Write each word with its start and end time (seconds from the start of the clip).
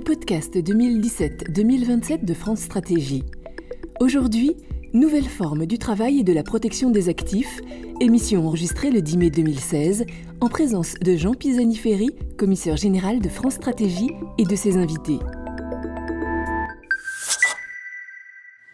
podcast 0.00 0.56
2017-2027 0.56 2.24
de 2.24 2.34
France 2.34 2.60
Stratégie. 2.60 3.22
Aujourd'hui, 4.00 4.56
nouvelle 4.92 5.28
forme 5.28 5.66
du 5.66 5.78
travail 5.78 6.20
et 6.20 6.22
de 6.24 6.32
la 6.32 6.42
protection 6.42 6.90
des 6.90 7.08
actifs, 7.08 7.60
émission 8.00 8.46
enregistrée 8.46 8.90
le 8.90 9.02
10 9.02 9.18
mai 9.18 9.30
2016 9.30 10.06
en 10.40 10.48
présence 10.48 10.94
de 10.94 11.16
Jean 11.16 11.34
Pisani-Ferry, 11.34 12.10
commissaire 12.38 12.76
général 12.76 13.20
de 13.20 13.28
France 13.28 13.54
Stratégie 13.54 14.10
et 14.38 14.44
de 14.44 14.56
ses 14.56 14.76
invités. 14.76 15.18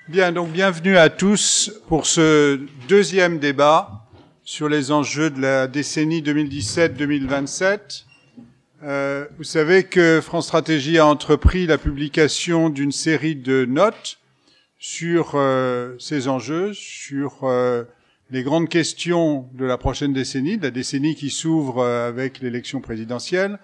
Bien, 0.09 0.31
donc 0.31 0.53
bienvenue 0.53 0.97
à 0.97 1.11
tous 1.11 1.73
pour 1.89 2.07
ce 2.07 2.61
deuxième 2.89 3.39
débat 3.39 4.07
sur 4.45 4.69
les 4.69 4.93
enjeux 4.93 5.31
de 5.31 5.41
la 5.41 5.67
décennie 5.67 6.23
2017-2027. 6.23 8.05
Euh, 8.83 9.27
vous 9.39 9.45
savez 9.45 9.85
que 9.85 10.21
France 10.21 10.47
Stratégie 10.49 10.99
a 10.99 11.07
entrepris 11.07 11.67
la 11.67 11.79
publication 11.79 12.69
d'une 12.69 12.93
série 12.93 13.35
de 13.35 13.65
notes 13.65 14.19
sur 14.79 15.33
euh, 15.35 15.97
ces 15.99 16.29
enjeux, 16.29 16.75
sur 16.75 17.45
euh, 17.45 17.85
les 18.31 18.43
grandes 18.43 18.69
questions 18.69 19.49
de 19.55 19.65
la 19.65 19.79
prochaine 19.79 20.13
décennie, 20.13 20.59
de 20.59 20.65
la 20.65 20.71
décennie 20.71 21.15
qui 21.15 21.31
s'ouvre 21.31 21.79
euh, 21.79 22.07
avec 22.07 22.41
l'élection 22.41 22.83
présidentielle. 22.83 23.59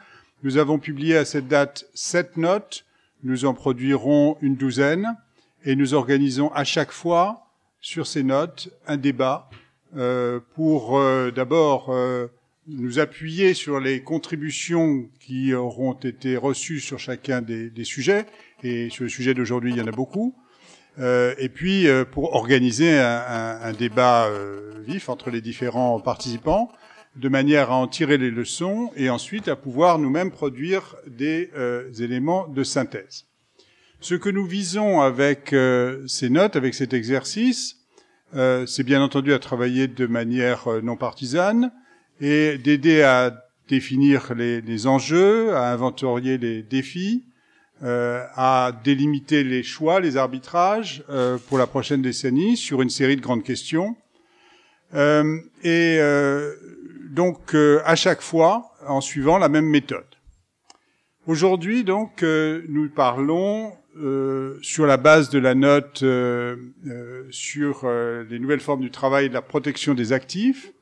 Nous 0.44 0.56
avons 0.56 0.78
publié 0.78 1.18
à 1.18 1.26
cette 1.26 1.46
date 1.46 1.84
sept 1.92 2.38
notes, 2.38 2.86
nous 3.22 3.44
en 3.44 3.52
produirons 3.52 4.38
une 4.40 4.56
douzaine 4.56 5.14
et 5.64 5.76
nous 5.76 5.92
organisons 5.92 6.50
à 6.54 6.64
chaque 6.64 6.90
fois 6.90 7.50
sur 7.82 8.06
ces 8.06 8.22
notes 8.22 8.70
un 8.86 8.96
débat 8.96 9.50
euh, 9.94 10.40
pour 10.54 10.98
d'abord 11.34 11.94
nous 12.66 12.98
appuyer 12.98 13.54
sur 13.54 13.80
les 13.80 14.02
contributions 14.02 15.08
qui 15.20 15.52
auront 15.54 15.94
été 15.94 16.36
reçues 16.36 16.80
sur 16.80 16.98
chacun 16.98 17.42
des, 17.42 17.70
des 17.70 17.84
sujets, 17.84 18.26
et 18.62 18.90
sur 18.90 19.04
le 19.04 19.10
sujet 19.10 19.34
d'aujourd'hui, 19.34 19.72
il 19.72 19.78
y 19.78 19.80
en 19.80 19.86
a 19.86 19.92
beaucoup, 19.92 20.34
euh, 20.98 21.34
et 21.38 21.48
puis 21.48 21.86
pour 22.12 22.34
organiser 22.34 22.98
un, 22.98 23.24
un, 23.26 23.60
un 23.62 23.72
débat 23.72 24.30
vif 24.86 25.08
entre 25.08 25.30
les 25.30 25.40
différents 25.40 26.00
participants, 26.00 26.70
de 27.16 27.28
manière 27.28 27.70
à 27.70 27.76
en 27.76 27.88
tirer 27.88 28.16
les 28.16 28.30
leçons 28.30 28.90
et 28.96 29.10
ensuite 29.10 29.48
à 29.48 29.56
pouvoir 29.56 29.98
nous-mêmes 29.98 30.30
produire 30.30 30.96
des 31.06 31.50
éléments 31.98 32.48
de 32.48 32.62
synthèse. 32.62 33.26
Ce 34.02 34.16
que 34.16 34.28
nous 34.28 34.44
visons 34.44 35.00
avec 35.00 35.52
euh, 35.52 36.04
ces 36.08 36.28
notes, 36.28 36.56
avec 36.56 36.74
cet 36.74 36.92
exercice, 36.92 37.76
euh, 38.34 38.66
c'est 38.66 38.82
bien 38.82 39.00
entendu 39.00 39.32
à 39.32 39.38
travailler 39.38 39.86
de 39.86 40.06
manière 40.08 40.66
euh, 40.66 40.80
non 40.80 40.96
partisane 40.96 41.70
et 42.22 42.56
d'aider 42.56 43.02
à 43.02 43.44
définir 43.68 44.32
les, 44.34 44.62
les, 44.62 44.86
enjeux, 44.86 45.54
à 45.54 45.72
inventorier 45.72 46.38
les 46.38 46.62
défis, 46.62 47.24
euh, 47.82 48.24
à 48.34 48.72
délimiter 48.82 49.44
les 49.44 49.62
choix, 49.62 50.00
les 50.00 50.16
arbitrages 50.16 51.04
euh, 51.10 51.36
pour 51.48 51.58
la 51.58 51.66
prochaine 51.66 52.00
décennie 52.00 52.56
sur 52.56 52.80
une 52.80 52.90
série 52.90 53.16
de 53.16 53.20
grandes 53.20 53.44
questions. 53.44 53.94
et 54.94 55.98
donc 57.10 57.54
à 57.84 57.94
chaque 57.96 58.22
fois 58.22 58.72
en 58.86 59.02
suivant 59.02 59.36
la 59.36 59.50
même 59.50 59.66
méthode. 59.66 60.04
Aujourd'hui, 61.26 61.84
donc, 61.84 62.22
nous 62.22 62.88
parlons 62.88 63.72
euh, 63.98 64.58
sur 64.62 64.86
la 64.86 64.96
base 64.96 65.28
de 65.28 65.38
la 65.38 65.54
note 65.54 66.02
euh, 66.02 66.56
euh, 66.86 67.24
sur 67.30 67.82
euh, 67.84 68.24
les 68.30 68.38
nouvelles 68.38 68.60
formes 68.60 68.80
du 68.80 68.90
travail 68.90 69.26
et 69.26 69.28
de 69.28 69.34
la 69.34 69.42
protection 69.42 69.92
des 69.92 70.12
actifs. 70.12 70.72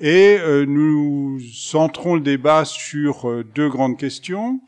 Et 0.00 0.38
euh, 0.40 0.66
nous 0.66 1.40
centrons 1.52 2.16
le 2.16 2.20
débat 2.20 2.64
sur 2.64 3.44
deux 3.54 3.68
grandes 3.68 3.98
questions. 3.98 4.60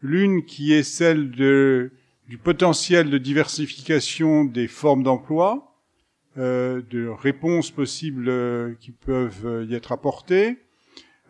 L'une 0.00 0.44
qui 0.44 0.72
est 0.72 0.82
celle 0.82 1.30
du 1.30 2.38
potentiel 2.42 3.10
de 3.10 3.18
diversification 3.18 4.44
des 4.44 4.68
formes 4.68 5.02
d'emploi, 5.02 5.66
de 6.36 7.08
réponses 7.08 7.70
possibles 7.70 8.76
qui 8.80 8.92
peuvent 8.92 9.66
y 9.68 9.74
être 9.74 9.92
apportées, 9.92 10.56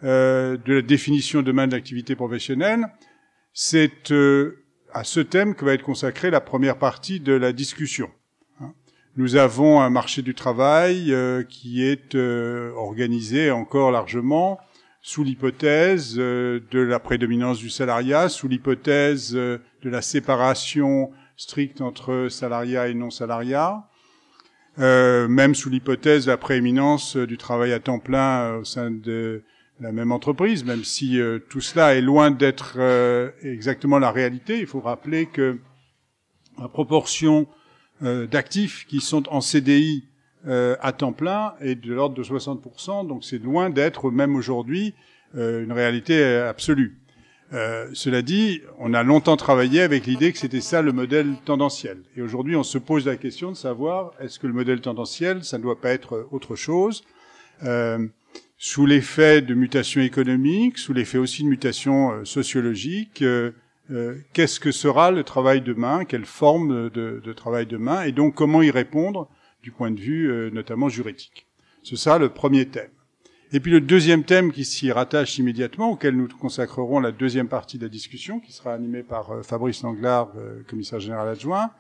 de 0.03 0.73
la 0.73 0.83
définition 0.83 1.43
demain 1.43 1.67
de 1.67 1.73
l'activité 1.73 2.15
professionnelle. 2.15 2.87
C'est 3.53 4.13
à 4.93 5.03
ce 5.03 5.21
thème 5.21 5.57
que 5.57 5.65
va 5.65 5.75
être 5.75 5.83
consacrée 5.83 6.31
la 6.31 6.41
première 6.41 6.79
partie 6.79 7.19
de 7.19 7.33
la 7.33 7.53
discussion. 7.53 8.11
Nous 9.17 9.35
avons 9.35 9.81
un 9.81 9.91
marché 9.91 10.23
du 10.23 10.37
travail 10.37 11.13
euh, 11.13 11.43
qui 11.43 11.85
est 11.85 12.15
euh, 12.15 12.73
organisé 12.77 13.51
encore 13.51 13.91
largement 13.91 14.61
sous 15.03 15.25
l'hypothèse 15.25 16.15
euh, 16.17 16.61
de 16.71 16.79
la 16.79 17.01
prédominance 17.01 17.59
du 17.59 17.71
salariat, 17.71 18.29
sous 18.29 18.47
l'hypothèse 18.47 19.33
de 19.33 19.61
la 19.83 20.01
séparation 20.01 21.11
stricte 21.37 21.81
entre 21.81 22.29
salariat 22.31 22.87
et 22.87 22.95
non-salariat, 22.95 23.83
même 24.77 25.55
sous 25.55 25.71
l'hypothèse 25.71 26.27
de 26.27 26.31
la 26.31 26.37
prééminence 26.37 27.17
du 27.17 27.37
travail 27.37 27.73
à 27.73 27.81
temps 27.81 27.99
plein 27.99 28.57
au 28.57 28.65
sein 28.65 28.91
de 28.91 29.43
la 29.81 29.91
même 29.91 30.13
entreprise, 30.13 30.65
même 30.65 30.85
si 30.85 31.19
tout 31.49 31.63
cela 31.63 31.95
est 31.95 32.03
loin 32.03 32.31
d'être 32.31 32.79
exactement 33.43 33.99
la 33.99 34.11
réalité. 34.11 34.59
Il 34.59 34.67
faut 34.67 34.81
rappeler 34.81 35.27
que 35.27 35.59
la 36.59 36.69
proportion 36.69 37.49
d'actifs 38.01 38.87
qui 38.87 39.01
sont 39.01 39.29
en 39.29 39.41
CDI 39.41 40.05
à 40.47 40.93
temps 40.93 41.13
plein 41.13 41.55
est 41.61 41.75
de 41.75 41.93
l'ordre 41.93 42.17
de 42.17 42.23
60%, 42.23 43.07
donc 43.07 43.25
c'est 43.25 43.39
loin 43.39 43.69
d'être, 43.69 44.11
même 44.11 44.37
aujourd'hui, 44.37 44.95
une 45.35 45.73
réalité 45.73 46.25
absolue. 46.25 46.99
cela 47.53 48.23
dit, 48.23 48.63
on 48.79 48.95
a 48.95 49.03
longtemps 49.03 49.37
travaillé 49.37 49.83
avec 49.83 50.07
l'idée 50.07 50.33
que 50.33 50.39
c'était 50.39 50.63
ça 50.63 50.81
le 50.81 50.93
modèle 50.93 51.35
tendanciel. 51.45 51.99
Et 52.17 52.23
aujourd'hui, 52.23 52.57
on 52.57 52.63
se 52.63 52.79
pose 52.79 53.05
la 53.05 53.17
question 53.17 53.51
de 53.51 53.57
savoir 53.57 54.13
est-ce 54.21 54.39
que 54.39 54.47
le 54.47 54.55
modèle 54.55 54.81
tendanciel, 54.81 55.45
ça 55.45 55.59
ne 55.59 55.63
doit 55.63 55.81
pas 55.81 55.91
être 55.91 56.27
autre 56.31 56.57
chose 56.57 57.03
sous 58.63 58.85
l'effet 58.85 59.41
de 59.41 59.55
mutations 59.55 60.03
économiques, 60.03 60.77
sous 60.77 60.93
l'effet 60.93 61.17
aussi 61.17 61.43
de 61.45 61.49
mutations 61.49 62.13
euh, 62.13 62.25
sociologiques, 62.27 63.23
euh, 63.23 63.47
euh, 63.47 63.53
qu'est-ce 64.33 64.61
que 64.61 64.73
sera 64.73 65.11
le 65.11 65.25
travail 65.25 65.61
demain, 65.61 66.05
quelle 66.05 66.25
forme 66.25 66.91
de, 66.91 67.21
de, 67.25 67.33
travail 67.33 67.67
demain, 67.67 68.03
et 68.03 68.13
donc 68.13 68.35
comment 68.35 68.63
y 68.63 68.71
répondre 68.71 69.29
du 69.63 69.71
point 69.71 69.91
de 69.91 70.01
vue 70.01 70.51
notamment 70.53 70.89
juridique? 70.89 71.47
Ce 71.83 71.97
sera 71.97 72.19
le 72.19 72.29
premier 72.29 72.67
thème. 72.67 72.91
Et 73.53 73.59
puis 73.59 73.73
le 73.73 73.81
deuxième 73.81 74.23
thème 74.23 74.53
qui 74.53 74.65
s'y 74.65 74.93
rattache 74.93 75.39
immédiatement, 75.39 75.91
auquel 75.91 76.17
nous 76.17 76.29
consacrerons 76.29 77.01
la 77.01 77.11
deuxième 77.11 77.49
partie 77.49 77.79
de 77.79 77.83
la 77.83 77.89
discussion, 77.89 78.39
qui 78.39 78.53
sera 78.53 78.75
animée 78.75 79.03
par 79.03 79.45
Fabrice 79.45 79.83
Langlard, 79.83 80.33
commissaire 80.69 81.01
général 81.01 81.29
adjoint, 81.29 81.71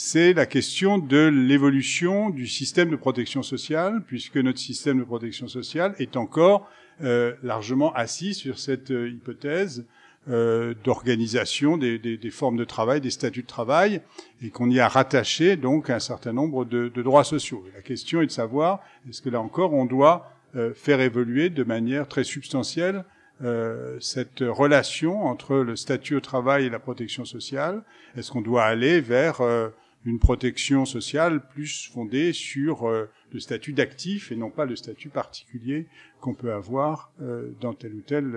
c'est 0.00 0.32
la 0.32 0.46
question 0.46 0.96
de 0.96 1.26
l'évolution 1.26 2.30
du 2.30 2.46
système 2.46 2.88
de 2.88 2.94
protection 2.94 3.42
sociale, 3.42 4.04
puisque 4.06 4.36
notre 4.36 4.60
système 4.60 5.00
de 5.00 5.02
protection 5.02 5.48
sociale 5.48 5.96
est 5.98 6.16
encore 6.16 6.70
euh, 7.02 7.34
largement 7.42 7.92
assis 7.94 8.32
sur 8.32 8.60
cette 8.60 8.92
euh, 8.92 9.10
hypothèse 9.10 9.88
euh, 10.28 10.74
d'organisation 10.84 11.76
des, 11.76 11.98
des, 11.98 12.16
des, 12.16 12.30
formes 12.30 12.56
de 12.56 12.64
travail, 12.64 13.00
des 13.00 13.10
statuts 13.10 13.42
de 13.42 13.46
travail, 13.46 14.02
et 14.42 14.50
qu'on 14.50 14.70
y 14.70 14.80
a 14.80 14.88
rattaché 14.88 15.56
donc 15.56 15.90
un 15.90 16.00
certain 16.00 16.32
nombre 16.32 16.64
de, 16.64 16.88
de 16.88 17.02
droits 17.02 17.24
sociaux. 17.24 17.64
La 17.74 17.82
question 17.82 18.20
est 18.20 18.26
de 18.26 18.30
savoir 18.30 18.80
est-ce 19.08 19.22
que 19.22 19.30
là 19.30 19.40
encore 19.40 19.72
on 19.72 19.86
doit 19.86 20.30
euh, 20.56 20.72
faire 20.74 21.00
évoluer 21.00 21.50
de 21.50 21.64
manière 21.64 22.08
très 22.08 22.24
substantielle 22.24 23.04
euh, 23.40 24.00
cette 24.00 24.40
relation 24.40 25.26
entre 25.26 25.58
le 25.58 25.76
statut 25.76 26.16
au 26.16 26.20
travail 26.20 26.66
et 26.66 26.70
la 26.70 26.80
protection 26.80 27.24
sociale? 27.24 27.84
Est-ce 28.16 28.32
qu'on 28.32 28.40
doit 28.40 28.64
aller 28.64 29.00
vers 29.00 29.40
euh, 29.40 29.68
une 30.04 30.18
protection 30.18 30.84
sociale 30.84 31.46
plus 31.48 31.88
fondée 31.92 32.32
sur 32.32 32.88
euh, 32.88 33.08
le 33.32 33.38
statut 33.38 33.72
d'actif 33.72 34.32
et 34.32 34.36
non 34.36 34.50
pas 34.50 34.64
le 34.64 34.74
statut 34.74 35.08
particulier 35.08 35.86
qu'on 36.20 36.34
peut 36.34 36.52
avoir 36.52 37.12
dans 37.60 37.74
tel 37.74 37.94
ou 37.94 38.00
tel 38.00 38.34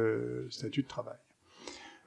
statut 0.50 0.83
de 0.83 0.88
travail? 0.88 1.18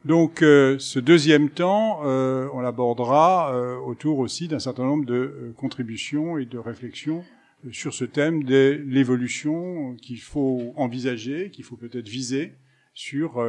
Donc 0.04 0.40
ce 0.40 0.98
deuxième 0.98 1.48
temps, 1.48 2.00
on 2.02 2.60
l'abordera 2.60 3.56
autour 3.86 4.18
aussi 4.18 4.48
d'un 4.48 4.58
certain 4.58 4.84
nombre 4.84 5.06
de 5.06 5.54
contributions 5.56 6.36
et 6.36 6.44
de 6.44 6.58
réflexions 6.58 7.24
sur 7.72 7.94
ce 7.94 8.04
thème 8.04 8.44
de 8.44 8.82
l'évolution 8.86 9.96
qu'il 10.02 10.20
faut 10.20 10.74
envisager, 10.76 11.50
qu'il 11.50 11.64
faut 11.64 11.76
peut-être 11.76 12.08
viser 12.08 12.52
sur 12.92 13.42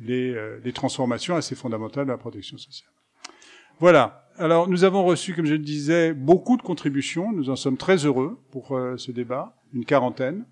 les, 0.00 0.34
les 0.64 0.72
transformations 0.72 1.36
assez 1.36 1.54
fondamentales 1.54 2.06
de 2.06 2.10
la 2.10 2.18
protection 2.18 2.58
sociale. 2.58 2.90
Voilà, 3.78 4.24
alors, 4.36 4.68
nous 4.68 4.82
avons 4.82 5.04
reçu, 5.04 5.32
comme 5.32 5.46
je 5.46 5.52
le 5.52 5.58
disais, 5.58 6.12
beaucoup 6.12 6.56
de 6.56 6.62
contributions. 6.62 7.30
Nous 7.30 7.50
en 7.50 7.56
sommes 7.56 7.76
très 7.76 8.04
heureux 8.04 8.40
pour 8.50 8.76
euh, 8.76 8.96
ce 8.96 9.12
débat, 9.12 9.56
une 9.72 9.84
quarantaine. 9.84 10.44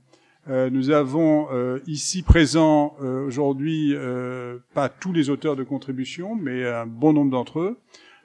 Euh, 0.49 0.71
nous 0.71 0.91
avons 0.91 1.47
euh, 1.53 1.79
ici 1.87 2.23
présents 2.23 2.97
euh, 3.01 3.25
aujourd'hui 3.25 3.95
euh, 3.95 4.59
pas 4.75 4.89
tous 4.89 5.13
les 5.13 5.31
auteurs 5.31 5.55
de 5.55 5.63
contributions, 5.63 6.35
mais 6.35 6.67
un 6.67 6.87
bon 6.87 7.13
nombre 7.13 7.31
d'entre 7.31 7.61
eux. 7.61 7.79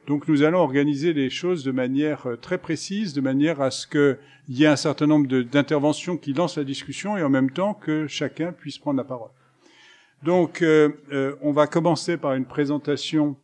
Donc, 0.07 0.27
nous 0.27 0.41
allons 0.41 0.59
organiser 0.59 1.13
les 1.13 1.29
choses 1.29 1.63
de 1.63 1.71
manière 1.71 2.27
très 2.41 2.57
précise, 2.57 3.13
de 3.13 3.21
manière 3.21 3.61
à 3.61 3.71
ce 3.71 3.85
qu'il 3.85 4.17
y 4.47 4.63
ait 4.63 4.67
un 4.67 4.77
certain 4.77 5.05
nombre 5.05 5.27
d'interventions 5.27 6.17
qui 6.17 6.33
lancent 6.33 6.57
la 6.57 6.63
discussion 6.63 7.17
et 7.17 7.23
en 7.23 7.29
même 7.29 7.51
temps 7.51 7.73
que 7.73 8.07
chacun 8.07 8.53
puisse 8.53 8.77
prendre 8.79 8.97
la 8.97 9.03
parole. 9.03 9.31
Donc, 10.23 10.63
on 11.41 11.51
va 11.51 11.67
commencer 11.67 12.15
par 12.15 12.35
une 12.35 12.45
présentation 12.45 13.35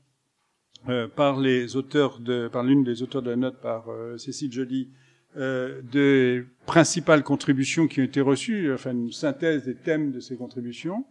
par 1.17 1.37
les 1.37 1.75
auteurs 1.75 2.19
de, 2.19 2.47
par 2.47 2.63
l'une 2.63 2.85
des 2.85 3.03
auteurs 3.03 3.21
de 3.23 3.31
la 3.31 3.35
note, 3.35 3.59
par 3.59 3.87
Cécile 4.15 4.53
Joly, 4.53 4.89
euh, 5.37 5.81
des 5.83 6.43
principales 6.65 7.23
contributions 7.23 7.87
qui 7.87 8.01
ont 8.01 8.03
été 8.03 8.21
reçues, 8.21 8.71
enfin 8.73 8.91
une 8.91 9.11
synthèse 9.11 9.65
des 9.65 9.75
thèmes 9.75 10.11
de 10.11 10.19
ces 10.19 10.35
contributions. 10.35 11.05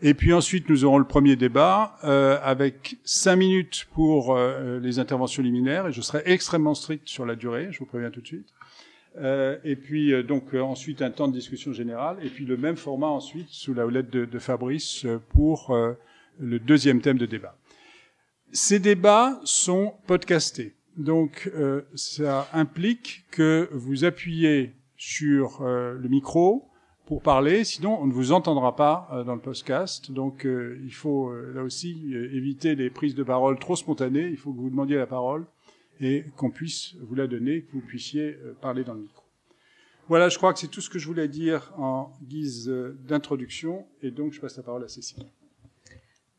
Et 0.00 0.14
puis 0.14 0.32
ensuite, 0.32 0.68
nous 0.68 0.84
aurons 0.84 0.98
le 0.98 1.06
premier 1.06 1.34
débat 1.34 1.96
euh, 2.04 2.38
avec 2.42 2.98
cinq 3.02 3.36
minutes 3.36 3.88
pour 3.92 4.36
euh, 4.36 4.78
les 4.78 5.00
interventions 5.00 5.42
liminaires, 5.42 5.88
et 5.88 5.92
je 5.92 6.00
serai 6.00 6.22
extrêmement 6.24 6.74
strict 6.74 7.08
sur 7.08 7.26
la 7.26 7.34
durée, 7.34 7.68
je 7.72 7.80
vous 7.80 7.86
préviens 7.86 8.10
tout 8.10 8.20
de 8.20 8.26
suite. 8.26 8.46
Euh, 9.16 9.58
et 9.64 9.74
puis 9.74 10.22
donc 10.22 10.54
ensuite 10.54 11.02
un 11.02 11.10
temps 11.10 11.26
de 11.26 11.32
discussion 11.32 11.72
générale, 11.72 12.18
et 12.22 12.28
puis 12.28 12.44
le 12.44 12.56
même 12.56 12.76
format 12.76 13.08
ensuite 13.08 13.48
sous 13.48 13.74
la 13.74 13.86
houlette 13.86 14.10
de, 14.10 14.24
de 14.24 14.38
Fabrice 14.38 15.04
pour 15.30 15.76
le 16.38 16.58
deuxième 16.60 17.00
thème 17.00 17.18
de 17.18 17.26
débat. 17.26 17.56
Ces 18.52 18.78
débats 18.78 19.40
sont 19.42 19.94
podcastés. 20.06 20.77
Donc 20.98 21.48
euh, 21.54 21.82
ça 21.94 22.48
implique 22.52 23.24
que 23.30 23.68
vous 23.72 24.04
appuyez 24.04 24.74
sur 24.96 25.62
euh, 25.62 25.94
le 25.94 26.08
micro 26.08 26.68
pour 27.06 27.22
parler, 27.22 27.62
sinon 27.62 27.98
on 28.00 28.06
ne 28.06 28.12
vous 28.12 28.32
entendra 28.32 28.74
pas 28.74 29.08
euh, 29.12 29.22
dans 29.22 29.36
le 29.36 29.40
podcast. 29.40 30.10
Donc 30.10 30.44
il 30.44 30.92
faut 30.92 31.32
là 31.54 31.62
aussi 31.62 32.12
éviter 32.12 32.74
les 32.74 32.90
prises 32.90 33.14
de 33.14 33.22
parole 33.22 33.58
trop 33.60 33.76
spontanées. 33.76 34.28
Il 34.28 34.36
faut 34.36 34.52
que 34.52 34.58
vous 34.58 34.70
demandiez 34.70 34.96
la 34.96 35.06
parole 35.06 35.46
et 36.00 36.24
qu'on 36.36 36.50
puisse 36.50 36.96
vous 37.00 37.14
la 37.14 37.28
donner, 37.28 37.62
que 37.62 37.72
vous 37.72 37.80
puissiez 37.80 38.36
parler 38.60 38.82
dans 38.84 38.94
le 38.94 39.00
micro. 39.00 39.22
Voilà, 40.08 40.28
je 40.28 40.36
crois 40.36 40.52
que 40.52 40.58
c'est 40.58 40.68
tout 40.68 40.80
ce 40.80 40.90
que 40.90 40.98
je 40.98 41.06
voulais 41.06 41.28
dire 41.28 41.72
en 41.76 42.12
guise 42.22 42.68
d'introduction, 43.06 43.84
et 44.02 44.10
donc 44.10 44.32
je 44.32 44.40
passe 44.40 44.56
la 44.56 44.62
parole 44.62 44.84
à 44.84 44.88
Cécile. 44.88 45.26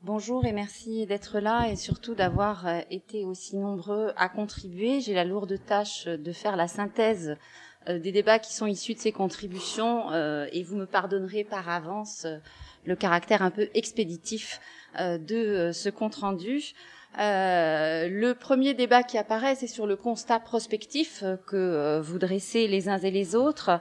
Bonjour 0.03 0.45
et 0.45 0.53
merci 0.53 1.05
d'être 1.05 1.41
là 1.41 1.67
et 1.67 1.75
surtout 1.75 2.15
d'avoir 2.15 2.65
euh, 2.65 2.79
été 2.89 3.25
aussi 3.25 3.57
nombreux 3.57 4.13
à 4.15 4.29
contribuer. 4.29 5.01
J'ai 5.01 5.13
la 5.13 5.25
lourde 5.25 5.59
tâche 5.65 6.05
de 6.05 6.31
faire 6.31 6.55
la 6.55 6.69
synthèse 6.69 7.35
euh, 7.89 7.99
des 7.99 8.13
débats 8.13 8.39
qui 8.39 8.53
sont 8.53 8.65
issus 8.65 8.93
de 8.93 8.99
ces 8.99 9.11
contributions 9.11 10.09
euh, 10.13 10.47
et 10.53 10.63
vous 10.63 10.77
me 10.77 10.85
pardonnerez 10.85 11.43
par 11.43 11.67
avance 11.67 12.25
le 12.85 12.95
caractère 12.95 13.41
un 13.41 13.51
peu 13.51 13.67
expéditif 13.73 14.61
de 14.97 15.71
ce 15.73 15.89
compte-rendu. 17.13 18.13
le 18.13 18.33
premier 18.33 18.73
débat 18.73 19.03
qui 19.03 19.17
apparaît, 19.17 19.55
c'est 19.55 19.67
sur 19.67 19.87
le 19.87 19.95
constat 19.95 20.39
prospectif 20.39 21.23
que 21.47 21.99
vous 21.99 22.19
dressez 22.19 22.67
les 22.67 22.89
uns 22.89 22.97
et 22.97 23.11
les 23.11 23.35
autres. 23.35 23.79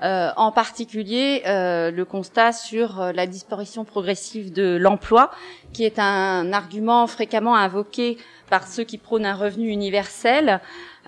Euh, 0.00 0.30
en 0.36 0.52
particulier 0.52 1.42
euh, 1.46 1.90
le 1.90 2.04
constat 2.04 2.52
sur 2.52 3.00
euh, 3.00 3.10
la 3.10 3.26
disparition 3.26 3.84
progressive 3.84 4.52
de 4.52 4.76
l'emploi, 4.76 5.32
qui 5.72 5.82
est 5.82 5.98
un 5.98 6.52
argument 6.52 7.08
fréquemment 7.08 7.56
invoqué 7.56 8.16
par 8.48 8.68
ceux 8.68 8.84
qui 8.84 8.96
prônent 8.96 9.26
un 9.26 9.34
revenu 9.34 9.68
universel 9.68 10.60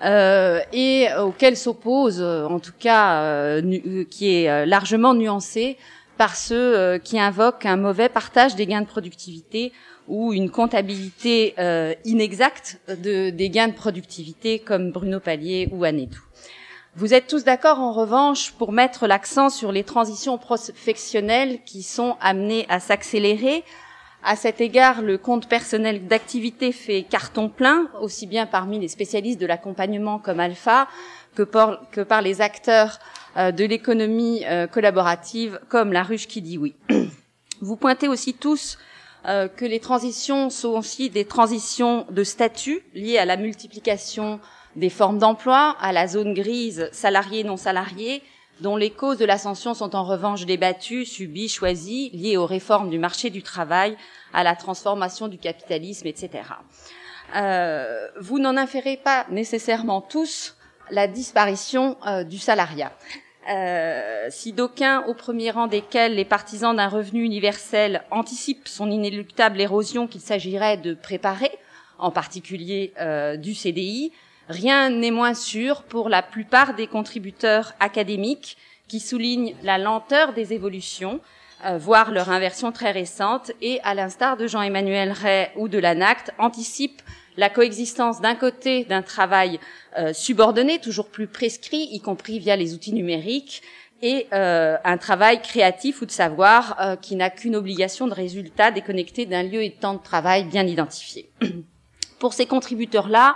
et 0.03 1.09
auquel 1.19 1.55
s'oppose, 1.55 2.23
en 2.23 2.59
tout 2.59 2.73
cas, 2.79 3.61
qui 4.09 4.33
est 4.33 4.65
largement 4.65 5.13
nuancé 5.13 5.77
par 6.17 6.35
ceux 6.35 6.97
qui 6.97 7.19
invoquent 7.19 7.67
un 7.67 7.77
mauvais 7.77 8.09
partage 8.09 8.55
des 8.55 8.65
gains 8.65 8.81
de 8.81 8.87
productivité 8.87 9.71
ou 10.11 10.33
une 10.33 10.51
comptabilité 10.51 11.55
inexacte 12.05 12.79
de, 12.87 13.29
des 13.29 13.49
gains 13.49 13.69
de 13.69 13.73
productivité 13.73 14.59
comme 14.59 14.91
Bruno 14.91 15.19
Pallier 15.19 15.69
ou 15.71 15.83
Anetou. 15.85 16.21
Vous 16.97 17.13
êtes 17.13 17.27
tous 17.27 17.45
d'accord 17.45 17.79
en 17.79 17.93
revanche 17.93 18.51
pour 18.51 18.73
mettre 18.73 19.07
l'accent 19.07 19.49
sur 19.49 19.71
les 19.71 19.85
transitions 19.85 20.37
professionnelles 20.37 21.59
qui 21.65 21.83
sont 21.83 22.17
amenées 22.19 22.65
à 22.67 22.81
s'accélérer. 22.81 23.63
À 24.23 24.35
cet 24.35 24.59
égard, 24.59 25.01
le 25.01 25.17
compte 25.17 25.47
personnel 25.47 26.05
d'activité 26.07 26.73
fait 26.73 27.03
carton 27.03 27.47
plein, 27.47 27.87
aussi 28.01 28.27
bien 28.27 28.45
parmi 28.45 28.77
les 28.77 28.89
spécialistes 28.89 29.39
de 29.39 29.45
l'accompagnement 29.45 30.19
comme 30.19 30.41
Alpha 30.41 30.89
que 31.33 31.43
par, 31.43 32.21
les 32.21 32.41
acteurs 32.41 32.99
euh, 33.37 33.51
de 33.51 33.63
l'économie 33.63 34.43
euh, 34.45 34.67
collaborative 34.67 35.61
comme 35.69 35.93
la 35.93 36.03
ruche 36.03 36.27
qui 36.27 36.41
dit 36.41 36.57
oui. 36.57 36.75
Vous 37.61 37.77
pointez 37.77 38.09
aussi 38.09 38.33
tous 38.33 38.77
euh, 39.27 39.47
que 39.47 39.65
les 39.65 39.79
transitions 39.79 40.49
sont 40.49 40.69
aussi 40.69 41.09
des 41.09 41.25
transitions 41.25 42.05
de 42.09 42.23
statut 42.23 42.81
liées 42.93 43.17
à 43.17 43.25
la 43.25 43.37
multiplication 43.37 44.39
des 44.75 44.89
formes 44.89 45.19
d'emploi, 45.19 45.75
à 45.79 45.91
la 45.91 46.07
zone 46.07 46.33
grise 46.33 46.89
salarié-non 46.91 47.57
salarié, 47.57 48.23
dont 48.61 48.77
les 48.77 48.91
causes 48.91 49.17
de 49.17 49.25
l'ascension 49.25 49.73
sont 49.73 49.95
en 49.95 50.03
revanche 50.03 50.45
débattues, 50.45 51.05
subies, 51.05 51.49
choisies, 51.49 52.09
liées 52.13 52.37
aux 52.37 52.45
réformes 52.45 52.89
du 52.89 52.99
marché 52.99 53.29
du 53.29 53.43
travail, 53.43 53.97
à 54.33 54.43
la 54.43 54.55
transformation 54.55 55.27
du 55.27 55.37
capitalisme, 55.37 56.07
etc. 56.07 56.43
Euh, 57.35 58.07
vous 58.19 58.39
n'en 58.39 58.57
inférez 58.57 58.97
pas 58.97 59.25
nécessairement 59.29 60.01
tous 60.01 60.55
la 60.89 61.07
disparition 61.07 61.97
euh, 62.05 62.23
du 62.23 62.37
salariat. 62.37 62.91
Euh, 63.49 64.27
si 64.29 64.53
d'aucuns, 64.53 65.03
au 65.07 65.13
premier 65.13 65.51
rang 65.51 65.67
desquels 65.67 66.15
les 66.15 66.25
partisans 66.25 66.75
d'un 66.75 66.87
revenu 66.87 67.23
universel, 67.23 68.03
anticipent 68.11 68.67
son 68.67 68.91
inéluctable 68.91 69.59
érosion 69.59 70.07
qu'il 70.07 70.21
s'agirait 70.21 70.77
de 70.77 70.93
préparer, 70.93 71.51
en 71.97 72.11
particulier 72.11 72.93
euh, 72.99 73.37
du 73.37 73.53
CDI, 73.53 74.11
Rien 74.51 74.89
n'est 74.89 75.11
moins 75.11 75.33
sûr 75.33 75.83
pour 75.83 76.09
la 76.09 76.21
plupart 76.21 76.73
des 76.73 76.85
contributeurs 76.85 77.73
académiques 77.79 78.57
qui 78.89 78.99
soulignent 78.99 79.55
la 79.63 79.77
lenteur 79.77 80.33
des 80.33 80.51
évolutions, 80.51 81.21
euh, 81.65 81.77
voire 81.77 82.11
leur 82.11 82.29
inversion 82.29 82.73
très 82.73 82.91
récente, 82.91 83.51
et 83.61 83.79
à 83.83 83.93
l'instar 83.93 84.35
de 84.35 84.47
Jean-Emmanuel 84.47 85.13
Ray 85.13 85.47
ou 85.55 85.69
de 85.69 85.77
l'ANACT, 85.77 86.33
anticipent 86.37 87.01
la 87.37 87.49
coexistence 87.49 88.21
d'un 88.21 88.35
côté 88.35 88.85
d'un 88.85 89.01
travail 89.01 89.59
euh, 89.97 90.13
subordonné, 90.13 90.79
toujours 90.79 91.07
plus 91.07 91.27
prescrit, 91.27 91.89
y 91.91 91.99
compris 92.01 92.39
via 92.39 92.55
les 92.55 92.73
outils 92.73 92.93
numériques, 92.93 93.61
et 94.01 94.27
euh, 94.33 94.77
un 94.83 94.97
travail 94.97 95.41
créatif 95.41 96.01
ou 96.01 96.05
de 96.07 96.11
savoir 96.11 96.97
qui 97.01 97.15
n'a 97.15 97.29
qu'une 97.29 97.55
obligation 97.55 98.07
de 98.07 98.13
résultat 98.15 98.71
déconnecté 98.71 99.27
d'un 99.27 99.43
lieu 99.43 99.61
et 99.61 99.69
de 99.69 99.75
temps 99.75 99.93
de 99.93 100.01
travail 100.01 100.45
bien 100.45 100.65
identifié. 100.65 101.29
Pour 102.19 102.33
ces 102.33 102.47
contributeurs-là, 102.47 103.35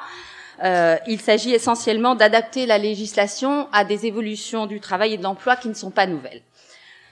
euh, 0.64 0.98
il 1.08 1.20
s'agit 1.20 1.54
essentiellement 1.54 2.16
d'adapter 2.16 2.66
la 2.66 2.78
législation 2.78 3.68
à 3.72 3.84
des 3.84 4.06
évolutions 4.06 4.68
du 4.68 4.80
travail 4.80 5.14
et 5.14 5.18
de 5.18 5.24
l'emploi 5.24 5.56
qui 5.56 5.68
ne 5.68 5.74
sont 5.74 5.92
pas 5.92 6.08
nouvelles. 6.08 6.42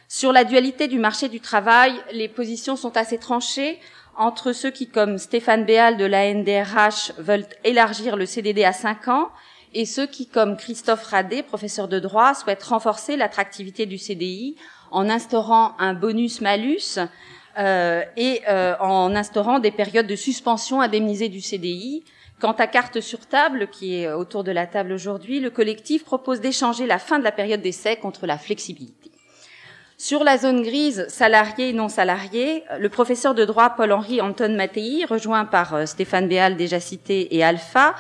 Sur 0.07 0.31
la 0.31 0.43
dualité 0.43 0.87
du 0.87 0.99
marché 0.99 1.27
du 1.27 1.39
travail, 1.39 1.93
les 2.11 2.29
positions 2.29 2.75
sont 2.75 2.95
assez 2.97 3.17
tranchées 3.17 3.79
entre 4.17 4.53
ceux 4.53 4.71
qui, 4.71 4.87
comme 4.87 5.17
Stéphane 5.17 5.65
Béal 5.65 5.97
de 5.97 6.05
la 6.05 6.33
NDRH, 6.33 7.13
veulent 7.17 7.45
élargir 7.63 8.15
le 8.15 8.25
CDD 8.25 8.63
à 8.63 8.73
5 8.73 9.07
ans 9.07 9.29
et 9.73 9.85
ceux 9.85 10.05
qui, 10.05 10.27
comme 10.27 10.57
Christophe 10.57 11.05
Radé, 11.05 11.41
professeur 11.41 11.87
de 11.87 11.99
droit, 11.99 12.33
souhaitent 12.33 12.63
renforcer 12.63 13.17
l'attractivité 13.17 13.85
du 13.85 13.97
CDI 13.97 14.55
en 14.91 15.09
instaurant 15.09 15.75
un 15.79 15.93
bonus-malus 15.93 16.99
euh, 17.57 18.03
et 18.15 18.41
euh, 18.47 18.75
en 18.79 19.15
instaurant 19.15 19.59
des 19.59 19.71
périodes 19.71 20.07
de 20.07 20.15
suspension 20.15 20.81
indemnisée 20.81 21.29
du 21.29 21.41
CDI, 21.41 22.03
Quant 22.43 22.51
à 22.51 22.67
Carte 22.67 22.99
sur 22.99 23.25
table, 23.25 23.69
qui 23.71 23.95
est 23.95 24.11
autour 24.11 24.43
de 24.43 24.51
la 24.51 24.67
table 24.67 24.91
aujourd'hui, 24.91 25.39
le 25.39 25.49
collectif 25.49 26.03
propose 26.03 26.41
d'échanger 26.41 26.85
la 26.85 26.99
fin 26.99 27.17
de 27.17 27.23
la 27.23 27.31
période 27.31 27.61
d'essai 27.61 27.95
contre 27.95 28.27
la 28.27 28.37
flexibilité. 28.37 29.02
Sur 30.03 30.25
la 30.25 30.37
zone 30.37 30.63
grise 30.63 31.07
salarié 31.07 31.69
et 31.69 31.73
non 31.73 31.87
salarié, 31.87 32.65
le 32.77 32.89
professeur 32.89 33.33
de 33.33 33.45
droit 33.45 33.69
Paul-Henri 33.69 34.19
Anton 34.19 34.53
Mattei, 34.53 35.05
rejoint 35.05 35.45
par 35.45 35.73
euh, 35.75 35.85
Stéphane 35.85 36.27
Béal 36.27 36.57
déjà 36.57 36.81
cité 36.81 37.33
et 37.33 37.41
Alpha, 37.41 37.95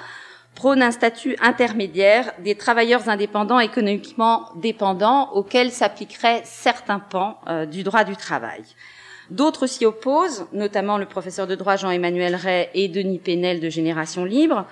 prône 0.53 0.83
un 0.83 0.91
statut 0.91 1.37
intermédiaire 1.41 2.33
des 2.43 2.55
travailleurs 2.55 3.07
indépendants 3.07 3.61
économiquement 3.61 4.49
dépendants 4.57 5.31
auxquels 5.31 5.71
s'appliqueraient 5.71 6.41
certains 6.43 6.99
pans 6.99 7.39
euh, 7.47 7.65
du 7.65 7.83
droit 7.83 8.03
du 8.03 8.17
travail. 8.17 8.63
D'autres 9.29 9.65
s'y 9.65 9.85
opposent, 9.85 10.45
notamment 10.51 10.97
le 10.97 11.05
professeur 11.05 11.47
de 11.47 11.55
droit 11.55 11.77
Jean-Emmanuel 11.77 12.35
Ray 12.35 12.67
et 12.73 12.89
Denis 12.89 13.19
Pénel 13.19 13.61
de 13.61 13.69
Génération 13.69 14.25
Libre, 14.25 14.65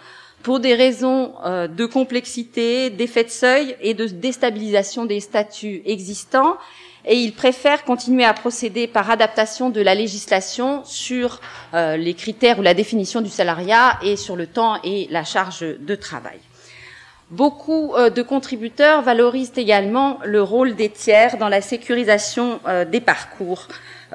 pour 0.43 0.59
des 0.59 0.75
raisons 0.75 1.31
euh, 1.45 1.69
de 1.69 1.85
complexité, 1.85 2.89
d'effet 2.89 3.23
de 3.23 3.29
seuil 3.29 3.77
et 3.79 3.93
de 3.93 4.05
déstabilisation 4.05 5.05
des 5.05 5.21
statuts 5.21 5.81
existants, 5.85 6.57
et 7.05 7.15
ils 7.15 7.34
préfèrent 7.34 7.84
continuer 7.84 8.25
à 8.25 8.34
procéder 8.34 8.88
par 8.88 9.10
adaptation 9.10 9.70
de 9.70 9.81
la 9.81 9.96
législation 9.96 10.84
sur 10.86 11.39
euh, 11.74 11.98
les 11.98 12.13
critères 12.13 12.60
ou 12.60 12.62
la 12.62 12.74
définition 12.74 13.22
du 13.22 13.29
salariat 13.29 13.98
et 14.03 14.15
sur 14.15 14.36
le 14.36 14.48
temps 14.48 14.77
et 14.84 15.08
la 15.10 15.24
charge 15.24 15.62
de 15.62 15.96
travail. 15.96 16.39
Beaucoup 17.29 17.93
euh, 17.96 18.10
de 18.10 18.22
contributeurs 18.22 19.01
valorisent 19.01 19.53
également 19.55 20.20
le 20.24 20.43
rôle 20.43 20.75
des 20.75 20.89
tiers 20.89 21.38
dans 21.38 21.50
la 21.50 21.62
sécurisation 21.62 22.60
des 22.91 23.01
parcours. 23.01 23.67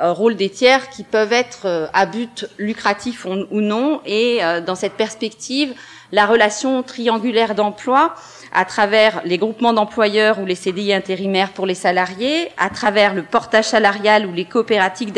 Euh, 0.02 0.12
rôle 0.12 0.36
des 0.36 0.50
tiers 0.50 0.90
qui 0.90 1.04
peuvent 1.04 1.32
être 1.32 1.62
euh, 1.64 1.86
à 1.94 2.04
but 2.04 2.46
lucratif 2.58 3.24
ou 3.24 3.60
non. 3.62 4.02
Et 4.04 4.44
euh, 4.44 4.60
dans 4.60 4.74
cette 4.74 4.92
perspective, 4.92 5.72
la 6.12 6.26
relation 6.26 6.82
triangulaire 6.82 7.54
d'emploi 7.54 8.14
à 8.52 8.66
travers 8.66 9.22
les 9.24 9.38
groupements 9.38 9.72
d'employeurs 9.72 10.38
ou 10.38 10.44
les 10.44 10.54
CDI 10.54 10.92
intérimaires 10.92 11.52
pour 11.52 11.64
les 11.64 11.74
salariés, 11.74 12.50
à 12.58 12.68
travers 12.68 13.14
le 13.14 13.22
portage 13.22 13.64
salarial 13.64 14.26
ou 14.26 14.34
les 14.34 14.44
coopératives 14.44 15.12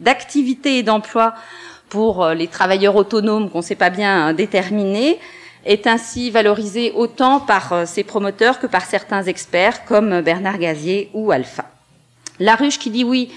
d'activité 0.00 0.78
et 0.78 0.82
d'emploi 0.82 1.34
pour 1.90 2.26
les 2.30 2.48
travailleurs 2.48 2.96
autonomes 2.96 3.50
qu'on 3.50 3.58
ne 3.58 3.62
sait 3.62 3.76
pas 3.76 3.90
bien 3.90 4.32
déterminer, 4.32 5.20
est 5.64 5.86
ainsi 5.86 6.30
valorisé 6.30 6.92
autant 6.92 7.40
par 7.40 7.86
ses 7.86 8.02
promoteurs 8.02 8.58
que 8.58 8.66
par 8.66 8.84
certains 8.84 9.22
experts 9.22 9.84
comme 9.84 10.20
Bernard 10.20 10.58
Gazier 10.58 11.10
ou 11.14 11.30
Alpha. 11.30 11.66
La 12.40 12.56
ruche 12.56 12.78
qui 12.78 12.90
dit 12.90 13.04
oui 13.04 13.30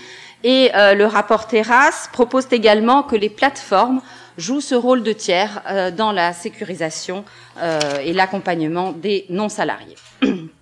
et 0.43 0.69
le 0.73 1.05
rapport 1.05 1.47
Terrasse 1.47 2.09
proposent 2.13 2.47
également 2.51 3.03
que 3.03 3.15
les 3.15 3.29
plateformes 3.29 4.01
jouent 4.37 4.61
ce 4.61 4.75
rôle 4.75 5.03
de 5.03 5.11
tiers 5.11 5.61
dans 5.97 6.11
la 6.11 6.31
sécurisation 6.33 7.25
et 8.03 8.13
l'accompagnement 8.13 8.91
des 8.91 9.25
non-salariés. 9.29 9.95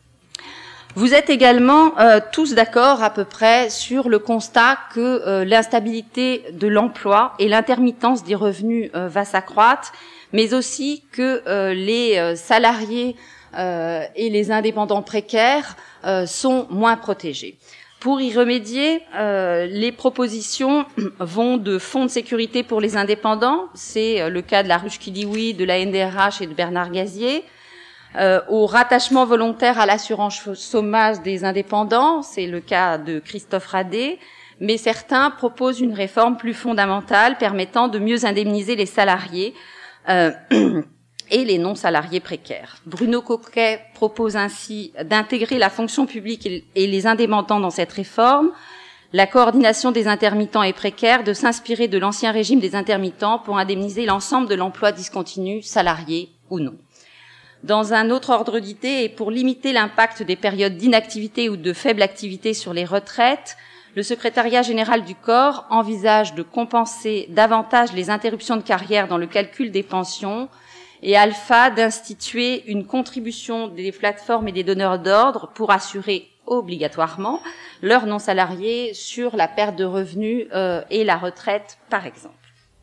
Vous 0.97 1.13
êtes 1.13 1.29
également 1.29 1.99
euh, 1.99 2.21
tous 2.31 2.53
d'accord 2.53 3.03
à 3.03 3.09
peu 3.09 3.25
près 3.25 3.69
sur 3.69 4.07
le 4.07 4.17
constat 4.17 4.77
que 4.93 5.01
euh, 5.27 5.43
l'instabilité 5.43 6.45
de 6.53 6.69
l'emploi 6.69 7.33
et 7.37 7.49
l'intermittence 7.49 8.23
des 8.23 8.33
revenus 8.33 8.91
euh, 8.95 9.09
va 9.09 9.25
s'accroître, 9.25 9.91
mais 10.31 10.53
aussi 10.53 11.03
que 11.11 11.43
les 11.73 12.35
salariés 12.35 13.15
et 13.57 14.29
les 14.29 14.51
indépendants 14.51 15.01
précaires 15.01 15.77
sont 16.25 16.67
moins 16.69 16.97
protégés. 16.97 17.57
Pour 18.05 18.21
y 18.21 18.31
remédier, 18.37 19.01
les 19.17 19.91
propositions 19.91 20.85
vont 21.19 21.57
de 21.57 21.79
fonds 21.79 22.05
de 22.05 22.09
sécurité 22.11 22.61
pour 22.61 22.79
les 22.79 22.97
indépendants, 22.97 23.65
c'est 23.73 24.29
le 24.29 24.43
cas 24.43 24.61
de 24.61 24.67
la 24.67 24.77
ruche 24.77 24.99
qui 24.99 25.09
dit 25.09 25.25
oui, 25.25 25.55
de 25.55 25.65
la 25.65 25.83
NDRH 25.83 26.39
et 26.39 26.45
de 26.45 26.53
Bernard 26.53 26.91
Gazier, 26.91 27.43
euh, 28.15 28.41
au 28.47 28.67
rattachement 28.67 29.25
volontaire 29.25 29.79
à 29.79 29.87
l'assurance 29.87 30.39
chômage 30.53 31.23
des 31.23 31.45
indépendants, 31.45 32.21
c'est 32.21 32.45
le 32.45 32.59
cas 32.59 32.99
de 32.99 33.17
Christophe 33.17 33.65
Radé, 33.65 34.19
mais 34.59 34.77
certains 34.77 35.31
proposent 35.31 35.81
une 35.81 35.93
réforme 35.93 36.37
plus 36.37 36.53
fondamentale 36.53 37.39
permettant 37.39 37.87
de 37.87 37.97
mieux 37.97 38.23
indemniser 38.23 38.75
les 38.75 38.85
salariés. 38.85 39.55
Euh, 40.09 40.29
et 41.31 41.45
les 41.45 41.57
non-salariés 41.57 42.19
précaires. 42.19 42.77
Bruno 42.85 43.21
Coquet 43.21 43.81
propose 43.93 44.35
ainsi 44.35 44.93
d'intégrer 45.03 45.57
la 45.57 45.69
fonction 45.69 46.05
publique 46.05 46.47
et 46.47 46.87
les 46.87 47.07
indépendants 47.07 47.59
dans 47.59 47.69
cette 47.69 47.91
réforme, 47.91 48.51
la 49.13 49.27
coordination 49.27 49.91
des 49.91 50.07
intermittents 50.07 50.63
et 50.63 50.73
précaires, 50.73 51.23
de 51.23 51.33
s'inspirer 51.33 51.87
de 51.87 51.97
l'ancien 51.97 52.31
régime 52.31 52.59
des 52.59 52.75
intermittents 52.75 53.39
pour 53.39 53.57
indemniser 53.57 54.05
l'ensemble 54.05 54.49
de 54.49 54.55
l'emploi 54.55 54.91
discontinu, 54.91 55.61
salarié 55.61 56.29
ou 56.49 56.59
non. 56.59 56.75
Dans 57.63 57.93
un 57.93 58.09
autre 58.09 58.31
ordre 58.31 58.59
d'idée, 58.59 59.03
et 59.03 59.09
pour 59.09 59.31
limiter 59.31 59.73
l'impact 59.73 60.21
des 60.21 60.35
périodes 60.35 60.77
d'inactivité 60.77 61.49
ou 61.49 61.57
de 61.57 61.73
faible 61.73 62.01
activité 62.01 62.53
sur 62.53 62.73
les 62.73 62.85
retraites, 62.85 63.57
le 63.95 64.03
secrétariat 64.03 64.61
général 64.61 65.05
du 65.05 65.15
corps 65.15 65.65
envisage 65.69 66.35
de 66.35 66.43
compenser 66.43 67.27
davantage 67.29 67.93
les 67.93 68.09
interruptions 68.09 68.57
de 68.57 68.61
carrière 68.61 69.07
dans 69.07 69.17
le 69.17 69.25
calcul 69.25 69.71
des 69.71 69.83
pensions 69.83 70.49
et 71.05 71.15
Alpha 71.15 71.69
d'instituer 71.69 72.63
une 72.65 72.85
contribution 72.85 73.67
des 73.67 73.91
plateformes 73.91 74.47
et 74.47 74.51
des 74.51 74.63
donneurs 74.63 74.97
d'ordre 74.97 75.51
pour 75.53 75.71
assurer 75.71 76.27
obligatoirement 76.47 77.41
leurs 77.83 78.07
non-salariés 78.07 78.93
sur 78.95 79.35
la 79.35 79.47
perte 79.47 79.75
de 79.75 79.85
revenus 79.85 80.47
euh, 80.53 80.81
et 80.89 81.03
la 81.03 81.17
retraite, 81.17 81.77
par 81.91 82.07
exemple. 82.07 82.33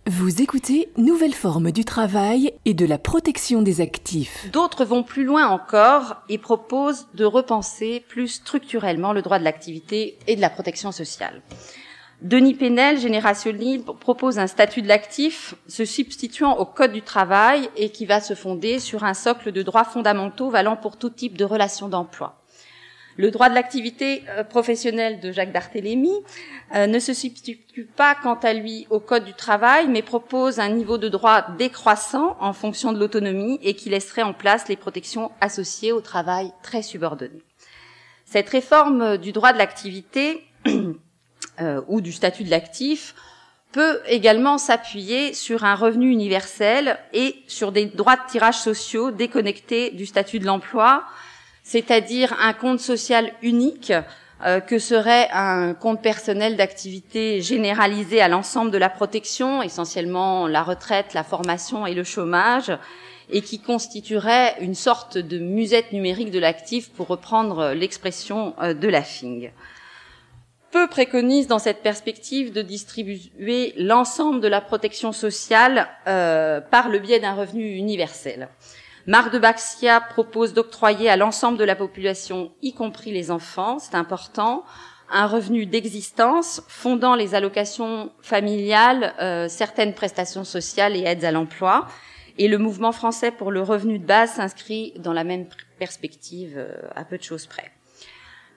Vous 0.07 0.41
écoutez 0.41 0.89
Nouvelle 0.97 1.35
forme 1.35 1.73
du 1.73 1.85
travail 1.85 2.53
et 2.65 2.75
de 2.75 2.87
la 2.87 2.99
protection 2.99 3.61
des 3.61 3.81
actifs. 3.81 4.49
D'autres 4.53 4.85
vont 4.85 5.03
plus 5.03 5.25
loin 5.25 5.49
encore 5.49 6.17
et 6.29 6.39
proposent 6.39 7.09
de 7.15 7.25
repenser 7.25 8.05
plus 8.09 8.29
structurellement 8.29 9.13
le 9.13 9.23
droit 9.23 9.41
de 9.41 9.45
l'activité 9.45 10.17
et 10.29 10.37
de 10.37 10.41
la 10.41 10.51
protection 10.51 10.93
sociale. 10.93 11.43
Denis 12.23 12.55
Pénel, 12.55 13.01
Génération 13.01 13.51
Libre, 13.51 13.97
propose 13.97 14.39
un 14.39 14.47
statut 14.47 14.81
de 14.81 14.87
l'actif 14.87 15.57
se 15.67 15.85
substituant 15.85 16.57
au 16.57 16.65
Code 16.65 16.93
du 16.93 17.03
travail 17.03 17.69
et 17.77 17.91
qui 17.91 18.07
va 18.07 18.21
se 18.21 18.35
fonder 18.35 18.79
sur 18.79 19.03
un 19.03 19.13
socle 19.13 19.51
de 19.51 19.61
droits 19.63 19.83
fondamentaux 19.83 20.49
valant 20.49 20.77
pour 20.77 20.97
tout 20.99 21.11
type 21.11 21.37
de 21.37 21.45
relations 21.45 21.89
d'emploi. 21.89 22.41
Le 23.17 23.33
droit 23.33 23.49
de 23.49 23.57
l'activité 23.57 24.23
euh, 24.29 24.45
professionnelle 24.45 25.19
de 25.19 25.33
Jacques 25.33 25.53
Barthélémy 25.53 26.13
euh, 26.77 26.87
ne 26.87 27.01
se 27.01 27.13
substitue 27.13 27.87
pas 27.87 28.15
quant 28.15 28.39
à 28.39 28.53
lui 28.53 28.87
au 28.89 29.01
Code 29.01 29.25
du 29.25 29.35
travail, 29.35 29.89
mais 29.89 30.03
propose 30.03 30.61
un 30.61 30.69
niveau 30.71 30.99
de 30.99 31.09
droit 31.09 31.45
décroissant 31.59 32.37
en 32.39 32.53
fonction 32.53 32.93
de 32.93 33.01
l'autonomie 33.01 33.59
et 33.65 33.75
qui 33.75 33.91
laisserait 33.91 34.23
en 34.23 34.33
place 34.33 34.69
les 34.69 34.77
protections 34.77 35.33
associées 35.41 35.91
au 35.91 36.01
travail 36.01 36.53
très 36.63 36.83
subordonné. 36.83 37.43
Cette 38.27 38.49
réforme 38.49 39.19
du 39.19 39.33
droit 39.33 39.53
de 39.53 39.59
l'activité 39.59 40.45
ou 41.87 42.01
du 42.01 42.13
statut 42.13 42.45
de 42.45 42.51
l'actif 42.51 43.15
peut 43.73 44.01
également 44.07 44.59
s'appuyer 44.59 45.33
sur 45.33 45.65
un 45.65 45.75
revenu 45.75 46.11
universel 46.11 46.99
et 47.13 47.37
sur 47.49 47.73
des 47.73 47.87
droits 47.87 48.17
de 48.17 48.31
tirage 48.31 48.59
sociaux 48.59 49.11
déconnectés 49.11 49.91
du 49.91 50.07
statut 50.07 50.39
de 50.39 50.47
l'emploi, 50.47 51.05
c'est-à-dire 51.63 52.37
un 52.41 52.53
compte 52.53 52.81
social 52.81 53.33
unique 53.41 53.93
euh, 54.45 54.61
que 54.61 54.79
serait 54.79 55.29
un 55.33 55.73
compte 55.73 56.03
personnel 56.03 56.57
d'activité 56.57 57.41
généralisé 57.41 58.21
à 58.21 58.29
l'ensemble 58.29 58.71
de 58.71 58.79
la 58.79 58.91
protection, 58.91 59.63
essentiellement 59.63 60.47
la 60.47 60.63
retraite, 60.63 61.15
la 61.15 61.25
formation 61.25 61.87
et 61.87 61.95
le 61.95 62.05
chômage, 62.05 62.77
et 63.31 63.41
qui 63.41 63.61
constituerait 63.61 64.57
une 64.61 64.75
sorte 64.75 65.17
de 65.17 65.39
musette 65.39 65.93
numérique 65.93 66.31
de 66.31 66.41
l'actif, 66.41 66.91
pour 66.91 67.07
reprendre 67.07 67.73
l'expression 67.73 68.55
euh, 68.61 68.75
de 68.75 68.89
la 68.89 69.03
FING. 69.03 69.53
Peu 70.73 70.89
préconise 70.89 71.49
dans 71.49 71.59
cette 71.59 71.83
perspective 71.83 72.51
de 72.51 72.63
distribuer 72.63 73.75
l'ensemble 73.77 74.41
de 74.41 74.49
la 74.49 74.63
protection 74.63 75.13
sociale 75.13 75.87
euh, 76.09 76.63
par 76.63 76.89
le 76.89 76.99
biais 76.99 77.21
d'un 77.21 77.35
revenu 77.35 77.77
universel. 77.77 78.49
Marc 79.07 79.35
de 79.35 79.39
Baxia 79.39 80.01
propose 80.01 80.55
d'octroyer 80.55 81.11
à 81.11 81.19
l'ensemble 81.19 81.59
de 81.59 81.65
la 81.65 81.77
population, 81.77 82.53
y 82.63 82.73
compris 82.73 83.13
les 83.13 83.31
enfants, 83.31 83.79
c'est 83.81 83.97
important, 83.97 84.65
un 85.11 85.27
revenu 85.27 85.67
d'existence 85.67 86.63
fondant 86.69 87.17
les 87.17 87.35
allocations 87.35 88.11
familiales, 88.23 89.13
euh, 89.21 89.49
certaines 89.49 89.93
prestations 89.93 90.45
sociales 90.45 90.97
et 90.97 91.03
aides 91.03 91.27
à 91.27 91.33
l'emploi. 91.33 91.87
Et 92.39 92.49
le 92.49 92.57
mouvement 92.57 92.93
français 92.93 93.31
pour 93.31 93.51
le 93.51 93.61
revenu 93.61 93.99
de 93.99 94.07
base 94.07 94.33
s'inscrit 94.33 94.95
dans 94.97 95.13
la 95.13 95.25
même 95.25 95.49
perspective 95.79 96.55
euh, 96.57 96.73
à 96.95 97.05
peu 97.05 97.19
de 97.19 97.23
choses 97.23 97.45
près. 97.45 97.71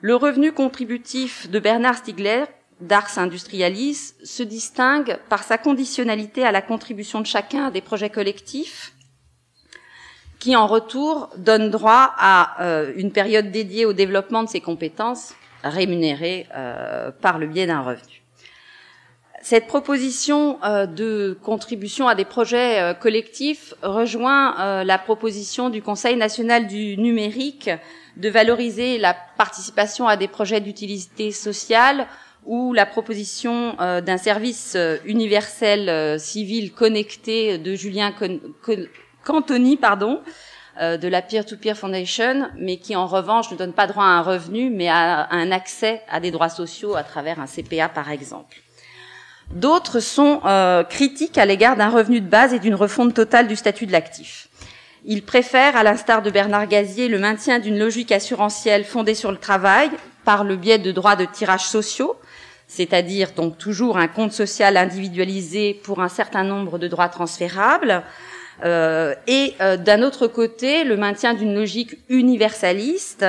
Le 0.05 0.15
revenu 0.15 0.51
contributif 0.51 1.49
de 1.49 1.57
Bernard 1.57 1.97
Stiegler, 1.97 2.43
d'Ars 2.79 3.17
Industrialis, 3.17 4.13
se 4.23 4.43
distingue 4.43 5.17
par 5.29 5.41
sa 5.41 5.57
conditionnalité 5.57 6.45
à 6.45 6.51
la 6.51 6.61
contribution 6.61 7.21
de 7.21 7.25
chacun 7.25 7.65
à 7.65 7.71
des 7.71 7.81
projets 7.81 8.11
collectifs, 8.11 8.93
qui 10.37 10.55
en 10.55 10.67
retour 10.67 11.31
donne 11.37 11.71
droit 11.71 12.13
à 12.19 12.63
euh, 12.63 12.93
une 12.95 13.11
période 13.11 13.49
dédiée 13.49 13.87
au 13.87 13.93
développement 13.93 14.43
de 14.43 14.47
ses 14.47 14.61
compétences 14.61 15.33
rémunérées 15.63 16.45
euh, 16.55 17.09
par 17.09 17.39
le 17.39 17.47
biais 17.47 17.65
d'un 17.65 17.81
revenu. 17.81 18.21
Cette 19.41 19.65
proposition 19.65 20.59
euh, 20.63 20.85
de 20.85 21.35
contribution 21.41 22.07
à 22.07 22.13
des 22.13 22.25
projets 22.25 22.95
collectifs 22.99 23.73
rejoint 23.81 24.83
la 24.83 24.99
proposition 24.99 25.71
du 25.71 25.81
Conseil 25.81 26.15
national 26.15 26.67
du 26.67 26.95
numérique 26.95 27.71
de 28.17 28.29
valoriser 28.29 28.97
la 28.97 29.15
participation 29.37 30.07
à 30.07 30.17
des 30.17 30.27
projets 30.27 30.61
d'utilité 30.61 31.31
sociale 31.31 32.07
ou 32.45 32.73
la 32.73 32.85
proposition 32.85 33.75
d'un 33.79 34.17
service 34.17 34.77
universel 35.03 36.19
civil 36.19 36.73
connecté 36.73 37.57
de 37.57 37.73
Julien 37.73 38.13
Cantoni, 39.23 39.77
pardon, 39.77 40.21
euh, 40.81 40.97
de 40.97 41.07
la 41.07 41.21
Peer-to-Peer 41.21 41.73
Foundation, 41.73 42.49
mais 42.57 42.75
qui 42.75 42.97
en 42.97 43.07
revanche 43.07 43.49
ne 43.49 43.55
donne 43.55 43.71
pas 43.71 43.87
droit 43.87 44.03
à 44.03 44.07
un 44.07 44.21
revenu, 44.21 44.69
mais 44.69 44.89
à, 44.89 45.25
un 45.31 45.49
accès 45.53 46.01
à 46.09 46.19
des 46.19 46.31
droits 46.31 46.49
sociaux 46.49 46.97
à 46.97 47.03
travers 47.03 47.39
un 47.39 47.45
CPA, 47.45 47.87
par 47.87 48.11
exemple. 48.11 48.57
D'autres 49.51 50.01
sont 50.01 50.41
euh, 50.43 50.83
critiques 50.83 51.37
à 51.37 51.45
l'égard 51.45 51.77
d'un 51.77 51.87
revenu 51.87 52.19
de 52.19 52.27
base 52.27 52.53
et 52.53 52.59
d'une 52.59 52.75
refonte 52.75 53.13
totale 53.13 53.47
du 53.47 53.55
statut 53.55 53.85
de 53.85 53.93
l'actif. 53.93 54.49
Ils 55.07 55.21
préfèrent, 55.21 55.75
à 55.75 55.83
l'instar 55.83 56.23
de 56.23 56.31
Bernard 56.31 56.67
Gazier, 56.67 57.07
le 57.07 57.19
maintien 57.19 57.59
d'une 57.59 57.77
logique 57.77 58.11
assurantielle 58.11 58.83
fondée 58.83 59.13
sur 59.13 59.31
le 59.31 59.37
travail 59.37 59.91
par 60.23 60.43
le 60.43 60.55
biais 60.55 60.79
de 60.79 60.91
droits 60.91 61.15
de 61.15 61.25
tirage 61.25 61.65
sociaux, 61.65 62.15
c'est-à-dire 62.67 63.33
donc 63.35 63.59
toujours 63.59 63.97
un 63.99 64.07
compte 64.07 64.31
social 64.31 64.77
individualisé 64.77 65.79
pour 65.83 66.01
un 66.01 66.09
certain 66.09 66.43
nombre 66.43 66.79
de 66.79 66.87
droits 66.87 67.09
transférables, 67.09 68.01
euh, 68.63 69.13
et 69.27 69.53
euh, 69.61 69.77
d'un 69.77 70.01
autre 70.01 70.25
côté, 70.25 70.83
le 70.83 70.97
maintien 70.97 71.35
d'une 71.35 71.53
logique 71.53 71.97
universaliste 72.09 73.25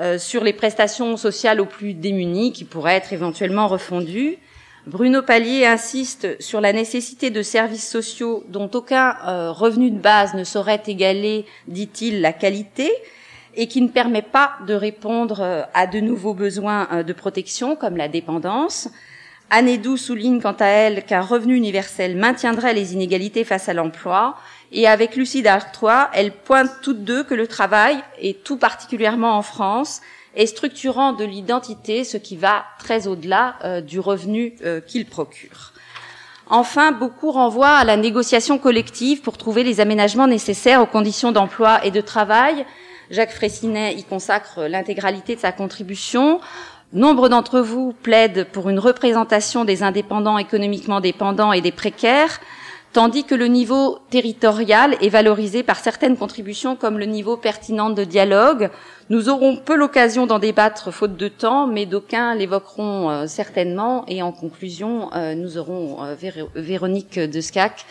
euh, 0.00 0.18
sur 0.18 0.42
les 0.42 0.52
prestations 0.52 1.16
sociales 1.16 1.60
aux 1.60 1.66
plus 1.66 1.94
démunis 1.94 2.52
qui 2.52 2.64
pourraient 2.64 2.96
être 2.96 3.12
éventuellement 3.12 3.68
refondues. 3.68 4.38
Bruno 4.86 5.22
Pallier 5.22 5.64
insiste 5.64 6.40
sur 6.42 6.60
la 6.60 6.72
nécessité 6.72 7.30
de 7.30 7.42
services 7.42 7.88
sociaux 7.88 8.42
dont 8.48 8.68
aucun 8.74 9.12
revenu 9.52 9.92
de 9.92 10.00
base 10.00 10.34
ne 10.34 10.42
saurait 10.42 10.82
égaler, 10.88 11.46
dit-il, 11.68 12.20
la 12.20 12.32
qualité, 12.32 12.90
et 13.54 13.68
qui 13.68 13.80
ne 13.80 13.88
permet 13.88 14.22
pas 14.22 14.54
de 14.66 14.74
répondre 14.74 15.68
à 15.72 15.86
de 15.86 16.00
nouveaux 16.00 16.34
besoins 16.34 17.04
de 17.04 17.12
protection 17.12 17.76
comme 17.76 17.96
la 17.96 18.08
dépendance, 18.08 18.88
Anedou 19.50 19.98
souligne 19.98 20.40
quant 20.40 20.56
à 20.58 20.66
elle 20.66 21.04
qu'un 21.04 21.20
revenu 21.20 21.54
universel 21.54 22.16
maintiendrait 22.16 22.72
les 22.72 22.94
inégalités 22.94 23.44
face 23.44 23.68
à 23.68 23.74
l'emploi. 23.74 24.36
Et 24.72 24.88
avec 24.88 25.14
Lucie 25.14 25.42
Dartois, 25.42 26.08
elles 26.14 26.32
pointent 26.32 26.80
toutes 26.80 27.04
deux 27.04 27.22
que 27.22 27.34
le 27.34 27.46
travail, 27.46 27.98
et 28.18 28.32
tout 28.32 28.56
particulièrement 28.56 29.36
en 29.36 29.42
France, 29.42 30.00
est 30.34 30.46
structurant 30.46 31.12
de 31.12 31.24
l'identité, 31.24 32.04
ce 32.04 32.16
qui 32.16 32.36
va 32.36 32.64
très 32.78 33.06
au-delà 33.06 33.56
euh, 33.64 33.80
du 33.80 34.00
revenu 34.00 34.54
euh, 34.64 34.80
qu'il 34.80 35.06
procure. 35.06 35.72
Enfin, 36.48 36.92
beaucoup 36.92 37.30
renvoient 37.30 37.76
à 37.76 37.84
la 37.84 37.96
négociation 37.96 38.58
collective 38.58 39.22
pour 39.22 39.38
trouver 39.38 39.64
les 39.64 39.80
aménagements 39.80 40.26
nécessaires 40.26 40.82
aux 40.82 40.86
conditions 40.86 41.32
d'emploi 41.32 41.84
et 41.84 41.90
de 41.90 42.00
travail. 42.00 42.66
Jacques 43.10 43.32
Fraissinet 43.32 43.94
y 43.94 44.04
consacre 44.04 44.62
l'intégralité 44.62 45.34
de 45.36 45.40
sa 45.40 45.52
contribution. 45.52 46.40
Nombre 46.92 47.28
d'entre 47.28 47.60
vous 47.60 47.94
plaident 48.02 48.44
pour 48.52 48.68
une 48.68 48.78
représentation 48.78 49.64
des 49.64 49.82
indépendants 49.82 50.36
économiquement 50.36 51.00
dépendants 51.00 51.52
et 51.52 51.62
des 51.62 51.72
précaires 51.72 52.40
tandis 52.92 53.24
que 53.24 53.34
le 53.34 53.46
niveau 53.46 53.98
territorial 54.10 54.96
est 55.00 55.08
valorisé 55.08 55.62
par 55.62 55.78
certaines 55.78 56.16
contributions 56.16 56.76
comme 56.76 56.98
le 56.98 57.06
niveau 57.06 57.36
pertinent 57.36 57.90
de 57.90 58.04
dialogue. 58.04 58.70
Nous 59.08 59.28
aurons 59.28 59.56
peu 59.56 59.74
l'occasion 59.74 60.26
d'en 60.26 60.38
débattre 60.38 60.92
faute 60.92 61.16
de 61.16 61.28
temps, 61.28 61.66
mais 61.66 61.86
d'aucuns 61.86 62.34
l'évoqueront 62.34 63.10
euh, 63.10 63.26
certainement. 63.26 64.04
Et 64.08 64.22
en 64.22 64.32
conclusion, 64.32 65.12
euh, 65.14 65.34
nous 65.34 65.58
aurons 65.58 66.04
euh, 66.04 66.14
Véronique 66.54 67.18
de 67.18 67.40
Scac 67.40 67.86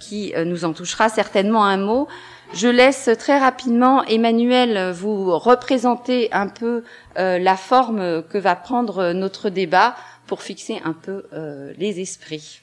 qui 0.00 0.34
nous 0.46 0.64
en 0.64 0.72
touchera 0.72 1.08
certainement 1.08 1.64
un 1.64 1.76
mot. 1.76 2.08
Je 2.52 2.66
laisse 2.66 3.08
très 3.16 3.38
rapidement 3.38 4.02
Emmanuel 4.02 4.90
vous 4.90 5.38
représenter 5.38 6.28
un 6.32 6.48
peu 6.48 6.82
la 7.14 7.56
forme 7.56 8.24
que 8.24 8.36
va 8.36 8.56
prendre 8.56 9.12
notre 9.12 9.48
débat 9.48 9.94
pour 10.26 10.42
fixer 10.42 10.82
un 10.84 10.92
peu 10.92 11.22
les 11.78 12.00
esprits. 12.00 12.62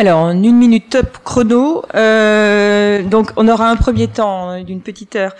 Alors, 0.00 0.20
en 0.20 0.42
une 0.42 0.56
minute 0.56 0.88
top 0.88 1.18
chrono, 1.24 1.84
euh, 1.94 3.02
donc 3.02 3.32
on 3.36 3.46
aura 3.48 3.68
un 3.68 3.76
premier 3.76 4.08
temps 4.08 4.48
hein, 4.48 4.62
d'une 4.62 4.80
petite 4.80 5.14
heure 5.14 5.36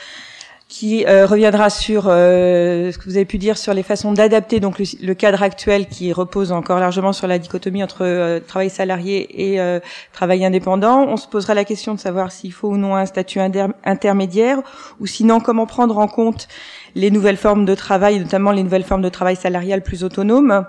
qui 0.69 1.07
euh, 1.07 1.25
reviendra 1.25 1.71
sur 1.71 2.09
euh, 2.09 2.93
ce 2.93 2.99
que 2.99 3.05
vous 3.05 3.17
avez 3.17 3.25
pu 3.25 3.38
dire 3.38 3.57
sur 3.57 3.73
les 3.73 3.83
façons 3.83 4.12
d'adapter 4.12 4.61
donc 4.61 4.79
le, 4.79 5.14
cadre 5.14 5.43
actuel 5.43 5.87
qui 5.87 6.12
repose 6.12 6.52
encore 6.52 6.79
largement 6.79 7.14
sur 7.14 7.26
la 7.26 7.38
dichotomie 7.38 7.83
entre 7.83 8.43
travail 8.47 8.69
salarié 8.69 9.55
et 9.55 9.81
travail 10.12 10.45
indépendant. 10.45 11.07
On 11.09 11.17
se 11.17 11.26
posera 11.26 11.55
la 11.55 11.64
question 11.64 11.95
de 11.95 11.99
savoir 11.99 12.31
s'il 12.31 12.52
faut 12.52 12.69
ou 12.69 12.76
non 12.76 12.97
un 12.97 13.07
statut 13.07 13.40
intermédiaire 13.40 14.59
ou 15.00 15.07
sinon 15.07 15.40
comment 15.40 15.64
prendre 15.64 15.97
en 15.97 16.07
compte 16.07 16.49
les 16.95 17.11
nouvelles 17.11 17.38
formes 17.38 17.64
de 17.64 17.75
travail, 17.75 18.21
notamment 18.21 18.52
les 18.52 18.62
nouvelles 18.62 18.85
formes 18.85 19.00
de 19.00 19.09
travail 19.09 19.37
salarial 19.37 19.83
plus 19.83 20.05
autonomes. 20.05 20.67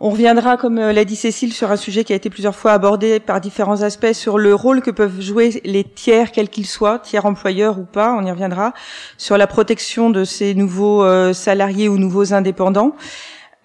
On 0.00 0.10
reviendra, 0.10 0.56
comme 0.56 0.78
euh, 0.78 0.92
l'a 0.92 1.04
dit 1.04 1.16
Cécile, 1.16 1.52
sur 1.52 1.72
un 1.72 1.76
sujet 1.76 2.04
qui 2.04 2.12
a 2.12 2.16
été 2.16 2.30
plusieurs 2.30 2.54
fois 2.54 2.70
abordé 2.70 3.18
par 3.18 3.40
différents 3.40 3.82
aspects, 3.82 4.12
sur 4.12 4.38
le 4.38 4.54
rôle 4.54 4.80
que 4.80 4.92
peuvent 4.92 5.20
jouer 5.20 5.60
les 5.64 5.82
tiers, 5.82 6.30
quels 6.30 6.48
qu'ils 6.48 6.66
soient, 6.66 7.00
tiers 7.00 7.26
employeurs 7.26 7.80
ou 7.80 7.84
pas, 7.84 8.12
on 8.12 8.24
y 8.24 8.30
reviendra, 8.30 8.74
sur 9.16 9.36
la 9.36 9.48
protection 9.48 10.10
de 10.10 10.22
ces 10.22 10.54
nouveaux 10.54 11.02
euh, 11.02 11.32
salariés 11.32 11.88
ou 11.88 11.98
nouveaux 11.98 12.32
indépendants. 12.32 12.94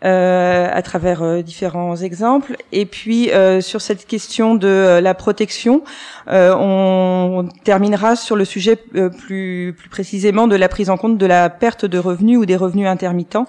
Euh, 0.06 0.68
à 0.70 0.82
travers 0.82 1.42
différents 1.44 1.96
exemples. 1.96 2.58
Et 2.74 2.86
puis 2.86 3.32
sur 3.62 3.80
cette 3.80 4.06
question 4.06 4.54
de 4.54 5.00
la 5.02 5.14
protection, 5.14 5.82
on, 6.28 7.48
terminera 7.64 8.18
sur 8.18 8.36
le 8.36 8.44
sujet 8.44 8.76
plus, 8.76 9.74
plus 9.78 9.90
précisément 9.90 10.48
de 10.48 10.58
la 10.58 10.68
prise 10.68 10.90
en 10.90 10.98
compte 10.98 11.18
de 11.18 11.26
la 11.26 11.50
perte 11.50 11.86
de 11.86 11.98
revenus 11.98 12.38
ou 12.38 12.46
des 12.46 12.58
revenus 12.58 12.90
intermittents. 12.90 13.48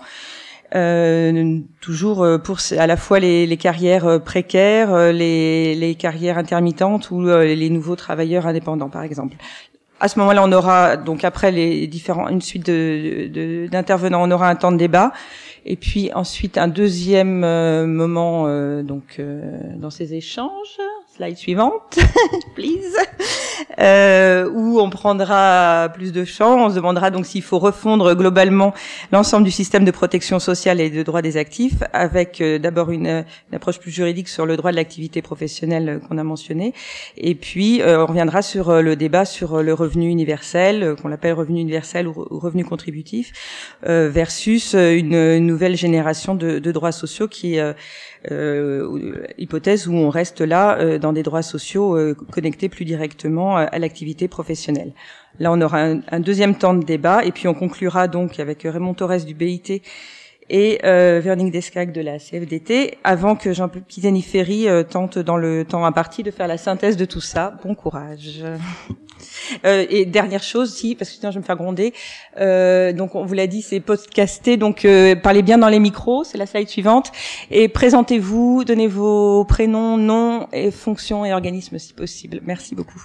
Euh, 0.74 1.60
toujours 1.80 2.24
euh, 2.24 2.38
pour 2.38 2.58
à 2.76 2.86
la 2.88 2.96
fois 2.96 3.20
les, 3.20 3.46
les 3.46 3.56
carrières 3.56 4.06
euh, 4.06 4.18
précaires, 4.18 5.12
les, 5.12 5.76
les, 5.76 5.94
carrières 5.94 6.36
intermittentes 6.36 7.12
ou 7.12 7.22
les 7.24 7.70
nouveaux 7.70 7.94
travailleurs 7.94 8.46
indépendants, 8.48 8.88
par 8.88 9.04
exemple. 9.04 9.36
À 10.00 10.08
ce 10.08 10.18
moment-là, 10.18 10.42
on 10.42 10.50
aura 10.50 10.96
donc 10.96 11.22
après 11.22 11.52
les 11.52 11.86
différents 11.86 12.28
une 12.28 12.40
suite 12.40 12.66
de, 12.66 13.68
d'intervenants, 13.70 14.28
on 14.28 14.30
aura 14.32 14.48
un 14.48 14.56
temps 14.56 14.72
de 14.72 14.76
débat 14.76 15.12
et 15.64 15.76
puis 15.76 16.12
ensuite 16.12 16.58
un 16.58 16.68
deuxième 16.68 17.40
moment 17.86 18.48
donc 18.82 19.22
dans 19.76 19.90
ces 19.90 20.14
échanges 20.14 20.80
slide 21.16 21.36
suivante, 21.36 21.98
please, 22.56 22.96
euh, 23.78 24.50
où 24.50 24.80
on 24.80 24.90
prendra 24.90 25.88
plus 25.94 26.12
de 26.12 26.24
champs. 26.24 26.66
On 26.66 26.70
se 26.70 26.74
demandera 26.74 27.10
donc 27.10 27.24
s'il 27.24 27.42
faut 27.42 27.60
refondre 27.60 28.16
globalement 28.16 28.74
l'ensemble 29.12 29.44
du 29.44 29.52
système 29.52 29.84
de 29.84 29.92
protection 29.92 30.40
sociale 30.40 30.80
et 30.80 30.90
de 30.90 31.02
droits 31.04 31.22
des 31.22 31.36
actifs, 31.36 31.84
avec 31.92 32.40
euh, 32.40 32.58
d'abord 32.58 32.90
une, 32.90 33.24
approche 33.52 33.78
plus 33.78 33.92
juridique 33.92 34.28
sur 34.28 34.44
le 34.44 34.56
droit 34.56 34.72
de 34.72 34.76
l'activité 34.76 35.22
professionnelle 35.22 35.88
euh, 35.88 35.98
qu'on 36.00 36.18
a 36.18 36.24
mentionné, 36.24 36.74
et 37.16 37.36
puis 37.36 37.80
euh, 37.80 38.02
on 38.02 38.06
reviendra 38.06 38.42
sur 38.42 38.82
le 38.82 38.96
débat 38.96 39.24
sur 39.24 39.62
le 39.62 39.72
revenu 39.72 40.08
universel, 40.08 40.96
qu'on 41.00 41.12
appelle 41.12 41.34
revenu 41.34 41.60
universel 41.60 42.08
ou, 42.08 42.12
revenu 42.14 42.64
contributif, 42.64 43.32
versus 43.82 44.74
une, 44.74 45.38
nouvelle 45.38 45.76
génération 45.76 46.34
de, 46.34 46.58
de 46.58 46.72
droits 46.72 46.92
sociaux 46.92 47.28
qui 47.28 47.58
hypothèse 49.38 49.88
où 49.88 49.94
on 49.94 50.08
reste 50.08 50.40
là 50.40 50.78
euh, 50.78 50.98
dans 50.98 51.12
des 51.12 51.22
droits 51.22 51.42
sociaux 51.42 51.96
euh, 51.96 52.14
connectés 52.30 52.68
plus 52.68 52.84
directement 52.84 53.56
à 53.56 53.78
l'activité 53.78 54.28
professionnelle. 54.28 54.92
Là, 55.40 55.52
on 55.52 55.60
aura 55.60 55.80
un, 55.80 56.20
deuxième 56.20 56.54
temps 56.54 56.74
de 56.74 56.84
débat 56.84 57.24
et 57.24 57.32
puis 57.32 57.48
on 57.48 57.54
conclura 57.54 58.06
donc 58.06 58.38
avec 58.38 58.62
Raymond 58.62 58.94
Torres 58.94 59.24
du 59.24 59.34
BIT 59.34 59.82
et 60.50 60.80
euh, 60.84 61.20
Verning 61.22 61.50
Descag 61.50 61.92
de 61.92 62.00
la 62.00 62.18
CFDT, 62.18 62.98
avant 63.04 63.36
que 63.36 63.52
Jean-Pierre 63.52 63.84
Pisani-Ferry 63.84 64.66
tente 64.90 65.18
dans 65.18 65.36
le 65.36 65.64
temps 65.64 65.84
imparti 65.84 66.22
de 66.22 66.30
faire 66.30 66.48
la 66.48 66.58
synthèse 66.58 66.96
de 66.96 67.04
tout 67.04 67.20
ça. 67.20 67.54
Bon 67.62 67.74
courage. 67.74 68.42
Euh, 69.64 69.86
et 69.88 70.04
dernière 70.04 70.42
chose, 70.42 70.74
si, 70.74 70.94
parce 70.94 71.10
que 71.10 71.16
sinon 71.16 71.30
je 71.30 71.36
vais 71.36 71.40
me 71.42 71.46
faire 71.46 71.56
gronder. 71.56 71.92
Euh, 72.38 72.92
donc 72.92 73.14
on 73.14 73.24
vous 73.24 73.34
l'a 73.34 73.46
dit, 73.46 73.62
c'est 73.62 73.80
podcasté. 73.80 74.56
Donc 74.56 74.84
euh, 74.84 75.14
parlez 75.16 75.42
bien 75.42 75.58
dans 75.58 75.68
les 75.68 75.80
micros. 75.80 76.24
C'est 76.24 76.38
la 76.38 76.46
slide 76.46 76.68
suivante. 76.68 77.12
Et 77.50 77.68
présentez-vous, 77.68 78.64
donnez 78.64 78.88
vos 78.88 79.44
prénoms, 79.44 79.96
noms 79.96 80.48
et 80.52 80.70
fonctions 80.70 81.24
et 81.24 81.32
organismes 81.32 81.78
si 81.78 81.92
possible. 81.92 82.40
Merci 82.42 82.74
beaucoup. 82.74 83.02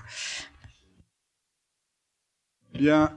Bien. 2.73 3.11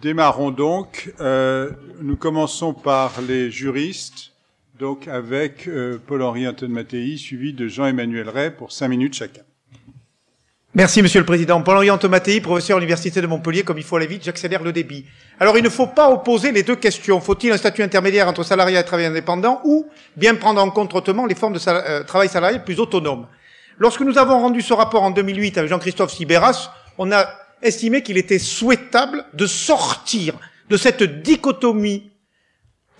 Démarrons 0.00 0.50
donc. 0.50 1.12
Euh, 1.20 1.70
nous 2.00 2.16
commençons 2.16 2.72
par 2.72 3.20
les 3.20 3.50
juristes, 3.50 4.32
donc 4.78 5.08
avec 5.08 5.68
euh, 5.68 5.98
Paul-Henri 6.06 6.48
Antoine 6.48 6.72
Mattei, 6.72 7.18
suivi 7.18 7.52
de 7.52 7.68
Jean-Emmanuel 7.68 8.28
Ray 8.30 8.50
pour 8.50 8.72
cinq 8.72 8.88
minutes 8.88 9.14
chacun. 9.14 9.42
Merci, 10.72 11.02
Monsieur 11.02 11.20
le 11.20 11.26
Président. 11.26 11.60
Paul-Henri 11.60 11.90
Antomatei, 11.90 12.40
professeur 12.40 12.76
à 12.76 12.80
l'Université 12.80 13.20
de 13.20 13.26
Montpellier, 13.26 13.64
comme 13.64 13.76
il 13.76 13.84
faut 13.84 13.96
aller 13.96 14.06
vite, 14.06 14.24
j'accélère 14.24 14.62
le 14.62 14.72
débit. 14.72 15.04
Alors, 15.38 15.58
il 15.58 15.64
ne 15.64 15.68
faut 15.68 15.88
pas 15.88 16.08
opposer 16.10 16.52
les 16.52 16.62
deux 16.62 16.76
questions. 16.76 17.20
Faut-il 17.20 17.50
un 17.52 17.56
statut 17.56 17.82
intermédiaire 17.82 18.28
entre 18.28 18.44
salarié 18.44 18.78
et 18.78 18.84
travail 18.84 19.06
indépendant 19.06 19.60
ou 19.64 19.86
bien 20.16 20.34
prendre 20.36 20.62
en 20.62 20.70
compte 20.70 20.94
autrement 20.94 21.26
les 21.26 21.34
formes 21.34 21.54
de 21.54 21.60
euh, 21.68 22.04
travail 22.04 22.28
salarié 22.28 22.60
plus 22.60 22.78
autonomes 22.78 23.26
Lorsque 23.78 24.02
nous 24.02 24.16
avons 24.16 24.38
rendu 24.40 24.62
ce 24.62 24.72
rapport 24.72 25.02
en 25.02 25.10
2008 25.10 25.58
avec 25.58 25.68
Jean-Christophe 25.68 26.12
Sibéras, 26.12 26.70
on 26.98 27.10
a 27.12 27.26
estimé 27.62 28.02
qu'il 28.02 28.18
était 28.18 28.38
souhaitable 28.38 29.24
de 29.34 29.46
sortir 29.46 30.34
de 30.68 30.76
cette 30.76 31.22
dichotomie 31.22 32.10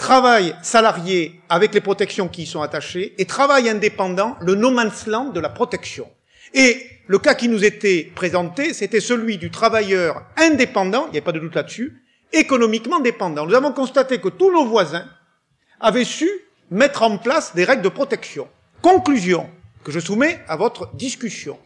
travail 0.00 0.56
salarié 0.62 1.40
avec 1.50 1.74
les 1.74 1.82
protections 1.82 2.28
qui 2.28 2.42
y 2.42 2.46
sont 2.46 2.62
attachées 2.62 3.14
et 3.18 3.26
travail 3.26 3.68
indépendant, 3.68 4.36
le 4.40 4.54
no 4.54 4.70
man's 4.70 5.04
de 5.06 5.40
la 5.40 5.50
protection. 5.50 6.08
Et 6.54 6.86
le 7.06 7.18
cas 7.18 7.34
qui 7.34 7.48
nous 7.48 7.64
était 7.64 8.10
présenté, 8.14 8.72
c'était 8.72 9.00
celui 9.00 9.36
du 9.36 9.50
travailleur 9.50 10.24
indépendant, 10.36 11.06
il 11.08 11.12
n'y 11.12 11.18
a 11.18 11.22
pas 11.22 11.32
de 11.32 11.38
doute 11.38 11.54
là-dessus, 11.54 12.02
économiquement 12.32 13.00
dépendant. 13.00 13.46
Nous 13.46 13.54
avons 13.54 13.72
constaté 13.72 14.18
que 14.20 14.28
tous 14.28 14.50
nos 14.50 14.64
voisins 14.64 15.06
avaient 15.80 16.04
su 16.04 16.28
mettre 16.70 17.02
en 17.02 17.18
place 17.18 17.54
des 17.54 17.64
règles 17.64 17.82
de 17.82 17.88
protection. 17.88 18.48
Conclusion 18.80 19.50
que 19.84 19.92
je 19.92 20.00
soumets 20.00 20.42
à 20.48 20.56
votre 20.56 20.94
discussion. 20.94 21.58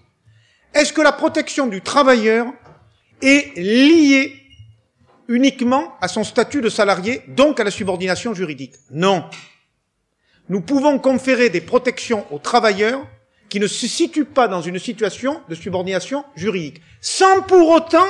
Est-ce 0.75 0.93
que 0.93 1.03
la 1.03 1.13
protection 1.13 1.67
du 1.67 1.83
travailleur 1.83 2.47
est 3.23 3.57
liée 3.57 4.45
uniquement 5.29 5.95
à 6.01 6.09
son 6.09 6.25
statut 6.25 6.61
de 6.61 6.69
salarié, 6.69 7.23
donc 7.29 7.61
à 7.61 7.65
la 7.65 7.71
subordination 7.71 8.35
juridique 8.35 8.75
Non. 8.91 9.25
Nous 10.49 10.61
pouvons 10.61 10.99
conférer 10.99 11.49
des 11.49 11.63
protections 11.63 12.27
aux 12.31 12.39
travailleurs 12.39 13.07
qui 13.49 13.61
ne 13.61 13.67
se 13.67 13.87
situe 13.87 14.25
pas 14.25 14.49
dans 14.49 14.61
une 14.61 14.79
situation 14.79 15.41
de 15.49 15.55
subordination 15.55 16.25
juridique, 16.37 16.83
sans 17.01 17.43
pour 17.43 17.71
autant 17.71 18.07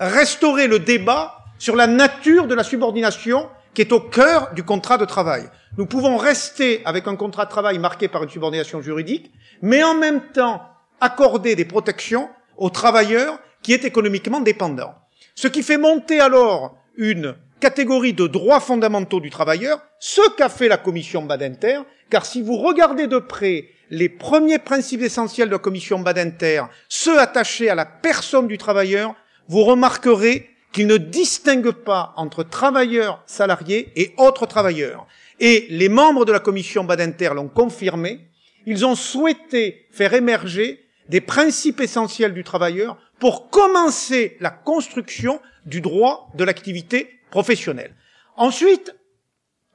restaurer 0.00 0.66
le 0.66 0.78
débat 0.78 1.44
sur 1.58 1.76
la 1.76 1.86
nature 1.86 2.46
de 2.46 2.54
la 2.54 2.64
subordination 2.64 3.48
qui 3.74 3.82
est 3.82 3.92
au 3.92 4.00
cœur 4.00 4.54
du 4.54 4.62
contrat 4.62 4.96
de 4.96 5.04
travail. 5.04 5.48
Nous 5.76 5.86
pouvons 5.86 6.16
rester 6.16 6.80
avec 6.84 7.06
un 7.06 7.16
contrat 7.16 7.44
de 7.44 7.50
travail 7.50 7.78
marqué 7.78 8.08
par 8.08 8.22
une 8.22 8.30
subordination 8.30 8.80
juridique, 8.80 9.30
mais 9.60 9.82
en 9.82 9.94
même 9.94 10.22
temps 10.32 10.62
accorder 11.00 11.54
des 11.54 11.64
protections 11.64 12.28
aux 12.56 12.70
travailleurs 12.70 13.38
qui 13.62 13.72
est 13.72 13.84
économiquement 13.84 14.40
dépendant. 14.40 14.94
Ce 15.34 15.48
qui 15.48 15.62
fait 15.62 15.78
monter 15.78 16.20
alors 16.20 16.76
une 16.96 17.36
catégorie 17.60 18.12
de 18.12 18.26
droits 18.26 18.60
fondamentaux 18.60 19.20
du 19.20 19.30
travailleur, 19.30 19.80
ce 19.98 20.34
qu'a 20.36 20.48
fait 20.48 20.68
la 20.68 20.76
commission 20.76 21.22
Badinter, 21.22 21.80
car 22.10 22.24
si 22.24 22.42
vous 22.42 22.56
regardez 22.56 23.06
de 23.06 23.18
près 23.18 23.68
les 23.90 24.08
premiers 24.08 24.58
principes 24.58 25.02
essentiels 25.02 25.48
de 25.48 25.54
la 25.54 25.58
commission 25.58 25.98
Badinter, 26.00 26.64
ceux 26.88 27.18
attachés 27.18 27.68
à 27.68 27.74
la 27.74 27.86
personne 27.86 28.48
du 28.48 28.58
travailleur, 28.58 29.14
vous 29.48 29.64
remarquerez 29.64 30.50
qu'il 30.72 30.86
ne 30.86 30.96
distingue 30.96 31.70
pas 31.70 32.12
entre 32.16 32.42
travailleurs 32.42 33.22
salariés 33.26 33.90
et 33.96 34.12
autres 34.18 34.46
travailleurs. 34.46 35.06
Et 35.40 35.66
les 35.70 35.88
membres 35.88 36.24
de 36.24 36.32
la 36.32 36.40
commission 36.40 36.84
Badinter 36.84 37.30
l'ont 37.34 37.48
confirmé, 37.48 38.20
ils 38.66 38.84
ont 38.84 38.94
souhaité 38.94 39.86
faire 39.90 40.14
émerger 40.14 40.84
des 41.08 41.20
principes 41.20 41.80
essentiels 41.80 42.34
du 42.34 42.44
travailleur 42.44 42.98
pour 43.18 43.50
commencer 43.50 44.36
la 44.40 44.50
construction 44.50 45.40
du 45.66 45.80
droit 45.80 46.30
de 46.34 46.44
l'activité 46.44 47.20
professionnelle. 47.30 47.94
Ensuite, 48.36 48.94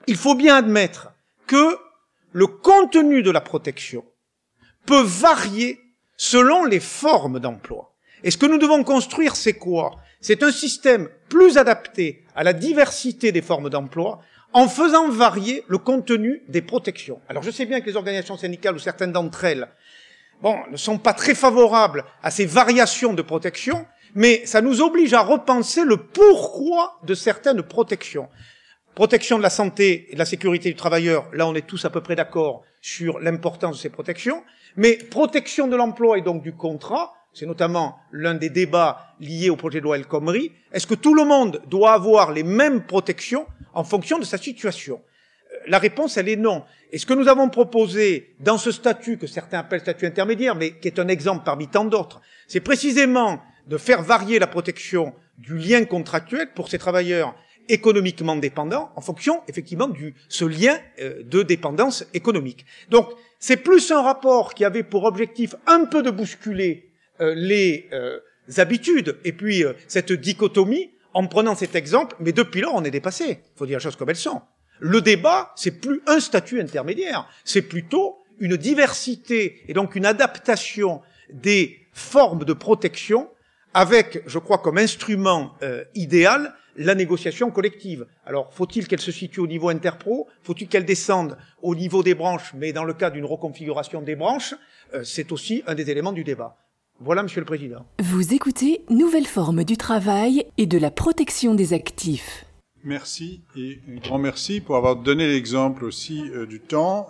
il 0.08 0.16
faut 0.16 0.36
bien 0.36 0.56
admettre 0.56 1.12
que 1.48 1.78
le 2.32 2.48
contenu 2.48 3.22
de 3.22 3.32
la 3.32 3.42
protection 3.42 4.06
peut 4.86 5.04
varier 5.04 5.80
selon 6.18 6.66
les 6.66 6.80
formes 6.80 7.40
d'emploi. 7.40 7.94
Et 8.24 8.32
ce 8.32 8.38
que 8.38 8.46
nous 8.46 8.58
devons 8.58 8.84
construire, 8.84 9.36
c'est 9.36 9.54
quoi? 9.54 10.00
C'est 10.22 10.44
un 10.44 10.52
système 10.52 11.10
plus 11.30 11.58
adapté 11.58 12.24
à 12.36 12.44
la 12.44 12.54
diversité 12.54 13.32
des 13.32 13.42
formes 13.42 13.70
d'emploi 13.70 14.22
en 14.54 14.68
faisant 14.68 15.10
varier 15.10 15.64
le 15.68 15.78
contenu 15.78 16.44
des 16.48 16.62
protections. 16.62 17.20
Alors 17.28 17.44
je 17.44 17.52
sais 17.52 17.66
bien 17.66 17.82
que 17.82 17.88
les 17.88 17.98
organisations 17.98 18.38
syndicales 18.38 18.76
ou 18.76 18.80
certaines 18.80 19.12
d'entre 19.12 19.44
elles 19.44 19.68
bon, 20.42 20.58
ne 20.72 20.78
sont 20.78 20.98
pas 20.98 21.14
très 21.14 21.36
favorables 21.36 22.04
à 22.22 22.32
ces 22.32 22.46
variations 22.46 23.14
de 23.14 23.22
protection, 23.22 23.86
mais 24.16 24.46
ça 24.46 24.62
nous 24.62 24.82
oblige 24.82 25.14
à 25.14 25.22
repenser 25.22 25.84
le 25.84 25.98
pourquoi 25.98 27.00
de 27.04 27.14
certaines 27.14 27.64
protections. 27.64 28.30
Protection 28.96 29.38
de 29.38 29.44
la 29.44 29.50
santé 29.50 30.08
et 30.10 30.14
de 30.14 30.20
la 30.20 30.26
sécurité 30.26 30.70
du 30.70 30.76
travailleur, 30.76 31.28
là 31.34 31.48
on 31.48 31.56
est 31.56 31.66
tous 31.66 31.84
à 31.86 31.90
peu 31.90 32.02
près 32.02 32.16
d'accord 32.16 32.62
sur 32.80 33.20
l'importance 33.20 33.78
de 33.78 33.82
ces 33.82 33.90
protections, 33.90 34.44
mais 34.76 34.98
protection 34.98 35.68
de 35.68 35.76
l'emploi 35.76 36.18
et 36.18 36.22
donc 36.22 36.44
du 36.44 36.54
contrat, 36.54 37.14
c'est 37.34 37.48
notamment 37.48 37.98
l'un 38.12 38.36
des 38.36 38.50
débats 38.50 39.16
liés 39.20 39.50
au 39.50 39.56
projet 39.56 39.80
de 39.80 39.86
loi 39.86 39.98
El 39.98 40.06
Khomri, 40.06 40.52
est-ce 40.72 40.86
que 40.86 40.94
tout 40.94 41.16
le 41.16 41.26
monde 41.26 41.62
doit 41.68 41.94
avoir 41.94 42.32
les 42.32 42.44
mêmes 42.44 42.84
protections 42.86 43.48
en 43.74 43.84
fonction 43.84 44.20
de 44.20 44.26
sa 44.26 44.38
situation? 44.38 45.02
Euh, 45.52 45.58
La 45.68 45.80
réponse, 45.80 46.18
elle 46.18 46.30
est 46.30 46.36
non. 46.36 46.64
Et 46.94 47.00
ce 47.00 47.08
que 47.08 47.16
nous 47.16 47.28
avons 47.28 47.50
proposé 47.50 48.36
dans 48.40 48.60
ce 48.60 48.72
statut, 48.72 49.18
que 49.18 49.26
certains 49.26 49.58
appellent 49.58 49.82
statut 49.82 50.06
intermédiaire, 50.06 50.54
mais 50.54 50.78
qui 50.78 50.88
est 50.88 51.00
un 51.00 51.08
exemple 51.08 51.42
parmi 51.44 51.68
tant 51.68 51.86
d'autres, 51.86 52.22
c'est 52.48 52.60
précisément 52.60 53.42
de 53.68 53.78
faire 53.78 54.04
varier 54.04 54.38
la 54.38 54.46
protection 54.46 55.12
du 55.40 55.58
lien 55.58 55.86
contractuel 55.86 56.54
pour 56.54 56.70
ces 56.70 56.78
travailleurs 56.78 57.34
économiquement 57.68 58.36
dépendants 58.36 58.92
en 58.96 59.02
fonction 59.02 59.42
effectivement 59.48 59.88
du 59.88 60.14
ce 60.30 60.46
lien 60.46 60.78
euh, 61.00 61.24
de 61.24 61.42
dépendance 61.42 62.06
économique. 62.14 62.64
Donc 62.92 63.10
c'est 63.40 63.58
plus 63.58 63.90
un 63.90 64.04
rapport 64.04 64.54
qui 64.54 64.64
avait 64.64 64.84
pour 64.84 65.06
objectif 65.06 65.56
un 65.66 65.86
peu 65.86 66.04
de 66.04 66.12
bousculer 66.12 66.92
euh, 67.22 67.34
les 67.36 67.90
euh, 67.92 68.20
habitudes 68.58 69.18
et 69.24 69.32
puis 69.32 69.64
cette 69.88 70.12
dichotomie 70.12 70.92
en 71.16 71.26
prenant 71.26 71.56
cet 71.56 71.76
exemple, 71.76 72.16
mais 72.20 72.34
depuis 72.34 72.62
lors 72.62 72.76
on 72.76 72.84
est 72.84 72.92
dépassé. 72.92 73.40
Il 73.44 73.58
faut 73.58 73.66
dire 73.66 73.80
les 73.80 73.84
choses 73.84 73.96
comme 73.96 74.12
elles 74.12 74.16
sont. 74.16 74.42
Le 74.80 75.02
débat, 75.02 75.52
c'est 75.56 75.80
plus 75.80 76.02
un 76.08 76.20
statut 76.20 76.60
intermédiaire, 76.60 77.28
c'est 77.44 77.62
plutôt 77.62 78.18
une 78.40 78.58
diversité 78.58 79.64
et 79.68 79.74
donc 79.74 79.96
une 79.96 80.06
adaptation 80.06 81.02
des 81.32 81.88
formes 81.94 82.44
de 82.44 82.54
protection 82.54 83.30
avec, 83.74 84.24
je 84.28 84.40
crois, 84.40 84.58
comme 84.60 84.78
instrument 84.78 85.54
euh, 85.64 85.84
idéal 85.96 86.54
la 86.76 86.96
négociation 86.96 87.52
collective. 87.52 88.08
Alors, 88.26 88.52
faut-il 88.54 88.88
qu'elle 88.88 89.02
se 89.02 89.12
situe 89.12 89.40
au 89.40 89.48
niveau 89.48 89.70
interpro? 89.70 90.28
Faut-il 90.42 90.68
qu'elle 90.68 90.86
descende 90.86 91.38
au 91.62 91.76
niveau 91.76 92.04
des 92.04 92.16
branches 92.16 92.54
Mais 92.56 92.74
dans 92.74 92.84
le 92.84 92.94
cas 92.94 93.10
d'une 93.10 93.26
reconfiguration 93.26 94.02
des 94.02 94.16
branches, 94.16 94.56
euh, 94.94 95.04
c'est 95.04 95.32
aussi 95.32 95.64
un 95.68 95.76
des 95.76 95.90
éléments 95.90 96.14
du 96.14 96.24
débat. 96.24 96.58
Voilà, 97.00 97.24
Monsieur 97.24 97.42
le 97.42 97.46
Président. 97.46 97.86
Vous 98.00 98.34
écoutez 98.34 98.84
Nouvelle 98.90 99.28
forme 99.28 99.64
du 99.64 99.78
travail 99.78 100.46
et 100.58 100.66
de 100.66 100.78
la 100.78 100.92
protection 100.92 101.54
des 101.54 101.74
actifs. 101.74 102.46
Merci 102.84 103.42
et 103.56 103.80
un 103.90 103.96
grand 103.96 104.18
merci 104.18 104.60
pour 104.60 104.76
avoir 104.76 104.98
donné 104.98 105.28
l'exemple 105.28 105.86
aussi 105.86 106.30
euh, 106.30 106.46
du 106.46 106.60
temps 106.60 107.08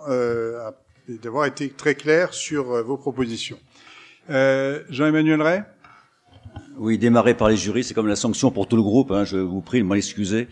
et 1.08 1.18
d'avoir 1.18 1.46
été 1.46 1.68
très 1.68 1.94
clair 1.94 2.32
sur 2.32 2.64
vos 2.84 2.96
propositions. 2.96 3.58
Jean-Emmanuel 4.28 5.42
Ray? 5.42 5.62
Oui, 6.76 6.98
démarrer 6.98 7.34
par 7.34 7.48
les 7.48 7.56
jurys, 7.56 7.84
c'est 7.84 7.94
comme 7.94 8.06
la 8.06 8.16
sanction 8.16 8.50
pour 8.50 8.66
tout 8.66 8.76
le 8.76 8.82
groupe. 8.82 9.10
Hein, 9.10 9.24
je 9.24 9.36
vous 9.36 9.60
prie 9.60 9.78
de 9.78 9.84
m'en 9.84 9.94
excuser. 9.94 10.48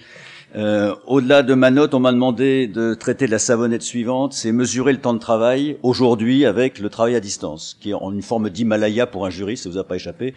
Euh, 0.54 0.94
Au-delà 1.06 1.42
de 1.42 1.54
ma 1.54 1.70
note, 1.70 1.94
on 1.94 2.00
m'a 2.00 2.12
demandé 2.12 2.66
de 2.66 2.92
traiter 2.92 3.24
de 3.24 3.30
la 3.30 3.38
savonnette 3.38 3.80
suivante, 3.80 4.34
c'est 4.34 4.52
mesurer 4.52 4.92
le 4.92 5.00
temps 5.00 5.14
de 5.14 5.18
travail 5.18 5.78
aujourd'hui 5.82 6.44
avec 6.44 6.78
le 6.78 6.90
travail 6.90 7.14
à 7.14 7.20
distance, 7.20 7.78
qui 7.80 7.90
est 7.90 7.94
en 7.94 8.12
une 8.12 8.20
forme 8.20 8.50
d'Himalaya 8.50 9.06
pour 9.06 9.24
un 9.24 9.30
juriste, 9.30 9.64
ça 9.64 9.70
vous 9.70 9.78
a 9.78 9.84
pas 9.84 9.96
échappé. 9.96 10.34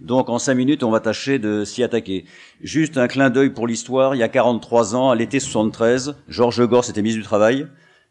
Donc 0.00 0.30
en 0.30 0.38
cinq 0.38 0.54
minutes, 0.54 0.82
on 0.84 0.90
va 0.90 1.00
tâcher 1.00 1.38
de 1.38 1.64
s'y 1.64 1.82
attaquer. 1.82 2.24
Juste 2.62 2.96
un 2.96 3.08
clin 3.08 3.28
d'œil 3.28 3.50
pour 3.50 3.66
l'histoire, 3.66 4.14
il 4.14 4.18
y 4.18 4.22
a 4.22 4.28
43 4.28 4.96
ans, 4.96 5.10
à 5.10 5.14
l'été 5.14 5.38
73, 5.38 6.16
Georges 6.28 6.66
Gore 6.66 6.86
s'était 6.86 7.02
mis 7.02 7.12
du 7.12 7.22
travail, 7.22 7.66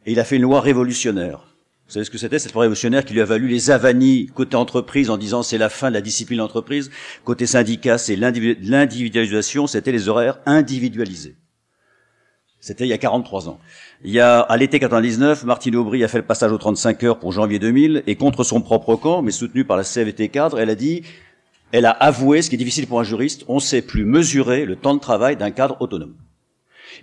et 0.05 0.11
il 0.11 0.19
a 0.19 0.23
fait 0.25 0.35
une 0.35 0.43
loi 0.43 0.61
révolutionnaire. 0.61 1.55
Vous 1.87 1.93
savez 1.93 2.05
ce 2.05 2.11
que 2.11 2.19
c'était 2.19 2.37
cette 2.37 2.53
loi 2.53 2.63
révolutionnaire 2.63 3.03
qui 3.03 3.13
lui 3.13 3.21
a 3.21 3.25
valu 3.25 3.47
les 3.47 3.71
avanies 3.71 4.27
côté 4.27 4.55
entreprise 4.57 5.09
en 5.09 5.17
disant 5.17 5.41
c'est 5.41 5.57
la 5.57 5.69
fin 5.69 5.89
de 5.89 5.95
la 5.95 6.01
discipline 6.01 6.37
d'entreprise, 6.37 6.91
côté 7.23 7.47
syndicat 7.47 7.97
c'est 7.97 8.15
l'individualisation, 8.15 9.65
c'était 9.65 9.93
les 9.93 10.07
horaires 10.07 10.37
individualisés. 10.45 11.35
C'était 12.59 12.85
il 12.85 12.89
y 12.89 12.93
a 12.93 12.97
43 12.97 13.49
ans. 13.49 13.59
Il 14.03 14.11
y 14.11 14.19
a, 14.19 14.39
à 14.39 14.57
l'été 14.57 14.79
99, 14.79 15.43
Martine 15.43 15.75
Aubry 15.75 16.03
a 16.03 16.07
fait 16.07 16.17
le 16.17 16.25
passage 16.25 16.51
aux 16.51 16.57
35 16.57 17.03
heures 17.03 17.19
pour 17.19 17.31
janvier 17.31 17.59
2000 17.59 18.03
et 18.07 18.15
contre 18.15 18.43
son 18.43 18.61
propre 18.61 18.95
camp, 18.95 19.21
mais 19.21 19.31
soutenue 19.31 19.63
par 19.63 19.77
la 19.77 19.83
CVT 19.83 20.29
cadre, 20.29 20.59
elle 20.59 20.69
a 20.69 20.75
dit, 20.75 21.03
elle 21.71 21.85
a 21.85 21.91
avoué, 21.91 22.41
ce 22.41 22.49
qui 22.49 22.55
est 22.55 22.57
difficile 22.57 22.87
pour 22.87 22.99
un 22.99 23.03
juriste, 23.03 23.43
on 23.47 23.55
ne 23.55 23.59
sait 23.59 23.81
plus 23.81 24.05
mesurer 24.05 24.65
le 24.65 24.75
temps 24.75 24.95
de 24.95 24.99
travail 24.99 25.37
d'un 25.37 25.51
cadre 25.51 25.77
autonome. 25.79 26.15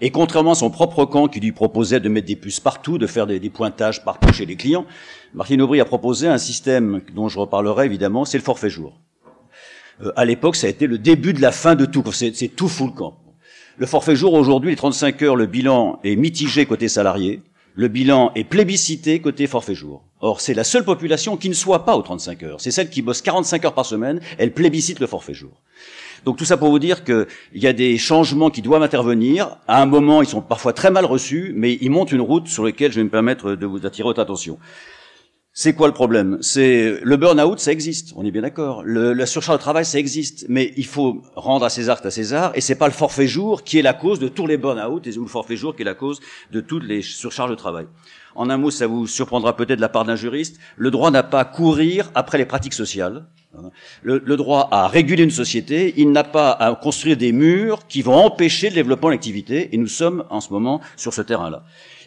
Et 0.01 0.11
contrairement 0.11 0.53
à 0.53 0.57
son 0.57 0.71
propre 0.71 1.05
camp 1.05 1.29
qui 1.29 1.41
lui 1.41 1.53
proposait 1.53 2.01
de 2.01 2.09
mettre 2.09 2.27
des 2.27 2.37
puces 2.37 2.61
partout, 2.61 2.99
de 2.99 3.07
faire 3.07 3.27
des, 3.27 3.39
pointages 3.51 4.03
partout 4.05 4.33
chez 4.33 4.47
les 4.47 4.57
clients, 4.57 4.87
Martine 5.35 5.63
Aubry 5.63 5.81
a 5.81 5.85
proposé 5.85 6.27
un 6.27 6.39
système 6.39 7.01
dont 7.15 7.29
je 7.29 7.39
reparlerai 7.39 7.87
évidemment, 7.87 8.25
c'est 8.25 8.39
le 8.39 8.45
forfait 8.45 8.71
jour. 8.71 9.01
Euh, 10.03 10.13
à 10.17 10.25
l'époque, 10.25 10.57
ça 10.57 10.67
a 10.67 10.71
été 10.71 10.87
le 10.87 10.99
début 10.99 11.33
de 11.33 11.41
la 11.41 11.53
fin 11.53 11.77
de 11.77 11.85
tout. 11.85 12.03
C'est 12.13 12.49
tout 12.49 12.69
full 12.69 12.93
camp. 12.93 13.17
Le 13.77 13.87
forfait 13.87 14.15
jour 14.15 14.35
aujourd'hui, 14.35 14.71
les 14.71 14.77
35 14.77 15.21
heures, 15.23 15.35
le 15.35 15.47
bilan 15.47 15.99
est 16.05 16.15
mitigé 16.15 16.65
côté 16.65 16.87
salarié. 16.87 17.43
Le 17.75 17.89
bilan 17.89 18.31
est 18.37 18.45
plébiscité 18.45 19.19
côté 19.19 19.49
forfait 19.49 19.75
jour. 19.75 20.05
Or, 20.21 20.41
c'est 20.41 20.55
la 20.55 20.63
seule 20.63 20.85
population 20.85 21.37
qui 21.37 21.49
ne 21.49 21.55
soit 21.55 21.85
pas 21.85 21.97
aux 21.97 22.03
35 22.03 22.45
heures. 22.45 22.61
C'est 22.61 22.71
celle 22.71 22.89
qui 22.89 23.03
bosse 23.03 23.21
45 23.21 23.65
heures 23.65 23.75
par 23.75 23.85
semaine. 23.85 24.21
Elle 24.39 24.53
plébiscite 24.53 25.01
le 25.01 25.09
forfait 25.09 25.35
jour. 25.35 25.61
Donc 26.25 26.37
tout 26.37 26.45
ça 26.45 26.57
pour 26.57 26.71
vous 26.71 26.79
dire 26.79 27.03
qu'il 27.03 27.27
y 27.55 27.67
a 27.67 27.73
des 27.73 27.99
changements 27.99 28.49
qui 28.49 28.63
doivent 28.63 28.85
intervenir. 28.85 29.57
À 29.67 29.83
un 29.83 29.87
moment, 29.87 30.23
ils 30.23 30.29
sont 30.29 30.41
parfois 30.41 30.73
très 30.73 30.93
mal 30.93 31.05
reçus, 31.05 31.53
mais 31.57 31.77
ils 31.81 31.91
montent 31.91 32.13
une 32.13 32.21
route 32.21 32.47
sur 32.47 32.65
laquelle 32.65 32.93
je 32.93 32.99
vais 32.99 33.05
me 33.05 33.11
permettre 33.11 33.57
de 33.57 33.67
vous 33.67 33.85
attirer 33.85 34.07
votre 34.07 34.21
attention. 34.21 34.57
C'est 35.57 35.73
quoi 35.73 35.87
le 35.87 35.95
problème? 35.95 36.39
C'est 36.41 36.99
le 37.01 37.17
burn-out, 37.17 37.61
ça 37.61 37.71
existe, 37.71 38.13
on 38.17 38.25
est 38.25 38.33
bien 38.33 38.43
d'accord. 38.43 38.83
La 38.85 39.25
surcharge 39.25 39.59
de 39.59 39.63
travail, 39.63 39.85
ça 39.85 40.01
existe, 40.01 40.47
mais 40.49 40.73
il 40.77 40.85
faut 40.85 41.23
rendre 41.37 41.65
à 41.65 41.71
César 41.71 42.01
à 42.03 42.11
César, 42.11 42.51
et 42.57 42.61
c'est 42.61 42.75
pas 42.75 42.89
le 42.89 42.93
forfait 42.93 43.29
jour 43.29 43.63
qui 43.63 43.79
est 43.79 43.83
la 43.83 43.93
cause 43.93 44.19
de 44.19 44.27
tous 44.27 44.49
les 44.49 44.57
burn-out, 44.57 45.07
et 45.07 45.13
le 45.13 45.27
forfait 45.27 45.55
jour 45.55 45.77
qui 45.77 45.83
est 45.83 45.85
la 45.85 45.95
cause 45.95 46.19
de 46.51 46.61
toutes 46.61 46.83
les 46.83 47.03
surcharges 47.03 47.51
de 47.51 47.55
travail. 47.55 47.87
En 48.35 48.51
un 48.51 48.57
mot, 48.57 48.73
ça 48.73 48.89
vous 48.89 49.07
surprendra 49.07 49.55
peut-être 49.55 49.77
de 49.77 49.81
la 49.81 49.89
part 49.89 50.05
d'un 50.05 50.17
juriste, 50.17 50.59
le 50.77 50.91
droit 50.91 51.13
n'a 51.13 51.23
pas 51.23 51.39
à 51.39 51.45
courir 51.45 52.11
après 52.17 52.37
les 52.37 52.47
pratiques 52.47 52.75
sociales. 52.75 53.25
Le, 54.03 54.21
le, 54.27 54.37
droit 54.37 54.67
à 54.73 54.89
réguler 54.89 55.23
une 55.23 55.31
société, 55.31 55.95
il 55.97 56.11
n'a 56.11 56.25
pas 56.25 56.51
à 56.51 56.75
construire 56.75 57.17
des 57.17 57.31
murs 57.31 57.87
qui 57.87 58.03
vont 58.03 58.17
empêcher 58.17 58.71
le 58.71 58.75
développement 58.75 59.07
de 59.07 59.13
l'activité, 59.13 59.73
et 59.73 59.79
nous 59.79 59.87
sommes 59.87 60.25
en 60.31 60.41
ce 60.41 60.53
moment 60.53 60.81
sur 60.97 61.15
ce 61.15 61.23
terrain-là. 61.23 61.63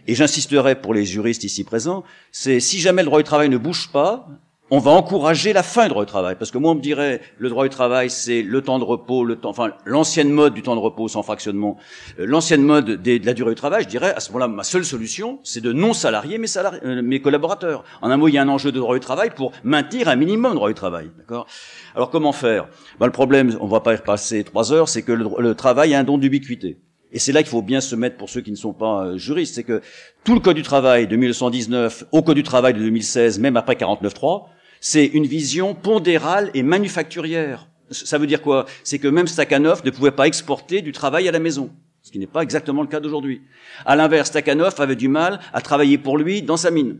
Et 0.08 0.15
j'insisterai 0.15 0.76
pour 0.76 0.93
les 0.93 1.06
juristes 1.06 1.43
ici 1.43 1.63
présents, 1.63 2.04
c'est 2.32 2.60
si 2.60 2.80
jamais 2.80 3.02
le 3.04 3.08
droit 3.08 3.20
du 3.20 3.26
travail 3.26 3.50
ne 3.50 3.58
bouge 3.58 3.89
pas, 3.91 4.28
on 4.70 4.80
va 4.80 4.91
encourager 4.91 5.54
la 5.54 5.63
fin 5.63 5.84
du 5.84 5.89
droit 5.89 6.04
du 6.04 6.10
travail. 6.10 6.36
Parce 6.38 6.52
que 6.52 6.58
moi, 6.58 6.72
on 6.72 6.76
me 6.76 6.82
dirait, 6.82 7.22
le 7.38 7.50
droit 7.50 7.63
du 7.63 7.70
travail, 7.70 8.10
c'est 8.10 8.41
le 8.41 8.62
temps 8.62 8.80
de 8.80 8.84
repos, 8.84 9.24
le 9.24 9.38
temps, 9.38 9.50
enfin, 9.50 9.72
l'ancienne 9.86 10.30
mode 10.30 10.54
du 10.54 10.62
temps 10.62 10.76
de 10.76 10.82
repos 10.82 11.08
sans 11.08 11.24
fractionnement, 11.24 11.78
euh, 12.20 12.26
l'ancienne 12.26 12.63
mode 12.63 13.02
de 13.02 13.26
la 13.26 13.34
durée 13.34 13.52
du 13.52 13.56
travail, 13.56 13.84
je 13.84 13.88
dirais, 13.88 14.13
à 14.13 14.20
ce 14.20 14.30
moment-là, 14.32 14.50
ma 14.50 14.63
seule 14.63 14.84
solution, 14.84 15.39
c'est 15.43 15.62
de 15.62 15.72
non 15.72 15.93
salarier 15.93 16.38
mes, 16.38 16.58
euh, 16.58 17.02
mes 17.02 17.22
collaborateurs. 17.22 17.84
En 18.02 18.10
un 18.10 18.17
mot, 18.17 18.28
il 18.28 18.34
y 18.34 18.38
a 18.38 18.41
un 18.41 18.50
enjeu 18.50 18.72
de 18.72 18.80
droit 18.80 18.96
du 18.96 19.00
travail 19.00 19.30
pour 19.30 19.54
maintenir 19.63 20.10
un 20.10 20.15
minimum 20.17 20.52
de 20.52 20.56
droit 20.56 20.70
du 20.70 20.76
travail. 20.76 21.12
D'accord? 21.17 21.48
Alors, 21.96 22.10
comment 22.10 22.34
faire? 22.34 22.67
Ben, 23.00 23.06
Le 23.06 23.12
problème, 23.13 23.58
on 23.62 23.67
va 23.67 23.80
pas 23.80 23.93
y 23.93 23.96
repasser 23.96 24.43
trois 24.43 24.74
heures, 24.74 24.89
c'est 24.89 25.02
que 25.02 25.13
le, 25.13 25.30
le 25.39 25.56
travail 25.56 25.93
a 25.96 26.00
un 26.00 26.04
don 26.04 26.17
d'ubiquité. 26.17 26.78
Et 27.12 27.20
c'est 27.20 27.32
là 27.32 27.41
qu'il 27.41 27.50
faut 27.50 27.62
bien 27.62 27.82
se 27.82 27.96
mettre 27.96 28.17
pour 28.17 28.30
ceux 28.30 28.41
qui 28.41 28.52
ne 28.52 28.58
sont 28.58 28.74
pas 28.74 29.06
euh, 29.06 29.17
juristes, 29.17 29.56
c'est 29.56 29.63
que 29.63 29.82
tout 30.24 30.34
le 30.34 30.39
code 30.39 30.56
du 30.56 30.62
travail 30.62 31.08
de 31.08 31.15
1919 31.15 32.06
au 32.12 32.22
code 32.22 32.36
du 32.36 32.43
travail 32.43 32.74
de 32.74 32.80
2016, 32.80 33.39
même 33.39 33.56
après 33.56 33.76
49.3, 33.76 34.46
c'est 34.82 35.06
une 35.06 35.26
vision 35.26 35.74
pondérale 35.74 36.52
et 36.54 36.63
manufacturière. 36.63 37.70
Ça 37.91 38.17
veut 38.17 38.28
dire 38.28 38.41
quoi? 38.41 38.65
C'est 38.84 39.00
que 39.00 39.08
même 39.08 39.28
Stakhanov 39.28 39.86
ne 39.86 39.91
pouvait 39.91 40.12
pas 40.12 40.28
exporter 40.28 40.82
du 40.82 40.91
travail 40.91 41.28
à 41.28 41.32
la 41.32 41.39
maison. 41.39 41.72
ce 42.02 42.12
qui 42.12 42.20
n'est 42.20 42.28
pas 42.28 42.41
exactement 42.41 42.82
le 42.82 42.88
cas 42.88 43.00
d'aujourd'hui. 43.00 43.41
À 43.86 43.96
l'inverse, 43.96 44.30
Stakhanov 44.30 44.76
avait 44.80 44.96
du 44.96 45.08
mal 45.08 45.39
à 45.54 45.62
travailler 45.62 45.98
pour 45.98 46.17
lui 46.17 46.41
dans 46.41 46.58
sa 46.58 46.72
mine. 46.72 47.00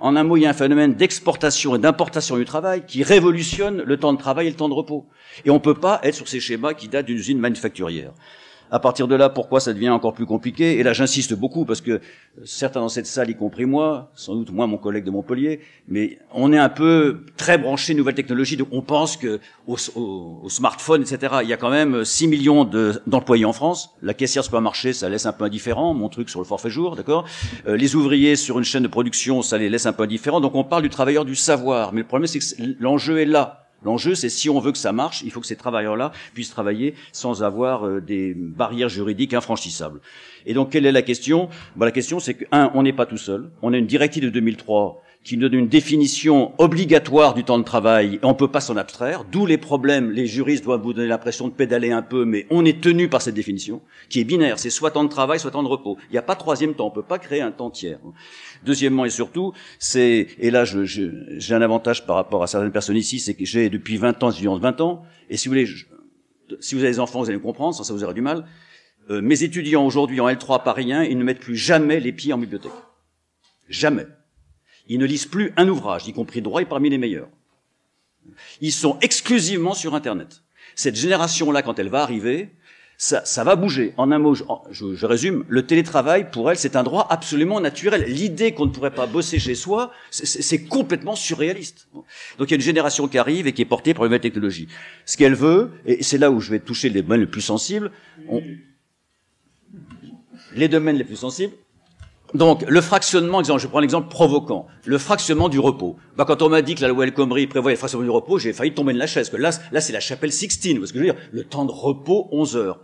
En 0.00 0.16
un 0.16 0.24
mot, 0.24 0.36
il 0.36 0.42
y 0.42 0.46
a 0.46 0.50
un 0.50 0.54
phénomène 0.54 0.94
d'exportation 0.94 1.74
et 1.74 1.78
d'importation 1.78 2.36
du 2.36 2.44
travail 2.44 2.84
qui 2.86 3.02
révolutionne 3.02 3.82
le 3.82 3.96
temps 3.96 4.12
de 4.12 4.18
travail 4.18 4.46
et 4.46 4.50
le 4.50 4.56
temps 4.56 4.68
de 4.68 4.74
repos. 4.74 5.08
Et 5.44 5.50
on 5.50 5.54
ne 5.54 5.58
peut 5.58 5.74
pas 5.74 6.00
être 6.02 6.14
sur 6.14 6.28
ces 6.28 6.40
schémas 6.40 6.74
qui 6.74 6.88
datent 6.88 7.06
d'une 7.06 7.18
usine 7.18 7.38
manufacturière. 7.38 8.12
À 8.72 8.78
partir 8.78 9.06
de 9.06 9.14
là, 9.14 9.28
pourquoi 9.28 9.60
ça 9.60 9.74
devient 9.74 9.90
encore 9.90 10.14
plus 10.14 10.24
compliqué? 10.24 10.78
Et 10.78 10.82
là, 10.82 10.94
j'insiste 10.94 11.34
beaucoup 11.34 11.66
parce 11.66 11.82
que 11.82 12.00
certains 12.42 12.80
dans 12.80 12.88
cette 12.88 13.06
salle, 13.06 13.28
y 13.28 13.36
compris 13.36 13.66
moi, 13.66 14.10
sans 14.14 14.34
doute 14.34 14.50
moi, 14.50 14.66
mon 14.66 14.78
collègue 14.78 15.04
de 15.04 15.10
Montpellier, 15.10 15.60
mais 15.88 16.18
on 16.32 16.54
est 16.54 16.58
un 16.58 16.70
peu 16.70 17.26
très 17.36 17.58
branché 17.58 17.92
nouvelles 17.92 18.14
technologies. 18.14 18.56
Donc 18.56 18.68
on 18.70 18.80
pense 18.80 19.18
que 19.18 19.40
au, 19.66 19.76
smartphone, 20.48 21.02
etc. 21.02 21.34
Il 21.42 21.50
y 21.50 21.52
a 21.52 21.58
quand 21.58 21.68
même 21.68 22.02
6 22.02 22.28
millions 22.28 22.64
d'employés 23.06 23.44
en 23.44 23.52
France. 23.52 23.90
La 24.00 24.14
caissière 24.14 24.42
supermarché, 24.42 24.94
ça 24.94 25.10
laisse 25.10 25.26
un 25.26 25.32
peu 25.32 25.44
indifférent. 25.44 25.92
Mon 25.92 26.08
truc 26.08 26.30
sur 26.30 26.40
le 26.40 26.46
forfait 26.46 26.70
jour, 26.70 26.96
d'accord? 26.96 27.26
Euh, 27.66 27.76
les 27.76 27.94
ouvriers 27.94 28.36
sur 28.36 28.58
une 28.58 28.64
chaîne 28.64 28.84
de 28.84 28.88
production, 28.88 29.42
ça 29.42 29.58
les 29.58 29.68
laisse 29.68 29.84
un 29.84 29.92
peu 29.92 30.04
indifférents. 30.04 30.40
Donc 30.40 30.54
on 30.54 30.64
parle 30.64 30.82
du 30.82 30.88
travailleur 30.88 31.26
du 31.26 31.36
savoir. 31.36 31.92
Mais 31.92 32.00
le 32.00 32.06
problème, 32.06 32.26
c'est 32.26 32.38
que 32.38 32.76
l'enjeu 32.80 33.20
est 33.20 33.26
là. 33.26 33.58
L'enjeu, 33.84 34.14
c'est 34.14 34.28
si 34.28 34.48
on 34.48 34.58
veut 34.60 34.72
que 34.72 34.78
ça 34.78 34.92
marche, 34.92 35.22
il 35.22 35.30
faut 35.30 35.40
que 35.40 35.46
ces 35.46 35.56
travailleurs-là 35.56 36.12
puissent 36.34 36.50
travailler 36.50 36.94
sans 37.12 37.42
avoir 37.42 37.86
euh, 37.86 38.00
des 38.00 38.34
barrières 38.34 38.88
juridiques 38.88 39.34
infranchissables. 39.34 40.00
Et 40.46 40.54
donc, 40.54 40.70
quelle 40.70 40.86
est 40.86 40.92
la 40.92 41.02
question? 41.02 41.48
Bah, 41.76 41.86
La 41.86 41.92
question, 41.92 42.20
c'est 42.20 42.34
que, 42.34 42.44
un, 42.52 42.70
on 42.74 42.82
n'est 42.82 42.92
pas 42.92 43.06
tout 43.06 43.16
seul. 43.16 43.50
On 43.62 43.72
a 43.72 43.78
une 43.78 43.86
directive 43.86 44.24
de 44.24 44.30
2003 44.30 45.02
qui 45.24 45.36
donne 45.36 45.54
une 45.54 45.68
définition 45.68 46.52
obligatoire 46.58 47.34
du 47.34 47.44
temps 47.44 47.58
de 47.58 47.64
travail, 47.64 48.18
on 48.22 48.34
peut 48.34 48.50
pas 48.50 48.60
s'en 48.60 48.76
abstraire, 48.76 49.24
d'où 49.30 49.46
les 49.46 49.58
problèmes, 49.58 50.10
les 50.10 50.26
juristes 50.26 50.64
doivent 50.64 50.82
vous 50.82 50.92
donner 50.92 51.06
l'impression 51.06 51.46
de 51.46 51.52
pédaler 51.52 51.92
un 51.92 52.02
peu, 52.02 52.24
mais 52.24 52.46
on 52.50 52.64
est 52.64 52.80
tenu 52.80 53.08
par 53.08 53.22
cette 53.22 53.34
définition, 53.34 53.82
qui 54.08 54.20
est 54.20 54.24
binaire, 54.24 54.58
c'est 54.58 54.70
soit 54.70 54.90
temps 54.90 55.04
de 55.04 55.08
travail, 55.08 55.38
soit 55.38 55.52
temps 55.52 55.62
de 55.62 55.68
repos. 55.68 55.96
Il 56.08 56.12
n'y 56.12 56.18
a 56.18 56.22
pas 56.22 56.34
troisième 56.34 56.74
temps, 56.74 56.88
on 56.88 56.90
peut 56.90 57.04
pas 57.04 57.20
créer 57.20 57.40
un 57.40 57.52
temps 57.52 57.70
tiers. 57.70 58.00
Deuxièmement 58.64 59.04
et 59.04 59.10
surtout, 59.10 59.52
c'est, 59.78 60.26
et 60.38 60.50
là 60.50 60.64
j'ai 60.64 61.54
un 61.54 61.62
avantage 61.62 62.04
par 62.04 62.16
rapport 62.16 62.42
à 62.42 62.48
certaines 62.48 62.72
personnes 62.72 62.96
ici, 62.96 63.20
c'est 63.20 63.34
que 63.34 63.44
j'ai 63.44 63.70
depuis 63.70 63.98
20 63.98 64.22
ans, 64.24 64.30
étudiant 64.30 64.56
de 64.56 64.62
20 64.62 64.80
ans, 64.80 65.04
et 65.30 65.36
si 65.36 65.48
vous 65.48 65.52
voulez, 65.52 65.68
si 66.58 66.74
vous 66.74 66.82
avez 66.82 66.90
des 66.90 67.00
enfants, 67.00 67.20
vous 67.20 67.28
allez 67.28 67.38
me 67.38 67.42
comprendre, 67.42 67.74
sans 67.76 67.84
ça 67.84 67.92
vous 67.92 68.02
aurez 68.02 68.14
du 68.14 68.22
mal, 68.22 68.44
euh, 69.10 69.20
mes 69.20 69.44
étudiants 69.44 69.86
aujourd'hui 69.86 70.20
en 70.20 70.28
L3 70.28 70.64
parisien, 70.64 71.04
ils 71.04 71.18
ne 71.18 71.24
mettent 71.24 71.40
plus 71.40 71.56
jamais 71.56 72.00
les 72.00 72.12
pieds 72.12 72.32
en 72.32 72.38
bibliothèque. 72.38 72.72
Jamais. 73.68 74.06
Ils 74.92 74.98
ne 74.98 75.06
lisent 75.06 75.24
plus 75.24 75.54
un 75.56 75.66
ouvrage, 75.70 76.06
y 76.06 76.12
compris 76.12 76.42
droit 76.42 76.60
et 76.60 76.66
parmi 76.66 76.90
les 76.90 76.98
meilleurs. 76.98 77.30
Ils 78.60 78.72
sont 78.72 78.98
exclusivement 79.00 79.72
sur 79.72 79.94
Internet. 79.94 80.42
Cette 80.74 80.96
génération-là, 80.96 81.62
quand 81.62 81.78
elle 81.78 81.88
va 81.88 82.02
arriver, 82.02 82.50
ça, 82.98 83.24
ça, 83.24 83.42
va 83.42 83.56
bouger. 83.56 83.94
En 83.96 84.12
un 84.12 84.18
mot, 84.18 84.34
je, 84.34 84.44
je, 84.70 85.06
résume, 85.06 85.46
le 85.48 85.64
télétravail, 85.64 86.30
pour 86.30 86.50
elle, 86.50 86.58
c'est 86.58 86.76
un 86.76 86.82
droit 86.82 87.06
absolument 87.08 87.58
naturel. 87.58 88.04
L'idée 88.06 88.52
qu'on 88.52 88.66
ne 88.66 88.70
pourrait 88.70 88.94
pas 88.94 89.06
bosser 89.06 89.38
chez 89.38 89.54
soi, 89.54 89.92
c'est 90.10 90.64
complètement 90.64 91.16
surréaliste. 91.16 91.88
Donc 92.36 92.48
il 92.48 92.50
y 92.50 92.52
a 92.52 92.56
une 92.56 92.60
génération 92.60 93.08
qui 93.08 93.16
arrive 93.16 93.46
et 93.46 93.54
qui 93.54 93.62
est 93.62 93.64
portée 93.64 93.94
par 93.94 94.04
une 94.04 94.10
nouvelle 94.10 94.20
technologie. 94.20 94.68
Ce 95.06 95.16
qu'elle 95.16 95.34
veut, 95.34 95.70
et 95.86 96.02
c'est 96.02 96.18
là 96.18 96.30
où 96.30 96.38
je 96.38 96.50
vais 96.50 96.60
toucher 96.60 96.90
les 96.90 97.00
domaines 97.00 97.20
les 97.20 97.26
plus 97.26 97.40
sensibles, 97.40 97.92
les 100.54 100.68
domaines 100.68 100.96
les 100.96 101.04
plus 101.04 101.16
sensibles, 101.16 101.54
donc, 102.34 102.64
le 102.66 102.80
fractionnement, 102.80 103.40
exemple, 103.40 103.60
je 103.60 103.66
prends 103.66 103.80
l'exemple 103.80 104.08
provoquant, 104.08 104.66
le 104.86 104.98
fractionnement 104.98 105.48
du 105.50 105.58
repos. 105.58 105.96
Bah, 106.16 106.24
quand 106.26 106.40
on 106.40 106.48
m'a 106.48 106.62
dit 106.62 106.74
que 106.74 106.80
la 106.80 106.88
loi 106.88 107.04
El 107.04 107.12
Khomri 107.12 107.46
prévoyait 107.46 107.74
le 107.74 107.78
fractionnement 107.78 108.06
du 108.06 108.10
repos, 108.10 108.38
j'ai 108.38 108.52
failli 108.52 108.72
tomber 108.72 108.94
de 108.94 108.98
la 108.98 109.06
chaise. 109.06 109.28
Que 109.28 109.36
là, 109.36 109.50
là, 109.70 109.80
c'est 109.80 109.92
la 109.92 110.00
chapelle 110.00 110.32
Sixtine. 110.32 110.78
Parce 110.78 110.92
que 110.92 110.98
je 110.98 111.04
veux 111.04 111.12
dire, 111.12 111.20
le 111.30 111.44
temps 111.44 111.66
de 111.66 111.72
repos, 111.72 112.28
11 112.32 112.56
heures. 112.56 112.80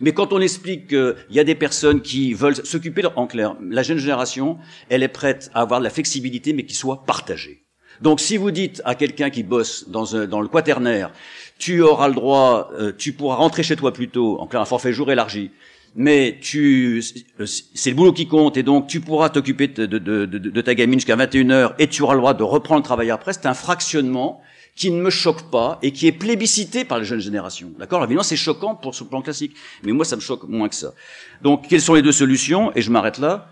Mais 0.00 0.12
quand 0.12 0.32
on 0.32 0.40
explique 0.40 0.88
qu'il 0.88 1.14
y 1.30 1.38
a 1.38 1.44
des 1.44 1.54
personnes 1.54 2.00
qui 2.02 2.34
veulent 2.34 2.56
s'occuper, 2.56 3.02
en 3.16 3.26
clair, 3.26 3.56
la 3.62 3.82
jeune 3.82 3.98
génération, 3.98 4.58
elle 4.88 5.02
est 5.02 5.08
prête 5.08 5.50
à 5.54 5.60
avoir 5.60 5.80
de 5.80 5.84
la 5.84 5.90
flexibilité, 5.90 6.52
mais 6.52 6.64
qui 6.64 6.74
soit 6.74 7.04
partagée. 7.04 7.64
Donc, 8.00 8.20
si 8.20 8.38
vous 8.38 8.50
dites 8.50 8.80
à 8.86 8.94
quelqu'un 8.94 9.28
qui 9.28 9.42
bosse 9.42 9.88
dans, 9.88 10.04
dans 10.26 10.40
le 10.40 10.48
quaternaire, 10.48 11.12
tu 11.58 11.82
auras 11.82 12.08
le 12.08 12.14
droit, 12.14 12.70
euh, 12.78 12.92
tu 12.96 13.12
pourras 13.12 13.36
rentrer 13.36 13.62
chez 13.62 13.76
toi 13.76 13.92
plus 13.92 14.08
tôt, 14.08 14.38
en 14.40 14.46
clair, 14.46 14.62
un 14.62 14.66
forfait 14.66 14.94
jour 14.94 15.10
élargi, 15.10 15.50
mais 15.94 16.38
tu, 16.40 17.02
c'est 17.02 17.90
le 17.90 17.96
boulot 17.96 18.12
qui 18.12 18.26
compte, 18.26 18.56
et 18.56 18.62
donc 18.62 18.86
tu 18.86 19.00
pourras 19.00 19.28
t'occuper 19.28 19.68
de, 19.68 20.60
ta 20.60 20.74
gamine 20.74 21.00
jusqu'à 21.00 21.16
21h, 21.16 21.74
et 21.78 21.88
tu 21.88 22.02
auras 22.02 22.14
le 22.14 22.20
droit 22.20 22.34
de 22.34 22.42
reprendre 22.42 22.80
le 22.80 22.84
travail 22.84 23.10
après. 23.10 23.32
C'est 23.32 23.46
un 23.46 23.54
fractionnement 23.54 24.40
qui 24.76 24.90
ne 24.90 25.00
me 25.00 25.10
choque 25.10 25.50
pas 25.50 25.78
et 25.82 25.92
qui 25.92 26.06
est 26.06 26.12
plébiscité 26.12 26.84
par 26.84 26.98
les 26.98 27.04
jeunes 27.04 27.20
générations. 27.20 27.72
D'accord? 27.78 28.02
Évidemment, 28.04 28.22
c'est 28.22 28.36
choquant 28.36 28.74
pour 28.74 28.94
ce 28.94 29.04
plan 29.04 29.20
classique, 29.20 29.54
mais 29.82 29.92
moi, 29.92 30.04
ça 30.04 30.16
me 30.16 30.20
choque 30.20 30.44
moins 30.44 30.68
que 30.68 30.74
ça. 30.74 30.94
Donc, 31.42 31.66
quelles 31.68 31.80
sont 31.80 31.94
les 31.94 32.02
deux 32.02 32.12
solutions? 32.12 32.72
Et 32.76 32.82
je 32.82 32.90
m'arrête 32.90 33.18
là. 33.18 33.48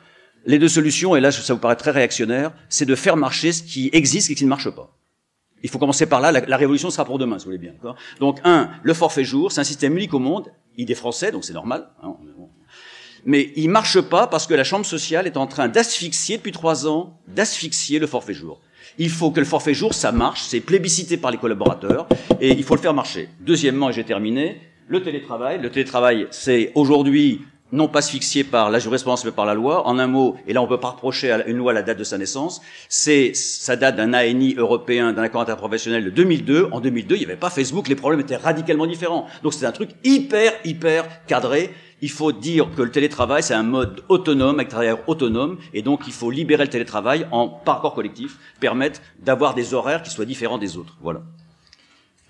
Les 0.47 0.59
deux 0.59 0.69
solutions, 0.69 1.17
et 1.17 1.21
là, 1.21 1.33
ça 1.33 1.53
vous 1.53 1.59
paraît 1.59 1.77
très 1.77 1.91
réactionnaire, 1.91 2.53
c'est 2.69 2.87
de 2.87 2.95
faire 2.95 3.17
marcher 3.17 3.53
ce 3.53 3.63
qui 3.63 3.91
existe 3.93 4.31
et 4.31 4.35
qui 4.35 4.45
ne 4.45 4.49
marche 4.49 4.71
pas. 4.71 4.98
Il 5.63 5.71
faut 5.71 5.79
commencer 5.79 6.07
par 6.07 6.21
là. 6.21 6.33
La, 6.33 6.57
révolution 6.57 6.91
sera 6.91 7.05
pour 7.05 7.19
demain, 7.19 7.39
si 7.39 7.45
vous 7.45 7.51
voulez 7.51 7.59
bien. 7.59 7.75
Donc, 8.21 8.39
un, 8.45 8.71
le 8.83 8.95
forfait 8.95 9.25
jour, 9.25 9.53
c'est 9.53 9.61
un 9.61 9.65
système 9.65 9.97
unique 9.97 10.15
au 10.15 10.19
monde. 10.19 10.53
Il 10.77 10.91
est 10.91 10.95
français, 10.95 11.33
donc 11.33 11.45
c'est 11.45 11.53
normal. 11.53 11.89
Hein, 12.03 12.15
mais 13.25 13.53
il 13.57 13.69
marche 13.69 14.01
pas 14.01 14.27
parce 14.27 14.47
que 14.47 14.55
la 14.55 14.65
Chambre 14.65 14.87
sociale 14.87 15.27
est 15.27 15.37
en 15.37 15.47
train 15.47 15.69
d'asphyxier 15.69 16.37
depuis 16.37 16.53
trois 16.53 16.87
ans, 16.87 17.19
d'asphyxier 17.27 17.99
le 17.99 18.07
forfait 18.07 18.35
jour. 18.35 18.61
Il 18.97 19.11
faut 19.11 19.31
que 19.31 19.41
le 19.41 19.47
forfait 19.47 19.75
jour, 19.75 19.95
ça 19.95 20.13
marche, 20.13 20.43
c'est 20.43 20.61
plébiscité 20.61 21.17
par 21.17 21.31
les 21.31 21.39
collaborateurs, 21.39 22.09
et 22.41 22.51
il 22.51 22.65
faut 22.65 22.75
le 22.75 22.81
faire 22.81 22.95
marcher. 22.95 23.29
Deuxièmement, 23.41 23.91
et 23.91 23.93
j'ai 23.93 24.05
terminé, 24.05 24.61
le 24.89 25.03
télétravail. 25.03 25.61
Le 25.61 25.71
télétravail, 25.71 26.27
c'est 26.31 26.73
aujourd'hui 26.75 27.43
non 27.73 27.89
pas 27.89 27.99
asphyxié 28.01 28.45
par 28.45 28.71
la 28.71 28.79
jurisprudence 28.79 29.25
mais 29.25 29.31
par 29.31 29.47
la 29.47 29.55
loi. 29.55 29.87
En 29.87 29.99
un 29.99 30.07
mot, 30.07 30.37
et 30.47 30.53
là 30.53 30.63
on 30.63 30.67
peut 30.67 30.81
pas 30.81 30.91
reprocher 30.91 31.31
à 31.31 31.47
une 31.47 31.57
loi 31.57 31.73
la 31.73 31.83
date 31.83 31.99
de 31.99 32.05
sa 32.05 32.19
naissance, 32.19 32.61
c'est 32.89 33.35
ça 33.35 33.77
date 33.77 33.97
d'un 33.97 34.13
ANI 34.13 34.55
européen, 34.57 35.13
d'un 35.13 35.23
accord 35.23 35.43
interprofessionnel 35.43 36.05
de 36.05 36.11
2002. 36.11 36.69
En 36.73 36.81
2002, 36.81 37.17
il 37.17 37.19
n'y 37.19 37.25
avait 37.25 37.37
pas 37.37 37.51
Facebook, 37.51 37.89
les 37.89 37.95
problèmes 37.95 38.21
étaient 38.21 38.37
radicalement 38.37 38.87
différents. 38.87 39.27
Donc 39.43 39.55
c'est 39.55 39.67
un 39.67 39.73
truc 39.73 39.91
hyper 40.05 40.53
hyper 40.65 41.25
cadré. 41.27 41.71
Il 42.01 42.11
faut 42.11 42.31
dire 42.31 42.69
que 42.77 42.83
le 42.83 42.91
télétravail 42.91 43.43
c'est 43.43 43.55
un 43.55 43.65
mode 43.65 44.03
autonome 44.09 44.57
avec 44.57 44.69
travailleurs 44.69 45.01
autonomes 45.09 45.59
et 45.75 45.83
donc 45.83 46.07
il 46.07 46.13
faut 46.13 46.31
libérer 46.31 46.65
le 46.65 46.71
télétravail 46.71 47.27
en 47.33 47.49
par 47.49 47.79
accord 47.79 47.95
collectif, 47.95 48.39
permettre 48.61 49.01
d'avoir 49.21 49.55
des 49.55 49.75
horaires 49.75 50.03
qui 50.03 50.11
soient 50.11 50.25
différents 50.25 50.59
des 50.59 50.77
autres. 50.77 50.97
Voilà. 51.03 51.23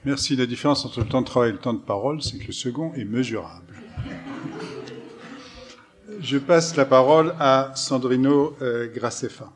Merci. 0.04 0.36
La 0.36 0.46
différence 0.46 0.84
entre 0.86 1.00
le 1.00 1.06
temps 1.06 1.20
de 1.20 1.26
travail 1.26 1.50
et 1.50 1.52
le 1.52 1.58
temps 1.58 1.74
de 1.74 1.78
parole, 1.78 2.22
c'est 2.22 2.38
que 2.38 2.46
le 2.46 2.52
second 2.52 2.92
est 2.94 3.04
mesurable. 3.04 3.74
Je 6.20 6.36
passe 6.36 6.74
la 6.74 6.84
parole 6.84 7.32
à 7.38 7.70
Sandrino 7.76 8.56
euh, 8.60 8.88
Graceffa. 8.92 9.52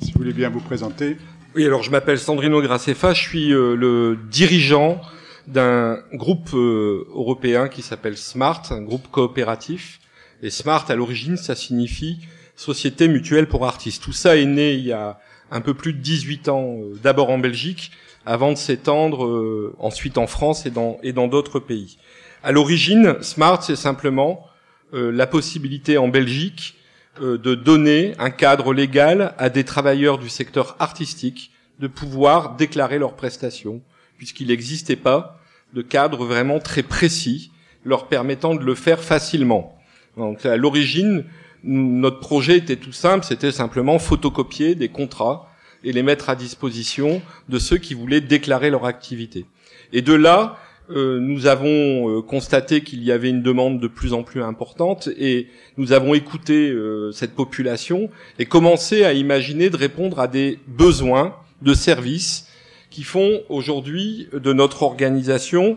Si 0.00 0.12
vous 0.12 0.18
voulez 0.18 0.32
bien 0.32 0.50
vous 0.50 0.60
présenter. 0.60 1.16
Oui, 1.54 1.64
alors 1.64 1.84
je 1.84 1.90
m'appelle 1.92 2.18
Sandrino 2.18 2.60
Graceffa, 2.60 3.14
je 3.14 3.22
suis 3.22 3.52
euh, 3.52 3.76
le 3.76 4.18
dirigeant 4.28 5.00
d'un 5.46 5.98
groupe 6.12 6.50
euh, 6.52 7.06
européen 7.10 7.68
qui 7.68 7.82
s'appelle 7.82 8.16
SMART, 8.16 8.62
un 8.70 8.82
groupe 8.82 9.08
coopératif. 9.12 10.00
Et 10.42 10.50
SMART, 10.50 10.86
à 10.90 10.96
l'origine, 10.96 11.36
ça 11.36 11.54
signifie 11.54 12.18
Société 12.56 13.06
mutuelle 13.06 13.46
pour 13.46 13.66
artistes. 13.66 14.02
Tout 14.02 14.12
ça 14.12 14.36
est 14.36 14.46
né 14.46 14.74
il 14.74 14.84
y 14.84 14.92
a 14.92 15.20
un 15.52 15.60
peu 15.60 15.74
plus 15.74 15.92
de 15.92 15.98
18 15.98 16.48
ans, 16.48 16.76
d'abord 17.04 17.30
en 17.30 17.38
Belgique, 17.38 17.92
avant 18.26 18.50
de 18.50 18.58
s'étendre 18.58 19.72
ensuite 19.78 20.18
en 20.18 20.26
France 20.26 20.66
et 20.66 20.70
dans 20.70 20.98
et 21.04 21.12
dans 21.12 21.28
d'autres 21.28 21.60
pays. 21.60 21.98
À 22.42 22.50
l'origine, 22.50 23.16
Smart, 23.22 23.62
c'est 23.62 23.76
simplement 23.76 24.47
la 24.92 25.26
possibilité 25.26 25.98
en 25.98 26.08
Belgique 26.08 26.78
euh, 27.20 27.38
de 27.38 27.54
donner 27.54 28.14
un 28.18 28.30
cadre 28.30 28.72
légal 28.72 29.34
à 29.38 29.50
des 29.50 29.64
travailleurs 29.64 30.18
du 30.18 30.28
secteur 30.28 30.76
artistique 30.78 31.50
de 31.80 31.86
pouvoir 31.86 32.56
déclarer 32.56 32.98
leurs 32.98 33.14
prestations, 33.14 33.80
puisqu'il 34.18 34.48
n'existait 34.48 34.96
pas 34.96 35.40
de 35.74 35.82
cadre 35.82 36.24
vraiment 36.24 36.60
très 36.60 36.82
précis 36.82 37.50
leur 37.84 38.08
permettant 38.08 38.54
de 38.54 38.64
le 38.64 38.74
faire 38.74 39.02
facilement. 39.02 39.76
Donc 40.16 40.44
à 40.46 40.56
l'origine, 40.56 41.24
notre 41.64 42.20
projet 42.20 42.58
était 42.58 42.76
tout 42.76 42.92
simple, 42.92 43.24
c'était 43.24 43.52
simplement 43.52 43.98
photocopier 43.98 44.74
des 44.74 44.88
contrats 44.88 45.50
et 45.84 45.92
les 45.92 46.02
mettre 46.02 46.28
à 46.28 46.36
disposition 46.36 47.22
de 47.48 47.58
ceux 47.58 47.78
qui 47.78 47.94
voulaient 47.94 48.20
déclarer 48.20 48.70
leur 48.70 48.84
activité. 48.84 49.46
Et 49.92 50.02
de 50.02 50.14
là, 50.14 50.58
euh, 50.90 51.20
nous 51.20 51.46
avons 51.46 52.18
euh, 52.18 52.22
constaté 52.22 52.82
qu'il 52.82 53.02
y 53.04 53.12
avait 53.12 53.28
une 53.28 53.42
demande 53.42 53.78
de 53.78 53.88
plus 53.88 54.14
en 54.14 54.22
plus 54.22 54.42
importante 54.42 55.08
et 55.18 55.48
nous 55.76 55.92
avons 55.92 56.14
écouté 56.14 56.70
euh, 56.70 57.12
cette 57.12 57.34
population 57.34 58.08
et 58.38 58.46
commencé 58.46 59.04
à 59.04 59.12
imaginer 59.12 59.68
de 59.68 59.76
répondre 59.76 60.18
à 60.18 60.28
des 60.28 60.58
besoins 60.66 61.36
de 61.60 61.74
services 61.74 62.48
qui 62.88 63.02
font 63.02 63.42
aujourd'hui 63.50 64.28
de 64.32 64.52
notre 64.54 64.82
organisation 64.82 65.76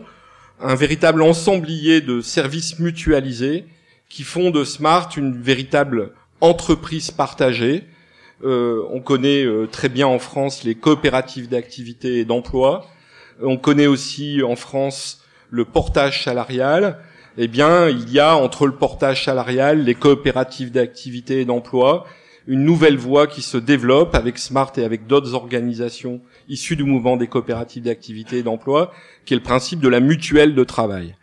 un 0.60 0.74
véritable 0.76 1.20
ensemblier 1.20 2.00
de 2.00 2.22
services 2.22 2.78
mutualisés 2.78 3.66
qui 4.08 4.22
font 4.22 4.50
de 4.50 4.64
Smart 4.64 5.10
une 5.16 5.42
véritable 5.42 6.12
entreprise 6.40 7.10
partagée. 7.10 7.84
on 8.42 9.00
connaît 9.04 9.46
très 9.70 9.88
bien 9.88 10.06
en 10.06 10.18
France 10.18 10.64
les 10.64 10.74
coopératives 10.74 11.48
d'activité 11.48 12.18
et 12.18 12.24
d'emploi 12.24 12.86
on 13.40 13.56
connaît 13.56 13.86
aussi 13.86 14.42
en 14.42 14.56
France 14.56 15.22
le 15.50 15.64
portage 15.64 16.24
salarial. 16.24 16.98
eh 17.38 17.48
bien, 17.48 17.88
il 17.88 18.10
y 18.10 18.20
a 18.20 18.36
entre 18.36 18.66
le 18.66 18.74
portage 18.74 19.24
salarial, 19.24 19.84
les 19.84 19.94
coopératives 19.94 20.70
d'activité 20.70 21.40
et 21.40 21.44
d'emploi, 21.44 22.06
une 22.46 22.64
nouvelle 22.64 22.96
voie 22.96 23.26
qui 23.26 23.42
se 23.42 23.56
développe 23.56 24.14
avec 24.14 24.38
Smart 24.38 24.72
et 24.76 24.84
avec 24.84 25.06
d'autres 25.06 25.34
organisations 25.34 26.20
issues 26.48 26.76
du 26.76 26.84
mouvement 26.84 27.16
des 27.16 27.28
coopératives 27.28 27.84
d'activité 27.84 28.38
et 28.38 28.42
d'emploi, 28.42 28.92
qui 29.24 29.34
est 29.34 29.36
le 29.36 29.42
principe 29.42 29.80
de 29.80 29.88
la 29.88 30.00
mutuelle 30.00 30.54
de 30.54 30.64
travail. 30.64 31.14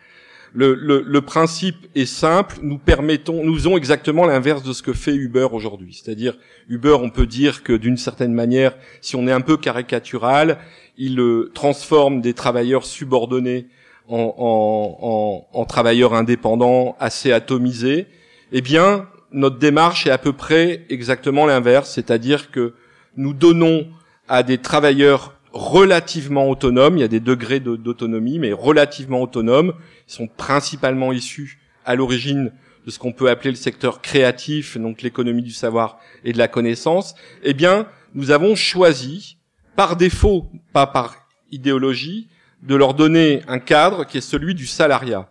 Le, 0.54 0.74
le, 0.74 1.04
le, 1.06 1.22
principe 1.22 1.88
est 1.93 2.08
simple. 2.08 2.58
Nous 2.63 2.80
permettons, 2.80 3.43
nous 3.43 3.54
faisons 3.54 3.78
exactement 3.78 4.26
l'inverse 4.26 4.63
de 4.63 4.74
ce 4.74 4.82
que 4.82 4.93
fait 4.93 5.13
Uber 5.13 5.48
aujourd'hui. 5.52 6.02
C'est-à-dire, 6.02 6.38
Uber, 6.69 6.98
on 7.00 7.12
peut 7.12 7.28
dire 7.28 7.62
que 7.62 7.74
d'une 7.74 7.98
certaine 7.98 8.34
manière, 8.34 8.76
si 9.02 9.15
on 9.15 9.28
est 9.28 9.32
un 9.32 9.41
peu 9.41 9.58
caricatural, 9.58 10.58
il 10.99 11.19
euh, 11.19 11.49
transforme 11.55 12.21
des 12.21 12.33
travailleurs 12.33 12.85
subordonnés 12.85 13.67
en, 14.12 15.65
travailleurs 15.67 16.13
indépendants 16.13 16.95
assez 16.99 17.31
atomisés. 17.31 18.07
Eh 18.51 18.62
bien, 18.62 19.07
notre 19.31 19.59
démarche 19.59 20.07
est 20.07 20.12
à 20.12 20.17
peu 20.17 20.33
près 20.33 20.85
exactement 20.89 21.45
l'inverse, 21.45 21.91
c'est-à-dire 21.91 22.51
que 22.51 22.73
nous 23.17 23.33
donnons 23.33 23.88
à 24.27 24.43
des 24.43 24.57
travailleurs 24.57 25.35
relativement 25.53 26.49
autonomes, 26.49 26.97
il 26.97 27.01
y 27.01 27.03
a 27.03 27.07
des 27.07 27.19
degrés 27.19 27.59
d'autonomie, 27.59 28.39
mais 28.39 28.51
relativement 28.51 29.21
autonomes, 29.21 29.73
ils 30.07 30.13
sont 30.13 30.27
principalement 30.27 31.13
issus 31.13 31.59
à 31.85 31.95
l'origine 31.95 32.51
de 32.85 32.91
ce 32.91 32.99
qu'on 32.99 33.13
peut 33.13 33.29
appeler 33.29 33.51
le 33.51 33.55
secteur 33.55 34.01
créatif, 34.01 34.77
donc 34.77 35.01
l'économie 35.01 35.43
du 35.43 35.51
savoir 35.51 35.99
et 36.23 36.33
de 36.33 36.38
la 36.38 36.47
connaissance, 36.47 37.15
eh 37.43 37.53
bien, 37.53 37.88
nous 38.15 38.31
avons 38.31 38.55
choisi, 38.55 39.38
par 39.79 39.95
défaut, 39.95 40.51
pas 40.73 40.87
par 40.87 41.15
idéologie, 41.53 42.27
de 42.63 42.75
leur 42.75 42.93
donner 42.93 43.43
un 43.47 43.59
cadre 43.59 44.05
qui 44.05 44.17
est 44.17 44.29
celui 44.35 44.53
du 44.53 44.67
salariat. 44.67 45.29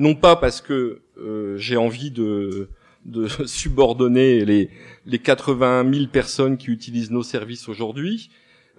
Non 0.00 0.16
pas 0.16 0.34
parce 0.34 0.60
que 0.60 1.02
euh, 1.16 1.56
j'ai 1.58 1.76
envie 1.76 2.10
de, 2.10 2.70
subordonner 3.46 4.44
les, 4.44 4.68
les 5.06 5.18
80 5.20 5.88
000 5.94 6.06
personnes 6.08 6.56
qui 6.56 6.72
utilisent 6.72 7.12
nos 7.12 7.22
services 7.22 7.68
aujourd'hui, 7.68 8.30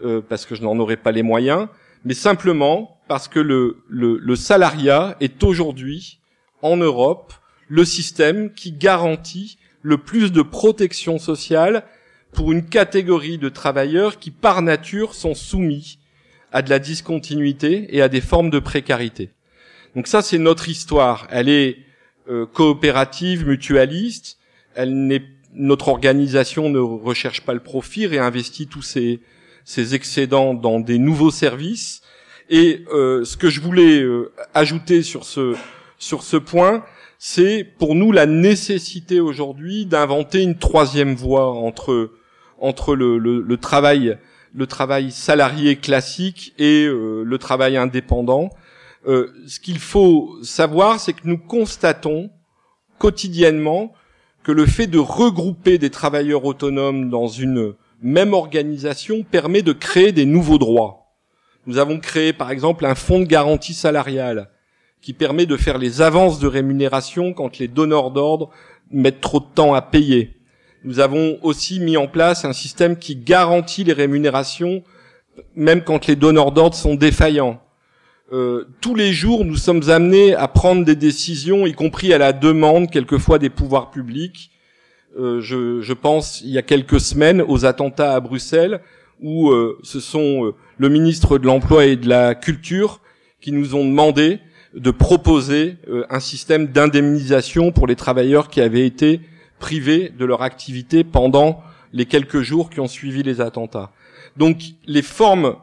euh, 0.04 0.20
parce 0.20 0.46
que 0.46 0.54
je 0.54 0.64
n'en 0.64 0.78
aurais 0.80 0.98
pas 0.98 1.14
les 1.14 1.24
moyens, 1.24 1.70
mais 2.04 2.14
simplement 2.14 3.00
parce 3.08 3.30
que 3.30 3.40
le, 3.40 3.78
le, 3.88 4.18
le 4.18 4.36
salariat 4.36 5.16
est 5.22 5.46
aujourd'hui, 5.46 6.20
en 6.62 6.76
Europe, 6.76 7.32
le 7.70 7.86
système 7.86 8.54
qui 8.54 8.74
garantit 8.74 9.60
le 9.82 9.98
plus 9.98 10.34
de 10.34 10.42
protection 10.42 11.20
sociale 11.20 11.86
pour 12.36 12.52
une 12.52 12.66
catégorie 12.66 13.38
de 13.38 13.50
travailleurs 13.50 14.20
qui, 14.20 14.30
par 14.32 14.62
nature, 14.62 15.16
sont 15.16 15.34
soumis 15.34 16.00
à 16.52 16.62
de 16.62 16.70
la 16.70 16.80
discontinuité 16.80 17.88
et 17.96 18.02
à 18.02 18.10
des 18.10 18.22
formes 18.22 18.50
de 18.50 18.60
précarité. 18.60 19.32
Donc 19.96 20.08
ça, 20.08 20.22
c'est 20.22 20.38
notre 20.38 20.70
histoire. 20.70 21.28
Elle 21.32 21.50
est 21.50 21.78
euh, 22.30 22.46
coopérative, 22.46 23.48
mutualiste. 23.48 24.38
Elle 24.76 25.08
n'est, 25.08 25.24
notre 25.54 25.88
organisation 25.88 26.70
ne 26.70 26.80
recherche 26.80 27.42
pas 27.42 27.54
le 27.54 27.62
profit, 27.62 28.08
réinvestit 28.08 28.68
tous 28.68 28.82
ses, 28.82 29.22
ses 29.64 29.96
excédents 29.96 30.54
dans 30.54 30.80
des 30.80 31.00
nouveaux 31.00 31.32
services. 31.32 32.02
Et 32.50 32.86
euh, 32.94 33.24
ce 33.26 33.38
que 33.38 33.50
je 33.50 33.62
voulais 33.62 34.02
euh, 34.02 34.32
ajouter 34.54 35.02
sur 35.02 35.24
ce 35.24 35.56
sur 35.98 36.24
ce 36.24 36.38
point, 36.38 36.84
c'est 37.18 37.64
pour 37.64 37.96
nous 37.96 38.12
la 38.12 38.26
nécessité 38.26 39.20
aujourd'hui 39.20 39.86
d'inventer 39.86 40.42
une 40.42 40.58
troisième 40.58 41.16
voie 41.16 41.52
entre 41.52 42.12
entre 42.60 42.96
le, 42.96 43.58
travail 43.58 44.18
salarié 45.12 45.76
classique 45.76 46.54
et 46.58 46.86
euh, 46.86 47.24
le 47.24 47.38
travail 47.38 47.78
indépendant. 47.78 48.50
Euh, 49.08 49.32
ce 49.48 49.60
qu'il 49.60 49.80
faut 49.80 50.36
savoir, 50.44 51.00
c'est 51.00 51.14
que 51.14 51.28
nous 51.28 51.38
constatons 51.38 52.32
quotidiennement 52.98 53.94
que 54.44 54.52
le 54.52 54.66
fait 54.66 54.88
de 54.88 55.00
regrouper 55.00 55.78
des 55.78 55.90
travailleurs 55.90 56.46
autonomes 56.46 57.10
dans 57.10 57.28
une 57.28 57.74
même 58.02 58.34
organisation 58.34 59.24
permet 59.24 59.62
de 59.62 59.74
créer 59.74 60.12
des 60.12 60.26
nouveaux 60.26 60.58
droits. 60.58 61.06
Nous 61.66 61.78
avons 61.78 62.00
créé 62.00 62.34
par 62.34 62.52
exemple 62.52 62.86
un 62.86 62.96
fonds 62.96 63.20
de 63.20 63.26
garantie 63.26 63.74
salariale 63.74 64.50
qui 65.02 65.14
permet 65.14 65.46
de 65.46 65.58
faire 65.58 65.78
les 65.78 66.02
avances 66.02 66.40
de 66.40 66.48
rémunération 66.48 67.34
quand 67.34 67.58
les 67.58 67.68
donneurs 67.68 68.12
d'ordre 68.12 68.50
mettent 68.92 69.22
trop 69.22 69.40
de 69.40 69.46
temps 69.54 69.74
à 69.74 69.82
payer. 69.82 70.35
Nous 70.86 71.00
avons 71.00 71.40
aussi 71.42 71.80
mis 71.80 71.98
en 71.98 72.08
place 72.08 72.46
un 72.46 72.54
système 72.54 72.98
qui 72.98 73.16
garantit 73.16 73.84
les 73.84 73.94
rémunérations 73.94 74.84
même 75.56 75.84
quand 75.84 76.08
les 76.08 76.16
donneurs 76.16 76.52
d'ordre 76.52 76.76
sont 76.76 76.96
défaillants. 76.96 77.62
Euh, 78.32 78.66
tous 78.82 78.96
les 78.96 79.14
jours, 79.14 79.46
nous 79.46 79.56
sommes 79.56 79.90
amenés 79.90 80.34
à 80.34 80.48
prendre 80.48 80.84
des 80.86 80.96
décisions, 80.96 81.66
y 81.66 81.74
compris 81.74 82.14
à 82.14 82.18
la 82.18 82.34
demande 82.34 82.90
quelquefois 82.90 83.40
des 83.40 83.50
pouvoirs 83.50 83.92
publics, 83.92 84.52
euh, 85.18 85.42
je, 85.42 85.94
pense, 85.94 86.42
il 86.42 86.50
y 86.50 86.58
a 86.58 86.62
quelques 86.62 87.00
semaines, 87.00 87.42
aux 87.42 87.66
attentats 87.66 88.14
à 88.14 88.20
Bruxelles, 88.20 88.82
où 89.22 89.50
euh, 89.50 89.78
ce 89.84 90.00
sont 90.00 90.54
le 90.78 90.90
ministre 90.90 91.38
de 91.38 91.46
l'Emploi 91.46 91.86
et 91.86 91.96
de 91.96 92.10
la 92.10 92.36
Culture 92.36 93.02
qui 93.42 93.52
nous 93.52 93.76
ont 93.76 93.86
demandé 93.86 94.40
de 94.74 94.92
proposer 94.92 95.78
un 96.10 96.20
système 96.20 96.68
d'indemnisation 96.68 97.72
pour 97.72 97.88
les 97.88 97.96
travailleurs 97.96 98.50
qui 98.50 98.60
avaient 98.60 98.86
été 98.86 99.22
privés 99.60 100.10
de 100.10 100.26
leur 100.26 100.42
activité 100.42 101.04
pendant 101.04 101.64
les 101.94 102.06
quelques 102.06 102.42
jours 102.42 102.70
qui 102.70 102.80
ont 102.80 102.88
suivi 102.88 103.24
les 103.24 103.42
attentats. 103.42 103.92
Donc 104.38 104.58
les 104.86 105.02
formes 105.02 105.56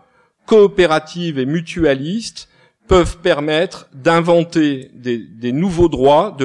coopératives 0.47 1.39
et 1.39 1.47
mutualistes 1.47 2.49
peuvent 2.89 3.19
permettre 3.19 3.89
d'inventer 3.93 4.91
des, 4.95 5.53
nouveaux 5.53 5.89
droits. 5.89 6.37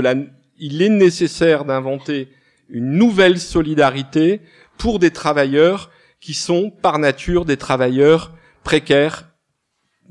Il 0.58 0.82
est 0.82 0.90
nécessaire 0.90 1.66
d'inventer 1.66 2.30
une 2.70 2.92
nouvelle 2.92 3.40
solidarité 3.40 4.42
pour 4.78 5.00
des 5.00 5.12
travailleurs 5.12 5.90
qui 6.20 6.34
sont 6.34 6.70
par 6.70 7.00
nature 7.00 7.46
des 7.46 7.58
travailleurs 7.58 8.34
précaires 8.64 9.30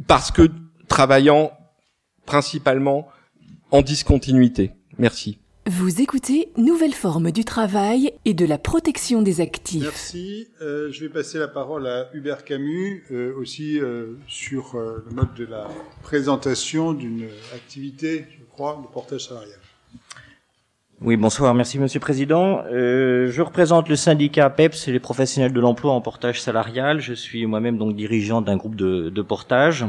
parce 0.06 0.30
que 0.30 0.50
travaillant 0.88 1.52
principalement 2.24 3.08
en 3.70 3.82
discontinuité. 3.82 4.72
Merci. 4.98 5.38
Vous 5.68 6.00
écoutez 6.00 6.50
Nouvelle 6.56 6.94
forme 6.94 7.32
du 7.32 7.44
travail 7.44 8.12
et 8.24 8.34
de 8.34 8.46
la 8.46 8.56
protection 8.56 9.20
des 9.20 9.40
actifs. 9.40 9.82
Merci. 9.82 10.46
Euh, 10.62 10.92
je 10.92 11.00
vais 11.00 11.08
passer 11.08 11.40
la 11.40 11.48
parole 11.48 11.88
à 11.88 12.08
Hubert 12.14 12.44
Camus, 12.44 13.04
euh, 13.10 13.34
aussi 13.36 13.80
euh, 13.80 14.16
sur 14.28 14.76
euh, 14.76 15.04
le 15.08 15.16
mode 15.16 15.34
de 15.34 15.44
la 15.44 15.66
présentation 16.04 16.92
d'une 16.92 17.26
activité, 17.52 18.26
je 18.38 18.44
crois, 18.44 18.80
de 18.80 18.92
portage 18.92 19.26
salarial. 19.26 19.58
Oui, 21.00 21.16
bonsoir. 21.16 21.52
Merci, 21.52 21.80
Monsieur 21.80 21.98
le 21.98 22.02
Président. 22.02 22.62
Euh, 22.70 23.28
je 23.32 23.42
représente 23.42 23.88
le 23.88 23.96
syndicat 23.96 24.48
PEPS, 24.48 24.86
les 24.86 25.00
professionnels 25.00 25.52
de 25.52 25.60
l'emploi 25.60 25.92
en 25.92 26.00
portage 26.00 26.40
salarial. 26.40 27.00
Je 27.00 27.12
suis 27.12 27.44
moi-même 27.44 27.76
donc 27.76 27.96
dirigeant 27.96 28.40
d'un 28.40 28.56
groupe 28.56 28.76
de, 28.76 29.10
de, 29.10 29.22
portage. 29.22 29.84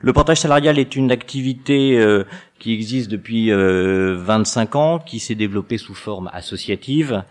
Le 0.00 0.12
portage 0.12 0.40
salarial 0.40 0.78
est 0.78 0.96
une 0.96 1.10
activité 1.10 1.98
euh, 1.98 2.24
qui 2.60 2.74
existe 2.74 3.10
depuis 3.10 3.50
euh, 3.50 4.16
25 4.18 4.76
ans, 4.76 4.98
qui 5.00 5.18
s'est 5.18 5.34
développée 5.34 5.78
sous 5.78 5.94
forme 5.94 6.30
associative, 6.32 7.24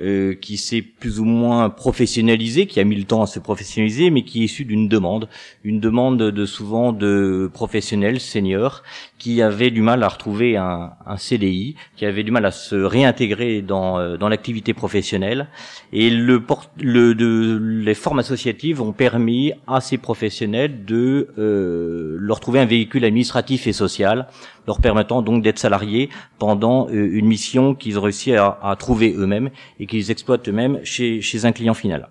euh, 0.00 0.34
qui 0.34 0.56
s'est 0.56 0.82
plus 0.82 1.20
ou 1.20 1.24
moins 1.24 1.70
professionnalisé, 1.70 2.66
qui 2.66 2.80
a 2.80 2.84
mis 2.84 2.96
le 2.96 3.04
temps 3.04 3.22
à 3.22 3.26
se 3.26 3.38
professionnaliser, 3.38 4.10
mais 4.10 4.22
qui 4.24 4.42
est 4.42 4.44
issu 4.44 4.64
d'une 4.64 4.88
demande, 4.88 5.28
une 5.64 5.80
demande 5.80 6.18
de 6.18 6.46
souvent 6.46 6.92
de 6.92 7.50
professionnels 7.52 8.20
seniors 8.20 8.82
qui 9.18 9.40
avaient 9.40 9.70
du 9.70 9.80
mal 9.80 10.02
à 10.02 10.08
retrouver 10.08 10.56
un, 10.56 10.92
un 11.06 11.16
CDI, 11.16 11.76
qui 11.96 12.04
avaient 12.04 12.24
du 12.24 12.30
mal 12.30 12.44
à 12.44 12.50
se 12.50 12.76
réintégrer 12.76 13.62
dans, 13.62 13.98
euh, 13.98 14.16
dans 14.16 14.28
l'activité 14.28 14.74
professionnelle, 14.74 15.48
et 15.92 16.10
le, 16.10 16.42
le 16.78 17.14
de, 17.14 17.58
les 17.60 17.94
formes 17.94 18.18
associatives 18.18 18.82
ont 18.82 18.92
permis 18.92 19.52
à 19.66 19.80
ces 19.80 19.98
professionnels 19.98 20.84
de 20.84 21.28
euh, 21.38 22.16
leur 22.18 22.40
trouver 22.40 22.60
un 22.60 22.66
véhicule 22.66 23.04
administratif 23.04 23.66
et 23.66 23.72
social 23.72 24.28
leur 24.66 24.80
permettant 24.80 25.22
donc 25.22 25.42
d'être 25.42 25.58
salariés 25.58 26.08
pendant 26.38 26.88
euh, 26.88 27.08
une 27.12 27.26
mission 27.26 27.74
qu'ils 27.74 27.98
ont 27.98 28.02
réussi 28.02 28.34
à, 28.34 28.58
à 28.62 28.76
trouver 28.76 29.14
eux-mêmes 29.16 29.50
qu'ils 29.86 30.10
exploitent 30.10 30.48
eux-mêmes 30.48 30.80
chez, 30.84 31.20
un 31.44 31.52
client 31.52 31.74
final. 31.74 32.08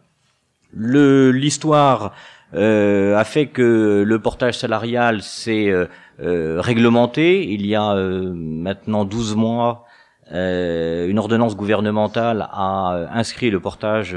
L'histoire 0.73 2.13
euh, 2.53 3.15
a 3.15 3.23
fait 3.23 3.47
que 3.47 4.03
le 4.05 4.19
portage 4.19 4.57
salarial 4.57 5.21
s'est 5.21 5.69
euh, 5.69 5.85
euh 6.21 6.59
réglementé. 6.61 7.45
Il 7.51 7.65
y 7.65 7.75
a 7.75 7.95
maintenant 7.95 9.05
12 9.05 9.35
mois, 9.35 9.85
une 10.31 11.19
ordonnance 11.19 11.55
gouvernementale 11.55 12.47
a 12.51 13.07
inscrit 13.13 13.51
le 13.51 13.59
portage 13.59 14.15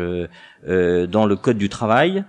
dans 0.66 1.26
le 1.26 1.36
code 1.36 1.58
du 1.58 1.68
travail. 1.68 2.24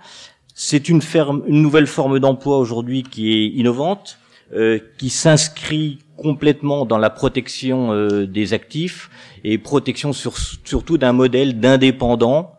C'est 0.62 0.90
une 0.90 1.00
nouvelle 1.48 1.88
forme 1.88 2.20
d'emploi 2.20 2.58
aujourd'hui 2.58 3.04
qui 3.04 3.32
est 3.32 3.48
innovante, 3.48 4.19
euh, 4.52 4.80
qui 4.98 5.12
s'inscrit 5.12 6.00
complètement 6.18 6.84
dans 6.84 6.98
la 6.98 7.12
protection 7.12 7.94
euh, 7.94 8.26
des 8.26 8.54
actifs 8.54 9.12
et 9.44 9.60
protection 9.60 10.12
sur, 10.12 10.38
surtout 10.38 10.98
d'un 10.98 11.14
modèle 11.14 11.60
d'indépendant 11.60 12.54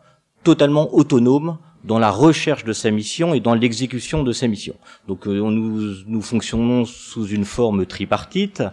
totalement 0.45 0.93
autonome 0.93 1.57
dans 1.83 1.99
la 1.99 2.09
recherche 2.09 2.63
de 2.63 2.71
sa 2.71 2.91
mission 2.91 3.33
et 3.33 3.41
dans 3.41 3.55
l'exécution 3.55 4.23
de 4.23 4.31
sa 4.31 4.47
mission. 4.47 4.75
Donc 5.09 5.27
euh, 5.27 5.41
nous, 5.41 5.95
nous 6.07 6.21
fonctionnons 6.21 6.85
sous 6.85 7.27
une 7.27 7.43
forme 7.43 7.85
tripartite 7.85 8.63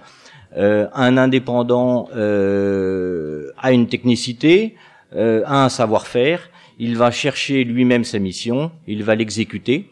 un 0.57 1.17
indépendant 1.19 2.09
a 2.15 3.73
une 3.73 3.87
technicité, 3.87 4.77
a 5.15 5.65
un 5.65 5.69
savoir-faire, 5.69 6.49
il 6.79 6.97
va 6.97 7.11
chercher 7.11 7.65
lui-même 7.65 8.03
sa 8.03 8.19
mission, 8.19 8.73
il 8.87 9.05
va 9.05 9.15
l'exécuter. 9.15 9.91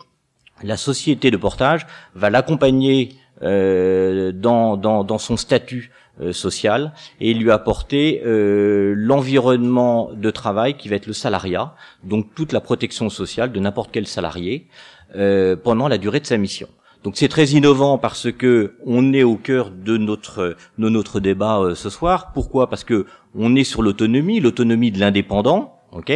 La 0.63 0.77
société 0.77 1.31
de 1.31 1.37
portage 1.37 1.87
va 2.15 2.31
l'accompagner 2.31 3.17
dans, 3.43 4.79
dans, 4.79 5.19
son 5.19 5.37
statut 5.37 5.91
euh, 6.23 6.33
social 6.33 6.95
et 7.21 7.35
lui 7.35 7.51
apporter 7.51 8.23
euh, 8.25 8.95
l'environnement 8.97 10.11
de 10.15 10.31
travail 10.31 10.79
qui 10.79 10.89
va 10.89 10.97
être 10.97 11.07
le 11.07 11.13
salariat, 11.13 11.75
donc 12.05 12.35
toute 12.35 12.53
la 12.53 12.63
protection 12.63 13.11
sociale 13.11 13.53
de 13.53 13.61
n'importe 13.61 13.91
quel 13.93 14.07
salarié 14.07 14.67
euh, 15.15 15.57
pendant 15.57 15.89
la 15.89 15.99
durée 15.99 16.21
de 16.21 16.25
sa 16.25 16.39
mission. 16.39 16.69
Donc 17.05 17.19
c'est 17.19 17.29
très 17.29 17.49
innovant 17.49 17.99
parce 17.99 18.33
que 18.33 18.77
on 18.87 19.13
est 19.13 19.25
au 19.25 19.37
cœur 19.37 19.71
de 19.71 19.99
notre 19.99 20.57
de 20.79 20.89
notre 20.89 21.21
débat 21.21 21.75
ce 21.75 21.91
soir. 21.91 22.33
Pourquoi? 22.33 22.71
Parce 22.71 22.83
que 22.83 23.05
on 23.35 23.55
est 23.55 23.65
sur 23.65 23.83
l'autonomie, 23.83 24.41
l'autonomie 24.41 24.93
de 24.93 24.99
l'indépendant, 24.99 25.81
ok, 25.93 26.15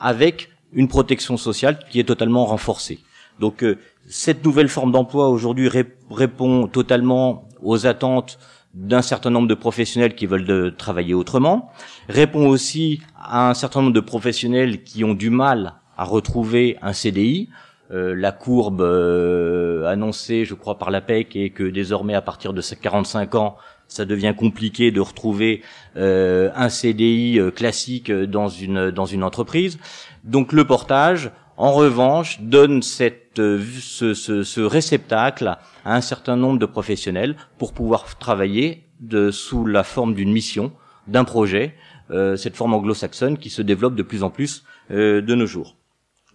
avec 0.00 0.50
une 0.72 0.88
protection 0.88 1.36
sociale 1.36 1.78
qui 1.88 2.00
est 2.00 2.04
totalement 2.04 2.46
renforcée. 2.46 2.98
Donc 3.40 3.64
cette 4.08 4.44
nouvelle 4.44 4.68
forme 4.68 4.92
d'emploi 4.92 5.28
aujourd'hui 5.28 5.68
répond 6.10 6.68
totalement 6.68 7.48
aux 7.62 7.86
attentes 7.86 8.38
d'un 8.74 9.02
certain 9.02 9.30
nombre 9.30 9.48
de 9.48 9.54
professionnels 9.54 10.14
qui 10.14 10.26
veulent 10.26 10.74
travailler 10.76 11.14
autrement, 11.14 11.70
répond 12.08 12.46
aussi 12.46 13.00
à 13.18 13.48
un 13.48 13.54
certain 13.54 13.80
nombre 13.80 13.94
de 13.94 14.00
professionnels 14.00 14.82
qui 14.84 15.02
ont 15.02 15.14
du 15.14 15.30
mal 15.30 15.74
à 15.96 16.04
retrouver 16.04 16.76
un 16.82 16.92
CDI. 16.92 17.48
Euh, 17.90 18.14
la 18.14 18.32
courbe 18.32 18.82
euh, 18.82 19.86
annoncée, 19.86 20.44
je 20.44 20.54
crois, 20.54 20.76
par 20.76 20.90
la 20.90 21.00
PEC 21.00 21.36
est 21.36 21.50
que 21.50 21.62
désormais, 21.62 22.14
à 22.14 22.20
partir 22.20 22.52
de 22.52 22.60
45 22.60 23.34
ans, 23.36 23.56
ça 23.88 24.04
devient 24.04 24.34
compliqué 24.36 24.90
de 24.90 25.00
retrouver 25.00 25.62
euh, 25.96 26.50
un 26.54 26.68
CDI 26.68 27.40
classique 27.54 28.10
dans 28.10 28.48
une 28.48 28.90
dans 28.90 29.06
une 29.06 29.22
entreprise. 29.22 29.78
Donc 30.24 30.52
le 30.52 30.66
portage, 30.66 31.30
en 31.56 31.72
revanche, 31.72 32.40
donne 32.42 32.82
cette, 32.82 33.22
euh, 33.22 33.25
ce, 33.36 34.14
ce, 34.14 34.42
ce, 34.42 34.60
réceptacle 34.60 35.46
à 35.84 35.94
un 35.94 36.00
certain 36.00 36.36
nombre 36.36 36.58
de 36.58 36.66
professionnels 36.66 37.36
pour 37.58 37.72
pouvoir 37.72 38.18
travailler 38.18 38.84
sous 39.30 39.66
la 39.66 39.84
forme 39.84 40.14
d'une 40.14 40.32
mission, 40.32 40.72
d'un 41.06 41.24
projet, 41.24 41.74
euh, 42.10 42.36
cette 42.36 42.56
forme 42.56 42.74
anglo-saxonne 42.74 43.36
qui 43.36 43.50
se 43.50 43.62
développe 43.62 43.94
de 43.94 44.02
plus 44.02 44.22
en 44.22 44.30
plus 44.30 44.64
euh, 44.90 45.20
de 45.20 45.34
nos 45.34 45.46
jours. 45.46 45.76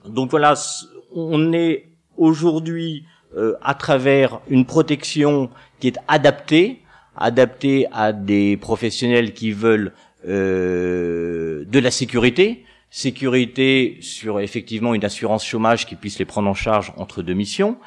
Donc 0.05 0.29
voilà, 0.31 0.53
on 1.13 1.53
est 1.53 1.87
aujourd'hui 2.17 3.05
euh, 3.37 3.55
à 3.61 3.73
travers 3.73 4.41
une 4.49 4.65
protection 4.65 5.49
qui 5.79 5.87
est 5.87 5.97
adaptée, 6.07 6.81
adaptée 7.15 7.87
à 7.93 8.11
des 8.11 8.57
professionnels 8.57 9.33
qui 9.33 9.51
veulent 9.51 9.93
de 10.23 11.79
la 11.79 11.89
sécurité, 11.89 12.63
sécurité 12.91 13.97
sur 14.01 14.41
effectivement 14.41 14.93
une 14.93 15.05
assurance 15.05 15.45
chômage 15.45 15.87
qui 15.87 15.95
puisse 15.95 16.19
les 16.19 16.25
prendre 16.25 16.49
en 16.49 16.53
charge 16.53 16.93
entre 16.97 17.23
deux 17.23 17.33
missions, 17.33 17.77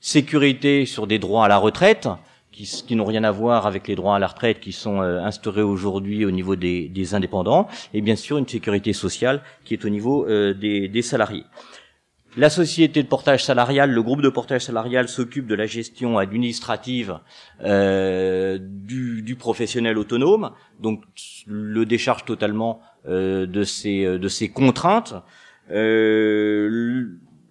sécurité 0.00 0.86
sur 0.86 1.06
des 1.06 1.18
droits 1.18 1.44
à 1.44 1.48
la 1.48 1.58
retraite 1.58 2.08
qui, 2.50 2.64
qui 2.86 2.96
n'ont 2.96 3.04
rien 3.04 3.24
à 3.24 3.30
voir 3.30 3.66
avec 3.66 3.86
les 3.88 3.94
droits 3.94 4.16
à 4.16 4.18
la 4.18 4.26
retraite 4.26 4.60
qui 4.60 4.72
sont 4.72 5.02
euh, 5.02 5.20
instaurés 5.20 5.62
aujourd'hui 5.62 6.24
au 6.24 6.30
niveau 6.30 6.56
des, 6.56 7.14
indépendants, 7.14 7.68
et 7.92 8.00
bien 8.00 8.16
sûr 8.16 8.38
une 8.38 8.48
sécurité 8.48 8.92
sociale 8.92 9.42
qui 9.64 9.74
est 9.74 9.84
au 9.84 9.90
niveau 9.90 10.26
euh, 10.26 10.54
des, 10.54 11.02
salariés. 11.02 11.44
La 12.36 12.50
société 12.50 13.02
de 13.02 13.08
portage 13.08 13.44
salarial, 13.44 13.90
le 13.90 14.02
groupe 14.02 14.22
de 14.22 14.28
portage 14.28 14.62
salarial 14.62 15.08
s'occupe 15.08 15.46
de 15.46 15.54
la 15.54 15.66
gestion 15.66 16.18
administrative 16.18 17.20
euh, 17.62 18.58
du, 18.60 19.22
du, 19.22 19.36
professionnel 19.36 19.98
autonome, 19.98 20.50
donc 20.80 21.02
le 21.46 21.84
décharge 21.86 22.24
totalement 22.24 22.80
de 23.06 23.64
ces 23.64 24.04
euh, 24.04 24.18
de 24.18 24.28
ces 24.28 24.48
contraintes. 24.50 25.14
Euh, 25.70 27.06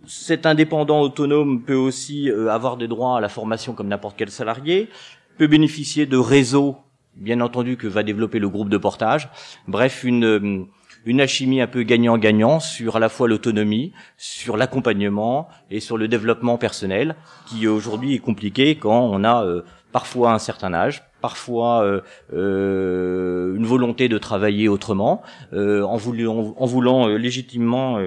cet 0.05 0.45
indépendant 0.45 1.01
autonome 1.01 1.63
peut 1.63 1.75
aussi 1.75 2.29
avoir 2.49 2.75
des 2.75 2.89
droits 2.89 3.17
à 3.17 3.21
la 3.21 3.29
formation 3.29 3.73
comme 3.73 3.87
n'importe 3.87 4.15
quel 4.17 4.29
salarié, 4.29 4.89
peut 5.37 5.47
bénéficier 5.47 6.05
de 6.05 6.17
réseaux, 6.17 6.75
bien 7.15 7.39
entendu, 7.39 7.77
que 7.77 7.87
va 7.87 8.03
développer 8.03 8.39
le 8.39 8.49
groupe 8.49 8.67
de 8.67 8.77
portage. 8.77 9.29
Bref, 9.67 10.03
une 10.03 10.67
une 11.05 11.19
alchimie 11.19 11.59
un 11.59 11.67
peu 11.67 11.83
gagnant-gagnant 11.83 12.59
sur 12.59 12.95
à 12.95 12.99
la 12.99 13.09
fois 13.09 13.27
l'autonomie, 13.27 13.91
sur 14.17 14.55
l'accompagnement 14.55 15.49
et 15.69 15.81
sur 15.81 15.97
le 15.97 16.07
développement 16.07 16.57
personnel, 16.57 17.15
qui 17.45 17.67
aujourd'hui 17.67 18.15
est 18.15 18.19
compliqué 18.19 18.75
quand 18.75 19.09
on 19.11 19.23
a 19.25 19.45
parfois 19.91 20.33
un 20.33 20.39
certain 20.39 20.73
âge, 20.73 21.03
parfois 21.23 21.85
euh, 21.85 22.01
euh, 22.33 23.55
une 23.55 23.65
volonté 23.65 24.09
de 24.09 24.17
travailler 24.17 24.67
autrement, 24.67 25.21
euh, 25.53 25.81
en 25.83 25.95
voulant, 25.95 26.53
en 26.57 26.65
voulant 26.65 27.07
légitimement 27.07 27.97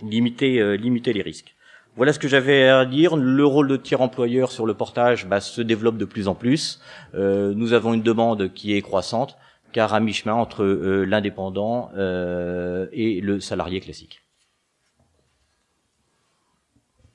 limiter, 0.00 0.76
limiter 0.78 1.12
les 1.12 1.22
risques. 1.22 1.56
Voilà 1.96 2.12
ce 2.12 2.20
que 2.20 2.28
j'avais 2.28 2.68
à 2.68 2.84
dire. 2.86 3.16
Le 3.16 3.44
rôle 3.44 3.66
de 3.66 3.76
tiers 3.76 4.00
employeur 4.00 4.52
sur 4.52 4.66
le 4.66 4.74
portage 4.74 5.26
bah, 5.26 5.40
se 5.40 5.62
développe 5.62 5.96
de 5.96 6.04
plus 6.04 6.28
en 6.28 6.36
plus. 6.36 6.80
nous 7.14 7.72
avons 7.72 7.92
une 7.92 8.02
demande 8.02 8.52
qui 8.52 8.76
est 8.76 8.82
croissante, 8.82 9.36
car 9.72 9.92
à 9.92 9.98
mi-chemin 9.98 10.34
entre 10.34 10.64
l'indépendant 10.64 11.90
et 11.96 13.20
le 13.20 13.40
salarié 13.40 13.80
classique. 13.80 14.23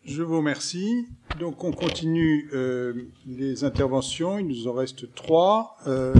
Je 0.09 0.23
vous 0.23 0.37
remercie. 0.37 1.07
Donc 1.39 1.63
on 1.63 1.71
continue 1.71 2.49
euh, 2.53 3.11
les 3.27 3.63
interventions. 3.63 4.39
Il 4.39 4.47
nous 4.47 4.67
en 4.67 4.73
reste 4.73 5.13
trois. 5.13 5.75
Euh, 5.85 6.15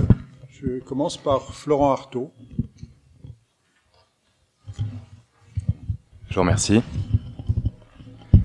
je 0.48 0.78
commence 0.78 1.16
par 1.16 1.52
Florent 1.52 1.90
Artaud. 1.90 2.30
Je 6.28 6.34
vous 6.34 6.40
remercie. 6.40 6.82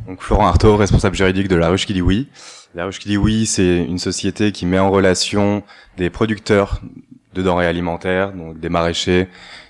Donc 0.08 0.24
Florent 0.24 0.48
Artaud, 0.48 0.78
responsable 0.78 1.16
juridique 1.16 1.48
de 1.48 1.56
La 1.56 1.70
Ruche 1.70 1.86
oui. 1.92 2.28
La 2.74 2.86
Ruche 2.86 3.02
oui, 3.06 3.46
c'est 3.46 3.86
une 3.86 4.00
société 4.00 4.52
qui 4.52 4.66
met 4.66 4.80
en 4.80 4.90
relation 4.90 5.62
des 5.98 6.10
producteurs 6.10 6.82
de 7.36 7.44
denrées 7.44 7.68
alimentaires, 7.68 8.34
donc 8.34 8.60
des 8.60 8.70
maraîchers, 8.70 9.28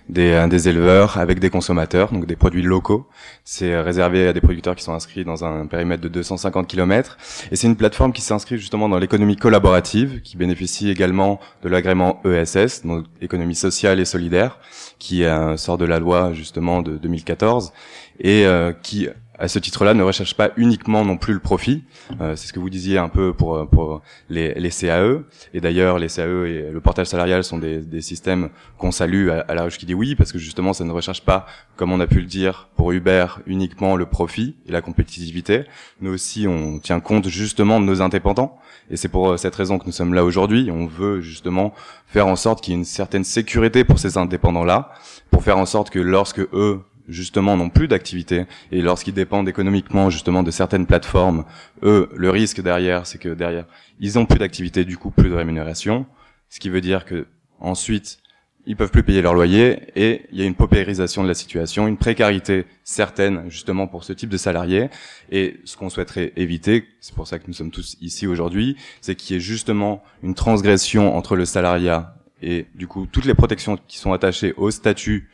des, 0.10 0.32
euh, 0.32 0.48
des 0.48 0.70
éleveurs 0.70 1.18
avec 1.18 1.40
des 1.40 1.50
consommateurs, 1.50 2.12
donc 2.12 2.26
des 2.26 2.36
produits 2.36 2.62
locaux. 2.62 3.08
C'est 3.44 3.74
euh, 3.74 3.82
réservé 3.82 4.28
à 4.28 4.34
des 4.34 4.42
producteurs 4.42 4.76
qui 4.76 4.84
sont 4.84 4.94
inscrits 4.94 5.26
dans 5.26 5.44
un 5.44 5.66
périmètre 5.66 6.02
de 6.02 6.08
250 6.08 6.68
km. 6.68 7.18
Et 7.52 7.56
c'est 7.56 7.68
une 7.68 7.76
plateforme 7.76 8.14
qui 8.14 8.22
s'inscrit 8.22 8.58
justement 8.58 8.90
dans 8.90 9.00
l'économie 9.00 9.36
collaborative, 9.36 10.22
qui 10.22 10.38
bénéficie 10.38 10.90
également 10.90 11.40
de 11.64 11.70
l'agrément 11.70 12.22
ESS, 12.26 12.86
donc 12.86 13.06
économie 13.22 13.56
sociale 13.56 14.00
et 14.00 14.06
solidaire, 14.06 14.60
qui 15.00 15.24
euh, 15.24 15.58
sort 15.58 15.78
de 15.78 15.86
la 15.86 16.00
loi 16.00 16.34
justement 16.34 16.82
de 16.82 16.98
2014 16.98 17.74
et 18.20 18.46
qui 18.82 19.10
à 19.38 19.48
ce 19.48 19.60
titre-là, 19.60 19.94
ne 19.94 20.04
recherche 20.04 20.36
pas 20.36 20.52
uniquement 20.58 21.04
non 21.04 21.18
plus 21.18 21.34
le 21.34 21.40
profit. 21.40 21.84
Euh, 22.22 22.36
c'est 22.36 22.48
ce 22.48 22.54
que 22.54 22.60
vous 22.60 22.70
disiez 22.70 22.98
un 22.98 23.10
peu 23.10 23.34
pour, 23.34 23.68
pour 23.70 24.02
les, 24.30 24.54
les 24.54 24.70
CAE. 24.70 25.24
Et 25.54 25.62
d'ailleurs, 25.62 26.00
les 26.00 26.08
CAE 26.08 26.46
et 26.46 26.72
le 26.72 26.80
portage 26.80 27.08
salarial 27.08 27.44
sont 27.44 27.58
des, 27.58 27.80
des 27.80 28.02
systèmes 28.02 28.50
qu'on 28.78 28.92
salue 28.92 29.30
à, 29.30 29.54
la 29.54 29.64
ruche 29.64 29.78
qui 29.78 29.86
dit 29.86 29.94
oui, 29.94 30.16
parce 30.16 30.32
que 30.32 30.40
justement, 30.40 30.74
ça 30.74 30.84
ne 30.84 30.92
recherche 30.92 31.22
pas, 31.22 31.46
comme 31.76 31.92
on 31.92 32.00
a 32.00 32.08
pu 32.08 32.20
le 32.20 32.28
dire 32.28 32.70
pour 32.76 32.92
Uber, 32.92 33.26
uniquement 33.46 33.96
le 33.96 34.06
profit 34.06 34.56
et 34.68 34.72
la 34.72 34.82
compétitivité, 34.82 35.64
mais 36.00 36.10
aussi 36.10 36.48
on 36.48 36.80
tient 36.80 37.00
compte 37.00 37.28
justement 37.28 37.80
de 37.80 37.86
nos 37.86 38.02
indépendants. 38.02 38.58
Et 38.90 38.98
c'est 38.98 39.10
pour 39.10 39.38
cette 39.40 39.56
raison 39.56 39.80
que 39.80 39.86
nous 39.86 39.92
sommes 39.92 40.14
là 40.14 40.24
aujourd'hui. 40.24 40.70
On 40.72 40.86
veut 40.86 41.20
justement 41.20 41.74
faire 42.08 42.28
en 42.28 42.36
sorte 42.36 42.62
qu'il 42.62 42.74
y 42.74 42.76
ait 42.76 42.80
une 42.80 42.86
certaine 42.86 43.24
sécurité 43.24 43.84
pour 43.84 44.00
ces 44.00 44.18
indépendants-là, 44.18 44.92
pour 45.32 45.44
faire 45.44 45.58
en 45.58 45.66
sorte 45.66 45.90
que 45.90 46.00
lorsque 46.00 46.42
eux 46.54 46.82
justement 47.08 47.58
n'ont 47.58 47.70
plus 47.70 47.88
d'activité 47.88 48.46
et 48.72 48.82
lorsqu'ils 48.82 49.14
dépendent 49.14 49.48
économiquement 49.50 50.10
justement 50.10 50.44
de 50.44 50.52
certaines 50.52 50.86
plateformes, 50.86 51.46
eux, 51.84 52.10
le 52.16 52.30
risque 52.30 52.62
derrière, 52.62 53.06
c'est 53.06 53.18
que 53.18 53.30
derrière, 53.30 53.66
ils 54.00 54.18
ont 54.20 54.26
plus 54.26 54.40
d'activité, 54.40 54.86
du 54.86 54.98
coup 54.98 55.12
plus 55.12 55.30
de 55.30 55.36
rémunération, 55.36 56.06
ce 56.50 56.60
qui 56.60 56.70
veut 56.70 56.82
dire 56.82 57.06
que 57.06 57.28
ensuite 57.60 58.20
ils 58.68 58.76
peuvent 58.76 58.92
plus 58.92 59.04
payer 59.04 59.22
leur 59.22 59.34
loyer 59.34 59.78
et 59.96 60.26
il 60.32 60.40
y 60.40 60.42
a 60.42 60.46
une 60.46 60.56
paupérisation 60.56 61.24
de 61.24 61.28
la 61.28 61.34
situation, 61.34 61.88
une 61.88 61.98
précarité 61.98 62.66
certaine 62.84 63.50
justement 63.50 63.88
pour 63.88 64.04
ce 64.04 64.14
type 64.14 64.30
de 64.30 64.38
salariés. 64.38 64.90
Et 65.32 65.60
ce 65.66 65.78
qu'on 65.78 65.90
souhaiterait 65.90 66.34
éviter, 66.36 66.88
c'est 67.00 67.14
pour 67.14 67.28
ça 67.28 67.38
que 67.38 67.46
nous 67.48 67.54
sommes 67.54 67.72
tous 67.72 67.98
ici 68.02 68.26
aujourd'hui, 68.26 68.76
c'est 69.02 69.16
qu'il 69.16 69.36
y 69.36 69.38
ait 69.38 69.42
justement 69.42 70.04
une 70.24 70.34
transgression 70.34 71.16
entre 71.16 71.36
le 71.36 71.46
salariat 71.46 72.16
et 72.42 72.66
du 72.76 72.88
coup 72.88 73.06
toutes 73.06 73.26
les 73.26 73.34
protections 73.34 73.78
qui 73.88 73.98
sont 73.98 74.14
attachées 74.14 74.54
au 74.58 74.72
statut 74.72 75.30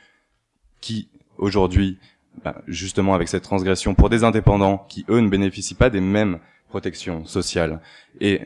qui 0.82 1.08
aujourd'hui, 1.42 2.00
bah, 2.46 2.62
justement 2.68 3.14
avec 3.14 3.28
cette 3.28 3.44
transgression 3.44 3.94
pour 3.94 4.10
des 4.10 4.24
indépendants 4.24 4.86
qui, 4.88 5.06
eux, 5.10 5.20
ne 5.20 5.28
bénéficient 5.28 5.76
pas 5.76 5.89
des 5.89 6.00
mêmes 6.00 6.39
protections 6.70 7.26
sociales, 7.26 7.82
et 8.22 8.42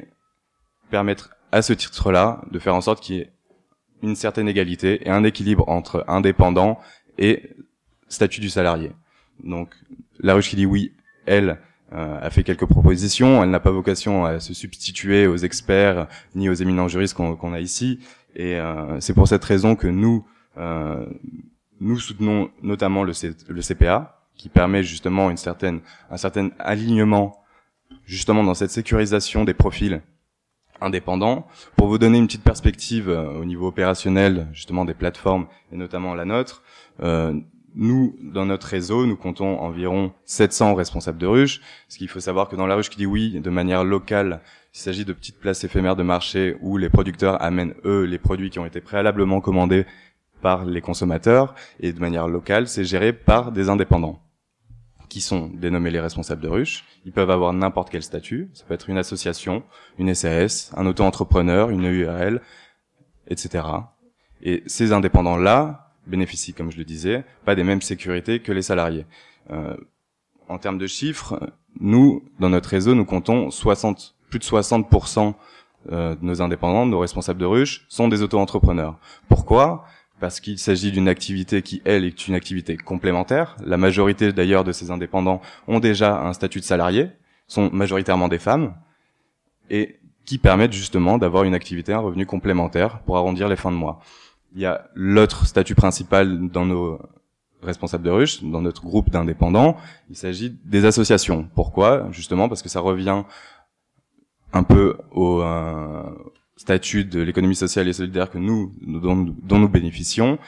permettre 0.90 1.36
à 1.52 1.62
ce 1.62 1.74
titre-là 1.74 2.42
de 2.50 2.58
faire 2.58 2.74
en 2.74 2.82
sorte 2.82 3.04
qu'il 3.04 3.16
y 3.18 3.20
ait 3.20 3.32
une 4.02 4.16
certaine 4.16 4.48
égalité 4.48 5.08
et 5.08 5.12
un 5.12 5.24
équilibre 5.24 5.70
entre 5.70 6.04
indépendants 6.08 6.80
et 7.18 7.52
statut 8.08 8.42
du 8.42 8.50
salarié. 8.50 8.92
Donc, 9.44 9.76
la 10.20 10.34
ruche 10.34 10.50
qui 10.50 10.56
dit 10.56 10.66
oui, 10.66 10.94
elle, 11.26 11.60
a 11.92 12.30
fait 12.30 12.44
quelques 12.44 12.66
propositions. 12.66 13.42
Elle 13.44 13.52
n'a 13.52 13.60
pas 13.60 13.72
vocation 13.72 14.26
à 14.26 14.40
se 14.40 14.54
substituer 14.54 15.28
aux 15.28 15.38
experts 15.38 16.08
ni 16.34 16.50
aux 16.50 16.54
éminents 16.54 16.88
juristes 16.88 17.14
qu'on 17.16 17.54
a 17.54 17.60
ici. 17.60 18.00
Et 18.36 18.60
c'est 19.00 19.14
pour 19.14 19.28
cette 19.28 19.46
raison 19.46 19.76
que 19.76 19.88
nous, 19.88 20.26
nous 21.80 22.00
soutenons 22.00 22.50
notamment 22.62 23.04
le, 23.04 23.14
CPA, 23.14 24.22
qui 24.36 24.50
permet 24.50 24.84
justement 24.84 25.30
un 25.30 25.36
certain 25.36 26.50
alignement 26.60 27.46
justement 28.06 28.44
dans 28.44 28.54
cette 28.54 28.72
sécurisation 28.72 29.44
des 29.44 29.54
profils 29.54 30.02
indépendants. 30.82 31.48
Pour 31.78 31.88
vous 31.88 31.98
donner 31.98 32.18
une 32.18 32.28
petite 32.28 32.44
perspective 32.44 33.10
euh, 33.10 33.40
au 33.40 33.46
niveau 33.46 33.68
opérationnel 33.68 34.48
justement 34.52 34.86
des 34.86 34.94
plateformes 34.94 35.48
et 35.72 35.78
notamment 35.78 36.14
la 36.14 36.26
nôtre, 36.26 36.64
euh, 37.02 37.34
nous, 37.78 38.16
dans 38.22 38.46
notre 38.46 38.68
réseau, 38.68 39.06
nous 39.06 39.18
comptons 39.18 39.60
environ 39.60 40.14
700 40.24 40.76
responsables 40.76 41.18
de 41.18 41.28
ruches. 41.28 41.60
Ce 41.90 41.98
qu'il 41.98 42.08
faut 42.08 42.22
savoir 42.22 42.48
que 42.48 42.56
dans 42.56 42.68
la 42.68 42.76
ruche 42.76 42.90
qui 42.90 42.98
dit 42.98 43.06
oui, 43.06 43.42
de 43.42 43.50
manière 43.50 43.84
locale, 43.84 44.42
il 44.74 44.80
s'agit 44.80 45.04
de 45.04 45.12
petites 45.12 45.40
places 45.40 45.64
éphémères 45.66 45.98
de 45.98 46.04
marché 46.04 46.56
où 46.62 46.78
les 46.78 46.90
producteurs 46.90 47.42
amènent 47.42 47.74
eux 47.84 48.04
les 48.04 48.18
produits 48.18 48.50
qui 48.50 48.60
ont 48.60 48.66
été 48.66 48.80
préalablement 48.80 49.42
commandés 49.42 49.86
par 50.46 50.64
les 50.64 50.80
consommateurs 50.80 51.56
et 51.80 51.92
de 51.92 52.00
manière 52.00 52.28
locale, 52.28 52.68
c'est 52.68 52.84
géré 52.86 53.14
par 53.14 53.52
des 53.52 53.68
indépendants 53.68 54.22
qui 55.10 55.20
sont 55.20 55.48
dénommés 55.48 55.90
les 55.90 56.00
responsables 56.00 56.44
de 56.44 56.48
ruche. 56.48 56.86
Ils 57.04 57.12
peuvent 57.12 57.32
avoir 57.32 57.52
n'importe 57.52 57.90
quel 57.90 58.04
statut. 58.04 58.52
Ça 58.54 58.64
peut 58.68 58.76
être 58.76 58.88
une 58.88 59.00
association, 59.00 59.64
une 59.98 60.14
SAS, 60.14 60.72
un 60.78 60.86
auto-entrepreneur, 60.86 61.72
une 61.72 61.86
URL, 61.86 62.44
etc. 63.28 63.66
Et 64.44 64.62
ces 64.68 64.92
indépendants-là 64.92 65.96
bénéficient, 66.06 66.54
comme 66.54 66.72
je 66.72 66.78
le 66.78 66.86
disais, 66.86 67.26
pas 67.44 67.56
des 67.56 67.64
mêmes 67.64 67.82
sécurités 67.82 68.40
que 68.40 68.52
les 68.52 68.62
salariés. 68.62 69.08
Euh, 69.50 69.76
en 70.48 70.60
termes 70.60 70.78
de 70.78 70.86
chiffres, 70.86 71.40
nous, 71.80 72.24
dans 72.40 72.50
notre 72.50 72.70
réseau, 72.70 72.94
nous 72.94 73.06
comptons 73.06 73.50
60, 73.50 74.14
plus 74.30 74.38
de 74.38 74.44
60% 74.44 75.34
euh, 75.92 76.14
de 76.14 76.24
nos 76.24 76.44
indépendants, 76.44 76.86
de 76.86 76.92
nos 76.92 77.00
responsables 77.00 77.40
de 77.40 77.46
ruche, 77.46 77.88
sont 77.90 78.10
des 78.10 78.22
auto-entrepreneurs. 78.22 79.00
Pourquoi? 79.28 79.86
Parce 80.20 80.40
qu'il 80.40 80.58
s'agit 80.60 80.92
d'une 80.92 81.08
activité 81.08 81.62
qui, 81.62 81.82
elle, 81.86 82.06
est 82.06 82.28
une 82.28 82.36
activité 82.36 82.78
complémentaire. 82.78 83.56
La 83.66 83.78
majorité, 83.78 84.32
d'ailleurs, 84.32 84.64
de 84.64 84.72
ces 84.72 84.92
indépendants 84.92 85.42
ont 85.68 85.80
déjà 85.80 86.22
un 86.22 86.34
statut 86.34 86.60
de 86.60 86.66
salarié, 86.66 87.10
sont 87.48 87.70
majoritairement 87.72 88.28
des 88.28 88.40
femmes, 88.40 88.76
et 89.70 90.00
qui 90.26 90.38
permettent 90.38 90.74
justement 90.74 91.18
d'avoir 91.18 91.44
une 91.44 91.54
activité, 91.54 91.94
un 91.94 92.00
revenu 92.00 92.26
complémentaire 92.26 93.00
pour 93.00 93.18
arrondir 93.18 93.48
les 93.48 93.56
fins 93.56 93.72
de 93.72 93.78
mois. 93.78 94.00
Il 94.56 94.62
y 94.62 94.66
a 94.66 94.88
l'autre 94.96 95.46
statut 95.46 95.76
principal 95.76 96.50
dans 96.50 96.66
nos 96.66 97.00
responsables 97.62 98.04
de 98.04 98.10
ruche, 98.10 98.44
dans 98.44 98.62
notre 98.62 98.84
groupe 98.84 99.10
d'indépendants, 99.10 99.78
il 100.10 100.16
s'agit 100.16 100.58
des 100.66 100.86
associations. 100.86 101.50
Pourquoi? 101.56 102.08
Justement 102.12 102.48
parce 102.48 102.62
que 102.62 102.70
ça 102.70 102.80
revient 102.80 103.24
un 104.54 104.64
peu 104.64 104.98
au, 105.12 105.42
euh, 105.42 106.04
statut 106.58 107.06
de 107.06 107.22
l'économie 107.22 107.56
sociale 107.56 107.88
et 107.88 107.94
solidaire 107.94 108.30
que 108.30 108.38
nous, 108.38 108.72
dont, 108.82 109.36
nous 109.60 109.70
bénéficions, 109.70 110.40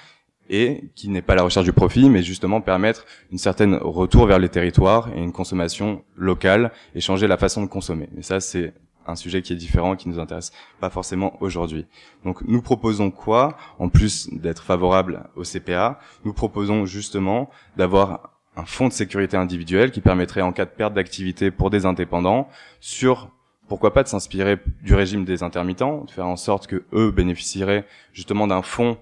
et 0.49 0.89
qui 0.95 1.09
n'est 1.09 1.21
pas 1.21 1.35
la 1.35 1.43
recherche 1.43 1.65
du 1.65 1.73
profit, 1.73 2.09
mais 2.09 2.23
justement 2.23 2.61
permettre 2.61 3.05
une 3.31 3.37
certaine 3.37 3.75
retour 3.75 4.27
vers 4.27 4.39
les 4.39 4.49
territoires 4.49 5.09
et 5.13 5.19
une 5.19 5.33
consommation 5.33 6.03
locale 6.15 6.71
et 6.95 7.01
changer 7.01 7.27
la 7.27 7.37
façon 7.37 7.61
de 7.61 7.67
consommer. 7.67 8.07
Et 8.17 8.21
ça, 8.21 8.39
c'est 8.39 8.73
un 9.05 9.15
sujet 9.15 9.41
qui 9.41 9.53
est 9.53 9.57
différent, 9.57 9.95
qui 9.95 10.09
nous 10.09 10.19
intéresse 10.19 10.51
pas 10.79 10.89
forcément 10.89 11.37
aujourd'hui. 11.41 11.85
Donc, 12.23 12.41
nous 12.43 12.61
proposons 12.61 13.11
quoi 13.11 13.57
En 13.79 13.89
plus 13.89 14.29
d'être 14.31 14.63
favorable 14.63 15.29
au 15.35 15.43
CPA, 15.43 15.99
nous 16.23 16.33
proposons 16.33 16.85
justement 16.85 17.49
d'avoir 17.75 18.37
un 18.55 18.65
fonds 18.65 18.87
de 18.87 18.93
sécurité 18.93 19.37
individuel 19.37 19.91
qui 19.91 20.01
permettrait, 20.01 20.41
en 20.41 20.51
cas 20.51 20.65
de 20.65 20.71
perte 20.71 20.93
d'activité 20.93 21.51
pour 21.51 21.69
des 21.69 21.85
indépendants, 21.85 22.49
sur 22.79 23.29
pourquoi 23.67 23.93
pas 23.93 24.03
de 24.03 24.07
s'inspirer 24.07 24.57
du 24.81 24.95
régime 24.95 25.25
des 25.25 25.43
intermittents, 25.43 26.03
de 26.05 26.11
faire 26.11 26.27
en 26.27 26.37
sorte 26.37 26.67
que 26.67 26.83
eux 26.93 27.11
bénéficieraient 27.11 27.85
justement 28.13 28.47
d'un 28.47 28.61
fonds. 28.61 28.97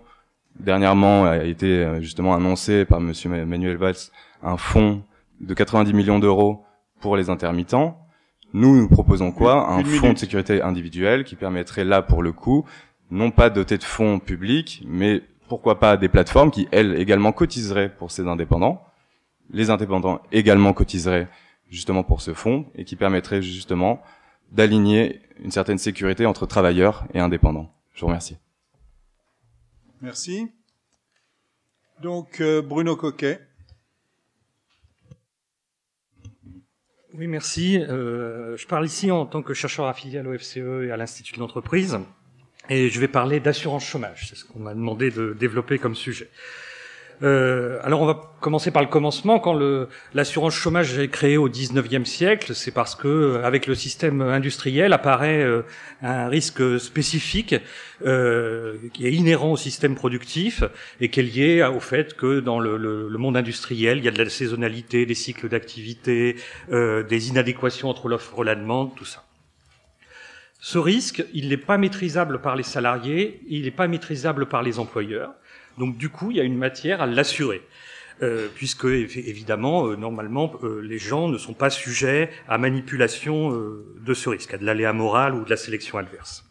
Dernièrement 0.59 1.25
a 1.25 1.43
été 1.43 1.67
euh, 1.67 2.01
justement 2.01 2.33
annoncé 2.33 2.85
par 2.85 3.01
Monsieur 3.01 3.29
Manuel 3.29 3.77
Valls 3.77 3.95
un 4.41 4.57
fonds 4.57 5.03
de 5.41 5.53
90 5.53 5.93
millions 5.93 6.19
d'euros 6.19 6.63
pour 6.99 7.17
les 7.17 7.29
intermittents. 7.29 7.99
Nous, 8.53 8.75
nous 8.77 8.87
proposons 8.87 9.31
quoi? 9.31 9.69
Un 9.69 9.83
fonds 9.83 10.13
de 10.13 10.17
sécurité 10.17 10.61
individuelle 10.61 11.25
qui 11.25 11.35
permettrait 11.35 11.83
là, 11.83 12.01
pour 12.01 12.23
le 12.23 12.31
coup, 12.31 12.65
non 13.11 13.31
pas 13.31 13.49
doté 13.49 13.77
de 13.77 13.83
fonds 13.83 14.19
publics, 14.19 14.83
mais 14.87 15.21
pourquoi 15.49 15.79
pas 15.79 15.97
des 15.97 16.07
plateformes 16.07 16.51
qui, 16.51 16.67
elles, 16.71 16.97
également 16.99 17.31
cotiseraient 17.31 17.89
pour 17.89 18.11
ces 18.11 18.27
indépendants. 18.27 18.81
Les 19.51 19.69
indépendants 19.69 20.21
également 20.31 20.73
cotiseraient 20.73 21.27
justement 21.69 22.03
pour 22.03 22.21
ce 22.21 22.33
fonds 22.33 22.65
et 22.75 22.85
qui 22.85 22.95
permettrait 22.95 23.41
justement 23.41 24.01
d'aligner 24.55 25.21
une 25.43 25.51
certaine 25.51 25.77
sécurité 25.77 26.25
entre 26.25 26.45
travailleurs 26.45 27.05
et 27.13 27.19
indépendants. 27.19 27.71
Je 27.93 28.01
vous 28.01 28.07
remercie. 28.07 28.37
Merci. 30.01 30.47
Donc 32.01 32.41
euh, 32.41 32.61
Bruno 32.61 32.95
Coquet. 32.95 33.39
Oui, 37.13 37.27
merci. 37.27 37.79
Euh, 37.79 38.57
je 38.57 38.67
parle 38.67 38.85
ici 38.85 39.11
en 39.11 39.25
tant 39.25 39.41
que 39.41 39.53
chercheur 39.53 39.87
affilié 39.87 40.19
à 40.19 40.23
l'OFCE 40.23 40.57
et 40.57 40.91
à 40.91 40.97
l'Institut 40.97 41.35
de 41.35 41.39
l'entreprise. 41.39 41.99
Et 42.69 42.89
je 42.89 42.99
vais 42.99 43.07
parler 43.07 43.39
d'assurance 43.39 43.85
chômage. 43.85 44.27
C'est 44.27 44.35
ce 44.35 44.43
qu'on 44.43 44.59
m'a 44.59 44.73
demandé 44.73 45.11
de 45.11 45.33
développer 45.33 45.79
comme 45.79 45.95
sujet. 45.95 46.29
Euh, 47.23 47.79
alors 47.83 48.01
on 48.01 48.05
va 48.05 48.35
commencer 48.45 48.69
par 48.69 48.83
le 48.83 48.89
commencement. 48.89 49.39
Quand 49.39 49.59
l'assurance 50.13 50.53
chômage 50.53 50.99
est 50.99 51.07
créée 51.07 51.37
au 51.37 51.49
19e 51.49 52.05
siècle, 52.05 52.53
c'est 52.53 52.71
parce 52.71 52.93
que 52.93 53.07
euh, 53.07 53.43
avec 53.43 53.65
le 53.65 53.73
système 53.73 54.21
industriel 54.21 54.93
apparaît 54.93 55.41
euh, 55.41 55.63
un 56.03 56.27
risque 56.27 56.79
spécifique 56.79 57.55
euh, 58.05 58.75
qui 58.93 59.07
est 59.07 59.13
inhérent 59.13 59.53
au 59.53 59.57
système 59.57 59.95
productif 59.95 60.63
et 61.01 61.09
qui 61.09 61.21
est 61.21 61.23
lié 61.23 61.63
au 61.63 61.79
fait 61.79 62.15
que 62.15 62.39
dans 62.39 62.59
le, 62.59 62.77
le, 62.77 63.17
monde 63.17 63.35
industriel, 63.35 63.97
il 63.97 64.05
y 64.05 64.07
a 64.07 64.11
de 64.11 64.23
la 64.23 64.29
saisonnalité, 64.29 65.07
des 65.07 65.15
cycles 65.15 65.49
d'activité, 65.49 66.35
des 66.71 67.29
inadéquations 67.29 67.89
entre 67.89 68.09
l'offre 68.09 68.43
et 68.43 68.45
la 68.45 68.55
demande, 68.55 68.93
tout 68.95 69.05
ça. 69.05 69.23
Ce 70.59 70.77
risque, 70.77 71.23
il 71.33 71.49
n'est 71.49 71.57
pas 71.57 71.77
maîtrisable 71.77 72.41
par 72.41 72.55
les 72.55 72.63
salariés, 72.63 73.39
il 73.47 73.63
n'est 73.63 73.71
pas 73.71 73.87
maîtrisable 73.87 74.47
par 74.47 74.63
les 74.63 74.79
employeurs. 74.79 75.33
Donc 75.77 75.97
du 75.97 76.09
coup, 76.09 76.31
il 76.31 76.37
y 76.37 76.39
a 76.39 76.43
une 76.43 76.57
matière 76.57 77.01
à 77.01 77.05
l'assurer. 77.05 77.61
Euh, 78.23 78.47
puisque 78.53 78.85
évidemment, 78.85 79.87
euh, 79.87 79.97
normalement, 79.97 80.53
euh, 80.63 80.79
les 80.81 80.97
gens 80.97 81.27
ne 81.27 81.37
sont 81.37 81.53
pas 81.53 81.69
sujets 81.69 82.29
à 82.47 82.57
manipulation 82.57 83.51
euh, 83.51 83.85
de 84.05 84.13
ce 84.13 84.29
risque, 84.29 84.53
à 84.53 84.57
de 84.57 84.63
l'aléa 84.65 84.93
moral 84.93 85.35
ou 85.35 85.43
de 85.43 85.49
la 85.49 85.57
sélection 85.57 85.97
adverse. 85.97 86.45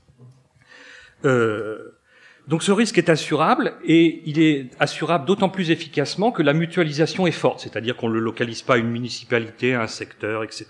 donc 2.46 2.62
ce 2.62 2.70
risque 2.70 2.98
est 2.98 3.08
assurable 3.08 3.72
et 3.82 4.20
il 4.26 4.38
est 4.38 4.68
assurable 4.78 5.24
d'autant 5.24 5.48
plus 5.48 5.70
efficacement 5.70 6.32
que 6.32 6.42
la 6.42 6.52
mutualisation 6.52 7.26
est 7.26 7.30
forte, 7.30 7.60
c'est-à-dire 7.60 7.96
qu'on 7.96 8.10
ne 8.10 8.14
le 8.14 8.20
localise 8.20 8.60
pas 8.60 8.74
à 8.74 8.76
une 8.76 8.90
municipalité, 8.90 9.72
à 9.72 9.80
un 9.80 9.86
secteur, 9.86 10.44
etc. 10.44 10.66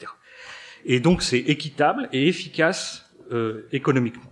Et 0.85 1.01
donc 1.01 1.23
c'est 1.23 1.41
équitable 1.41 2.09
et 2.13 2.29
efficace 2.29 3.11
économiquement. 3.73 4.31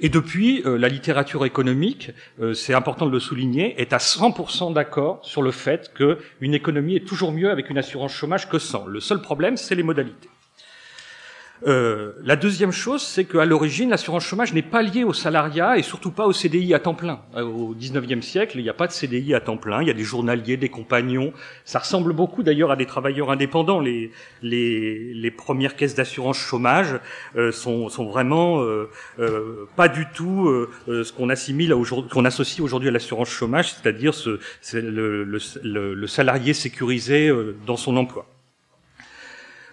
Et 0.00 0.08
depuis, 0.08 0.62
euh, 0.66 0.76
la 0.76 0.88
littérature 0.88 1.46
économique, 1.46 2.10
euh, 2.40 2.52
c'est 2.52 2.74
important 2.74 3.06
de 3.06 3.10
le 3.10 3.20
souligner, 3.20 3.80
est 3.80 3.92
à 3.92 3.98
100% 3.98 4.72
d'accord 4.72 5.20
sur 5.22 5.42
le 5.42 5.50
fait 5.50 5.92
qu'une 5.94 6.54
économie 6.54 6.96
est 6.96 7.06
toujours 7.06 7.32
mieux 7.32 7.50
avec 7.50 7.70
une 7.70 7.78
assurance 7.78 8.12
chômage 8.12 8.48
que 8.48 8.58
sans. 8.58 8.86
Le 8.86 9.00
seul 9.00 9.22
problème, 9.22 9.56
c'est 9.56 9.74
les 9.74 9.82
modalités. 9.82 10.28
Euh, 11.66 12.12
la 12.22 12.36
deuxième 12.36 12.72
chose, 12.72 13.02
c'est 13.02 13.24
qu'à 13.24 13.44
l'origine, 13.44 13.90
l'assurance 13.90 14.24
chômage 14.24 14.52
n'est 14.52 14.62
pas 14.62 14.82
liée 14.82 15.04
au 15.04 15.12
salariat 15.12 15.78
et 15.78 15.82
surtout 15.82 16.10
pas 16.10 16.26
au 16.26 16.32
CDI 16.32 16.74
à 16.74 16.78
temps 16.78 16.94
plein. 16.94 17.20
Euh, 17.36 17.42
au 17.42 17.74
19e 17.74 18.22
siècle, 18.22 18.58
il 18.58 18.62
n'y 18.62 18.68
a 18.68 18.74
pas 18.74 18.86
de 18.86 18.92
CDI 18.92 19.34
à 19.34 19.40
temps 19.40 19.56
plein, 19.56 19.82
il 19.82 19.88
y 19.88 19.90
a 19.90 19.94
des 19.94 20.04
journaliers, 20.04 20.56
des 20.56 20.68
compagnons. 20.68 21.32
Ça 21.64 21.78
ressemble 21.78 22.12
beaucoup 22.12 22.42
d'ailleurs 22.42 22.70
à 22.70 22.76
des 22.76 22.86
travailleurs 22.86 23.30
indépendants. 23.30 23.80
Les, 23.80 24.10
les, 24.42 25.14
les 25.14 25.30
premières 25.30 25.76
caisses 25.76 25.94
d'assurance 25.94 26.38
chômage 26.38 26.98
euh, 27.36 27.52
sont, 27.52 27.88
sont, 27.88 28.06
vraiment 28.06 28.62
euh, 28.62 28.88
pas 29.76 29.88
du 29.88 30.06
tout 30.14 30.48
ce 30.86 31.12
qu'on 31.12 31.28
assimile 31.28 31.74
qu'on 32.10 32.24
associe 32.24 32.60
aujourd'hui 32.60 32.88
à 32.88 32.92
l'assurance 32.92 33.28
chômage, 33.28 33.72
c'est-à-dire 33.72 34.14
ce, 34.14 34.38
le, 34.74 35.24
le, 35.24 35.94
le, 35.94 36.06
salarié 36.06 36.54
sécurisé 36.54 37.32
dans 37.66 37.76
son 37.76 37.96
emploi. 37.96 38.26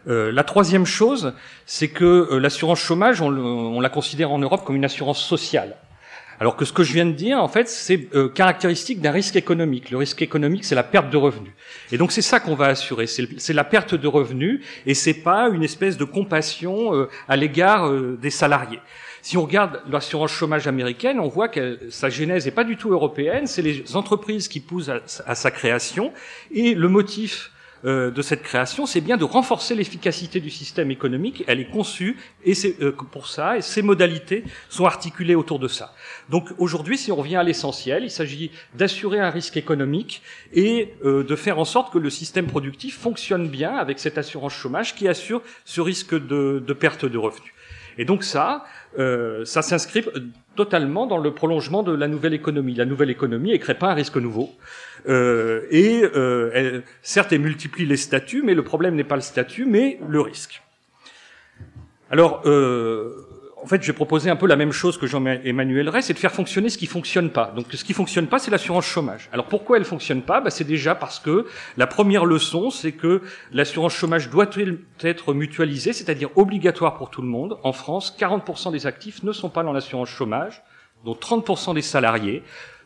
Euh, 0.07 0.31
la 0.31 0.43
troisième 0.43 0.85
chose, 0.85 1.33
c'est 1.65 1.87
que 1.87 2.27
euh, 2.31 2.39
l'assurance 2.39 2.79
chômage, 2.79 3.21
on, 3.21 3.79
la 3.79 3.89
considère 3.89 4.31
en 4.31 4.39
Europe 4.39 4.63
comme 4.65 4.75
une 4.75 4.85
assurance 4.85 5.23
sociale. 5.23 5.77
Alors 6.39 6.57
que 6.57 6.65
ce 6.65 6.73
que 6.73 6.83
je 6.83 6.93
viens 6.93 7.05
de 7.05 7.11
dire, 7.11 7.39
en 7.39 7.47
fait, 7.47 7.69
c'est 7.69 8.09
euh, 8.15 8.27
caractéristique 8.27 8.99
d'un 8.99 9.11
risque 9.11 9.35
économique. 9.35 9.91
Le 9.91 9.97
risque 9.97 10.21
économique, 10.21 10.65
c'est 10.65 10.75
la 10.75 10.83
perte 10.83 11.09
de 11.09 11.17
revenus. 11.17 11.53
Et 11.91 11.97
donc 11.97 12.11
c'est 12.11 12.21
ça 12.21 12.39
qu'on 12.39 12.55
va 12.55 12.65
assurer, 12.67 13.07
c'est 13.07 13.53
la 13.53 13.63
perte 13.63 13.95
de 13.95 14.07
revenus, 14.07 14.65
et 14.85 14.93
c'est 14.93 15.13
pas 15.13 15.47
une 15.49 15.63
espèce 15.63 15.95
de 15.95 16.03
compassion 16.03 17.07
à 17.29 17.37
l'égard 17.37 17.89
des 18.17 18.31
salariés. 18.31 18.79
Si 19.23 19.37
on 19.37 19.43
regarde 19.43 19.81
l'assurance 19.89 20.31
chômage 20.31 20.67
américaine, 20.67 21.17
on 21.17 21.29
voit 21.29 21.47
que 21.47 21.79
sa 21.89 22.09
genèse 22.09 22.43
n'est 22.43 22.51
pas 22.51 22.65
du 22.65 22.75
tout 22.75 22.91
européenne, 22.91 23.47
c'est 23.47 23.61
les 23.61 23.95
entreprises 23.95 24.49
qui 24.49 24.59
poussent 24.59 24.91
à, 25.25 25.35
sa 25.35 25.49
création, 25.49 26.11
et 26.51 26.73
le 26.73 26.89
motif 26.89 27.52
euh, 27.85 28.11
de 28.11 28.21
cette 28.21 28.43
création, 28.43 28.85
c'est 28.85 29.01
bien 29.01 29.17
de 29.17 29.23
renforcer 29.23 29.75
l'efficacité 29.75 30.39
du 30.39 30.49
système 30.49 30.91
économique. 30.91 31.43
Elle 31.47 31.59
est 31.59 31.69
conçue 31.69 32.17
et 32.45 32.53
euh, 32.81 32.91
pour 32.91 33.27
ça, 33.27 33.57
et 33.57 33.61
ses 33.61 33.81
modalités 33.81 34.43
sont 34.69 34.85
articulées 34.85 35.35
autour 35.35 35.59
de 35.59 35.67
ça. 35.67 35.93
Donc 36.29 36.49
aujourd'hui, 36.57 36.97
si 36.97 37.11
on 37.11 37.17
revient 37.17 37.35
à 37.35 37.43
l'essentiel, 37.43 38.03
il 38.03 38.11
s'agit 38.11 38.51
d'assurer 38.73 39.19
un 39.19 39.29
risque 39.29 39.57
économique 39.57 40.21
et 40.53 40.93
euh, 41.03 41.23
de 41.23 41.35
faire 41.35 41.59
en 41.59 41.65
sorte 41.65 41.91
que 41.91 41.97
le 41.97 42.09
système 42.09 42.47
productif 42.47 42.97
fonctionne 42.97 43.47
bien 43.47 43.75
avec 43.75 43.99
cette 43.99 44.17
assurance 44.17 44.53
chômage 44.53 44.95
qui 44.95 45.07
assure 45.07 45.41
ce 45.65 45.81
risque 45.81 46.13
de, 46.13 46.63
de 46.65 46.73
perte 46.73 47.05
de 47.05 47.17
revenus. 47.17 47.51
Et 47.97 48.05
donc 48.05 48.23
ça, 48.23 48.65
euh, 48.97 49.45
ça 49.45 49.61
s'inscrit 49.61 50.05
totalement 50.55 51.07
dans 51.07 51.17
le 51.17 51.33
prolongement 51.33 51.83
de 51.83 51.93
la 51.93 52.07
nouvelle 52.07 52.33
économie. 52.33 52.75
La 52.75 52.85
nouvelle 52.85 53.09
économie 53.09 53.51
ne 53.51 53.57
crée 53.57 53.73
pas 53.73 53.91
un 53.91 53.93
risque 53.93 54.17
nouveau. 54.17 54.51
Euh, 55.07 55.61
et 55.71 56.03
euh, 56.03 56.51
elle, 56.53 56.83
certes, 57.01 57.33
elle 57.33 57.41
multiplie 57.41 57.85
les 57.85 57.97
statuts, 57.97 58.43
mais 58.43 58.53
le 58.53 58.63
problème 58.63 58.95
n'est 58.95 59.03
pas 59.03 59.15
le 59.15 59.21
statut, 59.21 59.65
mais 59.65 59.99
le 60.07 60.21
risque. 60.21 60.61
Alors, 62.09 62.43
euh, 62.45 63.25
en 63.63 63.65
fait, 63.65 63.81
je 63.81 63.87
vais 63.87 63.93
proposer 63.93 64.29
un 64.29 64.35
peu 64.35 64.45
la 64.45 64.57
même 64.57 64.73
chose 64.73 64.97
que 64.97 65.07
Jean-Emmanuel 65.07 65.87
Ray, 65.87 66.03
c'est 66.03 66.13
de 66.13 66.19
faire 66.19 66.33
fonctionner 66.33 66.69
ce 66.69 66.77
qui 66.77 66.85
fonctionne 66.85 67.29
pas. 67.29 67.53
Donc, 67.55 67.67
ce 67.71 67.85
qui 67.85 67.93
fonctionne 67.93 68.27
pas, 68.27 68.37
c'est 68.37 68.51
l'assurance 68.51 68.85
chômage. 68.85 69.29
Alors, 69.31 69.45
pourquoi 69.45 69.77
elle 69.77 69.85
fonctionne 69.85 70.21
pas? 70.21 70.41
Bah, 70.41 70.49
C'est 70.49 70.65
déjà 70.65 70.95
parce 70.95 71.17
que 71.17 71.45
la 71.77 71.87
première 71.87 72.25
leçon, 72.25 72.71
c'est 72.71 72.91
que 72.91 73.21
l'assurance 73.53 73.93
chômage 73.93 74.29
doit 74.29 74.49
être 74.99 75.33
mutualisée, 75.33 75.93
c'est-à-dire 75.93 76.29
obligatoire 76.35 76.97
pour 76.97 77.09
tout 77.09 77.21
le 77.21 77.29
monde. 77.29 77.57
En 77.63 77.71
France, 77.71 78.13
40% 78.19 78.73
des 78.73 78.85
actifs 78.85 79.23
ne 79.23 79.31
sont 79.31 79.49
pas 79.49 79.63
dans 79.63 79.71
l'assurance 79.71 80.09
chômage, 80.09 80.61
dont 81.05 81.13
30% 81.13 81.73
des 81.73 81.81
salariés. 81.81 82.43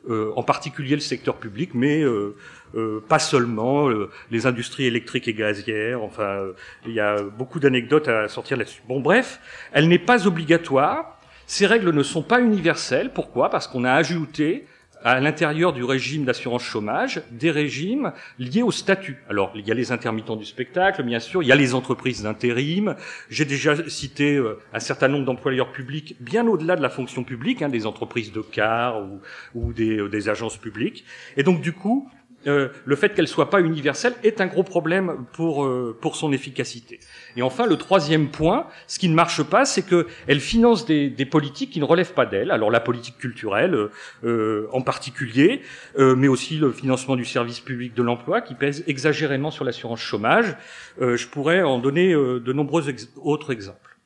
Euh, 0.10 0.32
en 0.38 0.44
particulier 0.44 0.96
le 0.96 1.02
secteur 1.02 1.36
public, 1.36 1.72
mais 1.74 2.02
euh, 2.02 2.38
euh, 2.76 3.04
pas 3.08 3.20
seulement 3.20 3.90
les 4.32 4.46
industries 4.46 4.86
électriques 4.86 5.28
et 5.28 5.34
gazières. 5.34 6.02
Enfin, 6.04 6.42
il 6.86 6.94
y 6.94 7.00
a 7.00 7.22
beaucoup 7.22 7.60
d'anecdotes 7.60 8.08
à 8.08 8.28
sortir 8.28 8.58
là-dessus. 8.58 8.82
Bon, 8.88 9.00
bref, 9.00 9.40
elle 9.72 9.88
n'est 9.88 10.00
pas 10.00 10.28
obligatoire. 10.28 11.20
Ces 11.46 11.66
règles 11.66 11.92
ne 11.92 12.04
sont 12.04 12.24
pas 12.24 12.42
universelles. 12.42 13.12
Pourquoi? 13.14 13.50
Parce 13.50 13.68
qu'on 13.68 13.86
a 13.86 13.94
ajouté 13.94 14.66
à 15.04 15.20
l'intérieur 15.20 15.74
du 15.74 15.84
régime 15.84 16.26
d'assurance 16.26 16.64
chômage 16.64 17.22
des 17.32 17.52
régimes 17.52 18.12
liés 18.40 18.64
au 18.64 18.72
statut. 18.72 19.18
Alors, 19.30 19.52
il 19.56 19.66
y 19.66 19.72
a 19.72 19.74
les 19.74 19.92
intermittents 19.92 20.36
du 20.36 20.46
spectacle, 20.46 21.04
bien 21.04 21.20
sûr, 21.20 21.44
il 21.44 21.48
y 21.48 21.52
a 21.52 21.56
les 21.56 21.74
entreprises 21.74 22.24
d'intérim. 22.24 22.96
J'ai 23.30 23.46
déjà 23.46 23.88
cité 23.90 24.36
euh, 24.36 24.60
un 24.74 24.80
certain 24.80 25.08
nombre 25.08 25.26
d'employeurs 25.26 25.72
publics, 25.72 26.16
bien 26.20 26.48
au-delà 26.48 26.76
de 26.76 26.82
la 26.82 26.90
fonction 26.90 27.24
publique, 27.24 27.62
hein, 27.62 27.70
des 27.70 27.86
entreprises 27.86 28.32
de 28.32 28.42
car 28.42 29.02
ou, 29.02 29.22
ou 29.56 29.74
des, 29.74 29.98
euh, 29.98 30.10
des 30.10 30.30
agences 30.30 30.58
publiques. 30.58 31.06
Et 31.38 31.44
donc, 31.44 31.62
du 31.62 31.74
coup, 31.74 32.10
euh, 32.46 32.70
le 32.86 32.96
fait 32.96 33.16
qu'elle 33.16 33.28
soit 33.28 33.50
pas 33.50 33.62
universelle 33.62 34.14
est 34.24 34.42
un 34.42 34.46
gros 34.46 34.64
problème 34.64 35.26
pour 35.34 35.66
euh, 35.66 35.98
pour 36.00 36.16
son 36.16 36.32
efficacité. 36.32 37.00
Et 37.36 37.42
enfin, 37.42 37.66
le 37.66 37.78
troisième 37.78 38.30
point, 38.30 38.68
ce 38.86 39.00
qui 39.00 39.10
ne 39.10 39.16
marche 39.16 39.42
pas, 39.42 39.66
c'est 39.66 39.82
que 39.82 40.08
elle 40.28 40.40
finance 40.40 40.86
des, 40.86 41.10
des, 41.10 41.26
politiques 41.26 41.72
qui 41.72 41.80
ne 41.80 41.86
relèvent 41.86 42.14
pas 42.14 42.28
d'elle. 42.28 42.52
Alors 42.52 42.70
la 42.70 42.80
politique 42.80 43.18
culturelle, 43.18 43.90
euh, 44.24 44.68
en 44.72 44.82
particulier, 44.82 45.62
mais 45.98 46.28
aussi 46.28 46.58
le 46.58 46.72
financement 46.72 47.16
du 47.16 47.26
service 47.26 47.60
public 47.60 47.94
de 47.94 48.04
l'emploi, 48.04 48.42
qui 48.42 48.54
pèse 48.54 48.84
exagérément 48.88 49.52
sur 49.52 49.66
l'assurance 49.66 50.00
chômage. 50.00 50.56
je 51.00 51.28
pourrais 51.28 51.64
en 51.64 51.80
donner 51.80 52.14
de 52.14 52.54
nombreux 52.54 52.86
autres 53.18 53.52
exemples. 53.52 53.98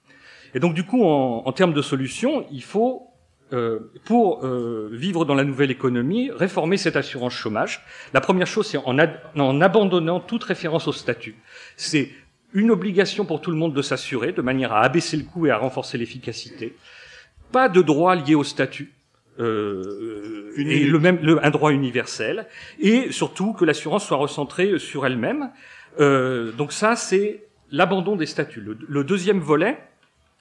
Et 0.53 0.59
donc 0.59 0.73
du 0.73 0.83
coup, 0.83 1.03
en, 1.03 1.43
en 1.45 1.51
termes 1.51 1.73
de 1.73 1.81
solutions, 1.81 2.45
il 2.51 2.63
faut 2.63 3.10
euh, 3.53 3.79
pour 4.05 4.45
euh, 4.45 4.89
vivre 4.93 5.25
dans 5.25 5.35
la 5.35 5.43
nouvelle 5.43 5.71
économie, 5.71 6.31
réformer 6.31 6.77
cette 6.77 6.95
assurance 6.95 7.33
chômage. 7.33 7.83
La 8.13 8.21
première 8.21 8.47
chose, 8.47 8.67
c'est 8.67 8.77
en, 8.77 8.97
en, 8.97 9.61
abandonnant 9.61 10.21
toute 10.21 10.45
référence 10.45 10.87
au 10.87 10.93
statut. 10.93 11.35
C'est 11.75 12.09
une 12.53 12.71
obligation 12.71 13.25
pour 13.25 13.41
tout 13.41 13.51
le 13.51 13.57
monde 13.57 13.73
de 13.73 13.81
s'assurer, 13.81 14.31
de 14.31 14.41
manière 14.41 14.71
à 14.71 14.83
abaisser 14.83 15.17
le 15.17 15.23
coût 15.23 15.47
et 15.47 15.51
à 15.51 15.57
renforcer 15.57 15.97
l'efficacité. 15.97 16.75
Pas 17.51 17.67
de 17.67 17.81
droit 17.81 18.15
lié 18.15 18.35
au 18.35 18.45
statut. 18.45 18.93
Euh, 19.39 20.53
et 20.57 20.85
le 20.85 20.99
même 20.99 21.19
le, 21.21 21.43
un 21.45 21.49
droit 21.49 21.71
universel 21.71 22.47
et 22.79 23.13
surtout 23.13 23.53
que 23.53 23.63
l'assurance 23.63 24.05
soit 24.05 24.17
recentrée 24.17 24.77
sur 24.77 25.05
elle-même 25.05 25.51
euh, 26.01 26.51
donc 26.51 26.73
ça 26.73 26.97
c'est 26.97 27.45
l'abandon 27.71 28.17
des 28.17 28.25
statuts 28.25 28.59
le, 28.59 28.77
le 28.85 29.03
deuxième 29.05 29.39
volet 29.39 29.77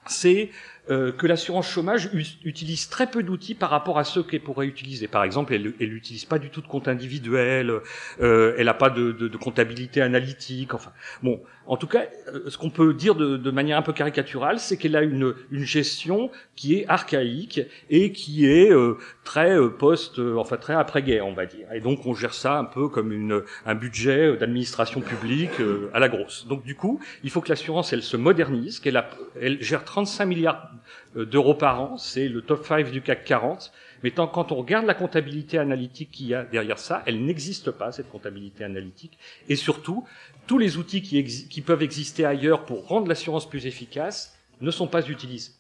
c'est 0.06 0.50
euh, 0.90 1.12
que 1.12 1.26
l'assurance 1.26 1.68
chômage 1.68 2.10
utilise 2.44 2.88
très 2.88 3.06
peu 3.06 3.22
d'outils 3.22 3.54
par 3.54 3.70
rapport 3.70 3.98
à 3.98 4.04
ceux 4.04 4.22
qu'elle 4.22 4.40
pourrait 4.40 4.66
utiliser. 4.66 5.08
Par 5.08 5.24
exemple, 5.24 5.54
elle 5.54 5.74
n'utilise 5.78 6.24
pas 6.24 6.38
du 6.38 6.50
tout 6.50 6.60
de 6.60 6.66
compte 6.66 6.88
individuel, 6.88 7.72
euh, 8.20 8.54
elle 8.58 8.66
n'a 8.66 8.74
pas 8.74 8.90
de, 8.90 9.12
de, 9.12 9.28
de, 9.28 9.36
comptabilité 9.36 10.02
analytique. 10.02 10.74
Enfin, 10.74 10.92
bon, 11.22 11.40
en 11.66 11.76
tout 11.76 11.86
cas, 11.86 12.06
euh, 12.34 12.48
ce 12.48 12.58
qu'on 12.58 12.70
peut 12.70 12.92
dire 12.92 13.14
de, 13.14 13.36
de, 13.36 13.50
manière 13.50 13.78
un 13.78 13.82
peu 13.82 13.92
caricaturale, 13.92 14.58
c'est 14.58 14.76
qu'elle 14.76 14.96
a 14.96 15.02
une, 15.02 15.34
une, 15.50 15.64
gestion 15.64 16.30
qui 16.56 16.74
est 16.74 16.86
archaïque 16.88 17.60
et 17.88 18.12
qui 18.12 18.46
est 18.46 18.72
euh, 18.72 18.98
très 19.24 19.56
post, 19.78 20.18
enfin 20.18 20.56
très 20.56 20.74
après-guerre, 20.74 21.26
on 21.26 21.34
va 21.34 21.46
dire. 21.46 21.72
Et 21.72 21.80
donc, 21.80 22.04
on 22.06 22.14
gère 22.14 22.34
ça 22.34 22.58
un 22.58 22.64
peu 22.64 22.88
comme 22.88 23.12
une, 23.12 23.42
un 23.64 23.74
budget 23.74 24.36
d'administration 24.36 25.00
publique 25.00 25.60
à 25.92 25.98
la 26.00 26.08
grosse. 26.08 26.46
Donc, 26.48 26.64
du 26.64 26.74
coup, 26.74 27.00
il 27.22 27.30
faut 27.30 27.40
que 27.40 27.48
l'assurance, 27.48 27.92
elle 27.92 28.02
se 28.02 28.16
modernise, 28.16 28.80
qu'elle 28.80 29.00
elle 29.40 29.62
gère 29.62 29.84
35 29.84 30.26
milliards 30.26 30.70
euh, 30.72 30.79
d'euros 31.14 31.54
par 31.54 31.80
an, 31.80 31.96
c'est 31.96 32.28
le 32.28 32.42
top 32.42 32.66
5 32.66 32.90
du 32.90 33.02
CAC 33.02 33.24
40. 33.24 33.72
Mais 34.02 34.10
tant, 34.12 34.26
quand 34.26 34.52
on 34.52 34.56
regarde 34.56 34.86
la 34.86 34.94
comptabilité 34.94 35.58
analytique 35.58 36.10
qu'il 36.10 36.28
y 36.28 36.34
a 36.34 36.44
derrière 36.44 36.78
ça, 36.78 37.02
elle 37.06 37.24
n'existe 37.24 37.70
pas, 37.70 37.92
cette 37.92 38.10
comptabilité 38.10 38.64
analytique. 38.64 39.18
Et 39.48 39.56
surtout, 39.56 40.06
tous 40.46 40.58
les 40.58 40.78
outils 40.78 41.02
qui, 41.02 41.22
qui 41.24 41.60
peuvent 41.60 41.82
exister 41.82 42.24
ailleurs 42.24 42.64
pour 42.64 42.86
rendre 42.86 43.08
l'assurance 43.08 43.48
plus 43.48 43.66
efficace 43.66 44.36
ne 44.60 44.70
sont 44.70 44.86
pas 44.86 45.06
utilisés. 45.08 45.52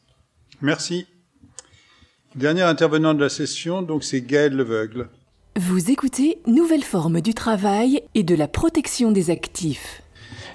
Merci. 0.60 1.06
Dernier 2.34 2.62
intervenant 2.62 3.12
de 3.14 3.20
la 3.20 3.28
session, 3.28 3.82
donc 3.82 4.04
c'est 4.04 4.22
Gaël 4.22 4.54
Leveugle. 4.54 5.08
Vous 5.56 5.90
écoutez 5.90 6.38
Nouvelle 6.46 6.84
forme 6.84 7.20
du 7.20 7.34
travail 7.34 8.02
et 8.14 8.22
de 8.22 8.36
la 8.36 8.46
protection 8.46 9.10
des 9.10 9.30
actifs. 9.30 10.02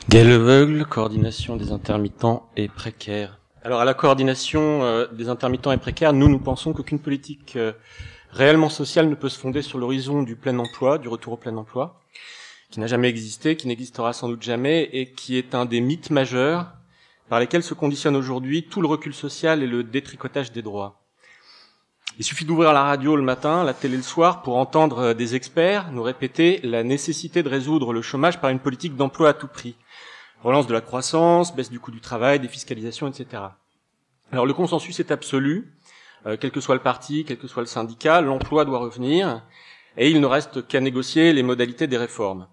Gaël 0.09 0.29
Leveugle, 0.29 0.85
coordination 0.85 1.57
des 1.57 1.71
intermittents 1.71 2.47
et 2.55 2.69
précaires. 2.69 3.39
Alors 3.65 3.81
à 3.81 3.85
la 3.85 3.95
coordination 3.95 4.83
euh, 4.83 5.07
des 5.11 5.27
intermittents 5.27 5.71
et 5.71 5.77
précaires, 5.77 6.13
nous 6.13 6.29
nous 6.29 6.37
pensons 6.37 6.71
qu'aucune 6.71 6.99
politique 6.99 7.55
euh, 7.55 7.71
réellement 8.29 8.69
sociale 8.69 9.09
ne 9.09 9.15
peut 9.15 9.27
se 9.27 9.39
fonder 9.39 9.63
sur 9.63 9.79
l'horizon 9.79 10.21
du 10.21 10.35
plein 10.35 10.59
emploi, 10.59 10.99
du 10.99 11.07
retour 11.07 11.33
au 11.33 11.37
plein 11.37 11.57
emploi, 11.57 11.99
qui 12.69 12.79
n'a 12.79 12.85
jamais 12.85 13.09
existé, 13.09 13.57
qui 13.57 13.67
n'existera 13.67 14.13
sans 14.13 14.29
doute 14.29 14.43
jamais, 14.43 14.87
et 14.93 15.13
qui 15.13 15.35
est 15.35 15.55
un 15.55 15.65
des 15.65 15.81
mythes 15.81 16.11
majeurs 16.11 16.73
par 17.27 17.39
lesquels 17.39 17.63
se 17.63 17.73
conditionne 17.73 18.15
aujourd'hui 18.15 18.67
tout 18.67 18.81
le 18.81 18.87
recul 18.87 19.15
social 19.15 19.63
et 19.63 19.67
le 19.67 19.83
détricotage 19.83 20.51
des 20.51 20.61
droits. 20.61 21.01
Il 22.19 22.23
suffit 22.23 22.45
d'ouvrir 22.45 22.71
la 22.71 22.83
radio 22.83 23.15
le 23.15 23.23
matin, 23.23 23.63
la 23.63 23.73
télé 23.73 23.97
le 23.97 24.03
soir, 24.03 24.43
pour 24.43 24.57
entendre 24.57 24.99
euh, 24.99 25.13
des 25.15 25.33
experts 25.33 25.91
nous 25.91 26.03
répéter 26.03 26.59
la 26.61 26.83
nécessité 26.83 27.41
de 27.41 27.49
résoudre 27.49 27.93
le 27.93 28.03
chômage 28.03 28.39
par 28.39 28.51
une 28.51 28.59
politique 28.59 28.95
d'emploi 28.95 29.29
à 29.29 29.33
tout 29.33 29.47
prix 29.47 29.73
relance 30.45 30.67
de 30.67 30.73
la 30.73 30.81
croissance, 30.81 31.55
baisse 31.55 31.71
du 31.71 31.79
coût 31.79 31.89
du 31.89 32.01
travail, 32.01 32.39
défiscalisation, 32.39 33.07
etc. 33.07 33.41
Alors 34.31 34.45
le 34.45 34.53
consensus 34.53 34.99
est 34.99 35.09
absolu, 35.09 35.73
euh, 36.27 36.37
quel 36.39 36.51
que 36.51 36.61
soit 36.61 36.75
le 36.75 36.81
parti, 36.81 37.25
quel 37.25 37.39
que 37.39 37.47
soit 37.47 37.63
le 37.63 37.67
syndicat, 37.67 38.21
l'emploi 38.21 38.63
doit 38.63 38.77
revenir, 38.77 39.43
et 39.97 40.11
il 40.11 40.21
ne 40.21 40.27
reste 40.27 40.67
qu'à 40.67 40.79
négocier 40.81 41.33
les 41.33 41.41
modalités 41.41 41.87
des 41.87 41.97
réformes. 41.97 42.47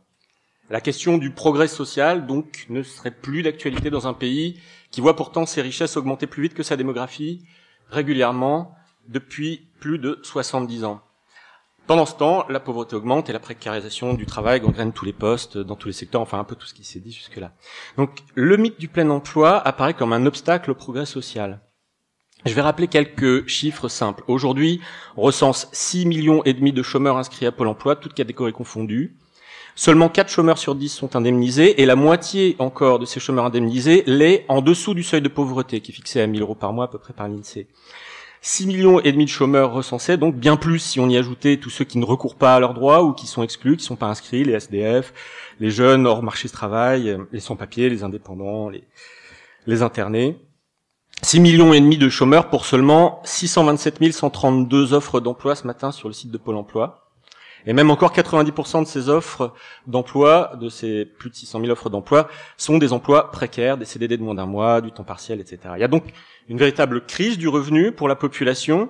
La 0.70 0.80
question 0.80 1.18
du 1.18 1.32
progrès 1.32 1.68
social, 1.68 2.26
donc, 2.26 2.64
ne 2.70 2.82
serait 2.82 3.10
plus 3.10 3.42
d'actualité 3.42 3.90
dans 3.90 4.06
un 4.06 4.14
pays 4.14 4.58
qui 4.90 5.02
voit 5.02 5.16
pourtant 5.16 5.44
ses 5.44 5.60
richesses 5.60 5.98
augmenter 5.98 6.26
plus 6.26 6.44
vite 6.44 6.54
que 6.54 6.62
sa 6.62 6.78
démographie, 6.78 7.44
régulièrement, 7.90 8.74
depuis 9.06 9.68
plus 9.80 9.98
de 9.98 10.18
70 10.22 10.84
ans. 10.84 11.02
Pendant 11.86 12.06
ce 12.06 12.14
temps, 12.14 12.46
la 12.48 12.60
pauvreté 12.60 12.94
augmente 12.94 13.28
et 13.28 13.32
la 13.32 13.40
précarisation 13.40 14.14
du 14.14 14.24
travail 14.24 14.60
gangrène 14.60 14.92
tous 14.92 15.04
les 15.04 15.12
postes, 15.12 15.58
dans 15.58 15.74
tous 15.74 15.88
les 15.88 15.94
secteurs, 15.94 16.20
enfin 16.20 16.38
un 16.38 16.44
peu 16.44 16.54
tout 16.54 16.66
ce 16.66 16.74
qui 16.74 16.84
s'est 16.84 17.00
dit 17.00 17.12
jusque-là. 17.12 17.52
Donc 17.96 18.20
le 18.34 18.56
mythe 18.56 18.78
du 18.78 18.88
plein 18.88 19.10
emploi 19.10 19.58
apparaît 19.66 19.94
comme 19.94 20.12
un 20.12 20.24
obstacle 20.24 20.70
au 20.70 20.74
progrès 20.74 21.06
social. 21.06 21.60
Je 22.44 22.54
vais 22.54 22.60
rappeler 22.60 22.88
quelques 22.88 23.46
chiffres 23.48 23.88
simples. 23.88 24.24
Aujourd'hui, 24.26 24.80
on 25.16 25.22
recense 25.22 25.68
6 25.72 26.06
millions 26.06 26.42
et 26.44 26.54
demi 26.54 26.72
de 26.72 26.82
chômeurs 26.82 27.16
inscrits 27.16 27.46
à 27.46 27.52
Pôle 27.52 27.68
emploi, 27.68 27.94
toutes 27.94 28.14
catégories 28.14 28.52
confondues. 28.52 29.16
Seulement 29.74 30.08
4 30.08 30.28
chômeurs 30.28 30.58
sur 30.58 30.74
10 30.74 30.88
sont 30.88 31.16
indemnisés 31.16 31.80
et 31.80 31.86
la 31.86 31.96
moitié 31.96 32.56
encore 32.58 32.98
de 32.98 33.06
ces 33.06 33.20
chômeurs 33.20 33.46
indemnisés 33.46 34.02
l'est 34.06 34.44
en 34.48 34.60
dessous 34.60 34.92
du 34.92 35.02
seuil 35.02 35.22
de 35.22 35.28
pauvreté 35.28 35.80
qui 35.80 35.92
est 35.92 35.94
fixé 35.94 36.20
à 36.20 36.26
1000 36.26 36.42
euros 36.42 36.54
par 36.54 36.72
mois 36.72 36.84
à 36.84 36.88
peu 36.88 36.98
près 36.98 37.12
par 37.12 37.28
l'INSEE. 37.28 37.68
6 38.44 38.66
millions 38.66 39.00
et 39.00 39.12
demi 39.12 39.24
de 39.24 39.30
chômeurs 39.30 39.72
recensés, 39.72 40.16
donc 40.16 40.34
bien 40.34 40.56
plus 40.56 40.80
si 40.80 40.98
on 40.98 41.08
y 41.08 41.16
ajoutait 41.16 41.58
tous 41.58 41.70
ceux 41.70 41.84
qui 41.84 41.98
ne 41.98 42.04
recourent 42.04 42.34
pas 42.34 42.56
à 42.56 42.60
leurs 42.60 42.74
droits 42.74 43.04
ou 43.04 43.12
qui 43.12 43.28
sont 43.28 43.44
exclus, 43.44 43.76
qui 43.76 43.84
sont 43.84 43.94
pas 43.94 44.08
inscrits, 44.08 44.42
les 44.42 44.54
SDF, 44.54 45.14
les 45.60 45.70
jeunes 45.70 46.08
hors 46.08 46.24
marché 46.24 46.48
de 46.48 46.52
travail, 46.52 47.16
les 47.30 47.38
sans-papiers, 47.38 47.88
les 47.88 48.02
indépendants, 48.02 48.68
les, 48.68 48.82
les 49.68 49.82
internés. 49.82 50.36
6 51.22 51.38
millions 51.38 51.72
et 51.72 51.80
demi 51.80 51.98
de 51.98 52.08
chômeurs 52.08 52.50
pour 52.50 52.66
seulement 52.66 53.20
627 53.22 54.12
132 54.12 54.92
offres 54.92 55.20
d'emploi 55.20 55.54
ce 55.54 55.64
matin 55.68 55.92
sur 55.92 56.08
le 56.08 56.14
site 56.14 56.32
de 56.32 56.38
Pôle 56.38 56.56
emploi. 56.56 57.01
Et 57.66 57.72
même 57.72 57.90
encore 57.90 58.12
90% 58.12 58.82
de 58.82 58.86
ces 58.86 59.08
offres 59.08 59.52
d'emploi, 59.86 60.52
de 60.60 60.68
ces 60.68 61.04
plus 61.04 61.30
de 61.30 61.34
600 61.34 61.60
000 61.60 61.70
offres 61.72 61.90
d'emploi, 61.90 62.28
sont 62.56 62.78
des 62.78 62.92
emplois 62.92 63.30
précaires, 63.30 63.78
des 63.78 63.84
CDD 63.84 64.16
de 64.16 64.22
moins 64.22 64.34
d'un 64.34 64.46
mois, 64.46 64.80
du 64.80 64.90
temps 64.90 65.04
partiel, 65.04 65.40
etc. 65.40 65.58
Il 65.76 65.80
y 65.80 65.84
a 65.84 65.88
donc 65.88 66.04
une 66.48 66.58
véritable 66.58 67.04
crise 67.06 67.38
du 67.38 67.48
revenu 67.48 67.92
pour 67.92 68.08
la 68.08 68.16
population 68.16 68.88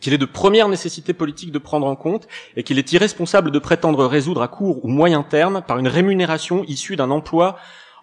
qu'il 0.00 0.14
est 0.14 0.18
de 0.18 0.26
première 0.26 0.68
nécessité 0.68 1.12
politique 1.12 1.52
de 1.52 1.58
prendre 1.58 1.86
en 1.86 1.96
compte 1.96 2.26
et 2.56 2.62
qu'il 2.62 2.78
est 2.78 2.92
irresponsable 2.92 3.50
de 3.50 3.58
prétendre 3.58 4.06
résoudre 4.06 4.42
à 4.42 4.48
court 4.48 4.84
ou 4.84 4.88
moyen 4.88 5.22
terme 5.22 5.62
par 5.66 5.78
une 5.78 5.88
rémunération 5.88 6.64
issue 6.64 6.96
d'un 6.96 7.10
emploi 7.10 7.58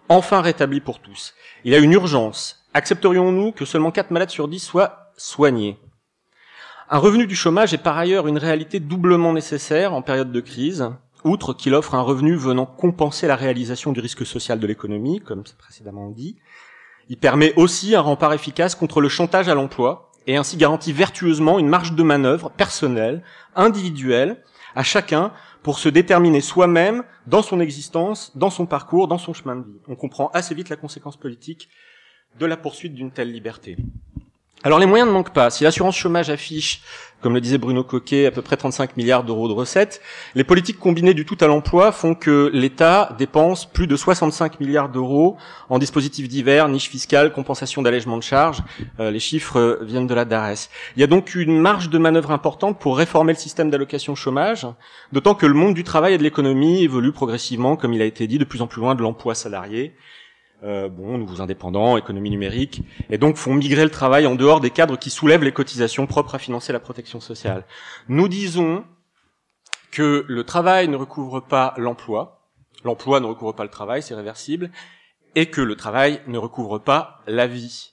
enfin 0.08 0.40
rétabli 0.40 0.80
pour 0.80 1.00
tous. 1.00 1.34
Il 1.64 1.72
y 1.72 1.74
a 1.74 1.78
une 1.78 1.92
urgence. 1.92 2.64
Accepterions-nous 2.74 3.52
que 3.52 3.64
seulement 3.64 3.90
4 3.90 4.10
malades 4.10 4.30
sur 4.30 4.48
10 4.48 4.60
soient 4.60 5.10
soignés? 5.16 5.78
Un 6.90 6.98
revenu 7.00 7.26
du 7.26 7.36
chômage 7.36 7.74
est 7.74 7.82
par 7.82 7.98
ailleurs 7.98 8.28
une 8.28 8.38
réalité 8.38 8.80
doublement 8.80 9.34
nécessaire 9.34 9.92
en 9.92 10.00
période 10.00 10.32
de 10.32 10.40
crise, 10.40 10.88
outre 11.22 11.52
qu'il 11.52 11.74
offre 11.74 11.94
un 11.94 12.00
revenu 12.00 12.34
venant 12.34 12.64
compenser 12.64 13.26
la 13.26 13.36
réalisation 13.36 13.92
du 13.92 14.00
risque 14.00 14.24
social 14.24 14.58
de 14.58 14.66
l'économie, 14.66 15.20
comme 15.20 15.44
c'est 15.44 15.58
précédemment 15.58 16.08
dit. 16.08 16.36
Il 17.10 17.18
permet 17.18 17.52
aussi 17.56 17.94
un 17.94 18.00
rempart 18.00 18.32
efficace 18.32 18.74
contre 18.74 19.02
le 19.02 19.10
chantage 19.10 19.50
à 19.50 19.54
l'emploi, 19.54 20.12
et 20.26 20.38
ainsi 20.38 20.56
garantit 20.56 20.94
vertueusement 20.94 21.58
une 21.58 21.68
marge 21.68 21.92
de 21.92 22.02
manœuvre 22.02 22.50
personnelle, 22.50 23.22
individuelle, 23.54 24.42
à 24.74 24.82
chacun 24.82 25.32
pour 25.62 25.78
se 25.78 25.90
déterminer 25.90 26.40
soi-même 26.40 27.02
dans 27.26 27.42
son 27.42 27.60
existence, 27.60 28.34
dans 28.34 28.50
son 28.50 28.64
parcours, 28.64 29.08
dans 29.08 29.18
son 29.18 29.34
chemin 29.34 29.56
de 29.56 29.66
vie. 29.66 29.78
On 29.88 29.94
comprend 29.94 30.28
assez 30.28 30.54
vite 30.54 30.70
la 30.70 30.76
conséquence 30.76 31.18
politique 31.18 31.68
de 32.38 32.46
la 32.46 32.56
poursuite 32.56 32.94
d'une 32.94 33.10
telle 33.10 33.30
liberté. 33.30 33.76
Alors 34.64 34.80
les 34.80 34.86
moyens 34.86 35.08
ne 35.08 35.12
manquent 35.12 35.32
pas. 35.32 35.50
Si 35.50 35.62
l'assurance 35.62 35.96
chômage 35.96 36.30
affiche, 36.30 36.82
comme 37.22 37.32
le 37.32 37.40
disait 37.40 37.58
Bruno 37.58 37.84
Coquet, 37.84 38.26
à 38.26 38.32
peu 38.32 38.42
près 38.42 38.56
35 38.56 38.96
milliards 38.96 39.22
d'euros 39.22 39.46
de 39.46 39.52
recettes, 39.52 40.00
les 40.34 40.42
politiques 40.42 40.80
combinées 40.80 41.14
du 41.14 41.24
tout 41.24 41.36
à 41.40 41.46
l'emploi 41.46 41.92
font 41.92 42.16
que 42.16 42.50
l'État 42.52 43.14
dépense 43.18 43.66
plus 43.70 43.86
de 43.86 43.94
65 43.94 44.58
milliards 44.58 44.88
d'euros 44.88 45.36
en 45.68 45.78
dispositifs 45.78 46.26
divers, 46.26 46.68
niches 46.68 46.88
fiscales, 46.88 47.32
compensation 47.32 47.82
d'allègement 47.82 48.16
de 48.16 48.22
charges. 48.24 48.64
Euh, 48.98 49.12
les 49.12 49.20
chiffres 49.20 49.78
viennent 49.82 50.08
de 50.08 50.14
la 50.14 50.24
DARES. 50.24 50.68
Il 50.96 51.00
y 51.00 51.04
a 51.04 51.08
donc 51.08 51.36
une 51.36 51.60
marge 51.60 51.88
de 51.88 51.98
manœuvre 51.98 52.32
importante 52.32 52.80
pour 52.80 52.98
réformer 52.98 53.34
le 53.34 53.38
système 53.38 53.70
d'allocation 53.70 54.16
chômage, 54.16 54.66
d'autant 55.12 55.36
que 55.36 55.46
le 55.46 55.54
monde 55.54 55.74
du 55.74 55.84
travail 55.84 56.14
et 56.14 56.18
de 56.18 56.24
l'économie 56.24 56.82
évolue 56.82 57.12
progressivement, 57.12 57.76
comme 57.76 57.94
il 57.94 58.02
a 58.02 58.06
été 58.06 58.26
dit, 58.26 58.38
de 58.38 58.44
plus 58.44 58.60
en 58.60 58.66
plus 58.66 58.80
loin 58.80 58.96
de 58.96 59.02
l'emploi 59.02 59.36
salarié 59.36 59.94
euh, 60.64 60.88
bon, 60.88 61.18
nouveaux 61.18 61.40
indépendants, 61.40 61.96
économie 61.96 62.30
numérique, 62.30 62.82
et 63.10 63.18
donc 63.18 63.36
font 63.36 63.54
migrer 63.54 63.84
le 63.84 63.90
travail 63.90 64.26
en 64.26 64.34
dehors 64.34 64.60
des 64.60 64.70
cadres 64.70 64.98
qui 64.98 65.10
soulèvent 65.10 65.44
les 65.44 65.52
cotisations 65.52 66.06
propres 66.06 66.34
à 66.34 66.38
financer 66.38 66.72
la 66.72 66.80
protection 66.80 67.20
sociale. 67.20 67.64
Nous 68.08 68.28
disons 68.28 68.84
que 69.92 70.24
le 70.28 70.44
travail 70.44 70.88
ne 70.88 70.96
recouvre 70.96 71.40
pas 71.40 71.74
l'emploi, 71.76 72.48
l'emploi 72.84 73.20
ne 73.20 73.26
recouvre 73.26 73.54
pas 73.54 73.62
le 73.62 73.70
travail, 73.70 74.02
c'est 74.02 74.14
réversible, 74.14 74.70
et 75.34 75.46
que 75.46 75.60
le 75.60 75.76
travail 75.76 76.20
ne 76.26 76.38
recouvre 76.38 76.78
pas 76.78 77.20
la 77.26 77.46
vie. 77.46 77.92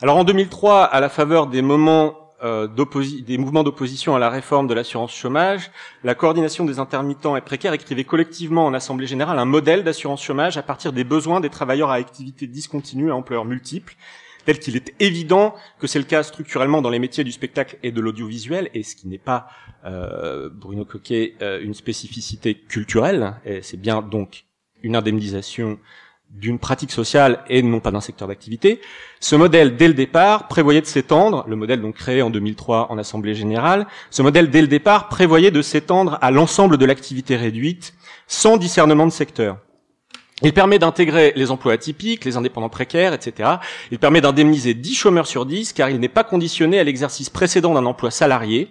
Alors 0.00 0.16
en 0.16 0.24
2003, 0.24 0.84
à 0.84 1.00
la 1.00 1.08
faveur 1.08 1.48
des 1.48 1.62
moments 1.62 2.27
des 2.42 3.38
mouvements 3.38 3.64
d'opposition 3.64 4.14
à 4.14 4.18
la 4.18 4.30
réforme 4.30 4.68
de 4.68 4.74
l'assurance 4.74 5.14
chômage, 5.14 5.70
la 6.04 6.14
coordination 6.14 6.64
des 6.64 6.78
intermittents 6.78 7.36
et 7.36 7.40
précaires 7.40 7.72
écrivait 7.72 8.04
collectivement 8.04 8.66
en 8.66 8.74
Assemblée 8.74 9.06
générale 9.06 9.38
un 9.38 9.44
modèle 9.44 9.82
d'assurance 9.82 10.22
chômage 10.22 10.56
à 10.56 10.62
partir 10.62 10.92
des 10.92 11.04
besoins 11.04 11.40
des 11.40 11.50
travailleurs 11.50 11.90
à 11.90 11.94
activité 11.94 12.46
discontinue 12.46 13.10
à 13.10 13.16
ampleur 13.16 13.44
multiple, 13.44 13.96
tel 14.44 14.58
qu'il 14.58 14.76
est 14.76 14.94
évident 14.98 15.54
que 15.78 15.86
c'est 15.86 15.98
le 15.98 16.04
cas 16.04 16.22
structurellement 16.22 16.80
dans 16.80 16.90
les 16.90 16.98
métiers 16.98 17.24
du 17.24 17.32
spectacle 17.32 17.76
et 17.82 17.92
de 17.92 18.00
l'audiovisuel, 18.00 18.70
et 18.72 18.82
ce 18.82 18.96
qui 18.96 19.08
n'est 19.08 19.18
pas, 19.18 19.48
euh, 19.84 20.48
Bruno 20.50 20.84
Coquet, 20.84 21.34
euh, 21.42 21.60
une 21.60 21.74
spécificité 21.74 22.54
culturelle, 22.54 23.34
et 23.44 23.62
c'est 23.62 23.76
bien 23.76 24.00
donc 24.00 24.44
une 24.82 24.96
indemnisation 24.96 25.78
d'une 26.30 26.58
pratique 26.58 26.92
sociale 26.92 27.42
et 27.48 27.62
non 27.62 27.80
pas 27.80 27.90
d'un 27.90 28.00
secteur 28.00 28.28
d'activité. 28.28 28.80
Ce 29.20 29.34
modèle, 29.34 29.76
dès 29.76 29.88
le 29.88 29.94
départ, 29.94 30.46
prévoyait 30.48 30.80
de 30.80 30.86
s'étendre, 30.86 31.44
le 31.48 31.56
modèle 31.56 31.80
donc 31.80 31.96
créé 31.96 32.22
en 32.22 32.30
2003 32.30 32.88
en 32.90 32.98
Assemblée 32.98 33.34
générale, 33.34 33.86
ce 34.10 34.22
modèle, 34.22 34.50
dès 34.50 34.60
le 34.60 34.68
départ, 34.68 35.08
prévoyait 35.08 35.50
de 35.50 35.62
s'étendre 35.62 36.18
à 36.20 36.30
l'ensemble 36.30 36.76
de 36.76 36.84
l'activité 36.84 37.36
réduite, 37.36 37.94
sans 38.26 38.56
discernement 38.56 39.06
de 39.06 39.12
secteur. 39.12 39.58
Il 40.42 40.52
permet 40.52 40.78
d'intégrer 40.78 41.32
les 41.34 41.50
emplois 41.50 41.72
atypiques, 41.72 42.24
les 42.24 42.36
indépendants 42.36 42.68
précaires, 42.68 43.12
etc. 43.12 43.56
Il 43.90 43.98
permet 43.98 44.20
d'indemniser 44.20 44.74
10 44.74 44.94
chômeurs 44.94 45.26
sur 45.26 45.46
10, 45.46 45.72
car 45.72 45.90
il 45.90 45.98
n'est 45.98 46.08
pas 46.08 46.22
conditionné 46.22 46.78
à 46.78 46.84
l'exercice 46.84 47.28
précédent 47.28 47.74
d'un 47.74 47.86
emploi 47.86 48.12
salarié, 48.12 48.70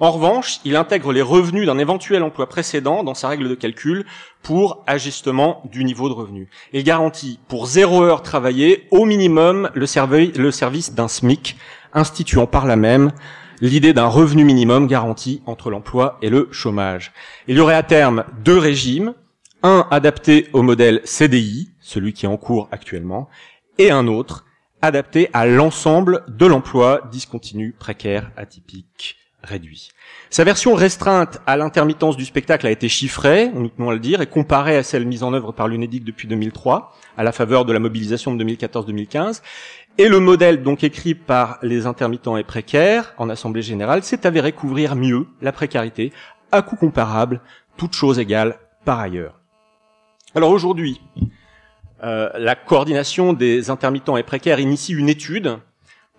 en 0.00 0.10
revanche, 0.10 0.60
il 0.64 0.76
intègre 0.76 1.12
les 1.12 1.22
revenus 1.22 1.66
d'un 1.66 1.78
éventuel 1.78 2.22
emploi 2.22 2.48
précédent 2.48 3.04
dans 3.04 3.14
sa 3.14 3.28
règle 3.28 3.48
de 3.48 3.54
calcul 3.54 4.04
pour 4.42 4.82
ajustement 4.86 5.62
du 5.70 5.84
niveau 5.84 6.08
de 6.08 6.14
revenu. 6.14 6.48
Il 6.72 6.82
garantit 6.82 7.38
pour 7.48 7.66
zéro 7.66 8.02
heure 8.02 8.22
travaillée 8.22 8.86
au 8.90 9.04
minimum 9.04 9.70
le, 9.74 9.86
service 9.86 10.94
d'un 10.94 11.08
SMIC, 11.08 11.56
instituant 11.92 12.46
par 12.46 12.66
là 12.66 12.76
même 12.76 13.12
l'idée 13.60 13.92
d'un 13.92 14.06
revenu 14.06 14.44
minimum 14.44 14.88
garanti 14.88 15.42
entre 15.46 15.70
l'emploi 15.70 16.18
et 16.22 16.28
le 16.28 16.48
chômage. 16.50 17.12
Il 17.46 17.56
y 17.56 17.60
aurait 17.60 17.76
à 17.76 17.82
terme 17.84 18.24
deux 18.42 18.58
régimes, 18.58 19.14
un 19.62 19.86
adapté 19.90 20.48
au 20.52 20.62
modèle 20.62 21.00
CDI, 21.04 21.70
celui 21.80 22.12
qui 22.12 22.26
est 22.26 22.28
en 22.28 22.36
cours 22.36 22.68
actuellement, 22.72 23.28
et 23.78 23.90
un 23.90 24.08
autre 24.08 24.44
adapté 24.82 25.30
à 25.32 25.46
l'ensemble 25.46 26.24
de 26.28 26.46
l'emploi 26.46 27.08
discontinu, 27.10 27.74
précaire, 27.78 28.30
atypique, 28.36 29.16
réduit. 29.44 29.90
Sa 30.30 30.44
version 30.44 30.74
restreinte 30.74 31.40
à 31.46 31.56
l'intermittence 31.56 32.16
du 32.16 32.24
spectacle 32.24 32.66
a 32.66 32.70
été 32.70 32.88
chiffrée, 32.88 33.50
nous 33.54 33.90
à 33.90 33.92
le 33.92 34.00
dire, 34.00 34.20
et 34.20 34.26
comparée 34.26 34.76
à 34.76 34.82
celle 34.82 35.06
mise 35.06 35.22
en 35.22 35.32
œuvre 35.32 35.52
par 35.52 35.68
l'UNEDIC 35.68 36.04
depuis 36.04 36.26
2003, 36.26 36.92
à 37.16 37.22
la 37.22 37.32
faveur 37.32 37.64
de 37.64 37.72
la 37.72 37.78
mobilisation 37.78 38.34
de 38.34 38.44
2014-2015. 38.44 39.42
Et 39.96 40.08
le 40.08 40.18
modèle 40.18 40.62
donc 40.62 40.82
écrit 40.82 41.14
par 41.14 41.58
les 41.62 41.86
intermittents 41.86 42.36
et 42.36 42.42
précaires 42.42 43.14
en 43.16 43.30
Assemblée 43.30 43.62
générale 43.62 44.02
s'est 44.02 44.26
avéré 44.26 44.52
couvrir 44.52 44.96
mieux 44.96 45.28
la 45.40 45.52
précarité, 45.52 46.12
à 46.50 46.62
coût 46.62 46.76
comparable, 46.76 47.40
toute 47.76 47.94
chose 47.94 48.18
égale 48.18 48.58
par 48.84 48.98
ailleurs. 48.98 49.40
Alors 50.34 50.50
aujourd'hui, 50.50 51.00
euh, 52.02 52.28
la 52.36 52.56
coordination 52.56 53.32
des 53.32 53.70
intermittents 53.70 54.16
et 54.16 54.24
précaires 54.24 54.58
initie 54.58 54.94
une 54.94 55.08
étude 55.08 55.58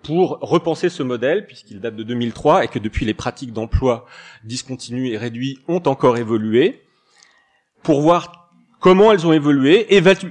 pour 0.02 0.38
repenser 0.40 0.88
ce 0.88 1.02
modèle, 1.02 1.46
puisqu'il 1.46 1.80
date 1.80 1.96
de 1.96 2.02
2003 2.02 2.64
et 2.64 2.68
que 2.68 2.78
depuis 2.78 3.04
les 3.04 3.14
pratiques 3.14 3.52
d'emploi 3.52 4.06
discontinues 4.44 5.08
et 5.08 5.18
réduits 5.18 5.58
ont 5.68 5.82
encore 5.86 6.16
évolué, 6.16 6.82
pour 7.82 8.00
voir 8.00 8.50
comment 8.80 9.12
elles 9.12 9.26
ont 9.26 9.32
évolué, 9.32 9.86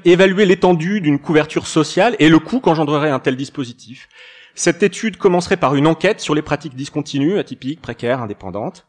évaluer 0.06 0.46
l'étendue 0.46 1.02
d'une 1.02 1.20
couverture 1.20 1.68
sociale 1.68 2.16
et 2.20 2.30
le 2.30 2.40
coût 2.40 2.60
qu'engendrerait 2.60 3.10
un 3.10 3.20
tel 3.20 3.36
dispositif. 3.36 4.08
Cette 4.56 4.84
étude 4.84 5.18
commencerait 5.18 5.58
par 5.58 5.76
une 5.76 5.88
enquête 5.88 6.22
sur 6.22 6.34
les 6.34 6.42
pratiques 6.42 6.76
discontinues, 6.76 7.38
atypiques, 7.38 7.82
précaires, 7.82 8.22
indépendantes. 8.22 8.88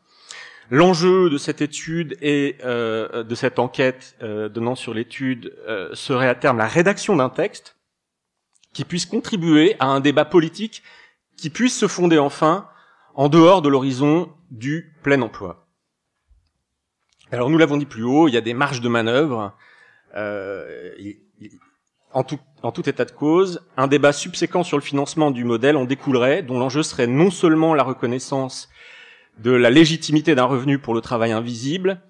L'enjeu 0.70 1.30
de 1.30 1.38
cette 1.38 1.60
étude 1.60 2.16
et 2.20 2.56
euh, 2.64 3.22
de 3.22 3.34
cette 3.34 3.58
enquête 3.58 4.16
euh, 4.22 4.48
donnant 4.48 4.74
sur 4.74 4.94
l'étude 4.94 5.52
euh, 5.68 5.90
serait 5.94 6.28
à 6.28 6.34
terme 6.34 6.58
la 6.58 6.66
rédaction 6.66 7.14
d'un 7.16 7.28
texte 7.28 7.75
qui 8.76 8.84
puisse 8.84 9.06
contribuer 9.06 9.74
à 9.78 9.86
un 9.86 10.00
débat 10.00 10.26
politique 10.26 10.82
qui 11.38 11.48
puisse 11.48 11.78
se 11.78 11.88
fonder 11.88 12.18
enfin 12.18 12.68
en 13.14 13.30
dehors 13.30 13.62
de 13.62 13.70
l'horizon 13.70 14.30
du 14.50 14.94
plein 15.02 15.22
emploi. 15.22 15.66
Alors 17.32 17.48
nous 17.48 17.56
l'avons 17.56 17.78
dit 17.78 17.86
plus 17.86 18.02
haut, 18.02 18.28
il 18.28 18.34
y 18.34 18.36
a 18.36 18.42
des 18.42 18.52
marges 18.52 18.82
de 18.82 18.90
manœuvre. 18.90 19.56
Euh, 20.14 20.92
en, 22.12 22.22
tout, 22.22 22.38
état 22.86 23.06
de 23.06 23.12
cause, 23.12 23.66
un 23.78 23.86
débat 23.86 24.12
subséquent 24.12 24.62
sur 24.62 24.76
le 24.76 24.82
financement 24.82 25.30
du 25.30 25.44
modèle 25.44 25.78
en 25.78 25.86
découlerait, 25.86 26.42
dont 26.42 26.58
l'enjeu 26.58 26.82
serait 26.82 27.06
non 27.06 27.30
seulement 27.30 27.72
la 27.72 27.82
reconnaissance 27.82 28.68
de 29.38 29.52
la 29.52 29.70
légitimité 29.70 30.34
d'un 30.34 30.44
revenu 30.44 30.78
pour 30.78 30.92
le 30.92 31.00
travail 31.00 31.32
invisible, 31.32 32.02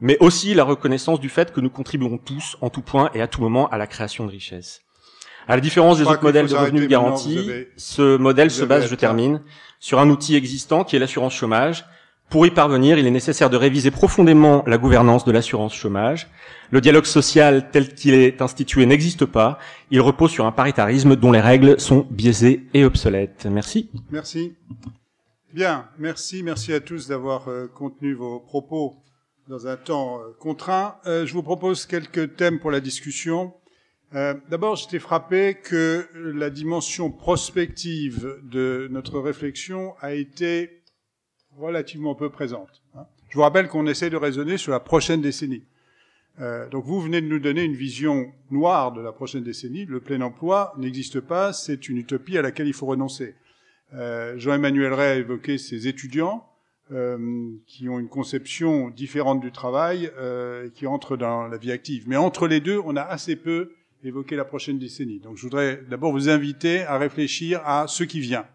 mais 0.00 0.16
aussi 0.20 0.54
la 0.54 0.64
reconnaissance 0.64 1.20
du 1.20 1.28
fait 1.28 1.52
que 1.52 1.60
nous 1.60 1.70
contribuons 1.70 2.16
tous, 2.16 2.56
en 2.62 2.70
tout 2.70 2.82
point 2.82 3.10
et 3.12 3.20
à 3.20 3.28
tout 3.28 3.42
moment, 3.42 3.68
à 3.68 3.76
la 3.76 3.86
création 3.86 4.24
de 4.24 4.30
richesses. 4.30 4.87
À 5.48 5.56
la 5.56 5.60
différence 5.60 5.98
des 5.98 6.04
autres 6.04 6.22
modèles 6.22 6.46
de 6.46 6.54
revenus 6.54 6.88
garantis, 6.88 7.50
ce 7.76 8.18
modèle 8.18 8.50
se 8.50 8.64
base, 8.64 8.86
je 8.86 8.94
termine, 8.94 9.40
sur 9.80 9.98
un 9.98 10.10
outil 10.10 10.36
existant 10.36 10.84
qui 10.84 10.94
est 10.94 10.98
l'assurance 10.98 11.34
chômage. 11.34 11.86
Pour 12.28 12.46
y 12.46 12.50
parvenir, 12.50 12.98
il 12.98 13.06
est 13.06 13.10
nécessaire 13.10 13.48
de 13.48 13.56
réviser 13.56 13.90
profondément 13.90 14.62
la 14.66 14.76
gouvernance 14.76 15.24
de 15.24 15.32
l'assurance 15.32 15.74
chômage. 15.74 16.28
Le 16.70 16.82
dialogue 16.82 17.06
social 17.06 17.70
tel 17.70 17.94
qu'il 17.94 18.12
est 18.12 18.42
institué 18.42 18.84
n'existe 18.84 19.24
pas. 19.24 19.58
Il 19.90 20.02
repose 20.02 20.30
sur 20.30 20.44
un 20.44 20.52
paritarisme 20.52 21.16
dont 21.16 21.32
les 21.32 21.40
règles 21.40 21.80
sont 21.80 22.06
biaisées 22.10 22.66
et 22.74 22.84
obsolètes. 22.84 23.48
Merci. 23.50 23.90
Merci. 24.10 24.52
Bien, 25.54 25.88
merci, 25.98 26.42
merci 26.42 26.74
à 26.74 26.80
tous 26.80 27.08
d'avoir 27.08 27.48
euh, 27.48 27.66
contenu 27.68 28.12
vos 28.12 28.38
propos 28.38 29.02
dans 29.48 29.66
un 29.66 29.76
temps 29.76 30.20
euh, 30.20 30.34
contraint. 30.38 30.96
Euh, 31.06 31.24
je 31.24 31.32
vous 31.32 31.42
propose 31.42 31.86
quelques 31.86 32.36
thèmes 32.36 32.60
pour 32.60 32.70
la 32.70 32.80
discussion. 32.80 33.54
Euh, 34.14 34.34
d'abord, 34.48 34.76
j'étais 34.76 34.98
frappé 34.98 35.54
que 35.62 36.08
la 36.14 36.48
dimension 36.48 37.10
prospective 37.10 38.38
de 38.42 38.88
notre 38.90 39.20
réflexion 39.20 39.94
a 40.00 40.14
été 40.14 40.82
relativement 41.58 42.14
peu 42.14 42.30
présente. 42.30 42.82
Hein. 42.94 43.04
Je 43.28 43.34
vous 43.34 43.42
rappelle 43.42 43.68
qu'on 43.68 43.86
essaie 43.86 44.08
de 44.08 44.16
raisonner 44.16 44.56
sur 44.56 44.72
la 44.72 44.80
prochaine 44.80 45.20
décennie. 45.20 45.64
Euh, 46.40 46.68
donc 46.70 46.84
vous 46.86 47.00
venez 47.00 47.20
de 47.20 47.26
nous 47.26 47.40
donner 47.40 47.64
une 47.64 47.74
vision 47.74 48.32
noire 48.50 48.92
de 48.92 49.02
la 49.02 49.12
prochaine 49.12 49.42
décennie. 49.42 49.84
Le 49.84 50.00
plein 50.00 50.22
emploi 50.22 50.72
n'existe 50.78 51.20
pas, 51.20 51.52
c'est 51.52 51.88
une 51.88 51.98
utopie 51.98 52.38
à 52.38 52.42
laquelle 52.42 52.68
il 52.68 52.72
faut 52.72 52.86
renoncer. 52.86 53.34
Euh, 53.92 54.38
Jean-Emmanuel 54.38 54.92
Ray 54.94 55.08
a 55.08 55.16
évoqué 55.16 55.58
ces 55.58 55.86
étudiants 55.88 56.44
qui 57.66 57.86
ont 57.90 57.98
une 57.98 58.08
conception 58.08 58.88
différente 58.88 59.40
du 59.40 59.52
travail, 59.52 60.10
qui 60.72 60.86
entrent 60.86 61.18
dans 61.18 61.46
la 61.46 61.58
vie 61.58 61.70
active. 61.70 62.04
Mais 62.06 62.16
entre 62.16 62.48
les 62.48 62.60
deux, 62.60 62.80
on 62.82 62.96
a 62.96 63.02
assez 63.02 63.36
peu 63.36 63.74
évoqué 64.02 64.36
la 64.36 64.44
prochaine 64.44 64.78
décennie. 64.78 65.20
Donc 65.20 65.36
je 65.36 65.42
voudrais 65.42 65.82
d'abord 65.88 66.12
vous 66.12 66.28
inviter 66.28 66.82
à 66.82 66.98
réfléchir 66.98 67.60
à 67.64 67.86
ce 67.88 68.04
qui 68.04 68.20
vient 68.20 68.46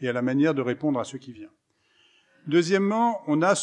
et 0.00 0.08
à 0.08 0.12
la 0.12 0.22
manière 0.22 0.54
de 0.54 0.62
répondre 0.62 1.00
à 1.00 1.04
ce 1.04 1.16
qui 1.16 1.32
vient. 1.32 1.50
Deuxièmement, 2.46 3.20
on 3.26 3.42
a, 3.42 3.54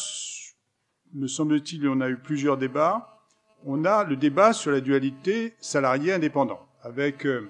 me 1.14 1.28
semble-t-il, 1.28 1.88
on 1.88 2.02
a 2.02 2.10
eu 2.10 2.18
plusieurs 2.18 2.58
débats 2.58 3.18
on 3.66 3.86
a 3.86 4.04
le 4.04 4.16
débat 4.16 4.54
sur 4.54 4.72
la 4.72 4.82
dualité 4.82 5.54
salarié-indépendant, 5.60 6.60
avec 6.84 7.26
euh, 7.26 7.50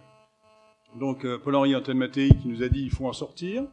donc 0.96 1.26
euh, 1.26 1.38
Paul-Henri 1.38 1.76
Antoine 1.76 1.98
Mattei 1.98 2.30
qui 2.30 2.48
nous 2.48 2.64
a 2.64 2.70
dit 2.70 2.82
il 2.82 2.92
faut 2.92 3.08
en 3.08 3.14
sortir, 3.14 3.64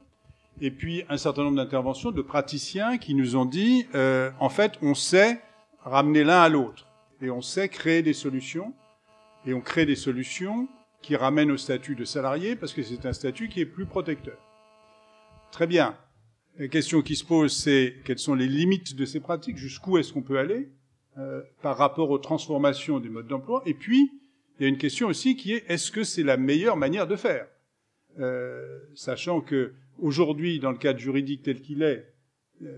et 0.60 0.70
puis 0.70 1.04
un 1.08 1.16
certain 1.16 1.44
nombre 1.44 1.56
d'interventions 1.56 2.10
de 2.10 2.22
praticiens 2.22 2.98
qui 2.98 3.14
nous 3.14 3.36
ont 3.36 3.44
dit 3.44 3.86
euh, 3.94 4.30
en 4.40 4.48
fait 4.48 4.72
on 4.82 4.94
sait 4.94 5.40
ramener 5.84 6.24
l'un 6.24 6.40
à 6.40 6.48
l'autre, 6.48 6.86
et 7.20 7.30
on 7.30 7.40
sait 7.40 7.68
créer 7.68 8.02
des 8.02 8.12
solutions, 8.12 8.74
et 9.46 9.54
on 9.54 9.60
crée 9.60 9.86
des 9.86 9.96
solutions 9.96 10.68
qui 11.02 11.16
ramènent 11.16 11.50
au 11.50 11.56
statut 11.56 11.94
de 11.94 12.04
salarié 12.04 12.56
parce 12.56 12.72
que 12.72 12.82
c'est 12.82 13.06
un 13.06 13.12
statut 13.12 13.48
qui 13.48 13.60
est 13.60 13.66
plus 13.66 13.86
protecteur. 13.86 14.38
Très 15.52 15.66
bien. 15.66 15.96
La 16.58 16.68
question 16.68 17.02
qui 17.02 17.16
se 17.16 17.24
pose, 17.24 17.54
c'est 17.54 17.96
quelles 18.04 18.18
sont 18.18 18.34
les 18.34 18.46
limites 18.46 18.94
de 18.94 19.04
ces 19.04 19.20
pratiques, 19.20 19.56
jusqu'où 19.56 19.98
est-ce 19.98 20.12
qu'on 20.12 20.22
peut 20.22 20.38
aller 20.38 20.70
euh, 21.18 21.42
par 21.62 21.76
rapport 21.76 22.10
aux 22.10 22.18
transformations 22.18 23.00
des 23.00 23.08
modes 23.08 23.26
d'emploi? 23.26 23.62
Et 23.66 23.74
puis, 23.74 24.10
il 24.58 24.62
y 24.62 24.66
a 24.66 24.68
une 24.68 24.78
question 24.78 25.08
aussi 25.08 25.36
qui 25.36 25.52
est 25.52 25.64
est-ce 25.68 25.90
que 25.90 26.04
c'est 26.04 26.22
la 26.22 26.36
meilleure 26.36 26.76
manière 26.76 27.06
de 27.06 27.16
faire? 27.16 27.46
Euh, 28.20 28.78
Sachant 28.94 29.40
que 29.40 29.74
aujourd'hui, 29.98 30.60
dans 30.60 30.70
le 30.70 30.78
cadre 30.78 30.98
juridique 31.00 31.42
tel 31.42 31.60
qu'il 31.60 31.82
est, 31.82 32.13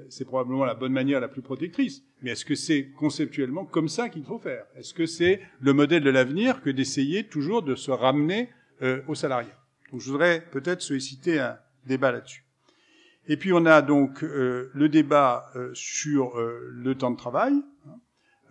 c'est 0.09 0.25
probablement 0.25 0.65
la 0.65 0.75
bonne 0.75 0.93
manière 0.93 1.21
la 1.21 1.29
plus 1.29 1.43
protectrice. 1.43 2.03
Mais 2.23 2.31
est-ce 2.31 2.45
que 2.45 2.55
c'est 2.55 2.91
conceptuellement 2.91 3.65
comme 3.65 3.89
ça 3.89 4.09
qu'il 4.09 4.25
faut 4.25 4.39
faire? 4.39 4.65
Est-ce 4.77 4.95
que 4.95 5.07
c'est 5.07 5.41
le 5.61 5.73
modèle 5.73 6.03
de 6.03 6.11
l'avenir 6.11 6.63
que 6.63 6.71
d'essayer 6.71 7.27
toujours 7.27 7.63
de 7.63 7.75
se 7.75 7.91
ramener 7.91 8.51
euh, 8.83 9.03
aux 9.07 9.15
salariés? 9.15 9.53
Donc 9.93 10.01
je 10.01 10.11
voudrais 10.11 10.45
peut-être 10.51 10.83
solliciter 10.83 11.39
un 11.39 11.59
débat 11.87 12.11
là-dessus. 12.11 12.45
Et 13.29 13.37
puis 13.37 13.53
on 13.53 13.67
a 13.67 13.83
donc 13.83 14.25
euh, 14.25 14.71
le 14.75 14.89
débat 14.89 15.53
sur 15.75 16.35
le 16.37 16.95
temps 16.95 17.11
de 17.11 17.17
travail. 17.17 17.53
Hein 17.87 18.01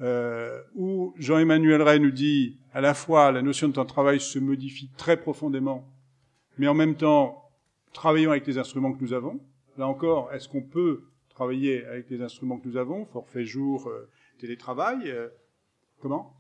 euh, 0.01 0.61
où 0.75 1.13
Jean-Emmanuel 1.17 1.81
Ray 1.81 1.99
nous 1.99 2.11
dit 2.11 2.59
à 2.73 2.81
la 2.81 2.93
fois 2.93 3.31
la 3.31 3.41
notion 3.41 3.69
de 3.69 3.73
temps 3.73 3.83
de 3.83 3.89
travail 3.89 4.19
se 4.19 4.39
modifie 4.39 4.89
très 4.97 5.17
profondément, 5.17 5.87
mais 6.57 6.67
en 6.67 6.73
même 6.73 6.95
temps, 6.95 7.49
travaillons 7.93 8.31
avec 8.31 8.45
les 8.45 8.57
instruments 8.57 8.91
que 8.91 9.01
nous 9.01 9.13
avons. 9.13 9.39
Là 9.77 9.87
encore, 9.87 10.33
est-ce 10.33 10.49
qu'on 10.49 10.63
peut 10.63 11.05
travailler 11.35 11.85
avec 11.85 12.09
les 12.09 12.21
instruments 12.21 12.57
que 12.57 12.67
nous 12.67 12.77
avons, 12.77 13.05
forfait 13.05 13.45
jour, 13.45 13.87
euh, 13.87 14.09
télétravail, 14.39 15.11
euh, 15.11 15.27
comment? 16.01 16.33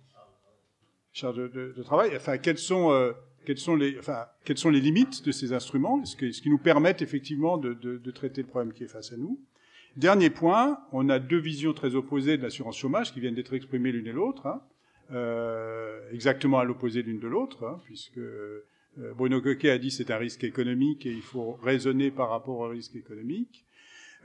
Charge 1.11 1.37
de, 1.37 1.47
de, 1.47 1.73
de, 1.77 1.83
travail. 1.83 2.11
Enfin, 2.15 2.37
quelles 2.37 2.57
sont, 2.57 2.91
euh, 2.91 3.13
sont 3.55 3.75
les, 3.75 3.99
enfin, 3.99 4.25
quelles 4.43 4.57
sont 4.57 4.69
les 4.69 4.81
limites 4.81 5.23
de 5.23 5.31
ces 5.31 5.53
instruments? 5.53 6.01
Qu'ils 6.01 6.33
ce 6.33 6.49
nous 6.49 6.57
permettent 6.57 7.01
effectivement 7.01 7.57
de, 7.57 7.73
de, 7.73 8.11
traiter 8.11 8.41
le 8.41 8.47
problème 8.47 8.73
qui 8.73 8.83
est 8.83 8.87
face 8.87 9.13
à 9.13 9.17
nous? 9.17 9.39
Dernier 9.95 10.29
point, 10.29 10.79
on 10.91 11.07
a 11.09 11.19
deux 11.19 11.37
visions 11.37 11.73
très 11.73 11.95
opposées 11.95 12.37
de 12.37 12.43
l'assurance 12.43 12.77
chômage 12.77 13.13
qui 13.13 13.21
viennent 13.21 13.35
d'être 13.35 13.53
exprimées 13.53 13.93
l'une 13.93 14.07
et 14.07 14.11
l'autre, 14.11 14.45
hein, 14.47 14.61
euh, 15.11 16.01
exactement 16.11 16.59
à 16.59 16.65
l'opposé 16.65 17.01
l'une 17.01 17.19
de 17.19 17.27
l'autre, 17.27 17.63
hein, 17.63 17.79
puisque 17.85 18.17
euh, 18.17 18.65
Bruno 19.15 19.41
Coquet 19.41 19.69
a 19.69 19.77
dit 19.77 19.91
c'est 19.91 20.11
un 20.11 20.17
risque 20.17 20.43
économique 20.43 21.05
et 21.05 21.11
il 21.11 21.21
faut 21.21 21.53
raisonner 21.53 22.11
par 22.11 22.29
rapport 22.29 22.59
au 22.59 22.67
risque 22.67 22.95
économique. 22.95 23.64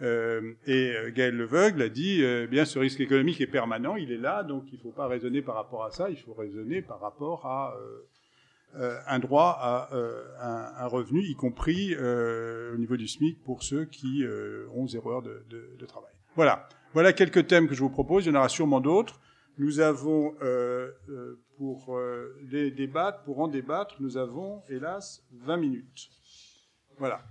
Euh, 0.03 0.55
et 0.67 0.97
euh, 0.97 1.11
Gaël 1.11 1.37
Leveugle 1.37 1.83
a 1.83 1.89
dit 1.89 2.23
euh, 2.23 2.47
bien 2.47 2.65
ce 2.65 2.79
risque 2.79 3.01
économique 3.01 3.41
est 3.41 3.47
permanent, 3.47 3.97
il 3.97 4.13
est 4.13 4.17
là, 4.17 4.43
donc 4.43 4.65
il 4.73 4.77
ne 4.77 4.81
faut 4.81 4.93
pas 4.93 5.07
raisonner 5.07 5.43
par 5.43 5.57
rapport 5.57 5.85
à 5.85 5.91
ça, 5.91 6.09
il 6.09 6.17
faut 6.17 6.33
raisonner 6.33 6.81
par 6.81 7.01
rapport 7.01 7.45
à 7.47 7.77
euh, 8.77 9.01
un 9.09 9.19
droit 9.19 9.59
à 9.61 9.93
euh, 9.93 10.23
un, 10.41 10.85
un, 10.85 10.87
revenu, 10.87 11.25
y 11.25 11.35
compris 11.35 11.93
euh, 11.97 12.73
au 12.73 12.79
niveau 12.79 12.97
du 12.97 13.09
SMIC 13.09 13.43
pour 13.43 13.65
ceux 13.65 13.85
qui 13.85 14.25
ont 14.75 14.87
zéro 14.87 15.11
heure 15.11 15.23
de, 15.23 15.45
de, 15.51 15.77
de, 15.77 15.87
travail. 15.87 16.13
Voilà. 16.37 16.69
Voilà 16.93 17.13
quelques 17.13 17.49
thèmes 17.49 17.67
que 17.67 17.75
je 17.75 17.81
vous 17.81 17.91
propose. 17.91 18.27
Il 18.27 18.29
y 18.29 18.33
en 18.33 18.39
aura 18.39 18.49
sûrement 18.49 18.81
d'autres. 18.81 19.21
Nous 19.59 19.81
avons, 19.81 20.35
pour 21.59 21.99
les 22.43 22.71
débattre, 22.71 23.23
pour 23.25 23.41
en 23.41 23.49
débattre, 23.49 23.97
nous 24.01 24.17
avons, 24.17 24.63
hélas, 24.69 25.25
20 25.33 25.57
minutes. 25.57 26.09
Voilà. 26.99 27.23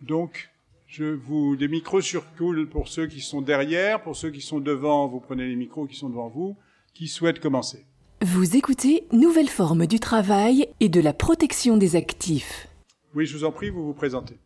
Donc, 0.00 0.50
je 0.86 1.04
vous 1.04 1.56
des 1.56 1.68
micros 1.68 2.00
circulent 2.00 2.68
pour 2.68 2.88
ceux 2.88 3.06
qui 3.06 3.20
sont 3.20 3.40
derrière, 3.40 4.02
pour 4.02 4.16
ceux 4.16 4.30
qui 4.30 4.40
sont 4.40 4.60
devant, 4.60 5.08
vous 5.08 5.20
prenez 5.20 5.46
les 5.46 5.56
micros 5.56 5.86
qui 5.86 5.96
sont 5.96 6.08
devant 6.08 6.28
vous, 6.28 6.56
qui 6.94 7.08
souhaitent 7.08 7.40
commencer. 7.40 7.84
Vous 8.22 8.56
écoutez 8.56 9.06
Nouvelle 9.12 9.48
forme 9.48 9.86
du 9.86 10.00
travail 10.00 10.68
et 10.80 10.88
de 10.88 11.00
la 11.00 11.12
protection 11.12 11.76
des 11.76 11.96
actifs. 11.96 12.68
Oui, 13.14 13.26
je 13.26 13.36
vous 13.36 13.44
en 13.44 13.52
prie, 13.52 13.68
vous 13.68 13.84
vous 13.84 13.94
présentez. 13.94 14.38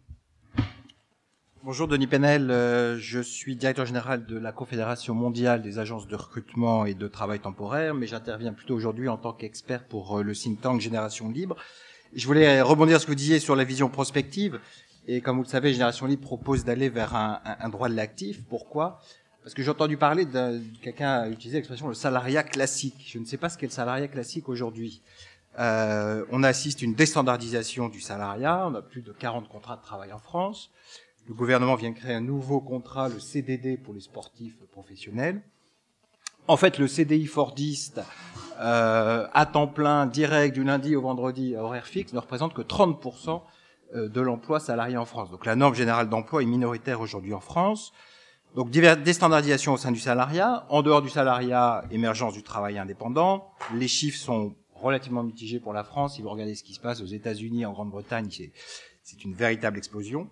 Bonjour 1.63 1.87
Denis 1.87 2.07
Penel, 2.07 2.51
euh, 2.51 2.99
je 2.99 3.21
suis 3.21 3.55
directeur 3.55 3.85
général 3.85 4.25
de 4.25 4.39
la 4.39 4.51
Confédération 4.51 5.15
mondiale 5.15 5.61
des 5.61 5.79
agences 5.79 6.09
de 6.09 6.17
recrutement 6.17 6.87
et 6.87 6.95
de 6.95 7.07
travail 7.07 7.39
temporaire, 7.39 7.95
mais 7.95 8.07
j'interviens 8.07 8.55
plutôt 8.55 8.75
aujourd'hui 8.75 9.09
en 9.09 9.19
tant 9.19 9.35
qu'expert 9.35 9.85
pour 9.85 10.19
euh, 10.19 10.23
le 10.23 10.35
think 10.35 10.63
tank 10.63 10.81
Génération 10.81 11.29
Libre. 11.29 11.57
Je 12.15 12.27
voulais 12.27 12.63
rebondir 12.63 12.95
sur 12.95 13.03
ce 13.03 13.07
que 13.07 13.11
vous 13.13 13.17
disiez 13.17 13.39
sur 13.41 13.57
la 13.57 13.65
vision 13.65 13.91
prospective, 13.91 14.59
et 15.07 15.21
comme 15.21 15.37
vous 15.37 15.43
le 15.43 15.49
savez, 15.49 15.73
Génération 15.73 16.07
Libre 16.07 16.23
propose 16.23 16.65
d'aller 16.65 16.89
vers 16.89 17.15
un, 17.15 17.41
un 17.45 17.69
droit 17.69 17.89
de 17.89 17.95
l'actif. 17.95 18.45
Pourquoi? 18.49 19.01
Parce 19.43 19.55
que 19.55 19.63
j'ai 19.63 19.71
entendu 19.71 19.97
parler 19.97 20.27
de 20.27 20.61
quelqu'un 20.83 21.21
a 21.21 21.29
utilisé 21.29 21.59
l'expression 21.59 21.89
le 21.89 21.95
salariat 21.95 22.43
classique. 22.43 23.07
Je 23.07 23.19
ne 23.19 23.25
sais 23.25 23.39
pas 23.39 23.49
ce 23.49 23.57
qu'est 23.57 23.67
le 23.67 23.73
salariat 23.73 24.09
classique 24.09 24.49
aujourd'hui. 24.49 25.03
Euh, 25.59 26.25
on 26.31 26.43
assiste 26.43 26.83
à 26.83 26.85
une 26.85 26.95
déstandardisation 26.95 27.89
du 27.89 28.01
salariat. 28.01 28.67
On 28.67 28.75
a 28.75 28.83
plus 28.83 29.03
de 29.03 29.13
40 29.13 29.49
contrats 29.49 29.77
de 29.77 29.83
travail 29.83 30.13
en 30.13 30.19
France. 30.19 30.71
Le 31.27 31.35
gouvernement 31.35 31.75
vient 31.75 31.93
créer 31.93 32.15
un 32.15 32.21
nouveau 32.21 32.61
contrat, 32.61 33.09
le 33.09 33.19
CDD 33.19 33.77
pour 33.77 33.95
les 33.95 34.01
sportifs 34.01 34.57
professionnels. 34.73 35.43
En 36.47 36.57
fait, 36.57 36.79
le 36.79 36.89
CDI 36.89 37.27
Fordiste 37.27 38.01
euh, 38.59 39.27
à 39.33 39.47
temps 39.47 39.69
plein, 39.69 40.07
direct, 40.07 40.55
du 40.55 40.65
lundi 40.65 40.97
au 40.97 41.03
vendredi, 41.03 41.55
à 41.55 41.63
horaire 41.63 41.87
fixe, 41.87 42.13
ne 42.13 42.19
représente 42.19 42.53
que 42.53 42.63
30% 42.63 43.31
euh, 43.31 43.39
de 43.95 44.21
l'emploi 44.21 44.61
salarié 44.61 44.97
en 44.97 45.05
France. 45.05 45.31
Donc 45.31 45.47
la 45.47 45.57
norme 45.57 45.75
générale 45.75 46.09
d'emploi 46.09 46.43
est 46.43 46.47
minoritaire 46.47 47.01
aujourd'hui 47.01 47.35
en 47.35 47.41
France. 47.41 47.93
Donc 48.57 48.71
déstandardisation 48.71 49.75
au 49.75 49.77
sein 49.77 49.93
du 49.93 50.01
salariat, 50.01 50.67
en 50.71 50.83
dehors 50.83 51.03
du 51.03 51.09
salariat, 51.09 51.85
émergence 51.91 52.35
du 52.35 52.43
travail 52.43 52.79
indépendant. 52.79 53.53
Les 53.75 53.87
chiffres 53.87 54.19
sont 54.19 54.55
relativement 54.75 55.23
mitigés 55.23 55.61
pour 55.61 55.73
la 55.73 55.85
France. 55.85 56.17
Si 56.17 56.23
vous 56.23 56.31
regardez 56.31 56.55
ce 56.55 56.65
qui 56.65 56.75
se 56.75 56.81
passe 56.81 57.01
aux 57.01 57.07
États-Unis, 57.07 57.65
en 57.65 57.73
Grande-Bretagne, 57.73 58.29
c'est 59.03 59.25
une 59.25 59.35
véritable 59.35 59.79
explosion. 59.79 60.29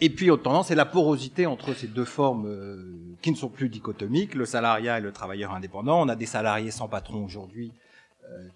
Et 0.00 0.10
puis, 0.10 0.30
autre 0.30 0.42
tendance, 0.42 0.68
c'est 0.68 0.74
la 0.74 0.84
porosité 0.84 1.46
entre 1.46 1.72
ces 1.72 1.86
deux 1.86 2.04
formes 2.04 2.46
euh, 2.46 3.16
qui 3.22 3.30
ne 3.30 3.36
sont 3.36 3.48
plus 3.48 3.70
dichotomiques, 3.70 4.34
le 4.34 4.44
salariat 4.44 4.98
et 4.98 5.00
le 5.00 5.10
travailleur 5.10 5.54
indépendant. 5.54 6.02
On 6.02 6.08
a 6.10 6.16
des 6.16 6.26
salariés 6.26 6.70
sans 6.70 6.86
patron 6.86 7.24
aujourd'hui 7.24 7.72
euh, 7.72 7.85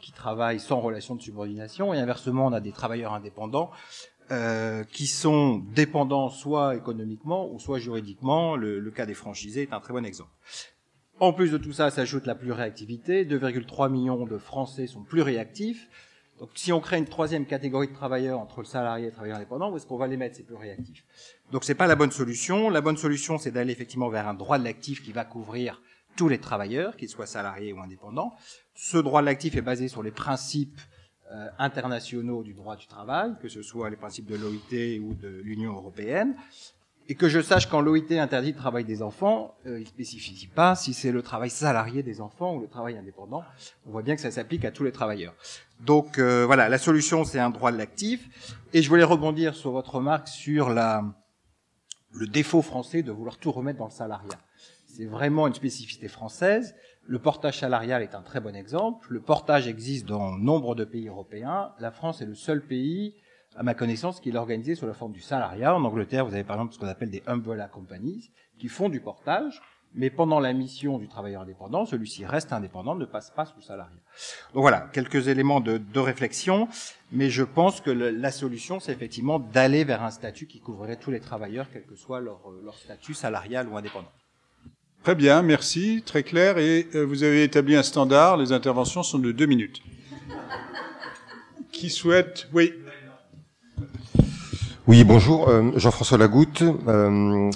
qui 0.01 0.13
travaillent 0.13 0.61
sans 0.61 0.81
relation 0.81 1.15
de 1.15 1.23
subordination, 1.23 1.95
et 1.95 1.99
inversement, 1.99 2.47
on 2.47 2.53
a 2.53 2.61
des 2.61 2.73
travailleurs 2.73 3.13
indépendants 3.13 3.71
euh, 4.33 4.85
qui 4.85 5.09
sont 5.09 5.61
dépendants 5.75 6.29
soit 6.29 6.77
économiquement 6.77 7.51
ou 7.51 7.59
soit 7.59 7.81
juridiquement. 7.81 8.55
Le, 8.55 8.79
le, 8.79 8.91
cas 8.93 9.05
des 9.05 9.15
franchisés 9.15 9.63
est 9.63 9.73
un 9.73 9.81
très 9.81 9.93
bon 9.93 10.05
exemple. 10.05 10.31
En 11.19 11.33
plus 11.33 11.51
de 11.51 11.59
tout 11.59 11.73
ça, 11.73 11.91
s'ajoute 11.91 12.27
la 12.27 12.37
plus 12.37 12.53
réactivité. 12.53 13.25
2,3 13.25 13.91
millions 13.91 14.27
de 14.27 14.39
Français 14.39 14.87
sont 14.87 15.03
plus 15.03 15.23
réactifs. 15.23 15.89
Donc 16.39 16.51
si 16.55 16.73
on 16.73 16.81
crée 16.81 16.99
une 16.99 17.07
troisième 17.07 17.45
catégorie 17.45 17.89
de 17.89 17.93
travailleurs 17.93 18.39
entre 18.39 18.61
le 18.61 18.67
salarié 18.67 19.07
et 19.07 19.09
le 19.09 19.13
travailleur 19.13 19.39
indépendant, 19.39 19.73
où 19.73 19.77
est-ce 19.77 19.87
qu'on 19.87 19.99
va 19.99 20.07
les 20.07 20.17
mettre 20.17 20.37
ces 20.37 20.45
plus 20.45 20.55
réactifs 20.55 21.05
Donc 21.51 21.65
c'est 21.65 21.75
pas 21.75 21.89
la 21.89 21.97
bonne 21.97 22.13
solution. 22.13 22.71
La 22.71 22.83
bonne 22.83 22.97
solution, 22.97 23.37
c'est 23.37 23.51
d'aller 23.51 23.73
effectivement 23.73 24.11
vers 24.11 24.29
un 24.29 24.35
droit 24.35 24.61
de 24.61 24.65
l'actif 24.65 25.03
qui 25.03 25.11
va 25.11 25.25
couvrir 25.25 25.83
tous 26.21 26.29
les 26.29 26.39
travailleurs, 26.39 26.99
qu'ils 26.99 27.09
soient 27.09 27.25
salariés 27.25 27.73
ou 27.73 27.81
indépendants. 27.81 28.35
Ce 28.75 28.99
droit 28.99 29.23
de 29.23 29.27
l'actif 29.27 29.57
est 29.57 29.63
basé 29.63 29.89
sur 29.89 30.03
les 30.03 30.11
principes 30.11 30.79
euh, 31.33 31.49
internationaux 31.59 32.43
du 32.43 32.53
droit 32.53 32.77
du 32.77 32.87
travail, 32.87 33.33
que 33.41 33.49
ce 33.49 33.63
soit 33.63 33.89
les 33.89 33.97
principes 33.97 34.27
de 34.27 34.37
l'OIT 34.37 35.01
ou 35.01 35.15
de 35.15 35.41
l'Union 35.43 35.73
européenne. 35.73 36.37
Et 37.09 37.15
que 37.15 37.31
je 37.31 37.41
sache, 37.41 37.71
quand 37.71 37.81
l'OIT 37.81 38.13
interdit 38.21 38.53
le 38.53 38.59
travail 38.59 38.85
des 38.85 39.01
enfants, 39.01 39.55
euh, 39.65 39.79
il 39.79 39.85
ne 39.85 39.87
spécifie 39.87 40.47
pas 40.47 40.75
si 40.75 40.93
c'est 40.93 41.11
le 41.11 41.23
travail 41.23 41.49
salarié 41.49 42.03
des 42.03 42.21
enfants 42.21 42.55
ou 42.55 42.61
le 42.61 42.69
travail 42.69 42.99
indépendant. 42.99 43.43
On 43.87 43.91
voit 43.91 44.03
bien 44.03 44.15
que 44.15 44.21
ça 44.21 44.31
s'applique 44.31 44.67
à 44.67 44.73
tous 44.73 44.85
les 44.85 44.93
travailleurs. 44.93 45.33
Donc 45.81 46.19
euh, 46.19 46.45
voilà, 46.45 46.69
la 46.69 46.77
solution, 46.77 47.25
c'est 47.25 47.41
un 47.41 47.49
droit 47.49 47.73
de 47.73 47.79
l'actif. 47.79 48.29
Et 48.75 48.83
je 48.83 48.91
voulais 48.91 49.05
rebondir 49.05 49.57
sur 49.57 49.71
votre 49.71 49.95
remarque 49.95 50.29
sur 50.29 50.69
la 50.69 51.03
le 52.13 52.27
défaut 52.27 52.61
français 52.61 53.03
de 53.03 53.11
vouloir 53.11 53.39
tout 53.39 53.53
remettre 53.53 53.79
dans 53.79 53.87
le 53.87 53.91
salariat. 53.91 54.39
C'est 54.97 55.07
vraiment 55.07 55.47
une 55.47 55.55
spécificité 55.55 56.09
française. 56.09 56.75
Le 57.07 57.21
portage 57.21 57.61
salarial 57.61 58.03
est 58.03 58.15
un 58.15 58.23
très 58.23 58.41
bon 58.41 58.57
exemple. 58.57 59.07
Le 59.11 59.21
portage 59.21 59.69
existe 59.69 60.07
dans 60.07 60.33
nombre 60.37 60.75
de 60.75 60.85
pays 60.85 61.07
européens. 61.07 61.73
La 61.79 61.93
France 61.93 62.23
est 62.23 62.27
le 62.27 62.35
seul 62.35 62.61
pays, 62.67 63.15
à 63.55 63.63
ma 63.63 63.75
connaissance, 63.75 64.21
qui 64.21 64.31
est 64.31 64.37
organisé 64.37 64.75
sous 64.75 64.87
la 64.87 64.95
forme 64.95 65.13
du 65.13 65.21
salariat. 65.21 65.77
En 65.77 65.85
Angleterre, 65.85 66.27
vous 66.27 66.35
avez 66.35 66.43
par 66.45 66.57
exemple 66.57 66.75
ce 66.75 66.79
qu'on 66.79 66.89
appelle 66.89 67.11
des 67.11 67.23
umbrella 67.27 67.69
companies, 67.69 68.33
qui 68.59 68.67
font 68.67 68.89
du 68.89 69.01
portage, 69.01 69.63
mais 69.95 70.11
pendant 70.11 70.41
la 70.41 70.53
mission 70.53 70.99
du 70.99 71.07
travailleur 71.07 71.43
indépendant, 71.43 71.87
celui-ci 71.87 72.27
reste 72.27 72.53
indépendant, 72.53 72.97
ne 72.97 73.05
passe 73.05 73.31
pas 73.31 73.45
sous 73.45 73.61
salariat. 73.61 74.03
Donc 74.55 74.63
voilà, 74.63 74.89
quelques 74.93 75.29
éléments 75.29 75.61
de, 75.61 76.01
réflexion, 76.01 76.69
mais 77.13 77.31
je 77.31 77.45
pense 77.45 77.81
que 77.81 77.91
la 77.91 78.31
solution, 78.33 78.81
c'est 78.81 78.93
effectivement 78.93 79.39
d'aller 79.39 79.85
vers 79.85 80.03
un 80.03 80.11
statut 80.11 80.47
qui 80.47 80.61
couvrirait 80.61 80.97
tous 80.97 81.13
les 81.13 81.21
travailleurs, 81.21 81.69
quel 81.73 81.85
que 81.85 81.95
soit 81.95 82.21
leur 82.21 82.41
statut 82.75 83.15
salarial 83.15 83.69
ou 83.69 83.77
indépendant. 83.77 84.11
Très 85.03 85.15
bien, 85.15 85.41
merci, 85.41 86.03
très 86.05 86.23
clair. 86.23 86.59
Et 86.59 86.87
euh, 86.95 87.05
vous 87.05 87.23
avez 87.23 87.43
établi 87.43 87.75
un 87.75 87.83
standard, 87.83 88.37
les 88.37 88.53
interventions 88.53 89.03
sont 89.03 89.19
de 89.19 89.33
deux 89.33 89.47
minutes. 89.47 89.81
Qui 91.73 91.89
souhaite 91.89 92.49
Oui. 92.53 92.75
Oui, 94.87 95.05
bonjour, 95.05 95.49
euh, 95.49 95.73
Jean-François 95.77 96.19
Lagoutte. 96.19 96.63
Euh, 96.87 97.51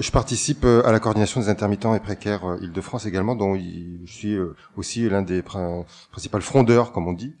je 0.00 0.10
participe 0.10 0.64
à 0.64 0.90
la 0.90 0.98
coordination 0.98 1.40
des 1.40 1.48
intermittents 1.48 1.94
et 1.94 2.00
précaires 2.00 2.56
Île-de-France 2.60 3.06
également, 3.06 3.36
dont 3.36 3.54
je 3.54 4.12
suis 4.12 4.36
aussi 4.76 5.08
l'un 5.08 5.22
des 5.22 5.42
principaux 5.42 6.40
frondeurs, 6.40 6.90
comme 6.90 7.06
on 7.06 7.12
dit. 7.12 7.36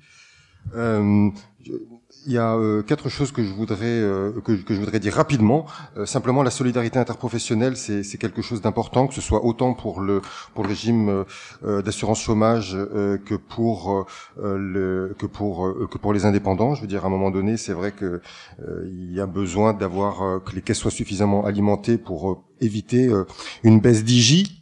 Il 2.28 2.34
y 2.34 2.38
a 2.38 2.54
euh, 2.54 2.82
quatre 2.82 3.08
choses 3.08 3.32
que 3.32 3.42
je 3.42 3.52
voudrais 3.52 3.86
euh, 3.86 4.32
que, 4.44 4.52
que, 4.52 4.74
je 4.74 4.78
voudrais 4.78 5.00
dire 5.00 5.14
rapidement. 5.14 5.64
Euh, 5.96 6.04
simplement, 6.04 6.42
la 6.42 6.50
solidarité 6.50 6.98
interprofessionnelle, 6.98 7.76
c'est 7.76 8.18
quelque 8.18 8.42
chose 8.42 8.60
d'important, 8.60 9.06
que 9.06 9.14
ce 9.14 9.22
soit 9.22 9.44
autant 9.44 9.72
pour 9.72 10.00
le 10.00 10.20
pour 10.54 10.62
le 10.62 10.68
régime 10.68 11.24
euh, 11.64 11.82
d'assurance 11.82 12.20
chômage 12.20 12.76
euh, 12.76 13.16
que 13.16 13.34
pour 13.34 14.06
le 14.36 15.16
que 15.18 15.24
pour 15.26 15.74
que 15.90 15.96
pour 15.96 16.12
les 16.12 16.26
indépendants. 16.26 16.74
Je 16.74 16.82
veux 16.82 16.86
dire, 16.86 17.04
à 17.04 17.06
un 17.06 17.10
moment 17.10 17.30
donné, 17.30 17.56
c'est 17.56 17.72
vrai 17.72 17.92
que 17.92 18.20
il 18.84 19.12
y 19.12 19.20
a 19.20 19.26
besoin 19.26 19.72
d'avoir 19.72 20.42
que 20.44 20.54
les 20.54 20.60
caisses 20.60 20.78
soient 20.78 20.90
suffisamment 20.90 21.46
alimentées 21.46 21.96
pour 21.96 22.44
éviter 22.60 23.10
une 23.64 23.80
baisse 23.80 24.04
d'IJ 24.04 24.58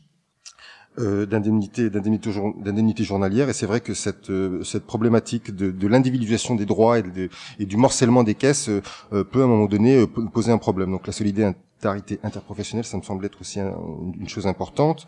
euh, 0.98 1.26
d'indemnité 1.26 1.90
d'indemnité 1.90 3.04
journalière. 3.04 3.48
Et 3.48 3.52
c'est 3.52 3.66
vrai 3.66 3.80
que 3.80 3.92
cette 3.92 4.30
euh, 4.30 4.64
cette 4.64 4.86
problématique 4.86 5.54
de, 5.54 5.70
de 5.70 5.88
l'individualisation 5.88 6.54
des 6.54 6.64
droits 6.64 6.98
et, 6.98 7.66
du 7.66 7.76
morcellement 7.76 8.22
des 8.22 8.34
caisses 8.34 8.68
euh, 8.68 9.24
peut 9.24 9.42
à 9.42 9.44
un 9.44 9.48
moment 9.48 9.66
donné 9.66 10.06
poser 10.32 10.52
un 10.52 10.58
problème. 10.58 10.90
Donc 10.90 11.06
la 11.06 11.12
solidarité 11.12 12.18
interprofessionnelle 12.22 12.84
ça 12.84 12.96
me 12.96 13.02
semble 13.02 13.26
être 13.26 13.40
aussi 13.40 13.60
une 13.60 14.28
chose 14.28 14.46
importante. 14.46 15.06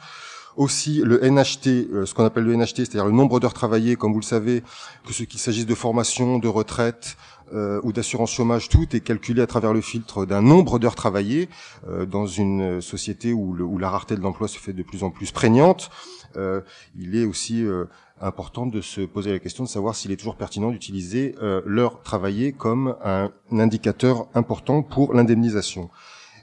Aussi 0.57 1.03
le 1.05 1.20
NHT, 1.20 2.05
ce 2.05 2.14
qu'on 2.14 2.24
appelle 2.24 2.45
le 2.45 2.57
NHT, 2.57 2.76
c'est-à-dire 2.76 3.07
le 3.07 3.12
nombre 3.12 3.39
d'heures 3.39 3.55
travaillées, 3.55 3.95
comme 3.95 4.12
vous 4.12 4.18
le 4.18 4.24
savez, 4.24 4.64
que 5.07 5.12
ce 5.12 5.22
qu'il 5.22 5.39
s'agisse 5.39 5.66
de 5.66 5.74
formation, 5.74 6.41
de 6.41 6.49
retraite, 6.49 7.16
euh, 7.53 7.80
ou 7.82 7.92
d'assurance 7.92 8.32
chômage, 8.32 8.68
tout 8.68 8.94
est 8.94 9.01
calculé 9.01 9.42
à 9.42 9.46
travers 9.46 9.72
le 9.72 9.80
filtre 9.80 10.26
d'un 10.26 10.42
nombre 10.42 10.78
d'heures 10.78 10.94
travaillées 10.94 11.49
euh, 11.88 12.07
dans 12.07 12.26
une 12.26 12.80
société 12.80 13.32
où, 13.32 13.53
le, 13.53 13.64
où, 13.64 13.78
la 13.78 13.90
rareté 13.90 14.16
de 14.16 14.20
l'emploi 14.20 14.49
se 14.49 14.59
fait 14.59 14.72
de 14.72 14.82
plus 14.82 15.03
en 15.03 15.11
plus 15.11 15.32
prégnante. 15.32 15.90
Euh, 16.36 16.61
il 16.99 17.16
est 17.16 17.24
aussi 17.24 17.64
euh, 17.64 17.84
important 18.20 18.66
de 18.66 18.80
se 18.80 19.01
poser 19.01 19.32
la 19.32 19.38
question 19.38 19.64
de 19.64 19.68
savoir 19.68 19.94
s'il 19.94 20.11
est 20.12 20.16
toujours 20.16 20.36
pertinent 20.36 20.70
d'utiliser 20.70 21.34
euh, 21.42 21.62
l'heure 21.64 22.03
travaillée 22.03 22.53
comme 22.53 22.96
un 23.05 23.30
indicateur 23.53 24.28
important 24.34 24.82
pour 24.82 25.14
l'indemnisation. 25.14 25.90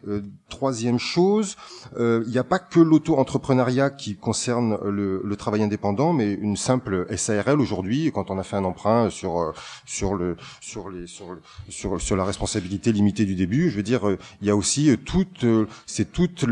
Euh, 0.08 0.22
troisième 0.50 1.00
chose, 1.00 1.56
euh, 1.98 2.24
il 2.26 2.32
n'y 2.32 2.38
a 2.38 2.44
pas 2.44 2.60
que 2.60 2.80
l'auto-entrepreneuriat 2.80 3.90
qui 3.90 4.16
concerne 4.16 4.78
le, 4.84 5.22
le, 5.24 5.36
travail 5.36 5.64
indépendant, 5.64 6.14
mais 6.14 6.32
une 6.34 6.56
simple 6.56 7.08
SARL 7.18 7.60
aujourd'hui, 7.60 8.12
quand 8.14 8.30
on 8.30 8.38
a 8.38 8.44
fait 8.44 8.56
un 8.56 8.64
emprunt 8.64 9.10
sur 9.10 9.40
euh, 9.40 9.52
sur 9.86 10.14
le 10.14 10.38
sur 10.62 10.90
les 10.90 11.08
sur 11.08 11.38
sur, 11.70 12.00
sur 12.00 12.16
la 12.16 12.24
responsabilité 12.24 12.92
limitée 12.92 13.26
du 13.26 13.36
début, 13.36 13.70
je 13.70 13.78
veux 13.78 13.84
dire, 13.84 14.02
il 14.42 14.48
y 14.48 14.50
a 14.50 14.56
aussi 14.56 14.96
toute 15.06 15.46
c'est 15.86 16.12
toute 16.12 16.46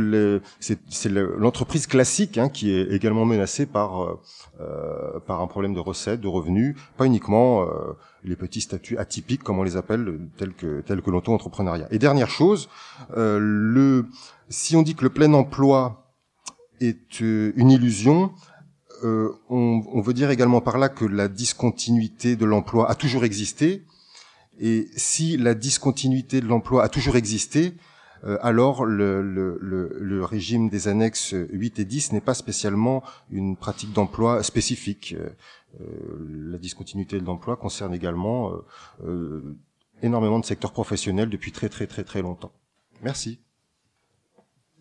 c'est 0.60 1.10
l'entreprise 1.10 1.88
classique 1.88 2.38
hein, 2.38 2.50
qui 2.50 2.72
est 2.72 2.92
également 2.92 3.26
menacée 3.26 3.66
par 3.66 4.18
euh, 4.64 5.20
par 5.26 5.42
un 5.42 5.48
problème 5.48 5.74
de 5.74 5.80
recettes, 5.80 6.22
de 6.22 6.28
revenus, 6.28 6.76
pas 6.96 7.08
uniquement 7.08 7.64
euh, 7.64 7.94
les 8.24 8.36
petits 8.36 8.62
statuts 8.62 8.98
atypiques, 8.98 9.44
comme 9.44 9.60
on 9.60 9.64
les 9.64 9.78
appelle, 9.78 10.20
tels 10.38 10.54
que 10.54 10.82
tels 10.82 11.02
que 11.02 11.12
l'auto-entrepreneuriat. 11.12 11.88
Et 11.92 12.00
dernière 12.00 12.30
chose, 12.30 12.70
euh, 13.18 14.04
si 14.50 14.76
on 14.76 14.82
dit 14.82 14.96
que 14.96 15.04
le 15.04 15.10
plein 15.10 15.34
emploi 15.34 16.14
est 16.80 17.20
une 17.20 17.72
illusion, 17.72 18.32
on, 19.04 19.34
on, 19.50 20.02
veut 20.02 20.14
dire 20.14 20.32
également 20.32 20.62
par 20.62 20.78
là 20.78 20.88
que 20.88 21.04
la 21.04 21.28
discontinuité 21.28 22.38
de 22.38 22.46
l'emploi 22.46 22.90
a 22.90 22.96
toujours 22.96 23.26
existé. 23.26 23.84
Et 24.60 24.88
si 24.96 25.36
la 25.36 25.56
discontinuité 25.56 26.40
de 26.40 26.46
l'emploi 26.46 26.84
a 26.84 26.90
toujours 26.90 27.18
existé, 27.18 27.74
euh, 28.26 28.38
alors 28.42 28.86
le, 28.86 29.22
le, 29.22 29.60
le, 30.00 30.24
régime 30.24 30.70
des 30.70 30.88
annexes 30.88 31.36
8 31.52 31.80
et 31.80 31.86
10 31.86 32.14
n'est 32.14 32.22
pas 32.22 32.34
spécialement 32.34 33.04
une 33.32 33.58
pratique 33.58 33.92
d'emploi 33.92 34.44
spécifique. 34.44 35.16
Euh, 35.82 35.84
euh, 35.84 36.52
la 36.52 36.58
discontinuité 36.58 37.20
de 37.20 37.26
l'emploi 37.26 37.56
concerne 37.56 37.94
également 37.94 38.52
énormément 40.02 40.40
de 40.40 40.46
secteurs 40.46 40.74
professionnels 40.74 41.30
depuis 41.30 41.52
très 41.52 41.70
très 41.70 41.88
très 41.88 42.04
très 42.04 42.22
longtemps. 42.22 42.52
Merci. 43.02 43.40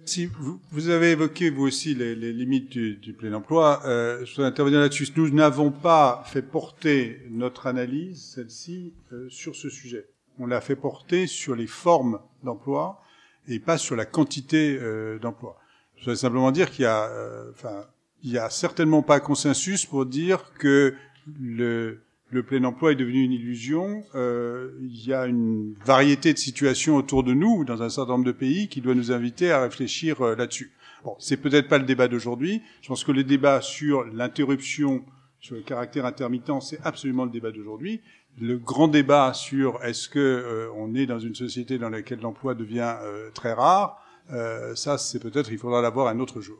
Si 0.04 0.26
vous, 0.26 0.60
vous, 0.72 0.88
avez 0.88 1.12
évoqué 1.12 1.48
vous 1.48 1.62
aussi 1.62 1.94
les, 1.94 2.16
les 2.16 2.32
limites 2.32 2.70
du, 2.70 2.96
du, 2.96 3.12
plein 3.12 3.32
emploi, 3.34 3.82
euh, 3.84 4.24
je 4.24 4.32
voudrais 4.32 4.48
intervenir 4.48 4.80
là-dessus. 4.80 5.06
Nous 5.16 5.30
n'avons 5.30 5.70
pas 5.70 6.24
fait 6.26 6.42
porter 6.42 7.22
notre 7.30 7.68
analyse, 7.68 8.32
celle-ci, 8.34 8.94
euh, 9.12 9.28
sur 9.28 9.54
ce 9.54 9.70
sujet. 9.70 10.08
On 10.40 10.46
l'a 10.46 10.60
fait 10.60 10.74
porter 10.74 11.28
sur 11.28 11.54
les 11.54 11.68
formes 11.68 12.18
d'emploi 12.42 13.00
et 13.46 13.60
pas 13.60 13.78
sur 13.78 13.94
la 13.94 14.04
quantité 14.04 14.76
euh, 14.80 15.20
d'emplois. 15.20 15.56
Je 15.94 16.02
voudrais 16.02 16.16
simplement 16.16 16.50
dire 16.50 16.72
qu'il 16.72 16.82
y 16.82 16.86
a, 16.86 17.04
euh, 17.04 17.52
enfin, 17.52 17.86
il 18.22 18.32
y 18.32 18.38
a 18.38 18.50
certainement 18.50 19.02
pas 19.02 19.20
consensus 19.20 19.86
pour 19.86 20.06
dire 20.06 20.52
que 20.58 20.94
le, 21.40 22.02
le 22.30 22.42
plein 22.42 22.64
emploi 22.64 22.92
est 22.92 22.96
devenu 22.96 23.22
une 23.24 23.32
illusion. 23.32 24.04
Euh, 24.14 24.70
il 24.80 25.06
y 25.06 25.12
a 25.12 25.26
une 25.26 25.74
variété 25.84 26.32
de 26.32 26.38
situations 26.38 26.96
autour 26.96 27.24
de 27.24 27.34
nous, 27.34 27.64
dans 27.64 27.82
un 27.82 27.88
certain 27.88 28.12
nombre 28.12 28.24
de 28.24 28.32
pays, 28.32 28.68
qui 28.68 28.80
doit 28.80 28.94
nous 28.94 29.12
inviter 29.12 29.50
à 29.50 29.62
réfléchir 29.62 30.20
euh, 30.22 30.36
là-dessus. 30.36 30.72
Bon, 31.04 31.16
c'est 31.18 31.36
peut-être 31.36 31.68
pas 31.68 31.78
le 31.78 31.84
débat 31.84 32.08
d'aujourd'hui. 32.08 32.62
Je 32.80 32.88
pense 32.88 33.02
que 33.04 33.12
le 33.12 33.24
débat 33.24 33.60
sur 33.60 34.04
l'interruption, 34.04 35.04
sur 35.40 35.56
le 35.56 35.62
caractère 35.62 36.06
intermittent, 36.06 36.62
c'est 36.62 36.78
absolument 36.84 37.24
le 37.24 37.30
débat 37.30 37.50
d'aujourd'hui 37.50 38.00
le 38.40 38.58
grand 38.58 38.88
débat 38.88 39.32
sur 39.34 39.82
est-ce 39.84 40.08
que 40.08 40.18
euh, 40.18 40.72
on 40.76 40.94
est 40.94 41.06
dans 41.06 41.18
une 41.18 41.34
société 41.34 41.78
dans 41.78 41.90
laquelle 41.90 42.20
l'emploi 42.20 42.54
devient 42.54 42.96
euh, 43.02 43.30
très 43.34 43.52
rare, 43.52 44.02
euh, 44.32 44.74
ça 44.74 44.98
c'est 44.98 45.18
peut-être 45.18 45.52
il 45.52 45.58
faudra 45.58 45.82
l'avoir 45.82 46.08
un 46.08 46.18
autre 46.18 46.40
jour. 46.40 46.58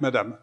Madame. 0.00 0.36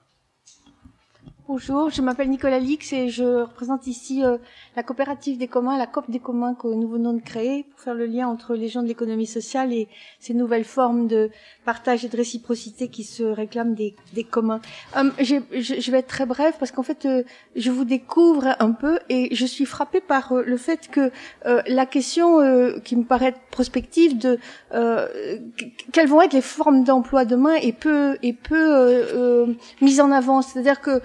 Bonjour, 1.50 1.90
je 1.90 2.04
m'appelle 2.04 2.30
Nicolas 2.30 2.60
Lix 2.60 2.94
et 2.94 3.10
je 3.10 3.42
représente 3.42 3.88
ici 3.88 4.24
euh, 4.24 4.38
la 4.80 4.84
coopérative 4.84 5.38
des 5.38 5.50
communs, 5.50 5.78
la 5.78 5.88
COP 5.88 6.10
des 6.10 6.20
communs 6.20 6.56
que 6.56 6.68
nous 6.68 6.88
venons 6.88 7.12
de 7.12 7.20
créer 7.20 7.64
pour 7.64 7.82
faire 7.82 7.94
le 7.94 8.06
lien 8.06 8.30
entre 8.30 8.56
les 8.56 8.70
gens 8.70 8.82
de 8.82 8.88
l'économie 8.88 9.28
sociale 9.28 9.74
et 9.74 9.90
ces 10.22 10.34
nouvelles 10.34 10.64
formes 10.64 11.06
de 11.06 11.32
partage 11.66 12.06
et 12.06 12.08
de 12.08 12.16
réciprocité 12.16 12.88
qui 12.88 13.04
se 13.04 13.24
réclament 13.24 13.74
des, 13.74 13.94
des 14.14 14.24
communs. 14.24 14.62
Euh, 14.96 15.12
je, 15.20 15.36
je, 15.52 15.92
vais 15.92 16.00
être 16.00 16.08
très 16.08 16.26
bref 16.26 16.56
parce 16.60 16.72
qu'en 16.72 16.84
fait, 16.84 17.06
euh, 17.06 17.24
je 17.58 17.72
vous 17.72 17.84
découvre 17.84 18.56
un 18.60 18.72
peu 18.72 19.00
et 19.10 19.36
je 19.36 19.46
suis 19.46 19.66
frappée 19.66 20.00
par 20.00 20.32
euh, 20.32 20.44
le 20.46 20.56
fait 20.56 20.88
que 20.88 21.12
euh, 21.46 21.62
la 21.68 21.86
question 21.86 22.40
qui 22.86 22.96
me 22.96 23.04
paraît 23.04 23.36
prospective 23.52 24.18
de 24.18 24.40
quelles 25.92 26.08
vont 26.08 26.22
être 26.22 26.32
les 26.32 26.42
formes 26.42 26.86
d'emploi 26.86 27.26
demain 27.26 27.56
est 27.56 27.78
peu, 27.78 28.18
est 28.24 28.32
peu 28.32 29.58
mise 29.82 30.00
en 30.00 30.12
avant. 30.12 30.42
C'est-à-dire 30.42 30.80
que 30.80 31.02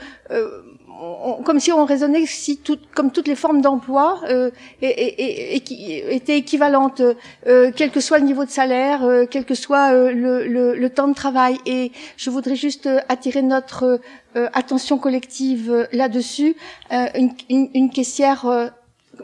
euh, 1.02 1.42
comme 1.44 1.60
si 1.60 1.72
on 1.72 1.84
raisonnait 1.84 2.26
si 2.26 2.58
tout, 2.58 2.78
comme 2.94 3.10
toutes 3.10 3.26
les 3.28 3.34
formes 3.34 3.60
d'emploi 3.60 4.20
euh, 4.28 4.50
étaient 4.80 6.38
équivalentes, 6.38 7.02
euh, 7.46 7.72
quel 7.74 7.90
que 7.90 8.00
soit 8.00 8.18
le 8.18 8.24
niveau 8.24 8.44
de 8.44 8.50
salaire, 8.50 9.04
euh, 9.04 9.24
quel 9.28 9.44
que 9.44 9.54
soit 9.54 9.92
euh, 9.92 10.12
le, 10.12 10.88
temps 10.90 11.08
de 11.08 11.14
travail. 11.14 11.58
Et 11.66 11.92
je 12.16 12.30
voudrais 12.30 12.56
juste 12.56 12.88
attirer 13.08 13.42
notre 13.42 14.00
attention 14.34 14.98
collective 14.98 15.88
là-dessus. 15.92 16.56
Une, 16.90 17.30
une, 17.48 17.68
une, 17.74 17.90
caissière, 17.90 18.70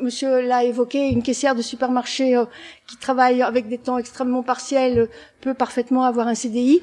Monsieur 0.01 0.41
l'a 0.41 0.65
évoqué, 0.65 1.11
une 1.11 1.23
caissière 1.23 1.55
de 1.55 1.63
supermarché 1.63 2.41
qui 2.89 2.97
travaille 2.97 3.43
avec 3.43 3.69
des 3.69 3.79
temps 3.79 3.99
extrêmement 3.99 4.43
partiels 4.43 5.09
peut 5.41 5.55
parfaitement 5.55 6.05
avoir 6.05 6.27
un 6.27 6.35
CDI 6.35 6.83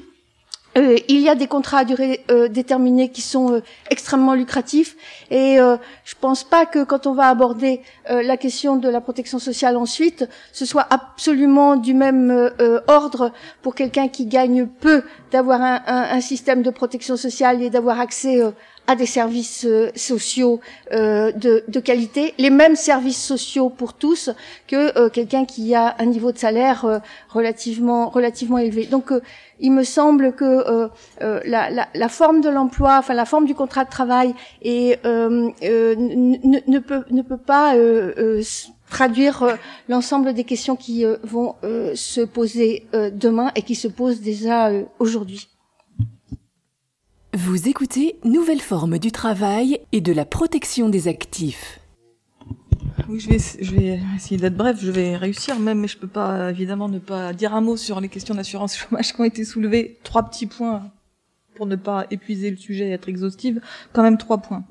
euh, 0.76 0.96
il 1.08 1.20
y 1.20 1.28
a 1.28 1.34
des 1.34 1.46
contrats 1.46 1.78
à 1.78 1.84
durée 1.84 2.24
euh, 2.30 2.48
déterminée 2.48 3.08
qui 3.08 3.22
sont 3.22 3.54
euh, 3.54 3.62
extrêmement 3.90 4.34
lucratifs 4.34 4.96
et 5.30 5.58
je 5.58 6.14
pense 6.20 6.44
pas 6.44 6.66
que 6.66 6.84
quand 6.84 7.06
on 7.06 7.14
va 7.14 7.28
aborder 7.28 7.82
la 8.08 8.36
question 8.36 8.76
de 8.76 8.88
la 8.88 9.00
protection 9.00 9.38
sociale 9.38 9.76
ensuite, 9.76 10.28
ce 10.52 10.64
soit 10.64 10.86
absolument 10.90 11.76
du 11.76 11.94
même 11.94 12.50
ordre 12.86 13.32
pour 13.62 13.74
quelqu'un 13.74 14.08
qui 14.08 14.26
gagne 14.26 14.66
peu 14.66 15.02
d'avoir 15.30 15.60
un, 15.60 15.80
un, 15.86 16.16
un, 16.16 16.20
système 16.20 16.62
de 16.62 16.70
protection 16.70 17.16
sociale 17.16 17.62
et 17.62 17.70
d'avoir 17.70 18.00
accès 18.00 18.40
à 18.88 18.96
des 18.96 19.06
services 19.06 19.66
euh, 19.66 19.90
sociaux 19.94 20.60
euh, 20.92 21.30
de, 21.30 21.80
qualité, 21.80 22.34
les 22.38 22.48
mêmes 22.50 22.74
services 22.74 23.22
sociaux 23.22 23.68
pour 23.68 23.92
tous 23.92 24.30
que 24.66 24.98
euh, 24.98 25.10
quelqu'un 25.10 25.44
qui 25.44 25.74
a 25.74 25.94
un 25.98 26.06
niveau 26.06 26.32
de 26.32 26.38
salaire 26.38 27.02
relativement 27.28 28.10
élevé. 28.58 28.86
Donc 28.86 29.12
il 29.60 29.72
me 29.72 29.84
semble 29.84 30.32
que 30.32 30.88
la, 31.20 32.08
forme 32.08 32.40
de 32.40 32.48
l'emploi, 32.48 32.96
enfin 32.98 33.12
la 33.14 33.26
forme 33.26 33.44
du 33.44 33.54
contrat 33.54 33.84
de 33.84 33.90
travail, 33.90 34.34
ne 34.64 35.52
peut 36.78 37.36
pas 37.36 37.74
traduire 38.90 39.58
l'ensemble 39.88 40.32
des 40.32 40.44
questions 40.44 40.76
qui 40.76 41.04
vont 41.22 41.56
se 41.94 42.22
poser 42.22 42.86
demain 43.12 43.52
et 43.54 43.62
qui 43.62 43.74
se 43.74 43.88
posent 43.88 44.22
déjà 44.22 44.70
aujourd'hui. 44.98 45.48
Vous 47.34 47.68
écoutez 47.68 48.16
Nouvelle 48.24 48.60
forme 48.60 48.98
du 48.98 49.12
travail 49.12 49.80
et 49.92 50.00
de 50.00 50.14
la 50.14 50.24
protection 50.24 50.88
des 50.88 51.08
actifs. 51.08 51.78
Oui, 53.06 53.20
je 53.20 53.28
vais, 53.28 53.38
je 53.60 53.74
vais 53.74 54.00
essayer 54.16 54.38
d'être 54.38 54.56
bref, 54.56 54.78
je 54.80 54.90
vais 54.90 55.14
réussir 55.14 55.58
même, 55.58 55.80
mais 55.80 55.88
je 55.88 55.98
peux 55.98 56.08
pas, 56.08 56.50
évidemment, 56.50 56.88
ne 56.88 56.98
pas 56.98 57.34
dire 57.34 57.54
un 57.54 57.60
mot 57.60 57.76
sur 57.76 58.00
les 58.00 58.08
questions 58.08 58.34
d'assurance 58.34 58.76
chômage 58.76 59.12
qui 59.12 59.20
ont 59.20 59.24
été 59.24 59.44
soulevées. 59.44 59.98
Trois 60.04 60.22
petits 60.22 60.46
points 60.46 60.90
pour 61.54 61.66
ne 61.66 61.76
pas 61.76 62.06
épuiser 62.10 62.50
le 62.50 62.56
sujet 62.56 62.88
et 62.88 62.92
être 62.92 63.10
exhaustive. 63.10 63.60
Quand 63.92 64.02
même 64.02 64.16
trois 64.16 64.38
points. 64.38 64.64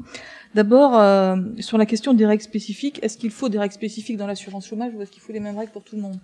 D'abord, 0.55 0.97
euh, 0.97 1.35
sur 1.59 1.77
la 1.77 1.85
question 1.85 2.15
des 2.15 2.25
règles 2.25 2.43
spécifiques, 2.43 2.99
est-ce 3.03 3.19
qu'il 3.19 3.31
faut 3.31 3.49
des 3.49 3.59
règles 3.59 3.75
spécifiques 3.75 4.17
dans 4.17 4.27
l'assurance 4.27 4.67
chômage 4.67 4.93
ou 4.95 5.01
est-ce 5.03 5.11
qu'il 5.11 5.21
faut 5.21 5.33
les 5.33 5.39
mêmes 5.39 5.57
règles 5.57 5.71
pour 5.71 5.83
tout 5.83 5.95
le 5.95 6.01
monde? 6.01 6.19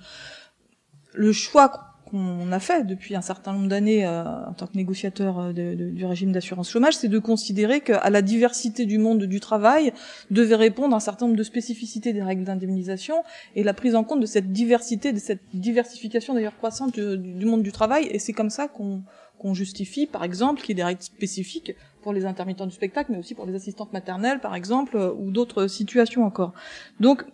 Le 1.14 1.32
choix 1.32 1.93
qu'on 2.14 2.51
a 2.51 2.59
fait 2.59 2.86
depuis 2.86 3.16
un 3.16 3.24
certain 3.24 3.53
nombre 3.53 3.68
d'années 3.68 4.05
euh, 4.05 4.24
en 4.45 4.53
tant 4.53 4.68
que 4.68 4.78
négociateur 4.78 5.39
euh, 5.39 5.51
du 5.51 6.05
régime 6.05 6.32
d'assurance 6.32 6.70
chômage, 6.70 6.95
c'est 6.95 7.07
de 7.07 7.18
considérer 7.18 7.82
qu'à 7.82 8.07
la 8.11 8.22
diversité 8.22 8.86
du 8.86 8.99
monde 8.99 9.24
du 9.24 9.39
travail 9.39 9.93
devait 10.30 10.55
répondre 10.55 10.95
un 10.95 10.99
certain 10.99 11.26
nombre 11.26 11.38
de 11.38 11.43
spécificités 11.43 12.14
des 12.14 12.22
règles 12.22 12.43
d'indemnisation 12.43 13.24
et 13.55 13.64
la 13.64 13.74
prise 13.74 13.95
en 13.95 14.03
compte 14.03 14.20
de 14.20 14.28
cette 14.28 14.51
diversité, 14.51 15.11
de 15.11 15.18
cette 15.18 15.41
diversification 15.55 16.36
d'ailleurs 16.36 16.55
croissante 16.55 16.93
du, 16.93 17.18
du, 17.18 17.45
monde 17.47 17.64
du 17.64 17.72
travail. 17.72 18.07
Et 18.11 18.20
c'est 18.20 18.34
comme 18.34 18.51
ça 18.51 18.68
qu'on 18.68 19.01
qu'on 19.39 19.53
justifie, 19.53 20.05
par 20.05 20.24
exemple, 20.24 20.61
qu'il 20.61 20.70
y 20.70 20.72
ait 20.72 20.76
des 20.76 20.84
règles 20.84 21.01
spécifiques 21.01 21.74
pour 22.01 22.14
les 22.14 22.26
intermittents 22.26 22.66
du 22.66 22.72
spectacle, 22.72 23.11
mais 23.11 23.18
aussi 23.18 23.36
pour 23.36 23.45
les 23.45 23.55
assistantes 23.55 23.91
maternelles, 23.91 24.39
par 24.39 24.55
exemple, 24.55 24.95
euh, 24.95 25.11
ou 25.18 25.32
d'autres 25.32 25.68
situations 25.68 26.24
encore. 26.26 26.53
Donc, 26.99 27.26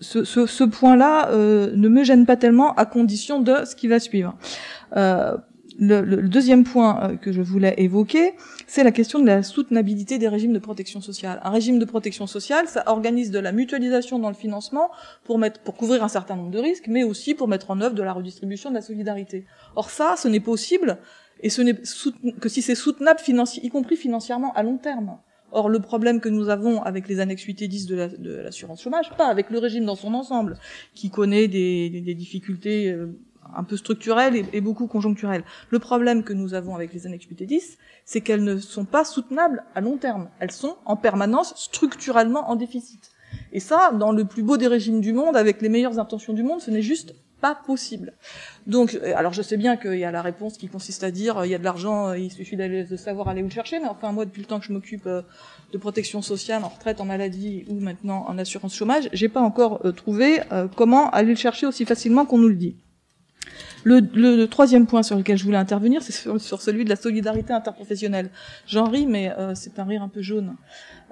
ce, 0.00 0.64
point-là 0.64 1.30
euh, 1.30 1.72
ne 1.74 1.88
me 1.88 2.04
gêne 2.04 2.26
pas 2.26 2.36
tellement 2.36 2.74
à 2.74 2.86
condition 2.86 3.40
de 3.40 3.64
ce 3.64 3.74
qui 3.74 3.88
va 3.88 3.98
suivre. 3.98 4.36
Euh, 4.96 5.36
le, 5.78 6.22
deuxième 6.28 6.64
point 6.64 7.02
euh, 7.02 7.16
que 7.16 7.32
je 7.32 7.42
voulais 7.42 7.74
évoquer, 7.78 8.34
c'est 8.66 8.84
la 8.84 8.92
question 8.92 9.18
de 9.18 9.26
la 9.26 9.42
soutenabilité 9.42 10.18
des 10.18 10.28
régimes 10.28 10.52
de 10.52 10.58
protection 10.58 11.00
sociale. 11.00 11.40
Un 11.44 11.50
régime 11.50 11.78
de 11.78 11.84
protection 11.84 12.26
sociale, 12.26 12.66
ça 12.68 12.84
organise 12.86 13.30
de 13.30 13.38
la 13.38 13.52
mutualisation 13.52 14.18
dans 14.18 14.28
le 14.28 14.34
financement 14.34 14.90
pour 15.24 15.38
couvrir 15.76 16.02
un 16.02 16.08
certain 16.08 16.36
nombre 16.36 16.50
de 16.50 16.58
risques, 16.58 16.88
mais 16.88 17.04
aussi 17.04 17.34
pour 17.34 17.48
mettre 17.48 17.70
en 17.70 17.80
œuvre 17.80 17.94
de 17.94 18.02
la 18.02 18.12
redistribution 18.12 18.70
de 18.70 18.74
la 18.74 18.82
solidarité. 18.82 19.44
Or 19.74 19.90
ça, 19.90 20.14
ce 20.16 20.28
n'est 20.28 20.40
possible, 20.40 20.98
et 21.40 21.50
ce 21.50 21.62
n'est 21.62 21.74
que 22.40 22.48
si 22.48 22.62
c'est 22.62 22.74
soutenable, 22.74 23.20
y 23.62 23.68
compris 23.68 23.96
financièrement 23.96 24.52
à 24.54 24.62
long 24.62 24.78
terme. 24.78 25.18
Or, 25.56 25.70
le 25.70 25.80
problème 25.80 26.20
que 26.20 26.28
nous 26.28 26.50
avons 26.50 26.82
avec 26.82 27.08
les 27.08 27.18
annexes 27.18 27.44
8 27.44 27.62
et 27.62 27.68
10 27.68 27.86
de 27.86 28.42
l'assurance 28.42 28.82
chômage, 28.82 29.08
pas 29.16 29.28
avec 29.28 29.48
le 29.48 29.58
régime 29.58 29.86
dans 29.86 29.94
son 29.94 30.12
ensemble, 30.12 30.58
qui 30.94 31.08
connaît 31.08 31.48
des, 31.48 32.14
difficultés 32.14 32.90
euh, 32.90 33.18
un 33.56 33.64
peu 33.64 33.78
structurelles 33.78 34.36
et, 34.36 34.44
et, 34.52 34.60
beaucoup 34.60 34.86
conjoncturelles. 34.86 35.44
Le 35.70 35.78
problème 35.78 36.24
que 36.24 36.34
nous 36.34 36.52
avons 36.52 36.74
avec 36.74 36.92
les 36.92 37.06
annexes 37.06 37.24
8 37.24 37.40
et 37.40 37.46
10, 37.46 37.78
c'est 38.04 38.20
qu'elles 38.20 38.44
ne 38.44 38.58
sont 38.58 38.84
pas 38.84 39.06
soutenables 39.06 39.64
à 39.74 39.80
long 39.80 39.96
terme. 39.96 40.28
Elles 40.40 40.50
sont 40.50 40.76
en 40.84 40.96
permanence 40.96 41.54
structurellement 41.56 42.50
en 42.50 42.56
déficit. 42.56 43.12
Et 43.50 43.60
ça, 43.60 43.92
dans 43.98 44.12
le 44.12 44.26
plus 44.26 44.42
beau 44.42 44.58
des 44.58 44.66
régimes 44.66 45.00
du 45.00 45.14
monde, 45.14 45.38
avec 45.38 45.62
les 45.62 45.70
meilleures 45.70 45.98
intentions 45.98 46.34
du 46.34 46.42
monde, 46.42 46.60
ce 46.60 46.70
n'est 46.70 46.82
juste 46.82 47.14
pas 47.40 47.54
possible. 47.54 48.12
Donc, 48.66 48.94
euh, 48.94 49.12
alors 49.16 49.32
je 49.32 49.42
sais 49.42 49.56
bien 49.56 49.76
qu'il 49.76 49.98
y 49.98 50.04
a 50.04 50.10
la 50.10 50.22
réponse 50.22 50.56
qui 50.56 50.68
consiste 50.68 51.04
à 51.04 51.10
dire 51.10 51.44
il 51.44 51.50
y 51.50 51.54
a 51.54 51.58
de 51.58 51.64
l'argent, 51.64 52.12
il 52.12 52.32
suffit 52.32 52.56
de 52.56 52.96
savoir 52.96 53.28
aller 53.28 53.42
où 53.42 53.46
le 53.46 53.50
chercher, 53.50 53.78
mais 53.78 53.88
enfin 53.88 54.12
moi 54.12 54.24
depuis 54.24 54.40
le 54.40 54.46
temps 54.46 54.58
que 54.58 54.64
je 54.64 54.72
m'occupe 54.72 55.06
euh, 55.06 55.22
de 55.72 55.78
protection 55.78 56.22
sociale 56.22 56.64
en 56.64 56.68
retraite, 56.68 57.00
en 57.00 57.04
maladie 57.04 57.64
ou 57.68 57.78
maintenant 57.78 58.24
en 58.28 58.38
assurance 58.38 58.74
chômage, 58.74 59.08
j'ai 59.12 59.28
pas 59.28 59.40
encore 59.40 59.80
euh, 59.84 59.92
trouvé 59.92 60.40
comment 60.76 61.10
aller 61.10 61.30
le 61.30 61.36
chercher 61.36 61.66
aussi 61.66 61.84
facilement 61.84 62.24
qu'on 62.24 62.38
nous 62.38 62.48
le 62.48 62.54
dit. 62.54 62.76
Le, 63.84 64.00
le, 64.00 64.46
troisième 64.46 64.86
point 64.86 65.04
sur 65.04 65.16
lequel 65.16 65.38
je 65.38 65.44
voulais 65.44 65.56
intervenir, 65.56 66.02
c'est 66.02 66.12
sur, 66.12 66.40
sur, 66.40 66.60
celui 66.60 66.84
de 66.84 66.88
la 66.88 66.96
solidarité 66.96 67.52
interprofessionnelle. 67.52 68.30
J'en 68.66 68.90
ris, 68.90 69.06
mais 69.06 69.32
c'est 69.54 69.78
un 69.78 69.84
rire 69.84 70.02
un 70.02 70.08
peu 70.08 70.22
jaune. 70.22 70.56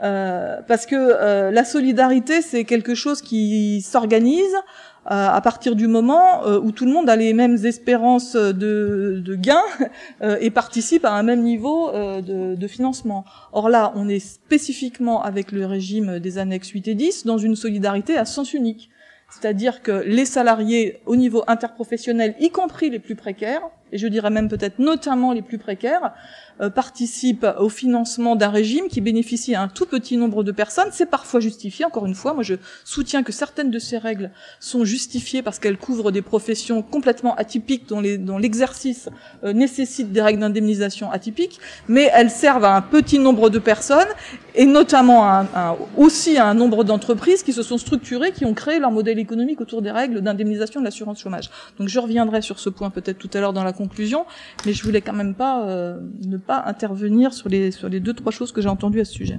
Euh, 0.03 0.61
parce 0.67 0.85
que 0.85 1.51
la 1.51 1.65
solidarité, 1.65 2.43
c'est 2.43 2.65
quelque 2.65 2.97
chose 2.97 3.23
qui 3.23 3.81
s'organise 3.81 4.55
euh, 4.55 4.94
à 5.07 5.41
partir 5.43 5.77
du 5.77 5.87
moment 5.87 6.47
euh, 6.47 6.59
où 6.59 6.73
tout 6.73 6.87
le 6.87 6.93
monde 6.93 7.11
a 7.11 7.17
les 7.17 7.35
mêmes 7.35 7.59
espérances 7.65 8.37
de, 8.37 9.21
de 9.25 9.35
gains 9.35 9.63
euh, 10.23 10.37
et 10.41 10.51
participe 10.51 11.05
à 11.05 11.13
un 11.13 11.23
même 11.23 11.43
niveau 11.43 11.91
de, 11.93 12.55
de, 12.55 12.67
financement. 12.67 13.25
Or 13.53 13.69
là, 13.69 13.93
on 13.97 14.09
est 14.09 14.19
spécifiquement 14.19 15.23
avec 15.23 15.53
le 15.53 15.67
régime 15.67 16.19
des 16.19 16.39
annexes 16.39 16.71
8 16.71 16.89
et 16.89 16.95
10 16.95 17.27
dans 17.27 17.39
une 17.39 17.57
solidarité 17.57 18.17
à 18.17 18.25
sens 18.25 18.55
unique. 18.55 18.91
C'est-à-dire 19.31 19.83
que 19.83 20.05
les 20.07 20.27
salariés 20.27 21.01
au 21.07 21.17
niveau 21.17 21.43
interprofessionnel, 21.47 22.35
y 22.41 22.51
compris 22.51 22.91
les 22.91 22.99
plus 22.99 23.17
précaires, 23.17 23.63
et 23.95 23.99
je 23.99 24.09
dirais 24.09 24.29
même 24.29 24.49
peut-être 24.49 24.81
notamment 24.81 25.33
les 25.33 25.41
plus 25.41 25.57
précaires, 25.57 26.13
euh, 26.61 26.69
participent 26.69 27.47
au 27.59 27.69
financement 27.69 28.35
d'un 28.37 28.51
régime 28.51 28.89
qui 28.89 29.01
bénéficie 29.01 29.55
à 29.55 29.63
un 29.63 29.69
tout 29.69 29.87
petit 29.87 30.17
nombre 30.17 30.43
de 30.43 30.51
personnes. 30.51 30.89
C'est 30.91 31.11
parfois 31.11 31.39
justifié, 31.39 31.85
encore 31.85 32.05
une 32.05 32.15
fois. 32.15 32.35
Moi, 32.35 32.43
je 32.43 32.55
soutiens 32.85 33.23
que 33.23 33.33
certaines 33.33 33.71
de 33.71 33.79
ces 33.79 33.97
règles 33.99 34.31
sont 34.59 34.85
justifiées 34.85 35.43
parce 35.43 35.61
qu'elles 35.61 35.79
couvrent 35.79 36.11
des 36.11 36.23
professions 36.23 36.83
complètement 36.83 37.37
atypiques 37.37 37.89
dont, 37.89 38.03
dont 38.19 38.39
l'exercice 38.39 39.09
euh, 39.45 39.53
nécessite 39.53 40.13
des 40.13 40.21
règles 40.21 40.41
d'indemnisation 40.41 41.13
atypiques, 41.13 41.61
mais 41.87 42.11
elles 42.13 42.31
servent 42.31 42.65
à 42.65 42.75
un 42.75 42.83
petit 42.83 43.21
nombre 43.21 43.49
de 43.49 43.61
personnes 43.61 44.09
et 44.55 44.67
notamment 44.67 45.25
à 45.25 45.47
un, 45.55 45.77
aussi 45.97 46.37
à 46.37 46.47
un 46.47 46.55
nombre 46.55 46.85
d'entreprises 46.85 47.43
qui 47.43 47.53
se 47.53 47.63
sont 47.63 47.79
structurées, 47.79 48.33
qui 48.33 48.45
ont 48.45 48.55
créé 48.55 48.79
leur 48.79 48.91
modèle 48.91 49.19
économique 49.19 49.61
autour 49.61 49.83
des 49.83 49.91
règles 49.91 50.21
d'indemnisation 50.21 50.81
de 50.81 50.85
l'assurance 50.85 51.21
chômage. 51.21 51.51
Donc 51.79 51.89
je 51.89 51.99
reviendrai 51.99 52.43
sur 52.43 52.59
ce 52.59 52.71
point 52.71 52.91
peut-être 52.91 53.19
tout 53.19 53.31
à 53.35 53.41
l'heure 53.41 53.53
dans 53.53 53.65
la 53.65 53.73
conclusion, 53.85 54.27
mais 54.65 54.73
je 54.73 54.83
voulais 54.83 55.01
quand 55.01 55.13
même 55.13 55.35
pas 55.35 55.69
euh, 55.69 55.99
ne 56.25 56.37
pas 56.37 56.63
intervenir 56.67 57.33
sur 57.33 57.49
les, 57.49 57.71
sur 57.71 57.89
les 57.89 58.01
deux, 58.01 58.15
trois 58.15 58.33
choses 58.33 58.53
que 58.53 58.61
j'ai 58.61 58.69
entendues 58.69 59.01
à 59.01 59.05
ce 59.05 59.13
sujet. 59.13 59.39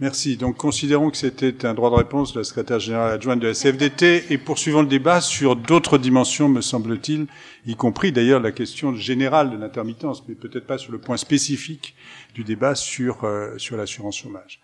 Merci. 0.00 0.36
Donc, 0.36 0.56
considérons 0.56 1.10
que 1.10 1.16
c'était 1.16 1.64
un 1.64 1.74
droit 1.74 1.90
de 1.90 1.94
réponse 1.94 2.32
de 2.32 2.40
la 2.40 2.44
secrétaire 2.44 2.80
générale 2.80 3.12
adjointe 3.12 3.40
de 3.40 3.46
la 3.46 3.54
CFDT 3.54 4.32
et 4.32 4.38
poursuivons 4.38 4.82
le 4.82 4.88
débat 4.88 5.20
sur 5.20 5.54
d'autres 5.54 5.96
dimensions, 5.96 6.48
me 6.48 6.60
semble-t-il, 6.60 7.26
y 7.66 7.76
compris 7.76 8.10
d'ailleurs 8.10 8.40
la 8.40 8.52
question 8.52 8.94
générale 8.96 9.50
de 9.50 9.56
l'intermittence, 9.56 10.24
mais 10.26 10.34
peut-être 10.34 10.66
pas 10.66 10.78
sur 10.78 10.92
le 10.92 10.98
point 10.98 11.16
spécifique 11.16 11.94
du 12.34 12.42
débat 12.42 12.74
sur, 12.74 13.24
euh, 13.24 13.56
sur 13.58 13.76
l'assurance 13.76 14.16
chômage. 14.16 14.60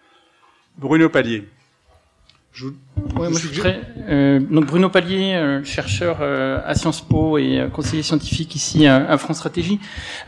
Bruno 0.76 1.08
Pallier. 1.08 1.44
Je, 2.58 2.66
moi, 3.14 3.28
je 3.30 3.46
voudrais, 3.46 3.80
euh, 4.08 4.40
donc 4.40 4.66
Bruno 4.66 4.88
Pallier, 4.88 5.36
euh, 5.36 5.62
chercheur 5.62 6.18
euh, 6.22 6.58
à 6.66 6.74
Sciences 6.74 7.02
Po 7.02 7.38
et 7.38 7.60
euh, 7.60 7.68
conseiller 7.68 8.02
scientifique 8.02 8.56
ici 8.56 8.84
à, 8.88 9.08
à 9.08 9.16
France 9.16 9.36
Stratégie. 9.36 9.78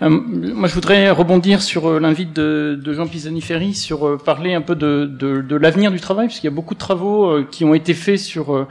Euh, 0.01 0.09
moi, 0.09 0.69
je 0.69 0.75
voudrais 0.75 1.11
rebondir 1.11 1.61
sur 1.61 1.89
euh, 1.89 1.99
l'invite 1.99 2.33
de, 2.33 2.81
de, 2.81 2.93
Jean 2.93 3.09
Pisani-Ferry 3.09 3.75
sur 3.75 4.23
parler 4.23 4.55
un 4.55 4.61
peu 4.61 4.77
de, 4.77 5.07
de, 5.07 5.41
de 5.41 5.57
l'avenir 5.57 5.91
du 5.91 5.99
travail, 5.99 6.29
puisqu'il 6.29 6.47
y 6.47 6.53
a 6.53 6.55
beaucoup 6.55 6.75
de 6.75 6.79
travaux 6.79 7.43
qui 7.51 7.65
ont 7.65 7.75
été 7.75 7.95
faits 7.95 8.21
sur 8.21 8.65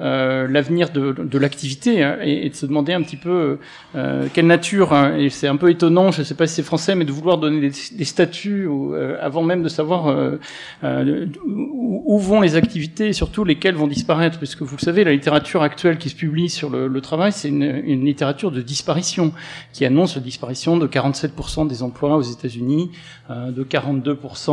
euh, 0.00 0.46
l'avenir 0.48 0.90
de, 0.90 1.12
de 1.12 1.38
l'activité 1.38 2.02
hein, 2.02 2.18
et, 2.22 2.46
et, 2.46 2.50
de 2.50 2.54
se 2.54 2.66
demander 2.66 2.92
un 2.92 3.02
petit 3.02 3.16
peu 3.16 3.58
euh, 3.94 4.26
quelle 4.32 4.46
nature, 4.46 4.92
hein, 4.92 5.16
et 5.16 5.30
c'est 5.30 5.48
un 5.48 5.56
peu 5.56 5.70
étonnant, 5.70 6.10
je 6.10 6.20
ne 6.20 6.24
sais 6.24 6.34
pas 6.34 6.46
si 6.46 6.56
c'est 6.56 6.62
français, 6.62 6.94
mais 6.94 7.04
de 7.04 7.12
vouloir 7.12 7.38
donner 7.38 7.60
des, 7.60 7.72
des 7.92 8.04
statuts 8.04 8.68
euh, 8.68 9.16
avant 9.20 9.42
même 9.42 9.62
de 9.62 9.68
savoir 9.68 10.08
euh, 10.08 10.38
euh, 10.84 11.26
où, 11.44 12.18
vont 12.18 12.40
les 12.40 12.56
activités 12.56 13.08
et 13.08 13.12
surtout 13.12 13.44
lesquelles 13.44 13.74
vont 13.74 13.86
disparaître, 13.86 14.38
puisque 14.38 14.62
vous 14.62 14.76
le 14.76 14.82
savez, 14.82 15.04
la 15.04 15.12
littérature 15.12 15.62
actuelle 15.62 15.98
qui 15.98 16.08
se 16.08 16.16
publie 16.16 16.48
sur 16.48 16.70
le, 16.70 16.88
le 16.88 17.00
travail, 17.00 17.32
c'est 17.32 17.48
une, 17.48 17.62
une, 17.62 18.04
littérature 18.04 18.50
de 18.50 18.60
disparition, 18.60 19.32
qui 19.72 19.84
annonce 19.84 20.16
la 20.16 20.22
disparition 20.22 20.76
de 20.76 20.86
47% 20.86 21.68
des 21.68 21.82
emplois 21.82 22.16
aux 22.16 22.22
États-Unis, 22.22 22.90
de 23.30 23.64
42% 23.64 24.50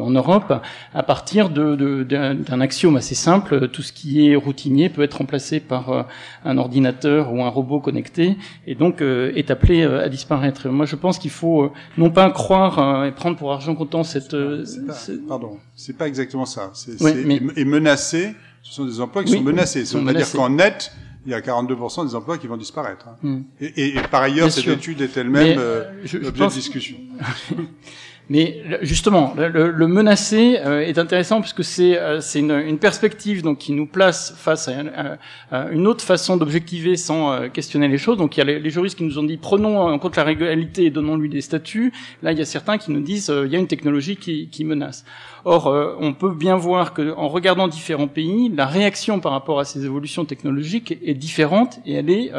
en 0.00 0.10
Europe, 0.10 0.52
à 0.94 1.02
partir 1.02 1.50
d'un 1.50 1.76
de, 1.76 2.04
de, 2.04 2.60
axiome 2.60 2.96
assez 2.96 3.14
simple, 3.14 3.68
tout 3.82 3.88
ce 3.88 3.92
qui 3.92 4.28
est 4.28 4.36
routinier 4.36 4.88
peut 4.88 5.02
être 5.02 5.14
remplacé 5.14 5.58
par 5.58 6.06
un 6.44 6.56
ordinateur 6.56 7.32
ou 7.32 7.42
un 7.42 7.48
robot 7.48 7.80
connecté, 7.80 8.36
et 8.66 8.76
donc 8.76 9.02
est 9.02 9.50
appelé 9.50 9.82
à 9.82 10.08
disparaître. 10.08 10.68
Moi, 10.68 10.86
je 10.86 10.94
pense 10.94 11.18
qu'il 11.18 11.30
faut 11.32 11.72
non 11.98 12.10
pas 12.10 12.30
croire 12.30 13.04
et 13.04 13.12
prendre 13.12 13.36
pour 13.36 13.52
argent 13.52 13.74
comptant 13.74 14.04
cette... 14.04 14.36
pardon, 15.28 15.58
c'est 15.74 15.96
pas 15.96 16.06
exactement 16.06 16.46
ça. 16.46 16.70
C'est, 16.74 16.96
et 17.56 17.64
menacer, 17.64 18.34
ce 18.62 18.74
sont 18.74 18.84
des 18.84 19.00
emplois 19.00 19.24
qui 19.24 19.32
sont 19.32 19.42
menacés. 19.42 19.84
Ça 19.84 19.98
veut 19.98 20.04
pas 20.04 20.14
dire 20.14 20.30
qu'en 20.30 20.50
net, 20.50 20.92
il 21.26 21.32
y 21.32 21.34
a 21.34 21.40
42% 21.40 22.06
des 22.06 22.14
emplois 22.14 22.38
qui 22.38 22.46
vont 22.46 22.56
disparaître. 22.56 23.08
Hein. 23.08 23.16
Hmm. 23.22 23.42
Et, 23.60 23.96
et, 23.96 24.02
par 24.10 24.22
ailleurs, 24.22 24.50
cette 24.50 24.66
étude 24.66 25.00
est 25.00 25.16
elle-même 25.16 25.58
euh, 25.58 25.84
objet 26.02 26.46
de 26.46 26.52
discussion. 26.52 26.96
Mais 28.32 28.62
justement, 28.80 29.34
le, 29.36 29.86
menacer 29.86 30.58
euh, 30.64 30.80
est 30.80 30.96
intéressant 30.96 31.42
puisque 31.42 31.62
c'est 31.62 31.98
euh, 31.98 32.22
c'est 32.22 32.38
une, 32.38 32.78
perspective 32.78 33.42
donc 33.42 33.58
qui 33.58 33.72
nous 33.72 33.84
place 33.84 34.32
face 34.38 34.70
à, 34.70 35.68
une 35.70 35.86
autre 35.86 36.02
façon 36.02 36.38
d'objectiver 36.38 36.96
sans 36.96 37.30
euh, 37.30 37.48
questionner 37.48 37.88
les 37.88 37.98
choses. 37.98 38.16
Donc 38.16 38.34
il 38.34 38.40
y 38.40 38.40
a 38.40 38.58
les, 38.58 38.70
juristes 38.70 38.96
qui 38.96 39.04
nous 39.04 39.18
ont 39.18 39.22
dit 39.22 39.36
prenons 39.36 39.82
en 39.82 39.98
compte 39.98 40.16
la 40.16 40.24
régulalité 40.24 40.86
et 40.86 40.90
donnons-lui 40.90 41.28
des 41.28 41.42
statuts. 41.42 41.92
Là, 42.22 42.32
il 42.32 42.38
y 42.38 42.40
a 42.40 42.46
certains 42.46 42.78
qui 42.78 42.90
nous 42.90 43.02
disent 43.02 43.30
il 43.44 43.52
y 43.52 43.56
a 43.56 43.58
une 43.58 43.66
technologie 43.66 44.16
qui 44.16 44.64
menace. 44.64 45.04
Or, 45.44 45.96
on 46.00 46.12
peut 46.12 46.32
bien 46.32 46.56
voir 46.56 46.94
que 46.94 47.14
en 47.16 47.28
regardant 47.28 47.68
différents 47.68 48.08
pays, 48.08 48.48
la 48.48 48.66
réaction 48.66 49.20
par 49.20 49.32
rapport 49.32 49.60
à 49.60 49.64
ces 49.64 49.84
évolutions 49.84 50.24
technologiques 50.24 50.98
est 51.02 51.14
différente 51.14 51.80
et 51.86 51.94
elle 51.94 52.10
est, 52.10 52.32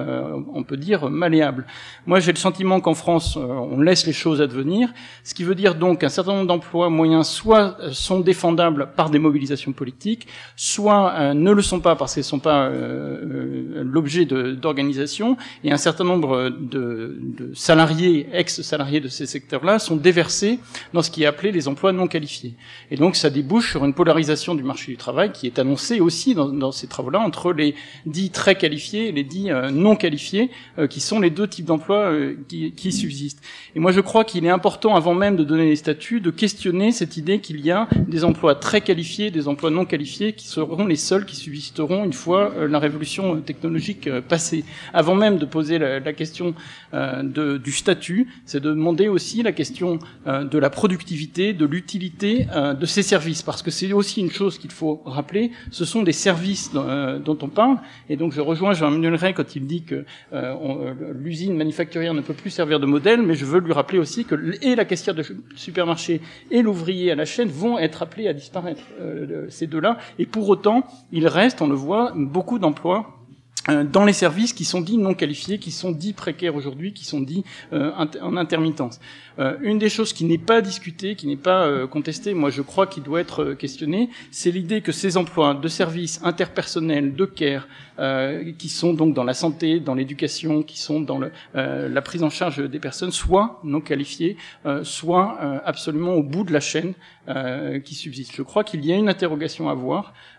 on 0.54 0.64
peut 0.64 0.78
dire, 0.78 1.10
malléable. 1.10 1.66
Moi, 2.06 2.20
j'ai 2.20 2.32
le 2.32 2.38
sentiment 2.38 2.80
qu'en 2.80 2.94
France, 2.94 3.36
on 3.38 3.80
laisse 3.82 4.06
les 4.06 4.14
choses 4.14 4.42
advenir, 4.42 4.94
ce 5.24 5.34
qui 5.34 5.44
veut 5.44 5.56
dire 5.56 5.76
donc 5.76 6.04
un 6.04 6.10
certain 6.10 6.34
nombre 6.34 6.48
d'emplois 6.48 6.90
moyens 6.90 7.28
soit 7.28 7.78
euh, 7.80 7.92
sont 7.92 8.20
défendables 8.20 8.90
par 8.96 9.10
des 9.10 9.20
mobilisations 9.20 9.72
politiques, 9.72 10.28
soit 10.56 11.14
euh, 11.14 11.34
ne 11.34 11.52
le 11.52 11.62
sont 11.62 11.80
pas 11.80 11.96
parce 11.96 12.14
qu'ils 12.14 12.22
ne 12.22 12.26
sont 12.26 12.40
pas 12.40 12.68
euh, 12.68 13.84
l'objet 13.84 14.26
d'organisation, 14.26 15.38
et 15.64 15.72
un 15.72 15.78
certain 15.78 16.04
nombre 16.04 16.50
de, 16.50 17.18
de 17.20 17.54
salariés, 17.54 18.28
ex-salariés 18.34 19.00
de 19.00 19.08
ces 19.08 19.26
secteurs-là, 19.26 19.80
sont 19.80 19.96
déversés 19.96 20.60
dans 20.94 21.02
ce 21.02 21.12
qui 21.12 21.24
est 21.24 21.26
appelé 21.26 21.52
les 21.52 21.68
emplois 21.68 21.92
non 21.92 22.08
qualifiés. 22.08 22.54
Et 22.94 22.96
donc 22.96 23.16
ça 23.16 23.32
débouche 23.32 23.72
sur 23.72 23.84
une 23.84 23.96
polarisation 23.96 24.54
du 24.54 24.62
marché 24.62 24.92
du 24.92 24.98
travail 24.98 25.32
qui 25.32 25.48
est 25.48 25.58
annoncée 25.58 26.00
aussi 26.00 26.36
dans, 26.36 26.72
ces 26.72 26.86
travaux-là 26.86 27.20
entre 27.20 27.52
les 27.52 27.74
dits 28.06 28.30
très 28.30 28.56
qualifiés 28.56 29.08
et 29.08 29.12
les 29.12 29.24
dits 29.24 29.50
non 29.72 29.96
qualifiés, 29.96 30.52
qui 30.92 31.00
sont 31.00 31.20
les 31.20 31.32
deux 31.32 31.48
types 31.48 31.66
d'emplois 31.66 32.14
qui, 32.48 32.72
qui 32.72 32.92
subsistent. 32.92 33.42
Et 33.76 33.80
moi 33.80 33.92
je 33.92 34.00
crois 34.00 34.24
qu'il 34.24 34.46
est 34.46 34.50
important, 34.50 34.96
avant 34.96 35.16
même 35.16 35.36
de 35.36 35.44
donner 35.44 35.66
les 35.66 35.76
statuts, 35.76 36.22
de 36.22 36.30
questionner 36.30 36.92
cette 36.92 37.18
idée 37.18 37.40
qu'il 37.40 37.60
y 37.66 37.72
a 37.72 37.88
des 38.08 38.24
emplois 38.24 38.54
très 38.54 38.82
qualifiés, 38.82 39.32
des 39.32 39.48
emplois 39.48 39.72
non 39.72 39.86
qualifiés, 39.86 40.34
qui 40.34 40.48
seront 40.48 40.86
les 40.86 40.96
seuls 40.96 41.26
qui 41.26 41.36
subsisteront 41.36 42.04
une 42.06 42.14
fois 42.14 42.52
euh, 42.58 42.68
la 42.68 42.80
révolution 42.80 43.42
technologique 43.42 44.08
euh, 44.08 44.22
passée. 44.22 44.64
Avant 44.94 45.16
même 45.16 45.38
de 45.38 45.46
poser 45.46 45.80
la, 45.80 46.14
question 46.14 46.54
euh, 46.94 47.58
du 47.58 47.72
statut, 47.72 48.28
c'est 48.46 48.60
de 48.60 48.70
demander 48.70 49.08
aussi 49.08 49.42
la 49.42 49.52
question 49.52 49.98
de 50.26 50.58
la 50.58 50.70
productivité, 50.70 51.54
de 51.54 51.66
l'utilité 51.66 52.46
ces 52.86 53.04
services, 53.04 53.42
parce 53.42 53.62
que 53.62 53.72
c'est 53.72 53.92
aussi 53.94 54.22
une 54.22 54.32
chose 54.32 54.58
qu'il 54.58 54.72
faut 54.72 55.02
rappeler, 55.06 55.52
ce 55.72 55.86
sont 55.86 56.04
des 56.04 56.12
services 56.12 56.72
dont 56.74 57.38
on 57.42 57.48
parle, 57.48 57.78
et 58.10 58.16
donc 58.16 58.34
je 58.34 58.42
rejoins 58.42 58.74
Jean-Emmanuel 58.74 59.34
quand 59.36 59.56
il 59.56 59.68
dit 59.68 59.84
que 59.84 60.06
l'usine 61.14 61.56
manufacturière 61.56 62.14
ne 62.14 62.22
peut 62.22 62.34
plus 62.34 62.50
servir 62.50 62.80
de 62.80 62.86
modèle, 62.86 63.22
mais 63.22 63.36
je 63.36 63.46
veux 63.46 63.60
lui 63.60 63.74
rappeler 63.74 64.00
aussi 64.00 64.26
que 64.26 64.36
et 64.62 64.76
la 64.76 64.86
question 64.86 65.14
de 65.14 65.24
supermarché 65.56 66.22
et 66.52 66.62
l'ouvrier 66.62 67.12
à 67.12 67.16
la 67.16 67.26
chaîne 67.26 67.50
vont 67.50 67.78
être 67.78 68.02
appelés 68.02 68.28
à 68.28 68.34
disparaître, 68.34 68.84
euh, 69.00 69.46
ces 69.50 69.68
deux-là. 69.68 69.98
Et 70.20 70.26
pour 70.26 70.48
autant, 70.50 70.84
il 71.12 71.28
reste, 71.28 71.62
on 71.62 71.68
le 71.68 71.76
voit, 71.76 72.14
beaucoup 72.16 72.60
d'emplois 72.60 73.06
euh, 73.06 73.23
dans 73.92 74.04
les 74.04 74.14
services 74.14 74.52
qui 74.52 74.66
sont 74.66 74.82
dits 74.82 74.98
non 74.98 75.14
qualifiés, 75.14 75.58
qui 75.58 75.72
sont 75.72 75.92
dits 75.92 76.12
précaires 76.12 76.56
aujourd'hui, 76.56 76.92
qui 76.92 77.06
sont 77.06 77.22
dits 77.22 77.46
euh, 77.72 77.92
en 78.22 78.36
intermittence. 78.36 79.00
Euh, 79.40 79.58
une 79.62 79.80
des 79.80 79.90
choses 79.90 80.14
qui 80.14 80.26
n'est 80.26 80.38
pas 80.38 80.62
discutée, 80.62 81.16
qui 81.16 81.28
n'est 81.28 81.36
pas 81.36 81.66
euh, 81.66 81.88
contestée, 81.88 82.34
moi 82.34 82.50
je 82.50 82.62
crois 82.62 82.88
qu'il 82.88 83.04
doit 83.04 83.20
être 83.20 83.44
euh, 83.44 83.56
questionné, 83.56 84.10
c'est 84.32 84.52
l'idée 84.52 84.82
que 84.82 84.92
ces 84.92 85.18
emplois 85.18 85.56
de 85.56 85.68
services 85.68 86.20
interpersonnels, 86.24 87.16
de 87.16 87.26
care, 87.26 87.68
qui 88.58 88.70
sont 88.70 88.96
donc 88.96 89.14
dans 89.14 89.24
la 89.24 89.36
santé, 89.36 89.80
dans 89.80 89.94
l'éducation, 89.94 90.64
qui 90.64 90.80
sont 90.80 91.00
dans 91.00 91.20
le, 91.20 91.32
la 91.54 92.02
prise 92.02 92.24
en 92.24 92.32
charge 92.32 92.68
des 92.68 92.80
personnes, 92.80 93.12
soient 93.12 93.60
non 93.64 93.82
qualifiés, 93.82 94.36
soit 94.82 95.38
absolument 95.64 96.14
au 96.14 96.24
bout 96.24 96.44
de 96.44 96.52
la 96.52 96.60
chaîne 96.60 96.94
qui 97.86 97.94
subsiste. 97.94 98.34
Je 98.36 98.42
crois 98.42 98.64
qu'il 98.64 98.84
y 98.84 98.92
a 98.92 98.96
une 98.96 99.10
interrogation 99.10 99.70
à 99.70 99.76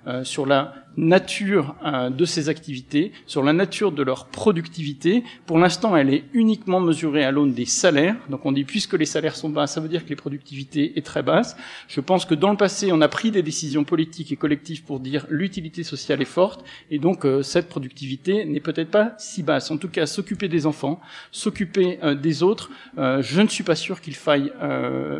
voir 0.04 0.26
sur 0.26 0.46
la 0.46 0.74
nature 0.96 1.74
de 2.10 2.24
ces 2.24 2.48
activités, 2.48 3.12
sur 3.26 3.42
la 3.42 3.52
nature 3.52 3.92
de 3.92 4.02
leur 4.02 4.26
productivité. 4.26 5.24
Pour 5.46 5.58
l'instant, 5.58 5.96
elle 5.96 6.12
est 6.12 6.24
uniquement 6.32 6.80
mesurée 6.80 7.24
à 7.24 7.30
l'aune 7.30 7.52
des 7.52 7.64
salaires. 7.64 8.16
Donc 8.28 8.46
on 8.46 8.52
dit 8.52 8.64
puisque 8.64 8.94
les 8.94 9.06
salaires 9.06 9.36
sont 9.36 9.48
bas, 9.48 9.66
ça 9.66 9.80
veut 9.80 9.88
dire 9.88 10.04
que 10.04 10.10
les 10.10 10.16
productivités 10.16 10.96
est 10.96 11.04
très 11.04 11.22
basse. 11.22 11.56
Je 11.88 12.00
pense 12.00 12.24
que 12.24 12.34
dans 12.34 12.50
le 12.50 12.56
passé, 12.56 12.90
on 12.92 13.00
a 13.00 13.08
pris 13.08 13.30
des 13.30 13.42
décisions 13.42 13.84
politiques 13.84 14.32
et 14.32 14.36
collectives 14.36 14.84
pour 14.84 15.00
dire 15.00 15.26
l'utilité 15.28 15.82
sociale 15.82 16.22
est 16.22 16.26
forte, 16.26 16.64
et 16.90 16.98
donc 16.98 17.24
euh, 17.24 17.42
cette 17.42 17.68
productivité 17.68 18.44
n'est 18.44 18.60
peut-être 18.60 18.90
pas 18.90 19.14
si 19.18 19.42
basse. 19.42 19.70
En 19.70 19.78
tout 19.78 19.88
cas, 19.88 20.06
s'occuper 20.06 20.48
des 20.48 20.66
enfants, 20.66 21.00
s'occuper 21.30 21.98
euh, 22.02 22.14
des 22.14 22.42
autres, 22.42 22.70
euh, 22.98 23.22
je 23.22 23.40
ne 23.40 23.48
suis 23.48 23.64
pas 23.64 23.74
sûr 23.74 24.00
qu'il 24.00 24.14
faille 24.14 24.52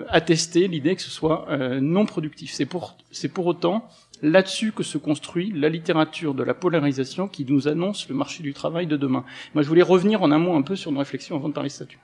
attester 0.08 0.68
l'idée 0.68 0.94
que 0.94 1.02
ce 1.02 1.10
soit 1.10 1.46
non 1.80 2.06
productif. 2.06 2.52
C'est 2.52 2.66
pour, 2.66 2.96
c'est 3.10 3.28
pour 3.28 3.46
autant 3.46 3.88
là-dessus 4.22 4.72
que 4.72 4.82
se 4.82 4.98
construit 4.98 5.52
la 5.52 5.68
littérature 5.68 6.34
de 6.34 6.42
la 6.42 6.54
polarisation 6.54 7.28
qui 7.28 7.44
nous 7.44 7.68
annonce 7.68 8.08
le 8.08 8.14
marché 8.14 8.42
du 8.42 8.52
travail 8.52 8.86
de 8.86 8.96
demain. 8.96 9.24
Moi, 9.54 9.62
je 9.62 9.68
voulais 9.68 9.82
revenir 9.82 10.22
en 10.22 10.30
un 10.30 10.38
mot 10.38 10.54
un 10.54 10.62
peu 10.62 10.76
sur 10.76 10.90
une 10.90 10.98
réflexion 10.98 11.36
avant 11.36 11.48
de 11.48 11.54
parler 11.54 11.68
statut. 11.68 11.98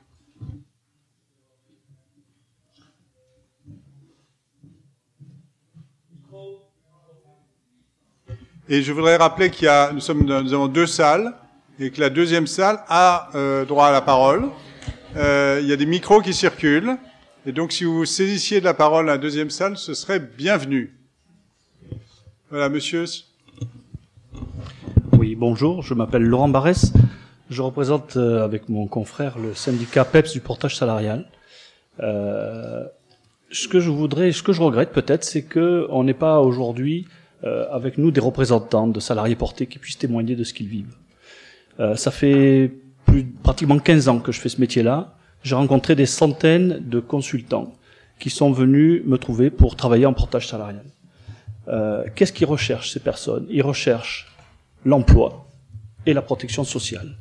Et 8.68 8.82
je 8.82 8.92
voudrais 8.92 9.16
rappeler 9.16 9.50
qu'il 9.50 9.64
y 9.64 9.68
a, 9.68 9.90
nous, 9.92 9.98
sommes, 9.98 10.24
nous 10.24 10.54
avons 10.54 10.68
deux 10.68 10.86
salles 10.86 11.34
et 11.80 11.90
que 11.90 12.00
la 12.00 12.08
deuxième 12.08 12.46
salle 12.46 12.78
a 12.88 13.28
euh, 13.34 13.64
droit 13.64 13.86
à 13.86 13.90
la 13.90 14.00
parole. 14.00 14.48
Euh, 15.16 15.58
il 15.60 15.68
y 15.68 15.72
a 15.72 15.76
des 15.76 15.86
micros 15.86 16.20
qui 16.20 16.32
circulent. 16.32 16.96
Et 17.46 17.52
donc, 17.52 17.72
si 17.72 17.82
vous 17.82 18.04
saisissiez 18.04 18.60
de 18.60 18.66
la 18.66 18.74
parole 18.74 19.08
à 19.08 19.14
la 19.14 19.18
deuxième 19.18 19.50
salle, 19.50 19.76
ce 19.76 19.92
serait 19.92 20.20
bienvenu. 20.20 20.99
Voilà, 22.50 22.68
monsieur. 22.68 23.04
Oui, 25.16 25.36
bonjour, 25.36 25.82
je 25.82 25.94
m'appelle 25.94 26.24
Laurent 26.24 26.48
Barès. 26.48 26.92
Je 27.48 27.62
représente 27.62 28.16
euh, 28.16 28.44
avec 28.44 28.68
mon 28.68 28.88
confrère 28.88 29.38
le 29.38 29.54
syndicat 29.54 30.04
PEPS 30.04 30.32
du 30.32 30.40
portage 30.40 30.76
salarial. 30.76 31.26
Euh, 32.00 32.84
ce 33.52 33.68
que 33.68 33.78
je 33.78 33.90
voudrais, 33.90 34.32
ce 34.32 34.42
que 34.42 34.52
je 34.52 34.62
regrette 34.62 34.90
peut-être, 34.90 35.22
c'est 35.22 35.42
que 35.42 35.86
on 35.90 36.02
n'est 36.02 36.12
pas 36.12 36.40
aujourd'hui 36.40 37.06
euh, 37.44 37.66
avec 37.70 37.98
nous 37.98 38.10
des 38.10 38.20
représentants 38.20 38.88
de 38.88 38.98
salariés 38.98 39.36
portés 39.36 39.68
qui 39.68 39.78
puissent 39.78 39.98
témoigner 39.98 40.34
de 40.34 40.42
ce 40.42 40.52
qu'ils 40.52 40.66
vivent. 40.66 40.96
Euh, 41.78 41.94
ça 41.94 42.10
fait 42.10 42.72
plus 43.04 43.26
pratiquement 43.26 43.78
15 43.78 44.08
ans 44.08 44.18
que 44.18 44.32
je 44.32 44.40
fais 44.40 44.48
ce 44.48 44.60
métier-là. 44.60 45.14
J'ai 45.44 45.54
rencontré 45.54 45.94
des 45.94 46.06
centaines 46.06 46.80
de 46.84 46.98
consultants 46.98 47.74
qui 48.18 48.28
sont 48.28 48.50
venus 48.50 49.02
me 49.06 49.18
trouver 49.18 49.50
pour 49.50 49.76
travailler 49.76 50.06
en 50.06 50.14
portage 50.14 50.48
salarial. 50.48 50.82
Euh, 51.70 52.04
Qu'est-ce 52.14 52.32
qu'ils 52.32 52.46
recherchent 52.46 52.92
ces 52.92 53.00
personnes? 53.00 53.46
Ils 53.50 53.62
recherchent 53.62 54.28
l'emploi 54.84 55.46
et 56.06 56.12
la 56.12 56.22
protection 56.22 56.64
sociale. 56.64 57.16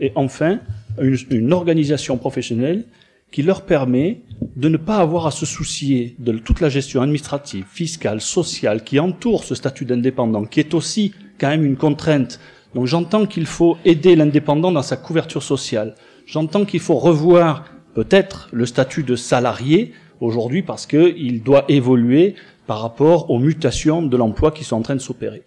Et 0.00 0.12
enfin, 0.14 0.60
une, 1.00 1.16
une 1.30 1.52
organisation 1.52 2.16
professionnelle 2.16 2.84
qui 3.30 3.42
leur 3.42 3.62
permet 3.62 4.20
de 4.56 4.68
ne 4.68 4.76
pas 4.76 4.96
avoir 4.96 5.26
à 5.26 5.30
se 5.30 5.44
soucier 5.44 6.14
de 6.18 6.32
toute 6.32 6.60
la 6.60 6.68
gestion 6.68 7.02
administrative, 7.02 7.64
fiscale, 7.68 8.20
sociale 8.20 8.84
qui 8.84 8.98
entoure 8.98 9.44
ce 9.44 9.54
statut 9.54 9.84
d'indépendant, 9.84 10.44
qui 10.44 10.60
est 10.60 10.74
aussi 10.74 11.12
quand 11.38 11.48
même 11.48 11.64
une 11.64 11.76
contrainte. 11.76 12.40
Donc 12.74 12.86
j'entends 12.86 13.26
qu'il 13.26 13.46
faut 13.46 13.76
aider 13.84 14.16
l'indépendant 14.16 14.72
dans 14.72 14.82
sa 14.82 14.96
couverture 14.96 15.42
sociale. 15.42 15.94
J'entends 16.26 16.64
qu'il 16.64 16.80
faut 16.80 16.96
revoir 16.96 17.64
peut-être 17.94 18.48
le 18.52 18.66
statut 18.66 19.02
de 19.02 19.16
salarié 19.16 19.92
aujourd'hui 20.20 20.62
parce 20.62 20.86
qu'il 20.86 21.42
doit 21.42 21.64
évoluer 21.68 22.34
par 22.68 22.80
rapport 22.80 23.30
aux 23.32 23.40
mutations 23.40 24.02
de 24.02 24.16
l'emploi 24.16 24.52
qui 24.52 24.62
sont 24.62 24.76
en 24.76 24.82
train 24.82 24.94
de 24.94 25.00
s'opérer. 25.00 25.42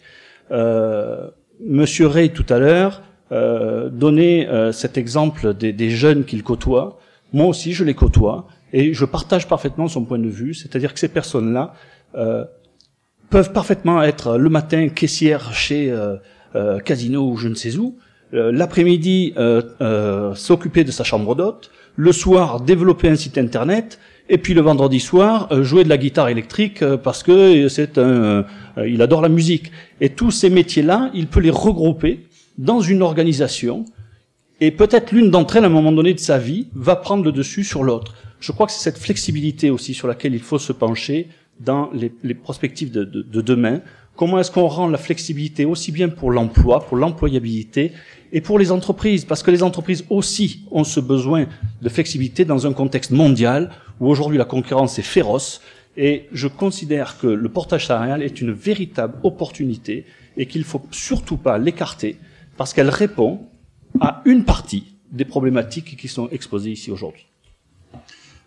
Euh, 0.51 1.29
Monsieur 1.63 2.07
Ray 2.07 2.31
tout 2.31 2.49
à 2.49 2.57
l'heure 2.59 3.03
euh, 3.31 3.89
donnait 3.89 4.49
euh, 4.49 4.71
cet 4.73 4.97
exemple 4.97 5.53
des, 5.53 5.71
des 5.71 5.91
jeunes 5.91 6.25
qu'il 6.25 6.43
côtoie. 6.43 6.99
Moi 7.31 7.45
aussi, 7.45 7.71
je 7.71 7.83
les 7.83 7.93
côtoie 7.93 8.47
et 8.73 8.93
je 8.93 9.05
partage 9.05 9.47
parfaitement 9.47 9.87
son 9.87 10.03
point 10.03 10.19
de 10.19 10.27
vue, 10.27 10.53
c'est-à-dire 10.53 10.93
que 10.93 10.99
ces 10.99 11.09
personnes-là 11.09 11.73
euh, 12.15 12.43
peuvent 13.31 13.53
parfaitement 13.53 14.03
être 14.03 14.37
le 14.37 14.49
matin 14.49 14.89
caissière 14.89 15.53
chez 15.53 15.91
euh, 15.91 16.17
euh, 16.55 16.79
Casino 16.79 17.29
ou 17.29 17.37
je 17.37 17.47
ne 17.47 17.55
sais 17.55 17.77
où, 17.77 17.97
euh, 18.33 18.51
l'après-midi 18.51 19.33
s'occuper 20.35 20.83
de 20.83 20.91
sa 20.91 21.03
chambre 21.03 21.35
d'hôte, 21.35 21.71
le 21.95 22.11
soir 22.11 22.61
développer 22.61 23.09
un 23.09 23.15
site 23.15 23.37
internet, 23.37 23.99
et 24.31 24.37
puis 24.37 24.53
le 24.53 24.61
vendredi 24.61 25.01
soir 25.01 25.49
euh, 25.51 25.61
jouer 25.61 25.83
de 25.83 25.89
la 25.89 25.97
guitare 25.97 26.29
électrique 26.29 26.81
euh, 26.81 26.95
parce 26.95 27.21
que 27.21 27.67
c'est 27.67 27.97
un, 27.97 28.01
euh, 28.01 28.43
il 28.87 29.01
adore 29.01 29.21
la 29.21 29.29
musique. 29.29 29.71
Et 29.99 30.09
tous 30.09 30.31
ces 30.31 30.49
métiers-là, 30.49 31.11
il 31.13 31.27
peut 31.27 31.41
les 31.41 31.51
regrouper 31.51 32.25
dans 32.57 32.79
une 32.79 33.01
organisation, 33.01 33.85
et 34.61 34.71
peut-être 34.71 35.11
l'une 35.11 35.31
d'entre 35.31 35.57
elles, 35.57 35.63
à 35.63 35.67
un 35.67 35.69
moment 35.69 35.91
donné 35.91 36.13
de 36.13 36.19
sa 36.19 36.37
vie, 36.37 36.67
va 36.73 36.95
prendre 36.95 37.23
le 37.23 37.31
dessus 37.31 37.63
sur 37.63 37.83
l'autre. 37.83 38.15
Je 38.39 38.51
crois 38.51 38.67
que 38.67 38.71
c'est 38.71 38.83
cette 38.83 38.97
flexibilité 38.97 39.69
aussi 39.69 39.93
sur 39.93 40.07
laquelle 40.07 40.33
il 40.33 40.41
faut 40.41 40.59
se 40.59 40.71
pencher 40.71 41.27
dans 41.59 41.89
les, 41.93 42.11
les 42.23 42.33
perspectives 42.33 42.91
de, 42.91 43.03
de, 43.03 43.21
de 43.21 43.41
demain. 43.41 43.81
Comment 44.15 44.39
est-ce 44.39 44.51
qu'on 44.51 44.67
rend 44.67 44.87
la 44.87 44.97
flexibilité 44.97 45.65
aussi 45.65 45.91
bien 45.91 46.09
pour 46.09 46.31
l'emploi, 46.31 46.85
pour 46.85 46.97
l'employabilité 46.97 47.91
et 48.31 48.41
pour 48.41 48.59
les 48.59 48.71
entreprises? 48.71 49.25
Parce 49.25 49.41
que 49.43 49.51
les 49.51 49.63
entreprises 49.63 50.05
aussi 50.09 50.61
ont 50.71 50.83
ce 50.83 50.99
besoin 50.99 51.45
de 51.81 51.89
flexibilité 51.89 52.45
dans 52.45 52.67
un 52.67 52.73
contexte 52.73 53.11
mondial 53.11 53.71
où 54.01 54.09
aujourd'hui 54.09 54.37
la 54.37 54.45
concurrence 54.45 54.99
est 54.99 55.03
féroce. 55.03 55.61
Et 55.95 56.27
je 56.33 56.47
considère 56.47 57.17
que 57.19 57.27
le 57.27 57.49
portage 57.49 57.87
salarial 57.87 58.23
est 58.23 58.41
une 58.41 58.51
véritable 58.51 59.17
opportunité 59.23 60.05
et 60.35 60.45
qu'il 60.45 60.61
ne 60.61 60.65
faut 60.65 60.81
surtout 60.91 61.37
pas 61.37 61.57
l'écarter 61.57 62.17
parce 62.57 62.73
qu'elle 62.73 62.89
répond 62.89 63.41
à 63.99 64.21
une 64.25 64.43
partie 64.43 64.95
des 65.11 65.25
problématiques 65.25 65.97
qui 65.97 66.07
sont 66.07 66.29
exposées 66.29 66.71
ici 66.71 66.91
aujourd'hui. 66.91 67.27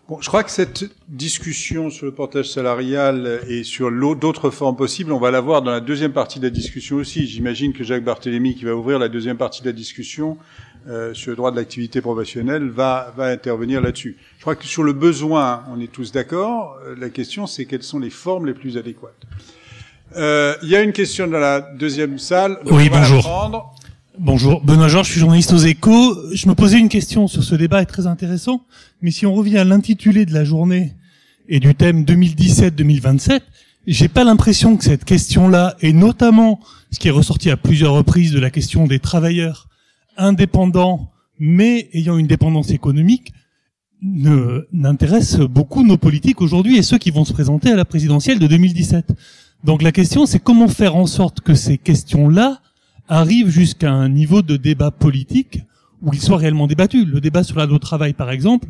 Bon, 0.07 0.21
je 0.21 0.27
crois 0.27 0.43
que 0.43 0.51
cette 0.51 0.85
discussion 1.07 1.89
sur 1.89 2.05
le 2.05 2.11
portage 2.11 2.51
salarial 2.51 3.41
et 3.47 3.63
sur 3.63 3.91
d'autres 4.15 4.51
formes 4.51 4.75
possibles, 4.75 5.11
on 5.11 5.19
va 5.19 5.31
la 5.31 5.41
voir 5.41 5.63
dans 5.63 5.71
la 5.71 5.79
deuxième 5.79 6.13
partie 6.13 6.39
de 6.39 6.43
la 6.43 6.51
discussion 6.51 6.97
aussi. 6.97 7.25
J'imagine 7.25 7.73
que 7.73 7.83
Jacques 7.83 8.03
Barthélémy, 8.03 8.55
qui 8.55 8.65
va 8.65 8.75
ouvrir 8.75 8.99
la 8.99 9.09
deuxième 9.09 9.37
partie 9.37 9.61
de 9.61 9.67
la 9.67 9.73
discussion 9.73 10.37
euh, 10.87 11.13
sur 11.13 11.31
le 11.31 11.35
droit 11.35 11.51
de 11.51 11.55
l'activité 11.55 11.99
professionnelle, 12.01 12.69
va, 12.69 13.11
va 13.17 13.25
intervenir 13.27 13.81
là-dessus. 13.81 14.17
Je 14.37 14.41
crois 14.41 14.55
que 14.55 14.65
sur 14.65 14.83
le 14.83 14.93
besoin, 14.93 15.63
on 15.73 15.79
est 15.79 15.91
tous 15.91 16.11
d'accord. 16.11 16.77
Euh, 16.85 16.95
La 16.99 17.09
question, 17.09 17.47
c'est 17.47 17.65
quelles 17.65 17.83
sont 17.83 17.99
les 17.99 18.11
formes 18.11 18.45
les 18.45 18.53
plus 18.53 18.77
adéquates. 18.77 19.23
Euh, 20.15 20.53
Il 20.61 20.69
y 20.69 20.75
a 20.75 20.81
une 20.81 20.93
question 20.93 21.27
dans 21.27 21.39
la 21.39 21.59
deuxième 21.61 22.19
salle. 22.19 22.59
donc 22.63 22.77
Oui, 22.77 22.89
bonjour. 22.89 23.27
Bonjour, 24.17 24.61
Benoît 24.63 24.87
Georges, 24.87 25.07
je 25.07 25.11
suis 25.13 25.19
journaliste 25.19 25.51
aux 25.51 25.57
échos. 25.57 26.15
Je 26.33 26.47
me 26.47 26.53
posais 26.55 26.79
une 26.79 26.87
question 26.87 27.27
sur 27.27 27.43
ce 27.43 27.53
débat, 27.55 27.81
est 27.81 27.85
très 27.85 28.07
intéressant, 28.07 28.63
mais 29.01 29.11
si 29.11 29.25
on 29.25 29.33
revient 29.33 29.57
à 29.57 29.65
l'intitulé 29.65 30.25
de 30.25 30.33
la 30.33 30.45
journée 30.45 30.93
et 31.49 31.59
du 31.59 31.75
thème 31.75 32.03
2017-2027, 32.05 33.41
j'ai 33.87 34.07
pas 34.07 34.23
l'impression 34.23 34.77
que 34.77 34.83
cette 34.85 35.03
question-là, 35.03 35.75
et 35.81 35.91
notamment 35.91 36.59
ce 36.91 36.99
qui 36.99 37.09
est 37.09 37.11
ressorti 37.11 37.49
à 37.49 37.57
plusieurs 37.57 37.93
reprises 37.93 38.31
de 38.31 38.39
la 38.39 38.49
question 38.51 38.87
des 38.87 38.99
travailleurs 38.99 39.67
indépendants, 40.17 41.11
mais 41.39 41.89
ayant 41.93 42.17
une 42.17 42.27
dépendance 42.27 42.69
économique, 42.71 43.33
ne- 44.01 44.67
n'intéresse 44.71 45.37
beaucoup 45.37 45.83
nos 45.83 45.97
politiques 45.97 46.41
aujourd'hui 46.41 46.77
et 46.77 46.83
ceux 46.83 46.97
qui 46.97 47.11
vont 47.11 47.25
se 47.25 47.33
présenter 47.33 47.71
à 47.71 47.75
la 47.75 47.85
présidentielle 47.85 48.39
de 48.39 48.47
2017. 48.47 49.13
Donc 49.63 49.81
la 49.81 49.91
question, 49.91 50.25
c'est 50.25 50.39
comment 50.39 50.67
faire 50.67 50.95
en 50.95 51.07
sorte 51.07 51.41
que 51.41 51.55
ces 51.55 51.77
questions-là 51.77 52.61
arrivent 53.07 53.49
jusqu'à 53.49 53.91
un 53.91 54.09
niveau 54.09 54.41
de 54.41 54.57
débat 54.57 54.91
politique 54.91 55.61
où 56.01 56.13
ils 56.13 56.21
soient 56.21 56.37
réellement 56.37 56.67
débattus. 56.67 57.05
Le 57.05 57.21
débat 57.21 57.43
sur 57.43 57.57
la 57.57 57.65
loi 57.65 57.79
travail, 57.79 58.13
par 58.13 58.29
exemple, 58.31 58.67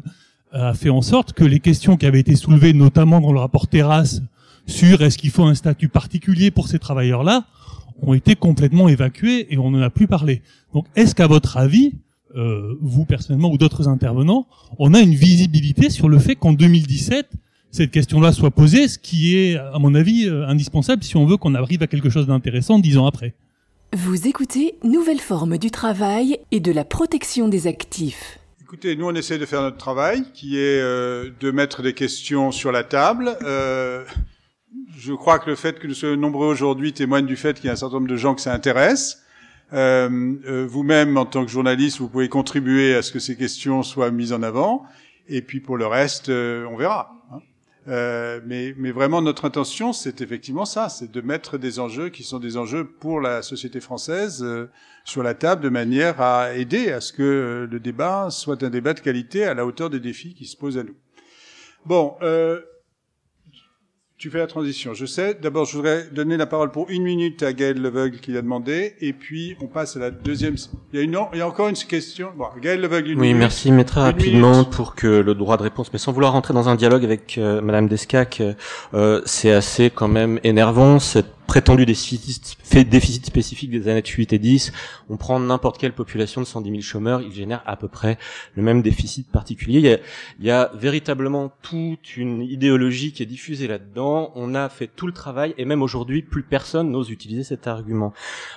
a 0.51 0.73
fait 0.73 0.89
en 0.89 1.01
sorte 1.01 1.33
que 1.33 1.43
les 1.43 1.59
questions 1.59 1.97
qui 1.97 2.05
avaient 2.05 2.19
été 2.21 2.35
soulevées, 2.35 2.73
notamment 2.73 3.19
dans 3.19 3.33
le 3.33 3.39
rapport 3.39 3.67
Terrasse, 3.67 4.21
sur 4.67 5.01
est-ce 5.01 5.17
qu'il 5.17 5.31
faut 5.31 5.43
un 5.43 5.55
statut 5.55 5.89
particulier 5.89 6.49
pour 6.49 6.67
ces 6.67 6.79
travailleurs-là, 6.79 7.45
ont 8.01 8.13
été 8.13 8.35
complètement 8.35 8.87
évacuées 8.87 9.47
et 9.53 9.57
on 9.57 9.71
n'en 9.71 9.81
a 9.81 9.89
plus 9.89 10.07
parlé. 10.07 10.41
Donc, 10.73 10.85
est-ce 10.95 11.15
qu'à 11.15 11.27
votre 11.27 11.57
avis, 11.57 11.93
euh, 12.35 12.77
vous 12.81 13.05
personnellement 13.05 13.51
ou 13.51 13.57
d'autres 13.57 13.87
intervenants, 13.87 14.47
on 14.77 14.93
a 14.93 14.99
une 14.99 15.15
visibilité 15.15 15.89
sur 15.89 16.09
le 16.09 16.19
fait 16.19 16.35
qu'en 16.35 16.53
2017, 16.53 17.27
cette 17.71 17.91
question-là 17.91 18.31
soit 18.31 18.51
posée, 18.51 18.87
ce 18.87 18.97
qui 18.97 19.37
est, 19.37 19.57
à 19.57 19.79
mon 19.79 19.95
avis, 19.95 20.27
euh, 20.27 20.47
indispensable 20.47 21.03
si 21.03 21.17
on 21.17 21.25
veut 21.25 21.37
qu'on 21.37 21.55
arrive 21.55 21.83
à 21.83 21.87
quelque 21.87 22.09
chose 22.09 22.27
d'intéressant 22.27 22.79
dix 22.79 22.97
ans 22.97 23.05
après? 23.05 23.33
Vous 23.93 24.27
écoutez 24.27 24.75
Nouvelle 24.83 25.19
forme 25.19 25.57
du 25.57 25.71
travail 25.71 26.39
et 26.51 26.59
de 26.59 26.71
la 26.71 26.83
protection 26.83 27.47
des 27.47 27.67
actifs. 27.67 28.39
Écoutez, 28.61 28.95
nous 28.95 29.05
on 29.05 29.15
essaie 29.15 29.37
de 29.37 29.45
faire 29.45 29.61
notre 29.61 29.77
travail, 29.77 30.23
qui 30.33 30.57
est 30.57 30.81
euh, 30.81 31.29
de 31.39 31.51
mettre 31.51 31.81
des 31.81 31.93
questions 31.93 32.51
sur 32.51 32.71
la 32.71 32.83
table. 32.83 33.37
Je 34.97 35.13
crois 35.13 35.39
que 35.39 35.49
le 35.49 35.55
fait 35.55 35.79
que 35.79 35.87
nous 35.87 35.93
soyons 35.93 36.17
nombreux 36.17 36.47
aujourd'hui 36.47 36.93
témoigne 36.93 37.25
du 37.25 37.35
fait 37.35 37.55
qu'il 37.55 37.65
y 37.65 37.69
a 37.69 37.73
un 37.73 37.75
certain 37.75 37.95
nombre 37.95 38.07
de 38.07 38.17
gens 38.17 38.35
que 38.35 38.41
ça 38.41 38.53
intéresse. 38.53 39.21
Euh, 39.73 40.35
euh, 40.47 40.65
Vous-même, 40.69 41.17
en 41.17 41.25
tant 41.25 41.45
que 41.45 41.51
journaliste, 41.51 41.99
vous 41.99 42.09
pouvez 42.09 42.29
contribuer 42.29 42.93
à 42.95 43.01
ce 43.01 43.11
que 43.11 43.19
ces 43.19 43.35
questions 43.35 43.83
soient 43.83 44.11
mises 44.11 44.33
en 44.33 44.43
avant. 44.43 44.83
Et 45.27 45.41
puis 45.41 45.59
pour 45.59 45.77
le 45.77 45.87
reste, 45.87 46.29
euh, 46.29 46.65
on 46.71 46.75
verra. 46.77 47.11
hein. 47.31 47.39
Euh, 47.87 48.39
mais, 48.45 48.73
mais 48.77 48.91
vraiment, 48.91 49.21
notre 49.21 49.45
intention, 49.45 49.93
c'est 49.93 50.21
effectivement 50.21 50.65
ça, 50.65 50.89
c'est 50.89 51.11
de 51.11 51.21
mettre 51.21 51.59
des 51.59 51.79
enjeux 51.79 52.09
qui 52.09 52.23
sont 52.23 52.39
des 52.39 52.57
enjeux 52.57 52.83
pour 52.85 53.21
la 53.21 53.43
société 53.43 53.79
française 53.79 54.41
euh, 54.43 54.69
sur 55.03 55.21
la 55.21 55.35
table 55.35 55.61
de 55.61 55.69
manière 55.69 56.19
à 56.19 56.53
aider 56.55 56.91
à 56.91 56.99
ce 56.99 57.13
que 57.13 57.21
euh, 57.21 57.67
le 57.69 57.79
débat 57.79 58.29
soit 58.31 58.63
un 58.63 58.71
débat 58.71 58.95
de 58.95 59.01
qualité 59.01 59.45
à 59.45 59.53
la 59.53 59.67
hauteur 59.67 59.91
des 59.91 59.99
défis 59.99 60.33
qui 60.33 60.45
se 60.45 60.57
posent 60.57 60.79
à 60.79 60.83
nous. 60.83 60.95
Bon, 61.85 62.15
tu 64.17 64.29
fais 64.29 64.37
la 64.37 64.47
transition, 64.47 64.93
je 64.93 65.05
sais. 65.05 65.37
D'abord, 65.41 65.65
je 65.65 65.75
voudrais 65.75 66.05
donner 66.09 66.37
la 66.37 66.45
parole 66.45 66.71
pour 66.71 66.89
une 66.89 67.03
minute 67.03 67.43
à 67.43 67.51
Gaël 67.51 67.81
Leveugle 67.81 68.19
qui 68.19 68.31
l'a 68.31 68.41
demandé, 68.41 68.95
et 69.01 69.11
puis 69.11 69.57
on 69.61 69.67
passe 69.67 69.97
à 69.97 69.99
la 69.99 70.09
deuxième. 70.09 70.55
Il 70.93 70.97
y 70.99 71.01
a, 71.01 71.03
une, 71.03 71.17
il 71.33 71.39
y 71.39 71.41
a 71.41 71.47
encore 71.47 71.67
une 71.67 71.75
question. 71.75 72.29
Bon, 72.37 72.45
Gaël 72.61 72.79
Leveugle, 72.79 73.09
une 73.11 73.19
Oui, 73.19 73.27
minute. 73.27 73.39
merci. 73.39 73.71
Mais 73.73 73.83
très 73.83 73.99
Une 73.99 74.05
rapidement, 74.07 74.51
minute. 74.51 74.69
pour 74.69 74.95
que 74.95 75.07
le 75.07 75.35
droit 75.35 75.57
de 75.57 75.63
réponse, 75.63 75.91
mais 75.91 75.99
sans 75.99 76.13
vouloir 76.13 76.31
rentrer 76.31 76.53
dans 76.53 76.69
un 76.69 76.75
dialogue 76.75 77.03
avec 77.03 77.37
euh, 77.37 77.59
Madame 77.59 77.89
Descac, 77.89 78.39
euh, 78.39 78.53
euh, 78.93 79.21
c'est 79.25 79.51
assez 79.51 79.89
quand 79.89 80.07
même 80.07 80.39
énervant 80.45 80.99
cette 80.99 81.33
prétendu 81.47 81.85
déficit, 81.85 82.57
déficit 82.89 83.25
spécifique 83.25 83.71
des 83.71 83.87
années 83.87 84.03
8 84.05 84.33
et 84.33 84.39
10. 84.39 84.71
On 85.09 85.17
prend 85.17 85.39
n'importe 85.39 85.77
quelle 85.77 85.93
population 85.93 86.41
de 86.41 86.45
110 86.45 86.69
000 86.69 86.81
chômeurs, 86.81 87.21
il 87.21 87.31
génère 87.31 87.63
à 87.65 87.75
peu 87.75 87.87
près 87.87 88.17
le 88.55 88.63
même 88.63 88.81
déficit 88.81 89.31
particulier. 89.31 89.79
Il 89.79 89.85
y 89.85 89.93
a, 89.93 89.97
il 90.39 90.45
y 90.45 90.51
a 90.51 90.71
véritablement 90.75 91.51
toute 91.61 92.17
une 92.17 92.41
idéologie 92.41 93.13
qui 93.13 93.23
est 93.23 93.27
diffusée 93.27 93.67
là-dedans. 93.67 94.31
On 94.35 94.55
a 94.55 94.69
fait 94.69 94.87
tout 94.87 95.07
le 95.07 95.13
travail 95.13 95.53
et 95.57 95.65
même 95.65 95.81
aujourd'hui, 95.81 96.21
plus 96.21 96.43
personne 96.43 96.91
n'ose 96.91 97.09
utiliser 97.09 97.43
cet 97.43 97.67
argument. 97.67 98.13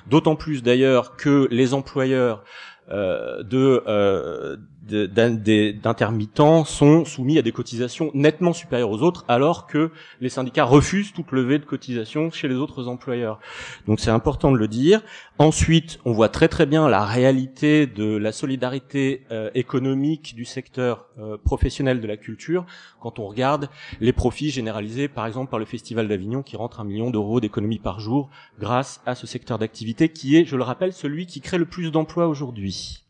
D'autant 0.08 0.36
plus 0.36 0.62
d'ailleurs 0.62 1.16
que 1.16 1.48
les 1.50 1.74
employeurs 1.74 2.44
euh, 2.90 3.42
de 3.42 3.82
euh, 3.86 4.56
d'intermittents 4.88 6.64
sont 6.64 7.04
soumis 7.04 7.38
à 7.38 7.42
des 7.42 7.52
cotisations 7.52 8.10
nettement 8.14 8.52
supérieures 8.52 8.90
aux 8.90 9.02
autres, 9.02 9.24
alors 9.28 9.66
que 9.66 9.90
les 10.20 10.28
syndicats 10.28 10.64
refusent 10.64 11.12
toute 11.12 11.32
levée 11.32 11.58
de 11.58 11.64
cotisation 11.64 12.30
chez 12.30 12.48
les 12.48 12.54
autres 12.54 12.88
employeurs. 12.88 13.38
Donc 13.86 14.00
c'est 14.00 14.10
important 14.10 14.52
de 14.52 14.56
le 14.56 14.68
dire. 14.68 15.02
Ensuite, 15.38 16.00
on 16.04 16.12
voit 16.12 16.28
très 16.28 16.48
très 16.48 16.66
bien 16.66 16.88
la 16.88 17.04
réalité 17.04 17.86
de 17.86 18.16
la 18.16 18.32
solidarité 18.32 19.24
euh, 19.30 19.50
économique 19.54 20.34
du 20.34 20.44
secteur 20.44 21.06
euh, 21.18 21.36
professionnel 21.36 22.00
de 22.00 22.06
la 22.06 22.16
culture 22.16 22.66
quand 23.00 23.18
on 23.18 23.26
regarde 23.26 23.68
les 24.00 24.12
profits 24.12 24.50
généralisés, 24.50 25.08
par 25.08 25.26
exemple 25.26 25.50
par 25.50 25.58
le 25.58 25.64
Festival 25.64 26.08
d'Avignon, 26.08 26.42
qui 26.42 26.56
rentre 26.56 26.80
un 26.80 26.84
million 26.84 27.10
d'euros 27.10 27.40
d'économie 27.40 27.78
par 27.78 28.00
jour 28.00 28.30
grâce 28.58 29.00
à 29.06 29.14
ce 29.14 29.26
secteur 29.26 29.58
d'activité 29.58 30.08
qui 30.08 30.36
est, 30.36 30.44
je 30.44 30.56
le 30.56 30.62
rappelle, 30.62 30.92
celui 30.92 31.26
qui 31.26 31.40
crée 31.40 31.58
le 31.58 31.66
plus 31.66 31.90
d'emplois 31.90 32.28
aujourd'hui. 32.28 33.04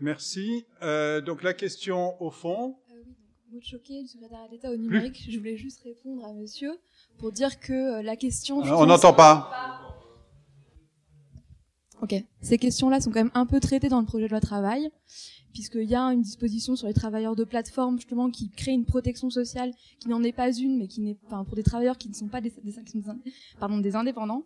Merci. 0.00 0.64
Euh, 0.82 1.20
donc 1.20 1.42
la 1.42 1.54
question 1.54 2.20
au 2.22 2.30
fond. 2.30 2.76
Maud 3.50 3.62
Choquet, 3.64 4.02
du 4.02 4.08
secrétariat 4.08 4.48
d'État 4.48 4.70
au 4.70 4.76
numérique. 4.76 5.26
Je 5.30 5.38
voulais 5.38 5.56
juste 5.56 5.80
répondre 5.82 6.24
à 6.24 6.32
monsieur 6.34 6.78
pour 7.18 7.32
dire 7.32 7.58
que 7.60 7.72
euh, 7.72 8.02
la 8.02 8.16
question... 8.16 8.62
Euh, 8.64 8.76
on 8.76 8.86
n'entend 8.86 9.14
pas. 9.14 9.50
Ok. 12.02 12.14
Ces 12.42 12.58
questions-là 12.58 13.00
sont 13.00 13.10
quand 13.10 13.20
même 13.20 13.30
un 13.34 13.46
peu 13.46 13.58
traitées 13.58 13.88
dans 13.88 14.00
le 14.00 14.06
projet 14.06 14.26
de 14.26 14.30
loi 14.30 14.40
travail, 14.40 14.90
puisqu'il 15.58 15.90
y 15.90 15.96
a 15.96 16.04
une 16.04 16.22
disposition 16.22 16.76
sur 16.76 16.86
les 16.86 16.94
travailleurs 16.94 17.34
de 17.34 17.42
plateforme, 17.42 17.96
justement, 17.96 18.30
qui 18.30 18.48
crée 18.48 18.70
une 18.70 18.84
protection 18.84 19.28
sociale 19.28 19.72
qui 19.98 20.08
n'en 20.08 20.22
est 20.22 20.30
pas 20.30 20.52
une, 20.52 20.78
mais 20.78 20.86
qui 20.86 21.00
n'est 21.00 21.16
pas 21.28 21.42
pour 21.42 21.56
des 21.56 21.64
travailleurs 21.64 21.98
qui 21.98 22.08
ne 22.08 22.14
sont 22.14 22.28
pas 22.28 22.40
des, 22.40 22.52
indépendants. 23.96 24.44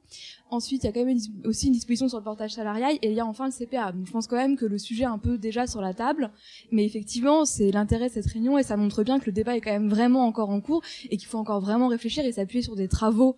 Ensuite, 0.49 0.85
il 0.85 0.87
y 0.87 0.89
a 0.89 0.93
quand 0.93 1.05
même 1.05 1.19
aussi 1.45 1.67
une 1.67 1.75
disposition 1.75 2.09
sur 2.09 2.17
le 2.17 2.25
portage 2.25 2.55
salarial, 2.55 2.97
et 3.03 3.11
il 3.11 3.15
y 3.15 3.21
a 3.21 3.27
enfin 3.27 3.45
le 3.45 3.53
CPA. 3.53 3.93
Donc, 3.93 4.07
je 4.07 4.11
pense 4.11 4.27
quand 4.27 4.37
même 4.37 4.57
que 4.57 4.65
le 4.65 4.79
sujet 4.79 5.03
est 5.03 5.07
un 5.07 5.19
peu 5.19 5.37
déjà 5.37 5.67
sur 5.67 5.83
la 5.83 5.93
table, 5.93 6.31
mais 6.71 6.87
effectivement, 6.87 7.45
c'est 7.45 7.71
l'intérêt 7.73 8.09
de 8.09 8.15
cette 8.15 8.29
réunion, 8.29 8.57
et 8.57 8.63
ça 8.63 8.79
montre 8.79 9.05
bien 9.05 9.21
que 9.21 9.27
le 9.27 9.33
débat 9.33 9.55
est 9.55 9.61
quand 9.61 9.71
même 9.71 9.91
vraiment 9.91 10.25
encore 10.27 10.49
en 10.49 10.63
cours, 10.63 10.81
et 11.11 11.19
qu'il 11.19 11.29
faut 11.29 11.39
encore 11.39 11.61
vraiment 11.61 11.89
réfléchir 11.89 12.25
et 12.25 12.33
s'appuyer 12.33 12.63
sur 12.63 12.75
des 12.75 12.89
travaux 12.89 13.37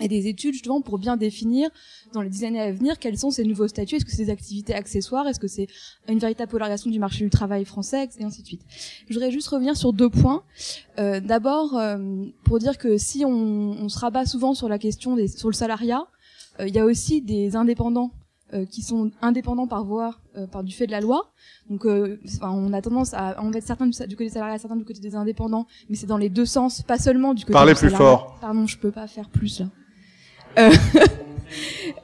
et 0.00 0.08
des 0.08 0.28
études 0.28 0.52
justement 0.52 0.80
pour 0.80 0.98
bien 0.98 1.16
définir 1.16 1.70
dans 2.12 2.22
les 2.22 2.28
dix 2.28 2.44
années 2.44 2.60
à 2.60 2.72
venir 2.72 2.98
quels 2.98 3.18
sont 3.18 3.30
ces 3.30 3.44
nouveaux 3.44 3.68
statuts. 3.68 3.96
Est-ce 3.96 4.04
que 4.04 4.10
c'est 4.10 4.24
des 4.24 4.30
activités 4.30 4.74
accessoires? 4.74 5.26
Est-ce 5.26 5.40
que 5.40 5.48
c'est 5.48 5.66
une 6.08 6.18
véritable 6.18 6.50
polarisation 6.50 6.90
du 6.90 6.98
marché 6.98 7.24
du 7.24 7.30
travail 7.30 7.64
français? 7.64 8.08
Et 8.18 8.24
ainsi 8.24 8.42
de 8.42 8.46
suite. 8.46 8.62
Je 9.08 9.14
voudrais 9.14 9.30
juste 9.30 9.48
revenir 9.48 9.76
sur 9.76 9.92
deux 9.92 10.10
points. 10.10 10.42
Euh, 10.98 11.20
D'abord, 11.20 11.76
euh, 11.76 12.24
pour 12.44 12.58
dire 12.58 12.78
que 12.78 12.98
si 12.98 13.24
on, 13.24 13.30
on 13.30 13.88
se 13.88 13.98
rabat 13.98 14.26
souvent 14.26 14.54
sur 14.54 14.68
la 14.68 14.78
question 14.78 15.16
des, 15.16 15.28
sur 15.28 15.48
le 15.48 15.54
salariat, 15.54 16.06
euh, 16.60 16.68
il 16.68 16.74
y 16.74 16.78
a 16.78 16.84
aussi 16.84 17.22
des 17.22 17.56
indépendants 17.56 18.12
qui 18.70 18.80
sont 18.80 19.10
indépendants 19.22 19.66
par 19.66 19.84
voie, 19.84 20.20
par 20.52 20.62
du 20.62 20.72
fait 20.72 20.86
de 20.86 20.92
la 20.92 21.00
loi. 21.00 21.32
Donc, 21.68 21.84
on 21.84 22.72
a 22.72 22.80
tendance 22.80 23.12
à 23.12 23.42
en 23.42 23.50
mettre 23.50 23.66
certains 23.66 23.88
du, 23.88 24.16
côté 24.16 24.28
salarié, 24.28 24.56
certains 24.56 24.76
du 24.76 24.84
côté 24.84 25.00
des 25.00 25.16
indépendants, 25.16 25.66
mais 25.90 25.96
c'est 25.96 26.06
dans 26.06 26.16
les 26.16 26.28
deux 26.28 26.46
sens, 26.46 26.80
pas 26.82 26.96
seulement 26.96 27.34
du 27.34 27.42
côté. 27.42 27.54
Parlez 27.54 27.74
plus 27.74 27.90
fort. 27.90 28.38
Pardon, 28.40 28.68
je 28.68 28.78
peux 28.78 28.92
pas 28.92 29.08
faire 29.08 29.30
plus 29.30 29.58
là. 29.58 29.66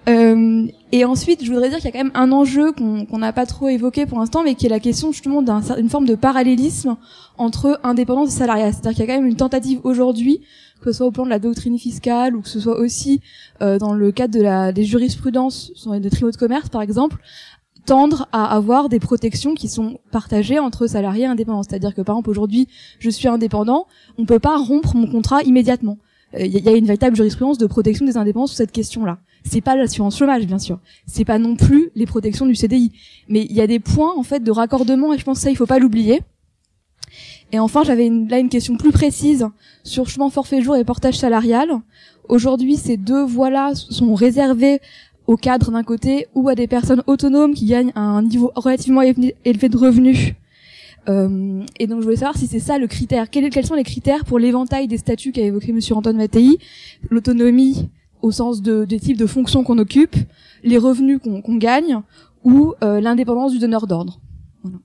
Euh, 0.08 0.66
et 0.90 1.04
ensuite, 1.04 1.44
je 1.44 1.52
voudrais 1.52 1.68
dire 1.68 1.78
qu'il 1.78 1.86
y 1.86 1.88
a 1.88 1.92
quand 1.92 2.04
même 2.04 2.12
un 2.14 2.32
enjeu 2.32 2.72
qu'on 2.72 3.18
n'a 3.18 3.32
pas 3.32 3.46
trop 3.46 3.68
évoqué 3.68 4.04
pour 4.04 4.18
l'instant, 4.18 4.42
mais 4.42 4.56
qui 4.56 4.66
est 4.66 4.68
la 4.68 4.80
question 4.80 5.12
justement 5.12 5.42
d'une 5.42 5.88
forme 5.88 6.06
de 6.06 6.16
parallélisme 6.16 6.96
entre 7.38 7.78
indépendance 7.84 8.30
et 8.30 8.38
salariat. 8.38 8.72
C'est-à-dire 8.72 8.90
qu'il 8.92 9.00
y 9.00 9.02
a 9.04 9.06
quand 9.06 9.20
même 9.20 9.30
une 9.30 9.36
tentative 9.36 9.80
aujourd'hui, 9.84 10.40
que 10.80 10.90
ce 10.90 10.98
soit 10.98 11.06
au 11.06 11.12
plan 11.12 11.24
de 11.24 11.30
la 11.30 11.38
doctrine 11.38 11.78
fiscale 11.78 12.34
ou 12.34 12.42
que 12.42 12.48
ce 12.48 12.58
soit 12.58 12.78
aussi 12.78 13.20
euh, 13.60 13.78
dans 13.78 13.94
le 13.94 14.10
cadre 14.10 14.34
de 14.34 14.42
la, 14.42 14.72
des 14.72 14.84
jurisprudences 14.84 15.70
sur 15.76 15.92
tribunaux 15.92 16.32
de 16.32 16.36
commerce, 16.36 16.68
par 16.68 16.82
exemple, 16.82 17.18
tendre 17.86 18.28
à 18.32 18.54
avoir 18.54 18.88
des 18.88 19.00
protections 19.00 19.54
qui 19.54 19.68
sont 19.68 19.98
partagées 20.10 20.58
entre 20.58 20.86
salariés 20.86 21.24
et 21.24 21.26
indépendants. 21.26 21.62
C'est-à-dire 21.62 21.94
que 21.94 22.02
par 22.02 22.16
exemple 22.16 22.30
aujourd'hui, 22.30 22.68
je 22.98 23.10
suis 23.10 23.28
indépendant, 23.28 23.86
on 24.18 24.24
peut 24.24 24.38
pas 24.40 24.56
rompre 24.56 24.96
mon 24.96 25.06
contrat 25.06 25.42
immédiatement. 25.42 25.98
Il 26.34 26.56
euh, 26.56 26.60
y 26.60 26.68
a 26.68 26.72
une 26.72 26.86
véritable 26.86 27.16
jurisprudence 27.16 27.59
de 27.59 27.66
protection 27.66 28.06
des 28.06 28.16
indépendants 28.16 28.46
sur 28.46 28.56
cette 28.56 28.72
question-là. 28.72 29.18
C'est 29.44 29.60
pas 29.60 29.76
l'assurance 29.76 30.16
chômage, 30.16 30.46
bien 30.46 30.59
sûr. 30.59 30.78
C'est 31.06 31.24
pas 31.24 31.38
non 31.38 31.56
plus 31.56 31.90
les 31.94 32.06
protections 32.06 32.46
du 32.46 32.54
CDI. 32.54 32.92
Mais 33.28 33.46
il 33.48 33.52
y 33.52 33.60
a 33.60 33.66
des 33.66 33.80
points, 33.80 34.14
en 34.16 34.22
fait, 34.22 34.40
de 34.40 34.50
raccordement, 34.50 35.12
et 35.12 35.18
je 35.18 35.24
pense 35.24 35.38
que 35.38 35.44
ça, 35.44 35.50
il 35.50 35.56
faut 35.56 35.66
pas 35.66 35.78
l'oublier. 35.78 36.22
Et 37.50 37.59
enfin, 37.59 37.82
j'avais 37.84 38.09
là 38.09 38.38
une 38.38 38.48
question 38.48 38.76
plus 38.76 38.92
précise 38.92 39.46
sur 39.84 40.09
chemin 40.09 40.30
forfait 40.30 40.62
jour 40.62 40.76
et 40.76 40.84
portage 40.84 41.18
salarial. 41.18 41.70
Aujourd'hui, 42.28 42.76
ces 42.76 42.96
deux 42.96 43.24
voies-là 43.24 43.74
sont 43.74 44.14
réservées 44.14 44.80
aux 45.26 45.36
cadres 45.36 45.70
d'un 45.70 45.82
côté 45.82 46.26
ou 46.34 46.48
à 46.48 46.54
des 46.54 46.66
personnes 46.66 47.02
autonomes 47.06 47.54
qui 47.54 47.66
gagnent 47.66 47.92
un 47.94 48.22
niveau 48.22 48.52
relativement 48.54 49.02
élevé 49.02 49.68
de 49.68 49.76
revenus. 49.76 50.34
Euh, 51.08 51.62
et 51.78 51.86
donc 51.86 52.00
je 52.00 52.04
voulais 52.04 52.16
savoir 52.16 52.36
si 52.36 52.46
c'est 52.46 52.60
ça 52.60 52.78
le 52.78 52.86
critère. 52.86 53.30
Quels, 53.30 53.50
quels 53.50 53.66
sont 53.66 53.74
les 53.74 53.84
critères 53.84 54.24
pour 54.24 54.38
l'éventail 54.38 54.88
des 54.88 54.98
statuts 54.98 55.32
qu'a 55.32 55.42
évoqué 55.42 55.72
Monsieur 55.72 55.94
Antoine 55.94 56.16
Mattei 56.16 56.58
L'autonomie, 57.10 57.90
au 58.20 58.30
sens 58.30 58.62
de, 58.62 58.84
des 58.84 59.00
types 59.00 59.18
de 59.18 59.26
fonctions 59.26 59.64
qu'on 59.64 59.78
occupe, 59.78 60.16
les 60.62 60.78
revenus 60.78 61.18
qu'on 61.22 61.56
gagne 61.56 62.00
ou 62.44 62.74
euh, 62.82 63.00
l'indépendance 63.00 63.52
du 63.52 63.58
donneur 63.58 63.86
d'ordre. 63.86 64.20
Voilà. 64.62 64.78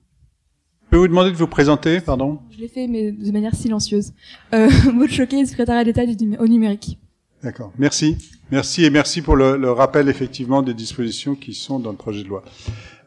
Je 0.84 0.90
peux 0.90 0.96
vous 0.96 1.08
demander 1.08 1.30
de 1.30 1.36
vous 1.36 1.46
présenter, 1.46 2.00
pardon? 2.00 2.40
Je 2.50 2.58
l'ai 2.58 2.68
fait, 2.68 2.86
mais 2.86 3.12
de 3.12 3.30
manière 3.30 3.54
silencieuse. 3.54 4.12
Euh, 4.54 4.68
Maud 4.92 5.10
Choquet, 5.10 5.44
secrétaire 5.46 5.84
d'État 5.84 6.02
au 6.40 6.48
numérique. 6.48 6.98
D'accord. 7.42 7.72
Merci. 7.78 8.16
Merci 8.50 8.84
et 8.84 8.90
merci 8.90 9.22
pour 9.22 9.36
le, 9.36 9.56
le, 9.56 9.70
rappel 9.70 10.08
effectivement 10.08 10.62
des 10.62 10.74
dispositions 10.74 11.34
qui 11.34 11.54
sont 11.54 11.78
dans 11.78 11.90
le 11.90 11.96
projet 11.96 12.24
de 12.24 12.28
loi. 12.28 12.42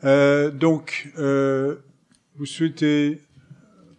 Euh, 0.03 0.51
donc, 0.51 1.11
euh, 1.17 1.77
vous 2.41 2.47
souhaitez 2.47 3.19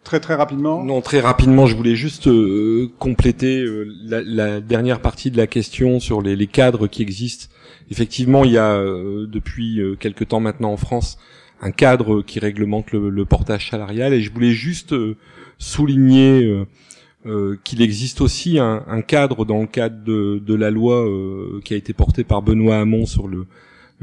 Très 0.03 0.19
très 0.19 0.35
rapidement? 0.35 0.83
Non, 0.83 1.01
très 1.01 1.21
rapidement, 1.21 1.67
je 1.67 1.77
voulais 1.77 1.95
juste 1.95 2.27
euh, 2.27 2.91
compléter 2.99 3.61
euh, 3.61 3.87
la, 4.03 4.61
dernière 4.61 5.01
partie 5.01 5.31
de 5.31 5.37
la 5.37 5.47
question 5.47 6.01
sur 6.01 6.21
les, 6.21 6.47
cadres 6.49 6.89
qui 6.89 7.03
existent. 7.03 7.47
Effectivement, 7.89 8.45
il 8.45 8.51
y 8.51 8.59
a 8.59 8.73
euh, 8.73 9.29
depuis 9.29 9.81
quelque 10.01 10.25
temps 10.25 10.41
maintenant 10.41 10.73
en 10.73 10.77
France 10.77 11.19
un 11.61 11.71
cadre 11.71 12.21
qui 12.21 12.41
réglemente 12.41 12.91
le, 12.91 13.25
portage 13.25 13.71
salarial, 13.71 14.13
et 14.13 14.21
je 14.21 14.33
voulais 14.33 14.51
juste 14.51 14.93
souligner 15.59 16.67
qu'il 17.63 17.81
existe 17.81 18.21
aussi 18.21 18.59
un, 18.59 18.83
un, 18.89 19.03
cadre 19.03 19.45
dans 19.45 19.61
le 19.61 19.69
cadre 19.69 20.03
de, 20.03 20.43
de 20.45 20.55
la 20.57 20.73
loi 20.73 21.07
qui 21.65 21.75
a 21.75 21.77
été 21.77 21.93
portée 21.93 22.25
par 22.25 22.43
Benoît 22.43 22.81
Hamon 22.81 23.07
sur 23.07 23.29
le, 23.29 23.47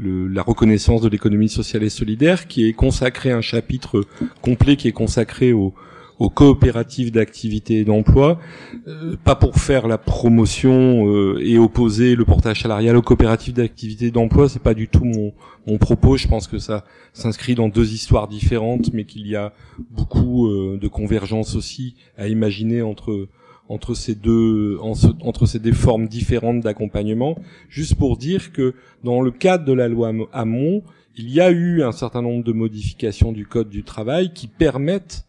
la 0.02 0.42
reconnaissance 0.42 1.00
de 1.00 1.08
l'économie 1.08 1.48
sociale 1.48 1.82
et 1.82 1.90
solidaire, 1.90 2.48
qui 2.48 2.66
est 2.66 2.72
consacré 2.72 3.30
un 3.30 3.40
chapitre 3.40 4.04
complet 4.42 4.76
qui 4.76 4.88
est 4.88 4.92
consacré 4.92 5.52
au, 5.52 5.74
aux 6.20 6.28
coopératives 6.28 7.10
d'activité 7.10 7.78
et 7.78 7.84
d'emploi, 7.84 8.38
euh, 8.86 9.16
pas 9.24 9.34
pour 9.34 9.56
faire 9.56 9.88
la 9.88 9.96
promotion 9.96 11.08
euh, 11.08 11.40
et 11.40 11.58
opposer 11.58 12.14
le 12.14 12.26
portage 12.26 12.60
salarial 12.60 12.94
aux 12.96 13.02
coopératives 13.02 13.54
d'activité 13.54 14.06
et 14.06 14.10
d'emploi, 14.10 14.48
c'est 14.48 14.62
pas 14.62 14.74
du 14.74 14.86
tout 14.86 15.04
mon, 15.04 15.32
mon 15.66 15.78
propos. 15.78 16.18
Je 16.18 16.28
pense 16.28 16.46
que 16.46 16.58
ça 16.58 16.84
s'inscrit 17.14 17.54
dans 17.54 17.68
deux 17.68 17.94
histoires 17.94 18.28
différentes, 18.28 18.92
mais 18.92 19.04
qu'il 19.04 19.26
y 19.26 19.34
a 19.34 19.54
beaucoup 19.90 20.46
euh, 20.46 20.78
de 20.78 20.88
convergence 20.88 21.56
aussi 21.56 21.96
à 22.18 22.28
imaginer 22.28 22.82
entre 22.82 23.26
entre 23.70 23.94
ces 23.94 24.16
deux 24.16 24.78
entre 24.80 25.46
ces 25.46 25.60
deux 25.60 25.72
formes 25.72 26.08
différentes 26.08 26.60
d'accompagnement. 26.60 27.38
Juste 27.68 27.94
pour 27.94 28.16
dire 28.16 28.52
que 28.52 28.74
dans 29.04 29.22
le 29.22 29.30
cadre 29.30 29.64
de 29.64 29.72
la 29.72 29.88
loi 29.88 30.12
Hamon, 30.32 30.82
il 31.16 31.30
y 31.30 31.40
a 31.40 31.50
eu 31.50 31.82
un 31.82 31.92
certain 31.92 32.20
nombre 32.20 32.44
de 32.44 32.52
modifications 32.52 33.30
du 33.30 33.46
code 33.46 33.70
du 33.70 33.84
travail 33.84 34.32
qui 34.34 34.48
permettent 34.48 35.24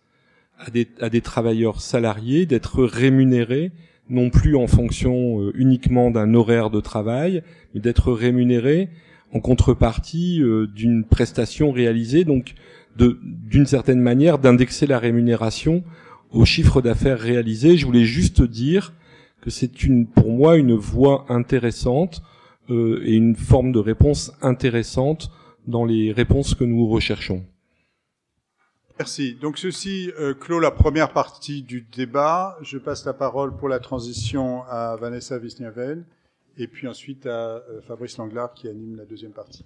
à 0.57 1.09
des, 1.09 1.21
travailleurs 1.21 1.81
salariés 1.81 2.45
d'être 2.45 2.83
rémunérés 2.83 3.71
non 4.09 4.29
plus 4.29 4.55
en 4.55 4.67
fonction 4.67 5.41
euh, 5.41 5.51
uniquement 5.55 6.11
d'un 6.11 6.33
horaire 6.33 6.69
de 6.69 6.81
travail, 6.81 7.43
mais 7.73 7.79
d'être 7.79 8.11
rémunérés 8.11 8.89
en 9.33 9.39
contrepartie 9.39 10.41
euh, 10.41 10.67
d'une 10.67 11.03
prestation 11.03 11.71
réalisée, 11.71 12.25
donc 12.25 12.53
d'une 12.97 13.65
certaine 13.65 14.01
manière 14.01 14.37
d'indexer 14.37 14.85
la 14.85 14.99
rémunération 14.99 15.83
au 16.31 16.45
chiffre 16.45 16.81
d'affaires 16.81 17.19
réalisé. 17.19 17.77
Je 17.77 17.85
voulais 17.85 18.05
juste 18.05 18.41
dire 18.41 18.93
que 19.41 19.49
c'est 19.49 19.83
une, 19.83 20.07
pour 20.07 20.31
moi 20.31 20.57
une 20.57 20.75
voie 20.75 21.25
intéressante 21.29 22.21
euh, 22.69 23.01
et 23.03 23.13
une 23.13 23.35
forme 23.35 23.71
de 23.71 23.79
réponse 23.79 24.31
intéressante 24.41 25.31
dans 25.67 25.85
les 25.85 26.11
réponses 26.11 26.55
que 26.55 26.63
nous 26.63 26.87
recherchons. 26.87 27.43
Merci. 28.99 29.35
Donc 29.41 29.57
ceci 29.57 30.11
euh, 30.19 30.33
clôt 30.33 30.59
la 30.59 30.69
première 30.69 31.11
partie 31.11 31.63
du 31.63 31.81
débat. 31.81 32.57
Je 32.61 32.77
passe 32.77 33.03
la 33.05 33.13
parole 33.13 33.55
pour 33.55 33.67
la 33.67 33.79
transition 33.79 34.63
à 34.69 34.95
Vanessa 34.95 35.37
Wisniaven 35.37 36.05
et 36.57 36.67
puis 36.67 36.87
ensuite 36.87 37.25
à 37.25 37.29
euh, 37.29 37.81
Fabrice 37.87 38.17
Langlard 38.17 38.53
qui 38.53 38.67
anime 38.67 38.97
la 38.97 39.05
deuxième 39.05 39.31
partie. 39.31 39.65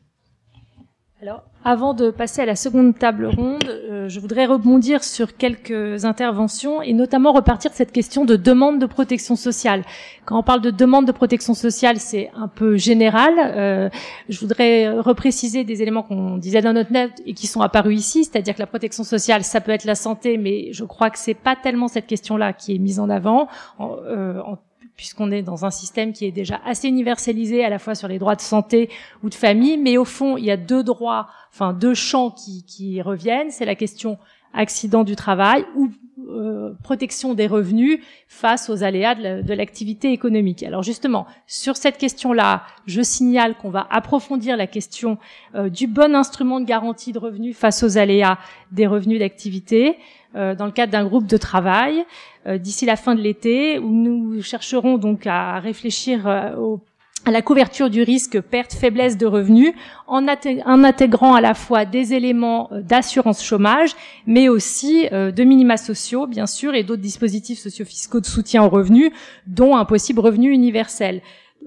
Alors, 1.22 1.44
avant 1.64 1.94
de 1.94 2.12
passer 2.12 2.42
à 2.42 2.46
la 2.46 2.58
seconde 2.58 3.00
table 3.00 3.28
ronde, 3.28 3.64
euh, 3.64 4.10
je 4.10 4.20
voudrais 4.20 4.46
rebondir 4.46 5.02
sur 5.02 5.38
quelques 5.38 6.04
interventions 6.04 6.82
et 6.82 6.92
notamment 6.92 7.32
repartir 7.32 7.72
de 7.72 7.76
cette 7.76 7.94
question 7.94 8.26
de 8.26 8.36
demande 8.36 8.80
de 8.80 8.86
protection 8.86 9.38
sociale. 9.38 9.84
Quand 10.26 10.38
on 10.38 10.44
parle 10.44 10.60
de 10.60 10.72
demande 10.72 11.08
de 11.08 11.14
protection 11.14 11.54
sociale, 11.54 12.02
c'est 12.02 12.30
un 12.36 12.50
peu 12.50 12.76
général. 12.76 13.34
Euh, 13.40 13.90
je 14.28 14.38
voudrais 14.42 14.90
repréciser 15.00 15.64
des 15.64 15.82
éléments 15.82 16.04
qu'on 16.04 16.38
disait 16.38 16.62
dans 16.62 16.74
notre 16.74 16.92
note 16.92 17.22
et 17.26 17.34
qui 17.34 17.48
sont 17.48 17.62
apparus 17.62 17.98
ici, 17.98 18.26
c'est-à-dire 18.26 18.54
que 18.54 18.60
la 18.60 18.68
protection 18.68 19.06
sociale, 19.06 19.46
ça 19.46 19.62
peut 19.62 19.72
être 19.72 19.86
la 19.86 19.96
santé, 19.96 20.38
mais 20.38 20.74
je 20.74 20.84
crois 20.84 21.10
que 21.10 21.18
c'est 21.18 21.34
pas 21.34 21.56
tellement 21.56 21.88
cette 21.88 22.08
question-là 22.08 22.52
qui 22.52 22.76
est 22.76 22.80
mise 22.80 23.00
en 23.00 23.10
avant. 23.10 23.48
Euh, 23.80 24.42
en 24.42 24.58
puisqu'on 24.96 25.32
est 25.32 25.42
dans 25.42 25.66
un 25.66 25.72
système 25.72 26.14
qui 26.14 26.26
est 26.26 26.32
déjà 26.32 26.62
assez 26.66 26.88
universalisé 26.88 27.64
à 27.64 27.70
la 27.70 27.80
fois 27.80 27.96
sur 27.96 28.08
les 28.08 28.20
droits 28.20 28.36
de 28.36 28.42
santé 28.42 28.90
ou 29.24 29.30
de 29.30 29.36
famille, 29.36 29.78
mais 29.78 29.98
au 29.98 30.06
fond, 30.06 30.38
il 30.38 30.46
y 30.46 30.52
a 30.52 30.58
deux 30.58 30.84
droits, 30.84 31.28
enfin 31.54 31.74
deux 31.74 31.94
champs 31.94 32.32
qui, 32.32 33.02
reviennent. 33.02 33.52
C'est 33.52 33.66
la 33.66 33.76
question 33.76 34.18
accident 34.54 35.04
du 35.04 35.18
travail 35.18 35.66
ou 35.76 35.90
euh, 36.30 36.74
protection 36.82 37.34
des 37.34 37.46
revenus 37.46 38.00
face 38.30 38.70
aux 38.70 38.84
aléas 38.84 39.16
de 39.16 39.54
l'activité 39.54 40.14
économique. 40.14 40.64
Alors 40.64 40.82
justement, 40.82 41.28
sur 41.46 41.76
cette 41.76 41.98
question-là, 41.98 42.64
je 42.86 43.02
signale 43.02 43.56
qu'on 43.56 43.70
va 43.70 43.86
approfondir 43.90 44.56
la 44.56 44.66
question 44.66 45.18
euh, 45.56 45.68
du 45.68 45.88
bon 45.88 46.16
instrument 46.16 46.62
de 46.62 46.66
garantie 46.66 47.12
de 47.12 47.20
revenus 47.20 47.56
face 47.56 47.84
aux 47.84 47.98
aléas 47.98 48.38
des 48.72 48.88
revenus 48.88 49.20
d'activité 49.20 49.98
dans 50.36 50.66
le 50.66 50.72
cadre 50.72 50.92
d'un 50.92 51.06
groupe 51.06 51.28
de 51.28 51.38
travail. 51.38 52.06
Euh, 52.48 52.60
d'ici 52.60 52.86
la 52.86 52.96
fin 52.96 53.16
de 53.16 53.22
l'été, 53.22 53.80
où 53.80 53.90
nous 53.90 54.42
chercherons 54.44 55.00
donc 55.00 55.26
à 55.26 55.60
réfléchir 55.60 56.28
euh, 56.28 56.76
à 57.26 57.32
la 57.32 57.42
couverture 57.42 57.90
du 57.90 58.04
risque 58.04 58.40
perte 58.40 58.72
faiblesse 58.72 59.18
de 59.18 59.26
revenus 59.26 59.74
en, 60.06 60.28
intégrant 60.28 61.34
à 61.34 61.42
la 61.42 61.56
fois 61.56 61.86
des 61.86 62.14
éléments 62.14 62.70
euh, 62.72 62.82
d'assurance 62.82 63.44
chômage 63.44 63.96
mais 64.28 64.48
aussi 64.48 65.08
de 65.10 65.44
minima 65.44 65.78
sociaux 65.78 66.28
bien 66.28 66.46
sûr 66.46 66.76
et 66.76 66.84
d'autres 66.84 67.02
dispositifs 67.02 67.58
socio-fiscaux 67.58 68.20
de 68.20 68.28
soutien 68.28 68.64
aux 68.64 68.70
revenus 68.70 69.12
dont 69.48 69.76
un 69.76 69.86
possible 69.86 70.20
revenu 70.20 70.52
universel. 70.52 71.22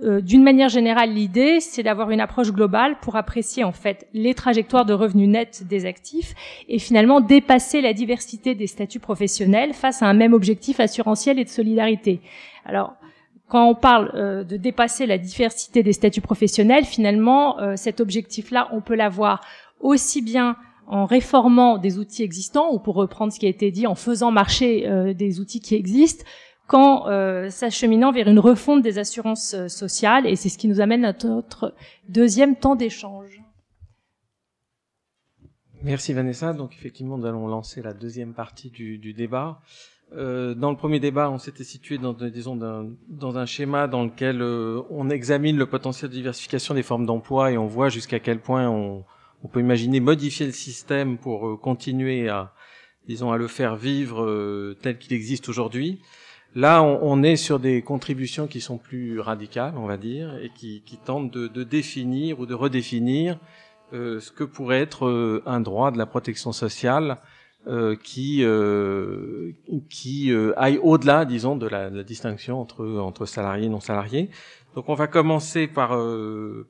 Euh, 0.04 0.20
d'une 0.20 0.44
manière 0.44 0.68
générale, 0.68 1.12
l'idée, 1.12 1.58
c'est 1.60 1.82
d'avoir 1.82 2.10
une 2.10 2.20
approche 2.20 2.52
globale 2.52 2.98
pour 3.00 3.16
apprécier 3.16 3.64
en 3.64 3.72
fait 3.72 4.06
les 4.14 4.32
trajectoires 4.32 4.84
de 4.84 4.92
revenus 4.92 5.28
nets 5.28 5.64
des 5.66 5.86
actifs 5.86 6.34
et 6.68 6.78
finalement 6.78 7.20
dépasser 7.20 7.80
la 7.80 7.92
diversité 7.92 8.54
des 8.54 8.68
statuts 8.68 9.00
professionnels 9.00 9.72
face 9.74 10.02
à 10.02 10.06
un 10.06 10.14
même 10.14 10.34
objectif 10.34 10.78
assurantiel 10.78 11.38
et 11.40 11.44
de 11.44 11.48
solidarité. 11.48 12.20
Alors, 12.64 12.94
quand 13.48 13.68
on 13.68 13.74
parle 13.74 14.12
euh, 14.14 14.44
de 14.44 14.56
dépasser 14.56 15.06
la 15.06 15.18
diversité 15.18 15.82
des 15.82 15.92
statuts 15.92 16.20
professionnels, 16.20 16.84
finalement, 16.84 17.58
euh, 17.58 17.74
cet 17.74 18.00
objectif-là, 18.00 18.68
on 18.72 18.80
peut 18.80 18.94
l'avoir 18.94 19.40
aussi 19.80 20.22
bien 20.22 20.56
en 20.86 21.06
réformant 21.06 21.76
des 21.76 21.98
outils 21.98 22.22
existants, 22.22 22.72
ou 22.72 22.78
pour 22.78 22.94
reprendre 22.94 23.32
ce 23.32 23.38
qui 23.38 23.46
a 23.46 23.50
été 23.50 23.70
dit, 23.70 23.86
en 23.86 23.94
faisant 23.94 24.30
marcher 24.30 24.88
des 25.14 25.38
outils 25.38 25.60
qui 25.60 25.74
existent, 25.74 26.24
qu'en 26.68 27.08
euh, 27.08 27.50
s'acheminant 27.50 28.12
vers 28.12 28.28
une 28.28 28.38
refonte 28.38 28.82
des 28.82 28.98
assurances 28.98 29.54
euh, 29.54 29.66
sociales, 29.68 30.26
et 30.26 30.36
c'est 30.36 30.48
ce 30.48 30.58
qui 30.58 30.68
nous 30.68 30.80
amène 30.80 31.04
à 31.04 31.12
notre 31.24 31.74
deuxième 32.08 32.54
temps 32.54 32.76
d'échange. 32.76 33.42
Merci 35.82 36.12
Vanessa. 36.12 36.52
Donc 36.52 36.74
effectivement, 36.74 37.18
nous 37.18 37.26
allons 37.26 37.48
lancer 37.48 37.82
la 37.82 37.94
deuxième 37.94 38.34
partie 38.34 38.70
du, 38.70 38.98
du 38.98 39.12
débat. 39.14 39.60
Euh, 40.16 40.54
dans 40.54 40.70
le 40.70 40.76
premier 40.76 41.00
débat, 41.00 41.30
on 41.30 41.38
s'était 41.38 41.64
situé 41.64 41.98
dans, 41.98 42.14
disons, 42.14 42.56
dans, 42.56 42.90
dans 43.08 43.38
un 43.38 43.46
schéma 43.46 43.86
dans 43.86 44.04
lequel 44.04 44.40
euh, 44.40 44.82
on 44.90 45.10
examine 45.10 45.56
le 45.56 45.66
potentiel 45.66 46.10
de 46.10 46.16
diversification 46.16 46.74
des 46.74 46.82
formes 46.82 47.04
d'emploi 47.04 47.52
et 47.52 47.58
on 47.58 47.66
voit 47.66 47.90
jusqu'à 47.90 48.18
quel 48.18 48.40
point 48.40 48.68
on, 48.68 49.04
on, 49.42 49.48
peut 49.48 49.60
imaginer 49.60 50.00
modifier 50.00 50.46
le 50.46 50.52
système 50.52 51.18
pour 51.18 51.46
euh, 51.46 51.56
continuer 51.56 52.28
à, 52.28 52.54
disons, 53.06 53.32
à 53.32 53.36
le 53.36 53.48
faire 53.48 53.76
vivre 53.76 54.24
euh, 54.24 54.76
tel 54.82 54.98
qu'il 54.98 55.12
existe 55.12 55.48
aujourd'hui. 55.48 56.00
Là, 56.54 56.82
on, 56.82 57.22
est 57.22 57.36
sur 57.36 57.60
des 57.60 57.82
contributions 57.82 58.46
qui 58.46 58.60
sont 58.60 58.78
plus 58.78 59.20
radicales, 59.20 59.74
on 59.76 59.86
va 59.86 59.96
dire, 59.96 60.36
et 60.42 60.50
qui, 60.50 60.82
qui 60.84 60.96
tentent 60.96 61.30
de, 61.30 61.62
définir 61.62 62.40
ou 62.40 62.46
de 62.46 62.54
redéfinir 62.54 63.38
ce 63.92 64.30
que 64.32 64.44
pourrait 64.44 64.80
être 64.80 65.42
un 65.46 65.60
droit 65.60 65.90
de 65.90 65.98
la 65.98 66.06
protection 66.06 66.52
sociale 66.52 67.18
euh, 67.66 67.96
qui 68.02 68.44
euh, 68.44 69.52
qui 69.90 70.32
euh, 70.32 70.54
aille 70.56 70.78
au-delà, 70.78 71.26
disons, 71.26 71.54
de 71.54 71.66
la, 71.66 71.90
distinction 72.02 72.60
entre 72.60 72.86
entre 72.98 73.26
salariés 73.26 73.66
et 73.66 73.68
non 73.68 73.80
salariés. 73.80 74.30
Donc, 74.74 74.88
on 74.88 74.94
va 74.94 75.06
commencer 75.06 75.66
par 75.66 75.90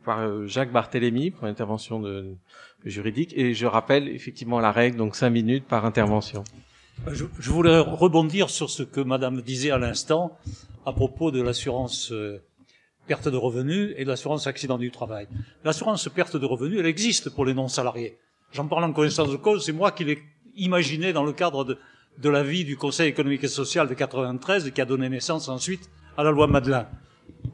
par 0.05 0.47
Jacques 0.47 0.73
Barthélémy 0.73 1.31
pour 1.31 1.47
l'intervention 1.47 2.03
juridique, 2.85 3.33
et 3.37 3.55
je 3.55 3.67
rappelle 3.67 4.09
effectivement 4.09 4.59
la 4.59 4.73
règle, 4.73 4.97
donc 4.97 5.15
cinq 5.15 5.31
minutes 5.31 5.67
par 5.67 5.85
intervention. 5.85 6.43
Je, 7.07 7.25
je 7.39 7.51
voulais 7.51 7.79
rebondir 7.79 8.51
sur 8.51 8.69
ce 8.71 8.83
que 8.83 9.01
Madame 9.01 9.41
disait 9.43 9.71
à 9.71 9.79
l'instant 9.79 10.37
à 10.85 10.93
propos 10.93 11.31
de 11.31 11.41
l'assurance 11.41 12.13
perte 13.07 13.29
de 13.29 13.37
revenus 13.37 13.95
et 13.97 14.05
de 14.05 14.09
l'assurance 14.09 14.47
accident 14.47 14.79
du 14.79 14.91
travail. 14.91 15.27
L'assurance 15.65 16.09
perte 16.09 16.37
de 16.37 16.45
revenus, 16.45 16.79
elle 16.79 16.87
existe 16.87 17.31
pour 17.31 17.45
les 17.45 17.55
non 17.55 17.69
salariés. 17.69 18.19
J'en 18.53 18.67
parle 18.69 18.85
en 18.85 18.93
connaissance 18.93 19.31
de 19.31 19.37
cause, 19.37 19.65
c'est 19.65 19.73
moi 19.73 19.93
qui 19.93 20.05
l'ai 20.05 20.19
imaginé 20.57 21.13
dans 21.13 21.25
le 21.25 21.33
cadre 21.33 21.65
de, 21.65 21.79
de 22.19 22.29
la 22.29 22.43
vie 22.43 22.65
du 22.65 22.77
Conseil 22.77 23.09
économique 23.09 23.45
et 23.45 23.49
social 23.49 23.89
de 23.89 23.95
93 23.95 24.71
qui 24.71 24.81
a 24.81 24.85
donné 24.85 25.09
naissance 25.09 25.49
ensuite 25.49 25.91
à 26.17 26.23
la 26.23 26.31
loi 26.31 26.47
Madeleine. 26.47 26.87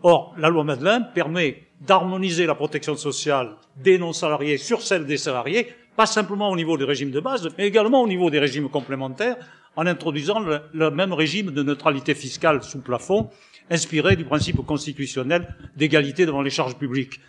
Or, 0.02 0.34
la 0.38 0.48
loi 0.48 0.64
Madeleine 0.64 1.08
permet 1.14 1.62
d'harmoniser 1.80 2.46
la 2.46 2.54
protection 2.54 2.96
sociale 2.96 3.56
des 3.76 3.98
non-salariés 3.98 4.58
sur 4.58 4.82
celle 4.82 5.06
des 5.06 5.16
salariés, 5.16 5.68
pas 5.96 6.06
simplement 6.06 6.50
au 6.50 6.56
niveau 6.56 6.76
du 6.76 6.84
régime 6.84 7.10
de 7.10 7.20
base, 7.20 7.48
mais 7.56 7.66
également 7.66 8.02
au 8.02 8.08
niveau 8.08 8.30
des 8.30 8.38
régimes 8.38 8.68
complémentaires, 8.68 9.36
en 9.76 9.86
introduisant 9.86 10.40
le, 10.40 10.90
même 10.90 11.12
régime 11.12 11.50
de 11.50 11.62
neutralité 11.62 12.14
fiscale 12.14 12.62
sous 12.62 12.80
plafond, 12.80 13.30
inspiré 13.70 14.16
du 14.16 14.24
principe 14.24 14.64
constitutionnel 14.64 15.54
d'égalité 15.76 16.26
devant 16.26 16.42
les 16.42 16.50
charges 16.50 16.76
publiques. 16.76 17.20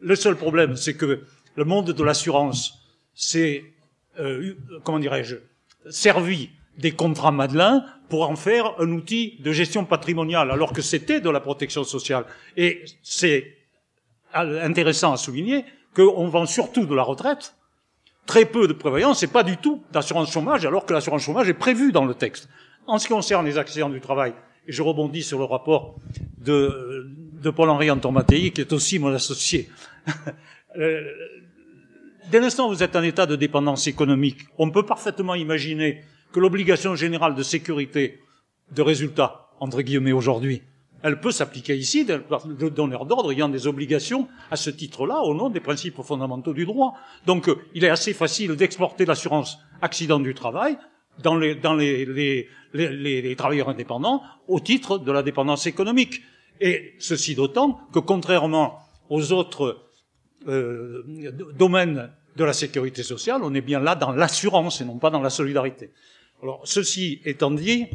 Le 0.00 0.14
seul 0.14 0.36
problème, 0.36 0.76
c'est 0.76 0.96
que 0.96 1.24
le 1.56 1.64
monde 1.64 1.92
de 1.92 2.04
l'assurance, 2.04 2.78
c'est 3.14 3.64
euh, 4.20 4.54
comment 4.84 4.98
dirais-je, 4.98 5.36
servi 5.90 6.50
des 6.76 6.92
contrats 6.92 7.32
Madelin 7.32 7.84
pour 8.08 8.28
en 8.28 8.36
faire 8.36 8.80
un 8.80 8.90
outil 8.92 9.36
de 9.40 9.52
gestion 9.52 9.84
patrimoniale, 9.84 10.50
alors 10.50 10.72
que 10.72 10.82
c'était 10.82 11.20
de 11.20 11.30
la 11.30 11.40
protection 11.40 11.84
sociale. 11.84 12.24
Et 12.56 12.84
c'est 13.02 13.56
intéressant 14.32 15.12
à 15.12 15.16
souligner 15.16 15.64
qu'on 15.94 16.28
vend 16.28 16.46
surtout 16.46 16.86
de 16.86 16.94
la 16.94 17.02
retraite, 17.02 17.54
très 18.28 18.44
peu 18.44 18.68
de 18.68 18.74
prévoyance, 18.74 19.22
et 19.24 19.26
pas 19.26 19.42
du 19.42 19.56
tout 19.56 19.82
d'assurance 19.90 20.30
chômage, 20.30 20.64
alors 20.66 20.84
que 20.86 20.92
l'assurance 20.92 21.22
chômage 21.22 21.48
est 21.48 21.54
prévue 21.54 21.90
dans 21.90 22.04
le 22.04 22.14
texte. 22.14 22.48
En 22.86 22.98
ce 22.98 23.06
qui 23.08 23.12
concerne 23.12 23.44
les 23.46 23.58
accidents 23.58 23.88
du 23.88 24.00
travail, 24.00 24.34
et 24.68 24.72
je 24.72 24.82
rebondis 24.82 25.22
sur 25.22 25.38
le 25.38 25.44
rapport 25.44 25.96
de, 26.36 27.10
de 27.42 27.50
Paul-Henri 27.50 27.90
Antomattei, 27.90 28.50
qui 28.50 28.60
est 28.60 28.72
aussi 28.72 29.00
mon 29.00 29.12
associé. 29.12 29.68
Euh, 30.76 31.02
dès 32.30 32.40
l'instant 32.40 32.66
où 32.66 32.74
vous 32.74 32.82
êtes 32.82 32.94
en 32.94 33.02
état 33.02 33.24
de 33.24 33.34
dépendance 33.34 33.86
économique, 33.86 34.42
on 34.58 34.70
peut 34.70 34.84
parfaitement 34.84 35.34
imaginer 35.34 36.04
que 36.30 36.38
l'obligation 36.38 36.94
générale 36.94 37.34
de 37.34 37.42
sécurité 37.42 38.20
de 38.70 38.82
résultats, 38.82 39.48
entre 39.60 39.80
guillemets 39.80 40.12
aujourd'hui, 40.12 40.62
elle 41.02 41.20
peut 41.20 41.30
s'appliquer 41.30 41.76
ici, 41.76 42.04
le 42.04 42.70
donneur 42.70 43.06
d'ordre 43.06 43.32
ayant 43.32 43.48
des 43.48 43.66
obligations 43.66 44.28
à 44.50 44.56
ce 44.56 44.70
titre-là 44.70 45.20
au 45.22 45.34
nom 45.34 45.48
des 45.48 45.60
principes 45.60 46.02
fondamentaux 46.02 46.52
du 46.52 46.66
droit. 46.66 46.94
Donc 47.26 47.48
il 47.74 47.84
est 47.84 47.88
assez 47.88 48.12
facile 48.12 48.56
d'exporter 48.56 49.04
l'assurance 49.04 49.58
accident 49.80 50.18
du 50.18 50.34
travail 50.34 50.76
dans, 51.22 51.36
les, 51.36 51.54
dans 51.54 51.74
les, 51.74 52.04
les, 52.04 52.48
les, 52.72 53.36
travailleurs 53.36 53.68
indépendants 53.68 54.22
au 54.48 54.60
titre 54.60 54.98
de 54.98 55.12
la 55.12 55.22
dépendance 55.22 55.66
économique. 55.66 56.20
Et 56.60 56.94
ceci 56.98 57.34
d'autant 57.34 57.80
que 57.92 58.00
contrairement 58.00 58.80
aux 59.08 59.32
autres 59.32 59.78
euh, 60.48 61.04
domaines 61.56 62.10
de 62.36 62.44
la 62.44 62.52
sécurité 62.52 63.02
sociale, 63.02 63.42
on 63.44 63.54
est 63.54 63.60
bien 63.60 63.80
là 63.80 63.94
dans 63.94 64.12
l'assurance 64.12 64.80
et 64.80 64.84
non 64.84 64.98
pas 64.98 65.10
dans 65.10 65.20
la 65.20 65.30
solidarité. 65.30 65.92
Alors, 66.42 66.60
ceci 66.64 67.20
étant 67.24 67.50
dit, 67.50 67.86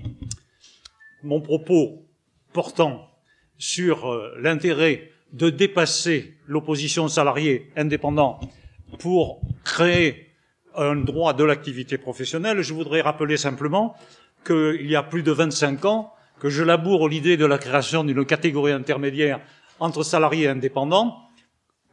mon 1.24 1.40
propos 1.40 2.03
portant 2.54 3.10
sur 3.58 4.12
euh, 4.12 4.36
l'intérêt 4.40 5.12
de 5.32 5.50
dépasser 5.50 6.36
l'opposition 6.48 7.08
salariée 7.08 7.72
indépendant 7.76 8.40
pour 9.00 9.42
créer 9.64 10.30
un 10.76 10.96
droit 10.96 11.34
de 11.34 11.44
l'activité 11.44 11.98
professionnelle, 11.98 12.62
je 12.62 12.74
voudrais 12.74 13.02
rappeler 13.02 13.38
simplement 13.38 13.96
qu'il 14.46 14.90
y 14.90 14.96
a 14.96 15.04
plus 15.04 15.24
de 15.24 15.32
25 15.32 15.86
ans 15.86 16.14
que 16.40 16.50
je 16.50 16.64
laboure 16.64 17.08
l'idée 17.08 17.38
de 17.38 17.46
la 17.46 17.58
création 17.58 18.04
d'une 18.04 18.26
catégorie 18.26 18.72
intermédiaire 18.72 19.40
entre 19.80 20.04
salariés 20.04 20.46
et 20.46 20.50
indépendants, 20.50 21.18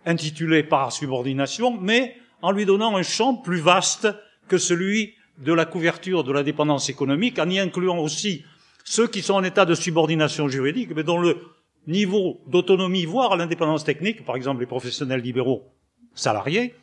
intitulée 0.06 0.62
par 0.62 0.92
subordination, 0.92 1.78
mais 1.80 2.16
en 2.42 2.52
lui 2.52 2.64
donnant 2.66 2.96
un 2.96 3.02
champ 3.02 3.34
plus 3.34 3.60
vaste 3.60 4.08
que 4.48 4.58
celui 4.58 5.14
de 5.38 5.52
la 5.52 5.64
couverture 5.64 6.24
de 6.24 6.32
la 6.32 6.42
dépendance 6.42 6.88
économique, 6.88 7.38
en 7.38 7.48
y 7.48 7.58
incluant 7.58 7.98
aussi 7.98 8.44
ceux 8.84 9.06
qui 9.06 9.22
sont 9.22 9.34
en 9.34 9.44
état 9.44 9.64
de 9.64 9.74
subordination 9.74 10.48
juridique, 10.48 10.90
mais 10.94 11.04
dont 11.04 11.20
le 11.20 11.38
niveau 11.86 12.40
d'autonomie, 12.46 13.04
voire 13.04 13.36
l'indépendance 13.36 13.84
technique, 13.84 14.24
par 14.24 14.36
exemple 14.36 14.60
les 14.60 14.66
professionnels 14.66 15.20
libéraux 15.20 15.72
salariés, 16.14 16.74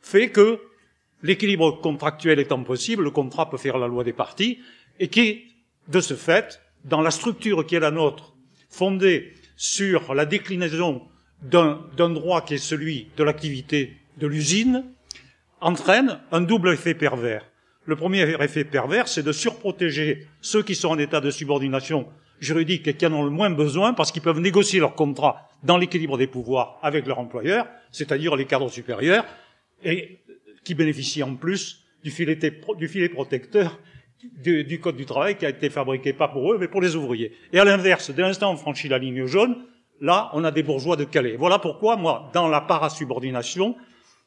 fait 0.00 0.30
que 0.30 0.60
l'équilibre 1.22 1.80
contractuel 1.80 2.38
étant 2.38 2.62
possible, 2.62 3.04
le 3.04 3.10
contrat 3.10 3.48
peut 3.48 3.56
faire 3.56 3.78
la 3.78 3.88
loi 3.88 4.04
des 4.04 4.12
parties, 4.12 4.58
et 5.00 5.08
qui, 5.08 5.44
de 5.88 6.00
ce 6.00 6.14
fait, 6.14 6.60
dans 6.84 7.00
la 7.00 7.10
structure 7.10 7.64
qui 7.66 7.74
est 7.74 7.80
la 7.80 7.90
nôtre, 7.90 8.34
fondée 8.68 9.32
sur 9.56 10.14
la 10.14 10.26
déclinaison 10.26 11.02
d'un 11.42 12.10
droit 12.10 12.42
qui 12.42 12.54
est 12.54 12.58
celui 12.58 13.08
de 13.16 13.24
l'activité 13.24 13.96
de 14.18 14.26
l'usine, 14.26 14.84
entraîne 15.60 16.20
un 16.32 16.40
double 16.40 16.72
effet 16.72 16.94
pervers. 16.94 17.44
Le 17.86 17.96
premier 17.96 18.22
effet 18.42 18.64
pervers, 18.64 19.08
c'est 19.08 19.22
de 19.22 19.32
surprotéger 19.32 20.26
ceux 20.40 20.62
qui 20.62 20.74
sont 20.74 20.88
en 20.88 20.98
état 20.98 21.20
de 21.20 21.30
subordination 21.30 22.06
juridique 22.40 22.88
et 22.88 22.94
qui 22.94 23.06
en 23.06 23.12
ont 23.12 23.24
le 23.24 23.30
moins 23.30 23.50
besoin 23.50 23.92
parce 23.92 24.10
qu'ils 24.10 24.22
peuvent 24.22 24.40
négocier 24.40 24.80
leur 24.80 24.94
contrat 24.94 25.48
dans 25.62 25.76
l'équilibre 25.76 26.16
des 26.16 26.26
pouvoirs 26.26 26.78
avec 26.82 27.06
leur 27.06 27.18
employeur, 27.18 27.66
c'est-à-dire 27.90 28.36
les 28.36 28.46
cadres 28.46 28.70
supérieurs, 28.70 29.24
et 29.82 30.20
qui 30.64 30.74
bénéficient 30.74 31.22
en 31.22 31.34
plus 31.36 31.84
du 32.02 32.10
filet, 32.10 32.36
protecteur 33.08 33.78
du, 34.42 34.80
Code 34.80 34.96
du 34.96 35.04
travail 35.04 35.36
qui 35.36 35.44
a 35.44 35.50
été 35.50 35.68
fabriqué 35.68 36.14
pas 36.14 36.28
pour 36.28 36.52
eux, 36.52 36.58
mais 36.58 36.68
pour 36.68 36.80
les 36.80 36.96
ouvriers. 36.96 37.32
Et 37.52 37.58
à 37.58 37.64
l'inverse, 37.64 38.10
dès 38.10 38.22
l'instant 38.22 38.52
on 38.52 38.56
franchit 38.56 38.88
la 38.88 38.98
ligne 38.98 39.26
jaune, 39.26 39.56
là, 40.00 40.30
on 40.32 40.44
a 40.44 40.50
des 40.50 40.62
bourgeois 40.62 40.96
de 40.96 41.04
Calais. 41.04 41.36
Voilà 41.36 41.58
pourquoi, 41.58 41.96
moi, 41.96 42.30
dans 42.32 42.48
la 42.48 42.62
parasubordination, 42.62 43.76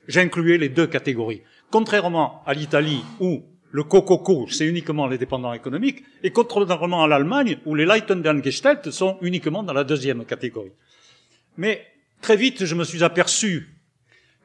j'incluais 0.07 0.57
les 0.57 0.69
deux 0.69 0.87
catégories. 0.87 1.41
Contrairement 1.69 2.41
à 2.45 2.53
l'Italie 2.53 3.03
où 3.19 3.43
le 3.71 3.83
cococo, 3.83 4.47
c'est 4.49 4.65
uniquement 4.65 5.07
les 5.07 5.17
dépendants 5.17 5.53
économiques, 5.53 6.03
et 6.23 6.31
contrairement 6.31 7.03
à 7.03 7.07
l'Allemagne 7.07 7.57
où 7.65 7.75
les 7.75 7.85
Leitendangestelt 7.85 8.89
sont 8.91 9.17
uniquement 9.21 9.63
dans 9.63 9.73
la 9.73 9.83
deuxième 9.83 10.25
catégorie. 10.25 10.71
Mais 11.57 11.85
très 12.21 12.37
vite, 12.37 12.65
je 12.65 12.75
me 12.75 12.85
suis 12.85 13.03
aperçu 13.03 13.67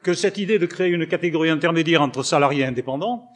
que 0.01 0.13
cette 0.13 0.37
idée 0.37 0.59
de 0.59 0.65
créer 0.65 0.89
une 0.89 1.07
catégorie 1.07 1.49
intermédiaire 1.49 2.01
entre 2.01 2.23
salariés 2.23 2.63
et 2.63 2.65
indépendants 2.65 3.29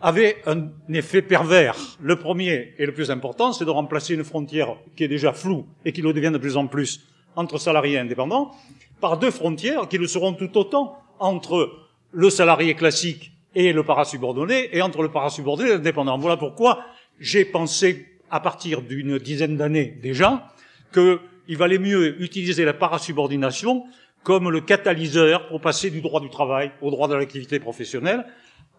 avait 0.00 0.36
un 0.46 0.68
effet 0.92 1.22
pervers. 1.22 1.76
Le 2.00 2.16
premier 2.16 2.74
et 2.78 2.86
le 2.86 2.94
plus 2.94 3.10
important, 3.10 3.52
c'est 3.52 3.64
de 3.64 3.70
remplacer 3.70 4.14
une 4.14 4.24
frontière 4.24 4.76
qui 4.96 5.04
est 5.04 5.08
déjà 5.08 5.32
floue 5.32 5.66
et 5.84 5.92
qui 5.92 6.02
le 6.02 6.12
devient 6.12 6.30
de 6.32 6.38
plus 6.38 6.56
en 6.56 6.68
plus 6.68 7.00
entre 7.34 7.58
salariés 7.58 7.94
et 7.94 7.98
indépendants 7.98 8.52
par 9.00 9.18
deux 9.18 9.30
frontières 9.30 9.88
qui 9.88 9.98
le 9.98 10.06
seront 10.06 10.34
tout 10.34 10.56
autant 10.56 10.98
entre 11.18 11.81
le 12.12 12.30
salarié 12.30 12.74
classique 12.74 13.32
et 13.54 13.72
le 13.72 13.82
parasubordonné, 13.82 14.74
et 14.76 14.82
entre 14.82 15.02
le 15.02 15.10
parasubordonné 15.10 15.70
et 15.70 15.72
l'indépendant. 15.74 16.18
Voilà 16.18 16.36
pourquoi 16.36 16.84
j'ai 17.18 17.44
pensé, 17.44 18.06
à 18.30 18.40
partir 18.40 18.82
d'une 18.82 19.18
dizaine 19.18 19.56
d'années 19.56 19.98
déjà, 20.02 20.52
qu'il 20.92 21.56
valait 21.56 21.78
mieux 21.78 22.22
utiliser 22.22 22.64
la 22.64 22.72
parasubordination 22.72 23.84
comme 24.22 24.50
le 24.50 24.60
catalyseur 24.60 25.48
pour 25.48 25.60
passer 25.60 25.90
du 25.90 26.00
droit 26.00 26.20
du 26.20 26.30
travail 26.30 26.72
au 26.80 26.90
droit 26.90 27.08
de 27.08 27.14
l'activité 27.14 27.58
professionnelle, 27.58 28.24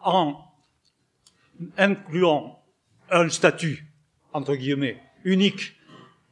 en 0.01 0.38
incluant 1.77 2.60
un 3.11 3.30
statut, 3.30 3.85
entre 4.31 4.55
guillemets, 4.55 4.97
unique 5.23 5.76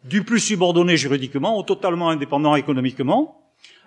du 0.04 0.24
plus 0.24 0.40
subordonné 0.40 0.98
juridiquement 0.98 1.58
au 1.58 1.64
totalement 1.64 2.10
indépendant 2.10 2.56
économiquement, 2.56 3.41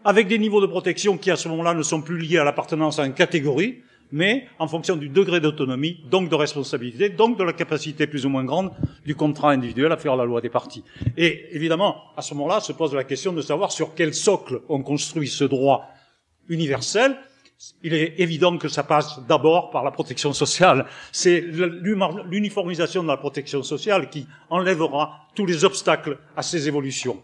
avec 0.04 0.28
des 0.28 0.38
niveaux 0.38 0.60
de 0.60 0.66
protection 0.66 1.16
qui 1.16 1.30
à 1.30 1.36
ce 1.36 1.48
moment-là 1.48 1.74
ne 1.74 1.82
sont 1.82 2.02
plus 2.02 2.18
liés 2.18 2.38
à 2.38 2.44
l'appartenance 2.44 2.98
à 2.98 3.06
une 3.06 3.14
catégorie, 3.14 3.82
mais 4.12 4.46
en 4.58 4.68
fonction 4.68 4.96
du 4.96 5.08
degré 5.08 5.40
d'autonomie, 5.40 6.04
donc 6.10 6.28
de 6.28 6.34
responsabilité, 6.34 7.08
donc 7.08 7.38
de 7.38 7.42
la 7.42 7.52
capacité 7.52 8.06
plus 8.06 8.26
ou 8.26 8.28
moins 8.28 8.44
grande 8.44 8.70
du 9.04 9.14
contrat 9.14 9.50
individuel 9.50 9.90
à 9.90 9.96
faire 9.96 10.14
la 10.14 10.24
loi 10.24 10.40
des 10.40 10.50
parties. 10.50 10.84
Et 11.16 11.46
évidemment, 11.52 11.96
à 12.16 12.22
ce 12.22 12.34
moment-là, 12.34 12.60
se 12.60 12.72
pose 12.72 12.94
la 12.94 13.04
question 13.04 13.32
de 13.32 13.40
savoir 13.40 13.72
sur 13.72 13.94
quel 13.94 14.14
socle 14.14 14.60
on 14.68 14.82
construit 14.82 15.26
ce 15.26 15.44
droit 15.44 15.88
universel. 16.48 17.16
Il 17.82 17.94
est 17.94 18.14
évident 18.18 18.58
que 18.58 18.68
ça 18.68 18.82
passe 18.82 19.20
d'abord 19.26 19.70
par 19.70 19.84
la 19.84 19.90
protection 19.90 20.34
sociale. 20.34 20.86
C'est 21.12 21.40
l'uniformisation 21.40 23.02
de 23.02 23.08
la 23.08 23.16
protection 23.16 23.62
sociale 23.62 24.10
qui 24.10 24.26
enlèvera 24.50 25.28
tous 25.34 25.46
les 25.46 25.64
obstacles 25.64 26.18
à 26.36 26.42
ces 26.42 26.68
évolutions. 26.68 27.22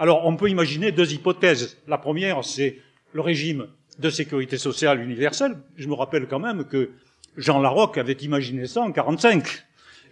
Alors, 0.00 0.24
on 0.24 0.34
peut 0.34 0.48
imaginer 0.48 0.92
deux 0.92 1.12
hypothèses. 1.12 1.76
La 1.86 1.98
première, 1.98 2.42
c'est 2.42 2.78
le 3.12 3.20
régime 3.20 3.66
de 3.98 4.08
sécurité 4.08 4.56
sociale 4.56 5.02
universelle. 5.02 5.58
Je 5.76 5.86
me 5.88 5.92
rappelle 5.92 6.26
quand 6.26 6.38
même 6.38 6.64
que 6.64 6.92
Jean 7.36 7.60
Larocque 7.60 7.98
avait 7.98 8.14
imaginé 8.14 8.66
ça 8.66 8.80
en 8.80 8.92
45 8.92 9.46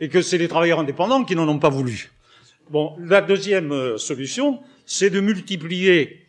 et 0.00 0.10
que 0.10 0.20
c'est 0.20 0.36
les 0.36 0.46
travailleurs 0.46 0.80
indépendants 0.80 1.24
qui 1.24 1.34
n'en 1.34 1.48
ont 1.48 1.58
pas 1.58 1.70
voulu. 1.70 2.12
Bon, 2.68 2.96
la 3.00 3.22
deuxième 3.22 3.72
euh, 3.72 3.96
solution, 3.96 4.60
c'est 4.84 5.08
de 5.08 5.20
multiplier 5.20 6.26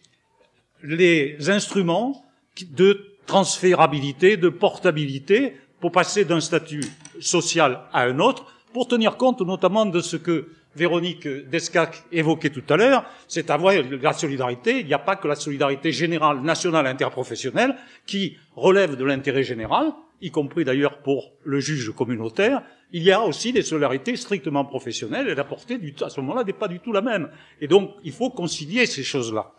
les 0.82 1.50
instruments 1.50 2.24
de 2.72 3.18
transférabilité, 3.26 4.38
de 4.38 4.48
portabilité 4.48 5.58
pour 5.82 5.92
passer 5.92 6.24
d'un 6.24 6.40
statut 6.40 6.86
social 7.20 7.82
à 7.92 8.04
un 8.04 8.20
autre, 8.20 8.46
pour 8.72 8.88
tenir 8.88 9.18
compte 9.18 9.42
notamment 9.42 9.86
de 9.86 10.00
ce 10.00 10.16
que 10.16 10.48
Véronique 10.80 11.28
Descac 11.28 12.04
évoquait 12.12 12.50
tout 12.50 12.64
à 12.70 12.78
l'heure, 12.78 13.04
c'est 13.28 13.50
avoir 13.50 13.74
la 14.02 14.14
solidarité. 14.14 14.80
Il 14.80 14.88
n'y 14.88 14.94
a 14.94 15.00
pas 15.00 15.18
que 15.18 15.28
la 15.28 15.36
solidarité 15.36 15.92
générale, 15.92 16.42
nationale, 16.42 16.88
interprofessionnelle, 16.88 17.76
qui 18.06 18.38
relève 18.56 18.96
de 18.96 19.04
l'intérêt 19.04 19.44
général, 19.44 19.92
y 20.22 20.32
compris 20.32 20.64
d'ailleurs 20.64 21.00
pour 21.00 21.34
le 21.44 21.60
juge 21.60 21.92
communautaire. 21.92 22.64
Il 22.94 23.04
y 23.04 23.12
a 23.12 23.22
aussi 23.22 23.52
des 23.52 23.62
solidarités 23.62 24.16
strictement 24.16 24.64
professionnelles, 24.64 25.28
et 25.28 25.36
la 25.36 25.44
portée, 25.44 25.78
à 26.02 26.10
ce 26.10 26.22
moment-là, 26.22 26.46
n'est 26.46 26.54
pas 26.54 26.70
du 26.70 26.80
tout 26.80 26.94
la 26.94 27.02
même. 27.02 27.30
Et 27.60 27.68
donc, 27.68 27.92
il 28.06 28.14
faut 28.14 28.30
concilier 28.30 28.86
ces 28.86 29.04
choses-là. 29.04 29.52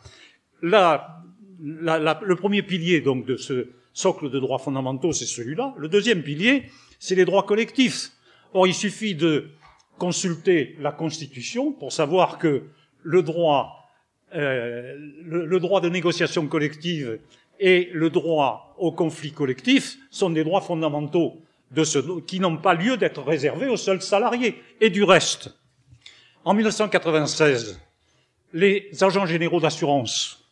le 0.63 2.35
premier 2.35 2.63
pilier, 2.63 3.03
donc, 3.03 3.27
de 3.27 3.37
ce 3.37 3.69
socle 3.93 4.31
de 4.31 4.39
droits 4.39 4.59
fondamentaux, 4.59 5.13
c'est 5.13 5.27
celui-là. 5.27 5.75
Le 5.77 5.89
deuxième 5.89 6.23
pilier, 6.23 6.65
c'est 6.99 7.15
les 7.15 7.27
droits 7.27 7.43
collectifs. 7.43 8.13
Or, 8.55 8.67
il 8.67 8.75
suffit 8.75 9.15
de 9.15 9.51
consulter 10.01 10.77
la 10.81 10.93
Constitution 10.93 11.73
pour 11.73 11.93
savoir 11.93 12.39
que 12.39 12.65
le 13.03 13.23
droit, 13.23 13.87
euh, 14.35 14.97
le, 15.23 15.61
droit 15.61 15.83
de 15.83 15.91
négociation 15.91 16.47
collective 16.47 17.21
et 17.61 17.91
le 17.93 18.09
droit 18.09 18.75
au 18.79 18.93
conflit 18.93 19.33
collectif 19.33 19.99
sont 20.11 20.31
des 20.31 20.43
droits 20.43 20.63
fondamentaux 20.63 21.43
de 21.71 21.85
ce, 21.85 21.99
qui 22.23 22.41
n'ont 22.41 22.57
pas 22.57 22.73
lieu 22.73 22.97
d'être 22.97 23.23
réservés 23.23 23.69
aux 23.69 23.77
seuls 23.77 24.01
salariés. 24.01 24.63
Et 24.81 24.89
du 24.89 25.05
reste, 25.05 25.55
en 26.47 26.55
1996, 26.55 27.79
les 28.55 28.89
agents 29.03 29.27
généraux 29.27 29.61
d'assurance, 29.61 30.43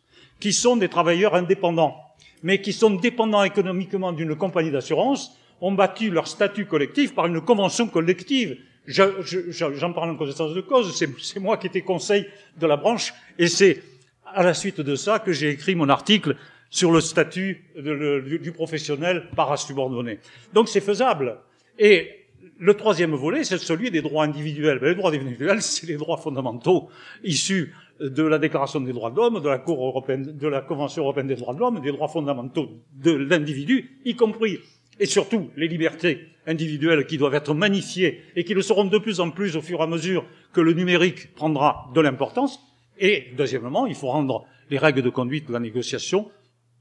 qui 0.41 0.53
sont 0.53 0.77
des 0.77 0.91
travailleurs 0.91 1.35
indépendants, 1.35 1.97
mais 2.43 2.61
qui 2.61 2.75
sont 2.75 2.91
dépendants 2.91 3.43
économiquement 3.43 4.13
d'une 4.13 4.37
compagnie 4.37 4.71
d'assurance, 4.71 5.33
ont 5.63 5.73
battu 5.73 6.11
leur 6.11 6.29
statut 6.29 6.67
collectif 6.67 7.15
par 7.15 7.27
une 7.27 7.41
convention 7.41 7.89
collective 7.89 8.59
J'en 8.89 9.93
parle 9.93 10.11
en 10.11 10.17
connaissance 10.17 10.55
de 10.55 10.63
cause, 10.63 10.97
c'est 10.97 11.41
moi 11.41 11.59
qui 11.59 11.67
étais 11.67 11.83
conseil 11.83 12.27
de 12.59 12.67
la 12.67 12.77
branche, 12.79 13.13
et 13.39 13.47
c'est 13.47 13.83
à 14.25 14.43
la 14.43 14.55
suite 14.55 14.81
de 14.81 14.97
ça 14.97 15.19
que 15.19 15.31
j'ai 15.33 15.51
écrit 15.51 15.75
mon 15.75 15.91
article 15.91 16.37
sur 16.71 16.91
le 16.91 17.03
statut 17.03 17.65
du 17.77 18.53
professionnel 18.53 19.29
parasubordonné. 19.37 20.21
Donc 20.55 20.69
c'est 20.69 20.81
faisable. 20.81 21.37
Et 21.79 22.19
le 22.59 22.75
troisième 22.75 23.15
volet, 23.15 23.45
c'est 23.45 23.59
celui 23.59 23.91
des 23.91 24.03
droits 24.03 24.25
individuels. 24.25 24.79
Ben, 24.79 24.89
les 24.89 24.95
droits 24.95 25.11
individuels, 25.11 25.63
c'est 25.63 25.87
les 25.87 25.97
droits 25.97 26.17
fondamentaux 26.17 26.89
issus 27.23 27.75
de 28.01 28.23
la 28.23 28.39
Déclaration 28.39 28.81
des 28.81 28.93
droits 28.93 29.11
de 29.11 29.17
l'homme, 29.17 29.41
de 29.41 29.49
la 29.49 29.59
Cour 29.59 29.85
européenne, 29.85 30.37
de 30.37 30.49
la 30.49 30.61
Convention 30.61 31.03
européenne 31.03 31.27
des 31.27 31.37
droits 31.37 31.55
de 31.55 31.61
l'homme, 31.61 31.81
des 31.81 31.93
droits 31.93 32.09
fondamentaux 32.09 32.71
de 32.95 33.13
l'individu, 33.13 33.99
y 34.05 34.15
compris 34.15 34.61
et 35.01 35.07
surtout 35.07 35.51
les 35.57 35.69
libertés 35.69 36.29
individuelles 36.47 37.07
qui 37.07 37.19
doivent 37.19 37.35
être 37.35 37.55
magnifiées 37.55 38.23
et 38.37 38.45
qui 38.45 38.55
le 38.55 38.63
seront 38.63 38.85
de 38.85 38.99
plus 38.99 39.21
en 39.21 39.31
plus 39.31 39.57
au 39.57 39.61
fur 39.61 39.81
et 39.81 39.83
à 39.83 39.87
mesure 39.87 40.25
que 40.53 40.61
le 40.61 40.73
numérique 40.73 41.35
prendra 41.35 41.91
de 41.95 42.01
l'importance. 42.01 42.61
Et 42.99 43.29
deuxièmement, 43.37 43.87
il 43.87 43.95
faut 43.95 44.09
rendre 44.09 44.45
les 44.71 44.79
règles 44.79 45.03
de 45.03 45.11
conduite 45.11 45.49
de 45.49 45.53
la 45.53 45.61
négociation 45.61 46.31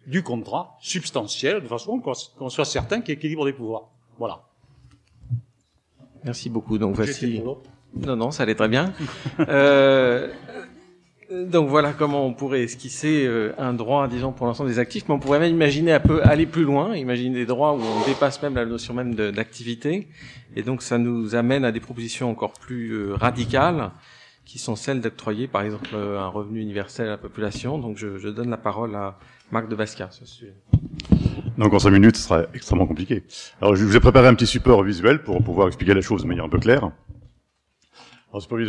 du 0.07 0.23
contrat 0.23 0.77
substantiel, 0.81 1.61
de 1.61 1.67
façon 1.67 1.99
qu'on 1.99 2.49
soit 2.49 2.65
certain 2.65 3.01
qu'il 3.01 3.09
y 3.09 3.11
ait 3.11 3.15
équilibre 3.15 3.45
des 3.45 3.53
pouvoirs. 3.53 3.89
Voilà. 4.17 4.41
Merci 6.23 6.49
beaucoup. 6.49 6.77
Donc 6.77 6.95
voici. 6.95 7.41
Non, 7.95 8.15
non, 8.15 8.31
ça 8.31 8.43
allait 8.43 8.55
très 8.55 8.67
bien. 8.67 8.93
euh, 9.39 10.31
donc 11.31 11.69
voilà 11.69 11.93
comment 11.93 12.25
on 12.25 12.33
pourrait 12.33 12.63
esquisser 12.63 13.25
euh, 13.25 13.53
un 13.57 13.73
droit, 13.73 14.07
disons, 14.07 14.31
pour 14.31 14.45
l'ensemble 14.45 14.69
des 14.69 14.79
actifs, 14.79 15.03
mais 15.07 15.15
on 15.15 15.19
pourrait 15.19 15.39
même 15.39 15.53
imaginer 15.53 15.93
un 15.93 15.99
peu 15.99 16.21
aller 16.23 16.45
plus 16.45 16.63
loin, 16.63 16.95
imaginer 16.95 17.35
des 17.35 17.45
droits 17.45 17.73
où 17.73 17.81
on 17.81 18.07
dépasse 18.07 18.41
même 18.41 18.55
la 18.55 18.65
notion 18.65 18.93
même 18.93 19.13
d'activité, 19.15 20.07
et 20.55 20.63
donc 20.63 20.81
ça 20.81 20.97
nous 20.97 21.35
amène 21.35 21.65
à 21.65 21.71
des 21.71 21.79
propositions 21.79 22.29
encore 22.29 22.53
plus 22.53 22.91
euh, 22.91 23.15
radicales, 23.15 23.91
qui 24.45 24.59
sont 24.59 24.77
celles 24.77 25.01
d'octroyer, 25.01 25.47
par 25.47 25.63
exemple, 25.63 25.89
euh, 25.93 26.19
un 26.19 26.29
revenu 26.29 26.61
universel 26.61 27.07
à 27.07 27.11
la 27.11 27.17
population. 27.17 27.77
Donc 27.79 27.97
je, 27.97 28.17
je 28.17 28.29
donne 28.29 28.49
la 28.49 28.55
parole 28.55 28.95
à 28.95 29.19
Marc 29.51 29.67
de 29.67 29.75
Basquiat 29.75 30.09
sur 30.11 30.25
ce 30.25 30.33
sujet. 30.33 30.53
Donc 31.57 31.73
en 31.73 31.79
cinq 31.79 31.91
minutes, 31.91 32.15
ce 32.15 32.23
sera 32.23 32.43
extrêmement 32.53 32.87
compliqué. 32.87 33.23
Alors 33.61 33.75
je 33.75 33.83
vous 33.83 33.97
ai 33.97 33.99
préparé 33.99 34.27
un 34.29 34.35
petit 34.35 34.47
support 34.47 34.83
visuel 34.83 35.21
pour 35.21 35.43
pouvoir 35.43 35.67
expliquer 35.67 35.93
la 35.93 35.99
chose 35.99 36.23
de 36.23 36.27
manière 36.27 36.45
un 36.45 36.49
peu 36.49 36.59
claire. 36.59 36.91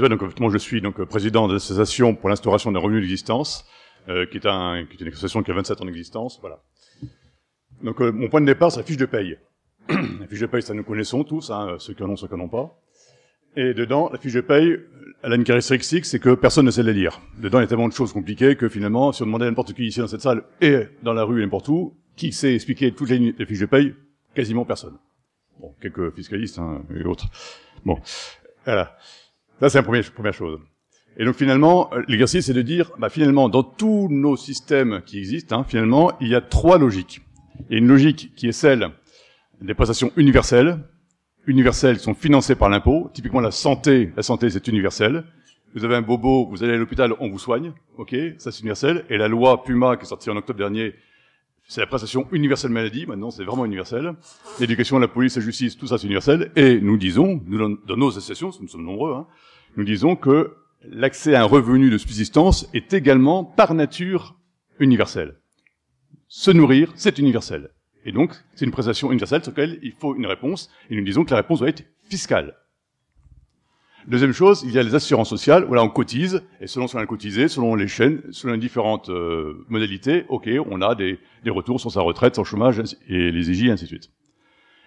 Donc 0.09 0.23
effectivement, 0.23 0.51
je 0.51 0.59
suis 0.59 0.81
donc 0.81 1.03
président 1.05 1.49
de 1.49 1.55
l'association 1.55 2.15
pour 2.15 2.29
l'instauration 2.29 2.73
d'un 2.73 2.81
revenu 2.81 3.01
d'existence, 3.01 3.67
euh, 4.09 4.27
qui, 4.27 4.39
est 4.39 4.47
un, 4.47 4.87
qui 4.87 4.97
est 4.97 5.01
une 5.01 5.09
association 5.09 5.43
qui 5.43 5.51
a 5.51 5.55
27 5.55 5.83
ans 5.83 5.85
d'existence. 5.85 6.39
Voilà. 6.41 6.63
Donc, 7.83 8.01
euh, 8.01 8.11
mon 8.11 8.29
point 8.29 8.41
de 8.41 8.47
départ, 8.47 8.73
c'est 8.73 8.79
la 8.79 8.85
fiche 8.85 8.97
de 8.97 9.07
paye. 9.07 9.39
la 9.89 10.27
fiche 10.27 10.41
de 10.41 10.47
paye, 10.47 10.63
ça 10.63 10.75
nous 10.75 10.85
connaissons 10.85 11.25
tous, 11.25 11.51
hein, 11.51 11.77
ceux 11.79 11.95
qui 11.95 12.03
en 12.03 12.11
ont, 12.11 12.17
ceux 12.17 12.27
qui 12.27 12.35
n'en 12.35 12.45
ont 12.45 12.49
pas. 12.49 12.81
Et 13.57 13.75
dedans, 13.75 14.09
la 14.13 14.19
fiche 14.19 14.35
de 14.35 14.41
paye, 14.41 14.79
elle 15.23 15.33
a 15.33 15.37
une 15.37 15.45
caractéristique, 15.45 16.05
c'est 16.05 16.19
que 16.19 16.35
personne 16.35 16.67
ne 16.67 16.71
sait 16.71 16.83
la 16.83 16.93
lire. 16.93 17.21
Dedans, 17.39 17.59
il 17.59 17.63
y 17.63 17.65
a 17.65 17.69
tellement 17.69 17.89
de 17.89 17.93
choses 17.93 18.13
compliquées 18.13 18.57
que 18.57 18.69
finalement, 18.69 19.13
si 19.13 19.23
on 19.23 19.27
demandait 19.27 19.47
à 19.47 19.49
n'importe 19.49 19.73
qui 19.75 19.87
ici 19.87 20.01
dans 20.01 20.07
cette 20.07 20.21
salle 20.21 20.45
et 20.61 20.85
dans 21.03 21.13
la 21.13 21.25
rue 21.25 21.41
et 21.41 21.45
n'importe 21.45 21.69
où, 21.69 21.97
qui 22.17 22.33
sait 22.33 22.55
expliquer 22.55 22.93
toutes 22.93 23.11
les, 23.11 23.35
les, 23.37 23.47
fiches 23.47 23.61
de 23.61 23.67
paye? 23.67 23.95
Quasiment 24.35 24.65
personne. 24.65 24.97
Bon, 25.61 25.75
quelques 25.81 26.15
fiscalistes 26.15 26.59
hein, 26.59 26.83
et 26.95 27.05
autres. 27.05 27.27
Bon, 27.85 27.99
voilà. 28.65 28.97
Ça, 29.61 29.69
c'est 29.69 29.79
la 29.79 29.83
première, 29.83 30.13
première 30.13 30.35
chose. 30.35 30.59
Et 31.17 31.25
donc 31.25 31.35
finalement, 31.35 31.91
l'exercice 32.07 32.47
c'est 32.47 32.53
de 32.53 32.63
dire, 32.63 32.93
bah, 32.99 33.09
finalement, 33.09 33.49
dans 33.49 33.65
tous 33.65 34.09
nos 34.09 34.37
systèmes 34.37 35.03
qui 35.05 35.19
existent, 35.19 35.61
hein, 35.61 35.65
finalement, 35.67 36.13
il 36.21 36.29
y 36.29 36.35
a 36.37 36.41
trois 36.41 36.79
logiques. 36.79 37.23
Il 37.69 37.73
y 37.73 37.75
a 37.75 37.79
une 37.79 37.89
logique 37.89 38.33
qui 38.37 38.47
est 38.47 38.53
celle 38.53 38.91
des 39.61 39.75
prestations 39.75 40.13
universelles, 40.17 40.79
universelles 41.47 41.97
qui 41.97 42.05
sont 42.05 42.15
financées 42.15 42.55
par 42.55 42.69
l'impôt. 42.69 43.11
Typiquement, 43.13 43.41
la 43.41 43.51
santé, 43.51 44.13
la 44.17 44.23
santé 44.23 44.49
c'est 44.49 44.69
universel. 44.69 45.25
Vous 45.75 45.85
avez 45.85 45.97
un 45.97 46.03
bobo, 46.03 46.47
vous 46.47 46.63
allez 46.63 46.75
à 46.75 46.77
l'hôpital, 46.77 47.13
on 47.19 47.29
vous 47.29 47.39
soigne, 47.39 47.73
ok, 47.97 48.15
ça 48.39 48.53
c'est 48.53 48.61
universel. 48.61 49.05
Et 49.11 49.19
la 49.19 49.27
loi 49.27 49.65
Puma 49.65 49.97
qui 49.97 50.05
est 50.05 50.09
sortie 50.09 50.31
en 50.31 50.37
octobre 50.37 50.59
dernier, 50.59 50.95
c'est 51.67 51.81
la 51.81 51.87
prestation 51.87 52.29
universelle 52.31 52.71
maladie, 52.71 53.07
maintenant 53.07 53.31
c'est 53.31 53.45
vraiment 53.45 53.65
universel. 53.65 54.15
L'éducation, 54.61 55.01
la 55.01 55.09
police, 55.09 55.37
la 55.37 55.43
justice, 55.43 55.77
tout 55.77 55.89
ça 55.89 55.99
c'est 55.99 56.07
universel. 56.07 56.53
Et 56.55 56.81
nous 56.81 56.97
disons, 56.97 57.43
nous, 57.45 57.77
dans 57.77 57.97
nos 57.97 58.09
associations, 58.09 58.51
nous 58.61 58.69
sommes 58.69 58.85
nombreux, 58.85 59.15
hein, 59.15 59.27
nous 59.79 59.85
disons 59.85 60.17
que 60.17 60.57
l'accès 60.83 61.37
à 61.37 61.43
un 61.43 61.45
revenu 61.45 61.89
de 61.89 61.99
subsistance 61.99 62.69
est 62.75 62.93
également 62.93 63.45
par 63.45 63.75
nature 63.75 64.37
universel. 64.81 65.37
Se 66.27 66.51
nourrir, 66.51 66.93
c'est 66.97 67.21
universel. 67.21 67.71
Et 68.05 68.11
donc, 68.11 68.35
c'est 68.57 68.65
une 68.65 68.73
prestation 68.73 69.13
universelle 69.13 69.45
sur 69.45 69.53
laquelle 69.53 69.79
il 69.83 69.93
faut 69.93 70.17
une 70.17 70.27
réponse, 70.27 70.69
et 70.91 70.97
nous 70.97 71.05
disons 71.05 71.25
que 71.25 71.31
la 71.31 71.37
réponse 71.37 71.61
doit 71.61 71.69
être 71.69 71.85
fiscale. 72.11 72.57
Deuxième 74.09 74.33
chose, 74.33 74.65
il 74.65 74.73
y 74.73 74.81
a 74.81 74.83
les 74.83 74.97
assurances 74.97 75.31
sociales, 75.31 75.65
où 75.65 75.75
là 75.75 75.85
on 75.85 75.89
cotise, 75.89 76.43
et 76.61 76.67
selon 76.67 76.89
ce 76.89 76.97
qu'on 76.97 77.03
a 77.03 77.07
cotisé, 77.07 77.47
selon 77.47 77.77
les 77.77 77.87
chaînes, 77.87 78.23
selon 78.33 78.55
les 78.55 78.59
différentes 78.59 79.11
euh, 79.11 79.65
modalités, 79.69 80.25
ok, 80.29 80.51
on 80.69 80.83
a 80.83 80.97
des, 80.97 81.21
des, 81.45 81.51
retours 81.51 81.81
sur 81.81 81.93
sa 81.93 82.01
retraite, 82.01 82.35
son 82.35 82.43
chômage, 82.43 82.83
et 83.09 83.31
les 83.31 83.51
EJ, 83.51 83.67
et 83.67 83.71
ainsi 83.71 83.85
de 83.85 83.89
suite. 83.89 84.11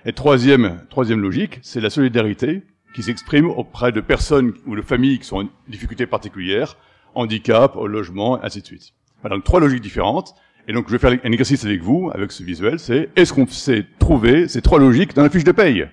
Et 0.06 0.12
troisième, 0.12 0.86
troisième 0.90 1.22
logique, 1.22 1.60
c'est 1.62 1.80
la 1.80 1.90
solidarité, 1.90 2.64
qui 2.94 3.04
s'exprime 3.04 3.50
auprès 3.50 3.92
de 3.92 4.02
personnes 4.02 4.54
ou 4.66 4.76
de 4.76 4.82
familles 4.82 5.20
qui 5.20 5.26
sont 5.26 5.44
en 5.44 5.50
difficulté 5.68 6.06
particulière, 6.06 6.78
handicap, 7.16 7.76
au 7.76 7.88
logement, 7.88 8.44
ainsi 8.44 8.62
de 8.62 8.66
suite. 8.66 8.94
Voilà, 9.22 9.36
donc 9.36 9.46
trois 9.46 9.60
logiques 9.60 9.82
différentes. 9.82 10.34
Et 10.68 10.74
donc 10.74 10.86
je 10.88 10.92
vais 10.92 11.00
faire 11.00 11.20
un 11.24 11.32
exercice 11.32 11.66
avec 11.66 11.82
vous, 11.82 12.12
avec 12.14 12.32
ce 12.32 12.44
visuel, 12.44 12.80
c'est 12.80 13.10
est-ce 13.16 13.34
qu'on 13.34 13.48
sait 13.48 13.86
trouver 13.98 14.48
ces 14.48 14.62
trois 14.62 14.80
logiques 14.80 15.16
dans 15.16 15.24
la 15.24 15.30
fiche 15.30 15.44
de 15.44 15.52
paye? 15.52 15.88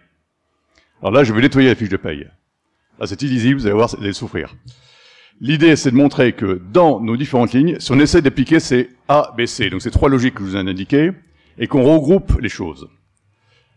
Alors 1.00 1.12
là, 1.12 1.24
je 1.24 1.32
vais 1.32 1.40
nettoyer 1.40 1.68
la 1.68 1.74
fiche 1.74 1.88
de 1.88 1.96
paye. 1.96 2.28
Là, 2.98 3.06
c'est 3.06 3.22
illisible, 3.22 3.60
vous 3.60 3.66
allez 3.66 3.74
voir, 3.74 3.88
vous 3.88 4.02
allez 4.02 4.12
souffrir. 4.12 4.54
L'idée, 5.40 5.76
c'est 5.76 5.92
de 5.92 5.96
montrer 5.96 6.32
que 6.32 6.60
dans 6.72 7.00
nos 7.00 7.16
différentes 7.16 7.52
lignes, 7.52 7.78
si 7.78 7.92
on 7.92 7.98
essaie 7.98 8.20
d'appliquer 8.20 8.60
ces 8.60 8.90
A, 9.08 9.32
B, 9.38 9.46
C, 9.46 9.70
donc 9.70 9.80
ces 9.80 9.90
trois 9.90 10.08
logiques 10.08 10.34
que 10.34 10.44
je 10.44 10.50
vous 10.50 10.56
ai 10.56 10.58
indiquées, 10.58 11.12
et 11.58 11.66
qu'on 11.66 11.82
regroupe 11.82 12.38
les 12.40 12.48
choses. 12.48 12.88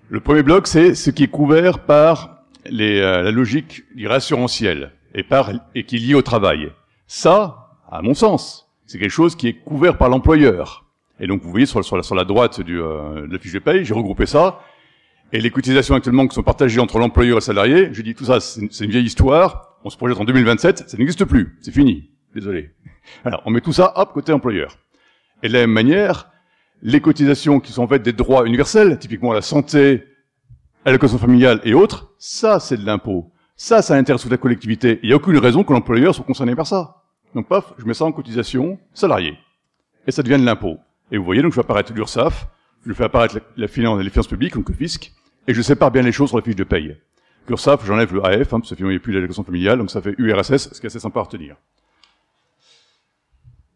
Le 0.09 0.19
premier 0.19 0.43
bloc, 0.43 0.67
c'est 0.67 0.93
ce 0.93 1.09
qui 1.09 1.23
est 1.23 1.27
couvert 1.27 1.85
par 1.85 2.40
les, 2.69 2.99
euh, 2.99 3.21
la 3.21 3.31
logique 3.31 3.83
assurantielle 4.09 4.91
et, 5.13 5.25
et 5.75 5.83
qui 5.83 5.95
est 5.95 5.99
lié 5.99 6.13
au 6.13 6.21
travail. 6.21 6.71
Ça, 7.07 7.71
à 7.91 8.01
mon 8.01 8.13
sens, 8.13 8.69
c'est 8.85 8.99
quelque 8.99 9.09
chose 9.09 9.35
qui 9.35 9.47
est 9.47 9.53
couvert 9.53 9.97
par 9.97 10.09
l'employeur. 10.09 10.85
Et 11.19 11.27
donc, 11.27 11.41
vous 11.41 11.51
voyez 11.51 11.65
sur, 11.65 11.83
sur, 11.83 11.97
la, 11.97 12.03
sur 12.03 12.15
la 12.15 12.23
droite 12.23 12.61
du, 12.61 12.79
euh, 12.79 13.27
de 13.27 13.33
la 13.33 13.39
fiche 13.39 13.53
de 13.53 13.59
paye, 13.59 13.85
j'ai 13.85 13.93
regroupé 13.93 14.25
ça. 14.25 14.59
Et 15.33 15.39
les 15.39 15.49
cotisations 15.49 15.95
actuellement 15.95 16.27
qui 16.27 16.35
sont 16.35 16.43
partagées 16.43 16.79
entre 16.79 16.99
l'employeur 16.99 17.35
et 17.35 17.37
le 17.37 17.41
salarié, 17.41 17.89
je 17.93 18.01
dis 18.01 18.15
tout 18.15 18.25
ça, 18.25 18.39
c'est 18.39 18.83
une 18.83 18.91
vieille 18.91 19.05
histoire. 19.05 19.77
On 19.83 19.89
se 19.89 19.97
projette 19.97 20.19
en 20.19 20.25
2027, 20.25 20.89
ça 20.89 20.97
n'existe 20.97 21.25
plus, 21.25 21.57
c'est 21.61 21.71
fini. 21.71 22.09
Désolé. 22.35 22.71
Alors, 23.25 23.41
on 23.45 23.51
met 23.51 23.61
tout 23.61 23.73
ça, 23.73 23.93
hop, 23.95 24.13
côté 24.13 24.33
employeur. 24.33 24.77
Et 25.43 25.47
de 25.47 25.53
la 25.53 25.59
même 25.61 25.71
manière, 25.71 26.29
les 26.81 27.01
cotisations 27.01 27.59
qui 27.59 27.71
sont 27.71 27.83
en 27.83 27.87
fait 27.87 27.99
des 27.99 28.13
droits 28.13 28.45
universels, 28.45 28.99
typiquement 28.99 29.33
la 29.33 29.41
santé, 29.41 30.03
à 30.85 30.89
l'éducation 30.89 31.17
familiale 31.17 31.61
et 31.63 31.73
autres, 31.73 32.11
ça, 32.17 32.59
c'est 32.59 32.77
de 32.77 32.85
l'impôt. 32.85 33.31
Ça, 33.55 33.81
ça 33.81 33.95
intéresse 33.95 34.21
toute 34.21 34.31
la 34.31 34.37
collectivité. 34.37 34.99
Il 35.03 35.07
n'y 35.07 35.13
a 35.13 35.15
aucune 35.17 35.37
raison 35.37 35.63
que 35.63 35.73
l'employeur 35.73 36.15
soit 36.15 36.25
concerné 36.25 36.55
par 36.55 36.65
ça. 36.65 37.03
Donc, 37.35 37.47
paf, 37.47 37.73
je 37.77 37.85
mets 37.85 37.93
ça 37.93 38.05
en 38.05 38.11
cotisation 38.11 38.79
salariée. 38.93 39.37
Et 40.07 40.11
ça 40.11 40.23
devient 40.23 40.39
de 40.39 40.45
l'impôt. 40.45 40.77
Et 41.11 41.17
vous 41.17 41.23
voyez, 41.23 41.41
donc, 41.41 41.51
je 41.51 41.55
fais 41.55 41.61
apparaître 41.61 41.93
l'URSSAF, 41.93 42.47
je 42.85 42.93
fais 42.93 43.03
apparaître 43.03 43.39
la, 43.55 43.67
finance, 43.67 44.01
les 44.01 44.09
finances 44.09 44.27
publiques, 44.27 44.55
donc 44.55 44.69
le 44.69 44.75
fisc, 44.75 45.11
et 45.47 45.53
je 45.53 45.61
sépare 45.61 45.91
bien 45.91 46.01
les 46.01 46.11
choses 46.11 46.29
sur 46.29 46.37
la 46.37 46.43
fiche 46.43 46.55
de 46.55 46.63
paye. 46.63 46.97
L'URSSAF, 47.47 47.85
j'enlève 47.85 48.13
le 48.13 48.25
AF, 48.25 48.53
hein, 48.53 48.59
parce 48.59 48.75
qu'il 48.75 48.85
n'y 48.85 48.95
a 48.95 48.99
plus 48.99 49.13
l'allocation 49.13 49.43
familiale, 49.43 49.77
donc 49.77 49.91
ça 49.91 50.01
fait 50.01 50.15
URSS, 50.17 50.73
ce 50.73 50.79
qui 50.79 50.85
est 50.85 50.87
assez 50.87 50.99
sympa 50.99 51.19
à 51.19 51.23
retenir. 51.23 51.55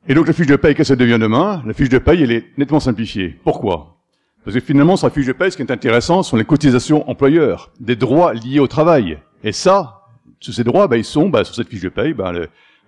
Et 0.08 0.14
donc 0.14 0.28
la 0.28 0.34
fiche 0.34 0.48
de 0.48 0.56
paye, 0.56 0.76
qu'est-ce 0.76 0.90
qu'elle 0.90 1.00
devient 1.00 1.18
demain? 1.20 1.64
La 1.66 1.74
fiche 1.74 1.90
de 1.90 1.98
paye, 1.98 2.22
elle 2.22 2.32
est 2.32 2.46
nettement 2.58 2.80
simplifiée. 2.80 3.40
Pourquoi? 3.44 3.95
Parce 4.46 4.56
que 4.56 4.62
finalement, 4.62 4.96
sur 4.96 5.08
la 5.08 5.14
fiche 5.14 5.26
de 5.26 5.34
paye, 5.34 5.52
ce 5.52 5.58
qui 5.58 5.64
est 5.64 5.72
intéressant 5.72 6.22
sont 6.22 6.38
les 6.38 6.46
cotisations 6.46 7.10
employeurs, 7.10 7.72
des 7.80 7.96
droits 7.96 8.36
liés 8.36 8.60
au 8.60 8.68
travail. 8.68 9.18
Et 9.44 9.52
ça, 9.52 10.04
sur 10.40 10.54
ces 10.54 10.64
droits, 10.64 10.88
bah, 10.88 10.98
ils 10.98 11.04
sont 11.04 11.30
bah, 11.30 11.44
sur 11.44 11.56
cette 11.56 11.68
fiche 11.68 11.82
de 11.82 11.90
paye, 11.90 12.14
bah, 12.14 12.32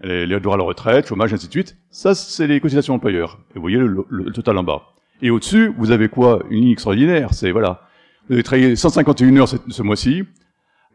les, 0.04 0.40
droits 0.40 0.54
à 0.54 0.58
la 0.58 0.64
retraite, 0.64 1.08
chômage, 1.08 1.34
ainsi 1.34 1.48
de 1.48 1.52
suite. 1.52 1.76
Ça, 1.90 2.14
c'est 2.14 2.46
les 2.46 2.60
cotisations 2.60 2.94
employeurs. 2.94 3.40
Et 3.52 3.56
vous 3.56 3.62
voyez 3.62 3.80
le, 3.80 4.32
total 4.32 4.60
en 4.60 4.64
bas. 4.64 4.84
Et 5.24 5.32
au-dessus, 5.32 5.74
vous 5.80 5.90
avez 5.90 6.10
quoi? 6.10 6.44
Une 6.52 6.62
ligne 6.62 6.72
extraordinaire. 6.74 7.34
C'est 7.34 7.50
voilà, 7.50 7.82
vous 8.28 8.36
avez 8.36 8.44
travaillé 8.44 8.76
151 8.76 9.36
heures 9.38 9.48
ce, 9.48 9.82
mois-ci, 9.82 10.26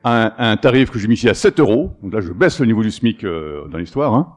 un, 0.04 0.32
un, 0.38 0.56
tarif 0.56 0.92
que 0.92 1.00
j'ai 1.00 1.08
mis 1.08 1.14
ici 1.14 1.28
à 1.28 1.34
7 1.34 1.58
euros. 1.58 1.96
Donc 2.04 2.14
là, 2.14 2.20
je 2.20 2.30
baisse 2.32 2.60
le 2.60 2.66
niveau 2.66 2.84
du 2.84 2.92
SMIC 2.92 3.24
euh, 3.24 3.66
dans 3.66 3.78
l'histoire. 3.78 4.14
Hein. 4.14 4.32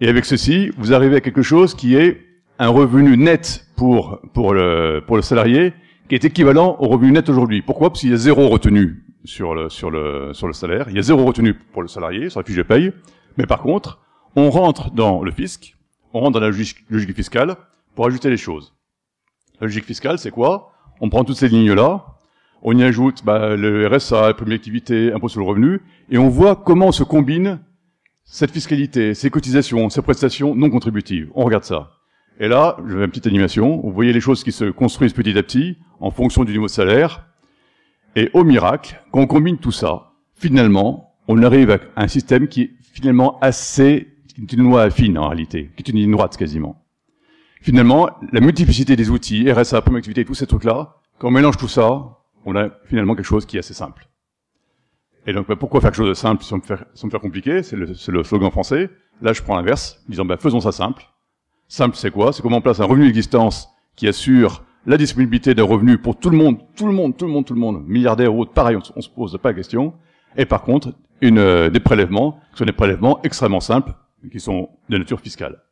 Et 0.00 0.08
avec 0.08 0.24
ceci, 0.24 0.70
vous 0.78 0.94
arrivez 0.94 1.16
à 1.16 1.20
quelque 1.20 1.42
chose 1.42 1.74
qui 1.74 1.96
est 1.96 2.29
un 2.60 2.68
revenu 2.68 3.16
net 3.16 3.66
pour, 3.74 4.20
pour, 4.34 4.52
le, 4.52 5.02
pour 5.06 5.16
le 5.16 5.22
salarié 5.22 5.72
qui 6.08 6.14
est 6.14 6.24
équivalent 6.26 6.76
au 6.78 6.88
revenu 6.88 7.10
net 7.10 7.28
aujourd'hui. 7.30 7.62
Pourquoi? 7.62 7.88
Parce 7.88 8.00
qu'il 8.00 8.10
y 8.10 8.12
a 8.12 8.18
zéro 8.18 8.48
retenu 8.48 9.02
sur 9.24 9.54
le, 9.54 9.70
sur, 9.70 9.90
le, 9.90 10.34
sur 10.34 10.46
le 10.46 10.52
salaire, 10.52 10.86
il 10.90 10.94
y 10.94 10.98
a 10.98 11.02
zéro 11.02 11.24
retenu 11.24 11.54
pour 11.54 11.80
le 11.80 11.88
salarié 11.88 12.28
sur 12.28 12.38
la 12.38 12.44
fiche 12.44 12.56
de 12.56 12.62
paye, 12.62 12.92
mais 13.38 13.46
par 13.46 13.62
contre, 13.62 13.98
on 14.36 14.50
rentre 14.50 14.90
dans 14.90 15.22
le 15.22 15.30
fisc, 15.30 15.74
on 16.12 16.20
rentre 16.20 16.32
dans 16.32 16.40
la 16.40 16.48
logique, 16.48 16.84
fiscale 17.14 17.56
pour 17.94 18.06
ajouter 18.06 18.28
les 18.28 18.36
choses. 18.36 18.74
La 19.58 19.66
logique 19.66 19.86
fiscale, 19.86 20.18
c'est 20.18 20.30
quoi? 20.30 20.72
On 21.00 21.08
prend 21.08 21.24
toutes 21.24 21.36
ces 21.38 21.48
lignes-là, 21.48 22.04
on 22.62 22.76
y 22.76 22.82
ajoute 22.82 23.24
bah, 23.24 23.56
le 23.56 23.88
RSA, 23.88 24.34
première 24.34 24.56
activité, 24.56 25.14
impôt 25.14 25.28
sur 25.28 25.40
le 25.40 25.46
revenu, 25.46 25.80
et 26.10 26.18
on 26.18 26.28
voit 26.28 26.56
comment 26.56 26.92
se 26.92 27.04
combinent 27.04 27.60
cette 28.24 28.50
fiscalité, 28.50 29.14
ces 29.14 29.30
cotisations, 29.30 29.88
ces 29.88 30.02
prestations 30.02 30.54
non 30.54 30.68
contributives. 30.68 31.30
On 31.34 31.44
regarde 31.44 31.64
ça. 31.64 31.90
Et 32.40 32.48
là, 32.48 32.78
je 32.86 32.96
vais 32.96 33.04
une 33.04 33.10
petite 33.10 33.26
animation. 33.26 33.82
Vous 33.82 33.92
voyez 33.92 34.14
les 34.14 34.20
choses 34.20 34.42
qui 34.42 34.50
se 34.50 34.64
construisent 34.64 35.12
petit 35.12 35.36
à 35.36 35.42
petit 35.42 35.76
en 36.00 36.10
fonction 36.10 36.42
du 36.42 36.52
niveau 36.52 36.66
de 36.66 36.70
salaire. 36.70 37.26
Et 38.16 38.30
au 38.32 38.44
miracle, 38.44 38.98
quand 39.12 39.20
on 39.20 39.26
combine 39.26 39.58
tout 39.58 39.72
ça, 39.72 40.12
finalement, 40.32 41.14
on 41.28 41.42
arrive 41.42 41.70
à 41.70 41.78
un 41.96 42.08
système 42.08 42.48
qui 42.48 42.62
est 42.62 42.70
finalement 42.80 43.38
assez, 43.40 44.08
qui 44.34 44.40
est 44.40 44.52
une 44.54 44.64
loi 44.64 44.88
fine 44.88 45.18
en 45.18 45.28
réalité, 45.28 45.70
qui 45.76 45.82
est 45.82 45.92
une 45.92 45.98
ligne 45.98 46.12
droite 46.12 46.38
quasiment. 46.38 46.82
Finalement, 47.60 48.08
la 48.32 48.40
multiplicité 48.40 48.96
des 48.96 49.10
outils, 49.10 49.52
RSA, 49.52 49.82
première 49.82 49.98
activité, 49.98 50.24
tous 50.24 50.34
ces 50.34 50.46
trucs-là, 50.46 50.96
quand 51.18 51.28
on 51.28 51.32
mélange 51.32 51.58
tout 51.58 51.68
ça, 51.68 52.16
on 52.46 52.56
a 52.56 52.70
finalement 52.86 53.14
quelque 53.14 53.26
chose 53.26 53.44
qui 53.44 53.56
est 53.56 53.60
assez 53.60 53.74
simple. 53.74 54.08
Et 55.26 55.34
donc, 55.34 55.46
bah, 55.46 55.56
pourquoi 55.56 55.82
faire 55.82 55.90
quelque 55.90 55.98
chose 55.98 56.08
de 56.08 56.14
simple 56.14 56.42
sans 56.42 56.56
me 56.56 56.62
faire, 56.62 56.86
sans 56.94 57.06
me 57.06 57.10
faire 57.10 57.20
compliqué 57.20 57.62
C'est 57.62 57.76
le, 57.76 57.92
le, 58.08 58.24
slogan 58.24 58.50
français. 58.50 58.88
Là, 59.20 59.34
je 59.34 59.42
prends 59.42 59.56
l'inverse, 59.56 60.02
disant, 60.08 60.24
bah, 60.24 60.38
faisons 60.38 60.60
ça 60.60 60.72
simple. 60.72 61.04
Simple, 61.72 61.94
c'est 61.94 62.10
quoi? 62.10 62.32
C'est 62.32 62.42
comment 62.42 62.56
on 62.56 62.60
place 62.60 62.80
un 62.80 62.84
revenu 62.84 63.06
d'existence 63.06 63.68
qui 63.94 64.08
assure 64.08 64.64
la 64.86 64.96
disponibilité 64.96 65.54
d'un 65.54 65.62
revenu 65.62 65.98
pour 65.98 66.18
tout 66.18 66.28
le 66.28 66.36
monde, 66.36 66.58
tout 66.74 66.88
le 66.88 66.92
monde, 66.92 67.16
tout 67.16 67.26
le 67.26 67.32
monde, 67.32 67.44
tout 67.44 67.54
le 67.54 67.60
monde, 67.60 67.84
milliardaire 67.86 68.34
ou 68.34 68.40
autre, 68.40 68.52
pareil, 68.52 68.74
on, 68.74 68.80
on 68.96 69.00
se 69.00 69.08
pose 69.08 69.38
pas 69.40 69.50
la 69.50 69.54
question. 69.54 69.94
Et 70.36 70.46
par 70.46 70.62
contre, 70.62 70.94
une, 71.20 71.38
euh, 71.38 71.70
des 71.70 71.78
prélèvements, 71.78 72.40
qui 72.50 72.58
sont 72.58 72.64
des 72.64 72.72
prélèvements 72.72 73.20
extrêmement 73.22 73.60
simples, 73.60 73.92
qui 74.32 74.40
sont 74.40 74.68
de 74.88 74.98
nature 74.98 75.20
fiscale. 75.20 75.62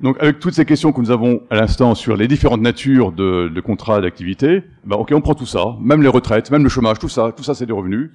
Donc, 0.00 0.16
avec 0.18 0.38
toutes 0.38 0.54
ces 0.54 0.64
questions 0.64 0.92
que 0.92 1.00
nous 1.02 1.10
avons 1.10 1.42
à 1.50 1.56
l'instant 1.56 1.94
sur 1.94 2.16
les 2.16 2.26
différentes 2.26 2.62
natures 2.62 3.12
de, 3.12 3.48
de 3.54 3.60
contrats 3.60 4.00
d'activité, 4.00 4.64
ben, 4.86 4.96
ok, 4.96 5.12
on 5.14 5.20
prend 5.20 5.34
tout 5.34 5.44
ça, 5.44 5.76
même 5.78 6.00
les 6.00 6.08
retraites, 6.08 6.50
même 6.50 6.62
le 6.62 6.70
chômage, 6.70 6.98
tout 6.98 7.10
ça, 7.10 7.32
tout 7.36 7.42
ça, 7.42 7.54
c'est 7.54 7.66
des 7.66 7.74
revenus. 7.74 8.10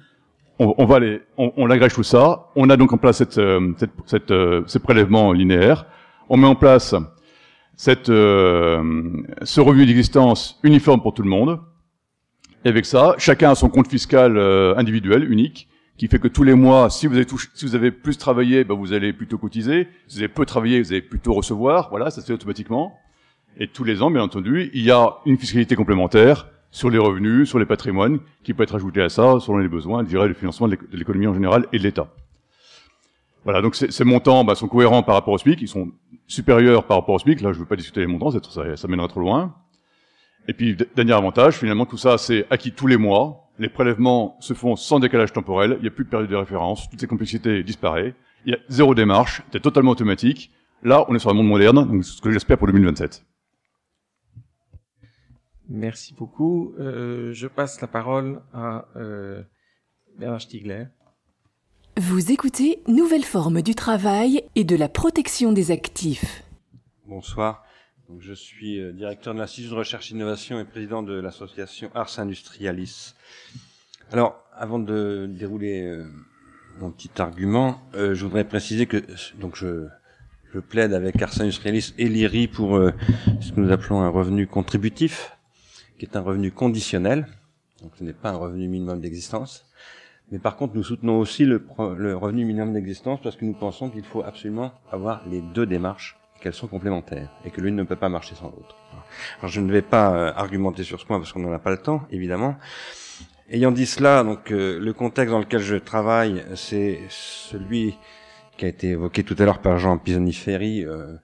On, 0.58 0.74
on 0.78 0.84
va 0.84 0.98
les, 0.98 1.20
on, 1.36 1.52
on 1.56 1.66
l'agrège 1.66 1.94
tout 1.94 2.02
ça. 2.02 2.48
On 2.56 2.68
a 2.70 2.76
donc 2.76 2.92
en 2.92 2.98
place 2.98 3.18
cette, 3.18 3.38
euh, 3.38 3.72
cette, 3.76 3.92
cette 4.06 4.30
euh, 4.32 4.64
ces 4.66 4.80
prélèvements 4.80 5.32
linéaires. 5.32 5.86
On 6.28 6.36
met 6.36 6.46
en 6.46 6.54
place 6.54 6.94
cette, 7.76 8.08
euh, 8.08 9.12
ce 9.42 9.60
revenu 9.60 9.86
d'existence 9.86 10.58
uniforme 10.62 11.00
pour 11.00 11.14
tout 11.14 11.22
le 11.22 11.30
monde. 11.30 11.60
Et 12.64 12.68
avec 12.68 12.86
ça, 12.86 13.14
chacun 13.18 13.50
a 13.50 13.54
son 13.54 13.68
compte 13.68 13.88
fiscal 13.88 14.36
individuel, 14.76 15.30
unique 15.30 15.68
qui 15.98 16.06
fait 16.06 16.20
que 16.20 16.28
tous 16.28 16.44
les 16.44 16.54
mois, 16.54 16.90
si 16.90 17.08
vous 17.08 17.16
avez, 17.16 17.26
si 17.54 17.66
vous 17.66 17.74
avez 17.74 17.90
plus 17.90 18.16
travaillé, 18.16 18.62
ben 18.62 18.74
vous 18.74 18.92
allez 18.92 19.12
plutôt 19.12 19.36
cotiser. 19.36 19.88
Si 20.06 20.16
vous 20.16 20.22
avez 20.22 20.32
peu 20.32 20.46
travaillé, 20.46 20.80
vous 20.80 20.92
allez 20.92 21.02
plutôt 21.02 21.34
recevoir. 21.34 21.90
Voilà, 21.90 22.10
ça 22.10 22.20
se 22.20 22.26
fait 22.26 22.32
automatiquement. 22.32 22.96
Et 23.58 23.66
tous 23.66 23.82
les 23.82 24.00
ans, 24.00 24.10
bien 24.10 24.22
entendu, 24.22 24.70
il 24.72 24.84
y 24.84 24.92
a 24.92 25.16
une 25.26 25.36
fiscalité 25.36 25.74
complémentaire 25.74 26.46
sur 26.70 26.88
les 26.88 26.98
revenus, 26.98 27.48
sur 27.48 27.58
les 27.58 27.66
patrimoines, 27.66 28.20
qui 28.44 28.54
peut 28.54 28.62
être 28.62 28.76
ajoutée 28.76 29.02
à 29.02 29.08
ça 29.08 29.40
selon 29.40 29.58
les 29.58 29.68
besoins, 29.68 30.04
je 30.04 30.08
dirais, 30.08 30.28
le 30.28 30.34
financement 30.34 30.68
de 30.68 30.78
l'économie 30.92 31.26
en 31.26 31.34
général 31.34 31.66
et 31.72 31.78
de 31.78 31.82
l'État. 31.82 32.08
Voilà, 33.42 33.60
donc 33.60 33.74
ces 33.74 34.04
montants 34.04 34.44
ben, 34.44 34.54
sont 34.54 34.68
cohérents 34.68 35.02
par 35.02 35.14
rapport 35.16 35.34
au 35.34 35.38
SMIC, 35.38 35.60
ils 35.62 35.68
sont 35.68 35.90
supérieurs 36.28 36.84
par 36.84 36.98
rapport 36.98 37.16
au 37.16 37.18
SMIC. 37.18 37.40
Là, 37.40 37.52
je 37.52 37.58
ne 37.58 37.62
veux 37.62 37.68
pas 37.68 37.74
discuter 37.74 38.00
les 38.00 38.06
montants, 38.06 38.30
ça, 38.30 38.76
ça 38.76 38.88
mènera 38.88 39.08
trop 39.08 39.20
loin. 39.20 39.56
Et 40.46 40.52
puis, 40.52 40.76
dernier 40.94 41.12
avantage, 41.12 41.56
finalement, 41.56 41.84
tout 41.84 41.98
ça, 41.98 42.16
c'est 42.16 42.46
acquis 42.50 42.72
tous 42.72 42.86
les 42.86 42.96
mois, 42.96 43.50
les 43.58 43.68
prélèvements 43.68 44.36
se 44.40 44.54
font 44.54 44.76
sans 44.76 45.00
décalage 45.00 45.32
temporel, 45.32 45.76
il 45.78 45.82
n'y 45.82 45.88
a 45.88 45.90
plus 45.90 46.04
de 46.04 46.10
période 46.10 46.30
de 46.30 46.36
référence, 46.36 46.88
toutes 46.88 47.00
ces 47.00 47.06
complexités 47.06 47.62
disparaissent, 47.62 48.14
il 48.46 48.52
y 48.52 48.54
a 48.54 48.58
zéro 48.68 48.94
démarche, 48.94 49.42
c'est 49.52 49.60
totalement 49.60 49.90
automatique. 49.90 50.50
Là, 50.82 51.04
on 51.08 51.14
est 51.14 51.18
sur 51.18 51.30
un 51.30 51.34
monde 51.34 51.48
moderne, 51.48 51.86
donc 51.86 52.04
ce 52.04 52.22
que 52.22 52.30
j'espère 52.30 52.56
pour 52.56 52.68
2027. 52.68 53.24
Merci 55.68 56.14
beaucoup. 56.14 56.74
Euh, 56.78 57.32
je 57.34 57.46
passe 57.46 57.80
la 57.80 57.88
parole 57.88 58.40
à 58.54 58.86
euh, 58.96 59.42
Bernard. 60.18 60.40
Vous 61.98 62.30
écoutez 62.30 62.80
Nouvelle 62.86 63.24
forme 63.24 63.60
du 63.60 63.74
travail 63.74 64.44
et 64.54 64.62
de 64.62 64.76
la 64.76 64.88
protection 64.88 65.50
des 65.50 65.72
actifs. 65.72 66.44
Bonsoir. 67.08 67.64
Je 68.20 68.32
suis 68.34 68.78
euh, 68.78 68.92
directeur 68.92 69.34
de 69.34 69.40
l'Institut 69.40 69.70
de 69.70 69.74
recherche 69.74 70.12
et 70.12 70.14
innovation 70.14 70.60
et 70.60 70.64
président 70.64 71.02
de 71.02 71.14
l'association 71.14 71.90
Ars 71.96 72.20
Industrialis. 72.20 73.14
Alors, 74.12 74.44
avant 74.54 74.78
de 74.78 75.26
dérouler 75.28 75.82
euh, 75.82 76.04
mon 76.78 76.92
petit 76.92 77.10
argument, 77.20 77.80
euh, 77.96 78.14
je 78.14 78.24
voudrais 78.24 78.44
préciser 78.44 78.86
que 78.86 79.02
donc 79.40 79.56
je, 79.56 79.88
je 80.54 80.60
plaide 80.60 80.94
avec 80.94 81.20
Ars 81.20 81.40
Industrialis 81.40 81.94
et 81.98 82.08
l'IRI 82.08 82.46
pour 82.46 82.76
ce 83.40 83.50
que 83.50 83.60
nous 83.60 83.72
appelons 83.72 84.02
un 84.02 84.08
revenu 84.08 84.46
contributif, 84.46 85.36
qui 85.98 86.04
est 86.04 86.14
un 86.14 86.22
revenu 86.22 86.52
conditionnel. 86.52 87.26
Donc, 87.82 87.90
ce 87.98 88.04
n'est 88.04 88.12
pas 88.12 88.30
un 88.30 88.36
revenu 88.36 88.68
minimum 88.68 89.00
d'existence. 89.00 89.67
Mais 90.30 90.38
par 90.38 90.56
contre, 90.56 90.76
nous 90.76 90.82
soutenons 90.82 91.18
aussi 91.18 91.44
le, 91.44 91.64
le 91.96 92.16
revenu 92.16 92.44
minimum 92.44 92.74
d'existence 92.74 93.20
parce 93.22 93.36
que 93.36 93.44
nous 93.44 93.54
pensons 93.54 93.88
qu'il 93.88 94.04
faut 94.04 94.22
absolument 94.22 94.72
avoir 94.92 95.22
les 95.26 95.40
deux 95.40 95.66
démarches 95.66 96.18
qu'elles 96.40 96.54
sont 96.54 96.68
complémentaires 96.68 97.30
et 97.44 97.50
que 97.50 97.60
l'une 97.60 97.76
ne 97.76 97.82
peut 97.82 97.96
pas 97.96 98.08
marcher 98.08 98.34
sans 98.34 98.46
l'autre. 98.46 98.76
Alors 99.38 99.50
je 99.50 99.60
ne 99.60 99.72
vais 99.72 99.82
pas 99.82 100.14
euh, 100.14 100.32
argumenter 100.34 100.84
sur 100.84 101.00
ce 101.00 101.06
point 101.06 101.18
parce 101.18 101.32
qu'on 101.32 101.40
n'en 101.40 101.52
a 101.52 101.58
pas 101.58 101.70
le 101.70 101.78
temps, 101.78 102.02
évidemment. 102.10 102.56
Ayant 103.50 103.72
dit 103.72 103.86
cela, 103.86 104.22
donc 104.22 104.52
euh, 104.52 104.78
le 104.78 104.92
contexte 104.92 105.32
dans 105.32 105.38
lequel 105.38 105.60
je 105.60 105.76
travaille, 105.76 106.44
c'est 106.54 107.00
celui 107.08 107.96
qui 108.56 108.66
a 108.66 108.68
été 108.68 108.88
évoqué 108.90 109.24
tout 109.24 109.36
à 109.38 109.44
l'heure 109.44 109.60
par 109.60 109.78
Jean 109.78 109.96
Pisoni-Ferry, 109.98 110.84
euh, 110.84 111.16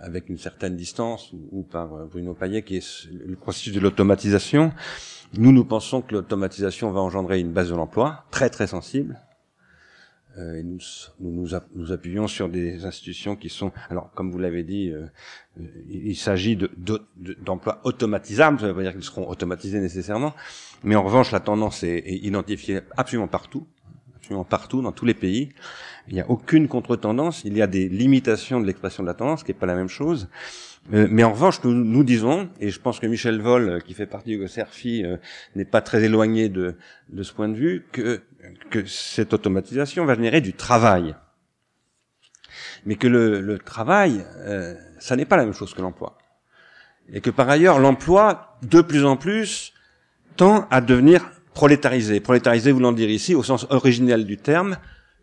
avec 0.00 0.28
une 0.28 0.38
certaine 0.38 0.76
distance, 0.76 1.32
ou, 1.32 1.48
ou 1.52 1.62
par 1.62 1.88
Bruno 2.06 2.34
Payet, 2.34 2.62
qui 2.62 2.78
est 2.78 3.08
le 3.10 3.36
processus 3.36 3.72
de 3.72 3.80
l'automatisation. 3.80 4.72
Nous, 5.36 5.52
nous 5.52 5.64
pensons 5.64 6.00
que 6.00 6.14
l'automatisation 6.14 6.90
va 6.90 7.00
engendrer 7.00 7.40
une 7.40 7.52
base 7.52 7.70
de 7.70 7.74
l'emploi 7.74 8.24
très 8.30 8.48
très 8.50 8.66
sensible, 8.66 9.20
euh, 10.38 10.62
nous, 10.62 10.78
nous, 11.18 11.48
nous, 11.74 11.92
appuyons 11.92 12.28
sur 12.28 12.48
des 12.48 12.84
institutions 12.84 13.34
qui 13.34 13.48
sont, 13.48 13.72
alors 13.90 14.10
comme 14.12 14.30
vous 14.30 14.38
l'avez 14.38 14.62
dit, 14.62 14.90
euh, 14.90 15.06
il, 15.88 16.16
s'agit 16.16 16.56
d'emplois 16.56 17.80
de, 17.82 17.88
automatisables, 17.88 18.60
ça 18.60 18.68
veut 18.68 18.74
pas 18.74 18.82
dire 18.82 18.92
qu'ils 18.92 19.02
seront 19.02 19.28
automatisés 19.28 19.80
nécessairement, 19.80 20.34
mais 20.84 20.94
en 20.94 21.02
revanche 21.02 21.32
la 21.32 21.40
tendance 21.40 21.82
est, 21.82 21.98
est 21.98 22.18
identifiée 22.18 22.80
absolument 22.96 23.26
partout, 23.26 23.66
absolument 24.14 24.44
partout 24.44 24.80
dans 24.80 24.92
tous 24.92 25.06
les 25.06 25.14
pays. 25.14 25.48
Il 26.06 26.14
n'y 26.14 26.20
a 26.20 26.30
aucune 26.30 26.68
contre-tendance, 26.68 27.42
il 27.44 27.56
y 27.56 27.62
a 27.62 27.66
des 27.66 27.88
limitations 27.88 28.60
de 28.60 28.66
l'expression 28.66 29.02
de 29.02 29.08
la 29.08 29.14
tendance, 29.14 29.42
qui 29.42 29.50
n'est 29.50 29.58
pas 29.58 29.66
la 29.66 29.74
même 29.74 29.88
chose. 29.88 30.28
Euh, 30.92 31.06
mais 31.10 31.24
en 31.24 31.32
revanche, 31.32 31.62
nous, 31.64 31.72
nous, 31.72 32.04
disons, 32.04 32.48
et 32.60 32.70
je 32.70 32.80
pense 32.80 32.98
que 32.98 33.06
Michel 33.06 33.40
Vol, 33.40 33.68
euh, 33.68 33.80
qui 33.80 33.94
fait 33.94 34.06
partie 34.06 34.38
de 34.38 34.46
CERFI, 34.46 35.04
euh, 35.04 35.16
n'est 35.54 35.64
pas 35.64 35.80
très 35.80 36.02
éloigné 36.04 36.48
de, 36.48 36.76
de 37.10 37.22
ce 37.22 37.32
point 37.32 37.48
de 37.48 37.54
vue, 37.54 37.86
que, 37.92 38.22
que 38.70 38.86
cette 38.86 39.34
automatisation 39.34 40.04
va 40.06 40.14
générer 40.14 40.40
du 40.40 40.54
travail. 40.54 41.14
Mais 42.86 42.96
que 42.96 43.06
le, 43.06 43.40
le 43.40 43.58
travail, 43.58 44.24
ça 44.98 45.16
n'est 45.16 45.24
pas 45.24 45.36
la 45.36 45.44
même 45.44 45.52
chose 45.52 45.74
que 45.74 45.82
l'emploi. 45.82 46.16
Et 47.12 47.20
que 47.20 47.30
par 47.30 47.48
ailleurs, 47.48 47.78
l'emploi, 47.78 48.56
de 48.62 48.80
plus 48.80 49.04
en 49.04 49.16
plus, 49.16 49.74
tend 50.36 50.66
à 50.70 50.80
devenir 50.80 51.28
prolétarisé. 51.54 52.20
Prolétarisé 52.20 52.72
voulant 52.72 52.92
dire 52.92 53.10
ici, 53.10 53.34
au 53.34 53.42
sens 53.42 53.66
originel 53.70 54.24
du 54.24 54.36
terme, 54.36 54.76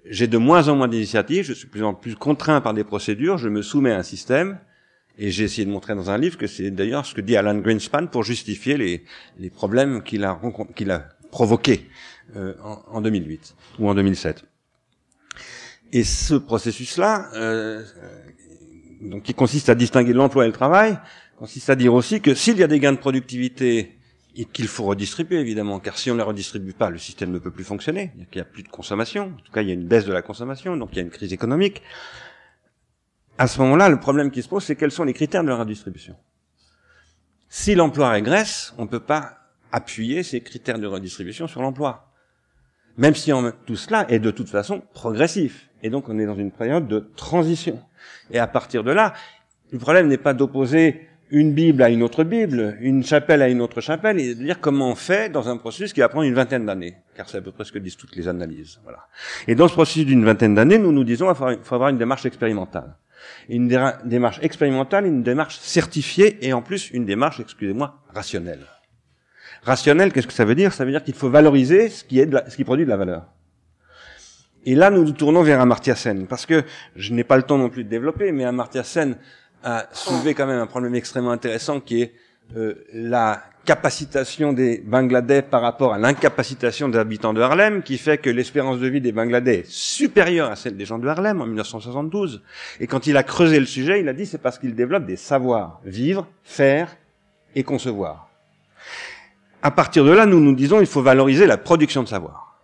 j'ai 0.06 0.28
de 0.28 0.38
moins 0.38 0.68
en 0.68 0.76
moins 0.76 0.88
d'initiatives, 0.88 1.46
je 1.46 1.54
suis 1.54 1.68
de 1.68 1.72
plus 1.72 1.84
en 1.84 1.94
plus 1.94 2.16
contraint 2.16 2.62
par 2.62 2.74
des 2.74 2.84
procédures, 2.84 3.38
je 3.38 3.50
me 3.50 3.62
soumets 3.62 3.94
à 3.94 3.98
un 3.98 4.04
système, 4.04 4.60
et 5.18 5.32
j'ai 5.32 5.44
essayé 5.46 5.66
de 5.66 5.72
montrer 5.72 5.96
dans 5.96 6.10
un 6.10 6.18
livre 6.18 6.38
que 6.38 6.48
c'est 6.48 6.72
d'ailleurs 6.72 7.06
ce 7.06 7.14
que 7.14 7.22
dit 7.22 7.36
Alan 7.36 7.56
Greenspan 7.56 8.08
pour 8.08 8.24
justifier 8.24 8.78
les, 8.78 9.04
les 9.40 9.50
problèmes 9.50 10.04
qu'il 10.04 10.24
a, 10.24 10.40
qu'il 10.76 10.92
a 10.92 11.10
provoqués 11.32 11.88
euh, 12.36 12.54
en, 12.64 12.84
en, 12.88 13.02
2008 13.02 13.56
ou 13.80 13.90
en 13.90 13.96
2007. 13.96 14.44
Et 15.94 16.04
ce 16.04 16.36
processus-là, 16.36 17.30
euh, 17.36 17.84
donc 19.02 19.24
qui 19.24 19.34
consiste 19.34 19.70
à 19.70 19.76
distinguer 19.76 20.14
l'emploi 20.14 20.46
et 20.46 20.48
le 20.48 20.54
travail, 20.54 20.98
consiste 21.38 21.70
à 21.70 21.76
dire 21.76 21.94
aussi 21.94 22.22
que 22.22 22.34
s'il 22.34 22.58
y 22.58 22.64
a 22.64 22.68
des 22.68 22.80
gains 22.80 22.94
de 22.94 22.98
productivité 22.98 23.98
et 24.38 24.46
qu'il 24.46 24.68
faut 24.68 24.84
redistribuer 24.84 25.40
évidemment, 25.40 25.80
car 25.80 25.98
si 25.98 26.12
on 26.12 26.16
ne 26.16 26.20
les 26.20 26.26
redistribue 26.26 26.74
pas, 26.74 26.90
le 26.90 26.98
système 26.98 27.32
ne 27.32 27.40
peut 27.40 27.52
plus 27.52 27.64
fonctionner. 27.64 28.12
Il 28.18 28.26
n'y 28.36 28.42
a 28.42 28.46
plus 28.46 28.64
de 28.64 28.68
consommation. 28.68 29.34
En 29.38 29.42
tout 29.42 29.52
cas, 29.54 29.62
il 29.62 29.70
y 29.70 29.72
a 29.72 29.74
une 29.74 29.88
baisse 29.88 30.06
de 30.06 30.12
la 30.12 30.22
consommation, 30.22 30.76
donc 30.76 30.90
il 30.92 30.98
y 30.98 31.00
a 31.00 31.04
une 31.04 31.10
crise 31.10 31.32
économique 31.32 31.82
à 33.38 33.48
ce 33.48 33.60
moment-là, 33.62 33.90
le 33.90 34.00
problème 34.00 34.32
qui 34.32 34.42
se 34.42 34.48
pose, 34.48 34.64
c'est 34.64 34.76
quels 34.76 34.92
sont 34.92 35.04
les 35.04 35.14
critères 35.14 35.44
de 35.44 35.50
la 35.50 35.58
redistribution. 35.58 36.16
Si 37.50 37.76
l'emploi 37.76 38.10
régresse, 38.10 38.74
on 38.78 38.84
ne 38.84 38.88
peut 38.88 39.00
pas 39.00 39.38
appuyer 39.72 40.24
ces 40.24 40.42
critères 40.42 40.80
de 40.80 40.88
redistribution 40.88 41.48
sur 41.48 41.62
l'emploi. 41.62 42.12
Même 42.98 43.14
si 43.14 43.32
tout 43.66 43.76
cela 43.76 44.06
est 44.10 44.20
de 44.20 44.32
toute 44.32 44.50
façon 44.50 44.82
progressif. 44.94 45.70
Et 45.84 45.90
donc 45.90 46.08
on 46.08 46.18
est 46.18 46.26
dans 46.26 46.36
une 46.36 46.52
période 46.52 46.88
de 46.88 47.12
transition. 47.16 47.82
Et 48.32 48.40
à 48.40 48.48
partir 48.48 48.84
de 48.84 48.92
là, 48.92 49.14
le 49.72 49.80
problème 49.80 50.08
n'est 50.08 50.18
pas 50.18 50.34
d'opposer 50.34 51.08
une 51.30 51.54
Bible 51.54 51.82
à 51.82 51.90
une 51.90 52.04
autre 52.04 52.24
Bible, 52.24 52.78
une 52.80 53.04
chapelle 53.04 53.42
à 53.42 53.50
une 53.50 53.60
autre 53.60 53.82
chapelle, 53.82 54.20
et 54.20 54.36
de 54.36 54.44
dire 54.44 54.62
comment 54.62 54.92
on 54.92 54.96
fait 54.96 55.30
dans 55.30 55.50
un 55.50 55.58
processus 55.58 55.92
qui 55.92 56.00
va 56.00 56.08
prendre 56.08 56.26
une 56.26 56.36
vingtaine 56.36 56.66
d'années, 56.66 56.96
car 57.16 57.28
c'est 57.28 57.40
à 57.40 57.42
peu 57.42 57.52
près 57.52 57.66
ce 57.66 57.72
que 57.72 57.80
disent 57.80 57.98
toutes 57.98 58.16
les 58.16 58.28
analyses. 58.28 58.80
Voilà. 58.84 59.08
Et 59.48 59.56
dans 59.56 59.68
ce 59.68 59.74
processus 59.74 60.06
d'une 60.06 60.24
vingtaine 60.24 60.56
d'années, 60.56 60.78
nous 60.78 60.92
nous 60.92 61.04
disons 61.04 61.34
qu'il 61.34 61.60
faut 61.64 61.76
avoir 61.76 61.90
une 61.90 61.98
démarche 61.98 62.26
expérimentale 62.26 62.96
une 63.50 63.68
démarche 64.06 64.40
expérimentale, 64.42 65.06
une 65.06 65.24
démarche 65.24 65.60
certifiée 65.60 66.46
et 66.46 66.54
en 66.54 66.62
plus 66.62 66.90
une 66.92 67.06
démarche, 67.06 67.40
excusez-moi, 67.40 68.04
rationnelle. 68.14 68.66
Rationnelle, 69.64 70.14
qu'est-ce 70.14 70.28
que 70.28 70.34
ça 70.34 70.46
veut 70.46 70.56
dire? 70.56 70.74
Ça 70.74 70.86
veut 70.86 70.92
dire 70.92 71.04
qu'il 71.04 71.16
faut 71.16 71.30
valoriser 71.30 71.90
ce 71.90 72.04
qui, 72.04 72.20
est 72.20 72.50
ce 72.50 72.56
qui 72.56 72.64
produit 72.64 72.86
de 72.86 72.90
la 72.90 72.98
valeur. 72.98 73.26
Et 74.66 74.76
là, 74.76 74.90
nous 74.90 75.04
nous 75.04 75.12
tournons 75.12 75.44
vers 75.44 75.62
Amartya 75.62 75.96
Sen, 75.96 76.28
parce 76.28 76.46
que 76.46 76.64
je 76.96 77.14
n'ai 77.14 77.24
pas 77.24 77.38
le 77.38 77.44
temps 77.44 77.58
non 77.58 77.70
plus 77.70 77.84
de 77.84 77.90
développer, 77.90 78.32
mais 78.32 78.46
Amartya 78.46 78.84
Sen 78.84 79.18
a 79.64 79.88
soulevé 79.92 80.34
quand 80.34 80.48
même 80.48 80.60
un 80.60 80.68
problème 80.68 80.96
extrêmement 80.96 81.32
intéressant 81.32 81.80
qui 81.80 82.02
est 82.02 82.14
euh, 82.56 82.76
la 82.94 83.44
capacitation 83.66 84.54
des 84.54 84.78
Bangladais 84.78 85.42
par 85.42 85.62
rapport 85.62 85.94
à 85.94 85.98
l'incapacitation 85.98 86.88
des 86.88 87.00
habitants 87.00 87.34
de 87.34 87.42
Harlem, 87.42 87.82
qui 87.82 87.98
fait 87.98 88.18
que 88.20 88.30
l'espérance 88.30 88.80
de 88.80 88.88
vie 88.88 89.02
des 89.02 89.12
Bangladais 89.12 89.60
est 89.60 89.70
supérieure 89.70 90.52
à 90.52 90.56
celle 90.56 90.78
des 90.78 90.86
gens 90.86 91.00
de 91.00 91.08
Harlem 91.08 91.42
en 91.42 91.48
1972. 91.48 92.44
Et 92.80 92.88
quand 92.88 93.08
il 93.08 93.18
a 93.18 93.24
creusé 93.24 93.60
le 93.60 93.66
sujet, 93.66 94.00
il 94.00 94.08
a 94.08 94.14
dit 94.14 94.26
c'est 94.26 94.38
parce 94.38 94.60
qu'ils 94.60 94.76
développent 94.76 95.08
des 95.08 95.18
savoirs, 95.18 95.82
vivre, 95.84 96.28
faire 96.44 96.96
et 97.56 97.64
concevoir. 97.64 98.30
À 99.64 99.72
partir 99.72 100.06
de 100.06 100.12
là, 100.12 100.28
nous 100.28 100.40
nous 100.40 100.54
disons 100.54 100.80
il 100.80 100.86
faut 100.86 101.02
valoriser 101.02 101.48
la 101.48 101.58
production 101.58 102.04
de 102.04 102.08
savoir. 102.08 102.56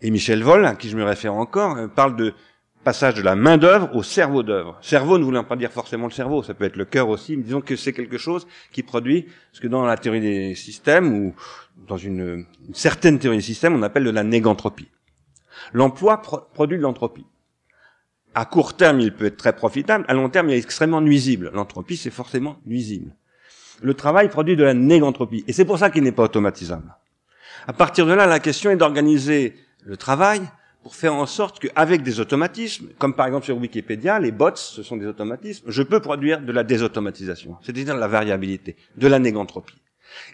Et 0.00 0.10
Michel 0.10 0.42
Vol, 0.42 0.66
à 0.66 0.74
qui 0.74 0.88
je 0.88 0.96
me 0.96 1.04
réfère 1.04 1.34
encore, 1.34 1.76
euh, 1.76 1.86
parle 1.86 2.16
de 2.16 2.34
passage 2.82 3.14
de 3.14 3.22
la 3.22 3.34
main 3.34 3.58
d'œuvre 3.58 3.94
au 3.94 4.02
cerveau 4.02 4.42
d'œuvre. 4.42 4.76
Cerveau 4.80 5.18
ne 5.18 5.24
voulant 5.24 5.44
pas 5.44 5.56
dire 5.56 5.70
forcément 5.70 6.06
le 6.06 6.12
cerveau, 6.12 6.42
ça 6.42 6.54
peut 6.54 6.64
être 6.64 6.76
le 6.76 6.84
cœur 6.84 7.08
aussi, 7.08 7.36
mais 7.36 7.44
disons 7.44 7.60
que 7.60 7.76
c'est 7.76 7.92
quelque 7.92 8.18
chose 8.18 8.46
qui 8.72 8.82
produit 8.82 9.26
ce 9.52 9.60
que 9.60 9.68
dans 9.68 9.84
la 9.84 9.96
théorie 9.96 10.20
des 10.20 10.54
systèmes 10.54 11.12
ou 11.12 11.34
dans 11.86 11.96
une, 11.96 12.46
certaine 12.72 13.18
théorie 13.18 13.38
des 13.38 13.42
systèmes, 13.42 13.74
on 13.74 13.82
appelle 13.82 14.04
de 14.04 14.10
la 14.10 14.24
négantropie. 14.24 14.88
L'emploi 15.72 16.20
produit 16.20 16.76
de 16.76 16.82
l'entropie. 16.82 17.26
À 18.34 18.46
court 18.46 18.76
terme, 18.76 19.00
il 19.00 19.14
peut 19.14 19.26
être 19.26 19.36
très 19.36 19.54
profitable, 19.54 20.04
à 20.08 20.14
long 20.14 20.28
terme, 20.28 20.48
il 20.48 20.54
est 20.54 20.58
extrêmement 20.58 21.00
nuisible. 21.00 21.50
L'entropie, 21.54 21.96
c'est 21.96 22.10
forcément 22.10 22.56
nuisible. 22.66 23.14
Le 23.82 23.94
travail 23.94 24.28
produit 24.28 24.56
de 24.56 24.64
la 24.64 24.74
négantropie, 24.74 25.44
et 25.46 25.52
c'est 25.52 25.64
pour 25.64 25.78
ça 25.78 25.90
qu'il 25.90 26.02
n'est 26.02 26.12
pas 26.12 26.24
automatisable. 26.24 26.96
À 27.66 27.72
partir 27.72 28.06
de 28.06 28.12
là, 28.12 28.26
la 28.26 28.40
question 28.40 28.70
est 28.70 28.76
d'organiser 28.76 29.54
le 29.84 29.96
travail 29.96 30.40
pour 30.82 30.94
faire 30.94 31.14
en 31.14 31.26
sorte 31.26 31.60
qu'avec 31.60 32.02
des 32.02 32.20
automatismes, 32.20 32.88
comme 32.98 33.14
par 33.14 33.26
exemple 33.26 33.44
sur 33.44 33.56
Wikipédia, 33.56 34.18
les 34.18 34.32
bots, 34.32 34.56
ce 34.56 34.82
sont 34.82 34.96
des 34.96 35.06
automatismes, 35.06 35.70
je 35.70 35.82
peux 35.82 36.00
produire 36.00 36.40
de 36.40 36.52
la 36.52 36.64
désautomatisation, 36.64 37.56
c'est-à-dire 37.62 37.94
de 37.94 38.00
la 38.00 38.08
variabilité, 38.08 38.76
de 38.96 39.06
la 39.06 39.18
négantropie. 39.18 39.76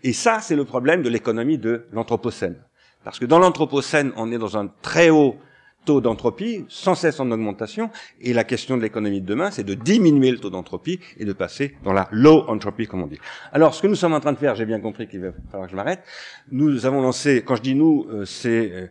Et 0.02 0.12
ça, 0.12 0.40
c'est 0.40 0.56
le 0.56 0.64
problème 0.64 1.02
de 1.02 1.08
l'économie 1.08 1.58
de 1.58 1.86
l'anthropocène. 1.92 2.56
Parce 3.04 3.18
que 3.18 3.26
dans 3.26 3.38
l'anthropocène, 3.38 4.12
on 4.16 4.32
est 4.32 4.38
dans 4.38 4.56
un 4.56 4.68
très 4.82 5.10
haut 5.10 5.36
taux 5.84 6.00
d'entropie, 6.00 6.64
sans 6.68 6.94
cesse 6.94 7.20
en 7.20 7.30
augmentation, 7.30 7.90
et 8.20 8.32
la 8.32 8.44
question 8.44 8.76
de 8.76 8.82
l'économie 8.82 9.20
de 9.20 9.26
demain, 9.26 9.50
c'est 9.50 9.64
de 9.64 9.74
diminuer 9.74 10.30
le 10.30 10.38
taux 10.38 10.50
d'entropie 10.50 10.98
et 11.16 11.24
de 11.24 11.32
passer 11.32 11.76
dans 11.84 11.92
la 11.92 12.08
low 12.10 12.44
entropy, 12.48 12.86
comme 12.86 13.02
on 13.02 13.06
dit. 13.06 13.18
Alors, 13.52 13.74
ce 13.74 13.82
que 13.82 13.86
nous 13.86 13.94
sommes 13.94 14.12
en 14.14 14.20
train 14.20 14.32
de 14.32 14.38
faire, 14.38 14.54
j'ai 14.54 14.66
bien 14.66 14.80
compris 14.80 15.06
qu'il 15.06 15.20
va 15.20 15.28
falloir 15.50 15.66
que 15.66 15.70
je 15.70 15.76
m'arrête, 15.76 16.02
nous 16.50 16.84
avons 16.84 17.00
lancé, 17.00 17.42
quand 17.46 17.56
je 17.56 17.62
dis 17.62 17.74
nous, 17.74 18.06
euh, 18.10 18.24
c'est 18.24 18.70
euh, 18.72 18.86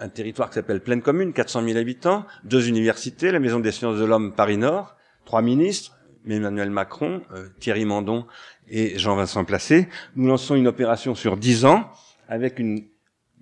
un 0.00 0.08
territoire 0.08 0.48
qui 0.48 0.54
s'appelle 0.54 0.80
Pleine 0.80 1.02
Commune, 1.02 1.32
400 1.32 1.64
000 1.64 1.78
habitants, 1.78 2.24
deux 2.44 2.68
universités, 2.68 3.30
la 3.30 3.38
Maison 3.38 3.60
des 3.60 3.72
sciences 3.72 3.98
de 3.98 4.04
l'homme 4.04 4.32
Paris-Nord, 4.34 4.96
trois 5.24 5.42
ministres, 5.42 5.96
Emmanuel 6.28 6.70
Macron, 6.70 7.22
euh, 7.32 7.48
Thierry 7.60 7.84
Mandon 7.84 8.26
et 8.68 8.98
Jean-Vincent 8.98 9.44
Placé. 9.44 9.88
Nous 10.16 10.26
lançons 10.26 10.54
une 10.54 10.66
opération 10.66 11.14
sur 11.14 11.36
dix 11.36 11.64
ans 11.64 11.90
avec 12.28 12.58
une 12.58 12.84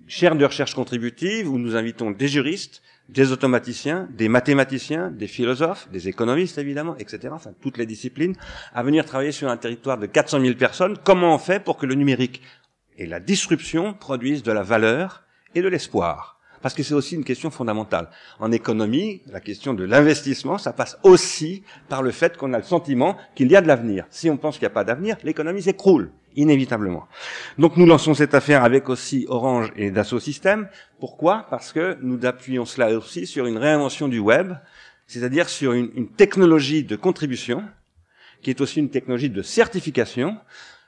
chaire 0.07 0.35
de 0.35 0.45
recherche 0.45 0.75
contributive 0.75 1.49
où 1.49 1.57
nous 1.57 1.75
invitons 1.75 2.11
des 2.11 2.27
juristes, 2.27 2.83
des 3.09 3.31
automaticiens, 3.31 4.07
des 4.11 4.29
mathématiciens, 4.29 5.09
des 5.09 5.27
philosophes, 5.27 5.89
des 5.91 6.07
économistes 6.07 6.57
évidemment, 6.57 6.95
etc., 6.97 7.29
enfin 7.31 7.51
toutes 7.59 7.77
les 7.77 7.85
disciplines, 7.85 8.35
à 8.73 8.83
venir 8.83 9.05
travailler 9.05 9.31
sur 9.31 9.49
un 9.49 9.57
territoire 9.57 9.97
de 9.97 10.05
400 10.05 10.41
000 10.41 10.55
personnes. 10.55 10.97
Comment 11.03 11.35
on 11.35 11.39
fait 11.39 11.63
pour 11.63 11.77
que 11.77 11.85
le 11.85 11.95
numérique 11.95 12.41
et 12.97 13.05
la 13.05 13.19
disruption 13.19 13.93
produisent 13.93 14.43
de 14.43 14.51
la 14.51 14.63
valeur 14.63 15.23
et 15.55 15.61
de 15.61 15.67
l'espoir? 15.67 16.34
Parce 16.65 16.73
que 16.73 16.81
c'est 16.81 16.95
aussi 16.95 17.13
une 17.13 17.23
question 17.23 17.51
fondamentale. 17.51 18.09
En 18.39 18.51
économie, 18.51 19.21
la 19.27 19.39
question 19.39 19.75
de 19.75 19.83
l'investissement, 19.83 20.57
ça 20.57 20.73
passe 20.73 20.97
aussi 21.03 21.61
par 21.89 22.01
le 22.01 22.09
fait 22.09 22.37
qu'on 22.37 22.53
a 22.53 22.57
le 22.57 22.63
sentiment 22.63 23.17
qu'il 23.35 23.51
y 23.51 23.55
a 23.55 23.61
de 23.61 23.67
l'avenir. 23.67 24.07
Si 24.09 24.31
on 24.31 24.37
pense 24.37 24.55
qu'il 24.55 24.63
n'y 24.63 24.71
a 24.71 24.73
pas 24.73 24.83
d'avenir, 24.83 25.15
l'économie 25.23 25.61
s'écroule 25.61 26.09
inévitablement. 26.35 27.05
Donc 27.59 27.77
nous 27.77 27.85
lançons 27.85 28.15
cette 28.15 28.33
affaire 28.33 28.63
avec 28.63 28.89
aussi 28.89 29.27
Orange 29.29 29.71
et 29.75 29.91
Dassault 29.91 30.19
Systèmes. 30.19 30.67
Pourquoi? 30.99 31.45
Parce 31.51 31.71
que 31.71 31.99
nous 32.01 32.25
appuyons 32.25 32.65
cela 32.65 32.97
aussi 32.97 33.27
sur 33.27 33.45
une 33.45 33.59
réinvention 33.59 34.07
du 34.07 34.17
web, 34.17 34.53
c'est-à-dire 35.05 35.49
sur 35.49 35.73
une, 35.73 35.91
une, 35.93 36.09
technologie 36.09 36.83
de 36.83 36.95
contribution, 36.95 37.63
qui 38.41 38.49
est 38.49 38.59
aussi 38.59 38.79
une 38.79 38.89
technologie 38.89 39.29
de 39.29 39.43
certification. 39.43 40.35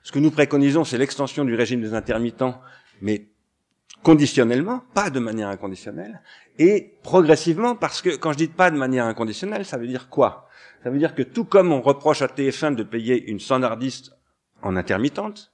Ce 0.02 0.12
que 0.12 0.18
nous 0.18 0.32
préconisons, 0.32 0.86
c'est 0.86 0.98
l'extension 0.98 1.46
du 1.46 1.54
régime 1.54 1.82
des 1.82 1.94
intermittents, 1.94 2.60
mais 3.00 3.28
conditionnellement, 4.08 4.84
pas 4.94 5.10
de 5.10 5.20
manière 5.20 5.50
inconditionnelle, 5.50 6.22
et 6.58 6.94
progressivement, 7.04 7.76
parce 7.76 8.02
que 8.02 8.16
quand 8.16 8.32
je 8.32 8.38
dis 8.38 8.48
pas 8.48 8.72
de 8.72 8.78
manière 8.78 9.04
inconditionnelle, 9.04 9.66
ça 9.66 9.76
veut 9.78 9.86
dire 9.86 10.08
quoi? 10.08 10.48
Ça 10.82 10.90
veut 10.90 10.98
dire 10.98 11.14
que 11.14 11.24
tout 11.24 11.44
comme 11.44 11.74
on 11.74 11.82
reproche 11.82 12.22
à 12.22 12.28
TF1 12.28 12.76
de 12.76 12.84
payer 12.84 13.30
une 13.30 13.42
standardiste 13.42 14.14
en 14.62 14.78
intermittente, 14.78 15.52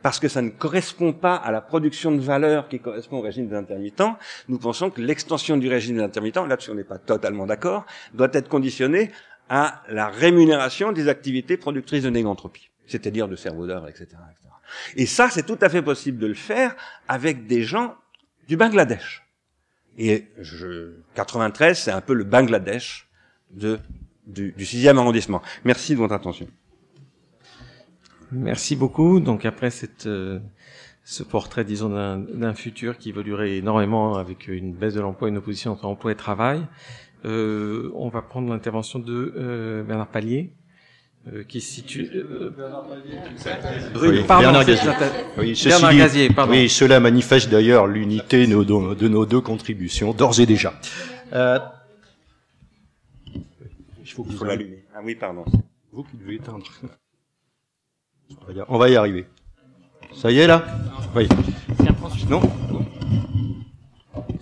parce 0.00 0.18
que 0.18 0.28
ça 0.28 0.40
ne 0.40 0.48
correspond 0.48 1.12
pas 1.12 1.36
à 1.36 1.52
la 1.52 1.60
production 1.60 2.10
de 2.12 2.20
valeur 2.20 2.70
qui 2.70 2.80
correspond 2.80 3.18
au 3.18 3.20
régime 3.20 3.48
des 3.48 3.54
intermittents, 3.54 4.16
nous 4.48 4.58
pensons 4.58 4.88
que 4.88 5.02
l'extension 5.02 5.58
du 5.58 5.68
régime 5.68 5.96
des 5.96 6.02
intermittents, 6.02 6.46
là-dessus 6.46 6.70
on 6.70 6.76
n'est 6.76 6.84
pas 6.84 6.96
totalement 6.96 7.44
d'accord, 7.44 7.84
doit 8.14 8.30
être 8.32 8.48
conditionnée 8.48 9.10
à 9.50 9.82
la 9.90 10.08
rémunération 10.08 10.90
des 10.92 11.08
activités 11.08 11.58
productrices 11.58 12.04
de 12.04 12.08
négantropie, 12.08 12.70
c'est-à-dire 12.86 13.28
de 13.28 13.36
cerveau 13.36 13.66
d'heure, 13.66 13.88
etc., 13.88 14.06
etc. 14.30 14.48
Et 14.96 15.06
ça, 15.06 15.28
c'est 15.30 15.44
tout 15.44 15.58
à 15.60 15.68
fait 15.68 15.82
possible 15.82 16.18
de 16.18 16.26
le 16.26 16.34
faire 16.34 16.74
avec 17.08 17.46
des 17.46 17.62
gens 17.62 17.94
du 18.48 18.56
Bangladesh. 18.56 19.22
Et 19.98 20.26
je, 20.38 20.94
93, 21.14 21.78
c'est 21.78 21.90
un 21.90 22.00
peu 22.00 22.14
le 22.14 22.24
Bangladesh 22.24 23.08
de, 23.50 23.78
du, 24.26 24.52
du 24.52 24.64
6e 24.64 24.96
arrondissement. 24.98 25.42
Merci 25.64 25.92
de 25.92 25.98
votre 25.98 26.14
attention. 26.14 26.48
Merci 28.32 28.74
beaucoup. 28.74 29.20
Donc 29.20 29.44
après 29.44 29.70
euh, 30.06 30.40
ce 31.04 31.22
portrait, 31.22 31.64
disons, 31.64 31.90
d'un 31.90 32.54
futur 32.54 32.98
qui 32.98 33.10
évoluerait 33.10 33.56
énormément 33.56 34.16
avec 34.16 34.48
une 34.48 34.74
baisse 34.74 34.94
de 34.94 35.00
l'emploi, 35.00 35.28
une 35.28 35.38
opposition 35.38 35.72
entre 35.72 35.84
emploi 35.84 36.12
et 36.12 36.16
travail, 36.16 36.66
euh, 37.24 37.90
on 37.94 38.08
va 38.08 38.22
prendre 38.22 38.50
l'intervention 38.50 38.98
de 38.98 39.34
euh, 39.36 39.82
Bernard 39.82 40.08
Pallier. 40.08 40.52
Euh, 41.32 41.42
qui 41.42 41.62
se 41.62 41.72
situe. 41.76 42.10
Euh, 42.14 42.50
oui, 43.96 44.22
pardon, 44.28 44.42
Bernard 44.52 44.66
Gazier. 44.66 44.90
Oui, 45.38 45.56
ceci 45.56 45.68
Bernard 45.68 45.90
dit- 45.92 45.96
Gazier, 45.98 46.28
pardon. 46.30 46.52
Oui, 46.52 46.68
cela 46.68 47.00
manifeste 47.00 47.48
d'ailleurs 47.48 47.86
l'unité 47.86 48.46
de 48.46 48.52
nos- 48.52 48.94
de 48.94 49.08
nos 49.08 49.24
deux 49.24 49.40
contributions, 49.40 50.12
d'ores 50.12 50.38
et 50.40 50.44
déjà. 50.46 50.74
Euh, 51.32 51.58
il 53.34 54.10
faut, 54.10 54.24
faut 54.24 54.44
l'allumer. 54.44 54.84
Ah 54.94 54.98
oui, 55.02 55.14
pardon. 55.14 55.44
Vous 55.92 56.02
qui 56.04 56.16
devez 56.18 56.34
éteindre. 56.34 56.66
On 58.42 58.46
va 58.46 58.52
y- 58.52 58.64
On 58.68 58.78
va 58.78 58.88
y 58.90 58.96
arriver. 58.96 59.26
Ça 60.14 60.30
y 60.30 60.38
est 60.40 60.46
là? 60.46 60.64
Oui. 61.16 61.26
Non? 62.28 62.40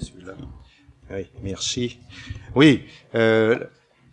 Celui-là. 0.00 0.32
Oui, 1.12 1.26
merci. 1.44 1.98
Oui, 2.56 2.82
euh, 3.14 3.58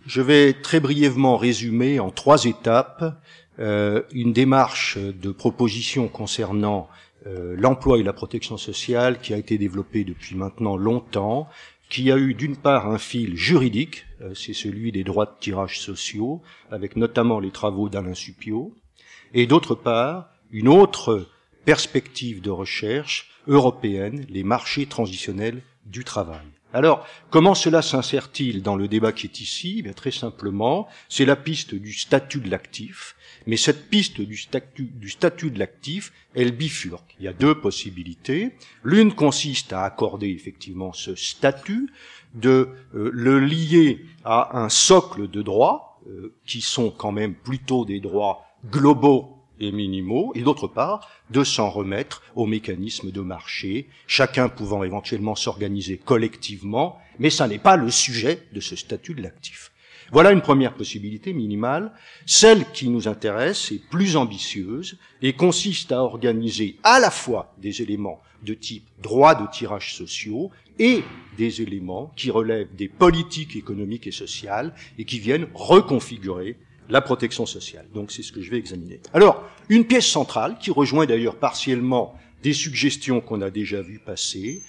je 0.09 0.21
vais 0.23 0.53
très 0.53 0.79
brièvement 0.79 1.37
résumer 1.37 1.99
en 1.99 2.09
trois 2.09 2.45
étapes 2.45 3.15
euh, 3.59 4.01
une 4.11 4.33
démarche 4.33 4.97
de 4.97 5.31
proposition 5.31 6.07
concernant 6.07 6.89
euh, 7.27 7.55
l'emploi 7.55 7.99
et 7.99 8.03
la 8.03 8.11
protection 8.11 8.57
sociale 8.57 9.19
qui 9.21 9.35
a 9.35 9.37
été 9.37 9.59
développée 9.59 10.03
depuis 10.03 10.35
maintenant 10.35 10.77
longtemps, 10.77 11.47
qui 11.89 12.11
a 12.11 12.17
eu 12.17 12.33
d'une 12.33 12.57
part 12.57 12.89
un 12.89 12.97
fil 12.97 13.35
juridique, 13.35 14.07
euh, 14.21 14.33
c'est 14.33 14.55
celui 14.55 14.91
des 14.91 15.03
droits 15.03 15.27
de 15.27 15.39
tirage 15.39 15.79
sociaux, 15.79 16.41
avec 16.71 16.95
notamment 16.95 17.39
les 17.39 17.51
travaux 17.51 17.87
d'Alain 17.87 18.15
Suppiot, 18.15 18.73
et 19.35 19.45
d'autre 19.45 19.75
part 19.75 20.29
une 20.49 20.69
autre 20.69 21.27
perspective 21.65 22.41
de 22.41 22.49
recherche 22.49 23.29
européenne, 23.47 24.25
les 24.27 24.43
marchés 24.43 24.87
transitionnels 24.87 25.61
du 25.85 26.03
travail. 26.03 26.47
Alors, 26.71 27.07
comment 27.31 27.55
cela 27.55 27.81
s'insère-t-il 27.81 28.61
dans 28.61 28.75
le 28.75 28.87
débat 28.87 29.11
qui 29.11 29.25
est 29.25 29.41
ici? 29.41 29.83
Eh 29.85 29.93
Très 29.93 30.11
simplement, 30.11 30.87
c'est 31.07 31.25
la 31.25 31.35
piste 31.35 31.73
du 31.73 31.93
statut 31.93 32.41
de 32.41 32.49
l'actif, 32.51 33.15
mais 33.47 33.57
cette 33.57 33.89
piste 33.89 34.21
du 34.21 34.37
statut, 34.37 34.91
du 34.93 35.09
statut 35.09 35.49
de 35.49 35.57
l'actif, 35.57 36.13
elle 36.35 36.51
bifurque. 36.51 37.15
Il 37.19 37.25
y 37.25 37.27
a 37.27 37.33
deux 37.33 37.59
possibilités. 37.59 38.51
L'une 38.83 39.13
consiste 39.13 39.73
à 39.73 39.83
accorder 39.83 40.29
effectivement 40.29 40.93
ce 40.93 41.15
statut, 41.15 41.91
de 42.35 42.69
euh, 42.93 43.09
le 43.11 43.39
lier 43.39 44.05
à 44.23 44.59
un 44.59 44.69
socle 44.69 45.27
de 45.27 45.41
droits, 45.41 45.99
euh, 46.07 46.35
qui 46.45 46.61
sont 46.61 46.91
quand 46.91 47.11
même 47.11 47.33
plutôt 47.33 47.83
des 47.83 47.99
droits 47.99 48.45
globaux 48.69 49.38
et 49.59 49.71
minimaux, 49.71 50.31
et 50.35 50.41
d'autre 50.41 50.67
part, 50.67 51.09
de 51.29 51.43
s'en 51.43 51.69
remettre 51.69 52.21
aux 52.35 52.45
mécanismes 52.45 53.11
de 53.11 53.21
marché, 53.21 53.87
chacun 54.07 54.49
pouvant 54.49 54.83
éventuellement 54.83 55.35
s'organiser 55.35 55.97
collectivement, 55.97 56.97
mais 57.19 57.29
ça 57.29 57.47
n'est 57.47 57.59
pas 57.59 57.75
le 57.75 57.91
sujet 57.91 58.43
de 58.53 58.59
ce 58.59 58.75
statut 58.75 59.13
de 59.13 59.21
l'actif. 59.21 59.71
Voilà 60.11 60.31
une 60.31 60.41
première 60.41 60.73
possibilité 60.73 61.33
minimale. 61.33 61.91
Celle 62.25 62.65
qui 62.71 62.89
nous 62.89 63.07
intéresse 63.07 63.71
est 63.71 63.89
plus 63.89 64.15
ambitieuse 64.15 64.97
et 65.21 65.33
consiste 65.33 65.91
à 65.91 66.01
organiser 66.01 66.77
à 66.83 66.99
la 66.99 67.11
fois 67.11 67.53
des 67.59 67.81
éléments 67.83 68.19
de 68.43 68.53
type 68.53 68.87
droit 69.01 69.35
de 69.35 69.45
tirage 69.51 69.93
sociaux 69.93 70.49
et 70.79 71.03
des 71.37 71.61
éléments 71.61 72.11
qui 72.15 72.31
relèvent 72.31 72.73
des 72.75 72.87
politiques 72.87 73.55
économiques 73.55 74.07
et 74.07 74.11
sociales 74.11 74.73
et 74.97 75.05
qui 75.05 75.19
viennent 75.19 75.47
reconfigurer 75.53 76.57
la 76.89 77.01
protection 77.01 77.45
sociale. 77.45 77.87
Donc 77.93 78.11
c'est 78.11 78.23
ce 78.23 78.31
que 78.31 78.41
je 78.41 78.51
vais 78.51 78.57
examiner. 78.57 78.99
Alors, 79.13 79.43
une 79.69 79.85
pièce 79.85 80.07
centrale 80.07 80.57
qui 80.59 80.71
rejoint 80.71 81.05
d'ailleurs 81.05 81.37
partiellement 81.37 82.15
des 82.43 82.53
suggestions 82.53 83.21
qu'on 83.21 83.41
a 83.41 83.49
déjà 83.49 83.81
vues 83.81 83.99
passer, 83.99 84.61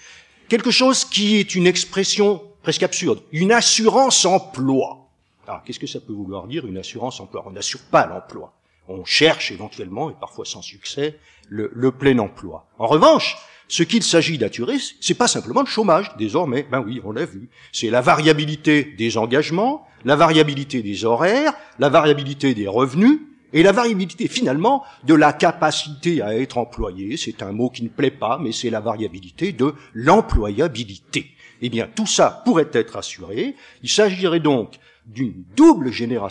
quelque 0.48 0.70
chose 0.70 1.05
qui 1.05 1.36
est 1.36 1.55
une 1.55 1.66
expression 1.66 2.42
presque 2.62 2.82
absurde, 2.82 3.22
une 3.32 3.52
assurance 3.52 4.24
emploi. 4.24 5.09
Alors, 5.47 5.62
qu'est-ce 5.64 5.78
que 5.78 5.86
ça 5.86 6.01
peut 6.01 6.12
vouloir 6.12 6.47
dire, 6.47 6.66
une 6.66 6.78
assurance 6.78 7.20
emploi? 7.20 7.42
On 7.47 7.52
n'assure 7.52 7.80
pas 7.90 8.06
l'emploi. 8.06 8.52
On 8.88 9.05
cherche 9.05 9.51
éventuellement, 9.52 10.10
et 10.10 10.14
parfois 10.20 10.44
sans 10.44 10.62
succès, 10.62 11.18
le, 11.48 11.70
le 11.72 11.92
plein 11.92 12.18
emploi. 12.18 12.66
En 12.78 12.86
revanche, 12.86 13.36
ce 13.70 13.84
qu'il 13.84 14.02
s'agit 14.02 14.36
d'assurer, 14.36 14.78
c'est 15.01 15.14
pas 15.14 15.28
simplement 15.28 15.60
le 15.60 15.66
chômage, 15.66 16.10
désormais. 16.18 16.66
Ben 16.72 16.82
oui, 16.84 17.01
on 17.05 17.12
l'a 17.12 17.24
vu. 17.24 17.48
C'est 17.72 17.88
la 17.88 18.01
variabilité 18.01 18.82
des 18.82 19.16
engagements, 19.16 19.86
la 20.05 20.16
variabilité 20.16 20.82
des 20.82 21.05
horaires, 21.05 21.52
la 21.78 21.88
variabilité 21.88 22.52
des 22.52 22.66
revenus, 22.66 23.20
et 23.52 23.62
la 23.62 23.70
variabilité 23.70 24.26
finalement 24.26 24.82
de 25.05 25.14
la 25.14 25.32
capacité 25.32 26.20
à 26.20 26.36
être 26.36 26.59
employé. 26.59 27.16
C'est 27.16 27.44
un 27.44 27.52
mot 27.52 27.70
qui 27.70 27.84
ne 27.84 27.88
plaît 27.88 28.10
pas, 28.10 28.38
mais 28.38 28.51
c'est 28.51 28.70
la 28.70 28.80
variabilité 28.80 29.52
de 29.52 29.72
l'employabilité. 29.94 31.30
Eh 31.62 31.68
bien, 31.68 31.88
tout 31.94 32.06
ça 32.06 32.42
pourrait 32.44 32.70
être 32.72 32.97
assuré. 32.97 33.55
Il 33.84 33.88
s'agirait 33.88 34.40
donc 34.40 34.80
d'une 35.06 35.44
double 35.56 35.90
euh, 35.90 36.28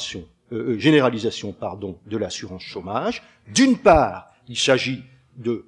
euh, 0.51 0.77
généralisation 0.77 1.53
pardon, 1.53 1.97
de 2.05 2.17
l'assurance 2.17 2.63
chômage. 2.63 3.23
D'une 3.53 3.77
part, 3.77 4.27
il 4.49 4.57
s'agit 4.57 5.03
de 5.37 5.65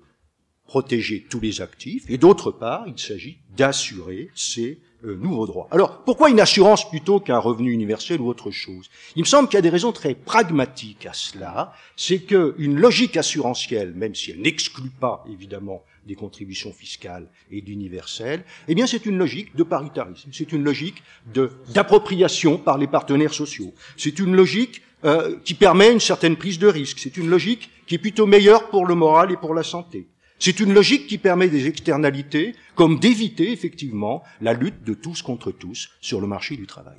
protéger 0.72 1.26
tous 1.30 1.41
les 1.41 1.60
actifs, 1.60 2.06
et 2.07 2.18
d'autre 2.18 2.49
part, 2.49 2.85
il 2.88 2.98
s'agit 2.98 3.39
d'assurer 3.57 4.30
ces 4.35 4.80
euh, 5.03 5.18
nouveaux 5.18 5.45
droits. 5.45 5.68
Alors, 5.69 6.06
pourquoi 6.06 6.30
une 6.30 6.39
assurance 6.39 6.89
plutôt 6.89 7.19
qu'un 7.19 7.39
revenu 7.39 7.73
universel 7.73 8.22
ou 8.22 8.30
autre 8.30 8.52
chose? 8.52 8.89
Il 9.18 9.23
me 9.23 9.26
semble 9.26 9.49
qu'il 9.49 9.57
y 9.57 9.57
a 9.57 9.64
des 9.64 9.69
raisons 9.77 9.91
très 9.91 10.15
pragmatiques 10.15 11.06
à 11.06 11.11
cela. 11.11 11.73
C'est 11.98 12.19
qu'une 12.19 12.80
logique 12.80 13.18
assurantielle, 13.18 13.91
même 13.95 14.15
si 14.15 14.31
elle 14.31 14.39
n'exclut 14.39 14.91
pas 14.98 15.26
évidemment 15.30 15.84
des 16.07 16.15
contributions 16.15 16.72
fiscales 16.72 17.27
et 17.52 17.61
d'universel, 17.61 18.45
eh 18.69 18.73
bien 18.73 18.88
c'est 18.88 19.06
une 19.06 19.18
logique 19.18 19.53
de 19.57 19.64
paritarisme, 19.64 20.30
c'est 20.31 20.53
une 20.53 20.64
logique 20.64 21.03
d'appropriation 21.73 22.57
par 22.57 22.77
les 22.77 22.88
partenaires 22.88 23.34
sociaux, 23.34 23.73
c'est 23.98 24.19
une 24.19 24.38
logique 24.38 24.81
euh, 25.03 25.35
qui 25.43 25.53
permet 25.53 25.91
une 25.91 25.99
certaine 25.99 26.38
prise 26.38 26.60
de 26.60 26.68
risque, 26.68 26.99
c'est 26.99 27.18
une 27.18 27.30
logique 27.30 27.69
qui 27.88 27.95
est 27.95 27.98
plutôt 27.98 28.26
meilleure 28.26 28.69
pour 28.69 28.85
le 28.85 28.95
moral 28.95 29.34
et 29.34 29.38
pour 29.38 29.53
la 29.53 29.64
santé. 29.64 30.07
C'est 30.44 30.60
une 30.60 30.74
logique 30.74 31.06
qui 31.06 31.20
permet 31.20 31.50
des 31.50 31.68
externalités, 31.68 32.56
comme 32.74 32.98
d'éviter 32.98 33.52
effectivement 33.52 34.24
la 34.42 34.54
lutte 34.54 34.84
de 34.84 34.96
tous 34.96 35.22
contre 35.22 35.52
tous 35.52 35.92
sur 36.02 36.20
le 36.20 36.26
marché 36.26 36.58
du 36.58 36.66
travail. 36.66 36.98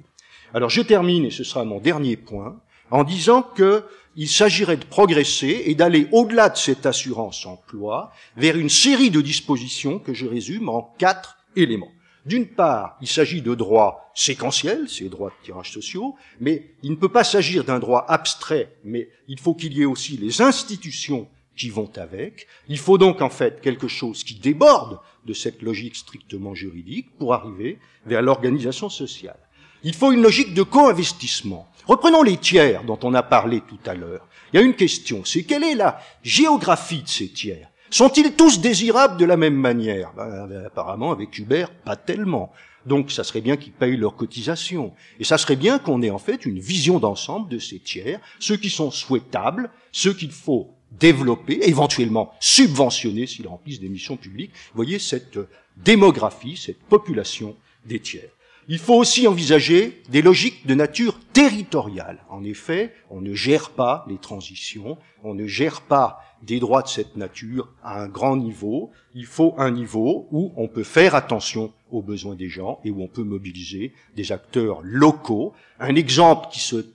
Alors 0.54 0.70
je 0.70 0.80
termine, 0.80 1.24
et 1.24 1.32
ce 1.32 1.42
sera 1.42 1.64
mon 1.64 1.80
dernier 1.80 2.16
point, 2.16 2.60
en 2.92 3.02
disant 3.02 3.44
qu'il 3.56 4.28
s'agirait 4.28 4.76
de 4.76 4.84
progresser 4.84 5.64
et 5.66 5.74
d'aller 5.74 6.06
au-delà 6.12 6.50
de 6.50 6.56
cette 6.56 6.86
assurance 6.86 7.44
emploi 7.44 8.12
vers 8.36 8.56
une 8.56 8.68
série 8.68 9.10
de 9.10 9.20
dispositions 9.20 9.98
que 9.98 10.14
je 10.14 10.26
résume 10.26 10.68
en 10.68 10.94
quatre 10.96 11.38
éléments. 11.56 11.90
D'une 12.24 12.46
part, 12.46 12.96
il 13.00 13.08
s'agit 13.08 13.42
de 13.42 13.56
droits 13.56 14.12
séquentiels, 14.14 14.88
ces 14.88 15.08
droits 15.08 15.30
de 15.30 15.44
tirage 15.44 15.72
sociaux, 15.72 16.14
mais 16.38 16.76
il 16.84 16.92
ne 16.92 16.96
peut 16.96 17.08
pas 17.08 17.24
s'agir 17.24 17.64
d'un 17.64 17.80
droit 17.80 18.06
abstrait, 18.08 18.76
mais 18.84 19.08
il 19.26 19.40
faut 19.40 19.54
qu'il 19.54 19.76
y 19.76 19.82
ait 19.82 19.86
aussi 19.86 20.16
les 20.16 20.42
institutions 20.42 21.26
qui 21.56 21.70
vont 21.70 21.90
avec. 21.96 22.46
Il 22.68 22.78
faut 22.78 22.98
donc 22.98 23.22
en 23.22 23.30
fait 23.30 23.60
quelque 23.60 23.88
chose 23.88 24.24
qui 24.24 24.34
déborde 24.34 24.98
de 25.26 25.32
cette 25.32 25.62
logique 25.62 25.96
strictement 25.96 26.54
juridique 26.54 27.16
pour 27.18 27.34
arriver 27.34 27.78
vers 28.06 28.22
l'organisation 28.22 28.88
sociale. 28.88 29.38
Il 29.84 29.94
faut 29.94 30.12
une 30.12 30.22
logique 30.22 30.54
de 30.54 30.62
co-investissement. 30.62 31.68
Reprenons 31.86 32.22
les 32.22 32.36
tiers 32.36 32.84
dont 32.84 32.98
on 33.02 33.14
a 33.14 33.22
parlé 33.22 33.60
tout 33.60 33.78
à 33.86 33.94
l'heure. 33.94 34.26
Il 34.52 34.56
y 34.56 34.62
a 34.62 34.64
une 34.64 34.74
question, 34.74 35.24
c'est 35.24 35.42
quelle 35.44 35.64
est 35.64 35.74
la 35.74 36.00
géographie 36.22 37.02
de 37.02 37.08
ces 37.08 37.28
tiers? 37.28 37.68
Sont-ils 37.90 38.32
tous 38.32 38.60
désirables 38.60 39.18
de 39.18 39.24
la 39.24 39.36
même 39.36 39.56
manière? 39.56 40.12
Ben, 40.14 40.64
Apparemment, 40.66 41.12
avec 41.12 41.36
Uber, 41.38 41.66
pas 41.84 41.96
tellement. 41.96 42.52
Donc, 42.86 43.10
ça 43.10 43.22
serait 43.22 43.40
bien 43.40 43.56
qu'ils 43.56 43.72
payent 43.72 43.96
leurs 43.96 44.16
cotisations. 44.16 44.94
Et 45.20 45.24
ça 45.24 45.36
serait 45.36 45.56
bien 45.56 45.78
qu'on 45.78 46.00
ait 46.02 46.10
en 46.10 46.18
fait 46.18 46.46
une 46.46 46.58
vision 46.58 46.98
d'ensemble 46.98 47.48
de 47.50 47.58
ces 47.58 47.78
tiers, 47.78 48.20
ceux 48.40 48.56
qui 48.56 48.70
sont 48.70 48.90
souhaitables, 48.90 49.70
ceux 49.92 50.14
qu'il 50.14 50.32
faut 50.32 50.74
développer, 50.98 51.60
éventuellement 51.68 52.32
subventionner 52.40 53.26
s'ils 53.26 53.48
remplissent 53.48 53.80
des 53.80 53.88
missions 53.88 54.16
publiques. 54.16 54.52
Vous 54.52 54.76
voyez 54.76 54.98
cette 54.98 55.38
démographie, 55.76 56.56
cette 56.56 56.82
population 56.82 57.56
des 57.86 58.00
tiers. 58.00 58.30
Il 58.68 58.78
faut 58.78 58.94
aussi 58.94 59.26
envisager 59.26 60.02
des 60.08 60.22
logiques 60.22 60.66
de 60.66 60.74
nature 60.74 61.18
territoriale. 61.32 62.22
En 62.30 62.44
effet, 62.44 62.94
on 63.10 63.20
ne 63.20 63.34
gère 63.34 63.70
pas 63.70 64.06
les 64.08 64.18
transitions, 64.18 64.98
on 65.24 65.34
ne 65.34 65.46
gère 65.46 65.80
pas 65.80 66.20
des 66.42 66.60
droits 66.60 66.82
de 66.82 66.88
cette 66.88 67.16
nature 67.16 67.68
à 67.82 68.02
un 68.02 68.08
grand 68.08 68.36
niveau. 68.36 68.90
Il 69.14 69.26
faut 69.26 69.54
un 69.58 69.70
niveau 69.70 70.28
où 70.30 70.52
on 70.56 70.68
peut 70.68 70.84
faire 70.84 71.16
attention 71.16 71.72
aux 71.90 72.02
besoins 72.02 72.36
des 72.36 72.48
gens 72.48 72.80
et 72.84 72.90
où 72.90 73.02
on 73.02 73.08
peut 73.08 73.24
mobiliser 73.24 73.92
des 74.16 74.30
acteurs 74.30 74.80
locaux. 74.82 75.54
Un 75.80 75.96
exemple 75.96 76.46
qui 76.52 76.60
se 76.60 76.86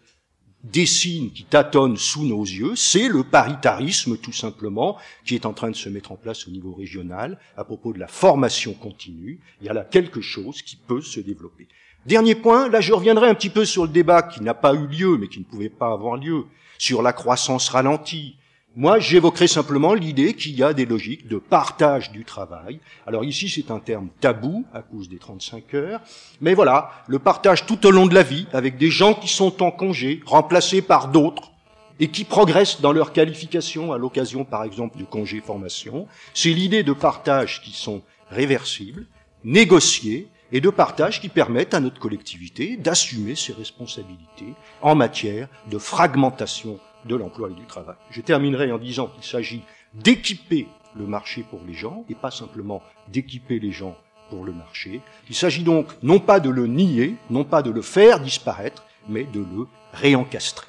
dessine, 0.63 1.31
qui 1.31 1.43
tâtonne 1.43 1.97
sous 1.97 2.25
nos 2.25 2.43
yeux, 2.43 2.75
c'est 2.75 3.07
le 3.07 3.23
paritarisme 3.23 4.17
tout 4.17 4.34
simplement 4.34 4.97
qui 5.25 5.35
est 5.35 5.45
en 5.45 5.53
train 5.53 5.69
de 5.69 5.75
se 5.75 5.89
mettre 5.89 6.11
en 6.11 6.15
place 6.15 6.47
au 6.47 6.51
niveau 6.51 6.73
régional 6.73 7.39
à 7.55 7.63
propos 7.63 7.93
de 7.93 7.99
la 7.99 8.07
formation 8.07 8.73
continue. 8.73 9.39
Il 9.61 9.67
y 9.67 9.69
a 9.69 9.73
là 9.73 9.84
quelque 9.84 10.21
chose 10.21 10.61
qui 10.61 10.75
peut 10.75 11.01
se 11.01 11.19
développer. 11.19 11.67
Dernier 12.05 12.35
point, 12.35 12.69
là 12.69 12.81
je 12.81 12.93
reviendrai 12.93 13.29
un 13.29 13.35
petit 13.35 13.49
peu 13.49 13.65
sur 13.65 13.84
le 13.84 13.89
débat 13.89 14.23
qui 14.23 14.41
n'a 14.41 14.53
pas 14.53 14.73
eu 14.73 14.88
lieu 14.88 15.17
mais 15.17 15.27
qui 15.27 15.39
ne 15.39 15.45
pouvait 15.45 15.69
pas 15.69 15.91
avoir 15.91 16.17
lieu, 16.17 16.45
sur 16.77 17.01
la 17.01 17.13
croissance 17.13 17.69
ralentie, 17.69 18.35
moi, 18.79 18.99
j'évoquerai 18.99 19.47
simplement 19.47 19.95
l'idée 19.95 20.35
qu'il 20.35 20.55
y 20.55 20.61
a 20.61 20.71
des 20.71 20.85
logiques 20.85 21.27
de 21.27 21.37
partage 21.37 22.11
du 22.11 22.23
travail. 22.25 22.79
Alors 23.07 23.23
ici, 23.23 23.49
c'est 23.49 23.71
un 23.71 23.79
terme 23.79 24.09
tabou 24.21 24.65
à 24.71 24.83
cause 24.83 25.09
des 25.09 25.17
35 25.17 25.73
heures, 25.73 25.99
mais 26.41 26.53
voilà, 26.53 26.91
le 27.07 27.17
partage 27.17 27.65
tout 27.65 27.87
au 27.87 27.89
long 27.89 28.05
de 28.05 28.13
la 28.13 28.21
vie 28.21 28.45
avec 28.53 28.77
des 28.77 28.91
gens 28.91 29.15
qui 29.15 29.29
sont 29.29 29.63
en 29.63 29.71
congé, 29.71 30.21
remplacés 30.27 30.83
par 30.83 31.07
d'autres, 31.07 31.51
et 31.99 32.09
qui 32.09 32.23
progressent 32.23 32.79
dans 32.79 32.91
leur 32.91 33.13
qualification 33.13 33.93
à 33.93 33.97
l'occasion, 33.97 34.45
par 34.45 34.63
exemple, 34.63 34.99
du 34.99 35.05
congé 35.05 35.41
formation. 35.41 36.07
C'est 36.35 36.51
l'idée 36.51 36.83
de 36.83 36.93
partage 36.93 37.63
qui 37.63 37.71
sont 37.71 38.03
réversibles, 38.29 39.07
négociés, 39.43 40.27
et 40.51 40.61
de 40.61 40.69
partage 40.69 41.19
qui 41.19 41.29
permettent 41.29 41.73
à 41.73 41.79
notre 41.79 41.99
collectivité 41.99 42.77
d'assumer 42.77 43.33
ses 43.33 43.53
responsabilités 43.53 44.53
en 44.83 44.93
matière 44.93 45.47
de 45.69 45.77
fragmentation 45.77 46.79
de 47.07 47.15
l'emploi 47.15 47.49
et 47.49 47.53
du 47.53 47.65
travail. 47.65 47.95
Je 48.11 48.21
terminerai 48.21 48.71
en 48.71 48.77
disant 48.77 49.07
qu'il 49.07 49.23
s'agit 49.23 49.63
d'équiper 49.93 50.67
le 50.95 51.07
marché 51.07 51.43
pour 51.49 51.61
les 51.65 51.73
gens 51.73 52.05
et 52.09 52.15
pas 52.15 52.31
simplement 52.31 52.81
d'équiper 53.11 53.59
les 53.59 53.71
gens 53.71 53.95
pour 54.29 54.43
le 54.43 54.51
marché. 54.51 55.01
Il 55.29 55.35
s'agit 55.35 55.63
donc 55.63 55.88
non 56.03 56.19
pas 56.19 56.39
de 56.39 56.49
le 56.49 56.67
nier, 56.67 57.15
non 57.29 57.43
pas 57.43 57.61
de 57.61 57.71
le 57.71 57.81
faire 57.81 58.19
disparaître, 58.19 58.85
mais 59.07 59.23
de 59.23 59.39
le 59.39 59.67
réencastrer. 59.93 60.67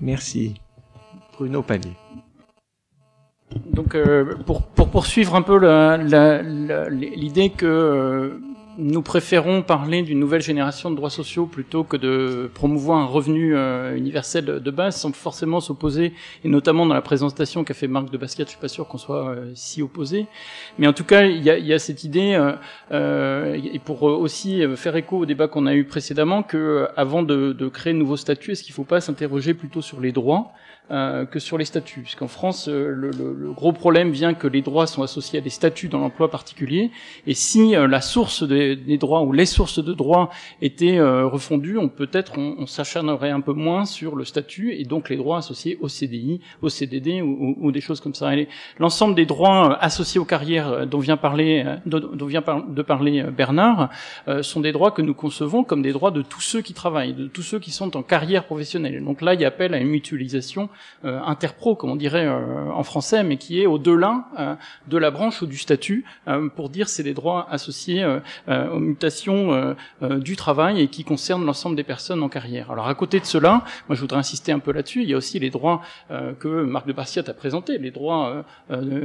Merci. 0.00 0.54
Bruno 1.32 1.62
Palier. 1.62 1.96
Donc, 3.66 3.94
euh, 3.94 4.36
pour, 4.46 4.62
pour, 4.62 4.88
poursuivre 4.90 5.34
un 5.34 5.42
peu 5.42 5.58
l'idée 6.90 7.50
que 7.50 7.66
euh, 7.66 8.40
nous 8.78 9.02
préférons 9.02 9.62
parler 9.62 10.02
d'une 10.02 10.18
nouvelle 10.18 10.40
génération 10.40 10.90
de 10.90 10.96
droits 10.96 11.10
sociaux 11.10 11.46
plutôt 11.46 11.84
que 11.84 11.96
de 11.96 12.50
promouvoir 12.54 12.98
un 12.98 13.06
revenu 13.06 13.54
euh, 13.54 13.96
universel 13.96 14.44
de 14.44 14.70
base, 14.70 14.96
sans 14.96 15.12
forcément 15.14 15.60
s'opposer, 15.60 16.12
et 16.44 16.48
notamment 16.48 16.86
dans 16.86 16.94
la 16.94 17.02
présentation 17.02 17.64
qu'a 17.64 17.74
fait 17.74 17.88
Marc 17.88 18.10
de 18.10 18.18
Basquiat, 18.18 18.44
je 18.44 18.50
suis 18.50 18.58
pas 18.58 18.68
sûr 18.68 18.88
qu'on 18.88 18.98
soit 18.98 19.28
euh, 19.28 19.52
si 19.54 19.82
opposé. 19.82 20.26
Mais 20.78 20.86
en 20.86 20.92
tout 20.92 21.04
cas, 21.04 21.22
il 21.22 21.42
y 21.42 21.72
a, 21.72 21.78
cette 21.78 22.04
idée, 22.04 22.38
euh, 22.90 23.54
et 23.54 23.78
pour 23.78 24.02
aussi 24.02 24.62
faire 24.76 24.96
écho 24.96 25.18
au 25.18 25.26
débat 25.26 25.48
qu'on 25.48 25.66
a 25.66 25.74
eu 25.74 25.84
précédemment, 25.84 26.42
que 26.42 26.88
avant 26.96 27.22
de, 27.22 27.52
de 27.52 27.68
créer 27.68 27.92
de 27.92 27.98
nouveaux 27.98 28.16
statuts, 28.16 28.52
est-ce 28.52 28.62
qu'il 28.62 28.72
ne 28.72 28.76
faut 28.76 28.84
pas 28.84 29.00
s'interroger 29.00 29.54
plutôt 29.54 29.82
sur 29.82 30.00
les 30.00 30.12
droits? 30.12 30.52
Euh, 30.92 31.24
que 31.24 31.38
sur 31.38 31.58
les 31.58 31.64
statuts. 31.64 32.02
Puisqu'en 32.02 32.28
France, 32.28 32.68
euh, 32.68 32.88
le, 32.88 33.10
le, 33.10 33.32
le, 33.32 33.52
gros 33.52 33.72
problème 33.72 34.10
vient 34.10 34.34
que 34.34 34.46
les 34.46 34.60
droits 34.60 34.86
sont 34.86 35.02
associés 35.02 35.38
à 35.38 35.42
des 35.42 35.50
statuts 35.50 35.88
dans 35.88 35.98
l'emploi 35.98 36.30
particulier. 36.30 36.90
Et 37.26 37.34
si 37.34 37.74
euh, 37.74 37.86
la 37.86 38.00
source 38.00 38.42
des, 38.46 38.76
des, 38.76 38.98
droits 38.98 39.22
ou 39.22 39.32
les 39.32 39.46
sources 39.46 39.82
de 39.82 39.92
droits 39.94 40.30
étaient 40.60 41.00
refondues, 41.00 41.78
on 41.78 41.88
peut-être 41.88 42.38
on, 42.38 42.56
on 42.58 42.66
s'acharnerait 42.66 43.30
un 43.30 43.40
peu 43.40 43.52
moins 43.52 43.84
sur 43.84 44.16
le 44.16 44.24
statut 44.24 44.74
et 44.74 44.84
donc 44.84 45.08
les 45.08 45.16
droits 45.16 45.38
associés 45.38 45.78
au 45.80 45.88
CDI, 45.88 46.40
au 46.60 46.68
CDD 46.68 47.22
ou, 47.22 47.56
ou, 47.58 47.72
des 47.72 47.80
choses 47.80 48.00
comme 48.00 48.14
ça. 48.14 48.30
L'ensemble 48.78 49.14
des 49.14 49.26
droits 49.26 49.78
associés 49.78 50.20
aux 50.20 50.24
carrières 50.24 50.86
dont 50.86 50.98
vient 50.98 51.16
parler, 51.16 51.64
dont 51.86 52.26
vient 52.26 52.42
de 52.68 52.82
parler 52.82 53.22
Bernard, 53.22 53.88
sont 54.42 54.60
des 54.60 54.72
droits 54.72 54.90
que 54.90 55.02
nous 55.02 55.14
concevons 55.14 55.64
comme 55.64 55.82
des 55.82 55.92
droits 55.92 56.10
de 56.10 56.22
tous 56.22 56.40
ceux 56.40 56.60
qui 56.60 56.74
travaillent, 56.74 57.14
de 57.14 57.28
tous 57.28 57.42
ceux 57.42 57.58
qui 57.58 57.70
sont 57.70 57.96
en 57.96 58.02
carrière 58.02 58.44
professionnelle. 58.44 59.02
Donc 59.04 59.22
là, 59.22 59.34
il 59.34 59.40
y 59.40 59.44
a 59.44 59.48
appel 59.52 59.74
à 59.74 59.78
une 59.78 59.88
mutualisation 59.88 60.68
interpro, 61.04 61.74
comme 61.74 61.90
on 61.90 61.96
dirait 61.96 62.26
euh, 62.26 62.70
en 62.72 62.82
français, 62.82 63.24
mais 63.24 63.36
qui 63.36 63.60
est 63.60 63.66
au-delà 63.66 64.24
euh, 64.38 64.54
de 64.86 64.98
la 64.98 65.10
branche 65.10 65.42
ou 65.42 65.46
du 65.46 65.58
statut, 65.58 66.04
pour 66.56 66.68
dire 66.68 66.88
c'est 66.88 67.02
des 67.02 67.14
droits 67.14 67.46
associés 67.50 68.04
aux 68.48 68.78
mutations 68.78 69.74
du 70.00 70.36
travail 70.36 70.80
et 70.80 70.88
qui 70.88 71.04
concernent 71.04 71.44
l'ensemble 71.44 71.76
des 71.76 71.84
personnes 71.84 72.22
en 72.22 72.28
carrière. 72.28 72.70
Alors 72.70 72.88
à 72.88 72.94
côté 72.94 73.20
de 73.20 73.24
cela, 73.24 73.64
moi 73.88 73.96
je 73.96 74.00
voudrais 74.00 74.18
insister 74.18 74.52
un 74.52 74.58
peu 74.58 74.72
là-dessus, 74.72 75.02
il 75.02 75.10
y 75.10 75.14
a 75.14 75.16
aussi 75.16 75.38
les 75.38 75.50
droits 75.50 75.82
que 76.08 76.64
Marc 76.64 76.86
de 76.86 76.92
Barciat 76.92 77.24
a 77.26 77.34
présentés, 77.34 77.78
les 77.78 77.90
droits 77.90 78.44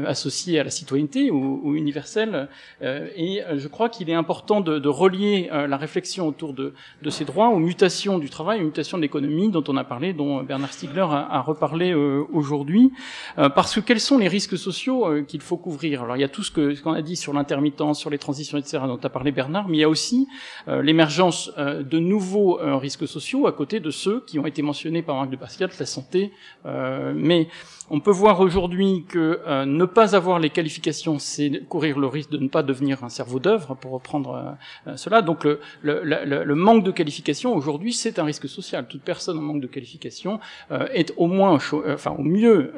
associés 0.06 0.60
à 0.60 0.64
la 0.64 0.70
citoyenneté 0.70 1.32
ou, 1.32 1.62
ou 1.64 1.76
universels, 1.76 2.48
et 2.82 3.42
je 3.56 3.68
crois 3.68 3.90
qu'il 3.90 4.10
est 4.10 4.16
important 4.16 4.62
de, 4.62 4.80
de 4.80 4.90
relier 4.90 5.50
la 5.52 5.78
réflexion 5.78 6.28
autour 6.28 6.54
de, 6.54 6.74
de, 7.02 7.10
ces 7.10 7.26
droits 7.26 7.50
aux 7.50 7.60
mutations 7.60 8.20
du 8.20 8.30
travail, 8.30 8.62
aux 8.62 8.66
mutations 8.66 8.98
de 8.98 9.04
l'économie 9.04 9.50
dont 9.50 9.64
on 9.68 9.78
a 9.78 9.84
parlé, 9.84 10.14
dont 10.14 10.44
Bernard 10.44 10.74
Stiegler 10.74 11.08
a, 11.10 11.28
a 11.30 11.40
parler 11.68 11.92
euh, 11.92 12.24
aujourd'hui, 12.32 12.94
euh, 13.38 13.50
parce 13.50 13.76
que 13.76 13.82
quels 13.82 14.00
sont 14.00 14.18
les 14.18 14.30
risques 14.30 14.58
sociaux 14.58 15.06
euh, 15.06 15.24
qu'il 15.24 15.42
faut 15.42 15.58
couvrir? 15.58 16.04
Alors 16.04 16.16
il 16.16 16.22
y 16.22 16.24
a 16.24 16.30
tout 16.30 16.44
ce 16.44 16.82
qu'on 16.82 16.94
a 16.94 17.02
dit 17.02 17.18
sur 17.18 17.34
l'intermittence, 17.34 18.00
sur 18.00 18.10
les 18.10 18.18
transitions, 18.18 18.58
etc., 18.58 18.80
dont 18.88 19.00
a 19.04 19.10
parlé 19.10 19.34
Bernard, 19.34 19.68
mais 19.68 19.78
il 19.78 19.82
y 19.82 19.84
a 19.84 19.90
aussi 19.90 20.28
l'émergence 20.68 21.52
de 21.58 22.00
nouveaux 22.00 22.60
risques 22.80 23.08
sociaux 23.08 23.48
à 23.48 23.52
côté 23.52 23.80
de 23.80 23.92
ceux 23.92 24.24
qui 24.28 24.40
ont 24.40 24.46
été 24.46 24.62
mentionnés 24.62 25.02
par 25.02 25.16
Marc 25.16 25.30
de 25.30 25.36
Pascal, 25.36 25.70
la 25.80 25.86
santé, 25.86 26.32
mais 26.66 27.48
on 27.90 28.00
peut 28.00 28.12
voir 28.12 28.42
aujourd'hui 28.42 29.06
que 29.08 29.40
euh, 29.48 29.66
ne 29.66 29.86
pas 29.86 30.16
avoir 30.16 30.40
les 30.40 30.50
qualifications, 30.50 31.20
c'est 31.20 31.64
courir 31.70 32.00
le 32.00 32.08
risque 32.08 32.30
de 32.30 32.38
ne 32.38 32.50
pas 32.50 32.64
devenir 32.64 33.04
un 33.04 33.10
cerveau 33.10 33.40
d'œuvre, 33.40 33.76
pour 33.76 33.92
reprendre 33.92 34.58
euh, 34.88 34.92
euh, 34.92 34.98
cela. 34.98 35.22
Donc 35.22 35.46
le, 35.46 35.60
le, 35.82 36.02
le, 36.04 36.44
le, 36.44 36.56
manque 36.56 36.84
de 36.84 36.92
qualification 36.92 37.56
aujourd'hui, 37.56 37.94
c'est 37.94 38.20
un 38.20 38.26
risque 38.26 38.50
social. 38.50 38.88
Toute 38.88 39.04
personne 39.04 39.38
en 39.38 39.42
manque 39.42 39.62
de 39.62 39.68
qualification 39.68 40.40
est 40.70 41.14
au 41.18 41.28
moins, 41.28 41.58
enfin 41.88 42.12
au 42.18 42.24
mieux, 42.24 42.74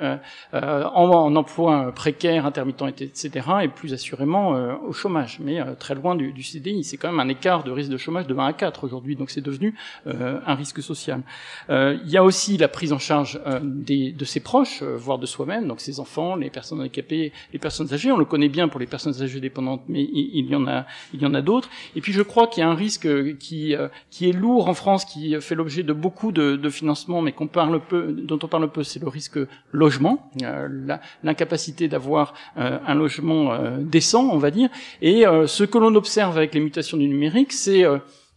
en, 0.53 0.59
en, 0.93 1.35
emploi 1.35 1.91
précaire, 1.93 2.45
intermittent, 2.45 3.01
etc., 3.01 3.47
et 3.63 3.67
plus 3.67 3.93
assurément 3.93 4.51
au 4.85 4.91
chômage, 4.93 5.39
mais 5.39 5.59
très 5.75 5.95
loin 5.95 6.15
du, 6.15 6.31
du 6.33 6.43
CDI. 6.43 6.83
C'est 6.83 6.97
quand 6.97 7.09
même 7.09 7.19
un 7.19 7.29
écart 7.29 7.63
de 7.63 7.71
risque 7.71 7.89
de 7.89 7.97
chômage 7.97 8.27
de 8.27 8.33
20 8.33 8.45
à 8.45 8.53
4 8.53 8.83
aujourd'hui, 8.83 9.15
donc 9.15 9.29
c'est 9.29 9.41
devenu 9.41 9.75
un 10.05 10.55
risque 10.55 10.81
social. 10.81 11.21
Il 11.69 12.09
y 12.09 12.17
a 12.17 12.23
aussi 12.23 12.57
la 12.57 12.67
prise 12.67 12.93
en 12.93 12.99
charge 12.99 13.39
des, 13.63 14.11
de 14.11 14.25
ses 14.25 14.39
proches 14.39 14.83
voire 14.99 15.17
de 15.17 15.25
soi-même, 15.25 15.67
donc 15.67 15.79
ses 15.79 15.99
enfants, 15.99 16.35
les 16.35 16.49
personnes 16.49 16.79
handicapées, 16.81 17.31
les 17.53 17.59
personnes 17.59 17.91
âgées. 17.93 18.11
On 18.11 18.17
le 18.17 18.25
connaît 18.25 18.49
bien 18.49 18.67
pour 18.67 18.79
les 18.79 18.87
personnes 18.87 19.21
âgées 19.21 19.39
dépendantes, 19.39 19.81
mais 19.87 20.03
il, 20.03 20.45
y 20.47 20.55
en 20.55 20.67
a, 20.67 20.85
il 21.13 21.21
y 21.21 21.25
en 21.25 21.33
a 21.33 21.41
d'autres. 21.41 21.69
Et 21.95 22.01
puis 22.01 22.13
je 22.13 22.21
crois 22.21 22.47
qu'il 22.47 22.61
y 22.61 22.63
a 22.63 22.69
un 22.69 22.75
risque 22.75 23.07
qui 23.37 23.75
euh, 23.75 23.87
qui 24.09 24.29
est 24.29 24.33
lourd 24.33 24.67
en 24.67 24.73
France, 24.73 25.05
qui 25.05 25.39
fait 25.41 25.55
l'objet 25.55 25.83
de 25.83 25.93
beaucoup 25.93 26.31
de, 26.31 26.55
de 26.55 26.69
financements, 26.69 27.21
mais 27.21 27.31
dont 27.31 28.39
on 28.41 28.47
parle 28.47 28.71
peu, 28.71 28.83
c'est 28.83 28.99
le 28.99 29.07
risque 29.07 29.39
logement, 29.71 30.29
euh, 30.43 30.97
l'incapacité 31.23 31.87
d'avoir 31.87 32.33
euh, 32.57 32.79
un 32.85 32.95
logement 32.95 33.57
décent, 33.79 34.29
on 34.31 34.37
va 34.37 34.51
dire. 34.51 34.69
Et 35.01 35.23
ce 35.45 35.63
que 35.63 35.77
l'on 35.77 35.95
observe 35.95 36.37
avec 36.37 36.53
les 36.53 36.59
mutations 36.59 36.97
du 36.97 37.07
numérique, 37.07 37.53
c'est 37.53 37.83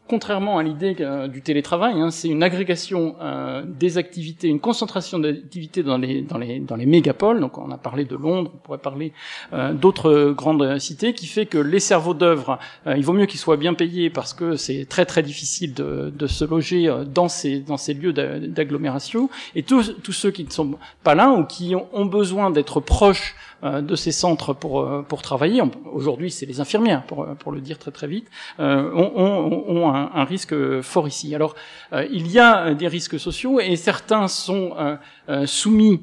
contrairement 0.09 0.59
à 0.59 0.63
l'idée 0.63 0.97
euh, 1.01 1.29
du 1.29 1.43
télétravail, 1.43 2.01
hein, 2.01 2.11
c'est 2.11 2.29
une 2.29 2.43
agrégation 2.43 3.17
euh, 3.21 3.63
des 3.65 3.99
activités, 3.99 4.49
une 4.49 4.61
concentration 4.61 5.19
d'activités 5.19 5.83
dans 5.83 5.97
les, 5.97 6.23
dans, 6.23 6.39
les, 6.39 6.61
dans 6.61 6.77
les 6.77 6.87
mégapoles, 6.87 7.41
donc 7.41 7.57
on 7.57 7.71
a 7.71 7.79
parlé 7.79 8.05
de 8.05 8.17
Londres, 8.17 8.51
on 8.55 8.59
pourrait 8.59 8.79
parler 8.79 9.13
euh, 9.53 9.73
d'autres 9.73 10.35
grandes 10.37 10.79
cités, 10.79 11.15
qui 11.15 11.27
fait 11.27 11.47
que 11.47 11.59
les 11.59 11.81
cerveaux 11.81 12.15
d'œuvre, 12.15 12.59
il 12.87 13.05
vaut 13.05 13.13
mieux 13.13 13.27
qu'ils 13.27 13.41
soient 13.41 13.57
bien 13.57 13.75
payés 13.75 14.11
parce 14.11 14.35
que 14.35 14.57
c'est 14.57 14.85
très 14.87 15.07
très 15.07 15.23
difficile 15.23 15.75
de, 15.75 16.27
se 16.27 16.45
loger 16.45 16.93
dans 17.07 17.29
ces, 17.29 17.61
dans 17.61 17.77
ces 17.77 17.95
lieux 17.95 18.13
d'agglomération, 18.13 19.31
et 19.55 19.63
tous, 19.63 19.95
ceux 20.11 20.31
qui 20.31 20.45
ne 20.45 20.51
sont 20.51 20.79
pas 21.03 21.15
là 21.15 21.31
ou 21.31 21.45
qui 21.45 21.75
ont, 21.75 22.07
besoin 22.07 22.51
d'être 22.51 22.81
proches 22.81 23.35
de 23.63 23.95
ces 23.97 24.13
centres 24.13 24.53
pour 24.55 24.81
euh, 24.81 25.03
pour 25.03 25.23
travailler. 25.23 25.63
Aujourd'hui, 25.93 26.31
c'est 26.31 26.47
les 26.47 26.61
infirmières, 26.61 27.05
pour 27.05 27.27
pour 27.39 27.53
le 27.53 27.61
dire 27.61 27.79
très 27.79 27.91
très 27.91 28.07
vite, 28.07 28.29
euh, 28.61 28.91
ont 28.95 29.89
un, 29.95 30.11
un, 30.15 30.25
risque 30.25 30.81
fort 30.83 31.07
ici. 31.09 31.35
Alors, 31.35 31.55
il 31.93 32.31
y 32.31 32.39
a 32.39 32.75
des 32.75 32.89
risques 32.89 33.19
sociaux 33.19 33.61
et 33.61 33.77
certains 33.77 34.29
sont 34.29 34.75
soumis 35.47 36.01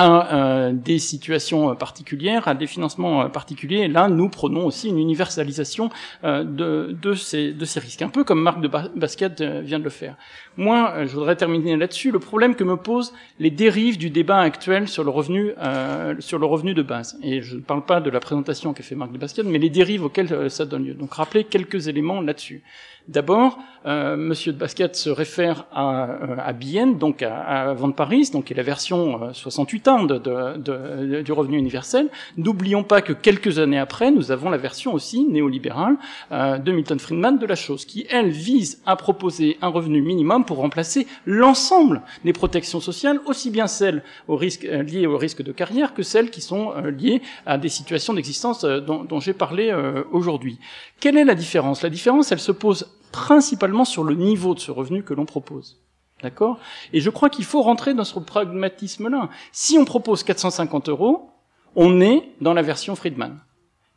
à 0.00 0.34
euh, 0.34 0.72
des 0.72 0.98
situations 0.98 1.74
particulières, 1.76 2.48
à 2.48 2.54
des 2.54 2.66
financements 2.66 3.28
particuliers. 3.28 3.80
Et 3.80 3.88
là, 3.88 4.08
nous 4.08 4.30
prenons 4.30 4.64
aussi 4.64 4.88
une 4.88 4.98
universalisation 4.98 5.90
euh, 6.24 6.42
de, 6.42 6.96
de, 7.02 7.12
ces, 7.12 7.52
de 7.52 7.64
ces 7.66 7.80
risques, 7.80 8.00
un 8.00 8.08
peu 8.08 8.24
comme 8.24 8.40
Marc 8.40 8.62
de 8.62 8.68
Basket 8.68 9.42
vient 9.42 9.78
de 9.78 9.84
le 9.84 9.90
faire. 9.90 10.16
Moi, 10.56 11.04
je 11.04 11.14
voudrais 11.14 11.36
terminer 11.36 11.76
là-dessus. 11.76 12.10
Le 12.10 12.18
problème 12.18 12.54
que 12.54 12.64
me 12.64 12.76
posent 12.76 13.12
les 13.38 13.50
dérives 13.50 13.98
du 13.98 14.08
débat 14.08 14.40
actuel 14.40 14.88
sur 14.88 15.04
le 15.04 15.10
revenu, 15.10 15.52
euh, 15.58 16.14
sur 16.18 16.38
le 16.38 16.46
revenu 16.46 16.72
de 16.72 16.82
base. 16.82 17.18
Et 17.22 17.42
je 17.42 17.56
ne 17.56 17.60
parle 17.60 17.84
pas 17.84 18.00
de 18.00 18.08
la 18.08 18.20
présentation 18.20 18.72
qu'a 18.72 18.82
fait 18.82 18.94
Marc 18.94 19.12
de 19.12 19.18
Basket, 19.18 19.44
mais 19.44 19.58
les 19.58 19.70
dérives 19.70 20.04
auxquelles 20.04 20.50
ça 20.50 20.64
donne 20.64 20.86
lieu. 20.86 20.94
Donc, 20.94 21.12
rappeler 21.12 21.44
quelques 21.44 21.88
éléments 21.88 22.22
là-dessus. 22.22 22.62
D'abord, 23.08 23.58
euh, 23.86 24.16
Monsieur 24.16 24.52
de 24.52 24.58
Basquiat 24.58 24.92
se 24.92 25.10
réfère 25.10 25.66
à, 25.72 26.04
euh, 26.04 26.36
à 26.38 26.52
Bienne, 26.52 26.98
donc 26.98 27.22
à, 27.22 27.40
à 27.40 27.74
Van 27.74 27.90
Paris, 27.92 28.30
donc 28.32 28.44
qui 28.46 28.52
est 28.52 28.56
la 28.56 28.62
version 28.62 29.30
68A, 29.32 29.66
putain 29.66 30.04
de, 30.04 30.18
de, 30.18 30.56
de, 30.58 31.22
du 31.22 31.32
revenu 31.32 31.58
universel. 31.58 32.08
N'oublions 32.36 32.84
pas 32.84 33.02
que 33.02 33.12
quelques 33.12 33.58
années 33.58 33.78
après, 33.78 34.10
nous 34.10 34.30
avons 34.30 34.50
la 34.50 34.58
version 34.58 34.92
aussi 34.92 35.24
néolibérale 35.24 35.96
euh, 36.32 36.58
de 36.58 36.72
Milton 36.72 36.98
Friedman 36.98 37.38
de 37.38 37.46
la 37.46 37.54
chose, 37.56 37.84
qui 37.84 38.06
elle 38.10 38.30
vise 38.30 38.82
à 38.86 38.96
proposer 38.96 39.58
un 39.62 39.68
revenu 39.68 40.02
minimum 40.02 40.44
pour 40.44 40.58
remplacer 40.58 41.06
l'ensemble 41.26 42.02
des 42.24 42.32
protections 42.32 42.80
sociales, 42.80 43.20
aussi 43.26 43.50
bien 43.50 43.66
celles 43.66 44.02
au 44.28 44.36
risque, 44.36 44.64
euh, 44.64 44.82
liées 44.82 45.06
au 45.06 45.16
risque 45.18 45.42
de 45.42 45.52
carrière 45.52 45.94
que 45.94 46.02
celles 46.02 46.30
qui 46.30 46.40
sont 46.40 46.72
euh, 46.76 46.90
liées 46.90 47.22
à 47.46 47.58
des 47.58 47.68
situations 47.68 48.14
d'existence 48.14 48.64
euh, 48.64 48.80
dont, 48.80 49.04
dont 49.04 49.20
j'ai 49.20 49.32
parlé 49.32 49.72
aujourd'hui. 50.12 50.58
Quelle 51.00 51.16
est 51.16 51.24
la 51.24 51.34
différence? 51.34 51.82
La 51.82 51.90
différence, 51.90 52.32
elle 52.32 52.40
se 52.40 52.52
pose 52.52 52.88
principalement 53.12 53.84
sur 53.84 54.04
le 54.04 54.14
niveau 54.14 54.54
de 54.54 54.60
ce 54.60 54.70
revenu 54.70 55.02
que 55.02 55.14
l'on 55.14 55.26
propose. 55.26 55.80
D'accord? 56.22 56.58
Et 56.92 57.00
je 57.00 57.10
crois 57.10 57.30
qu'il 57.30 57.44
faut 57.44 57.62
rentrer 57.62 57.94
dans 57.94 58.04
ce 58.04 58.18
pragmatisme-là. 58.18 59.30
Si 59.52 59.78
on 59.78 59.84
propose 59.84 60.22
450 60.22 60.88
euros, 60.88 61.30
on 61.76 62.00
est 62.00 62.28
dans 62.40 62.52
la 62.52 62.62
version 62.62 62.94
Friedman. 62.94 63.38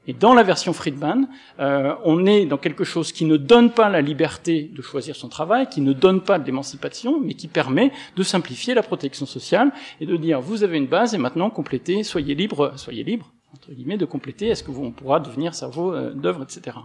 Et 0.06 0.14
dans 0.14 0.34
la 0.34 0.44
version 0.44 0.74
Friedman, 0.74 1.30
euh, 1.60 1.96
on 2.04 2.26
est 2.26 2.46
dans 2.46 2.58
quelque 2.58 2.84
chose 2.84 3.14
qui 3.14 3.24
ne 3.24 3.38
donne 3.38 3.72
pas 3.72 3.88
la 3.90 4.02
liberté 4.02 4.70
de 4.74 4.82
choisir 4.82 5.16
son 5.16 5.30
travail, 5.30 5.68
qui 5.70 5.80
ne 5.80 5.94
donne 5.94 6.22
pas 6.22 6.40
de 6.40 6.46
l'émancipation, 6.46 7.20
mais 7.22 7.36
qui 7.36 7.48
permet 7.48 7.92
de 8.18 8.24
simplifier 8.24 8.74
la 8.74 8.84
protection 8.84 9.26
sociale 9.26 9.72
et 10.02 10.06
de 10.06 10.18
dire 10.18 10.42
vous 10.42 10.64
avez 10.64 10.78
une 10.78 10.88
base 10.88 11.16
et 11.16 11.18
maintenant 11.18 11.50
complétez, 11.50 12.04
soyez 12.04 12.36
libre, 12.36 12.74
soyez 12.76 13.04
libre 13.04 13.32
entre 13.54 13.72
guillemets 13.72 13.98
de 13.98 14.06
compléter. 14.06 14.48
Est-ce 14.48 14.64
que 14.64 14.72
vous 14.72 14.84
on 14.84 14.92
pourra 14.92 15.20
devenir 15.20 15.56
cerveau 15.56 15.94
euh, 15.94 16.14
d'œuvre, 16.14 16.44
etc. 16.44 16.78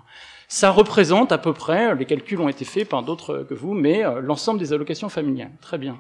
Ça 0.48 0.70
représente 0.70 1.32
à 1.32 1.38
peu 1.38 1.52
près, 1.52 1.94
les 1.94 2.04
calculs 2.04 2.40
ont 2.40 2.48
été 2.48 2.64
faits 2.64 2.88
par 2.88 3.02
d'autres 3.02 3.46
que 3.48 3.54
vous, 3.54 3.74
mais 3.74 4.04
euh, 4.04 4.20
l'ensemble 4.20 4.58
des 4.58 4.72
allocations 4.72 5.08
familiales. 5.08 5.52
Très 5.60 5.78
bien. 5.78 5.98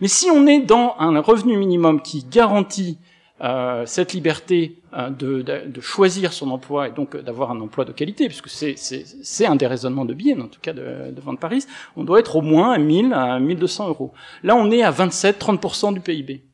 Mais 0.00 0.08
si 0.08 0.30
on 0.30 0.46
est 0.46 0.60
dans 0.60 0.94
un 0.98 1.20
revenu 1.20 1.56
minimum 1.56 2.00
qui 2.00 2.24
garantit 2.24 2.98
euh, 3.40 3.84
cette 3.84 4.12
liberté 4.12 4.80
euh, 4.96 5.10
de, 5.10 5.80
choisir 5.80 6.32
son 6.32 6.52
emploi 6.52 6.88
et 6.88 6.92
donc 6.92 7.16
d'avoir 7.16 7.50
un 7.50 7.60
emploi 7.60 7.84
de 7.84 7.90
qualité, 7.90 8.28
puisque 8.28 8.48
c'est 8.48 9.46
un 9.46 9.56
des 9.56 9.66
raisonnements 9.66 10.04
de 10.04 10.14
Bienne, 10.14 10.40
en 10.40 10.46
tout 10.46 10.60
cas 10.60 10.72
de, 10.72 11.10
de 11.10 11.36
Paris, 11.36 11.64
on 11.96 12.04
doit 12.04 12.20
être 12.20 12.36
au 12.36 12.42
moins 12.42 12.72
à 12.72 12.78
1000 12.78 13.12
à 13.12 13.40
1200 13.40 13.88
euros. 13.88 14.12
Là, 14.44 14.54
on 14.54 14.70
est 14.70 14.84
à 14.84 14.92
27-30% 14.92 15.94
du 15.94 16.00
PIB. 16.00 16.44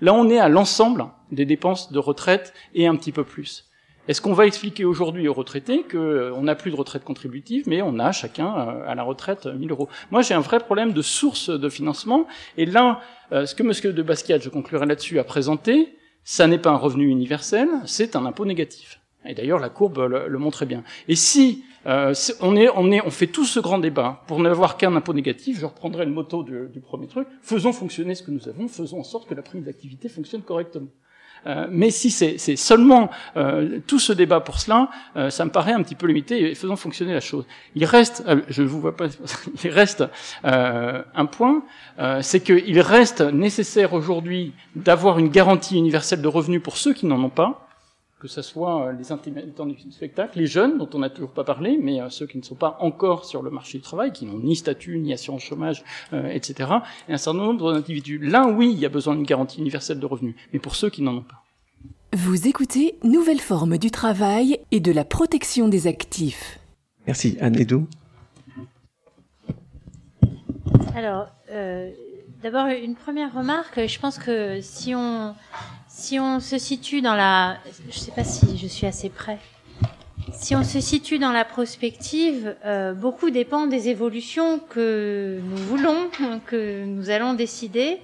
Là, 0.00 0.14
on 0.14 0.28
est 0.28 0.38
à 0.38 0.48
l'ensemble 0.48 1.06
des 1.30 1.44
dépenses 1.44 1.92
de 1.92 1.98
retraite 1.98 2.54
et 2.74 2.86
un 2.86 2.96
petit 2.96 3.12
peu 3.12 3.24
plus. 3.24 3.66
Est-ce 4.08 4.20
qu'on 4.20 4.32
va 4.32 4.46
expliquer 4.46 4.84
aujourd'hui 4.84 5.28
aux 5.28 5.34
retraités 5.34 5.84
qu'on 5.84 5.98
euh, 5.98 6.40
n'a 6.40 6.54
plus 6.54 6.70
de 6.70 6.76
retraite 6.76 7.04
contributive, 7.04 7.64
mais 7.66 7.82
on 7.82 7.98
a 7.98 8.10
chacun 8.12 8.46
euh, 8.46 8.90
à 8.90 8.94
la 8.94 9.02
retraite 9.02 9.46
1000 9.46 9.70
euros? 9.70 9.88
Moi, 10.10 10.22
j'ai 10.22 10.34
un 10.34 10.40
vrai 10.40 10.58
problème 10.58 10.92
de 10.92 11.02
source 11.02 11.50
de 11.50 11.68
financement. 11.68 12.26
Et 12.56 12.66
là, 12.66 13.00
euh, 13.32 13.46
ce 13.46 13.54
que 13.54 13.62
M. 13.62 13.94
de 13.94 14.02
Basquiat, 14.02 14.38
je 14.38 14.48
conclurai 14.48 14.86
là-dessus, 14.86 15.18
a 15.18 15.24
présenté, 15.24 15.96
ça 16.24 16.46
n'est 16.46 16.58
pas 16.58 16.70
un 16.70 16.76
revenu 16.76 17.08
universel, 17.08 17.68
c'est 17.84 18.16
un 18.16 18.24
impôt 18.24 18.46
négatif. 18.46 18.99
Et 19.26 19.34
d'ailleurs, 19.34 19.58
la 19.58 19.68
courbe 19.68 19.98
le, 19.98 20.28
le 20.28 20.38
montrait 20.38 20.66
bien. 20.66 20.82
Et 21.08 21.16
si 21.16 21.64
euh, 21.86 22.14
on, 22.40 22.56
est, 22.56 22.68
on, 22.74 22.90
est, 22.90 23.04
on 23.04 23.10
fait 23.10 23.26
tout 23.26 23.44
ce 23.44 23.60
grand 23.60 23.78
débat 23.78 24.22
pour 24.26 24.40
n'avoir 24.40 24.76
qu'un 24.76 24.94
impôt 24.96 25.12
négatif, 25.12 25.58
je 25.60 25.66
reprendrai 25.66 26.04
le 26.04 26.10
motto 26.10 26.42
du, 26.42 26.68
du, 26.72 26.80
premier 26.80 27.06
truc, 27.06 27.26
faisons 27.42 27.72
fonctionner 27.72 28.14
ce 28.14 28.22
que 28.22 28.30
nous 28.30 28.48
avons, 28.48 28.68
faisons 28.68 29.00
en 29.00 29.04
sorte 29.04 29.28
que 29.28 29.34
la 29.34 29.42
prime 29.42 29.62
d'activité 29.62 30.08
fonctionne 30.08 30.42
correctement. 30.42 30.88
Euh, 31.46 31.66
mais 31.70 31.90
si 31.90 32.10
c'est 32.10 32.56
seulement 32.56 33.10
euh, 33.36 33.78
tout 33.86 33.98
ce 33.98 34.12
débat 34.12 34.40
pour 34.40 34.60
cela, 34.60 34.90
euh, 35.16 35.30
ça 35.30 35.44
me 35.44 35.50
paraît 35.50 35.72
un 35.72 35.82
petit 35.82 35.94
peu 35.94 36.06
limité. 36.06 36.50
Et 36.50 36.54
faisons 36.54 36.76
fonctionner 36.76 37.14
la 37.14 37.20
chose. 37.20 37.46
Il 37.74 37.84
reste, 37.84 38.24
euh, 38.28 38.42
je 38.48 38.62
vous 38.62 38.80
vois 38.80 38.96
pas, 38.96 39.06
il 39.64 39.70
reste 39.70 40.04
euh, 40.44 41.02
un 41.14 41.26
point, 41.26 41.62
c'est 42.22 42.40
qu'il 42.40 42.80
reste 42.80 43.20
nécessaire 43.20 43.92
aujourd'hui 43.92 44.52
d'avoir 44.74 45.18
une 45.18 45.28
garantie 45.28 45.76
universelle 45.76 46.22
de 46.22 46.28
revenus 46.28 46.62
pour 46.62 46.76
ceux 46.76 46.94
qui 46.94 47.06
n'en 47.06 47.22
ont 47.22 47.30
pas 47.30 47.69
que 48.20 48.28
ce 48.28 48.42
soit 48.42 48.86
euh, 48.86 48.92
les 48.92 49.10
intermittents 49.10 49.66
du 49.66 49.76
spectacle, 49.90 50.38
les 50.38 50.46
jeunes 50.46 50.78
dont 50.78 50.88
on 50.92 50.98
n'a 50.98 51.08
toujours 51.08 51.30
pas 51.30 51.42
parlé, 51.42 51.78
mais 51.80 52.00
euh, 52.00 52.10
ceux 52.10 52.26
qui 52.26 52.36
ne 52.36 52.42
sont 52.42 52.54
pas 52.54 52.76
encore 52.80 53.24
sur 53.24 53.42
le 53.42 53.50
marché 53.50 53.78
du 53.78 53.82
travail, 53.82 54.12
qui 54.12 54.26
n'ont 54.26 54.38
ni 54.38 54.54
statut, 54.54 54.98
ni 54.98 55.12
assurance 55.12 55.42
chômage, 55.42 55.82
euh, 56.12 56.28
etc. 56.28 56.70
Et 57.08 57.14
un 57.14 57.16
certain 57.16 57.38
nombre 57.38 57.72
d'individus. 57.72 58.18
Là, 58.18 58.46
oui, 58.46 58.70
il 58.72 58.78
y 58.78 58.86
a 58.86 58.90
besoin 58.90 59.16
d'une 59.16 59.24
garantie 59.24 59.58
universelle 59.58 59.98
de 59.98 60.06
revenus, 60.06 60.34
mais 60.52 60.58
pour 60.58 60.76
ceux 60.76 60.90
qui 60.90 61.02
n'en 61.02 61.16
ont 61.16 61.22
pas. 61.22 61.42
Vous 62.12 62.46
écoutez 62.46 62.96
Nouvelle 63.02 63.40
forme 63.40 63.78
du 63.78 63.90
travail 63.90 64.58
et 64.70 64.80
de 64.80 64.92
la 64.92 65.04
protection 65.04 65.68
des 65.68 65.86
actifs. 65.86 66.58
Merci. 67.06 67.38
Anne 67.40 67.56
Edou. 67.56 67.86
Alors, 70.94 71.28
euh, 71.50 71.90
d'abord, 72.42 72.66
une 72.66 72.96
première 72.96 73.32
remarque. 73.32 73.86
Je 73.86 73.98
pense 73.98 74.18
que 74.18 74.60
si 74.60 74.94
on 74.94 75.34
si 76.00 76.18
on 76.18 76.40
se 76.40 76.56
situe 76.56 77.02
dans 77.02 77.14
la, 77.14 77.58
je 77.90 77.94
ne 77.94 78.00
sais 78.00 78.10
pas 78.10 78.24
si 78.24 78.56
je 78.56 78.66
suis 78.66 78.86
assez 78.86 79.10
près. 79.10 79.38
Si 80.32 80.56
on 80.56 80.64
se 80.64 80.80
situe 80.80 81.18
dans 81.18 81.32
la 81.32 81.44
prospective, 81.44 82.56
euh, 82.64 82.94
beaucoup 82.94 83.30
dépend 83.30 83.66
des 83.66 83.88
évolutions 83.88 84.60
que 84.60 85.40
nous 85.42 85.56
voulons, 85.56 86.08
que 86.46 86.84
nous 86.86 87.10
allons 87.10 87.34
décider. 87.34 88.00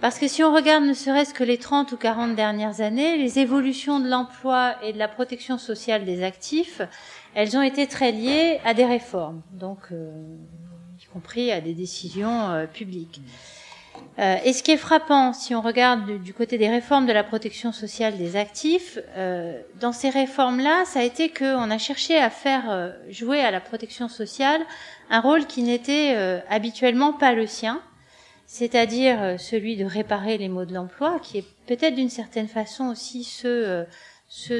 Parce 0.00 0.20
que 0.20 0.28
si 0.28 0.44
on 0.44 0.54
regarde 0.54 0.84
ne 0.84 0.94
serait-ce 0.94 1.34
que 1.34 1.42
les 1.42 1.58
30 1.58 1.90
ou 1.90 1.96
40 1.96 2.36
dernières 2.36 2.80
années, 2.80 3.16
les 3.16 3.40
évolutions 3.40 3.98
de 3.98 4.08
l'emploi 4.08 4.76
et 4.84 4.92
de 4.92 4.98
la 4.98 5.08
protection 5.08 5.58
sociale 5.58 6.04
des 6.04 6.22
actifs, 6.22 6.82
elles 7.34 7.56
ont 7.56 7.62
été 7.62 7.88
très 7.88 8.12
liées 8.12 8.60
à 8.64 8.74
des 8.74 8.84
réformes, 8.84 9.42
donc 9.52 9.78
euh, 9.90 10.12
y 11.02 11.06
compris 11.06 11.50
à 11.50 11.60
des 11.60 11.74
décisions 11.74 12.50
euh, 12.50 12.66
publiques. 12.66 13.20
Euh, 14.18 14.36
et 14.44 14.52
ce 14.52 14.64
qui 14.64 14.72
est 14.72 14.76
frappant, 14.76 15.32
si 15.32 15.54
on 15.54 15.60
regarde 15.60 16.20
du, 16.20 16.34
côté 16.34 16.58
des 16.58 16.68
réformes 16.68 17.06
de 17.06 17.12
la 17.12 17.22
protection 17.22 17.70
sociale 17.70 18.18
des 18.18 18.34
actifs, 18.34 18.98
euh, 19.16 19.60
dans 19.80 19.92
ces 19.92 20.10
réformes-là, 20.10 20.84
ça 20.86 21.00
a 21.00 21.02
été 21.04 21.28
qu'on 21.28 21.70
a 21.70 21.78
cherché 21.78 22.18
à 22.18 22.28
faire 22.28 22.64
euh, 22.68 22.90
jouer 23.10 23.40
à 23.40 23.52
la 23.52 23.60
protection 23.60 24.08
sociale 24.08 24.60
un 25.08 25.20
rôle 25.20 25.46
qui 25.46 25.62
n'était 25.62 26.14
euh, 26.16 26.40
habituellement 26.50 27.12
pas 27.12 27.32
le 27.32 27.46
sien, 27.46 27.80
c'est-à-dire 28.46 29.22
euh, 29.22 29.36
celui 29.36 29.76
de 29.76 29.84
réparer 29.84 30.36
les 30.36 30.48
maux 30.48 30.64
de 30.64 30.74
l'emploi, 30.74 31.20
qui 31.22 31.38
est 31.38 31.44
peut-être 31.66 31.94
d'une 31.94 32.10
certaine 32.10 32.48
façon 32.48 32.86
aussi 32.86 33.22
ce, 33.22 33.86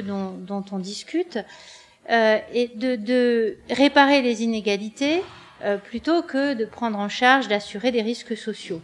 dont, 0.01 0.65
on 0.71 0.79
discute, 0.79 1.37
et 2.09 2.71
de, 2.75 3.57
réparer 3.69 4.21
les 4.21 4.41
inégalités 4.41 5.21
plutôt 5.83 6.23
que 6.23 6.55
de 6.55 6.65
prendre 6.65 6.97
en 6.97 7.09
charge 7.09 7.47
d'assurer 7.49 7.91
des 7.91 8.01
risques 8.01 8.35
sociaux. 8.35 8.81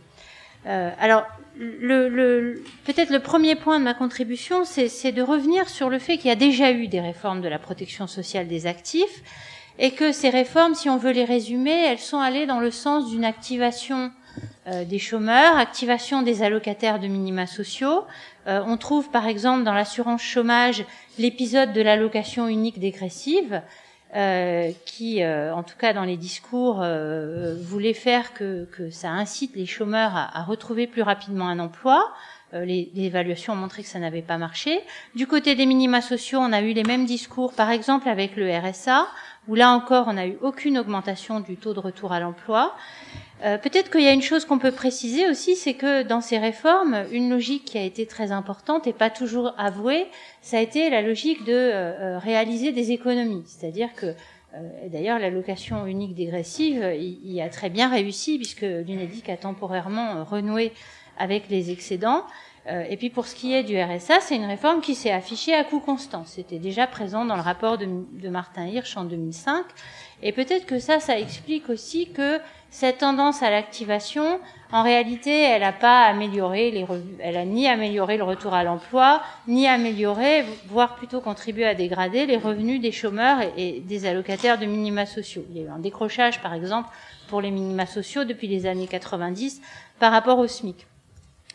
Euh, 0.66 0.90
alors, 1.00 1.26
le, 1.58 2.64
peut-être 2.86 3.12
le 3.12 3.20
premier 3.20 3.56
point 3.56 3.80
de 3.80 3.84
ma 3.84 3.94
contribution, 3.94 4.66
c'est 4.66 5.12
de 5.12 5.22
revenir 5.22 5.70
sur 5.70 5.90
le 5.90 6.00
fait 6.00 6.18
qu'il 6.18 6.28
y 6.28 6.32
a 6.32 6.36
déjà 6.36 6.72
eu 6.72 6.88
des 6.88 7.00
réformes 7.00 7.42
de 7.42 7.48
la 7.48 7.60
protection 7.60 8.08
sociale 8.08 8.48
des 8.48 8.68
actifs 8.68 9.24
et 9.78 9.92
que 9.92 10.12
ces 10.12 10.30
réformes, 10.30 10.76
si 10.76 10.90
on 10.90 10.98
veut 10.98 11.12
les 11.12 11.26
résumer, 11.26 11.86
elles 11.86 12.00
sont 12.00 12.20
allées 12.20 12.46
dans 12.46 12.60
le 12.60 12.72
sens 12.72 13.10
d'une 13.10 13.26
activation 13.26 14.12
euh, 14.68 14.84
des 14.84 15.00
chômeurs, 15.00 15.58
activation 15.58 16.22
des 16.22 16.44
allocataires 16.44 17.00
de 17.00 17.08
minima 17.08 17.46
sociaux. 17.46 18.04
Euh, 18.48 18.62
on 18.66 18.78
trouve 18.78 19.10
par 19.10 19.28
exemple 19.28 19.64
dans 19.64 19.74
l'assurance 19.74 20.22
chômage 20.22 20.86
l'épisode 21.18 21.74
de 21.74 21.82
l'allocation 21.82 22.48
unique 22.48 22.80
dégressive, 22.80 23.62
euh, 24.16 24.72
qui, 24.86 25.24
euh, 25.24 25.54
en 25.54 25.64
tout 25.64 25.76
cas 25.78 25.92
dans 25.92 26.04
les 26.04 26.16
discours, 26.16 26.80
euh, 26.82 27.56
voulait 27.60 27.94
faire 27.94 28.34
que, 28.34 28.66
que, 28.72 28.90
ça 28.90 29.10
incite 29.10 29.56
les 29.56 29.66
chômeurs 29.66 30.16
à, 30.16 30.40
à 30.40 30.44
retrouver 30.44 30.88
plus 30.88 31.02
rapidement 31.02 31.50
un 31.50 31.60
emploi. 31.60 32.14
Euh, 32.54 32.64
les, 32.64 32.92
les, 32.94 33.06
évaluations 33.06 33.54
ont 33.54 33.58
montré 33.58 33.82
que 33.82 33.90
ça 33.90 34.00
n'avait 34.00 34.22
pas 34.22 34.38
marché. 34.38 34.80
Du 35.16 35.28
côté 35.28 35.56
des 35.56 35.66
minima 35.66 36.00
sociaux, 36.00 36.40
on 36.40 36.54
a 36.54 36.62
eu 36.62 36.72
les 36.72 36.84
mêmes 36.84 37.06
discours, 37.06 37.54
par 37.54 37.72
exemple 37.72 38.08
avec 38.08 38.38
le 38.38 38.50
RSA, 38.50 39.08
où 39.48 39.56
là 39.56 39.72
encore, 39.72 40.08
on 40.08 40.14
n'a 40.14 40.28
eu 40.28 40.38
aucune 40.42 40.78
augmentation 40.78 41.42
du 41.42 41.58
taux 41.58 41.74
de 41.74 41.80
retour 41.80 42.14
à 42.14 42.20
l'emploi. 42.20 42.74
Euh, 43.44 43.58
Peut-être 43.58 43.92
qu'il 43.92 44.02
y 44.02 44.08
a 44.08 44.14
une 44.14 44.22
chose 44.22 44.46
qu'on 44.46 44.60
peut 44.60 44.72
préciser 44.72 45.28
aussi, 45.30 45.56
c'est 45.56 45.74
que 45.74 46.04
dans 46.04 46.22
ces 46.22 46.38
réformes, 46.38 47.06
une 47.12 47.30
logique 47.30 47.66
qui 47.66 47.78
a 47.78 47.84
été 47.84 48.06
très 48.06 48.32
importante 48.32 48.88
et 48.88 48.94
pas 48.94 49.10
toujours 49.10 49.54
avouée, 49.58 50.08
ça 50.42 50.58
a 50.58 50.62
été 50.62 50.90
la 50.90 51.02
logique 51.02 51.44
de 51.44 51.54
euh, 51.54 52.18
réaliser 52.18 52.72
des 52.72 52.92
économies. 52.92 53.44
C'est-à-dire 53.46 53.94
que, 53.94 54.06
euh, 54.06 54.88
d'ailleurs, 54.88 55.20
l'allocation 55.20 55.86
unique 55.86 56.16
dégressive 56.16 56.94
il, 56.98 57.20
il, 57.26 57.42
a 57.42 57.50
très 57.50 57.70
bien 57.70 57.90
réussi 57.90 58.38
puisque 58.38 58.62
l'UNEDIC 58.62 59.28
a 59.30 59.38
temporairement 59.38 60.24
renoué 60.24 60.72
avec 61.18 61.50
les 61.50 61.72
excédents. 61.72 62.24
Et 62.90 62.98
puis 62.98 63.12
pour 63.12 63.28
ce 63.28 63.36
qui 63.36 63.54
est 63.54 63.62
du 63.62 63.80
RSA, 63.80 64.22
c'est 64.22 64.36
une 64.36 64.46
réforme 64.46 64.82
qui 64.82 64.96
s'est 64.96 65.12
affichée 65.12 65.54
à 65.54 65.64
coût 65.64 65.80
constant. 65.80 66.24
C'était 66.26 66.58
déjà 66.58 66.88
présent 66.88 67.24
dans 67.24 67.36
le 67.36 67.44
rapport 67.44 67.78
de, 67.78 67.86
de 67.86 68.28
Martin 68.28 68.66
Hirsch 68.66 68.98
en 68.98 69.04
2005. 69.04 69.64
Et 70.24 70.32
peut-être 70.32 70.66
que 70.66 70.80
ça, 70.80 71.00
ça 71.00 71.20
explique 71.20 71.70
aussi 71.70 72.10
que 72.10 72.40
cette 72.76 72.98
tendance 72.98 73.42
à 73.42 73.50
l'activation, 73.50 74.38
en 74.74 74.84
réalité, 74.84 75.32
elle 75.32 75.62
n'a 75.62 75.72
pas 75.72 76.04
amélioré 76.08 76.72
les 76.72 76.86
elle 77.22 77.38
a 77.38 77.46
ni 77.46 77.70
amélioré 77.70 78.18
le 78.18 78.26
retour 78.26 78.54
à 78.54 78.66
l'emploi, 78.66 79.22
ni 79.48 79.66
amélioré, 79.66 80.44
voire 80.68 80.96
plutôt 80.96 81.22
contribué 81.22 81.64
à 81.64 81.74
dégrader 81.74 82.26
les 82.26 82.36
revenus 82.36 82.82
des 82.82 82.92
chômeurs 82.92 83.38
et, 83.56 83.78
et 83.78 83.80
des 83.80 84.06
allocataires 84.06 84.60
de 84.60 84.66
minima 84.66 85.06
sociaux. 85.06 85.46
Il 85.52 85.58
y 85.58 85.60
a 85.62 85.68
eu 85.68 85.70
un 85.70 85.80
décrochage, 85.80 86.42
par 86.42 86.54
exemple, 86.54 86.90
pour 87.30 87.40
les 87.40 87.50
minima 87.50 87.86
sociaux 87.86 88.26
depuis 88.26 88.50
les 88.50 88.66
années 88.66 88.88
90 88.88 89.62
par 90.00 90.12
rapport 90.12 90.38
au 90.38 90.48
SMIC. 90.48 90.86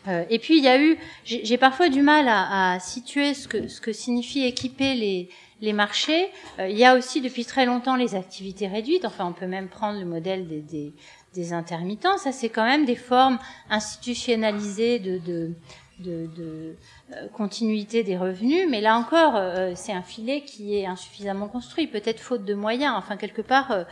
Euh, 0.07 0.23
et 0.31 0.39
puis 0.39 0.57
il 0.57 0.63
y 0.63 0.67
a 0.67 0.81
eu, 0.81 0.97
j'ai 1.23 1.57
parfois 1.59 1.89
du 1.89 2.01
mal 2.01 2.27
à, 2.27 2.73
à, 2.73 2.79
situer 2.79 3.35
ce 3.35 3.47
que, 3.47 3.67
ce 3.67 3.79
que 3.79 3.93
signifie 3.93 4.43
équiper 4.43 4.95
les, 4.95 5.29
les 5.61 5.73
marchés. 5.73 6.29
Euh, 6.59 6.67
il 6.67 6.77
y 6.77 6.85
a 6.85 6.95
aussi 6.95 7.21
depuis 7.21 7.45
très 7.45 7.65
longtemps 7.65 7.95
les 7.95 8.15
activités 8.15 8.67
réduites. 8.67 9.05
Enfin, 9.05 9.25
on 9.25 9.33
peut 9.33 9.47
même 9.47 9.69
prendre 9.69 9.99
le 9.99 10.05
modèle 10.05 10.47
des, 10.47 10.93
des, 11.33 11.53
intermittents. 11.53 12.17
Ça, 12.17 12.31
c'est 12.31 12.49
quand 12.49 12.65
même 12.65 12.85
des 12.85 12.95
formes 12.95 13.39
institutionnalisées 13.69 14.99
de, 14.99 15.19
de, 15.19 15.53
de, 15.99 16.75
euh, 17.13 17.27
continuité 17.33 18.03
des 18.03 18.17
revenus. 18.17 18.67
Mais 18.69 18.81
là 18.81 18.97
encore, 18.97 19.35
euh, 19.35 19.73
c'est 19.75 19.93
un 19.93 20.01
filet 20.01 20.41
qui 20.41 20.77
est 20.77 20.85
insuffisamment 20.85 21.47
construit, 21.47 21.87
peut-être 21.87 22.19
faute 22.19 22.43
de 22.43 22.55
moyens. 22.55 22.95
Enfin, 22.97 23.15
quelque 23.17 23.41
part. 23.41 23.85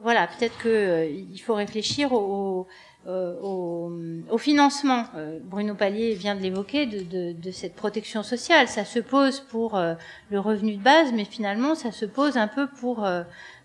voilà, 0.00 0.28
peut-être 0.28 0.60
qu'il 0.62 1.40
faut 1.40 1.54
réfléchir 1.54 2.12
au, 2.12 2.60
euh, 2.60 2.64
au, 3.08 3.90
au, 4.30 4.38
financement. 4.38 5.04
Euh, 5.16 5.38
Bruno 5.42 5.74
Pallier 5.74 6.14
vient 6.14 6.34
de 6.34 6.40
l'évoquer, 6.40 6.86
de, 6.86 7.00
de, 7.00 7.32
de, 7.32 7.50
cette 7.50 7.74
protection 7.74 8.22
sociale. 8.22 8.68
Ça 8.68 8.84
se 8.84 8.98
pose 8.98 9.40
pour 9.40 9.76
euh, 9.76 9.94
le 10.30 10.40
revenu 10.40 10.76
de 10.76 10.82
base, 10.82 11.12
mais 11.12 11.24
finalement, 11.24 11.74
ça 11.74 11.90
se 11.90 12.04
pose 12.04 12.36
un 12.36 12.48
peu 12.48 12.66
pour, 12.66 13.08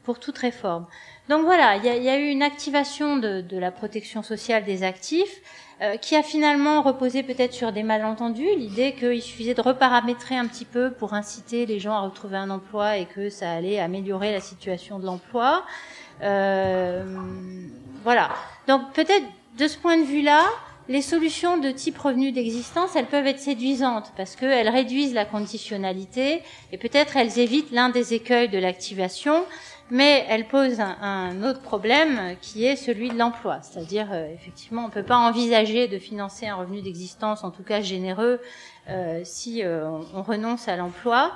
pour 0.04 0.20
toute 0.20 0.38
réforme. 0.38 0.86
Donc 1.30 1.44
voilà, 1.44 1.78
il 1.78 1.86
y 1.86 1.90
a, 1.90 1.98
y 1.98 2.10
a, 2.10 2.18
eu 2.18 2.30
une 2.30 2.44
activation 2.44 3.18
de, 3.18 3.42
de, 3.42 3.58
la 3.58 3.72
protection 3.72 4.24
sociale 4.24 4.64
des 4.66 4.84
actifs 4.84 5.42
qui 6.00 6.16
a 6.16 6.24
finalement 6.24 6.82
reposé 6.82 7.24
peut-être 7.24 7.52
sur 7.52 7.74
des 7.74 7.84
malentendus, 7.84 8.56
l'idée 8.56 8.94
qu'il 8.94 9.22
suffisait 9.22 9.54
de 9.54 9.62
reparamétrer 9.62 10.38
un 10.38 10.48
petit 10.48 10.64
peu 10.64 10.92
pour 10.92 11.14
inciter 11.14 11.66
les 11.66 11.80
gens 11.80 11.94
à 11.94 12.02
retrouver 12.02 12.38
un 12.38 12.50
emploi 12.50 12.98
et 12.98 13.06
que 13.06 13.30
ça 13.30 13.52
allait 13.52 13.80
améliorer 13.80 14.32
la 14.32 14.40
situation 14.40 14.98
de 14.98 15.06
l'emploi. 15.06 15.66
Euh, 16.24 17.04
voilà. 18.04 18.30
Donc 18.68 18.94
peut-être 18.94 19.26
de 19.58 19.68
ce 19.68 19.78
point 19.78 19.98
de 19.98 20.04
vue-là, 20.04 20.44
les 20.90 21.02
solutions 21.02 21.58
de 21.58 21.72
type 21.72 21.98
revenu 21.98 22.32
d'existence, 22.32 22.96
elles 22.96 23.06
peuvent 23.06 23.28
être 23.28 23.40
séduisantes 23.40 24.12
parce 24.18 24.36
qu'elles 24.36 24.70
réduisent 24.70 25.14
la 25.14 25.26
conditionnalité 25.26 26.42
et 26.72 26.78
peut-être 26.78 27.16
elles 27.16 27.40
évitent 27.40 27.72
l'un 27.72 27.90
des 27.90 28.14
écueils 28.14 28.50
de 28.50 28.58
l'activation, 28.58 29.46
mais 29.92 30.26
elles 30.28 30.48
posent 30.48 30.82
un, 30.82 31.44
autre 31.44 31.62
problème 31.62 32.36
qui 32.42 32.66
est 32.66 32.76
celui 32.76 33.10
de 33.10 33.18
l'emploi. 33.18 33.60
C'est-à-dire, 33.62 34.10
euh, 34.12 34.34
effectivement, 34.34 34.84
on 34.84 34.88
ne 34.88 34.94
peut 34.94 35.04
pas 35.04 35.18
envisager 35.18 35.88
de 35.88 36.00
financer 36.00 36.48
un 36.48 36.56
revenu 36.56 36.82
d'existence, 36.82 37.44
en 37.44 37.52
tout 37.52 37.64
cas 37.64 37.82
généreux, 37.82 38.40
euh, 38.90 39.22
si 39.24 39.64
on 39.66 40.22
renonce 40.22 40.68
à 40.68 40.76
l'emploi. 40.76 41.34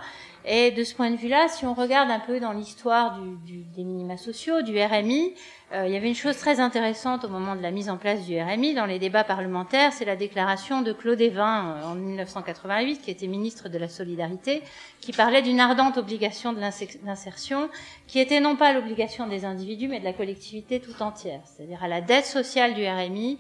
Et 0.49 0.71
de 0.71 0.85
ce 0.85 0.95
point 0.95 1.11
de 1.11 1.17
vue-là, 1.17 1.49
si 1.49 1.65
on 1.65 1.73
regarde 1.73 2.09
un 2.09 2.21
peu 2.21 2.39
dans 2.39 2.53
l'histoire 2.53 3.19
du, 3.19 3.35
du, 3.45 3.63
des 3.75 3.83
minima 3.83 4.15
sociaux, 4.15 4.61
du 4.61 4.81
RMI, 4.81 5.33
euh, 5.73 5.85
il 5.85 5.93
y 5.93 5.97
avait 5.97 6.07
une 6.07 6.15
chose 6.15 6.37
très 6.37 6.61
intéressante 6.61 7.25
au 7.25 7.27
moment 7.27 7.53
de 7.57 7.61
la 7.61 7.71
mise 7.71 7.89
en 7.89 7.97
place 7.97 8.25
du 8.25 8.39
RMI 8.39 8.73
dans 8.73 8.85
les 8.85 8.97
débats 8.97 9.25
parlementaires, 9.25 9.91
c'est 9.91 10.05
la 10.05 10.15
déclaration 10.15 10.81
de 10.81 10.93
Claude 10.93 11.19
Evin 11.19 11.75
euh, 11.75 11.83
en 11.87 11.95
1988, 11.95 13.01
qui 13.01 13.11
était 13.11 13.27
ministre 13.27 13.67
de 13.67 13.77
la 13.77 13.89
Solidarité, 13.89 14.61
qui 15.01 15.11
parlait 15.11 15.41
d'une 15.41 15.59
ardente 15.59 15.97
obligation 15.97 16.53
de 16.53 16.61
l'insertion, 16.61 17.69
qui 18.07 18.19
était 18.19 18.39
non 18.39 18.55
pas 18.55 18.71
l'obligation 18.71 19.27
des 19.27 19.43
individus, 19.43 19.89
mais 19.89 19.99
de 19.99 20.05
la 20.05 20.13
collectivité 20.13 20.79
tout 20.79 21.03
entière. 21.03 21.41
C'est-à-dire 21.43 21.83
à 21.83 21.89
la 21.89 21.99
dette 21.99 22.25
sociale 22.25 22.73
du 22.73 22.87
RMI 22.87 23.37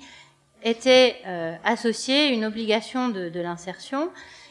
était 0.61 1.15
euh, 1.25 1.55
associée 1.63 2.33
une 2.33 2.43
obligation 2.43 3.07
de, 3.07 3.29
de 3.29 3.39
l'insertion. 3.39 4.09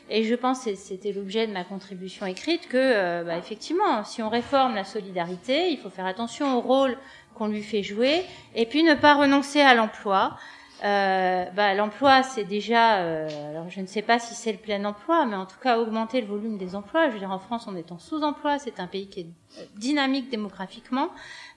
Et 0.09 0.23
je 0.25 0.35
pense, 0.35 0.67
et 0.67 0.77
c'était 0.77 1.13
l'objet 1.13 1.47
de 1.47 1.53
ma 1.53 1.65
contribution 1.65 2.27
écrite, 2.27 2.69
que 2.69 2.77
euh, 2.77 3.25
bah, 3.25 3.37
effectivement, 3.39 4.05
si 4.05 4.23
on 4.23 4.29
réforme 4.29 4.75
la 4.75 4.85
solidarité, 4.85 5.71
il 5.71 5.79
faut 5.79 5.91
faire 5.91 6.07
attention 6.07 6.57
au 6.57 6.61
rôle 6.61 6.97
qu'on 7.35 7.49
lui 7.49 7.63
fait 7.63 7.83
jouer, 7.83 8.23
et 8.55 8.67
puis 8.67 8.83
ne 8.83 8.95
pas 8.95 9.15
renoncer 9.15 9.61
à 9.61 9.75
l'emploi. 9.75 10.37
Euh, 10.85 11.47
bah, 11.55 11.75
l'emploi, 11.75 12.23
c'est 12.23 12.45
déjà, 12.45 12.99
euh, 12.99 13.51
alors 13.51 13.71
je 13.71 13.81
ne 13.81 13.87
sais 13.87 14.03
pas 14.03 14.19
si 14.19 14.35
c'est 14.35 14.53
le 14.53 14.59
plein 14.59 14.85
emploi, 14.85 15.25
mais 15.25 15.37
en 15.37 15.47
tout 15.47 15.59
cas 15.61 15.79
augmenter 15.79 16.21
le 16.21 16.27
volume 16.27 16.59
des 16.59 16.75
emplois. 16.75 17.09
Je 17.09 17.15
veux 17.15 17.19
dire, 17.19 17.31
en 17.31 17.39
France, 17.39 17.67
on 17.67 17.77
est 17.77 17.93
en 17.93 17.99
sous-emploi, 17.99 18.59
c'est 18.59 18.79
un 18.79 18.87
pays 18.87 19.09
qui 19.09 19.21
est 19.21 19.27
euh, 19.59 19.65
dynamique 19.77 20.29
démographiquement, 20.31 21.09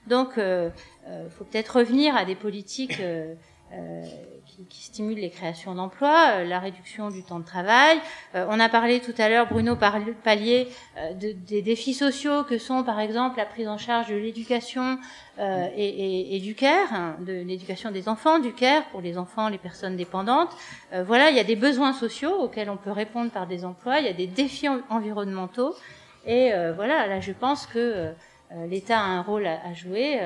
donc 0.06 0.32
il 0.36 0.42
euh, 0.42 0.70
faut 1.28 1.44
peut-être 1.44 1.76
revenir 1.76 2.16
à 2.16 2.24
des 2.24 2.34
politiques 2.34 3.00
qui, 4.68 4.84
stimule 4.84 5.18
les 5.18 5.30
créations 5.30 5.74
d'emplois, 5.74 6.32
euh, 6.32 6.44
la 6.44 6.58
réduction 6.58 7.10
du 7.10 7.22
temps 7.22 7.38
de 7.38 7.44
travail. 7.44 7.98
Euh, 8.34 8.46
on 8.48 8.60
a 8.60 8.68
parlé 8.68 9.00
tout 9.00 9.14
à 9.18 9.28
l'heure, 9.28 9.46
Bruno 9.48 9.76
Pallier, 9.76 10.68
euh, 10.96 11.14
de, 11.14 11.32
des 11.32 11.62
défis 11.62 11.94
sociaux 11.94 12.44
que 12.44 12.58
sont 12.58 12.82
par 12.82 13.00
exemple 13.00 13.38
la 13.38 13.46
prise 13.46 13.68
en 13.68 13.78
charge 13.78 14.08
de 14.08 14.16
l'éducation 14.16 14.98
et, 15.38 15.86
et, 15.86 16.36
et, 16.36 16.40
du 16.40 16.54
care, 16.54 16.92
hein, 16.92 17.16
de 17.20 17.32
l'éducation 17.32 17.90
des 17.90 18.10
enfants, 18.10 18.40
du 18.40 18.52
care 18.52 18.84
pour 18.88 19.00
les 19.00 19.16
enfants, 19.16 19.48
les 19.48 19.56
personnes 19.56 19.96
dépendantes. 19.96 20.50
voilà, 21.06 21.30
il 21.30 21.36
y 21.36 21.40
a 21.40 21.44
des 21.44 21.56
besoins 21.56 21.94
sociaux 21.94 22.34
auxquels 22.42 22.68
on 22.68 22.76
peut 22.76 22.90
répondre 22.90 23.30
par 23.30 23.46
des 23.46 23.64
emplois, 23.64 24.00
il 24.00 24.04
y 24.04 24.10
a 24.10 24.12
des 24.12 24.26
défis 24.26 24.68
environnementaux. 24.90 25.74
Et 26.26 26.50
voilà, 26.76 27.06
là 27.06 27.20
je 27.20 27.32
pense 27.32 27.66
que 27.66 28.12
l'État 28.68 28.98
a 28.98 29.06
un 29.06 29.22
rôle 29.22 29.46
à, 29.46 29.66
à 29.66 29.72
jouer, 29.72 30.20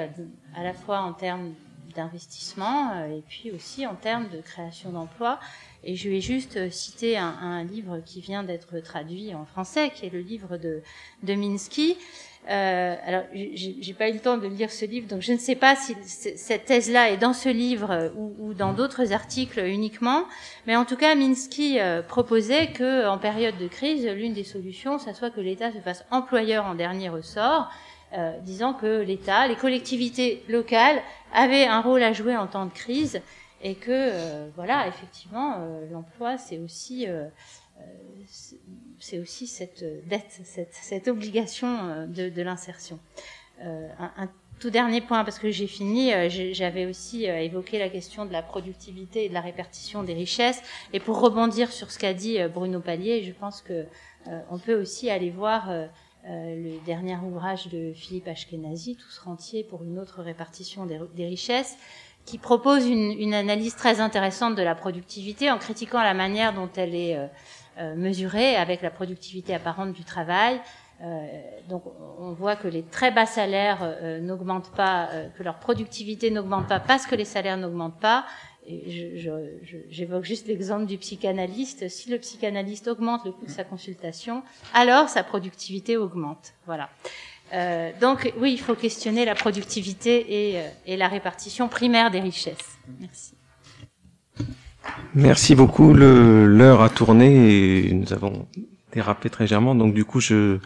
à 0.56 0.64
la 0.64 0.72
fois 0.72 0.98
en 0.98 1.12
termes 1.12 1.52
d'investissement 1.94 2.92
euh, 2.94 3.18
et 3.18 3.22
puis 3.28 3.50
aussi 3.50 3.86
en 3.86 3.94
termes 3.94 4.28
de 4.28 4.40
création 4.40 4.90
d'emplois. 4.90 5.38
Et 5.86 5.96
je 5.96 6.08
vais 6.08 6.20
juste 6.20 6.56
euh, 6.56 6.70
citer 6.70 7.16
un, 7.18 7.36
un 7.40 7.64
livre 7.64 8.00
qui 8.04 8.20
vient 8.20 8.42
d'être 8.42 8.78
traduit 8.80 9.34
en 9.34 9.44
français, 9.44 9.90
qui 9.94 10.06
est 10.06 10.10
le 10.10 10.20
livre 10.20 10.56
de, 10.56 10.82
de 11.22 11.34
Minsky. 11.34 11.96
Euh, 12.50 12.96
alors, 13.06 13.22
j'ai 13.32 13.94
pas 13.94 14.10
eu 14.10 14.12
le 14.12 14.20
temps 14.20 14.36
de 14.36 14.46
lire 14.46 14.70
ce 14.70 14.84
livre, 14.84 15.08
donc 15.08 15.22
je 15.22 15.32
ne 15.32 15.38
sais 15.38 15.54
pas 15.54 15.76
si 15.76 15.94
cette 16.04 16.66
thèse-là 16.66 17.10
est 17.10 17.16
dans 17.16 17.32
ce 17.32 17.48
livre 17.48 17.90
euh, 17.90 18.10
ou, 18.16 18.34
ou 18.38 18.54
dans 18.54 18.74
d'autres 18.74 19.12
articles 19.12 19.60
uniquement, 19.60 20.24
mais 20.66 20.76
en 20.76 20.84
tout 20.84 20.96
cas, 20.96 21.14
Minsky 21.14 21.78
proposait 22.06 22.66
que, 22.68 23.06
en 23.08 23.16
période 23.16 23.56
de 23.56 23.66
crise, 23.66 24.06
l'une 24.06 24.34
des 24.34 24.44
solutions, 24.44 24.98
ça 24.98 25.14
soit 25.14 25.30
que 25.30 25.40
l'État 25.40 25.72
se 25.72 25.78
fasse 25.78 26.04
employeur 26.10 26.66
en 26.66 26.74
dernier 26.74 27.08
ressort, 27.08 27.70
euh, 28.16 28.38
disant 28.40 28.74
que 28.74 29.00
l'État, 29.00 29.48
les 29.48 29.56
collectivités 29.56 30.44
locales 30.48 31.02
avaient 31.32 31.64
un 31.64 31.80
rôle 31.80 32.02
à 32.02 32.12
jouer 32.12 32.36
en 32.36 32.46
temps 32.46 32.66
de 32.66 32.72
crise 32.72 33.20
et 33.60 33.74
que 33.74 33.90
euh, 33.90 34.48
voilà, 34.54 34.86
effectivement, 34.86 35.56
euh, 35.58 35.90
l'emploi 35.90 36.38
c'est 36.38 36.58
aussi 36.58 37.06
c'est 39.00 39.18
aussi 39.18 39.48
cette 39.48 39.84
dette, 40.06 40.40
cette, 40.44 40.74
cette 40.74 41.08
obligation 41.08 42.06
de, 42.06 42.28
de 42.28 42.42
l'insertion. 42.42 43.00
Un, 43.60 44.12
un, 44.16 44.30
tout 44.60 44.70
dernier 44.70 45.00
point, 45.00 45.24
parce 45.24 45.40
que 45.40 45.50
j'ai 45.50 45.66
fini, 45.66 46.12
j'avais 46.52 46.86
aussi 46.86 47.24
évoqué 47.24 47.80
la 47.80 47.88
question 47.88 48.24
de 48.26 48.32
la 48.32 48.42
productivité 48.42 49.24
et 49.24 49.28
de 49.28 49.34
la 49.34 49.40
répartition 49.40 50.04
des 50.04 50.14
richesses. 50.14 50.62
Et 50.92 51.00
pour 51.00 51.20
rebondir 51.20 51.72
sur 51.72 51.90
ce 51.90 51.98
qu'a 51.98 52.14
dit 52.14 52.38
Bruno 52.54 52.78
Pallier, 52.78 53.24
je 53.24 53.32
pense 53.32 53.60
que 53.60 53.86
on 54.50 54.58
peut 54.58 54.80
aussi 54.80 55.10
aller 55.10 55.30
voir 55.30 55.68
euh, 56.26 56.56
le 56.56 56.84
dernier 56.86 57.16
ouvrage 57.16 57.68
de 57.68 57.92
Philippe 57.92 58.28
Ashkenazi, 58.28 58.96
Tous 58.96 59.18
rentiers 59.18 59.62
pour 59.62 59.84
une 59.84 59.98
autre 59.98 60.22
répartition 60.22 60.86
des, 60.86 61.26
richesses, 61.26 61.76
qui 62.24 62.38
propose 62.38 62.86
une, 62.86 63.12
une, 63.12 63.34
analyse 63.34 63.76
très 63.76 64.00
intéressante 64.00 64.54
de 64.54 64.62
la 64.62 64.74
productivité 64.74 65.50
en 65.50 65.58
critiquant 65.58 66.02
la 66.02 66.14
manière 66.14 66.54
dont 66.54 66.70
elle 66.76 66.94
est 66.94 67.18
euh, 67.18 67.26
euh 67.78 67.94
mesurée 67.94 68.56
avec 68.56 68.80
la 68.80 68.90
productivité 68.90 69.54
apparente 69.54 69.92
du 69.92 70.02
travail. 70.04 70.62
Euh, 71.02 71.26
donc 71.68 71.82
on 72.18 72.32
voit 72.32 72.56
que 72.56 72.68
les 72.68 72.84
très 72.84 73.10
bas 73.10 73.26
salaires 73.26 73.80
euh, 73.82 74.20
n'augmentent 74.20 74.70
pas, 74.70 75.10
que 75.36 75.42
leur 75.42 75.58
productivité 75.58 76.30
n'augmente 76.30 76.68
pas 76.68 76.80
parce 76.80 77.04
que 77.04 77.16
les 77.16 77.26
salaires 77.26 77.58
n'augmentent 77.58 78.00
pas, 78.00 78.24
j'évoque 79.90 80.24
juste 80.24 80.46
l'exemple 80.48 80.86
du 80.86 80.98
psychanalyste. 80.98 81.88
Si 81.88 82.10
le 82.10 82.18
psychanalyste 82.18 82.88
augmente 82.88 83.24
le 83.24 83.32
coût 83.32 83.46
de 83.46 83.50
sa 83.50 83.64
consultation, 83.64 84.42
alors 84.72 85.08
sa 85.08 85.22
productivité 85.22 85.96
augmente. 85.96 86.54
Voilà. 86.66 86.88
Euh, 87.52 87.90
donc 88.00 88.32
oui, 88.38 88.52
il 88.52 88.60
faut 88.60 88.74
questionner 88.74 89.24
la 89.24 89.34
productivité 89.34 90.50
et, 90.50 90.58
euh, 90.58 90.68
et 90.86 90.96
la 90.96 91.08
répartition 91.08 91.68
primaire 91.68 92.10
des 92.10 92.20
richesses. 92.20 92.78
Merci. 93.00 93.34
Merci 95.14 95.54
beaucoup. 95.54 95.94
L'heure 95.94 96.82
a 96.82 96.88
tourné 96.88 97.86
et 97.86 97.92
nous 97.92 98.12
avons 98.12 98.46
dérapé 98.92 99.30
très 99.30 99.44
légèrement. 99.44 99.74
Donc 99.74 99.94
du 99.94 100.04
coup, 100.04 100.20
je, 100.20 100.58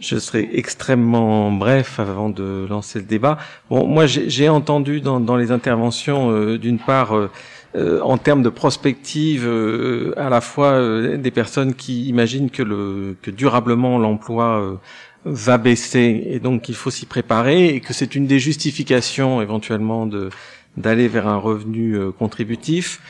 je 0.00 0.18
serai 0.18 0.48
extrêmement 0.52 1.50
bref 1.50 1.98
avant 1.98 2.28
de 2.28 2.66
lancer 2.68 2.98
le 2.98 3.06
débat. 3.06 3.38
Bon, 3.70 3.86
moi, 3.86 4.06
j'ai 4.06 4.48
entendu 4.48 5.00
dans, 5.00 5.20
dans, 5.20 5.36
les 5.36 5.50
interventions, 5.52 6.30
euh, 6.30 6.58
d'une 6.58 6.78
part, 6.78 7.16
euh, 7.16 7.30
euh, 7.76 8.00
en 8.00 8.16
termes 8.16 8.42
de 8.42 8.48
prospective, 8.48 9.44
euh, 9.46 10.14
à 10.16 10.30
la 10.30 10.40
fois 10.40 10.72
euh, 10.72 11.18
des 11.18 11.30
personnes 11.30 11.74
qui 11.74 12.08
imaginent 12.08 12.50
que, 12.50 12.62
le, 12.62 13.16
que 13.20 13.30
durablement 13.30 13.98
l'emploi 13.98 14.80
va 15.24 15.58
baisser 15.58 16.22
et 16.26 16.38
donc 16.38 16.68
il 16.68 16.74
faut 16.74 16.90
s'y 16.90 17.04
préparer 17.04 17.74
et 17.74 17.80
que 17.80 17.92
c'est 17.92 18.14
une 18.14 18.26
des 18.26 18.38
justifications 18.38 19.42
éventuellement 19.42 20.06
de 20.06 20.30
d'aller 20.76 21.08
vers 21.08 21.26
un 21.26 21.38
revenu 21.38 21.98
contributif 22.18 23.00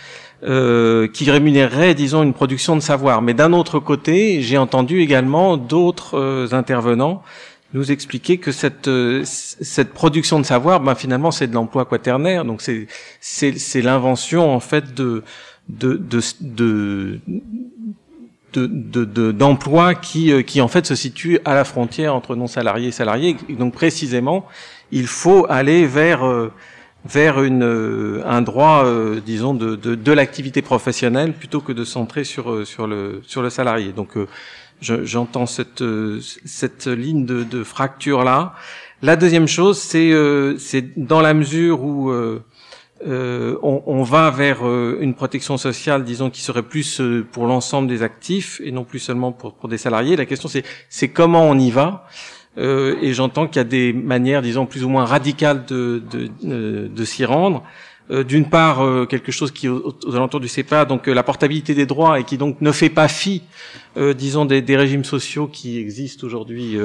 euh, 0.43 1.09
qui 1.09 1.31
rémunérerait, 1.31 1.95
disons, 1.95 2.23
une 2.23 2.35
production 2.35 2.77
de 2.77 2.81
savoir. 2.81 3.23
Mais 3.23 3.35
d'un 3.35 3.53
autre 3.53 3.79
côté, 3.79 4.43
j'ai 4.43 4.59
entendu 4.59 5.01
également 5.01 5.57
d'autres 5.57 6.19
euh, 6.19 6.49
intervenants 6.53 7.23
nous 7.75 7.91
expliquer 7.91 8.39
que 8.39 8.53
cette 8.53 8.89
euh, 8.89 9.23
cette 9.25 9.93
production 9.93 10.39
de 10.39 10.45
savoir, 10.45 10.81
ben 10.81 10.95
finalement 10.95 11.31
c'est 11.31 11.47
de 11.47 11.55
l'emploi 11.55 11.85
quaternaire, 11.85 12.45
donc 12.45 12.63
c'est 12.63 12.87
c'est 13.21 13.59
c'est 13.59 13.83
l'invention 13.83 14.55
en 14.55 14.61
fait 14.61 14.95
de 14.95 15.23
de 15.69 15.95
de 15.95 16.21
de 16.41 17.21
de, 18.53 19.05
de, 19.05 19.33
d'emplois 19.33 19.95
qui, 19.95 20.33
euh, 20.33 20.41
qui 20.41 20.63
en 20.63 20.69
fait 20.69 20.87
se 20.87 20.95
situent 20.95 21.41
à 21.45 21.55
la 21.55 21.65
frontière 21.65 22.15
entre 22.15 22.37
non 22.37 22.47
salariés 22.47 22.89
et 22.89 22.93
salariés. 22.93 23.37
Donc 23.51 23.75
précisément, 23.75 24.47
il 24.93 25.07
faut 25.07 25.45
aller 25.51 25.85
vers 25.87 26.25
vers 27.09 27.43
une, 27.43 28.23
un 28.25 28.43
droit, 28.43 28.85
disons, 29.25 29.55
de, 29.55 29.77
de, 29.77 29.95
de 29.95 30.13
l'activité 30.13 30.63
professionnelle 30.63 31.33
plutôt 31.33 31.61
que 31.61 31.73
de 31.73 31.85
centrer 31.85 32.25
sur 32.25 32.67
sur 32.67 32.87
le 32.87 33.23
sur 33.27 33.43
le 33.43 33.51
salarié. 33.51 33.93
Donc 33.93 34.15
j'entends 34.81 35.47
cette 35.47 35.85
cette 36.21 36.87
ligne 36.87 37.25
de, 37.25 37.45
de 37.45 37.65
fracture 37.65 38.25
là. 38.25 38.55
La 39.03 39.17
deuxième 39.17 39.47
chose, 39.47 39.79
c'est 39.79 40.11
euh, 40.11 40.57
dans 40.97 41.21
la 41.21 41.35
mesure 41.35 41.83
où 41.83 42.11
euh, 42.11 42.43
euh 43.07 43.59
on, 43.63 43.83
on, 43.87 44.03
va 44.05 44.31
vers 44.31 44.67
euh, 44.67 44.97
une 45.01 45.15
protection 45.15 45.59
sociale, 45.59 46.03
disons, 46.03 46.31
qui 46.31 46.41
serait 46.41 46.63
plus 46.63 47.03
pour 47.31 47.47
l'ensemble 47.47 47.89
des 47.89 48.03
actifs 48.03 48.59
et 48.65 48.73
non 48.73 48.85
plus 48.85 48.99
seulement 48.99 49.33
pour, 49.33 49.53
pour 49.53 49.69
des 49.69 49.77
salariés. 49.77 50.17
La 50.17 50.25
question, 50.25 50.49
c'est 50.89 51.09
comment 51.09 51.43
on 51.43 51.59
y 51.59 51.71
va. 51.71 52.09
Et 52.57 53.13
j'entends 53.13 53.47
qu'il 53.47 53.57
y 53.57 53.61
a 53.61 53.65
des 53.65 53.93
manières, 53.93 54.41
disons, 54.43 54.67
plus 54.67 54.83
ou 54.85 54.89
moins 54.89 55.05
radicales 55.05 55.67
de 55.67 56.03
de, 56.11 56.89
de 56.89 57.05
s'y 57.05 57.25
rendre. 57.25 57.63
Euh, 58.13 58.23
d'une 58.23 58.49
part 58.49 58.85
euh, 58.85 59.05
quelque 59.05 59.33
chose 59.33 59.51
qui 59.51 59.69
aux, 59.69 59.93
alentours 60.15 60.39
du 60.39 60.47
CEPA, 60.47 60.85
donc 60.85 61.09
euh, 61.09 61.13
la 61.13 61.25
portabilité 61.25 61.75
des 61.75 61.87
droits 61.87 62.21
et 62.21 62.25
qui 62.25 62.39
donc 62.39 62.61
ne 62.61 62.71
fait 62.71 62.89
pas 62.89 63.09
fi, 63.09 63.43
disons, 63.97 64.45
des, 64.45 64.63
des, 64.63 64.77
régimes 64.77 65.05
sociaux 65.05 65.49
qui 65.49 65.79
existent 65.79 66.27
aujourd'hui 66.27 66.79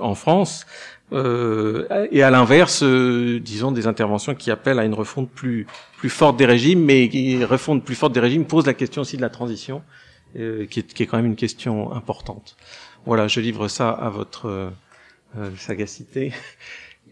en 0.00 0.14
France, 0.14 0.64
et 1.12 2.22
à 2.22 2.30
l'inverse, 2.30 2.84
disons, 2.84 3.72
des 3.72 3.88
interventions 3.88 4.36
qui 4.36 4.50
appellent 4.52 4.78
à 4.78 4.84
une 4.84 4.94
refonte 4.94 5.28
plus 5.28 5.66
plus 5.98 6.08
forte 6.08 6.36
des 6.36 6.46
régimes, 6.46 6.84
mais 6.84 7.08
qui 7.08 7.44
refonte 7.44 7.84
plus 7.84 7.96
forte 7.96 8.12
des 8.12 8.20
régimes 8.20 8.44
pose 8.44 8.64
la 8.64 8.74
question 8.74 9.02
aussi 9.02 9.16
de 9.16 9.22
la 9.22 9.28
transition, 9.28 9.82
qui 10.34 10.40
est, 10.40 10.94
qui, 10.94 11.02
est, 11.02 11.06
quand 11.06 11.16
même 11.16 11.26
une 11.26 11.36
question 11.36 11.92
importante. 11.92 12.56
Voilà, 13.04 13.26
je 13.26 13.40
livre 13.40 13.66
ça 13.66 13.90
à 13.90 14.08
votre 14.08 14.72
sagacité. 15.58 16.32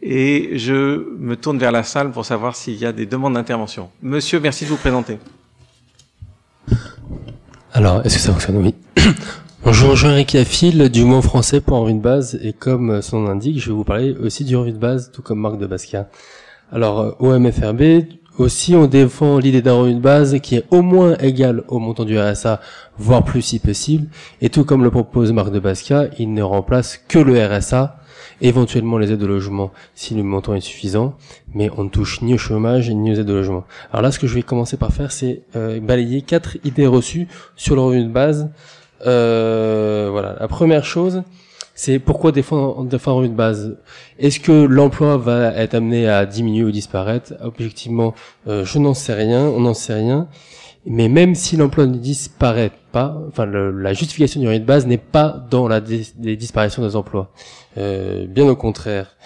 Et 0.02 0.58
je 0.58 1.06
me 1.18 1.36
tourne 1.36 1.58
vers 1.58 1.72
la 1.72 1.82
salle 1.82 2.10
pour 2.10 2.24
savoir 2.24 2.56
s'il 2.56 2.76
y 2.76 2.86
a 2.86 2.92
des 2.92 3.06
demandes 3.06 3.34
d'intervention. 3.34 3.90
Monsieur, 4.02 4.40
merci 4.40 4.64
de 4.64 4.70
vous 4.70 4.76
présenter. 4.76 5.18
Alors, 7.72 8.04
est-ce 8.04 8.16
que 8.16 8.20
ça 8.20 8.32
fonctionne? 8.32 8.56
Oui. 8.56 8.74
Bonjour, 9.62 9.94
Jean-Éric 9.94 10.36
Affil 10.36 10.88
du 10.88 11.04
mot 11.04 11.20
français 11.20 11.60
pour 11.60 11.78
revue 11.80 11.92
de 11.94 12.00
base. 12.00 12.40
Et 12.42 12.54
comme 12.54 13.02
son 13.02 13.20
nom 13.20 13.28
l'indique, 13.28 13.60
je 13.60 13.66
vais 13.66 13.74
vous 13.74 13.84
parler 13.84 14.16
aussi 14.16 14.44
du 14.44 14.56
revue 14.56 14.72
de 14.72 14.78
base, 14.78 15.12
tout 15.12 15.20
comme 15.20 15.40
Marc 15.40 15.58
de 15.58 15.66
Basquiat. 15.66 16.08
Alors, 16.72 17.00
euh, 17.00 17.10
au 17.18 17.38
MFRB, 17.38 18.06
aussi, 18.38 18.74
on 18.74 18.86
défend 18.86 19.38
l'idée 19.38 19.60
d'un 19.60 19.74
revenu 19.74 19.96
de 19.96 20.00
base 20.00 20.38
qui 20.40 20.56
est 20.56 20.64
au 20.70 20.80
moins 20.80 21.14
égal 21.18 21.62
au 21.68 21.78
montant 21.78 22.06
du 22.06 22.18
RSA, 22.18 22.60
voire 22.96 23.22
plus 23.22 23.42
si 23.42 23.58
possible. 23.58 24.08
Et 24.40 24.48
tout 24.48 24.64
comme 24.64 24.82
le 24.82 24.90
propose 24.90 25.30
Marc 25.32 25.50
de 25.50 25.60
Basquiat, 25.60 26.06
il 26.18 26.32
ne 26.32 26.42
remplace 26.42 26.96
que 26.96 27.18
le 27.18 27.38
RSA 27.44 27.99
éventuellement 28.40 28.98
les 28.98 29.12
aides 29.12 29.18
de 29.18 29.26
logement 29.26 29.70
si 29.94 30.14
le 30.14 30.22
montant 30.22 30.54
est 30.54 30.60
suffisant, 30.60 31.14
mais 31.54 31.70
on 31.76 31.84
ne 31.84 31.88
touche 31.88 32.22
ni 32.22 32.34
au 32.34 32.38
chômage 32.38 32.90
ni 32.90 33.12
aux 33.12 33.14
aides 33.14 33.26
de 33.26 33.32
logement. 33.32 33.64
Alors 33.92 34.02
là, 34.02 34.12
ce 34.12 34.18
que 34.18 34.26
je 34.26 34.34
vais 34.34 34.42
commencer 34.42 34.76
par 34.76 34.92
faire, 34.92 35.12
c'est 35.12 35.42
euh, 35.56 35.80
balayer 35.80 36.22
quatre 36.22 36.56
idées 36.64 36.86
reçues 36.86 37.28
sur 37.56 37.74
le 37.74 37.80
revenu 37.82 38.04
de 38.04 38.12
base. 38.12 38.50
Euh, 39.06 40.08
voilà, 40.10 40.36
la 40.38 40.48
première 40.48 40.84
chose, 40.84 41.22
c'est 41.74 41.98
pourquoi 41.98 42.32
défendre, 42.32 42.84
défendre 42.84 43.16
un 43.16 43.20
revenu 43.20 43.32
de 43.32 43.38
base? 43.38 43.76
Est-ce 44.18 44.40
que 44.40 44.52
l'emploi 44.52 45.16
va 45.16 45.54
être 45.54 45.74
amené 45.74 46.08
à 46.08 46.26
diminuer 46.26 46.64
ou 46.64 46.70
disparaître? 46.70 47.34
Objectivement, 47.42 48.14
euh, 48.48 48.64
je 48.64 48.78
n'en 48.78 48.94
sais 48.94 49.14
rien, 49.14 49.42
on 49.44 49.60
n'en 49.60 49.74
sait 49.74 49.94
rien. 49.94 50.28
Mais 50.86 51.08
même 51.08 51.34
si 51.34 51.56
l'emploi 51.56 51.86
ne 51.86 51.96
disparaît 51.96 52.72
pas, 52.92 53.20
enfin 53.28 53.46
la 53.46 53.92
justification 53.92 54.40
du 54.40 54.46
revenu 54.46 54.60
de 54.60 54.66
base 54.66 54.86
n'est 54.86 54.98
pas 54.98 55.44
dans 55.50 55.68
la 55.68 55.80
disparition 55.80 56.82
des 56.82 56.96
emplois. 56.96 57.32
Euh, 57.76 58.26
bien 58.26 58.48
au 58.48 58.56
contraire. 58.56 59.16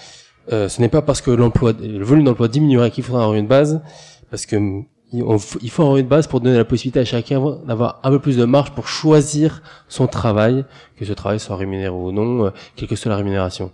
Euh, 0.53 0.69
ce 0.69 0.81
n'est 0.81 0.89
pas 0.89 1.01
parce 1.01 1.21
que 1.21 1.31
l'emploi, 1.31 1.73
le 1.73 2.05
volume 2.05 2.25
d'emploi 2.25 2.49
diminuerait 2.49 2.91
qu'il 2.91 3.05
faudra 3.05 3.23
un 3.23 3.27
revenu 3.27 3.45
de 3.45 3.49
base, 3.49 3.83
parce 4.31 4.47
que 4.47 4.83
il 5.15 5.71
faut 5.71 5.83
un 5.85 5.89
revenu 5.89 6.03
de 6.03 6.09
base 6.09 6.27
pour 6.27 6.41
donner 6.41 6.57
la 6.57 6.65
possibilité 6.65 7.01
à 7.01 7.05
chacun 7.05 7.59
d'avoir 7.67 8.01
un 8.03 8.11
peu 8.11 8.19
plus 8.19 8.37
de 8.37 8.45
marge 8.45 8.73
pour 8.73 8.89
choisir 8.89 9.63
son 9.89 10.07
travail, 10.07 10.65
que 10.97 11.05
ce 11.05 11.13
travail 11.13 11.39
soit 11.39 11.57
rémunéré 11.57 11.89
ou 11.89 12.11
non, 12.11 12.47
euh, 12.47 12.51
quelle 12.75 12.89
que 12.89 12.97
soit 12.97 13.11
la 13.11 13.17
rémunération. 13.17 13.71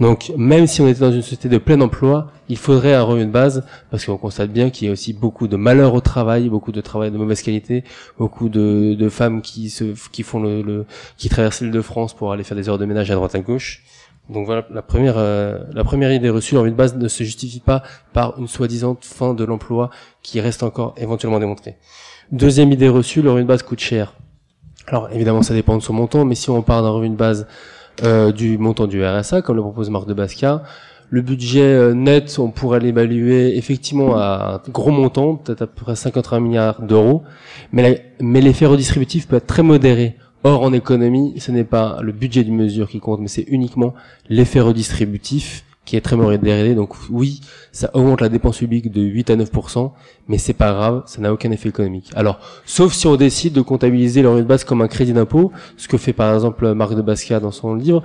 Donc, 0.00 0.32
même 0.36 0.66
si 0.66 0.80
on 0.80 0.88
était 0.88 1.00
dans 1.00 1.12
une 1.12 1.22
société 1.22 1.48
de 1.48 1.58
plein 1.58 1.80
emploi, 1.80 2.30
il 2.48 2.56
faudrait 2.56 2.94
un 2.94 3.02
revenu 3.02 3.26
de 3.26 3.30
base, 3.32 3.64
parce 3.90 4.04
qu'on 4.06 4.16
constate 4.16 4.50
bien 4.52 4.70
qu'il 4.70 4.86
y 4.86 4.90
a 4.90 4.92
aussi 4.92 5.12
beaucoup 5.12 5.48
de 5.48 5.56
malheur 5.56 5.94
au 5.94 6.00
travail, 6.00 6.48
beaucoup 6.48 6.72
de 6.72 6.80
travail 6.80 7.10
de 7.10 7.18
mauvaise 7.18 7.42
qualité, 7.42 7.82
beaucoup 8.18 8.48
de, 8.48 9.08
femmes 9.08 9.42
qui 9.42 9.70
se, 9.70 9.84
qui 10.12 10.22
font 10.22 10.40
le, 10.40 10.84
qui 11.16 11.28
traversent 11.28 11.62
l'île 11.62 11.70
de 11.72 11.80
France 11.80 12.14
pour 12.14 12.32
aller 12.32 12.44
faire 12.44 12.56
des 12.56 12.68
heures 12.68 12.78
de 12.78 12.84
ménage 12.84 13.10
à 13.10 13.14
droite 13.14 13.34
à 13.34 13.40
gauche. 13.40 13.82
Donc 14.28 14.46
voilà, 14.46 14.66
la 14.70 14.82
première, 14.82 15.18
euh, 15.18 15.58
la 15.72 15.84
première 15.84 16.12
idée 16.12 16.30
reçue, 16.30 16.56
revenu 16.56 16.72
de 16.72 16.76
base 16.76 16.96
ne 16.96 17.08
se 17.08 17.22
justifie 17.22 17.60
pas 17.60 17.82
par 18.12 18.38
une 18.38 18.48
soi-disant 18.48 18.96
fin 19.00 19.34
de 19.34 19.44
l'emploi 19.44 19.90
qui 20.22 20.40
reste 20.40 20.62
encore 20.62 20.94
éventuellement 20.96 21.38
démontrée. 21.38 21.76
Deuxième 22.32 22.72
idée 22.72 22.88
reçue, 22.88 23.22
le 23.22 23.30
revenu 23.30 23.44
de 23.44 23.48
base 23.48 23.62
coûte 23.62 23.78
cher. 23.78 24.14
Alors 24.88 25.08
évidemment, 25.12 25.42
ça 25.42 25.54
dépend 25.54 25.76
de 25.76 25.82
son 25.82 25.92
montant, 25.92 26.24
mais 26.24 26.34
si 26.34 26.50
on 26.50 26.62
part 26.62 26.82
d'un 26.82 26.90
revenu 26.90 27.10
de 27.10 27.16
base 27.16 27.46
euh, 28.02 28.32
du 28.32 28.58
montant 28.58 28.86
du 28.86 29.04
RSA, 29.04 29.42
comme 29.42 29.56
le 29.56 29.62
propose 29.62 29.90
Marc 29.90 30.06
de 30.06 30.14
Basquiat, 30.14 30.62
le 31.08 31.22
budget 31.22 31.62
euh, 31.62 31.94
net, 31.94 32.36
on 32.40 32.50
pourrait 32.50 32.80
l'évaluer 32.80 33.56
effectivement 33.56 34.16
à 34.16 34.60
un 34.66 34.70
gros 34.70 34.90
montant, 34.90 35.36
peut-être 35.36 35.62
à 35.62 35.66
peu 35.68 35.84
près 35.84 35.94
53 35.94 36.40
milliards 36.40 36.82
d'euros, 36.82 37.22
mais 37.70 38.02
l'effet 38.20 38.66
redistributif 38.66 39.28
peut 39.28 39.36
être 39.36 39.46
très 39.46 39.62
modéré 39.62 40.16
Or, 40.48 40.62
en 40.62 40.72
économie, 40.72 41.34
ce 41.40 41.50
n'est 41.50 41.64
pas 41.64 41.98
le 42.02 42.12
budget 42.12 42.44
d'une 42.44 42.54
mesure 42.54 42.88
qui 42.88 43.00
compte, 43.00 43.18
mais 43.18 43.26
c'est 43.26 43.46
uniquement 43.48 43.94
l'effet 44.28 44.60
redistributif 44.60 45.64
qui 45.84 45.96
est 45.96 46.00
très 46.00 46.14
modéré. 46.14 46.76
Donc 46.76 46.94
oui, 47.10 47.40
ça 47.72 47.90
augmente 47.94 48.20
la 48.20 48.28
dépense 48.28 48.58
publique 48.58 48.92
de 48.92 49.00
8 49.00 49.30
à 49.30 49.34
9%, 49.34 49.90
mais 50.28 50.38
c'est 50.38 50.52
pas 50.52 50.72
grave, 50.72 51.02
ça 51.06 51.20
n'a 51.20 51.32
aucun 51.32 51.50
effet 51.50 51.70
économique. 51.70 52.12
Alors, 52.14 52.38
sauf 52.64 52.92
si 52.92 53.08
on 53.08 53.16
décide 53.16 53.54
de 53.54 53.60
comptabiliser 53.60 54.22
le 54.22 54.36
de 54.36 54.42
base 54.42 54.62
comme 54.62 54.82
un 54.82 54.86
crédit 54.86 55.12
d'impôt, 55.12 55.50
ce 55.76 55.88
que 55.88 55.96
fait 55.96 56.12
par 56.12 56.32
exemple 56.32 56.72
Marc 56.74 56.94
de 56.94 57.02
Basquiat 57.02 57.40
dans 57.40 57.50
son 57.50 57.74
livre, 57.74 58.04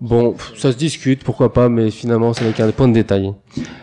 Bon, 0.00 0.34
ça 0.56 0.72
se 0.72 0.76
discute, 0.76 1.22
pourquoi 1.22 1.52
pas, 1.52 1.68
mais 1.68 1.90
finalement, 1.90 2.32
ce 2.32 2.42
n'est 2.42 2.52
qu'un 2.52 2.70
point 2.72 2.88
de 2.88 2.94
détail. 2.94 3.32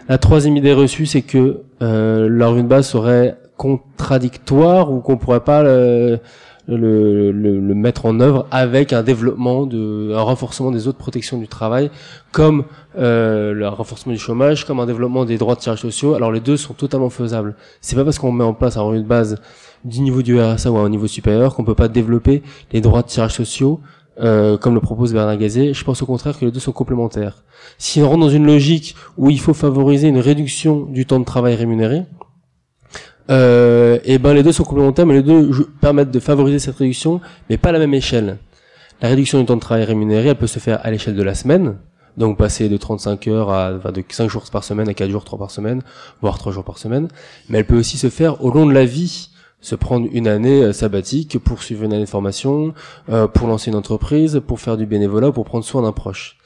La 0.09 0.17
troisième 0.17 0.57
idée 0.57 0.73
reçue, 0.73 1.05
c'est 1.05 1.21
que 1.21 1.61
euh, 1.81 2.45
revenu 2.47 2.63
de 2.63 2.67
base 2.67 2.89
serait 2.89 3.37
contradictoire 3.55 4.91
ou 4.91 4.99
qu'on 4.99 5.17
pourrait 5.17 5.43
pas 5.43 5.63
le, 5.63 6.19
le, 6.67 7.31
mettre 7.73 8.05
en 8.05 8.19
œuvre 8.19 8.47
avec 8.51 8.93
un 8.93 9.03
développement, 9.03 9.65
de, 9.65 10.13
un 10.15 10.21
renforcement 10.21 10.71
des 10.71 10.87
autres 10.87 10.97
protections 10.97 11.37
du 11.37 11.47
travail, 11.47 11.89
comme 12.31 12.65
euh, 12.97 13.53
le 13.53 13.67
renforcement 13.67 14.13
du 14.13 14.19
chômage, 14.19 14.65
comme 14.65 14.79
un 14.79 14.85
développement 14.85 15.25
des 15.25 15.37
droits 15.37 15.55
de 15.55 15.59
tirage 15.59 15.81
sociaux. 15.81 16.13
Alors 16.13 16.31
les 16.31 16.39
deux 16.39 16.57
sont 16.57 16.73
totalement 16.73 17.09
faisables. 17.09 17.55
C'est 17.81 17.95
pas 17.95 18.03
parce 18.03 18.19
qu'on 18.19 18.31
met 18.31 18.43
en 18.43 18.53
place 18.53 18.77
un 18.77 18.81
revenu 18.81 19.03
de 19.03 19.07
base 19.07 19.41
du 19.83 20.01
niveau 20.01 20.21
du 20.21 20.39
RSA 20.39 20.71
ou 20.71 20.77
à 20.77 20.81
un 20.81 20.89
niveau 20.89 21.07
supérieur 21.07 21.55
qu'on 21.55 21.63
peut 21.63 21.75
pas 21.75 21.87
développer 21.87 22.43
les 22.71 22.81
droits 22.81 23.01
de 23.01 23.07
tirage 23.07 23.33
sociaux 23.33 23.81
euh, 24.19 24.57
comme 24.57 24.75
le 24.75 24.81
propose 24.81 25.13
Bernard 25.13 25.37
Gazet. 25.37 25.73
Je 25.73 25.83
pense 25.83 26.01
au 26.01 26.05
contraire 26.05 26.37
que 26.37 26.45
les 26.45 26.51
deux 26.51 26.59
sont 26.59 26.73
complémentaires. 26.73 27.43
Si 27.77 28.01
on 28.01 28.09
rentre 28.09 28.19
dans 28.19 28.29
une 28.29 28.45
logique 28.45 28.95
où 29.17 29.29
il 29.29 29.39
faut 29.39 29.53
favoriser 29.53 30.09
une 30.09 30.19
réduction 30.19 30.85
du 30.85 31.05
temps 31.05 31.19
de 31.19 31.25
travail 31.25 31.55
rémunéré, 31.55 32.03
euh, 33.31 33.99
et 34.03 34.17
ben 34.17 34.33
les 34.33 34.43
deux 34.43 34.51
sont 34.51 34.63
complémentaires, 34.63 35.05
mais 35.05 35.15
les 35.15 35.23
deux 35.23 35.49
permettent 35.79 36.11
de 36.11 36.19
favoriser 36.19 36.59
cette 36.59 36.75
réduction, 36.75 37.21
mais 37.49 37.57
pas 37.57 37.69
à 37.69 37.71
la 37.71 37.79
même 37.79 37.93
échelle. 37.93 38.37
La 39.01 39.09
réduction 39.09 39.39
du 39.39 39.45
temps 39.45 39.55
de 39.55 39.61
travail 39.61 39.85
rémunéré, 39.85 40.29
elle 40.29 40.35
peut 40.35 40.47
se 40.47 40.59
faire 40.59 40.79
à 40.83 40.91
l'échelle 40.91 41.15
de 41.15 41.23
la 41.23 41.33
semaine, 41.33 41.77
donc 42.17 42.37
passer 42.37 42.67
de 42.69 42.77
35 42.77 43.27
heures 43.29 43.49
à 43.49 43.71
de 43.71 44.03
5 44.07 44.29
jours 44.29 44.43
par 44.51 44.63
semaine 44.63 44.89
à 44.89 44.93
4 44.93 45.09
jours, 45.09 45.23
3 45.23 45.39
par 45.39 45.49
semaine, 45.49 45.81
voire 46.21 46.37
3 46.37 46.51
jours 46.51 46.65
par 46.65 46.77
semaine, 46.77 47.07
mais 47.49 47.59
elle 47.59 47.65
peut 47.65 47.77
aussi 47.77 47.97
se 47.97 48.09
faire 48.09 48.43
au 48.43 48.51
long 48.51 48.65
de 48.65 48.73
la 48.73 48.85
vie, 48.85 49.29
se 49.61 49.75
prendre 49.75 50.07
une 50.11 50.27
année 50.27 50.63
euh, 50.63 50.73
sabbatique 50.73 51.39
pour 51.39 51.63
suivre 51.63 51.83
une 51.83 51.93
année 51.93 52.05
de 52.05 52.09
formation, 52.09 52.73
euh, 53.09 53.27
pour 53.27 53.47
lancer 53.47 53.71
une 53.71 53.77
entreprise, 53.77 54.41
pour 54.45 54.59
faire 54.59 54.75
du 54.75 54.85
bénévolat, 54.85 55.31
pour 55.31 55.45
prendre 55.45 55.63
soin 55.63 55.83
d'un 55.83 55.91
proche. 55.91 56.37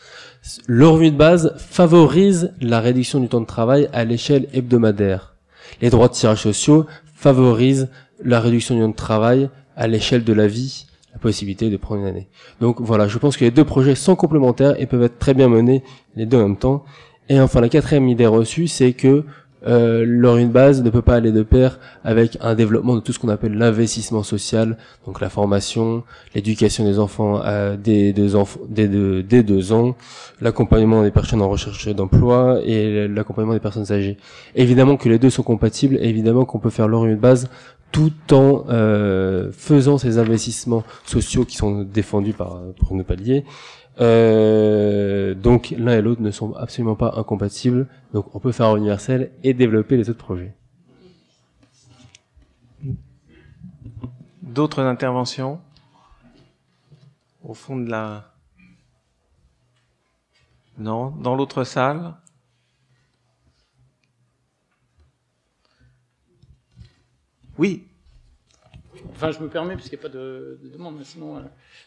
Le 0.67 0.87
revenu 0.87 1.11
de 1.11 1.17
base 1.17 1.55
favorise 1.57 2.53
la 2.61 2.79
réduction 2.79 3.19
du 3.19 3.27
temps 3.27 3.41
de 3.41 3.45
travail 3.45 3.89
à 3.91 4.03
l'échelle 4.03 4.47
hebdomadaire 4.53 5.34
les 5.81 5.89
droits 5.89 6.07
de 6.07 6.13
tirage 6.13 6.41
sociaux 6.41 6.85
favorisent 7.13 7.89
la 8.23 8.39
réduction 8.39 8.75
du 8.75 8.81
temps 8.81 8.89
de 8.89 8.95
travail 8.95 9.49
à 9.75 9.87
l'échelle 9.87 10.23
de 10.23 10.33
la 10.33 10.47
vie, 10.47 10.85
la 11.13 11.19
possibilité 11.19 11.69
de 11.69 11.77
prendre 11.77 12.01
une 12.01 12.07
année. 12.07 12.27
Donc 12.61 12.81
voilà, 12.81 13.07
je 13.07 13.17
pense 13.17 13.37
que 13.37 13.45
les 13.45 13.51
deux 13.51 13.65
projets 13.65 13.95
sont 13.95 14.15
complémentaires 14.15 14.79
et 14.79 14.85
peuvent 14.85 15.03
être 15.03 15.19
très 15.19 15.33
bien 15.33 15.49
menés 15.49 15.83
les 16.15 16.25
deux 16.25 16.37
en 16.37 16.43
même 16.43 16.57
temps. 16.57 16.85
Et 17.29 17.39
enfin, 17.39 17.61
la 17.61 17.69
quatrième 17.69 18.07
idée 18.07 18.27
reçue, 18.27 18.67
c'est 18.67 18.93
que 18.93 19.25
euh, 19.65 20.03
leur 20.05 20.37
une 20.37 20.49
base 20.49 20.83
ne 20.83 20.89
peut 20.89 21.01
pas 21.01 21.15
aller 21.15 21.31
de 21.31 21.43
pair 21.43 21.79
avec 22.03 22.37
un 22.41 22.55
développement 22.55 22.95
de 22.95 22.99
tout 22.99 23.13
ce 23.13 23.19
qu'on 23.19 23.29
appelle 23.29 23.57
l'investissement 23.57 24.23
social, 24.23 24.77
donc 25.05 25.21
la 25.21 25.29
formation, 25.29 26.03
l'éducation 26.33 26.83
des 26.83 26.99
enfants 26.99 27.41
des 27.81 28.13
deux 28.13 28.33
des 28.69 28.87
deux, 28.87 29.23
deux 29.23 29.73
ans, 29.73 29.95
l'accompagnement 30.41 31.03
des 31.03 31.11
personnes 31.11 31.41
en 31.41 31.49
recherche 31.49 31.87
d'emploi 31.89 32.59
et 32.63 33.07
l'accompagnement 33.07 33.53
des 33.53 33.59
personnes 33.59 33.91
âgées. 33.91 34.17
Évidemment 34.55 34.97
que 34.97 35.09
les 35.09 35.19
deux 35.19 35.29
sont 35.29 35.43
compatibles, 35.43 35.97
évidemment 36.01 36.45
qu'on 36.45 36.59
peut 36.59 36.69
faire 36.69 36.87
leur 36.87 37.05
une 37.05 37.15
base 37.15 37.49
tout 37.91 38.11
en 38.33 38.65
euh, 38.69 39.51
faisant 39.53 39.97
ces 39.97 40.17
investissements 40.17 40.83
sociaux 41.05 41.45
qui 41.45 41.55
sont 41.55 41.83
défendus 41.83 42.33
par 42.33 42.59
Bruno 42.81 43.05
Palier. 43.05 43.45
Euh, 43.99 45.33
donc 45.33 45.73
l'un 45.77 45.93
et 45.93 46.01
l'autre 46.01 46.21
ne 46.21 46.31
sont 46.31 46.53
absolument 46.53 46.95
pas 46.95 47.13
incompatibles. 47.15 47.87
Donc 48.13 48.33
on 48.35 48.39
peut 48.39 48.51
faire 48.51 48.75
universel 48.75 49.31
et 49.43 49.53
développer 49.53 49.97
les 49.97 50.09
autres 50.09 50.23
projets. 50.23 50.53
D'autres 54.41 54.81
interventions 54.81 55.59
au 57.43 57.53
fond 57.53 57.77
de 57.77 57.89
la... 57.89 58.33
Non, 60.77 61.11
dans 61.11 61.35
l'autre 61.35 61.63
salle? 61.63 62.15
Oui. 67.57 67.87
Enfin, 69.15 69.31
je 69.31 69.39
me 69.39 69.47
permets, 69.47 69.75
puisqu'il 69.75 69.95
n'y 69.95 70.01
a 70.01 70.09
pas 70.09 70.13
de, 70.13 70.59
de 70.63 70.69
demande, 70.69 70.95
mais 70.97 71.05
sinon. 71.05 71.37
Euh... 71.37 71.41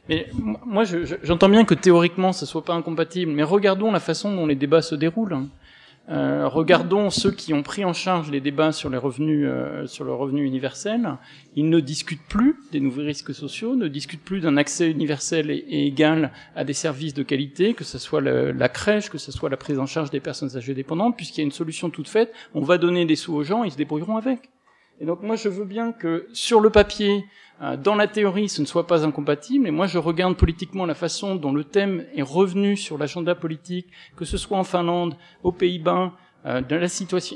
Mais 0.09 0.27
moi, 0.65 0.85
j'entends 0.85 1.47
je, 1.47 1.53
bien 1.53 1.65
que 1.65 1.75
théoriquement, 1.75 2.33
ça 2.33 2.47
soit 2.47 2.65
pas 2.65 2.75
incompatible, 2.75 3.33
mais 3.33 3.43
regardons 3.43 3.93
la 3.93 4.01
façon 4.01 4.35
dont 4.35 4.47
les 4.47 4.55
débats 4.55 4.83
se 4.83 4.95
déroulent. 4.95 5.35
Hein. 5.35 5.49
Euh, 6.11 6.49
regardons 6.49 7.11
ceux 7.11 7.31
qui 7.31 7.53
ont 7.53 7.63
pris 7.63 7.85
en 7.85 7.93
charge 7.93 8.31
les 8.31 8.41
débats 8.41 8.73
sur 8.73 8.89
les 8.89 8.97
revenus, 8.97 9.47
euh, 9.47 9.87
sur 9.87 10.05
le 10.05 10.15
revenu 10.15 10.43
universel. 10.43 11.19
Ils 11.55 11.69
ne 11.69 11.81
discutent 11.81 12.27
plus 12.31 12.57
des 12.73 12.81
nouveaux 12.81 13.03
risques 13.03 13.35
sociaux, 13.35 13.77
ne 13.77 13.89
discutent 13.89 14.25
plus 14.25 14.41
d'un 14.41 14.57
accès 14.57 14.91
universel 14.91 15.51
et, 15.51 15.87
égal 15.87 16.33
à 16.57 16.65
des 16.65 16.73
services 16.73 17.13
de 17.13 17.23
qualité, 17.23 17.75
que 17.75 17.85
ce 17.85 17.99
soit 17.99 18.23
la 18.23 18.69
crèche, 18.71 19.11
que 19.11 19.19
ce 19.19 19.33
soit 19.33 19.51
la 19.51 19.59
prise 19.59 19.79
en 19.79 19.85
charge 19.87 20.11
des 20.11 20.21
personnes 20.21 20.57
âgées 20.57 20.73
dépendantes, 20.73 21.15
puisqu'il 21.15 21.43
y 21.43 21.43
a 21.43 21.45
une 21.45 21.53
solution 21.53 21.91
toute 21.91 22.09
faite. 22.09 22.33
On 22.55 22.63
va 22.63 22.79
donner 22.79 23.05
des 23.05 23.17
sous 23.17 23.35
aux 23.35 23.45
gens, 23.45 23.65
ils 23.65 23.73
se 23.73 23.77
débrouilleront 23.77 24.17
avec. 24.17 24.49
Et 25.01 25.07
donc 25.07 25.23
moi 25.23 25.37
je 25.37 25.49
veux 25.49 25.65
bien 25.65 25.93
que 25.93 26.27
sur 26.33 26.61
le 26.61 26.71
papier, 26.71 27.25
euh, 27.63 27.77
dans 27.77 27.95
la 27.95 28.07
théorie, 28.07 28.49
ce 28.49 28.61
ne 28.61 28.67
soit 28.67 28.87
pas 28.87 29.05
incompatible. 29.05 29.67
Et 29.67 29.71
moi 29.71 29.87
je 29.87 29.99
regarde 29.99 30.37
politiquement 30.37 30.87
la 30.87 30.95
façon 30.95 31.37
dont 31.37 31.53
le 31.53 31.65
thème 31.65 32.05
est 32.15 32.23
revenu 32.23 32.77
sur 32.77 32.99
l'agenda 32.99 33.35
politique, 33.35 33.89
que 34.17 34.25
ce 34.25 34.37
soit 34.37 34.59
en 34.59 34.65
Finlande, 34.65 35.17
aux 35.43 35.53
Pays-Bas, 35.53 36.13
euh, 36.47 36.61
dans 36.61 36.81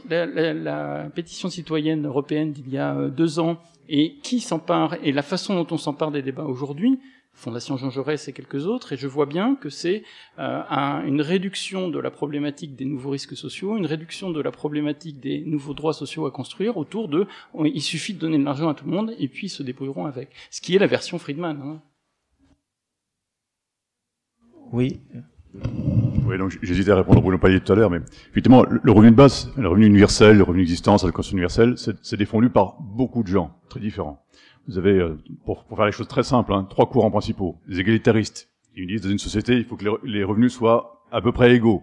la, 0.09 0.53
la, 0.53 1.11
pétition 1.15 1.49
citoyenne 1.49 2.07
européenne 2.07 2.53
d'il 2.53 2.69
y 2.69 2.79
a 2.79 2.95
euh, 2.95 3.09
deux 3.09 3.41
ans, 3.41 3.59
et 3.89 4.15
qui 4.23 4.41
s'empare, 4.41 4.97
et 5.03 5.13
la 5.13 5.23
façon 5.23 5.55
dont 5.55 5.67
on 5.73 5.77
s'empare 5.77 6.13
des 6.13 6.23
débats 6.23 6.45
aujourd'hui, 6.45 7.01
Fondation 7.35 7.77
Jean 7.77 7.91
Jaurès 7.91 8.29
et 8.29 8.33
quelques 8.33 8.67
autres, 8.67 8.93
et 8.93 8.97
je 8.97 9.09
vois 9.09 9.27
bien 9.27 9.57
que 9.57 9.71
c'est 9.71 10.05
euh, 10.39 10.63
un, 10.69 11.05
une 11.05 11.23
réduction 11.23 11.89
de 11.89 11.99
la 11.99 12.11
problématique 12.11 12.77
des 12.77 12.85
nouveaux 12.85 13.11
risques 13.11 13.37
sociaux, 13.37 13.77
une 13.77 13.87
réduction 13.87 14.31
de 14.31 14.41
la 14.41 14.51
problématique 14.51 15.19
des 15.19 15.43
nouveaux 15.45 15.75
droits 15.75 15.95
sociaux 15.95 16.27
à 16.27 16.31
construire 16.31 16.77
autour 16.77 17.09
de 17.09 17.27
on, 17.55 17.65
il 17.65 17.81
suffit 17.81 18.15
de 18.15 18.19
donner 18.19 18.39
de 18.39 18.45
l'argent 18.45 18.69
à 18.69 18.75
tout 18.75 18.85
le 18.85 18.93
monde 18.93 19.15
et 19.19 19.29
puis 19.29 19.47
ils 19.47 19.51
se 19.51 19.63
débrouilleront 19.63 20.07
avec. 20.07 20.31
Ce 20.51 20.61
qui 20.61 20.77
est 20.77 20.79
la 20.79 20.87
version 20.87 21.19
Friedman. 21.19 21.61
Hein. 21.63 21.83
Oui. 24.73 25.01
Oui, 26.27 26.39
donc 26.39 26.57
j'hésitais 26.63 26.93
à 26.93 26.97
répondre 26.97 27.19
à 27.19 27.21
Bruno 27.21 27.39
Palier 27.39 27.61
tout 27.61 27.73
à 27.73 27.77
l'heure, 27.77 27.91
mais 27.91 28.01
effectivement, 28.31 28.65
le 28.65 28.93
revenu 28.93 29.11
de 29.11 29.17
base, 29.17 29.53
le 29.57 29.69
revenu 29.69 29.87
universel, 29.87 30.39
le 30.39 30.45
revenu 30.45 30.63
d'existence, 30.63 31.05
la 31.05 31.11
conscience 31.11 31.33
universelle, 31.33 31.75
c'est 31.77 32.17
défendu 32.17 32.49
par 32.49 32.81
beaucoup 32.81 33.23
de 33.23 33.29
gens, 33.29 33.59
très 33.69 33.81
différents. 33.81 34.22
Vous 34.69 34.79
avez, 34.79 34.99
euh, 34.99 35.19
pour, 35.45 35.65
pour, 35.65 35.77
faire 35.77 35.87
les 35.87 35.93
choses 35.93 36.09
très 36.09 36.23
simples, 36.23 36.53
hein, 36.53 36.67
trois 36.69 36.89
courants 36.89 37.11
principaux. 37.11 37.57
Les 37.67 37.81
égalitaristes, 37.81 38.49
ils 38.75 38.87
disent 38.87 39.03
dans 39.03 39.11
une 39.11 39.19
société, 39.19 39.57
il 39.57 39.65
faut 39.65 39.77
que 39.77 39.85
les, 40.05 40.25
revenus 40.25 40.53
soient 40.53 41.05
à 41.11 41.21
peu 41.21 41.33
près 41.33 41.55
égaux. 41.55 41.83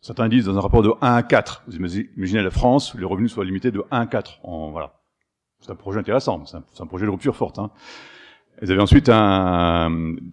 Certains 0.00 0.28
disent 0.28 0.46
dans 0.46 0.56
un 0.56 0.60
rapport 0.60 0.82
de 0.82 0.92
1 1.00 1.14
à 1.14 1.22
4. 1.22 1.64
Vous 1.66 1.76
imaginez 1.76 2.42
la 2.42 2.50
France, 2.50 2.94
les 2.94 3.04
revenus 3.04 3.32
soient 3.32 3.44
limités 3.44 3.70
de 3.70 3.82
1 3.90 4.00
à 4.00 4.06
4. 4.06 4.40
En, 4.44 4.70
voilà. 4.70 4.94
C'est 5.60 5.70
un 5.72 5.76
projet 5.76 5.98
intéressant, 5.98 6.44
c'est 6.46 6.56
un, 6.56 6.64
un, 6.78 6.86
projet 6.86 7.04
de 7.04 7.10
rupture 7.10 7.36
forte. 7.36 7.58
Hein. 7.58 7.70
Vous 8.62 8.70
avez 8.70 8.80
ensuite 8.80 9.08
un, 9.08 9.90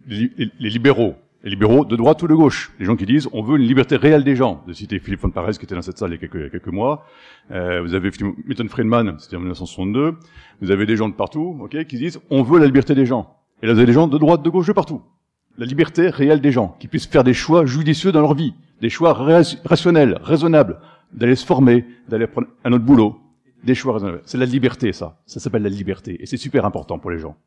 les 0.07 0.69
libéraux, 0.69 1.15
les 1.47 1.51
libéraux 1.51 1.85
de 1.85 1.95
droite 1.95 2.21
ou 2.23 2.27
de 2.27 2.35
gauche, 2.35 2.73
les 2.77 2.85
gens 2.85 2.97
qui 2.97 3.05
disent 3.05 3.29
on 3.31 3.41
veut 3.41 3.57
une 3.57 3.65
liberté 3.65 3.95
réelle 3.95 4.25
des 4.25 4.35
gens. 4.35 4.61
De 4.67 4.73
citer 4.73 4.99
Philippe 4.99 5.21
von 5.21 5.29
Pares 5.29 5.51
qui 5.51 5.63
était 5.63 5.75
dans 5.75 5.81
cette 5.81 5.97
salle 5.97 6.09
il 6.09 6.15
y 6.15 6.17
a 6.17 6.17
quelques, 6.17 6.35
il 6.35 6.41
y 6.41 6.45
a 6.45 6.49
quelques 6.49 6.67
mois. 6.67 7.05
Euh, 7.51 7.81
vous 7.81 7.93
avez 7.93 8.11
Milton 8.45 8.67
Friedman, 8.67 9.15
c'était 9.17 9.37
en 9.37 9.39
1962. 9.39 10.15
Vous 10.61 10.71
avez 10.71 10.85
des 10.85 10.97
gens 10.97 11.07
de 11.07 11.13
partout, 11.13 11.57
ok, 11.61 11.85
qui 11.85 11.97
disent 11.97 12.19
on 12.29 12.43
veut 12.43 12.59
la 12.59 12.65
liberté 12.65 12.95
des 12.95 13.05
gens. 13.05 13.37
Et 13.63 13.65
là 13.65 13.71
vous 13.71 13.79
avez 13.79 13.85
des 13.85 13.93
gens 13.93 14.09
de 14.09 14.17
droite, 14.17 14.43
de 14.43 14.49
gauche, 14.49 14.67
de 14.67 14.73
partout. 14.73 15.01
La 15.57 15.65
liberté 15.65 16.09
réelle 16.09 16.41
des 16.41 16.51
gens, 16.51 16.75
qui 16.81 16.89
puissent 16.89 17.07
faire 17.07 17.23
des 17.23 17.33
choix 17.33 17.65
judicieux 17.65 18.11
dans 18.11 18.21
leur 18.21 18.33
vie, 18.33 18.53
des 18.81 18.89
choix 18.89 19.13
rationnels, 19.13 20.19
raisonnables, 20.21 20.81
d'aller 21.13 21.35
se 21.35 21.45
former, 21.45 21.85
d'aller 22.09 22.27
prendre 22.27 22.47
un 22.65 22.73
autre 22.73 22.83
boulot, 22.83 23.21
des 23.63 23.73
choix 23.73 23.93
raisonnables. 23.93 24.21
C'est 24.25 24.37
la 24.37 24.45
liberté, 24.45 24.91
ça. 24.91 25.21
Ça 25.25 25.39
s'appelle 25.39 25.63
la 25.63 25.69
liberté, 25.69 26.21
et 26.21 26.25
c'est 26.25 26.35
super 26.35 26.65
important 26.65 26.99
pour 26.99 27.09
les 27.09 27.19
gens. 27.19 27.37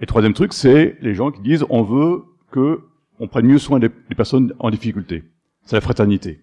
Et 0.00 0.06
troisième 0.06 0.32
truc, 0.32 0.52
c'est 0.52 0.96
les 1.02 1.14
gens 1.14 1.32
qui 1.32 1.42
disent 1.42 1.66
on 1.68 1.82
veut 1.82 2.22
que 2.52 2.80
on 3.20 3.28
prenne 3.28 3.46
mieux 3.46 3.58
soin 3.58 3.78
des, 3.78 3.90
personnes 3.90 4.54
en 4.58 4.70
difficulté. 4.70 5.24
C'est 5.64 5.76
la 5.76 5.82
fraternité. 5.82 6.40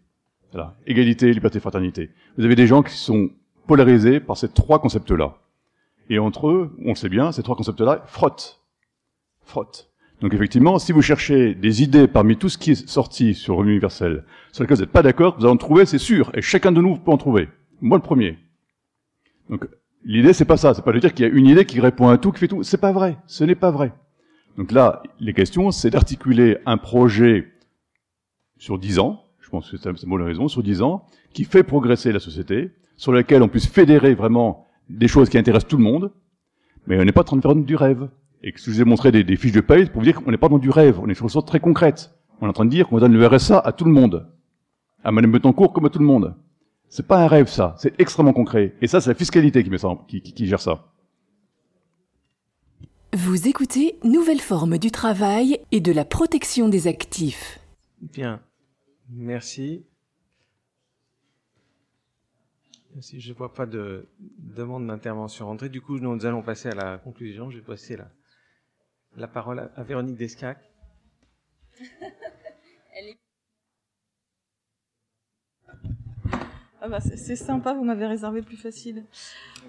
Voilà. 0.53 0.77
Égalité, 0.85 1.33
liberté, 1.33 1.59
fraternité. 1.59 2.11
Vous 2.37 2.45
avez 2.45 2.55
des 2.55 2.67
gens 2.67 2.83
qui 2.83 2.95
sont 2.95 3.31
polarisés 3.65 4.19
par 4.19 4.37
ces 4.37 4.47
trois 4.47 4.79
concepts-là. 4.79 5.37
Et 6.09 6.19
entre 6.19 6.47
eux, 6.47 6.75
on 6.85 6.89
le 6.89 6.95
sait 6.95 7.09
bien, 7.09 7.31
ces 7.31 7.43
trois 7.43 7.55
concepts-là 7.55 8.03
frottent. 8.05 8.61
Frottent. 9.43 9.89
Donc 10.21 10.33
effectivement, 10.33 10.79
si 10.79 10.93
vous 10.93 11.01
cherchez 11.01 11.53
des 11.53 11.83
idées 11.83 12.07
parmi 12.07 12.37
tout 12.37 12.47
ce 12.47 12.57
qui 12.57 12.71
est 12.71 12.87
sorti 12.87 13.33
sur 13.33 13.53
le 13.53 13.59
revenu 13.59 13.71
universel, 13.73 14.23
sur 14.51 14.63
lequel 14.63 14.77
vous 14.77 14.83
n'êtes 14.83 14.91
pas 14.91 15.03
d'accord, 15.03 15.35
vous 15.37 15.45
allez 15.45 15.53
en 15.53 15.57
trouver, 15.57 15.85
c'est 15.85 15.97
sûr. 15.97 16.31
Et 16.33 16.41
chacun 16.41 16.71
de 16.71 16.81
nous 16.81 16.97
peut 16.97 17.11
en 17.11 17.17
trouver. 17.17 17.49
Moi 17.81 17.97
le 17.97 18.03
premier. 18.03 18.37
Donc 19.49 19.67
l'idée, 20.05 20.33
c'est 20.33 20.45
pas 20.45 20.57
ça. 20.57 20.73
C'est 20.73 20.83
pas 20.83 20.91
de 20.91 20.99
dire 20.99 21.13
qu'il 21.13 21.25
y 21.25 21.29
a 21.29 21.31
une 21.31 21.47
idée 21.47 21.65
qui 21.65 21.79
répond 21.79 22.07
à 22.07 22.17
tout, 22.17 22.31
qui 22.31 22.39
fait 22.39 22.47
tout. 22.47 22.63
C'est 22.63 22.79
pas 22.79 22.91
vrai. 22.91 23.17
Ce 23.25 23.43
n'est 23.43 23.55
pas 23.55 23.71
vrai. 23.71 23.91
Donc 24.57 24.71
là, 24.71 25.03
les 25.19 25.33
questions, 25.33 25.71
c'est 25.71 25.91
d'articuler 25.91 26.57
un 26.65 26.77
projet 26.77 27.47
sur 28.57 28.79
dix 28.79 28.97
ans, 28.97 29.23
je 29.39 29.49
pense 29.49 29.69
que 29.69 29.77
c'est 29.77 29.87
un 29.87 29.93
mot 30.07 30.17
de 30.17 30.23
raison, 30.23 30.47
sur 30.47 30.63
dix 30.63 30.81
ans, 30.81 31.05
qui 31.31 31.43
fait 31.43 31.63
progresser 31.63 32.11
la 32.11 32.19
société, 32.19 32.71
sur 32.95 33.11
lequel 33.11 33.43
on 33.43 33.47
puisse 33.47 33.67
fédérer 33.67 34.15
vraiment 34.15 34.65
des 34.89 35.07
choses 35.07 35.29
qui 35.29 35.37
intéressent 35.37 35.69
tout 35.69 35.77
le 35.77 35.83
monde, 35.83 36.11
mais 36.87 36.99
on 36.99 37.05
n'est 37.05 37.11
pas 37.11 37.21
en 37.21 37.25
train 37.25 37.37
de 37.37 37.41
faire 37.41 37.55
du 37.55 37.75
rêve. 37.75 38.09
Et 38.43 38.51
que 38.51 38.59
je 38.59 38.69
vous 38.69 38.81
ai 38.81 38.85
montré 38.85 39.11
des, 39.11 39.35
fiches 39.35 39.51
de 39.51 39.61
paye 39.61 39.85
pour 39.85 40.01
vous 40.01 40.05
dire 40.05 40.15
qu'on 40.15 40.31
n'est 40.31 40.37
pas 40.37 40.49
dans 40.49 40.57
du 40.57 40.69
rêve, 40.69 40.99
on 40.99 41.07
est 41.07 41.13
sur 41.13 41.25
des 41.25 41.31
choses 41.31 41.45
très 41.45 41.59
concrètes. 41.59 42.11
On 42.41 42.47
est 42.47 42.49
en 42.49 42.53
train 42.53 42.65
de 42.65 42.69
dire 42.69 42.87
qu'on 42.87 42.99
donne 42.99 43.13
le 43.13 43.25
RSA 43.25 43.59
à 43.59 43.71
tout 43.71 43.85
le 43.85 43.91
monde. 43.91 44.27
À 45.03 45.11
Madame 45.11 45.31
Betancourt 45.31 45.73
comme 45.73 45.85
à 45.85 45.89
tout 45.89 45.99
le 45.99 46.05
monde. 46.05 46.35
C'est 46.89 47.07
pas 47.07 47.23
un 47.23 47.27
rêve, 47.27 47.47
ça. 47.47 47.75
C'est 47.77 47.99
extrêmement 47.99 48.33
concret. 48.33 48.75
Et 48.81 48.87
ça, 48.87 49.01
c'est 49.01 49.09
la 49.09 49.15
fiscalité 49.15 49.63
qui, 49.63 49.69
qui, 50.07 50.21
qui, 50.21 50.33
qui 50.33 50.47
gère 50.47 50.61
ça. 50.61 50.85
Vous 53.17 53.47
écoutez 53.47 53.97
Nouvelle 54.03 54.39
forme 54.39 54.77
du 54.77 54.91
travail 54.91 55.59
et 55.71 55.79
de 55.79 55.91
la 55.91 56.05
protection 56.05 56.69
des 56.69 56.87
actifs. 56.87 57.57
Bien. 57.99 58.43
Merci. 59.09 59.87
Si 62.99 63.19
je 63.19 63.31
ne 63.31 63.35
vois 63.35 63.55
pas 63.55 63.65
de 63.65 64.07
demande 64.37 64.85
d'intervention 64.85 65.47
rentrée, 65.47 65.69
du 65.69 65.81
coup, 65.81 65.97
nous 65.97 66.27
allons 66.27 66.43
passer 66.43 66.69
à 66.69 66.75
la 66.75 66.99
conclusion. 66.99 67.49
Je 67.49 67.57
vais 67.57 67.63
passer 67.63 67.97
la, 67.97 68.07
la 69.15 69.27
parole 69.27 69.71
à, 69.75 69.81
Véronique 69.81 70.17
Descac. 70.17 70.59
ah 76.81 76.87
bah 76.87 76.99
c'est 76.99 77.35
sympa, 77.35 77.73
vous 77.73 77.83
m'avez 77.83 78.05
réservé 78.05 78.43
plus 78.43 78.57
facile. 78.57 79.05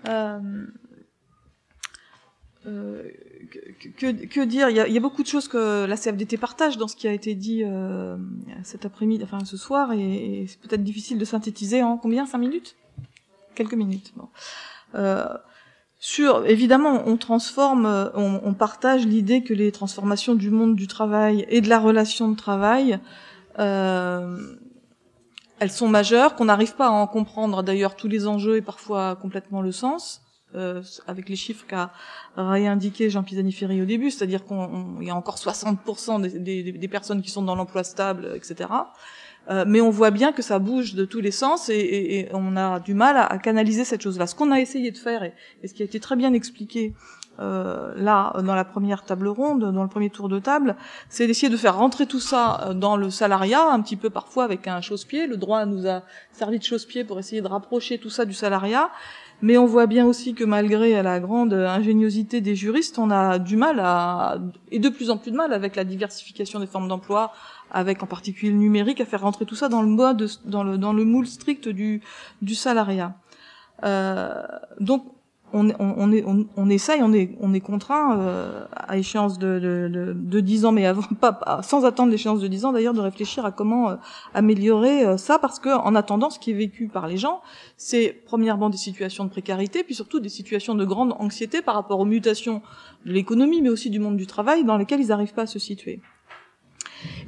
Euh, 0.07 0.67
euh, 2.67 3.03
que, 3.97 4.13
que, 4.27 4.41
dire? 4.41 4.69
Il 4.69 4.77
y, 4.77 4.81
a, 4.81 4.89
il 4.89 4.93
y, 4.93 4.97
a, 4.97 5.01
beaucoup 5.01 5.23
de 5.23 5.29
choses 5.29 5.49
que 5.49 5.85
la 5.85 5.97
CFDT 5.97 6.37
partage 6.37 6.77
dans 6.77 6.89
ce 6.89 6.97
qui 6.97 7.07
a 7.09 7.13
été 7.13 7.35
dit 7.35 7.63
euh, 7.65 8.17
cet 8.63 8.85
après-midi, 8.85 9.23
enfin 9.25 9.45
ce 9.45 9.57
soir, 9.57 9.93
et, 9.93 10.47
c'est 10.49 10.61
peut-être 10.61 10.85
difficile 10.85 11.19
de 11.19 11.25
synthétiser 11.25 11.83
en 11.83 11.97
combien? 11.97 12.27
Cinq 12.27 12.39
minutes? 12.39 12.77
Quelques 13.55 13.75
minutes. 13.75 14.13
Bon. 14.17 14.29
Euh, 14.95 15.27
sur, 16.01 16.47
évidemment, 16.47 17.03
on 17.07 17.17
transforme, 17.17 17.87
on, 18.15 18.41
on 18.45 18.55
partage 18.55 19.07
l'idée 19.07 19.43
que 19.43 19.55
les 19.55 19.73
transformations 19.73 20.35
du 20.35 20.51
monde 20.51 20.77
du 20.77 20.87
travail 20.87 21.45
et 21.49 21.61
de 21.61 21.69
la 21.69 21.79
relation 21.79 22.29
de 22.29 22.37
travail, 22.37 23.01
euh, 23.59 24.57
elles 25.59 25.71
sont 25.71 25.89
majeures, 25.89 26.37
qu'on 26.37 26.45
n'arrive 26.45 26.77
pas 26.77 26.87
à 26.87 26.91
en 26.91 27.07
comprendre 27.07 27.63
d'ailleurs 27.63 27.97
tous 27.97 28.09
les 28.09 28.27
enjeux 28.27 28.57
et 28.57 28.63
parfois 28.63 29.17
complètement 29.17 29.61
le 29.61 29.73
sens. 29.73 30.23
Euh, 30.55 30.83
avec 31.07 31.29
les 31.29 31.37
chiffres 31.37 31.67
qu'a 31.67 31.93
réindiqué 32.35 33.11
Jean 33.11 33.23
Pisani-Ferry 33.23 33.83
au 33.83 33.85
début, 33.85 34.11
c'est-à-dire 34.11 34.47
qu'il 34.47 34.57
y 35.07 35.11
a 35.11 35.15
encore 35.15 35.37
60% 35.37 36.23
des, 36.23 36.63
des, 36.63 36.73
des, 36.73 36.89
personnes 36.89 37.21
qui 37.21 37.31
sont 37.31 37.43
dans 37.43 37.55
l'emploi 37.55 37.85
stable, 37.85 38.33
etc. 38.35 38.71
Euh, 39.51 39.65
mais 39.67 39.83
on 39.83 39.91
voit 39.91 40.11
bien 40.11 40.33
que 40.33 40.41
ça 40.41 40.59
bouge 40.59 40.95
de 40.95 41.05
tous 41.05 41.21
les 41.21 41.33
sens 41.33 41.69
et, 41.69 41.75
et, 41.75 42.21
et 42.21 42.29
on 42.33 42.57
a 42.57 42.81
du 42.81 42.95
mal 42.95 43.19
à, 43.19 43.27
à 43.27 43.37
canaliser 43.37 43.85
cette 43.85 44.01
chose-là. 44.01 44.27
Ce 44.27 44.35
qu'on 44.35 44.51
a 44.51 44.59
essayé 44.59 44.91
de 44.91 44.97
faire 44.97 45.23
et, 45.23 45.35
et, 45.63 45.69
ce 45.69 45.75
qui 45.75 45.83
a 45.83 45.85
été 45.85 46.01
très 46.01 46.17
bien 46.17 46.33
expliqué 46.33 46.95
euh, 47.41 47.93
là 47.97 48.33
dans 48.43 48.57
la 48.57 48.65
première 48.65 49.05
table 49.05 49.29
ronde, 49.29 49.73
dans 49.73 49.83
le 49.85 49.89
premier 49.89 50.11
tour 50.11 50.29
de 50.29 50.41
table, 50.41 50.75
c'est 51.09 51.29
d'essayer 51.29 51.49
de 51.49 51.57
faire 51.57 51.77
rentrer 51.77 52.07
tout 52.07 52.19
ça 52.19 52.61
euh, 52.63 52.75
dans 52.75 52.97
le 52.97 53.11
salariat, 53.11 53.65
un 53.71 53.81
petit 53.81 53.97
peu 53.97 54.11
parfois 54.11 54.43
avec 54.43 54.67
un 54.67 54.81
chausse-pied. 54.81 55.29
Le 55.29 55.37
droit 55.37 55.65
nous 55.65 55.87
a 55.87 56.03
servi 56.33 56.59
de 56.59 56.65
chausse-pied 56.65 57.05
pour 57.05 57.19
essayer 57.19 57.41
de 57.41 57.47
rapprocher 57.47 57.99
tout 57.99 58.11
ça 58.11 58.25
du 58.25 58.35
salariat. 58.35 58.91
Mais 59.41 59.57
on 59.57 59.67
voit 59.67 59.87
bien 59.87 60.05
aussi 60.05 60.35
que 60.35 60.43
malgré 60.43 61.01
la 61.03 61.21
grande 61.21 61.53
ingéniosité 61.53 62.41
des 62.41 62.57
juristes, 62.57 62.99
on 62.99 63.11
a 63.11 63.39
du 63.39 63.57
mal 63.57 63.79
à, 63.79 64.39
et 64.73 64.81
de 64.81 64.89
plus 64.89 65.11
en 65.11 65.17
plus 65.17 65.31
de 65.31 65.37
mal 65.37 65.53
avec 65.53 65.77
la 65.77 65.85
diversification 65.85 66.59
des 66.59 66.67
formes 66.67 66.89
d'emploi, 66.89 67.33
avec 67.71 68.03
en 68.03 68.07
particulier 68.07 68.51
le 68.51 68.59
numérique, 68.59 69.01
à 69.01 69.05
faire 69.05 69.21
rentrer 69.21 69.45
tout 69.45 69.55
ça 69.55 69.69
dans 69.69 69.83
le 69.83 69.89
mode, 69.89 70.29
dans 70.45 70.65
le, 70.65 70.77
dans 70.77 70.93
le 70.93 71.05
moule 71.05 71.27
strict 71.27 71.69
du, 71.69 72.03
du 72.43 72.55
salariat. 72.57 73.15
Euh, 73.85 74.43
donc, 74.81 75.05
on, 75.53 75.71
on, 75.79 76.47
on, 76.57 76.71
essaye, 76.71 77.03
on 77.03 77.13
est, 77.13 77.37
on 77.41 77.55
est 77.55 77.61
contraint 77.61 78.19
euh, 78.19 78.65
à 78.73 78.99
échéance 78.99 79.39
de, 79.39 79.59
de, 79.59 79.89
de, 79.89 80.13
de, 80.13 80.41
10 80.41 80.65
ans, 80.67 80.73
mais 80.73 80.87
avant, 80.87 81.03
pas, 81.21 81.33
pas 81.33 81.63
sans 81.63 81.85
attendre 81.85 82.11
l'échéance 82.11 82.41
de 82.41 82.49
10 82.49 82.65
ans 82.67 82.73
d'ailleurs, 82.73 82.95
de 82.95 83.01
réfléchir 83.01 83.45
à 83.45 83.53
comment 83.53 83.91
euh, 83.91 83.97
améliorer 84.35 85.05
euh, 85.07 85.17
ça, 85.17 85.39
parce 85.39 85.59
que 85.59 85.71
en 85.71 85.95
attendant, 85.95 86.31
ce 86.31 86.39
qui 86.39 86.51
est 86.51 86.55
vécu 86.55 86.89
par 86.89 87.07
les 87.07 87.17
gens, 87.17 87.41
c'est 87.77 88.23
premièrement 88.27 88.71
des 88.71 88.77
situations 88.77 89.25
de 89.25 89.31
précarité, 89.31 89.83
puis 89.85 89.95
surtout 89.95 90.21
des 90.21 90.29
situations 90.29 90.75
de 90.75 90.85
grande 90.85 91.15
anxiété 91.19 91.63
par 91.63 91.75
rapport 91.75 92.01
aux 92.01 92.05
mutations 92.05 92.63
de 93.07 93.13
l'économie, 93.13 93.63
mais 93.63 93.71
aussi 93.71 93.91
du 93.91 93.99
monde 93.99 94.17
du 94.17 94.27
travail, 94.27 94.65
dans 94.65 94.77
lesquelles 94.77 95.01
ils 95.01 95.09
n'arrivent 95.09 95.35
pas 95.35 95.43
à 95.43 95.47
se 95.47 95.59
situer. 95.59 96.01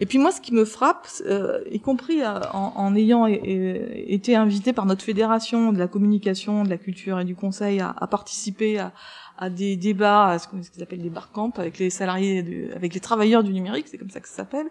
Et 0.01 0.07
puis 0.07 0.19
moi, 0.19 0.33
ce 0.33 0.41
qui 0.41 0.53
me 0.53 0.65
frappe, 0.65 1.07
euh, 1.27 1.61
y 1.71 1.81
compris 1.81 2.23
euh, 2.23 2.41
en, 2.53 2.95
ayant 2.97 3.27
été 3.27 4.35
invité 4.35 4.73
par 4.73 4.87
notre 4.87 5.05
fédération 5.05 5.73
de 5.73 5.79
la 5.79 5.87
communication, 5.87 6.65
de 6.65 6.71
la 6.71 6.79
culture 6.79 7.21
et 7.21 7.25
du 7.25 7.35
conseil 7.35 7.81
à, 7.81 8.07
participer 8.07 8.79
à, 8.79 8.93
à, 9.39 9.51
des 9.51 9.77
débats, 9.77 10.29
à 10.29 10.39
ce 10.39 10.49
qu'ils 10.49 10.83
appellent 10.83 11.03
des 11.03 11.11
barcamps 11.11 11.53
avec 11.57 11.79
les 11.79 11.91
salariés, 11.91 12.71
avec 12.75 12.95
les 12.95 13.01
travailleurs 13.01 13.45
du 13.45 13.53
numérique, 13.53 13.87
c'est 13.89 13.99
comme 13.99 14.11
ça 14.11 14.21
que 14.21 14.29
ça 14.29 14.37
s'appelle, 14.37 14.67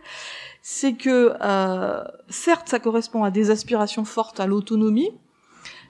c'est 0.62 0.94
que 0.94 1.34
euh, 1.42 2.04
certes, 2.30 2.70
ça 2.70 2.80
correspond 2.80 3.24
à 3.24 3.32
des 3.32 3.52
aspirations 3.52 4.06
fortes 4.06 4.40
à 4.40 4.48
l'autonomie, 4.48 5.12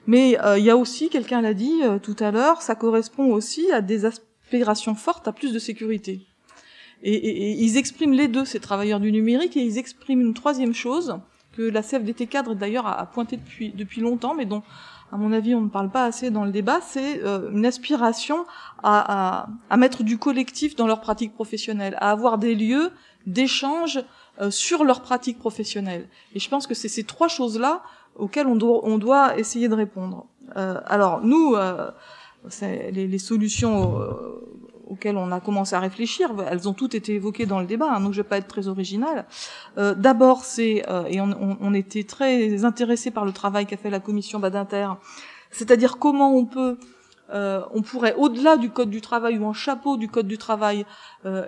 mais 0.06 0.40
euh, 0.40 0.58
il 0.58 0.64
y 0.64 0.70
a 0.70 0.76
aussi, 0.76 1.08
quelqu'un 1.08 1.40
l'a 1.40 1.54
dit 1.54 1.82
euh, 1.82 1.98
tout 1.98 2.16
à 2.20 2.30
l'heure, 2.30 2.62
ça 2.62 2.74
correspond 2.74 3.32
aussi 3.32 3.70
à 3.72 3.80
des 3.80 4.04
aspirations 4.04 4.94
fortes 4.94 5.28
à 5.28 5.32
plus 5.32 5.52
de 5.52 5.58
sécurité. 5.58 6.26
Et, 7.02 7.14
et, 7.14 7.50
et, 7.50 7.62
ils 7.62 7.76
expriment 7.76 8.12
les 8.12 8.28
deux, 8.28 8.44
ces 8.44 8.60
travailleurs 8.60 9.00
du 9.00 9.12
numérique, 9.12 9.56
et 9.56 9.62
ils 9.62 9.78
expriment 9.78 10.20
une 10.20 10.34
troisième 10.34 10.74
chose 10.74 11.18
que 11.52 11.62
la 11.62 11.82
CFDT 11.82 12.26
cadre 12.26 12.54
d'ailleurs 12.54 12.86
a, 12.86 13.00
a 13.00 13.06
pointé 13.06 13.36
depuis, 13.36 13.70
depuis 13.70 14.00
longtemps, 14.00 14.34
mais 14.34 14.46
dont, 14.46 14.62
à 15.12 15.16
mon 15.16 15.32
avis, 15.32 15.54
on 15.54 15.62
ne 15.62 15.68
parle 15.68 15.90
pas 15.90 16.04
assez 16.04 16.30
dans 16.30 16.44
le 16.44 16.52
débat, 16.52 16.80
c'est 16.80 17.22
euh, 17.24 17.50
une 17.52 17.66
aspiration 17.66 18.44
à, 18.82 19.40
à, 19.42 19.48
à, 19.68 19.76
mettre 19.76 20.02
du 20.02 20.18
collectif 20.18 20.76
dans 20.76 20.86
leur 20.86 21.00
pratique 21.00 21.34
professionnelle, 21.34 21.96
à 21.98 22.10
avoir 22.10 22.38
des 22.38 22.54
lieux 22.54 22.90
d'échange 23.26 24.00
euh, 24.40 24.50
sur 24.50 24.84
leur 24.84 25.02
pratique 25.02 25.38
professionnelle. 25.38 26.08
Et 26.34 26.38
je 26.38 26.48
pense 26.48 26.66
que 26.66 26.74
c'est 26.74 26.88
ces 26.88 27.04
trois 27.04 27.28
choses-là 27.28 27.82
auxquelles 28.16 28.46
on 28.46 28.56
doit, 28.56 28.80
on 28.84 28.98
doit 28.98 29.38
essayer 29.38 29.68
de 29.68 29.74
répondre. 29.74 30.26
Euh, 30.56 30.80
alors, 30.86 31.24
nous, 31.24 31.54
euh, 31.54 31.90
les, 32.62 33.06
les, 33.06 33.18
solutions 33.18 33.98
auxquelles 34.90 35.16
on 35.16 35.30
a 35.32 35.40
commencé 35.40 35.74
à 35.74 35.80
réfléchir, 35.80 36.30
elles 36.50 36.68
ont 36.68 36.72
toutes 36.74 36.94
été 36.94 37.14
évoquées 37.14 37.46
dans 37.46 37.60
le 37.60 37.66
débat, 37.66 37.90
hein, 37.90 38.00
donc 38.00 38.12
je 38.12 38.20
vais 38.20 38.28
pas 38.28 38.38
être 38.38 38.48
très 38.48 38.68
original. 38.68 39.24
Euh, 39.78 39.94
D'abord, 39.94 40.44
c'est 40.44 40.84
euh, 40.88 41.04
et 41.06 41.20
on, 41.20 41.74
était 41.74 42.04
très 42.04 42.64
intéressé 42.64 43.10
par 43.10 43.24
le 43.24 43.32
travail 43.32 43.66
qu'a 43.66 43.76
fait 43.76 43.90
la 43.90 44.00
commission 44.00 44.40
Badinter, 44.40 44.88
c'est-à-dire 45.50 45.98
comment 45.98 46.34
on 46.34 46.44
peut 46.44 46.78
euh, 47.32 47.62
on 47.72 47.82
pourrait, 47.82 48.16
au-delà 48.16 48.56
du 48.56 48.70
code 48.70 48.90
du 48.90 49.00
travail 49.00 49.38
ou 49.38 49.44
en 49.44 49.52
chapeau 49.52 49.96
du 49.96 50.08
code 50.08 50.26
du 50.26 50.36
travail, 50.36 50.84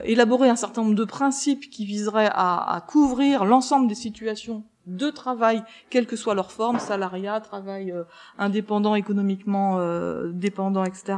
élaborer 0.05 0.49
un 0.49 0.57
certain 0.57 0.83
nombre 0.83 0.95
de 0.95 1.05
principes 1.05 1.69
qui 1.71 1.85
viseraient 1.85 2.31
à 2.33 2.85
couvrir 2.87 3.45
l'ensemble 3.45 3.89
des 3.89 3.97
situations 3.97 4.63
de 4.87 5.11
travail, 5.11 5.63
quelle 5.91 6.07
que 6.07 6.17
soit 6.17 6.35
leur 6.35 6.51
forme, 6.51 6.79
salariat, 6.79 7.41
travail 7.41 7.93
euh, 7.93 8.03
indépendant, 8.39 8.95
économiquement 8.95 9.79
euh, 9.79 10.31
dépendant, 10.33 10.85
etc. 10.85 11.15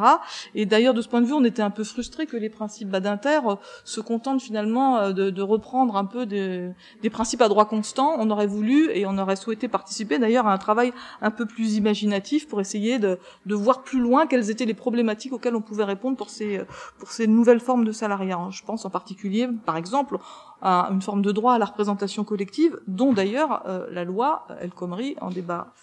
Et 0.54 0.66
d'ailleurs, 0.66 0.94
de 0.94 1.00
ce 1.00 1.08
point 1.08 1.20
de 1.20 1.26
vue, 1.26 1.32
on 1.32 1.44
était 1.44 1.62
un 1.62 1.70
peu 1.70 1.84
frustré 1.84 2.26
que 2.26 2.36
les 2.36 2.50
principes 2.50 2.88
Badinter 2.88 3.40
euh, 3.46 3.56
se 3.84 4.00
contentent 4.00 4.42
finalement 4.42 4.98
euh, 4.98 5.12
de, 5.12 5.30
de, 5.30 5.42
reprendre 5.42 5.96
un 5.96 6.04
peu 6.04 6.26
des, 6.26 6.70
des, 7.02 7.10
principes 7.10 7.40
à 7.40 7.48
droit 7.48 7.64
constant. 7.64 8.16
On 8.18 8.30
aurait 8.30 8.46
voulu 8.46 8.90
et 8.90 9.06
on 9.06 9.16
aurait 9.18 9.36
souhaité 9.36 9.68
participer 9.68 10.18
d'ailleurs 10.18 10.46
à 10.46 10.52
un 10.52 10.58
travail 10.58 10.92
un 11.22 11.30
peu 11.30 11.46
plus 11.46 11.76
imaginatif 11.76 12.48
pour 12.48 12.60
essayer 12.60 12.98
de, 12.98 13.18
de, 13.46 13.54
voir 13.54 13.82
plus 13.82 14.00
loin 14.00 14.26
quelles 14.26 14.50
étaient 14.50 14.66
les 14.66 14.74
problématiques 14.74 15.32
auxquelles 15.32 15.56
on 15.56 15.62
pouvait 15.62 15.84
répondre 15.84 16.16
pour 16.16 16.28
ces, 16.30 16.60
pour 16.98 17.10
ces 17.10 17.26
nouvelles 17.26 17.60
formes 17.60 17.84
de 17.84 17.92
salariat. 17.92 18.38
Je 18.50 18.62
pense 18.62 18.84
en 18.84 18.90
particulier, 18.90 19.48
par 19.64 19.76
exemple, 19.76 20.18
une 20.64 21.02
forme 21.02 21.22
de 21.22 21.32
droit 21.32 21.54
à 21.54 21.58
la 21.58 21.66
représentation 21.66 22.24
collective, 22.24 22.78
dont 22.86 23.12
d'ailleurs 23.12 23.62
euh, 23.66 23.86
la 23.90 24.04
loi 24.04 24.46
El 24.60 24.70
Khomri, 24.70 25.16
en 25.20 25.30
débat, 25.30 25.74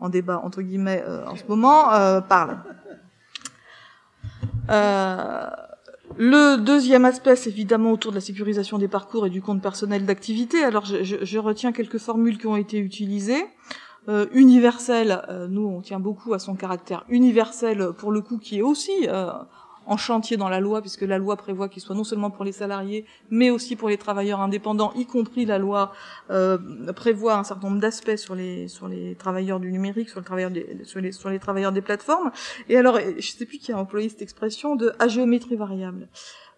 en 0.00 0.08
débat 0.08 0.40
entre 0.42 0.62
guillemets 0.62 1.04
euh, 1.06 1.26
en 1.26 1.36
ce 1.36 1.44
moment, 1.48 1.92
euh, 1.92 2.20
parle. 2.20 2.58
Euh, 4.70 5.46
le 6.16 6.56
deuxième 6.56 7.04
aspect, 7.04 7.36
c'est 7.36 7.50
évidemment 7.50 7.92
autour 7.92 8.12
de 8.12 8.16
la 8.16 8.20
sécurisation 8.20 8.78
des 8.78 8.88
parcours 8.88 9.26
et 9.26 9.30
du 9.30 9.42
compte 9.42 9.62
personnel 9.62 10.04
d'activité. 10.04 10.62
Alors, 10.62 10.84
je, 10.84 11.02
je, 11.02 11.16
je, 11.22 11.38
retiens 11.38 11.72
quelques 11.72 11.98
formules 11.98 12.38
qui 12.38 12.46
ont 12.46 12.56
été 12.56 12.78
utilisées. 12.78 13.44
Euh, 14.08 14.26
universel, 14.32 15.22
euh, 15.28 15.46
nous, 15.46 15.66
on 15.66 15.80
tient 15.80 16.00
beaucoup 16.00 16.34
à 16.34 16.38
son 16.38 16.54
caractère 16.54 17.04
universel, 17.08 17.92
pour 17.96 18.12
le 18.12 18.20
coup, 18.20 18.38
qui 18.38 18.58
est 18.58 18.62
aussi 18.62 19.08
en 19.86 19.96
chantier 19.96 20.36
dans 20.36 20.48
la 20.48 20.60
loi, 20.60 20.80
puisque 20.80 21.02
la 21.02 21.18
loi 21.18 21.36
prévoit 21.36 21.68
qu'il 21.68 21.82
soit 21.82 21.94
non 21.94 22.04
seulement 22.04 22.30
pour 22.30 22.44
les 22.44 22.52
salariés, 22.52 23.04
mais 23.30 23.50
aussi 23.50 23.76
pour 23.76 23.88
les 23.88 23.98
travailleurs 23.98 24.40
indépendants, 24.40 24.92
y 24.94 25.06
compris 25.06 25.44
la 25.44 25.58
loi 25.58 25.92
euh, 26.30 26.58
prévoit 26.94 27.36
un 27.36 27.44
certain 27.44 27.68
nombre 27.68 27.80
d'aspects 27.80 28.16
sur 28.16 28.34
les 28.34 28.68
sur 28.68 28.88
les 28.88 29.14
travailleurs 29.14 29.60
du 29.60 29.70
numérique, 29.72 30.08
sur, 30.08 30.20
le 30.20 30.24
travailleur 30.24 30.50
des, 30.50 30.80
sur, 30.84 31.00
les, 31.00 31.12
sur 31.12 31.30
les 31.30 31.38
travailleurs 31.38 31.72
des 31.72 31.82
plateformes. 31.82 32.30
Et 32.68 32.76
alors, 32.76 32.98
je 33.18 33.30
sais 33.30 33.46
plus 33.46 33.58
qui 33.58 33.72
a 33.72 33.78
employé 33.78 34.08
cette 34.08 34.22
expression 34.22 34.76
de 34.76 34.92
à 34.98 35.06
variable. 35.56 36.08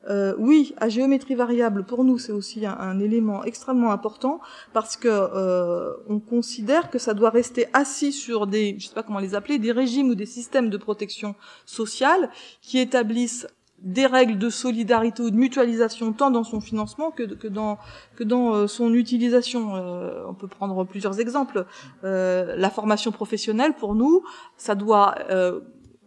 Euh, 0.09 0.35
oui, 0.39 0.75
à 0.79 0.89
géométrie 0.89 1.35
variable, 1.35 1.85
pour 1.85 2.05
nous, 2.05 2.19
c'est 2.19 2.33
aussi 2.33 2.67
un, 2.67 2.99
élément 3.01 3.45
extrêmement 3.45 3.91
important 3.91 4.41
parce 4.73 4.97
que 4.97 5.09
euh, 5.09 5.93
on 6.09 6.21
considère 6.21 6.91
que 6.91 6.99
ça 6.99 7.15
doit 7.15 7.31
rester 7.31 7.67
assis 7.73 8.13
sur 8.13 8.47
des, 8.47 8.77
je 8.79 8.89
sais 8.89 8.95
pas 8.95 9.03
comment 9.03 9.19
les 9.19 9.35
appeler, 9.35 9.59
des 9.59 9.73
régimes 9.73 10.11
ou 10.11 10.15
des 10.15 10.27
systèmes 10.27 10.71
de 10.71 10.77
protection 10.77 11.35
sociale 11.65 12.31
qui 12.61 12.79
établissent 12.79 13.47
des 13.85 14.07
règles 14.07 14.39
de 14.39 14.49
solidarité 14.49 15.23
ou 15.23 15.31
de 15.31 15.37
mutualisation 15.37 16.13
tant 16.13 16.31
dans 16.31 16.43
son 16.43 16.61
financement 16.61 17.11
que, 17.11 17.23
que 17.23 17.47
dans 17.47 17.79
que 18.17 18.25
dans 18.25 18.55
euh, 18.55 18.67
son 18.67 18.95
utilisation. 18.95 19.77
Euh, 19.77 20.25
on 20.27 20.35
peut 20.35 20.49
prendre 20.49 20.85
plusieurs 20.85 21.21
exemples. 21.21 21.67
Euh, 22.03 22.57
la 22.57 22.71
formation 22.71 23.13
professionnelle, 23.13 23.75
pour 23.75 23.95
nous, 23.95 24.25
ça 24.57 24.75
doit 24.75 25.15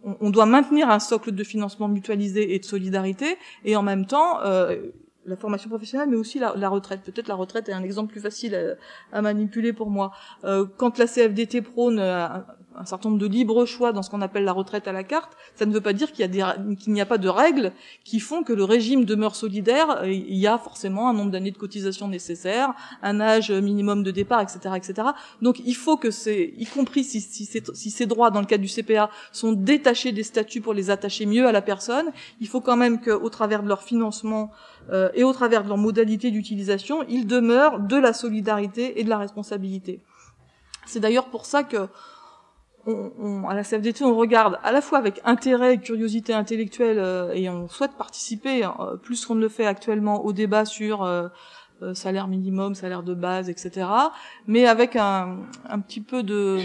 on, 0.04 0.30
doit 0.30 0.46
maintenir 0.46 0.90
un 0.90 0.98
socle 0.98 1.32
de 1.32 1.44
financement 1.44 1.88
mutualisé 1.88 2.54
et 2.54 2.58
de 2.58 2.64
solidarité, 2.64 3.36
et 3.64 3.76
en 3.76 3.82
même 3.82 4.06
temps, 4.06 4.40
euh, 4.42 4.76
la 5.26 5.36
formation 5.36 5.68
professionnelle, 5.68 6.08
mais 6.08 6.16
aussi 6.16 6.38
la, 6.38 6.54
la 6.56 6.68
retraite. 6.68 7.02
Peut-être 7.02 7.28
la 7.28 7.34
retraite 7.34 7.68
est 7.68 7.72
un 7.72 7.82
exemple 7.82 8.12
plus 8.12 8.20
facile 8.20 8.54
à, 8.54 9.16
à 9.16 9.22
manipuler 9.22 9.72
pour 9.72 9.90
moi. 9.90 10.12
Euh, 10.44 10.66
quand 10.76 10.98
la 10.98 11.06
CFDT 11.06 11.62
prône 11.62 11.98
un, 11.98 12.46
un, 12.76 12.84
certain 12.84 13.08
nombre 13.08 13.20
de 13.20 13.26
libres 13.26 13.64
choix 13.66 13.92
dans 13.92 14.02
ce 14.02 14.10
qu'on 14.10 14.20
appelle 14.20 14.44
la 14.44 14.52
retraite 14.52 14.88
à 14.88 14.92
la 14.92 15.04
carte, 15.04 15.36
ça 15.54 15.66
ne 15.66 15.72
veut 15.72 15.80
pas 15.80 15.92
dire 15.92 16.12
qu'il 16.12 16.30
n'y 16.30 17.00
a, 17.00 17.06
pas 17.06 17.18
de 17.18 17.28
règles 17.28 17.72
qui 18.04 18.20
font 18.20 18.42
que 18.42 18.52
le 18.52 18.64
régime 18.64 19.04
demeure 19.04 19.34
solidaire. 19.34 20.04
Il 20.04 20.36
y 20.36 20.46
a 20.46 20.58
forcément 20.58 21.08
un 21.08 21.12
nombre 21.12 21.30
d'années 21.30 21.50
de 21.50 21.58
cotisation 21.58 22.08
nécessaire, 22.08 22.74
un 23.02 23.20
âge 23.20 23.50
minimum 23.50 24.02
de 24.02 24.10
départ, 24.10 24.40
etc., 24.40 24.74
etc. 24.76 25.08
Donc 25.42 25.60
il 25.64 25.74
faut 25.74 25.96
que 25.96 26.10
c'est, 26.10 26.54
y 26.56 26.66
compris 26.66 27.04
si, 27.04 27.20
ces 27.20 28.06
droits 28.06 28.30
dans 28.30 28.40
le 28.40 28.46
cadre 28.46 28.62
du 28.62 28.68
CPA 28.68 29.10
sont 29.32 29.52
détachés 29.52 30.12
des 30.12 30.22
statuts 30.22 30.60
pour 30.60 30.74
les 30.74 30.90
attacher 30.90 31.26
mieux 31.26 31.46
à 31.46 31.52
la 31.52 31.62
personne, 31.62 32.10
il 32.40 32.48
faut 32.48 32.60
quand 32.60 32.76
même 32.76 33.00
qu'au 33.00 33.28
travers 33.30 33.62
de 33.62 33.68
leur 33.68 33.82
financement 33.82 34.50
euh, 34.90 35.10
et 35.14 35.24
au 35.24 35.32
travers 35.32 35.64
de 35.64 35.68
leurs 35.68 35.78
modalités 35.78 36.30
d'utilisation, 36.30 37.04
il 37.08 37.26
demeure 37.26 37.80
de 37.80 37.96
la 37.96 38.12
solidarité 38.12 39.00
et 39.00 39.04
de 39.04 39.08
la 39.08 39.18
responsabilité. 39.18 40.00
C'est 40.86 41.00
d'ailleurs 41.00 41.26
pour 41.26 41.44
ça 41.44 41.64
que 41.64 41.88
on, 42.88 43.48
à 43.48 43.54
la 43.54 43.62
CFDT, 43.62 44.04
on 44.04 44.16
regarde 44.16 44.58
à 44.62 44.72
la 44.72 44.80
fois 44.80 44.98
avec 44.98 45.20
intérêt 45.24 45.74
et 45.74 45.78
curiosité 45.78 46.32
intellectuelle 46.32 46.98
euh, 46.98 47.32
et 47.34 47.48
on 47.48 47.68
souhaite 47.68 47.92
participer 47.92 48.64
euh, 48.64 48.96
plus 48.96 49.24
qu'on 49.26 49.34
ne 49.34 49.40
le 49.40 49.48
fait 49.48 49.66
actuellement 49.66 50.24
au 50.24 50.32
débat 50.32 50.64
sur 50.64 51.02
euh, 51.02 51.28
salaire 51.94 52.26
minimum, 52.26 52.74
salaire 52.74 53.02
de 53.02 53.14
base, 53.14 53.48
etc. 53.48 53.86
Mais 54.46 54.66
avec 54.66 54.96
un, 54.96 55.38
petit 55.86 56.00
peu 56.00 56.22
de 56.22 56.58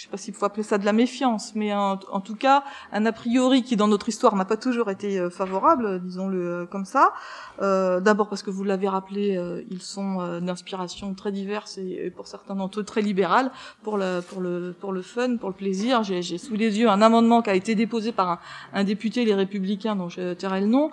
je 0.00 0.04
sais 0.06 0.10
pas 0.10 0.16
s'il 0.16 0.32
faut 0.32 0.46
appeler 0.46 0.62
ça 0.62 0.78
de 0.78 0.86
la 0.86 0.94
méfiance, 0.94 1.52
mais 1.54 1.74
en, 1.74 1.98
tout 1.98 2.34
cas, 2.34 2.64
un 2.90 3.04
a 3.04 3.12
priori 3.12 3.62
qui 3.62 3.76
dans 3.76 3.86
notre 3.86 4.08
histoire 4.08 4.34
n'a 4.34 4.46
pas 4.46 4.56
toujours 4.56 4.88
été 4.88 5.20
euh, 5.20 5.28
favorable, 5.28 6.00
disons-le 6.00 6.40
euh, 6.40 6.64
comme 6.64 6.86
ça. 6.86 7.12
Euh, 7.60 8.00
D'abord 8.00 8.30
parce 8.30 8.42
que 8.42 8.48
vous 8.48 8.64
l'avez 8.64 8.88
rappelé, 8.88 9.36
euh, 9.36 9.62
ils 9.68 9.82
sont 9.82 10.40
d'inspiration 10.40 11.12
très 11.12 11.32
diverses 11.32 11.76
et, 11.76 12.10
pour 12.16 12.28
certains 12.28 12.54
d'entre 12.54 12.80
eux 12.80 12.82
très 12.82 13.02
libérales 13.02 13.50
pour 13.82 13.98
le 13.98 14.22
pour 14.22 14.40
le 14.40 14.74
pour 14.80 14.94
le 14.94 15.02
fun, 15.02 15.36
pour 15.36 15.50
le 15.50 15.54
plaisir. 15.54 16.02
J'ai 16.02 16.38
sous 16.38 16.54
les 16.54 16.78
yeux 16.78 16.88
un 16.88 17.02
amendement 17.02 17.42
qui 17.42 17.50
a 17.50 17.54
été 17.54 17.74
déposé 17.74 18.12
par 18.12 18.30
un, 18.30 18.38
un 18.72 18.84
député 18.84 19.26
les 19.26 19.34
Républicains 19.34 19.96
dont 19.96 20.08
je 20.08 20.32
tairai 20.32 20.62
le 20.62 20.66
nom 20.66 20.90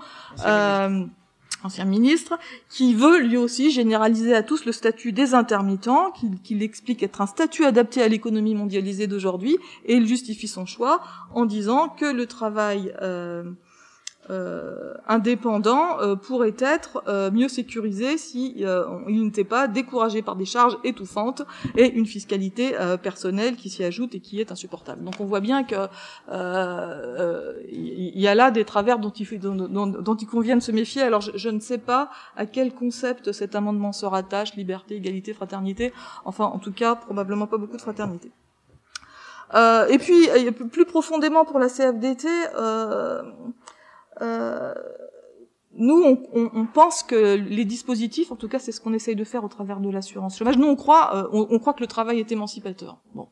ancien 1.63 1.85
ministre, 1.85 2.37
qui 2.69 2.93
veut 2.93 3.19
lui 3.19 3.37
aussi 3.37 3.71
généraliser 3.71 4.33
à 4.33 4.43
tous 4.43 4.65
le 4.65 4.71
statut 4.71 5.11
des 5.11 5.33
intermittents, 5.33 6.11
qu'il 6.43 6.63
explique 6.63 7.03
être 7.03 7.21
un 7.21 7.27
statut 7.27 7.65
adapté 7.65 8.01
à 8.01 8.07
l'économie 8.07 8.55
mondialisée 8.55 9.07
d'aujourd'hui, 9.07 9.57
et 9.85 9.95
il 9.95 10.07
justifie 10.07 10.47
son 10.47 10.65
choix 10.65 11.01
en 11.33 11.45
disant 11.45 11.89
que 11.89 12.05
le 12.05 12.25
travail 12.25 12.93
euh, 13.01 13.43
euh, 14.29 14.93
indépendant 15.07 16.01
euh, 16.01 16.15
pourrait 16.15 16.55
être 16.59 17.01
euh, 17.07 17.31
mieux 17.31 17.47
sécurisé 17.47 18.17
si 18.17 18.65
il 19.07 19.23
n'était 19.23 19.43
pas 19.43 19.67
découragé 19.67 20.21
par 20.21 20.35
des 20.35 20.45
charges 20.45 20.77
étouffantes 20.83 21.43
et 21.75 21.89
une 21.93 22.05
fiscalité 22.05 22.75
personnelle 23.01 23.55
qui 23.55 23.69
s'y 23.69 23.83
ajoute 23.83 24.15
et 24.15 24.19
qui 24.19 24.39
est 24.39 24.51
insupportable. 24.51 25.03
Donc 25.03 25.15
on 25.19 25.25
voit 25.25 25.39
bien 25.39 25.63
que 25.63 25.87
il 27.69 28.19
y 28.19 28.27
a 28.27 28.35
là 28.35 28.51
des 28.51 28.65
travers 28.65 28.99
dont 28.99 29.11
il, 29.11 29.39
dont, 29.39 30.15
il 30.15 30.27
convient 30.27 30.57
de 30.57 30.61
se 30.61 30.71
méfier. 30.71 31.01
Alors 31.01 31.21
je, 31.21 31.49
ne 31.49 31.59
sais 31.59 31.77
pas 31.77 32.09
à 32.35 32.45
quel 32.45 32.73
concept 32.73 33.31
cet 33.31 33.55
amendement 33.55 33.91
se 33.91 34.05
rattache 34.05 34.55
liberté, 34.55 34.95
égalité, 34.95 35.33
fraternité. 35.33 35.93
Enfin, 36.25 36.45
en 36.45 36.59
tout 36.59 36.73
cas, 36.73 36.95
probablement 36.95 37.47
pas 37.47 37.57
beaucoup 37.57 37.77
de 37.77 37.81
fraternité. 37.81 38.31
Euh, 39.53 39.87
et 39.87 39.97
puis, 39.97 40.27
plus 40.71 40.85
profondément 40.85 41.45
pour 41.45 41.59
la 41.59 41.69
CFDT, 41.69 42.27
euh, 42.27 42.57
euh, 42.57 43.23
nous, 45.79 46.03
on, 46.03 46.23
on, 46.33 46.49
on, 46.53 46.65
pense 46.65 47.03
que 47.03 47.35
les 47.35 47.65
dispositifs, 47.65 48.31
en 48.31 48.35
tout 48.35 48.47
cas, 48.47 48.57
c'est 48.57 48.71
ce 48.71 48.81
qu'on 48.81 48.93
essaye 48.93 49.15
de 49.15 49.23
faire 49.23 49.43
au 49.43 49.47
travers 49.47 49.79
de 49.79 49.89
l'assurance 49.89 50.37
chômage. 50.37 50.57
Nous, 50.57 50.67
on 50.67 50.75
croit, 50.75 51.15
euh, 51.15 51.27
on, 51.31 51.47
on, 51.51 51.59
croit 51.59 51.73
que 51.73 51.81
le 51.81 51.87
travail 51.87 52.19
est 52.19 52.31
émancipateur. 52.31 52.97
Bon, 53.13 53.27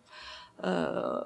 euh, 0.63 1.19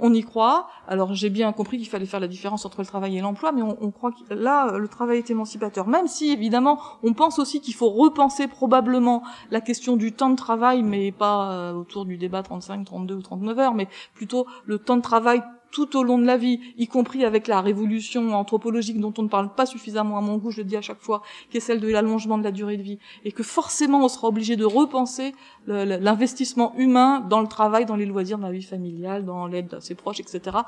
on, 0.00 0.14
y 0.14 0.22
croit. 0.22 0.68
Alors, 0.86 1.14
j'ai 1.14 1.30
bien 1.30 1.52
compris 1.52 1.78
qu'il 1.78 1.88
fallait 1.88 2.06
faire 2.06 2.20
la 2.20 2.28
différence 2.28 2.64
entre 2.64 2.80
le 2.80 2.86
travail 2.86 3.18
et 3.18 3.20
l'emploi, 3.20 3.50
mais 3.50 3.62
on, 3.62 3.90
croit 3.90 4.12
que 4.12 4.34
là, 4.34 4.78
le 4.78 4.88
travail 4.88 5.18
est 5.18 5.30
émancipateur. 5.30 5.88
Même 5.88 6.06
si, 6.06 6.30
évidemment, 6.30 6.78
on 7.02 7.12
pense 7.12 7.38
aussi 7.38 7.60
qu'il 7.60 7.74
faut 7.74 7.90
repenser 7.90 8.46
probablement 8.46 9.24
la 9.50 9.60
question 9.60 9.96
du 9.96 10.12
temps 10.12 10.30
de 10.30 10.36
travail, 10.36 10.82
mais 10.82 11.12
pas 11.12 11.52
euh, 11.52 11.72
autour 11.74 12.04
du 12.04 12.18
débat 12.18 12.42
35, 12.42 12.84
32 12.84 13.14
ou 13.16 13.22
39 13.22 13.58
heures, 13.58 13.74
mais 13.74 13.88
plutôt 14.14 14.46
le 14.64 14.78
temps 14.78 14.96
de 14.96 15.02
travail 15.02 15.42
tout 15.72 15.96
au 15.96 16.04
long 16.04 16.18
de 16.18 16.26
la 16.26 16.36
vie, 16.36 16.60
y 16.78 16.86
compris 16.86 17.24
avec 17.24 17.48
la 17.48 17.60
révolution 17.60 18.34
anthropologique 18.34 19.00
dont 19.00 19.12
on 19.18 19.22
ne 19.22 19.28
parle 19.28 19.54
pas 19.54 19.66
suffisamment 19.66 20.18
à 20.18 20.20
mon 20.20 20.36
goût, 20.36 20.50
je 20.50 20.58
le 20.58 20.64
dis 20.64 20.76
à 20.76 20.82
chaque 20.82 21.00
fois, 21.00 21.22
qui 21.50 21.56
est 21.56 21.60
celle 21.60 21.80
de 21.80 21.88
l'allongement 21.88 22.38
de 22.38 22.44
la 22.44 22.52
durée 22.52 22.76
de 22.76 22.82
vie, 22.82 22.98
et 23.24 23.32
que 23.32 23.42
forcément 23.42 24.04
on 24.04 24.08
sera 24.08 24.28
obligé 24.28 24.56
de 24.56 24.64
repenser 24.64 25.34
l'investissement 25.66 26.74
humain 26.76 27.20
dans 27.20 27.40
le 27.40 27.48
travail, 27.48 27.86
dans 27.86 27.96
les 27.96 28.06
loisirs, 28.06 28.38
dans 28.38 28.46
la 28.46 28.52
vie 28.52 28.62
familiale, 28.62 29.24
dans 29.24 29.46
l'aide 29.46 29.74
à 29.74 29.80
ses 29.80 29.94
proches, 29.94 30.20
etc. 30.20 30.58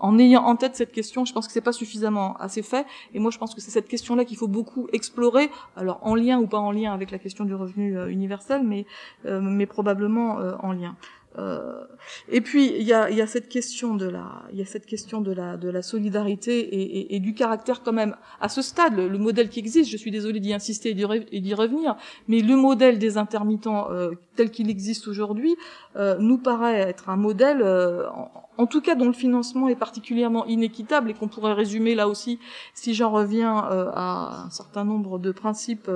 En 0.00 0.18
ayant 0.18 0.44
en 0.44 0.56
tête 0.56 0.76
cette 0.76 0.92
question, 0.92 1.24
je 1.24 1.32
pense 1.32 1.46
que 1.46 1.52
c'est 1.52 1.60
pas 1.60 1.72
suffisamment 1.72 2.36
assez 2.36 2.62
fait, 2.62 2.86
et 3.14 3.18
moi 3.18 3.30
je 3.30 3.38
pense 3.38 3.54
que 3.54 3.60
c'est 3.60 3.70
cette 3.70 3.88
question-là 3.88 4.24
qu'il 4.24 4.36
faut 4.36 4.48
beaucoup 4.48 4.88
explorer, 4.92 5.50
alors 5.76 5.98
en 6.02 6.14
lien 6.14 6.38
ou 6.38 6.46
pas 6.46 6.58
en 6.58 6.70
lien 6.70 6.92
avec 6.92 7.10
la 7.10 7.18
question 7.18 7.44
du 7.44 7.54
revenu 7.54 7.96
euh, 7.96 8.08
universel, 8.08 8.62
mais, 8.64 8.86
euh, 9.26 9.40
mais 9.40 9.66
probablement 9.66 10.38
euh, 10.38 10.54
en 10.60 10.72
lien. 10.72 10.96
Euh, 11.38 11.84
et 12.28 12.40
puis 12.40 12.66
il 12.66 12.82
y 12.82 12.92
a, 12.92 13.10
y 13.10 13.20
a, 13.20 13.26
cette 13.26 13.48
question 13.48 13.94
de 13.94 14.06
la, 14.06 14.42
il 14.52 14.58
y 14.58 14.62
a 14.62 14.64
cette 14.64 14.86
question 14.86 15.20
de 15.20 15.32
la, 15.32 15.56
de 15.56 15.68
la 15.68 15.82
solidarité 15.82 17.14
et, 17.14 17.20
du 17.20 17.34
caractère 17.34 17.82
quand 17.82 17.92
même 17.92 18.16
à 18.40 18.48
ce 18.48 18.62
stade. 18.62 18.96
Le, 18.96 19.18
modèle 19.18 19.48
qui 19.48 19.60
existe, 19.60 19.90
je 19.90 19.96
suis 19.96 20.10
désolée 20.10 20.40
d'y 20.40 20.52
insister 20.52 20.90
et 20.90 21.40
d'y 21.40 21.54
revenir, 21.54 21.96
mais 22.26 22.40
le 22.40 22.56
modèle 22.56 22.98
des 22.98 23.18
intermittents 23.18 23.90
euh, 23.90 24.12
tel 24.36 24.50
qu'il 24.50 24.70
existe 24.70 25.06
aujourd'hui 25.06 25.56
euh, 25.96 26.16
nous 26.18 26.38
paraît 26.38 26.78
être 26.78 27.08
un 27.08 27.16
modèle, 27.16 27.62
en, 27.62 28.30
en, 28.56 28.66
tout 28.66 28.80
cas 28.80 28.94
dont 28.94 29.06
le 29.06 29.12
financement 29.12 29.68
est 29.68 29.76
particulièrement 29.76 30.44
inéquitable 30.46 31.10
et 31.10 31.14
qu'on 31.14 31.28
pourrait 31.28 31.52
résumer 31.52 31.94
là 31.94 32.08
aussi, 32.08 32.38
si 32.74 32.94
j'en 32.94 33.10
reviens 33.10 33.54
à 33.56 34.44
un 34.46 34.50
certain 34.50 34.84
nombre 34.84 35.18
de 35.18 35.30
principes 35.30 35.90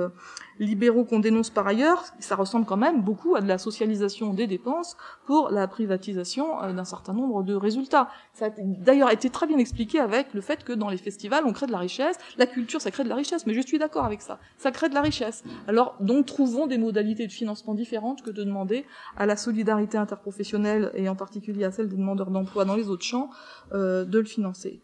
libéraux 0.59 1.03
qu'on 1.03 1.19
dénonce 1.19 1.49
par 1.49 1.67
ailleurs, 1.67 2.05
ça 2.19 2.35
ressemble 2.35 2.65
quand 2.65 2.77
même 2.77 3.01
beaucoup 3.01 3.35
à 3.35 3.41
de 3.41 3.47
la 3.47 3.57
socialisation 3.57 4.33
des 4.33 4.47
dépenses 4.47 4.97
pour 5.25 5.49
la 5.49 5.67
privatisation 5.67 6.61
euh, 6.61 6.73
d'un 6.73 6.85
certain 6.85 7.13
nombre 7.13 7.43
de 7.43 7.55
résultats. 7.55 8.09
Ça 8.33 8.47
a 8.47 8.49
d'ailleurs 8.57 9.11
été 9.11 9.29
très 9.29 9.47
bien 9.47 9.57
expliqué 9.57 9.99
avec 9.99 10.33
le 10.33 10.41
fait 10.41 10.63
que 10.63 10.73
dans 10.73 10.89
les 10.89 10.97
festivals, 10.97 11.43
on 11.45 11.53
crée 11.53 11.67
de 11.67 11.71
la 11.71 11.79
richesse, 11.79 12.17
la 12.37 12.45
culture, 12.45 12.81
ça 12.81 12.91
crée 12.91 13.03
de 13.03 13.09
la 13.09 13.15
richesse, 13.15 13.45
mais 13.45 13.53
je 13.53 13.61
suis 13.61 13.79
d'accord 13.79 14.05
avec 14.05 14.21
ça, 14.21 14.39
ça 14.57 14.71
crée 14.71 14.89
de 14.89 14.93
la 14.93 15.01
richesse. 15.01 15.43
Alors, 15.67 15.95
donc, 15.99 16.25
trouvons 16.25 16.67
des 16.67 16.77
modalités 16.77 17.27
de 17.27 17.31
financement 17.31 17.73
différentes 17.73 18.21
que 18.21 18.29
de 18.29 18.43
demander 18.43 18.85
à 19.17 19.25
la 19.25 19.35
solidarité 19.35 19.97
interprofessionnelle, 19.97 20.91
et 20.95 21.09
en 21.09 21.15
particulier 21.15 21.65
à 21.65 21.71
celle 21.71 21.89
des 21.89 21.97
demandeurs 21.97 22.31
d'emploi 22.31 22.65
dans 22.65 22.75
les 22.75 22.89
autres 22.89 23.05
champs, 23.05 23.29
euh, 23.73 24.05
de 24.05 24.19
le 24.19 24.25
financer. 24.25 24.81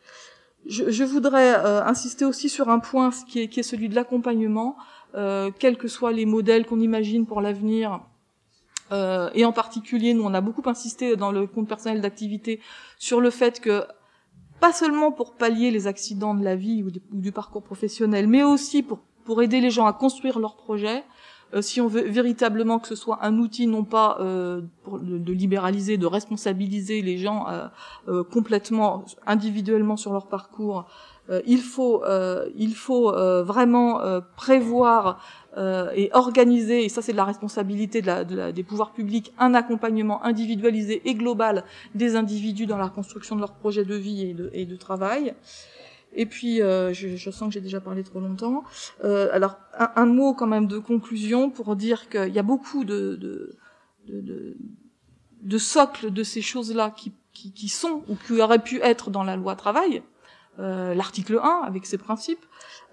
Je, 0.66 0.90
je 0.92 1.04
voudrais 1.04 1.56
euh, 1.56 1.84
insister 1.84 2.26
aussi 2.26 2.50
sur 2.50 2.70
un 2.70 2.80
point 2.80 3.12
qui 3.28 3.42
est, 3.42 3.48
qui 3.48 3.62
est 3.62 3.64
celui 3.64 3.90
de 3.90 3.96
l'accompagnement. 3.96 4.76
Euh, 5.16 5.50
quels 5.58 5.78
que 5.78 5.88
soient 5.88 6.12
les 6.12 6.26
modèles 6.26 6.66
qu'on 6.68 6.80
imagine 6.80 7.26
pour 7.26 7.42
l'avenir. 7.42 8.02
Euh, 8.92 9.30
et 9.34 9.44
en 9.44 9.52
particulier, 9.52 10.14
nous, 10.14 10.24
on 10.24 10.34
a 10.36 10.42
beaucoup 10.42 10.68
insisté 10.70 11.16
dans 11.16 11.32
le 11.32 11.48
compte 11.48 11.68
personnel 11.68 12.00
d'activité 12.02 12.60
sur 13.00 13.20
le 13.20 13.32
fait 13.32 13.60
que 13.60 13.84
pas 14.60 14.74
seulement 14.74 15.12
pour 15.12 15.34
pallier 15.34 15.72
les 15.72 15.88
accidents 15.88 16.36
de 16.36 16.44
la 16.44 16.56
vie 16.56 16.84
ou, 16.84 16.92
du 17.12 17.32
parcours 17.32 17.64
professionnel, 17.64 18.28
mais 18.28 18.44
aussi 18.44 18.84
pour, 18.84 19.00
aider 19.42 19.62
les 19.62 19.70
gens 19.70 19.86
à 19.86 19.94
construire 19.94 20.40
leurs 20.40 20.56
projets, 20.56 21.04
euh, 21.54 21.62
si 21.62 21.82
on 21.82 21.88
veut 21.88 22.02
véritablement 22.02 22.80
que 22.80 22.88
ce 22.88 22.96
soit 22.96 23.24
un 23.24 23.38
outil 23.38 23.68
non 23.68 23.84
pas 23.84 24.18
euh, 24.20 24.62
de, 24.92 25.34
libéraliser, 25.34 25.98
de 25.98 26.08
responsabiliser 26.08 27.04
les 27.04 27.20
gens 27.20 27.46
euh, 28.08 28.24
complètement 28.24 29.06
individuellement 29.28 29.98
sur 29.98 30.14
leur 30.14 30.28
parcours, 30.28 30.86
il 31.46 31.62
faut, 31.62 32.04
euh, 32.04 32.50
il 32.56 32.76
faut 32.76 33.14
euh, 33.14 33.44
vraiment 33.44 34.02
prévoir 34.36 35.24
et 35.96 36.10
organiser, 36.14 36.86
et 36.86 36.90
ça 36.90 37.02
c'est 37.02 37.12
de 37.12 37.18
la 37.18 37.26
responsabilité 37.26 38.02
de 38.02 38.08
la, 38.08 38.24
de 38.24 38.36
la, 38.36 38.52
des 38.54 38.64
pouvoirs 38.64 38.94
publics, 38.94 39.34
un 39.40 39.54
accompagnement 39.54 40.24
individualisé 40.24 41.02
et 41.04 41.16
global 41.16 41.66
des 41.96 42.16
individus 42.16 42.66
dans 42.66 42.78
la 42.78 42.88
construction 42.88 43.36
de 43.36 43.42
leur 43.42 43.54
projet 43.54 43.84
de 43.84 43.96
vie 43.96 44.30
et 44.30 44.34
de, 44.34 44.50
et 44.54 44.66
de 44.66 44.76
travail. 44.78 45.34
Et 46.14 46.26
puis, 46.26 46.62
euh, 46.62 46.94
je, 46.94 47.16
je, 47.16 47.32
sens 47.32 47.50
que 47.50 47.54
j'ai 47.54 47.62
déjà 47.62 47.80
parlé 47.80 48.04
trop 48.04 48.20
longtemps. 48.20 48.64
Euh, 49.04 49.30
alors, 49.32 49.58
un, 49.78 49.92
un, 49.96 50.06
mot 50.06 50.34
quand 50.34 50.48
même 50.48 50.68
de 50.68 50.80
conclusion 50.80 51.50
pour 51.50 51.76
dire 51.76 52.10
qu'il 52.10 52.34
y 52.34 52.40
a 52.40 52.44
beaucoup 52.44 52.84
de, 52.84 53.16
de, 53.16 53.58
de, 54.08 54.58
de 55.42 55.58
socles 55.58 56.12
de 56.12 56.24
ces 56.24 56.42
choses-là 56.42 56.92
qui, 56.96 57.12
qui, 57.34 57.54
qui, 57.54 57.70
sont 57.70 58.04
ou 58.08 58.16
qui 58.16 58.42
auraient 58.42 58.64
pu 58.64 58.82
être 58.82 59.12
dans 59.12 59.24
la 59.24 59.36
loi 59.36 59.56
travail, 59.56 59.98
euh, 59.98 60.02
l'article 60.60 61.40
1 61.42 61.62
avec 61.66 61.86
ses 61.86 61.98
principes, 61.98 62.46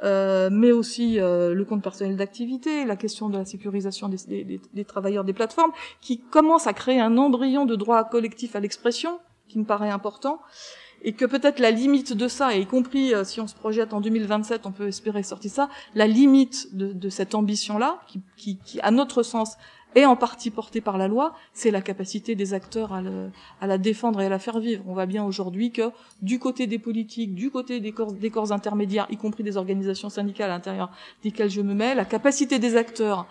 euh, 0.04 0.50
mais 0.52 0.72
aussi 0.72 1.18
euh, 1.18 1.54
le 1.54 1.64
compte 1.64 1.82
personnel 1.82 2.16
d'activité, 2.16 2.84
la 2.84 2.96
question 2.96 3.28
de 3.28 3.38
la 3.38 3.44
sécurisation 3.44 4.08
des, 4.08 4.84
travailleurs 4.86 5.24
des 5.24 5.32
plateformes, 5.32 5.72
qui 6.00 6.20
commence 6.20 6.66
à 6.66 6.72
créer 6.72 7.00
un 7.00 7.16
embryon 7.16 7.64
de 7.64 7.76
droit 7.76 8.04
collectif 8.04 8.56
à 8.56 8.60
l'expression, 8.60 9.18
qui 9.48 9.58
me 9.58 9.64
paraît 9.64 9.90
important, 9.90 10.40
et 11.02 11.12
que 11.12 11.24
peut-être 11.24 11.60
la 11.60 11.70
limite 11.70 12.12
de 12.12 12.28
ça, 12.28 12.54
et 12.54 12.60
y 12.60 12.66
compris 12.66 13.12
si 13.24 13.40
on 13.40 13.46
se 13.46 13.54
projette 13.54 13.92
en 13.92 14.00
2027, 14.00 14.66
on 14.66 14.72
peut 14.72 14.88
espérer 14.88 15.22
sortir 15.22 15.50
ça, 15.50 15.68
la 15.94 16.06
limite 16.06 16.74
de, 16.74 16.92
de 16.92 17.08
cette 17.08 17.34
ambition-là, 17.34 18.00
qui, 18.06 18.22
qui, 18.36 18.58
qui, 18.58 18.80
à 18.80 18.90
notre 18.90 19.22
sens, 19.22 19.56
et 19.97 20.05
en 20.05 20.15
partie 20.15 20.50
portée 20.50 20.81
par 20.81 20.99
la 20.99 21.08
loi, 21.08 21.34
c'est 21.52 21.73
la 21.73 21.81
capacité 21.81 22.34
des 22.34 22.55
acteurs 22.55 22.92
à, 22.92 23.66
la 23.66 23.78
défendre 23.78 24.20
et 24.20 24.26
à 24.26 24.28
la 24.28 24.39
faire 24.39 24.60
vivre. 24.60 24.84
On 24.86 24.92
voit 24.92 25.07
bien 25.07 25.25
aujourd'hui 25.25 25.73
que 25.73 25.91
du 26.20 26.39
côté 26.39 26.66
des 26.66 26.78
politiques, 26.78 27.34
du 27.34 27.50
côté 27.50 27.81
des 27.81 27.92
corps, 27.92 28.52
intermédiaires, 28.52 29.07
y 29.10 29.16
compris 29.16 29.42
des 29.42 29.57
organisations 29.57 30.10
syndicales 30.10 30.50
à 30.50 30.55
l'intérieur 30.55 30.92
desquelles 31.25 31.50
je 31.50 31.62
me 31.62 31.75
mets, 31.75 31.94
la 31.94 32.05
capacité 32.05 32.58
des 32.58 32.76
acteurs 32.76 33.26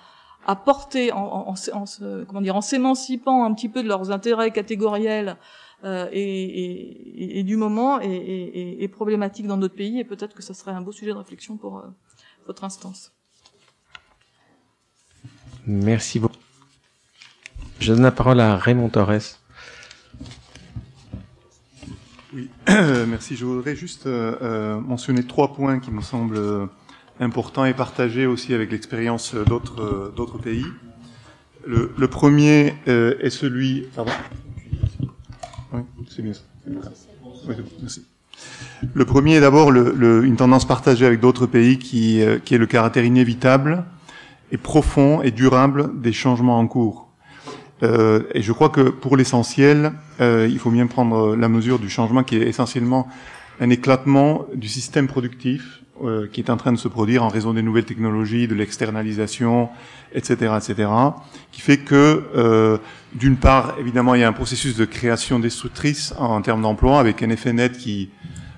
à 0.47 0.55
porter, 0.55 1.11
en, 1.11 1.49
en, 1.49 1.53
en, 1.53 1.85
comment 2.27 2.41
dire, 2.41 2.55
en 2.55 2.61
s'émancipant 2.61 3.45
un 3.45 3.53
petit 3.53 3.69
peu 3.69 3.83
de 3.83 3.87
leurs 3.87 4.11
intérêts 4.11 4.51
catégoriels 4.51 5.37
euh, 5.83 6.07
et, 6.11 7.43
du 7.43 7.57
moment 7.57 7.99
est, 8.01 8.87
problématique 8.87 9.45
dans 9.45 9.57
notre 9.57 9.75
pays 9.75 9.99
et 9.99 10.03
peut-être 10.03 10.33
que 10.33 10.41
ça 10.41 10.55
serait 10.55 10.71
un 10.71 10.81
beau 10.81 10.91
sujet 10.91 11.11
de 11.11 11.17
réflexion 11.17 11.57
pour 11.57 11.77
euh, 11.77 11.81
votre 12.47 12.63
instance. 12.63 13.11
Merci 15.67 16.19
beaucoup. 16.19 16.44
Je 17.79 17.93
donne 17.93 18.03
la 18.03 18.11
parole 18.11 18.39
à 18.39 18.57
Raymond 18.57 18.89
Torres. 18.89 19.39
Oui, 22.33 22.49
merci. 23.07 23.35
Je 23.35 23.45
voudrais 23.45 23.75
juste 23.75 24.07
euh, 24.07 24.35
euh, 24.41 24.79
mentionner 24.79 25.23
trois 25.23 25.53
points 25.53 25.79
qui 25.79 25.91
me 25.91 26.01
semblent 26.01 26.37
euh, 26.37 26.65
importants 27.19 27.65
et 27.65 27.73
partagés 27.73 28.25
aussi 28.25 28.53
avec 28.53 28.71
l'expérience 28.71 29.35
d'autres 29.35 30.13
d'autres 30.15 30.37
pays. 30.37 30.65
Le, 31.65 31.93
le, 31.97 32.07
premier 32.07 32.75
est 32.85 33.29
celui. 33.31 33.87
Pardon 33.95 34.11
Oui, 35.73 35.81
c'est 36.09 36.21
bien 36.21 36.33
ça. 36.33 36.41
Oui, 37.47 37.55
merci. 37.81 38.05
Le 38.93 39.05
premier 39.05 39.35
est 39.35 39.41
d'abord 39.41 39.71
le, 39.71 39.93
le, 39.93 40.25
une 40.25 40.35
tendance 40.35 40.65
partagée 40.65 41.05
avec 41.05 41.19
d'autres 41.19 41.45
pays 41.45 41.79
qui, 41.79 42.21
euh, 42.21 42.39
qui 42.39 42.55
est 42.55 42.57
le 42.57 42.65
caractère 42.65 43.05
inévitable 43.05 43.85
et 44.51 44.57
profond 44.57 45.21
et 45.21 45.31
durable 45.31 46.01
des 46.01 46.13
changements 46.13 46.59
en 46.59 46.67
cours. 46.67 47.04
Euh, 47.83 48.23
et 48.33 48.41
je 48.41 48.51
crois 48.51 48.69
que 48.69 48.81
pour 48.81 49.17
l'essentiel, 49.17 49.93
euh, 50.21 50.47
il 50.49 50.59
faut 50.59 50.71
bien 50.71 50.87
prendre 50.87 51.35
la 51.35 51.49
mesure 51.49 51.79
du 51.79 51.89
changement 51.89 52.23
qui 52.23 52.37
est 52.37 52.47
essentiellement 52.47 53.07
un 53.59 53.69
éclatement 53.69 54.45
du 54.53 54.67
système 54.67 55.07
productif 55.07 55.81
euh, 56.03 56.27
qui 56.27 56.41
est 56.41 56.49
en 56.49 56.57
train 56.57 56.73
de 56.73 56.77
se 56.77 56.89
produire 56.89 57.23
en 57.23 57.29
raison 57.29 57.53
des 57.53 57.61
nouvelles 57.61 57.85
technologies, 57.85 58.49
de 58.49 58.53
l'externalisation, 58.53 59.69
etc., 60.13 60.53
etc., 60.57 60.89
qui 61.53 61.61
fait 61.61 61.77
que, 61.77 62.21
euh, 62.35 62.77
d'une 63.13 63.37
part, 63.37 63.75
évidemment, 63.79 64.13
il 64.13 64.19
y 64.19 64.25
a 64.25 64.27
un 64.27 64.33
processus 64.33 64.75
de 64.75 64.83
création 64.83 65.39
destructrice 65.39 66.13
en, 66.19 66.41
termes 66.41 66.63
d'emploi, 66.63 66.99
avec 66.99 67.23
un 67.23 67.29
effet 67.29 67.53
net 67.53 67.77
qui, 67.77 68.09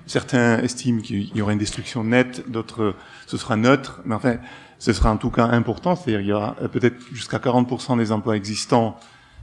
certains 0.06 0.58
estiment 0.62 1.00
qu'il 1.00 1.30
y 1.32 1.40
aura 1.40 1.52
une 1.52 1.60
destruction 1.60 2.02
nette, 2.02 2.50
d'autres, 2.50 2.96
ce 3.28 3.36
sera 3.36 3.56
neutre, 3.56 4.00
mais 4.06 4.14
enfin, 4.14 4.36
ce 4.78 4.94
sera 4.94 5.12
en 5.12 5.18
tout 5.18 5.30
cas 5.30 5.44
important, 5.44 5.94
c'est-à-dire 5.94 6.22
il 6.22 6.28
y 6.28 6.32
aura 6.32 6.54
peut-être 6.72 6.96
jusqu'à 7.12 7.36
40% 7.36 7.98
des 7.98 8.10
emplois 8.10 8.36
existants 8.36 8.98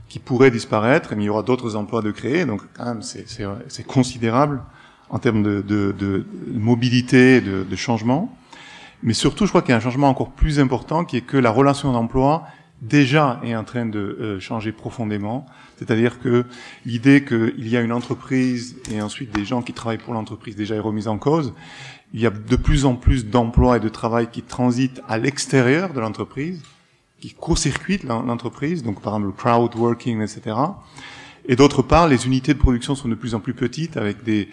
qui 0.08 0.18
pourraient 0.18 0.50
disparaître, 0.50 1.14
mais 1.14 1.22
il 1.22 1.26
y 1.26 1.28
aura 1.28 1.44
d'autres 1.44 1.76
emplois 1.76 2.02
de 2.02 2.10
créer, 2.10 2.46
donc 2.46 2.62
quand 2.76 2.84
même 2.84 3.02
c'est 3.02 3.86
considérable 3.86 4.60
en 5.08 5.20
termes 5.20 5.44
de, 5.44 5.62
de, 5.62 5.94
de 5.96 6.26
mobilité, 6.52 7.40
de, 7.40 7.62
de, 7.62 7.76
changement. 7.76 8.36
Mais 9.04 9.12
surtout, 9.12 9.44
je 9.44 9.50
crois 9.50 9.62
qu'il 9.62 9.70
y 9.70 9.74
a 9.74 9.76
un 9.76 9.80
changement 9.80 10.08
encore 10.08 10.32
plus 10.32 10.58
important 10.58 11.04
qui 11.04 11.18
est 11.18 11.20
que 11.20 11.36
la 11.36 11.50
relation 11.50 11.92
d'emploi 11.92 12.42
déjà 12.82 13.40
est 13.44 13.54
en 13.54 13.62
train 13.62 13.86
de 13.86 13.98
euh, 13.98 14.40
changer 14.40 14.72
profondément. 14.72 15.46
C'est-à-dire 15.78 16.18
que 16.20 16.44
l'idée 16.84 17.24
qu'il 17.24 17.68
y 17.68 17.76
a 17.76 17.80
une 17.82 17.92
entreprise 17.92 18.76
et 18.90 19.00
ensuite 19.00 19.30
des 19.30 19.44
gens 19.44 19.62
qui 19.62 19.72
travaillent 19.72 19.98
pour 19.98 20.14
l'entreprise 20.14 20.56
déjà 20.56 20.74
est 20.74 20.80
remise 20.80 21.06
en 21.06 21.18
cause. 21.18 21.54
Il 22.16 22.22
y 22.22 22.26
a 22.26 22.30
de 22.30 22.56
plus 22.56 22.86
en 22.86 22.94
plus 22.94 23.26
d'emplois 23.26 23.76
et 23.76 23.80
de 23.80 23.90
travail 23.90 24.28
qui 24.32 24.40
transitent 24.40 25.02
à 25.06 25.18
l'extérieur 25.18 25.92
de 25.92 26.00
l'entreprise, 26.00 26.62
qui 27.20 27.34
court-circuitent 27.34 28.04
l'entreprise, 28.04 28.82
donc 28.82 29.02
par 29.02 29.12
exemple 29.12 29.26
le 29.26 29.32
crowd 29.32 29.74
working, 29.74 30.22
etc. 30.22 30.56
Et 31.44 31.56
d'autre 31.56 31.82
part, 31.82 32.08
les 32.08 32.24
unités 32.26 32.54
de 32.54 32.58
production 32.58 32.94
sont 32.94 33.08
de 33.08 33.14
plus 33.14 33.34
en 33.34 33.40
plus 33.40 33.52
petites 33.52 33.98
avec 33.98 34.24
des, 34.24 34.48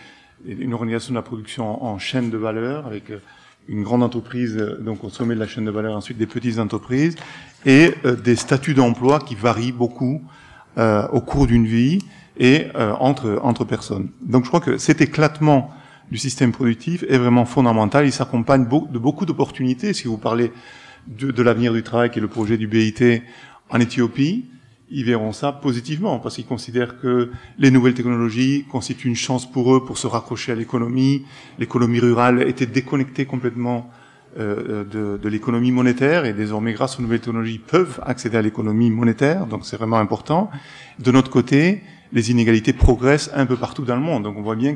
une 0.46 0.74
organisation 0.74 1.14
de 1.14 1.16
la 1.16 1.22
production 1.22 1.82
en, 1.86 1.98
chaîne 2.00 2.30
de 2.30 2.38
valeur 2.38 2.86
avec 2.86 3.10
euh, 3.12 3.20
une 3.70 3.84
grande 3.84 4.04
entreprise 4.04 4.58
euh, 4.58 4.78
donc 4.82 5.06
au 5.06 5.10
sommet 5.10 5.34
de 5.34 5.40
la 5.40 5.48
chaîne 5.48 5.64
de 5.64 5.72
valeur, 5.72 5.96
ensuite 5.96 6.18
des 6.18 6.28
petites 6.28 6.60
entreprises 6.60 7.16
et 7.66 7.94
euh, 8.04 8.18
des 8.18 8.36
statuts 8.36 8.74
d'emploi 8.74 9.20
qui 9.20 9.36
varient 9.36 9.72
beaucoup 9.72 10.22
euh, 10.78 11.08
au 11.14 11.22
cours 11.22 11.48
d'une 11.48 11.66
vie 11.66 12.00
et 12.38 12.68
euh, 12.76 12.92
entre 13.00 13.40
entre 13.42 13.64
personnes. 13.64 14.10
Donc 14.22 14.44
je 14.44 14.50
crois 14.50 14.60
que 14.60 14.78
cet 14.78 15.00
éclatement 15.00 15.72
du 16.12 16.18
système 16.18 16.52
productif 16.52 17.04
est 17.08 17.18
vraiment 17.18 17.46
fondamental. 17.46 18.06
Il 18.06 18.12
s'accompagne 18.12 18.68
de 18.68 19.00
beaucoup 19.00 19.26
d'opportunités. 19.26 19.94
Si 19.94 20.08
vous 20.08 20.18
parlez 20.18 20.52
de, 21.08 21.42
l'avenir 21.42 21.74
du 21.74 21.84
travail, 21.84 22.12
qui 22.12 22.20
est 22.20 22.22
le 22.22 22.28
projet 22.28 22.58
du 22.58 22.68
BIT 22.68 23.22
en 23.70 23.80
Éthiopie, 23.80 24.46
ils 24.90 25.06
verront 25.06 25.32
ça 25.32 25.52
positivement 25.52 26.20
parce 26.20 26.36
qu'ils 26.36 26.46
considèrent 26.46 27.00
que 27.00 27.32
les 27.58 27.72
nouvelles 27.72 27.96
technologies 27.96 28.66
constituent 28.70 29.08
une 29.08 29.16
chance 29.16 29.50
pour 29.50 29.76
eux 29.76 29.84
pour 29.84 29.98
se 29.98 30.08
raccrocher 30.08 30.52
à 30.52 30.56
l'économie. 30.56 31.26
L'économie 31.58 32.00
rurale 32.00 32.48
était 32.48 32.68
déconnectée 32.68 33.26
complètement 33.26 33.90
euh, 34.38 34.84
de, 34.84 35.18
de 35.18 35.30
l'économie 35.30 35.72
monétaire 35.72 36.26
et 36.26 36.34
désormais 36.34 36.74
grâce 36.74 37.00
aux 37.00 37.02
nouvelles 37.02 37.20
technologies 37.20 37.60
peuvent 37.60 38.02
accéder 38.04 38.38
à 38.38 38.42
l'économie 38.42 38.90
monétaire 38.90 39.46
donc 39.48 39.66
c'est 39.66 39.78
vraiment 39.78 39.98
important. 39.98 40.50
De 41.00 41.12
notre 41.12 41.30
côté, 41.30 41.84
les 42.12 42.32
inégalités 42.32 42.74
progressent 42.74 43.32
un 43.36 43.46
peu 43.46 43.58
partout 43.58 43.84
dans 43.84 43.96
le 43.96 44.02
monde 44.02 44.24
donc 44.24 44.38
on 44.38 44.42
voit 44.42 44.56
bien 44.56 44.74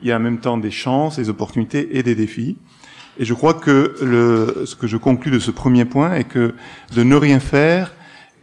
qu'il 0.00 0.08
y 0.08 0.12
a 0.12 0.16
en 0.16 0.20
même 0.20 0.38
temps 0.38 0.58
des 0.58 0.70
chances, 0.70 1.16
des 1.16 1.28
opportunités 1.28 1.98
et 1.98 2.02
des 2.02 2.14
défis. 2.14 2.56
Et 3.18 3.24
je 3.24 3.34
crois 3.34 3.54
que 3.54 3.94
le, 4.02 4.64
ce 4.66 4.74
que 4.74 4.86
je 4.86 4.96
conclus 4.96 5.30
de 5.30 5.38
ce 5.38 5.50
premier 5.50 5.84
point 5.84 6.14
est 6.14 6.24
que 6.24 6.54
de 6.94 7.02
ne 7.02 7.16
rien 7.16 7.40
faire 7.40 7.92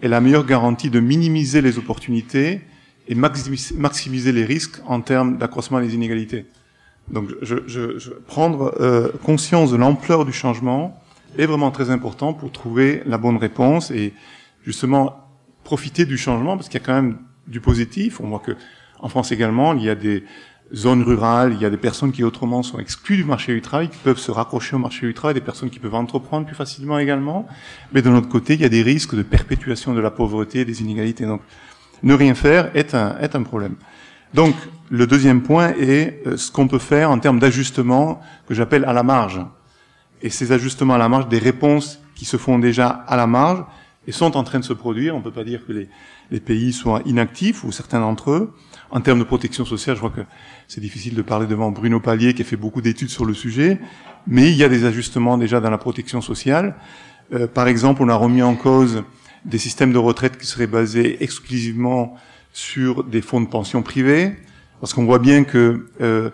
est 0.03 0.08
la 0.08 0.22
meilleure 0.22 0.45
garantie 0.45 0.90
de 0.90 1.00
minimiser 1.00 1.61
les 1.61 1.77
opportunités 1.77 2.61
et 3.08 3.16
maximiser 3.16 4.32
les 4.32 4.45
risques 4.45 4.80
en 4.86 5.02
termes 5.02 5.38
d'accroissement 5.38 5.80
des 5.80 5.95
inégalités. 5.95 6.45
Donc, 7.10 7.30
je, 7.42 7.56
je, 7.68 7.98
je 7.98 8.11
prendre 8.11 8.76
euh, 8.82 9.10
conscience 9.24 9.72
de 9.72 9.77
l'ampleur 9.77 10.26
du 10.26 10.34
changement 10.34 11.02
est 11.38 11.45
vraiment 11.45 11.72
très 11.72 11.90
important 11.90 12.34
pour 12.34 12.52
trouver 12.52 13.02
la 13.06 13.18
bonne 13.18 13.38
réponse 13.38 13.92
et 13.92 14.14
justement 14.64 15.16
profiter 15.64 16.06
du 16.06 16.18
changement 16.18 16.58
parce 16.58 16.69
qu'il 16.69 16.80
y 16.80 16.84
a 16.84 16.86
quand 16.86 17.02
même 17.02 17.18
du 17.48 17.61
positif. 17.61 18.19
On 18.19 18.27
voit 18.27 18.40
que 18.40 18.56
en 19.00 19.10
France 19.10 19.32
également, 19.32 19.74
il 19.74 19.84
y 19.84 19.90
a 19.90 19.95
des 19.95 20.24
zones 20.74 21.04
rurales, 21.04 21.54
il 21.54 21.62
y 21.62 21.66
a 21.66 21.70
des 21.70 21.78
personnes 21.78 22.12
qui 22.12 22.24
autrement 22.24 22.64
sont 22.64 22.80
exclues 22.80 23.18
du 23.18 23.24
marché 23.24 23.54
du 23.54 23.62
travail, 23.62 23.90
qui 23.90 23.98
peuvent 23.98 24.18
se 24.18 24.32
raccrocher 24.32 24.76
au 24.76 24.80
marché 24.80 25.08
du 25.08 25.14
travail, 25.14 25.34
des 25.34 25.42
personnes 25.42 25.70
qui 25.70 25.80
peuvent 25.80 25.96
entreprendre 25.96 26.46
plus 26.46 26.56
facilement 26.56 27.00
également. 27.00 27.48
Mais 27.94 28.02
de 28.02 28.10
l'autre 28.10 28.30
côté, 28.30 28.56
il 28.56 28.62
y 28.62 28.66
a 28.66 28.70
des 28.70 28.82
risques 28.82 29.16
de 29.16 29.24
perpétuation 29.24 29.94
de 29.94 30.00
la 30.00 30.12
pauvreté, 30.12 30.66
des 30.66 30.82
inégalités. 30.82 31.26
Donc, 31.26 31.42
ne 32.04 32.14
rien 32.14 32.36
faire 32.36 32.76
est 32.76 32.94
un, 32.94 33.18
est 33.20 33.36
un 33.36 33.44
problème. 33.44 33.76
Donc, 34.34 34.56
le 34.90 35.08
deuxième 35.08 35.42
point 35.42 35.74
est 35.80 36.22
euh, 36.28 36.38
ce 36.38 36.52
qu'on 36.52 36.68
peut 36.68 36.80
faire 36.80 37.12
en 37.12 37.20
termes 37.20 37.40
d'ajustement 37.40 38.22
que 38.48 38.54
j'appelle 38.54 38.86
à 38.86 38.94
la 38.94 39.04
marge. 39.04 39.42
Et 40.22 40.30
ces 40.30 40.52
ajustements 40.52 40.96
à 40.96 40.98
la 40.98 41.10
marge, 41.10 41.30
des 41.30 41.40
réponses 41.40 42.02
qui 42.16 42.26
se 42.26 42.38
font 42.38 42.60
déjà 42.60 42.88
à 42.88 43.16
la 43.16 43.28
marge 43.28 43.64
et 44.06 44.12
sont 44.12 44.36
en 44.36 44.44
train 44.44 44.60
de 44.60 44.64
se 44.66 44.74
produire. 44.74 45.16
On 45.16 45.20
ne 45.20 45.24
peut 45.24 45.32
pas 45.32 45.44
dire 45.44 45.66
que 45.66 45.72
les, 45.72 45.90
les 46.32 46.40
pays 46.40 46.74
soient 46.74 47.02
inactifs, 47.06 47.64
ou 47.64 47.72
certains 47.72 48.00
d'entre 48.00 48.32
eux. 48.32 48.54
En 48.90 49.01
termes 49.01 49.19
de 49.19 49.25
protection 49.25 49.66
sociale, 49.66 49.95
je 49.95 49.99
crois 49.99 50.11
que 50.11 50.22
c'est 50.67 50.80
difficile 50.80 51.14
de 51.14 51.22
parler 51.22 51.45
devant 51.45 51.72
Bruno 51.72 51.99
Pallier 51.99 52.33
qui 52.33 52.41
a 52.41 52.45
fait 52.45 52.56
beaucoup 52.56 52.82
d'études 52.82 53.09
sur 53.09 53.25
le 53.25 53.33
sujet, 53.33 53.80
mais 54.27 54.49
il 54.49 54.56
y 54.56 54.64
a 54.64 54.69
des 54.69 54.85
ajustements 54.85 55.38
déjà 55.38 55.59
dans 55.59 55.69
la 55.69 55.77
protection 55.77 56.22
sociale. 56.22 56.75
Euh, 57.33 57.48
par 57.48 57.67
exemple, 57.67 58.01
on 58.01 58.07
a 58.07 58.16
remis 58.16 58.41
en 58.41 58.56
cause 58.56 59.03
des 59.43 59.57
systèmes 59.57 59.91
de 59.91 59.98
retraite 59.98 60.38
qui 60.38 60.45
seraient 60.45 60.67
basés 60.67 61.22
exclusivement 61.22 62.16
sur 62.53 63.03
des 63.03 63.22
fonds 63.22 63.41
de 63.41 63.48
pension 63.48 63.83
privés, 63.83 64.35
parce 64.80 64.93
qu'on 64.93 65.06
voit 65.06 65.19
bien 65.19 65.43
que 65.43 65.88
euh, 65.99 66.30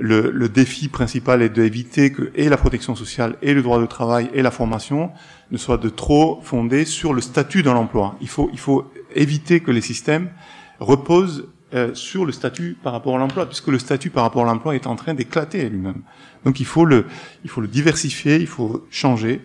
le, 0.00 0.30
le, 0.30 0.48
défi 0.48 0.88
principal 0.88 1.42
est 1.42 1.50
d'éviter 1.50 2.10
que 2.10 2.30
et 2.34 2.48
la 2.48 2.56
protection 2.56 2.94
sociale 2.94 3.36
et 3.42 3.52
le 3.52 3.62
droit 3.62 3.80
de 3.80 3.86
travail 3.86 4.30
et 4.32 4.42
la 4.42 4.50
formation 4.50 5.10
ne 5.50 5.58
soient 5.58 5.76
de 5.76 5.88
trop 5.88 6.40
fondés 6.42 6.84
sur 6.84 7.12
le 7.12 7.20
statut 7.20 7.62
dans 7.62 7.74
l'emploi. 7.74 8.16
Il 8.20 8.28
faut, 8.28 8.48
il 8.52 8.58
faut 8.58 8.90
éviter 9.14 9.60
que 9.60 9.70
les 9.70 9.80
systèmes 9.80 10.30
reposent 10.78 11.48
euh, 11.74 11.94
sur 11.94 12.24
le 12.24 12.32
statut 12.32 12.76
par 12.82 12.92
rapport 12.92 13.14
à 13.16 13.18
l'emploi, 13.18 13.46
puisque 13.46 13.68
le 13.68 13.78
statut 13.78 14.10
par 14.10 14.22
rapport 14.22 14.42
à 14.42 14.46
l'emploi 14.46 14.74
est 14.74 14.86
en 14.86 14.96
train 14.96 15.14
d'éclater 15.14 15.68
lui-même. 15.68 16.02
Donc 16.44 16.60
il 16.60 16.66
faut 16.66 16.84
le, 16.84 17.04
il 17.44 17.50
faut 17.50 17.60
le 17.60 17.68
diversifier, 17.68 18.36
il 18.36 18.46
faut 18.46 18.86
changer. 18.90 19.42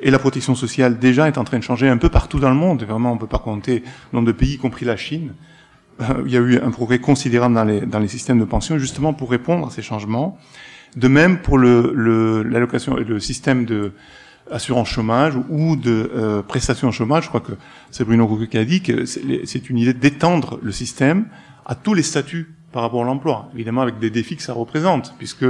Et 0.00 0.10
la 0.10 0.18
protection 0.18 0.54
sociale 0.54 0.98
déjà 0.98 1.28
est 1.28 1.38
en 1.38 1.44
train 1.44 1.58
de 1.58 1.62
changer 1.62 1.88
un 1.88 1.96
peu 1.98 2.08
partout 2.08 2.38
dans 2.38 2.50
le 2.50 2.56
monde. 2.56 2.82
Vraiment, 2.82 3.12
on 3.12 3.18
peut 3.18 3.26
pas 3.26 3.38
compter 3.38 3.80
le 4.12 4.16
nombre 4.16 4.26
de 4.26 4.32
pays, 4.32 4.54
y 4.54 4.58
compris 4.58 4.84
la 4.86 4.96
Chine. 4.96 5.34
Euh, 6.00 6.22
il 6.26 6.32
y 6.32 6.36
a 6.36 6.40
eu 6.40 6.58
un 6.58 6.70
progrès 6.70 6.98
considérable 6.98 7.54
dans 7.54 7.64
les, 7.64 7.80
dans 7.80 7.98
les 7.98 8.08
systèmes 8.08 8.38
de 8.38 8.44
pension, 8.44 8.78
justement 8.78 9.12
pour 9.12 9.30
répondre 9.30 9.66
à 9.66 9.70
ces 9.70 9.82
changements. 9.82 10.38
De 10.96 11.08
même 11.08 11.38
pour 11.42 11.58
le, 11.58 12.42
l'allocation, 12.42 12.96
le 12.96 13.20
système 13.20 13.66
de 13.66 13.92
assurance 14.50 14.88
chômage 14.88 15.34
ou 15.50 15.76
de 15.76 16.10
euh, 16.14 16.42
prestation 16.42 16.90
chômage. 16.90 17.24
Je 17.24 17.28
crois 17.28 17.40
que 17.40 17.52
c'est 17.90 18.04
Bruno 18.04 18.26
Coucou 18.26 18.46
qui 18.46 18.58
a 18.58 18.64
dit 18.64 18.80
que 18.80 19.04
c'est 19.04 19.68
une 19.68 19.78
idée 19.78 19.92
d'étendre 19.92 20.58
le 20.62 20.72
système 20.72 21.26
à 21.66 21.74
tous 21.74 21.94
les 21.94 22.02
statuts 22.02 22.54
par 22.72 22.82
rapport 22.82 23.02
à 23.02 23.04
l'emploi, 23.04 23.50
évidemment 23.54 23.82
avec 23.82 23.98
des 23.98 24.10
défis 24.10 24.36
que 24.36 24.42
ça 24.42 24.52
représente, 24.52 25.14
puisque 25.18 25.46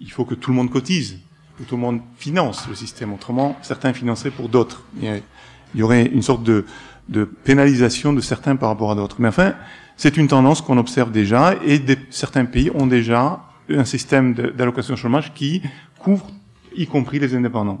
il 0.00 0.10
faut 0.10 0.24
que 0.24 0.34
tout 0.34 0.50
le 0.50 0.56
monde 0.56 0.70
cotise, 0.70 1.18
que 1.58 1.64
tout 1.64 1.76
le 1.76 1.80
monde 1.80 2.00
finance 2.16 2.68
le 2.68 2.74
système. 2.74 3.12
Autrement, 3.12 3.56
certains 3.62 3.92
financeraient 3.92 4.30
pour 4.30 4.48
d'autres. 4.48 4.84
Il 5.00 5.22
y 5.74 5.82
aurait 5.82 6.06
une 6.06 6.22
sorte 6.22 6.42
de, 6.42 6.66
de 7.08 7.24
pénalisation 7.24 8.12
de 8.12 8.20
certains 8.20 8.56
par 8.56 8.68
rapport 8.68 8.90
à 8.90 8.94
d'autres. 8.94 9.16
Mais 9.20 9.28
enfin, 9.28 9.54
c'est 9.96 10.16
une 10.16 10.28
tendance 10.28 10.60
qu'on 10.60 10.78
observe 10.78 11.10
déjà, 11.10 11.54
et 11.64 11.78
des, 11.78 11.98
certains 12.10 12.44
pays 12.44 12.70
ont 12.74 12.86
déjà 12.86 13.40
un 13.70 13.84
système 13.84 14.34
d'allocation 14.34 14.96
chômage 14.96 15.32
qui 15.32 15.62
couvre 15.98 16.30
y 16.76 16.86
compris 16.86 17.18
les 17.18 17.34
indépendants. 17.34 17.80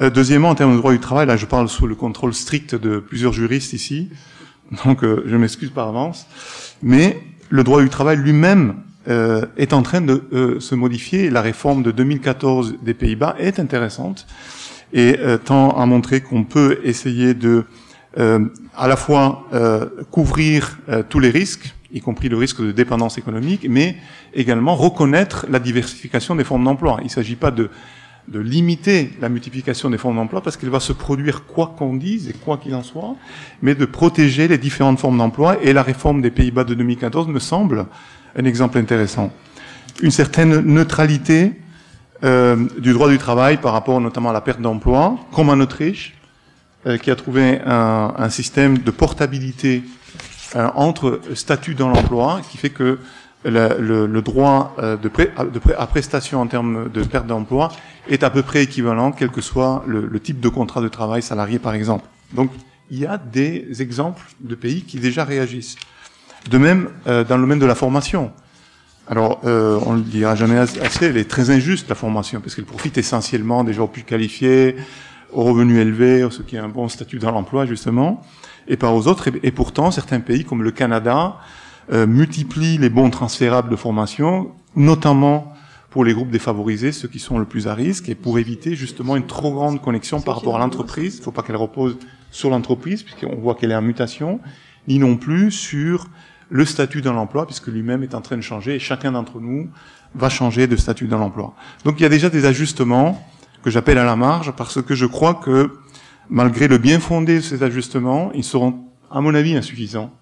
Euh, 0.00 0.10
deuxièmement, 0.10 0.50
en 0.50 0.54
termes 0.54 0.72
de 0.72 0.78
droit 0.78 0.92
du 0.92 0.98
travail, 0.98 1.26
là 1.26 1.36
je 1.36 1.46
parle 1.46 1.68
sous 1.68 1.86
le 1.86 1.94
contrôle 1.94 2.34
strict 2.34 2.74
de 2.74 2.98
plusieurs 2.98 3.32
juristes 3.32 3.72
ici, 3.72 4.10
donc 4.84 5.04
euh, 5.04 5.22
je 5.26 5.36
m'excuse 5.36 5.70
par 5.70 5.88
avance, 5.88 6.26
mais 6.82 7.20
le 7.50 7.64
droit 7.64 7.82
du 7.82 7.88
travail 7.88 8.16
lui-même 8.16 8.76
euh, 9.08 9.46
est 9.56 9.72
en 9.72 9.82
train 9.82 10.00
de 10.00 10.24
euh, 10.32 10.60
se 10.60 10.74
modifier. 10.74 11.30
La 11.30 11.42
réforme 11.42 11.82
de 11.82 11.92
2014 11.92 12.76
des 12.82 12.94
Pays-Bas 12.94 13.36
est 13.38 13.60
intéressante 13.60 14.26
et 14.92 15.18
tend 15.44 15.70
à 15.70 15.84
montrer 15.84 16.20
qu'on 16.20 16.44
peut 16.44 16.78
essayer 16.84 17.34
de 17.34 17.64
à 18.16 18.88
la 18.88 18.96
fois 18.96 19.44
couvrir 20.12 20.78
tous 21.08 21.18
les 21.18 21.28
risques, 21.28 21.74
y 21.92 22.00
compris 22.00 22.28
le 22.28 22.36
risque 22.36 22.62
de 22.62 22.70
dépendance 22.70 23.18
économique, 23.18 23.66
mais 23.68 23.96
également 24.32 24.76
reconnaître 24.76 25.44
la 25.50 25.58
diversification 25.58 26.36
des 26.36 26.44
formes 26.44 26.64
d'emploi. 26.64 26.98
Il 27.00 27.06
ne 27.06 27.10
s'agit 27.10 27.34
pas 27.34 27.50
de 27.50 27.68
de 28.28 28.40
limiter 28.40 29.12
la 29.20 29.28
multiplication 29.28 29.90
des 29.90 29.98
formes 29.98 30.16
d'emploi 30.16 30.42
parce 30.42 30.56
qu'elle 30.56 30.70
va 30.70 30.80
se 30.80 30.92
produire 30.92 31.44
quoi 31.44 31.74
qu'on 31.78 31.94
dise 31.94 32.28
et 32.28 32.32
quoi 32.32 32.56
qu'il 32.58 32.74
en 32.74 32.82
soit, 32.82 33.14
mais 33.62 33.74
de 33.74 33.84
protéger 33.84 34.48
les 34.48 34.58
différentes 34.58 34.98
formes 34.98 35.18
d'emploi. 35.18 35.58
Et 35.62 35.72
la 35.72 35.82
réforme 35.82 36.22
des 36.22 36.30
Pays-Bas 36.30 36.64
de 36.64 36.74
2014 36.74 37.28
me 37.28 37.38
semble 37.38 37.86
un 38.36 38.44
exemple 38.44 38.78
intéressant. 38.78 39.32
Une 40.02 40.10
certaine 40.10 40.60
neutralité 40.60 41.52
euh, 42.24 42.66
du 42.78 42.92
droit 42.92 43.08
du 43.08 43.18
travail 43.18 43.58
par 43.58 43.72
rapport 43.72 44.00
notamment 44.00 44.30
à 44.30 44.32
la 44.32 44.40
perte 44.40 44.60
d'emploi, 44.60 45.16
comme 45.32 45.50
en 45.50 45.60
Autriche, 45.60 46.14
euh, 46.86 46.98
qui 46.98 47.10
a 47.10 47.16
trouvé 47.16 47.60
un, 47.64 48.14
un 48.16 48.30
système 48.30 48.78
de 48.78 48.90
portabilité 48.90 49.82
euh, 50.54 50.68
entre 50.74 51.20
statut 51.34 51.74
dans 51.74 51.88
l'emploi, 51.88 52.40
qui 52.50 52.56
fait 52.56 52.70
que 52.70 52.98
le, 53.44 53.76
le, 53.78 54.06
le 54.06 54.22
droit 54.22 54.74
euh, 54.78 54.96
de, 54.96 55.08
pré, 55.08 55.30
de 55.52 55.58
pré, 55.58 55.74
à 55.76 55.86
prestation 55.86 56.40
en 56.40 56.46
termes 56.46 56.90
de 56.90 57.02
perte 57.02 57.26
d'emploi 57.26 57.70
est 58.08 58.22
à 58.22 58.30
peu 58.30 58.42
près 58.42 58.62
équivalent, 58.62 59.12
quel 59.12 59.30
que 59.30 59.40
soit 59.40 59.84
le, 59.86 60.06
le, 60.06 60.20
type 60.20 60.40
de 60.40 60.48
contrat 60.48 60.80
de 60.80 60.88
travail 60.88 61.22
salarié, 61.22 61.58
par 61.58 61.74
exemple. 61.74 62.06
Donc, 62.32 62.50
il 62.90 62.98
y 62.98 63.06
a 63.06 63.18
des 63.18 63.82
exemples 63.82 64.22
de 64.40 64.54
pays 64.54 64.82
qui 64.82 64.98
déjà 64.98 65.24
réagissent. 65.24 65.76
De 66.50 66.58
même, 66.58 66.90
euh, 67.06 67.24
dans 67.24 67.36
le 67.36 67.42
domaine 67.42 67.58
de 67.58 67.66
la 67.66 67.74
formation. 67.74 68.32
Alors, 69.08 69.40
euh, 69.44 69.78
on 69.86 69.92
ne 69.92 69.98
le 69.98 70.04
dira 70.04 70.34
jamais 70.34 70.58
assez, 70.58 71.06
elle 71.06 71.16
est 71.16 71.30
très 71.30 71.50
injuste, 71.50 71.88
la 71.88 71.94
formation, 71.94 72.40
parce 72.40 72.54
qu'elle 72.54 72.64
profite 72.64 72.98
essentiellement 72.98 73.62
des 73.62 73.72
gens 73.72 73.86
plus 73.86 74.02
qualifiés, 74.02 74.76
aux 75.32 75.44
revenus 75.44 75.78
élevés, 75.78 76.26
ceux 76.30 76.42
qui 76.42 76.58
ont 76.58 76.64
un 76.64 76.68
bon 76.68 76.88
statut 76.88 77.18
dans 77.18 77.30
l'emploi, 77.30 77.66
justement, 77.66 78.22
et 78.68 78.76
pas 78.76 78.90
aux 78.90 79.06
autres. 79.06 79.28
Et, 79.42 79.50
pourtant, 79.52 79.90
certains 79.90 80.20
pays, 80.20 80.44
comme 80.44 80.62
le 80.62 80.72
Canada, 80.72 81.36
euh, 81.92 82.06
multiplient 82.06 82.78
les 82.78 82.90
bons 82.90 83.10
transférables 83.10 83.68
de 83.68 83.76
formation, 83.76 84.50
notamment 84.74 85.52
pour 85.90 86.04
les 86.04 86.12
groupes 86.12 86.30
défavorisés, 86.30 86.92
ceux 86.92 87.08
qui 87.08 87.18
sont 87.18 87.38
le 87.38 87.44
plus 87.44 87.68
à 87.68 87.74
risque, 87.74 88.08
et 88.08 88.14
pour 88.14 88.38
éviter 88.38 88.74
justement 88.74 89.16
une 89.16 89.26
trop 89.26 89.52
grande 89.52 89.80
connexion 89.80 90.20
par 90.20 90.36
rapport 90.36 90.56
à 90.56 90.58
l'entreprise. 90.58 91.14
Il 91.14 91.18
ne 91.20 91.24
faut 91.24 91.30
pas 91.30 91.42
qu'elle 91.42 91.56
repose 91.56 91.96
sur 92.30 92.50
l'entreprise, 92.50 93.02
puisqu'on 93.02 93.36
voit 93.36 93.54
qu'elle 93.54 93.70
est 93.70 93.76
en 93.76 93.82
mutation, 93.82 94.40
ni 94.88 94.98
non 94.98 95.16
plus 95.16 95.50
sur 95.50 96.08
le 96.50 96.64
statut 96.64 97.02
dans 97.02 97.12
l'emploi, 97.12 97.46
puisque 97.46 97.68
lui-même 97.68 98.02
est 98.02 98.14
en 98.14 98.20
train 98.20 98.36
de 98.36 98.42
changer, 98.42 98.74
et 98.74 98.78
chacun 98.78 99.12
d'entre 99.12 99.40
nous 99.40 99.70
va 100.14 100.28
changer 100.28 100.66
de 100.66 100.76
statut 100.76 101.06
dans 101.06 101.18
l'emploi. 101.18 101.54
Donc 101.84 101.98
il 101.98 102.02
y 102.02 102.06
a 102.06 102.10
déjà 102.10 102.30
des 102.30 102.44
ajustements 102.44 103.26
que 103.62 103.70
j'appelle 103.70 103.98
à 103.98 104.04
la 104.04 104.16
marge, 104.16 104.52
parce 104.56 104.82
que 104.82 104.94
je 104.94 105.06
crois 105.06 105.34
que 105.34 105.70
malgré 106.28 106.68
le 106.68 106.78
bien 106.78 107.00
fondé 107.00 107.36
de 107.36 107.40
ces 107.40 107.62
ajustements, 107.62 108.32
ils 108.34 108.44
seront, 108.44 108.84
à 109.10 109.20
mon 109.20 109.34
avis, 109.34 109.56
insuffisants 109.56 110.12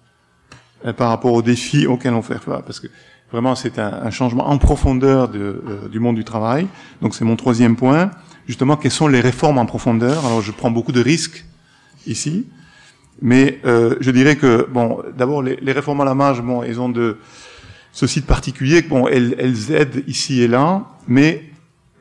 par 0.97 1.09
rapport 1.09 1.33
aux 1.33 1.41
défis 1.41 1.87
auxquels 1.87 2.13
on 2.13 2.21
fait 2.21 2.39
face. 2.39 2.61
Parce 2.65 2.79
que 2.79 2.87
vraiment, 3.31 3.55
c'est 3.55 3.79
un, 3.79 3.91
un, 4.03 4.11
changement 4.11 4.47
en 4.47 4.57
profondeur 4.57 5.29
de, 5.29 5.39
euh, 5.39 5.89
du 5.89 5.99
monde 5.99 6.15
du 6.15 6.23
travail. 6.23 6.67
Donc 7.01 7.15
c'est 7.15 7.25
mon 7.25 7.35
troisième 7.35 7.75
point. 7.75 8.11
Justement, 8.47 8.77
quelles 8.77 8.91
sont 8.91 9.07
les 9.07 9.21
réformes 9.21 9.57
en 9.57 9.65
profondeur? 9.65 10.25
Alors 10.25 10.41
je 10.41 10.51
prends 10.51 10.71
beaucoup 10.71 10.91
de 10.91 11.01
risques 11.01 11.45
ici. 12.05 12.45
Mais 13.21 13.59
euh, 13.65 13.95
je 14.01 14.11
dirais 14.11 14.35
que, 14.35 14.67
bon, 14.69 15.01
d'abord, 15.17 15.41
les, 15.41 15.55
les, 15.61 15.71
réformes 15.71 16.01
à 16.01 16.05
la 16.05 16.15
marge, 16.15 16.41
bon, 16.41 16.63
elles 16.63 16.79
ont 16.79 16.89
de 16.89 17.17
ceci 17.91 18.19
de 18.19 18.25
particulier, 18.25 18.81
bon, 18.81 19.07
elles, 19.07 19.35
elles 19.39 19.71
aident 19.71 20.03
ici 20.05 20.41
et 20.41 20.49
là, 20.49 20.83
mais 21.07 21.45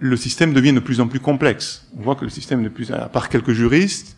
le 0.01 0.17
système 0.17 0.53
devient 0.53 0.73
de 0.73 0.81
plus 0.81 1.01
en 1.01 1.07
plus 1.07 1.20
complexe. 1.20 1.86
On 1.97 2.03
voit 2.03 2.17
que 2.17 2.25
le 2.25 2.31
système, 2.31 2.65
de 2.65 2.69
plus, 2.69 2.91
à 2.91 3.09
part 3.09 3.28
quelques 3.28 3.53
juristes 3.53 4.17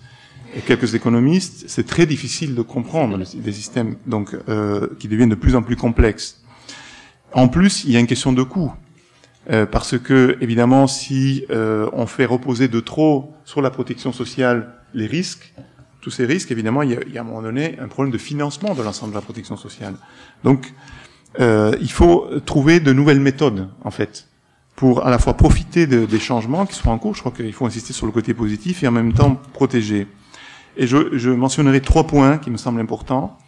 et 0.56 0.60
quelques 0.60 0.94
économistes, 0.94 1.64
c'est 1.68 1.86
très 1.86 2.06
difficile 2.06 2.54
de 2.54 2.62
comprendre 2.62 3.18
des 3.18 3.52
systèmes 3.52 3.96
donc 4.06 4.34
euh, 4.48 4.88
qui 4.98 5.06
deviennent 5.06 5.28
de 5.28 5.34
plus 5.34 5.54
en 5.54 5.62
plus 5.62 5.76
complexes. 5.76 6.42
En 7.32 7.48
plus, 7.48 7.84
il 7.84 7.92
y 7.92 7.96
a 7.96 8.00
une 8.00 8.06
question 8.06 8.32
de 8.32 8.42
coût. 8.42 8.72
Euh, 9.50 9.66
parce 9.66 9.96
que, 9.98 10.36
évidemment, 10.40 10.86
si 10.86 11.44
euh, 11.50 11.88
on 11.92 12.06
fait 12.06 12.24
reposer 12.24 12.66
de 12.66 12.80
trop 12.80 13.32
sur 13.44 13.62
la 13.62 13.70
protection 13.70 14.12
sociale 14.12 14.74
les 14.92 15.06
risques, 15.06 15.54
tous 16.00 16.10
ces 16.10 16.24
risques, 16.24 16.50
évidemment, 16.50 16.82
il 16.82 16.90
y, 16.90 16.96
a, 16.96 17.00
il 17.06 17.12
y 17.12 17.18
a 17.18 17.20
à 17.20 17.24
un 17.24 17.26
moment 17.26 17.42
donné 17.42 17.78
un 17.78 17.86
problème 17.86 18.12
de 18.12 18.18
financement 18.18 18.74
de 18.74 18.82
l'ensemble 18.82 19.12
de 19.12 19.16
la 19.16 19.22
protection 19.22 19.56
sociale. 19.56 19.94
Donc, 20.42 20.72
euh, 21.38 21.76
il 21.80 21.92
faut 21.92 22.28
trouver 22.44 22.80
de 22.80 22.92
nouvelles 22.92 23.20
méthodes, 23.20 23.68
en 23.84 23.90
fait, 23.90 24.28
pour 24.74 25.06
à 25.06 25.10
la 25.10 25.18
fois 25.18 25.34
profiter 25.34 25.86
de, 25.86 26.06
des 26.06 26.18
changements 26.18 26.66
qui 26.66 26.74
sont 26.74 26.88
en 26.88 26.98
cours. 26.98 27.14
Je 27.14 27.20
crois 27.20 27.32
qu'il 27.32 27.52
faut 27.52 27.66
insister 27.66 27.92
sur 27.92 28.06
le 28.06 28.12
côté 28.12 28.34
positif 28.34 28.82
et 28.82 28.88
en 28.88 28.92
même 28.92 29.12
temps 29.12 29.40
protéger. 29.52 30.08
Et 30.76 30.86
je, 30.86 31.30
mentionnerai 31.30 31.80
trois 31.80 32.06
points 32.06 32.38
qui 32.38 32.50
me 32.50 32.58
semblent 32.58 32.80
importants. 32.80 33.38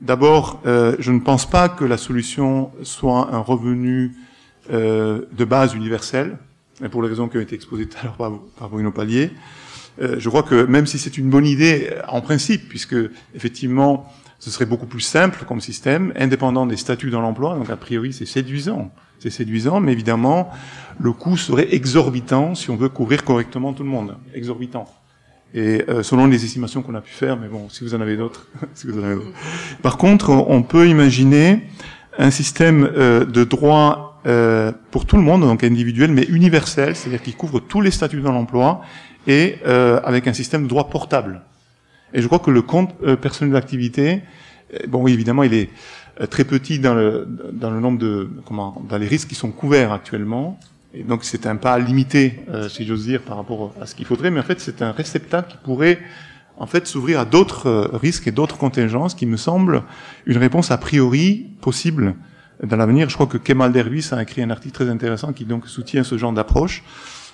D'abord, 0.00 0.60
euh, 0.66 0.96
je 0.98 1.12
ne 1.12 1.20
pense 1.20 1.48
pas 1.48 1.68
que 1.68 1.84
la 1.84 1.96
solution 1.96 2.72
soit 2.82 3.32
un 3.32 3.38
revenu 3.38 4.12
euh, 4.72 5.22
de 5.32 5.44
base 5.44 5.74
universel, 5.74 6.36
pour 6.90 7.02
les 7.02 7.08
raisons 7.08 7.28
qui 7.28 7.36
ont 7.36 7.40
été 7.40 7.54
exposées 7.54 7.86
tout 7.86 7.96
à 8.00 8.04
l'heure 8.04 8.16
par, 8.16 8.32
par 8.58 8.68
Bruno 8.68 8.90
Palier. 8.90 9.30
Euh, 10.02 10.16
je 10.18 10.28
crois 10.28 10.42
que 10.42 10.64
même 10.64 10.86
si 10.86 10.98
c'est 10.98 11.16
une 11.16 11.30
bonne 11.30 11.46
idée 11.46 11.90
en 12.08 12.20
principe, 12.20 12.68
puisque 12.68 12.96
effectivement 13.34 14.12
ce 14.40 14.50
serait 14.50 14.66
beaucoup 14.66 14.86
plus 14.86 15.00
simple 15.00 15.44
comme 15.46 15.60
système, 15.60 16.12
indépendant 16.16 16.66
des 16.66 16.76
statuts 16.76 17.10
dans 17.10 17.20
l'emploi, 17.20 17.56
donc 17.56 17.70
a 17.70 17.76
priori 17.76 18.12
c'est 18.12 18.26
séduisant, 18.26 18.90
c'est 19.20 19.30
séduisant, 19.30 19.78
mais 19.80 19.92
évidemment 19.92 20.50
le 20.98 21.12
coût 21.12 21.36
serait 21.36 21.72
exorbitant 21.72 22.56
si 22.56 22.70
on 22.70 22.76
veut 22.76 22.88
couvrir 22.88 23.22
correctement 23.24 23.72
tout 23.72 23.84
le 23.84 23.88
monde, 23.88 24.16
exorbitant. 24.34 24.86
Et 25.54 25.84
euh, 25.88 26.02
selon 26.02 26.26
les 26.26 26.44
estimations 26.44 26.82
qu'on 26.82 26.94
a 26.94 27.00
pu 27.00 27.12
faire, 27.12 27.38
mais 27.38 27.46
bon, 27.46 27.68
si 27.68 27.84
vous 27.84 27.94
en 27.94 28.00
avez 28.00 28.16
d'autres, 28.16 28.48
si 28.74 28.88
vous 28.88 28.98
en 28.98 29.04
avez 29.04 29.14
d'autres. 29.14 29.32
Par 29.82 29.96
contre, 29.96 30.30
on 30.30 30.62
peut 30.62 30.88
imaginer 30.88 31.62
un 32.18 32.30
système 32.30 32.90
euh, 32.96 33.24
de 33.24 33.44
droit 33.44 34.20
euh, 34.26 34.72
pour 34.90 35.06
tout 35.06 35.16
le 35.16 35.22
monde, 35.22 35.42
donc 35.42 35.62
individuel, 35.64 36.10
mais 36.10 36.24
universel, 36.24 36.96
c'est-à-dire 36.96 37.22
qui 37.22 37.34
couvre 37.34 37.60
tous 37.60 37.80
les 37.80 37.90
statuts 37.90 38.20
dans 38.20 38.32
l'emploi 38.32 38.82
et 39.26 39.56
euh, 39.66 40.00
avec 40.04 40.26
un 40.26 40.32
système 40.32 40.64
de 40.64 40.68
droit 40.68 40.88
portable. 40.88 41.42
Et 42.12 42.22
je 42.22 42.26
crois 42.26 42.38
que 42.38 42.50
le 42.50 42.62
compte 42.62 42.94
euh, 43.02 43.16
personnel 43.16 43.52
d'activité, 43.52 44.22
euh, 44.72 44.78
bon 44.88 45.02
oui, 45.02 45.12
évidemment, 45.12 45.42
il 45.42 45.54
est 45.54 45.70
très 46.30 46.44
petit 46.44 46.78
dans 46.78 46.94
le, 46.94 47.26
dans 47.52 47.70
le 47.70 47.80
nombre 47.80 47.98
de, 47.98 48.30
comment, 48.46 48.82
dans 48.88 48.98
les 48.98 49.08
risques 49.08 49.28
qui 49.28 49.34
sont 49.34 49.50
couverts 49.50 49.92
actuellement. 49.92 50.58
Et 50.94 51.02
donc 51.02 51.24
c'est 51.24 51.46
un 51.46 51.56
pas 51.56 51.78
limité, 51.78 52.44
euh, 52.48 52.68
si 52.68 52.86
j'ose 52.86 53.04
dire, 53.04 53.22
par 53.22 53.36
rapport 53.36 53.74
à 53.80 53.86
ce 53.86 53.94
qu'il 53.94 54.06
faudrait, 54.06 54.30
mais 54.30 54.40
en 54.40 54.44
fait 54.44 54.60
c'est 54.60 54.80
un 54.80 54.92
réceptacle 54.92 55.52
qui 55.52 55.58
pourrait 55.64 55.98
en 56.56 56.66
fait 56.66 56.86
s'ouvrir 56.86 57.18
à 57.18 57.24
d'autres 57.24 57.90
risques 57.94 58.28
et 58.28 58.30
d'autres 58.30 58.56
contingences 58.56 59.14
qui 59.14 59.26
me 59.26 59.36
semblent 59.36 59.82
une 60.26 60.38
réponse 60.38 60.70
a 60.70 60.78
priori 60.78 61.48
possible 61.60 62.14
dans 62.62 62.76
l'avenir. 62.76 63.08
Je 63.08 63.14
crois 63.14 63.26
que 63.26 63.38
Kemal 63.38 63.72
Dervis 63.72 64.10
a 64.12 64.22
écrit 64.22 64.42
un 64.42 64.50
article 64.50 64.74
très 64.74 64.88
intéressant 64.88 65.32
qui 65.32 65.44
donc 65.44 65.66
soutient 65.66 66.04
ce 66.04 66.16
genre 66.16 66.32
d'approche. 66.32 66.84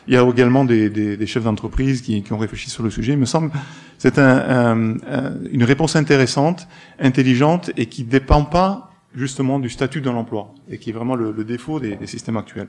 Il 0.08 0.14
y 0.14 0.16
a 0.16 0.26
également 0.26 0.64
des, 0.64 0.88
des, 0.88 1.18
des 1.18 1.26
chefs 1.26 1.44
d'entreprise 1.44 2.00
qui, 2.00 2.22
qui, 2.22 2.32
ont 2.32 2.38
réfléchi 2.38 2.70
sur 2.70 2.82
le 2.82 2.88
sujet. 2.88 3.12
Il 3.12 3.18
me 3.18 3.26
semble 3.26 3.50
c'est 3.98 4.18
un, 4.18 4.38
un, 4.38 4.90
un, 4.92 5.34
une 5.52 5.64
réponse 5.64 5.96
intéressante, 5.96 6.66
intelligente 6.98 7.70
et 7.76 7.86
qui 7.86 8.04
ne 8.04 8.10
dépend 8.10 8.44
pas 8.44 8.90
justement 9.14 9.58
du 9.58 9.68
statut 9.68 10.00
de 10.00 10.08
l'emploi 10.08 10.54
et 10.70 10.78
qui 10.78 10.90
est 10.90 10.92
vraiment 10.92 11.16
le, 11.16 11.32
le 11.32 11.44
défaut 11.44 11.80
des, 11.80 11.96
des, 11.96 12.06
systèmes 12.06 12.38
actuels. 12.38 12.68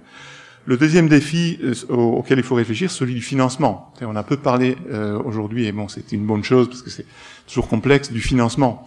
Le 0.65 0.77
deuxième 0.77 1.07
défi 1.07 1.59
euh, 1.63 1.73
auquel 1.93 2.37
il 2.37 2.43
faut 2.43 2.55
réfléchir, 2.55 2.91
celui 2.91 3.15
du 3.15 3.21
financement. 3.21 3.93
On 4.01 4.15
a 4.15 4.23
peu 4.23 4.37
parlé 4.37 4.77
euh, 4.91 5.19
aujourd'hui, 5.23 5.65
et 5.65 5.71
bon, 5.71 5.87
c'est 5.87 6.11
une 6.11 6.25
bonne 6.25 6.43
chose 6.43 6.67
parce 6.69 6.81
que 6.81 6.89
c'est 6.89 7.05
toujours 7.47 7.67
complexe, 7.67 8.11
du 8.11 8.21
financement. 8.21 8.85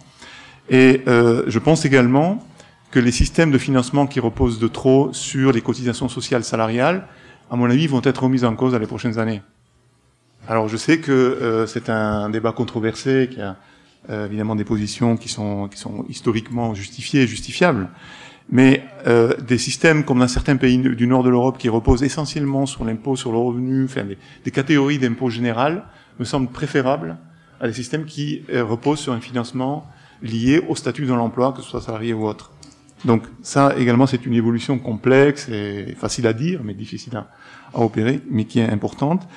Et 0.69 1.01
euh, 1.07 1.43
je 1.47 1.59
pense 1.59 1.85
également 1.85 2.45
que 2.91 2.99
les 2.99 3.11
systèmes 3.11 3.51
de 3.51 3.57
financement 3.57 4.07
qui 4.07 4.19
reposent 4.19 4.59
de 4.59 4.67
trop 4.67 5.11
sur 5.11 5.51
les 5.51 5.61
cotisations 5.61 6.07
sociales 6.07 6.43
salariales 6.43 7.07
à 7.49 7.55
mon 7.55 7.69
avis, 7.69 7.87
vont 7.87 8.01
être 8.03 8.23
remises 8.23 8.45
en 8.45 8.55
cause 8.55 8.71
dans 8.73 8.79
les 8.79 8.87
prochaines 8.87 9.19
années. 9.19 9.41
Alors 10.47 10.67
je 10.67 10.77
sais 10.77 10.99
que 10.99 11.11
euh, 11.11 11.67
c'est 11.67 11.89
un 11.89 12.29
débat 12.29 12.51
controversé, 12.51 13.27
qu'il 13.29 13.39
y 13.39 13.41
a 13.41 13.57
euh, 14.09 14.25
évidemment 14.27 14.55
des 14.55 14.63
positions 14.63 15.17
qui 15.17 15.29
sont, 15.29 15.67
qui 15.67 15.77
sont 15.77 16.05
historiquement 16.07 16.75
justifiées 16.75 17.23
et 17.23 17.27
justifiables, 17.27 17.89
mais 18.49 18.83
euh, 19.07 19.35
des 19.37 19.57
systèmes 19.57 20.03
comme 20.03 20.19
dans 20.19 20.27
certains 20.27 20.55
pays 20.55 20.77
du 20.77 21.07
nord 21.07 21.23
de 21.23 21.29
l'Europe 21.29 21.57
qui 21.57 21.69
reposent 21.69 22.03
essentiellement 22.03 22.65
sur 22.65 22.85
l'impôt 22.85 23.15
sur 23.15 23.31
le 23.31 23.37
revenu, 23.37 23.85
enfin 23.85 24.03
des, 24.43 24.51
catégories 24.51 24.99
d'impôt 24.99 25.29
général, 25.29 25.83
me 26.19 26.25
semblent 26.25 26.51
préférables 26.51 27.17
à 27.59 27.67
des 27.67 27.73
systèmes 27.73 28.05
qui 28.05 28.43
euh, 28.53 28.63
reposent 28.63 28.99
sur 28.99 29.13
un 29.13 29.19
financement 29.19 29.87
lié 30.21 30.61
au 30.67 30.75
statut 30.75 31.05
de 31.05 31.13
l'emploi, 31.13 31.53
que 31.53 31.61
ce 31.61 31.69
soit 31.69 31.81
salarié 31.81 32.13
ou 32.13 32.27
autre. 32.27 32.51
Donc 33.03 33.23
ça 33.41 33.73
également 33.77 34.07
c'est 34.07 34.25
une 34.25 34.33
évolution 34.33 34.79
complexe 34.79 35.49
et 35.49 35.95
facile 35.97 36.27
à 36.27 36.33
dire 36.33 36.61
mais 36.63 36.73
difficile 36.73 37.15
à, 37.15 37.27
à, 37.73 37.81
opérer, 37.81 38.21
mais 38.29 38.45
qui 38.45 38.59
est 38.59 38.69
importante. 38.69 39.27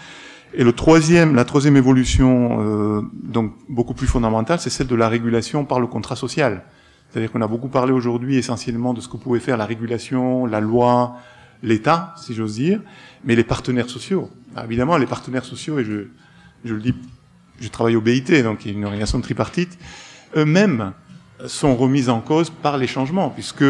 Et 0.55 0.65
le 0.65 0.73
troisième, 0.73 1.35
la 1.35 1.45
troisième 1.45 1.77
évolution 1.77 2.59
euh, 2.61 3.03
donc 3.13 3.53
beaucoup 3.69 3.95
plus 3.95 4.07
fondamentale, 4.07 4.59
c'est 4.61 4.71
celle 4.71 4.87
de 4.87 4.95
la 4.95 5.09
régulation 5.09 5.65
par 5.65 5.81
le 5.81 5.87
contrat 5.87 6.17
social. 6.17 6.65
C'est-à-dire 7.11 7.33
qu'on 7.33 7.41
a 7.41 7.47
beaucoup 7.47 7.69
parlé 7.69 7.93
aujourd'hui 7.93 8.37
essentiellement 8.37 8.93
de 8.95 9.01
ce 9.01 9.09
que 9.09 9.17
pouvait 9.17 9.41
faire 9.41 9.57
la 9.57 9.65
régulation, 9.65 10.47
la 10.47 10.61
loi, 10.61 11.17
l'État, 11.63 12.15
si 12.17 12.35
j'ose 12.35 12.55
dire, 12.55 12.81
mais 13.25 13.35
les 13.35 13.45
partenaires 13.45 13.89
sociaux. 13.89 14.31
Alors 14.55 14.67
évidemment, 14.67 14.97
les 14.97 15.07
partenaires 15.07 15.45
sociaux, 15.45 15.79
et 15.79 15.85
je, 15.85 16.09
je 16.65 16.75
le 16.75 16.81
dis, 16.81 16.95
je 17.61 17.69
travaille 17.69 17.97
au 17.97 18.01
BIT, 18.01 18.43
donc 18.43 18.65
il 18.65 18.73
y 18.73 18.75
a 18.75 18.79
une 18.79 18.85
organisation 18.85 19.21
tripartite, 19.21 19.79
eux-mêmes 20.37 20.93
sont 21.47 21.77
remises 21.77 22.11
en 22.11 22.21
cause 22.21 22.51
par 22.51 22.77
les 22.79 22.87
changements, 22.87 23.31
puisque 23.31 23.65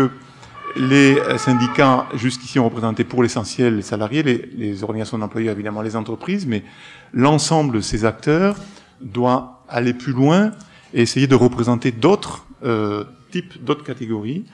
les 0.76 1.16
syndicats, 1.38 2.06
jusqu'ici, 2.14 2.58
ont 2.58 2.64
représenté 2.64 3.04
pour 3.04 3.22
l'essentiel 3.22 3.76
les 3.76 3.82
salariés, 3.82 4.22
les, 4.22 4.50
les 4.56 4.82
organisations 4.82 5.18
d'employeurs, 5.18 5.54
évidemment, 5.54 5.82
les 5.82 5.96
entreprises, 5.96 6.46
mais 6.46 6.64
l'ensemble 7.12 7.76
de 7.76 7.80
ces 7.80 8.04
acteurs 8.04 8.56
doit 9.00 9.64
aller 9.68 9.94
plus 9.94 10.12
loin 10.12 10.52
et 10.94 11.02
essayer 11.02 11.26
de 11.26 11.34
représenter 11.34 11.92
d'autres 11.92 12.46
euh, 12.64 13.04
types, 13.30 13.62
d'autres 13.62 13.84
catégories. 13.84 14.44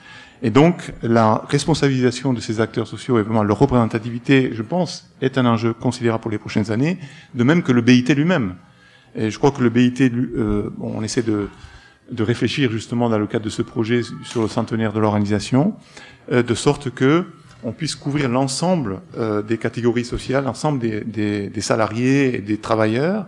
Et 0.41 0.49
donc, 0.49 0.93
la 1.01 1.43
responsabilisation 1.47 2.33
de 2.33 2.39
ces 2.39 2.59
acteurs 2.59 2.87
sociaux 2.87 3.17
et 3.19 3.23
vraiment 3.23 3.43
leur 3.43 3.57
représentativité, 3.57 4.51
je 4.53 4.61
pense, 4.61 5.09
est 5.21 5.37
un 5.37 5.45
enjeu 5.45 5.73
considérable 5.73 6.21
pour 6.21 6.31
les 6.31 6.37
prochaines 6.37 6.71
années, 6.71 6.97
de 7.33 7.43
même 7.43 7.63
que 7.63 7.71
le 7.71 7.81
BIT 7.81 8.13
lui-même. 8.15 8.55
Et 9.15 9.31
je 9.31 9.37
crois 9.37 9.51
que 9.51 9.63
le 9.63 9.69
BIT, 9.69 10.01
euh, 10.01 10.69
on 10.79 11.01
essaie 11.03 11.21
de, 11.21 11.47
de 12.11 12.23
réfléchir 12.23 12.71
justement 12.71 13.09
dans 13.09 13.17
le 13.17 13.27
cadre 13.27 13.45
de 13.45 13.49
ce 13.49 13.61
projet 13.61 14.01
sur 14.23 14.41
le 14.41 14.47
centenaire 14.47 14.93
de 14.93 14.99
l'organisation, 14.99 15.73
euh, 16.31 16.43
de 16.43 16.53
sorte 16.53 16.89
que 16.89 17.25
on 17.63 17.71
puisse 17.71 17.95
couvrir 17.95 18.29
l'ensemble 18.29 19.01
euh, 19.17 19.41
des 19.41 19.57
catégories 19.57 20.05
sociales, 20.05 20.43
l'ensemble 20.43 20.77
des, 20.77 21.01
des, 21.01 21.49
des, 21.49 21.61
salariés 21.61 22.35
et 22.35 22.39
des 22.39 22.57
travailleurs, 22.57 23.25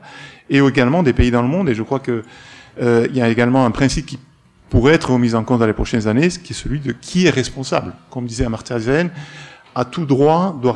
et 0.50 0.60
également 0.60 1.02
des 1.02 1.14
pays 1.14 1.32
dans 1.32 1.42
le 1.42 1.48
monde. 1.48 1.70
Et 1.70 1.74
je 1.74 1.82
crois 1.82 2.00
que 2.00 2.22
euh, 2.80 3.08
il 3.10 3.18
y 3.18 3.22
a 3.22 3.30
également 3.30 3.66
un 3.66 3.72
principe 3.72 4.06
qui 4.06 4.20
pourrait 4.70 4.94
être 4.94 5.12
remis 5.12 5.34
en 5.36 5.44
compte 5.44 5.60
dans 5.60 5.68
les 5.68 5.74
prochaines 5.74 6.08
années, 6.08 6.30
qui 6.30 6.54
est 6.54 6.56
celui 6.56 6.80
de 6.80 6.92
qui 6.92 7.28
est 7.28 7.30
responsable. 7.30 7.94
Comme 8.10 8.26
disait 8.26 8.46
Amartya 8.46 8.80
Sen, 8.80 9.10
à 9.76 9.86
tout 9.86 10.06
droit 10.06 10.58
doit, 10.62 10.76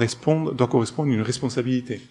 doit 0.53 0.67
correspondre 0.67 1.09
une 1.09 1.21
responsabilité. 1.21 2.01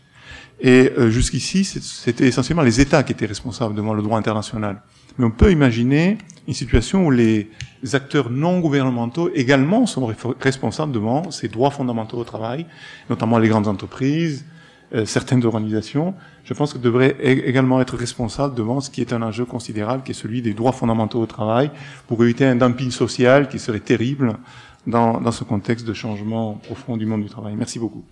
Et 0.61 0.93
euh, 0.99 1.11
jusqu'ici, 1.11 1.65
c'était 1.65 2.27
essentiellement 2.27 2.63
les 2.63 2.81
États 2.81 3.03
qui 3.03 3.13
étaient 3.13 3.27
responsables 3.27 3.75
devant 3.75 3.95
le 3.95 4.03
droit 4.03 4.19
international. 4.19 4.83
Mais 5.17 5.25
on 5.25 5.31
peut 5.31 5.51
imaginer 5.51 6.19
une 6.47 6.55
situation 6.55 7.07
où 7.07 7.11
les 7.11 7.51
acteurs 7.93 8.31
non 8.31 8.61
gouvernementaux 8.61 9.31
également 9.35 9.87
sont 9.87 10.13
responsables 10.41 10.93
devant 10.93 11.31
ces 11.31 11.49
droits 11.49 11.71
fondamentaux 11.71 12.19
au 12.19 12.25
travail, 12.25 12.67
notamment 13.09 13.39
les 13.39 13.49
grandes 13.49 13.69
entreprises, 13.69 14.45
certaines 15.05 15.45
organisations. 15.45 16.15
Je 16.45 16.55
pense 16.55 16.73
que 16.73 16.79
devraient 16.79 17.17
également 17.21 17.81
être 17.81 17.97
responsables 17.97 18.55
devant 18.55 18.81
ce 18.81 18.91
qui 18.91 19.01
est 19.01 19.13
un 19.13 19.23
enjeu 19.23 19.45
considérable, 19.45 20.03
qui 20.03 20.11
est 20.11 20.15
celui 20.15 20.43
des 20.43 20.53
droits 20.53 20.73
fondamentaux 20.73 21.21
au 21.21 21.27
travail, 21.27 21.71
pour 22.09 22.23
éviter 22.25 22.45
un 22.45 22.57
dumping 22.57 22.91
social 22.91 23.49
qui 23.49 23.59
serait 23.59 23.81
terrible 23.81 24.37
dans, 24.87 25.21
dans 25.21 25.33
ce 25.33 25.45
contexte 25.45 25.87
de 25.87 25.93
changement 25.93 26.55
profond 26.55 26.97
du 26.97 27.07
monde 27.07 27.23
du 27.23 27.29
travail. 27.29 27.55
Merci 27.57 27.79
beaucoup. 27.79 28.05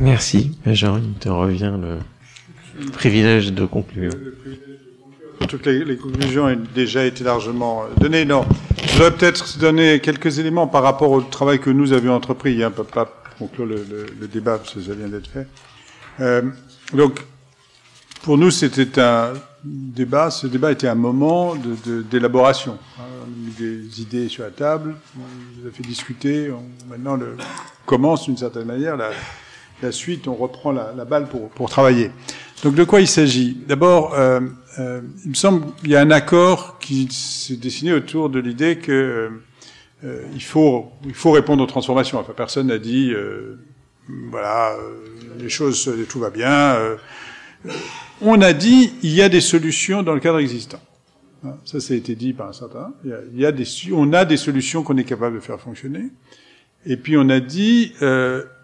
Merci, 0.00 0.58
Jean. 0.66 0.98
Il 0.98 1.14
te 1.14 1.28
revient 1.28 1.74
le 1.80 2.90
privilège 2.90 3.52
de 3.52 3.64
conclure. 3.66 4.12
Toutes 5.48 5.66
les, 5.66 5.84
les, 5.84 5.96
conclusions 5.96 6.46
ont 6.46 6.58
déjà 6.74 7.04
été 7.04 7.24
largement 7.24 7.84
données. 7.98 8.24
Non, 8.24 8.44
je 8.84 8.92
voudrais 8.92 9.12
peut-être 9.12 9.58
donner 9.58 10.00
quelques 10.00 10.38
éléments 10.38 10.66
par 10.66 10.82
rapport 10.82 11.10
au 11.10 11.20
travail 11.22 11.58
que 11.58 11.70
nous 11.70 11.92
avions 11.92 12.14
entrepris. 12.14 12.62
Hein, 12.62 12.70
pas 12.70 13.08
conclure 13.38 13.66
le, 13.66 13.84
le, 14.20 14.28
débat 14.28 14.58
parce 14.58 14.78
ça 14.80 14.94
vient 14.94 15.08
d'être 15.08 15.28
fait. 15.28 15.46
Euh, 16.20 16.42
donc, 16.92 17.24
pour 18.22 18.36
nous, 18.38 18.50
c'était 18.50 19.00
un 19.00 19.32
débat. 19.64 20.30
Ce 20.30 20.46
débat 20.46 20.72
était 20.72 20.88
un 20.88 20.94
moment 20.94 21.54
d'élaboration. 22.10 22.72
De, 22.72 22.76
de, 22.76 23.02
hein, 23.02 23.84
des 23.90 24.02
idées 24.02 24.28
sur 24.28 24.44
la 24.44 24.50
table, 24.50 24.96
on 25.16 25.62
les 25.62 25.68
a 25.68 25.72
fait 25.72 25.82
discuter. 25.82 26.50
Maintenant, 26.88 27.16
le, 27.16 27.36
commence 27.86 28.24
d'une 28.24 28.36
certaine 28.36 28.66
manière 28.66 28.96
la, 28.96 29.92
suite. 29.92 30.26
On 30.28 30.34
reprend 30.34 30.72
la, 30.72 31.04
balle 31.04 31.28
pour, 31.28 31.48
pour 31.50 31.70
travailler. 31.70 32.10
Donc 32.64 32.74
de 32.74 32.82
quoi 32.82 33.00
il 33.00 33.06
s'agit? 33.06 33.56
D'abord, 33.68 34.14
euh, 34.14 34.40
euh, 34.80 35.00
il 35.24 35.30
me 35.30 35.34
semble 35.34 35.72
qu'il 35.76 35.90
y 35.90 35.96
a 35.96 36.00
un 36.00 36.10
accord 36.10 36.78
qui 36.80 37.08
s'est 37.10 37.56
dessiné 37.56 37.92
autour 37.92 38.30
de 38.30 38.40
l'idée 38.40 38.78
que 38.78 39.30
euh, 40.04 40.22
il 40.34 40.42
faut 40.42 40.90
il 41.04 41.14
faut 41.14 41.32
répondre 41.32 41.62
aux 41.62 41.66
transformations. 41.66 42.18
Enfin, 42.18 42.32
personne 42.36 42.68
n'a 42.68 42.78
dit 42.78 43.12
euh, 43.12 43.58
voilà 44.30 44.72
euh, 44.72 45.00
les 45.38 45.48
choses 45.48 45.90
tout 46.08 46.20
va 46.20 46.30
bien. 46.30 46.76
on 48.20 48.40
a 48.40 48.52
dit 48.52 48.92
il 49.02 49.14
y 49.14 49.22
a 49.22 49.28
des 49.28 49.40
solutions 49.40 50.02
dans 50.02 50.14
le 50.14 50.20
cadre 50.20 50.38
existant. 50.38 50.80
Hein, 51.44 51.56
ça, 51.64 51.78
ça 51.80 51.94
a 51.94 51.96
été 51.96 52.14
dit 52.14 52.32
par 52.32 52.48
un 52.48 52.52
certain. 52.52 52.92
Il 53.04 53.40
y 53.40 53.46
a, 53.46 53.52
des 53.52 53.64
on 53.92 54.12
a 54.12 54.24
des 54.24 54.36
solutions 54.36 54.82
qu'on 54.82 54.96
est 54.96 55.04
capable 55.04 55.36
de 55.36 55.40
faire 55.40 55.60
fonctionner. 55.60 56.10
Et 56.86 56.96
puis 56.96 57.16
on 57.16 57.28
a 57.28 57.40
dit 57.40 57.92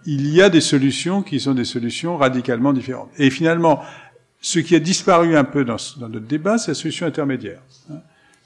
il 0.06 0.28
y 0.28 0.42
a 0.42 0.48
des 0.48 0.60
solutions 0.60 1.22
qui 1.22 1.40
sont 1.40 1.54
des 1.54 1.64
solutions 1.64 2.16
radicalement 2.16 2.72
différentes. 2.72 3.10
Et 3.18 3.30
finalement, 3.30 3.82
ce 4.40 4.58
qui 4.58 4.76
a 4.76 4.78
disparu 4.78 5.36
un 5.36 5.44
peu 5.44 5.64
dans, 5.64 5.76
dans 5.98 6.08
notre 6.08 6.26
débat, 6.26 6.58
c'est 6.58 6.72
la 6.72 6.74
solution 6.74 7.06
intermédiaire. 7.06 7.62
Hein. 7.90 8.00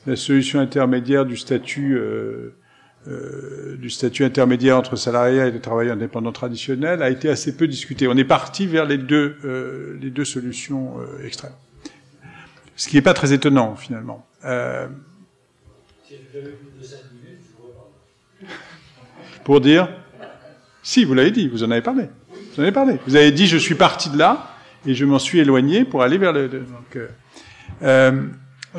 La 0.06 0.14
solution 0.14 0.60
intermédiaire 0.60 1.26
du 1.26 1.36
statut 1.36 1.96
euh, 1.96 2.54
euh, 3.08 3.76
du 3.78 3.88
statut 3.88 4.22
intermédiaire 4.22 4.76
entre 4.76 4.96
salariés 4.96 5.46
et 5.46 5.60
travailleurs 5.60 5.94
indépendants 5.94 6.32
traditionnels 6.32 7.02
a 7.02 7.08
été 7.08 7.30
assez 7.30 7.56
peu 7.56 7.66
discutée. 7.66 8.06
On 8.06 8.16
est 8.18 8.24
parti 8.24 8.66
vers 8.66 8.84
les 8.84 8.98
deux 8.98 9.36
euh, 9.46 9.96
les 9.98 10.10
deux 10.10 10.26
solutions 10.26 10.96
euh, 10.98 11.24
extrêmes. 11.24 11.54
Ce 12.76 12.86
qui 12.86 12.96
n'est 12.96 13.02
pas 13.02 13.14
très 13.14 13.32
étonnant 13.32 13.76
finalement. 13.76 14.26
Pour 19.44 19.62
dire 19.62 19.88
si, 20.82 21.04
vous 21.04 21.14
l'avez 21.14 21.30
dit, 21.30 21.48
vous 21.48 21.64
en 21.64 21.70
avez 21.70 21.80
parlé. 21.80 22.10
Vous 22.32 22.60
en 22.60 22.62
avez 22.62 22.72
parlé. 22.72 22.98
Vous 23.06 23.16
avez 23.16 23.32
dit, 23.32 23.46
je 23.46 23.56
suis 23.56 23.74
parti 23.74 24.10
de 24.10 24.18
là 24.18 24.50
et 24.84 24.94
je 24.94 25.06
m'en 25.06 25.18
suis 25.18 25.38
éloigné 25.38 25.86
pour 25.86 26.02
aller 26.02 26.18
vers 26.18 26.34
le. 26.34 26.48
Donc, 26.48 26.98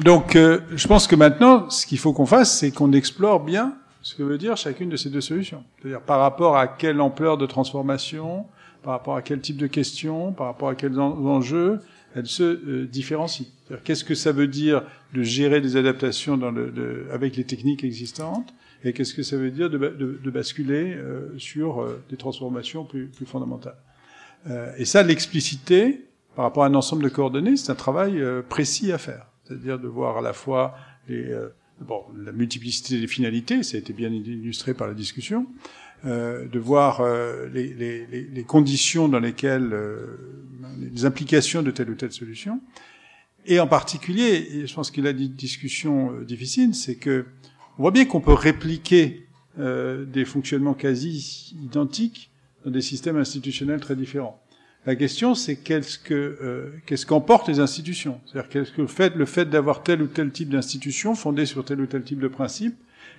donc 0.03 0.33
je 0.35 0.87
pense 0.87 1.07
que 1.07 1.15
maintenant, 1.15 1.67
ce 1.71 1.87
qu'il 1.87 1.97
faut 1.97 2.13
qu'on 2.13 2.27
fasse, 2.27 2.59
c'est 2.59 2.69
qu'on 2.69 2.93
explore 2.93 3.39
bien 3.39 3.73
ce 4.09 4.15
que 4.15 4.23
veut 4.23 4.37
dire 4.37 4.57
chacune 4.57 4.89
de 4.89 4.97
ces 4.97 5.09
deux 5.09 5.21
solutions. 5.21 5.63
C'est-à-dire 5.79 6.01
par 6.01 6.19
rapport 6.19 6.57
à 6.57 6.67
quelle 6.67 6.99
ampleur 6.99 7.37
de 7.37 7.45
transformation, 7.45 8.45
par 8.81 8.93
rapport 8.93 9.15
à 9.15 9.21
quel 9.21 9.39
type 9.39 9.57
de 9.57 9.67
questions, 9.67 10.33
par 10.33 10.47
rapport 10.47 10.69
à 10.69 10.75
quels 10.75 10.99
enjeux, 10.99 11.79
elles 12.15 12.25
se 12.25 12.43
euh, 12.43 12.87
différencient. 12.87 13.45
Qu'est-ce 13.83 14.03
que 14.03 14.15
ça 14.15 14.31
veut 14.31 14.47
dire 14.47 14.81
de 15.13 15.21
gérer 15.21 15.61
des 15.61 15.75
adaptations 15.75 16.37
dans 16.37 16.49
le, 16.49 16.71
de, 16.71 17.05
avec 17.13 17.35
les 17.35 17.43
techniques 17.43 17.83
existantes 17.83 18.51
et 18.83 18.93
qu'est-ce 18.93 19.13
que 19.13 19.21
ça 19.21 19.37
veut 19.37 19.51
dire 19.51 19.69
de, 19.69 20.29
basculer 20.31 20.95
euh, 20.95 21.37
sur 21.37 21.81
euh, 21.81 22.01
des 22.09 22.17
transformations 22.17 22.85
plus, 22.85 23.07
plus 23.07 23.27
fondamentales. 23.27 23.77
Euh, 24.49 24.71
et 24.77 24.85
ça, 24.85 25.03
l'expliciter 25.03 26.05
par 26.35 26.45
rapport 26.45 26.63
à 26.63 26.67
un 26.67 26.73
ensemble 26.73 27.03
de 27.03 27.09
coordonnées, 27.09 27.57
c'est 27.57 27.71
un 27.71 27.75
travail 27.75 28.21
euh, 28.21 28.41
précis 28.41 28.91
à 28.91 28.97
faire. 28.97 29.27
C'est-à-dire 29.43 29.77
de 29.77 29.87
voir 29.87 30.17
à 30.17 30.21
la 30.21 30.33
fois 30.33 30.75
les, 31.07 31.31
euh, 31.31 31.49
bon, 31.81 32.03
la 32.17 32.31
multiplicité 32.31 32.99
des 32.99 33.07
finalités, 33.07 33.63
ça 33.63 33.77
a 33.77 33.79
été 33.79 33.93
bien 33.93 34.09
illustré 34.09 34.73
par 34.73 34.87
la 34.87 34.93
discussion, 34.93 35.47
de 36.05 36.59
voir 36.59 37.01
les, 37.53 37.73
les, 37.73 38.05
les, 38.05 38.43
conditions 38.43 39.09
dans 39.09 39.19
lesquelles, 39.19 39.75
les 40.79 41.03
implications 41.03 41.61
de 41.61 41.71
telle 41.71 41.89
ou 41.89 41.95
telle 41.95 42.13
solution, 42.13 42.61
et 43.45 43.59
en 43.59 43.67
particulier, 43.67 44.47
et 44.53 44.67
je 44.67 44.73
pense 44.73 44.91
qu'il 44.91 45.07
a 45.07 45.13
dit 45.13 45.27
discussion 45.27 46.21
difficile, 46.21 46.73
c'est 46.75 46.95
que 46.95 47.25
on 47.77 47.83
voit 47.83 47.91
bien 47.91 48.05
qu'on 48.05 48.21
peut 48.21 48.33
répliquer 48.33 49.25
euh, 49.57 50.05
des 50.05 50.25
fonctionnements 50.25 50.73
quasi 50.73 51.55
identiques 51.63 52.29
dans 52.65 52.71
des 52.71 52.81
systèmes 52.81 53.17
institutionnels 53.17 53.79
très 53.79 53.95
différents. 53.95 54.41
La 54.85 54.95
question, 54.95 55.35
c'est 55.35 55.57
qu'est-ce 55.57 55.99
que 55.99 56.13
euh, 56.13 56.71
qu'est-ce 56.85 57.05
qu'emportent 57.05 57.47
les 57.47 57.59
institutions? 57.59 58.21
C'est-à-dire 58.25 58.49
qu'est-ce 58.49 58.71
que 58.71 58.81
le 58.81 58.87
fait 58.87 59.15
le 59.15 59.25
fait 59.25 59.45
d'avoir 59.45 59.83
tel 59.83 60.01
ou 60.01 60.07
tel 60.07 60.31
type 60.31 60.49
d'institution 60.49 61.15
fondée 61.15 61.45
sur 61.45 61.65
tel 61.65 61.81
ou 61.81 61.85
tel 61.85 62.03
type 62.03 62.19
de 62.19 62.29
principe, 62.29 62.75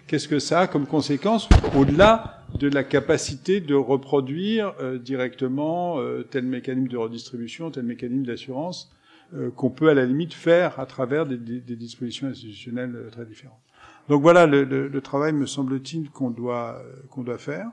qu'est-ce 0.06 0.26
que 0.26 0.38
ça 0.38 0.60
a 0.60 0.66
comme 0.66 0.86
conséquence 0.86 1.48
au-delà 1.76 2.44
de 2.58 2.68
la 2.68 2.82
capacité 2.82 3.60
de 3.60 3.74
reproduire 3.74 4.74
euh, 4.80 4.98
directement 4.98 6.00
euh, 6.00 6.26
tel 6.28 6.44
mécanisme 6.44 6.88
de 6.88 6.96
redistribution, 6.96 7.70
tel 7.70 7.84
mécanisme 7.84 8.24
d'assurance 8.24 8.90
euh, 9.34 9.50
qu'on 9.50 9.70
peut 9.70 9.88
à 9.88 9.94
la 9.94 10.06
limite 10.06 10.34
faire 10.34 10.80
à 10.80 10.86
travers 10.86 11.24
des, 11.24 11.36
des, 11.36 11.76
dispositions 11.76 12.26
institutionnelles 12.26 12.96
euh, 12.96 13.10
très 13.10 13.24
différentes. 13.24 13.60
Donc 14.08 14.22
voilà 14.22 14.46
le, 14.46 14.64
le, 14.64 14.88
le 14.88 15.00
travail, 15.00 15.32
me 15.32 15.46
semble-t-il, 15.46 16.10
qu'on 16.10 16.30
doit 16.30 16.82
qu'on 17.10 17.22
doit 17.22 17.38
faire. 17.38 17.70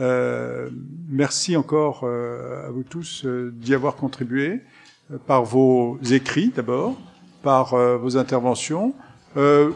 Euh, 0.00 0.70
merci 1.08 1.56
encore 1.56 2.02
euh, 2.04 2.68
à 2.68 2.70
vous 2.70 2.84
tous 2.84 3.24
euh, 3.26 3.52
d'y 3.54 3.74
avoir 3.74 3.96
contribué 3.96 4.60
par 5.26 5.44
vos 5.44 5.98
écrits 6.10 6.52
d'abord, 6.54 6.96
par 7.42 7.74
vos 7.74 8.16
interventions. 8.16 8.94
le 9.34 9.74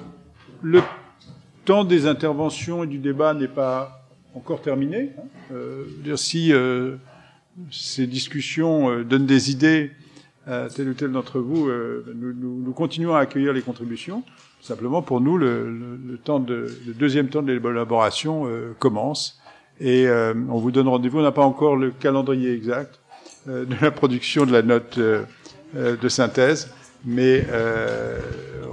temps 1.65 1.83
des 1.83 2.07
interventions 2.07 2.85
et 2.85 2.87
du 2.87 2.99
débat 2.99 3.35
n'est 3.35 3.49
pas 3.49 4.07
encore 4.37 4.63
terminé. 4.63 5.11
Hein. 5.53 6.17
si 6.17 6.53
ces 7.73 8.07
discussions 8.07 9.03
donnent 9.03 9.27
des 9.27 9.51
idées 9.51 9.91
à 10.47 10.69
tel 10.69 10.91
ou 10.91 10.95
tel 10.95 11.11
d'entre 11.11 11.41
vous, 11.41 11.69
nous, 12.15 12.33
nous, 12.33 12.63
nous 12.63 12.73
continuons 12.73 13.17
à 13.17 13.19
accueillir 13.19 13.53
les 13.53 13.63
contributions. 13.63 14.23
Simplement, 14.61 15.03
pour 15.03 15.21
nous, 15.21 15.37
le, 15.37 15.69
le, 15.69 16.17
temps 16.17 16.39
de, 16.39 16.69
le 16.87 16.95
deuxième 16.95 17.29
temps 17.29 17.43
de 17.43 17.53
l'élaboration 17.53 18.49
commence 18.79 19.43
et 19.81 20.07
euh, 20.07 20.35
on 20.51 20.59
vous 20.59 20.71
donne 20.71 20.89
rendez-vous. 20.89 21.19
On 21.19 21.23
n'a 21.23 21.33
pas 21.33 21.45
encore 21.45 21.77
le 21.77 21.91
calendrier 21.91 22.53
exact 22.53 22.99
euh, 23.49 23.65
de 23.65 23.75
la 23.81 23.91
production 23.91 24.47
de 24.47 24.53
la 24.53 24.63
note 24.63 24.99
euh, 24.99 25.25
de 25.75 26.09
synthèse, 26.09 26.71
mais 27.05 27.45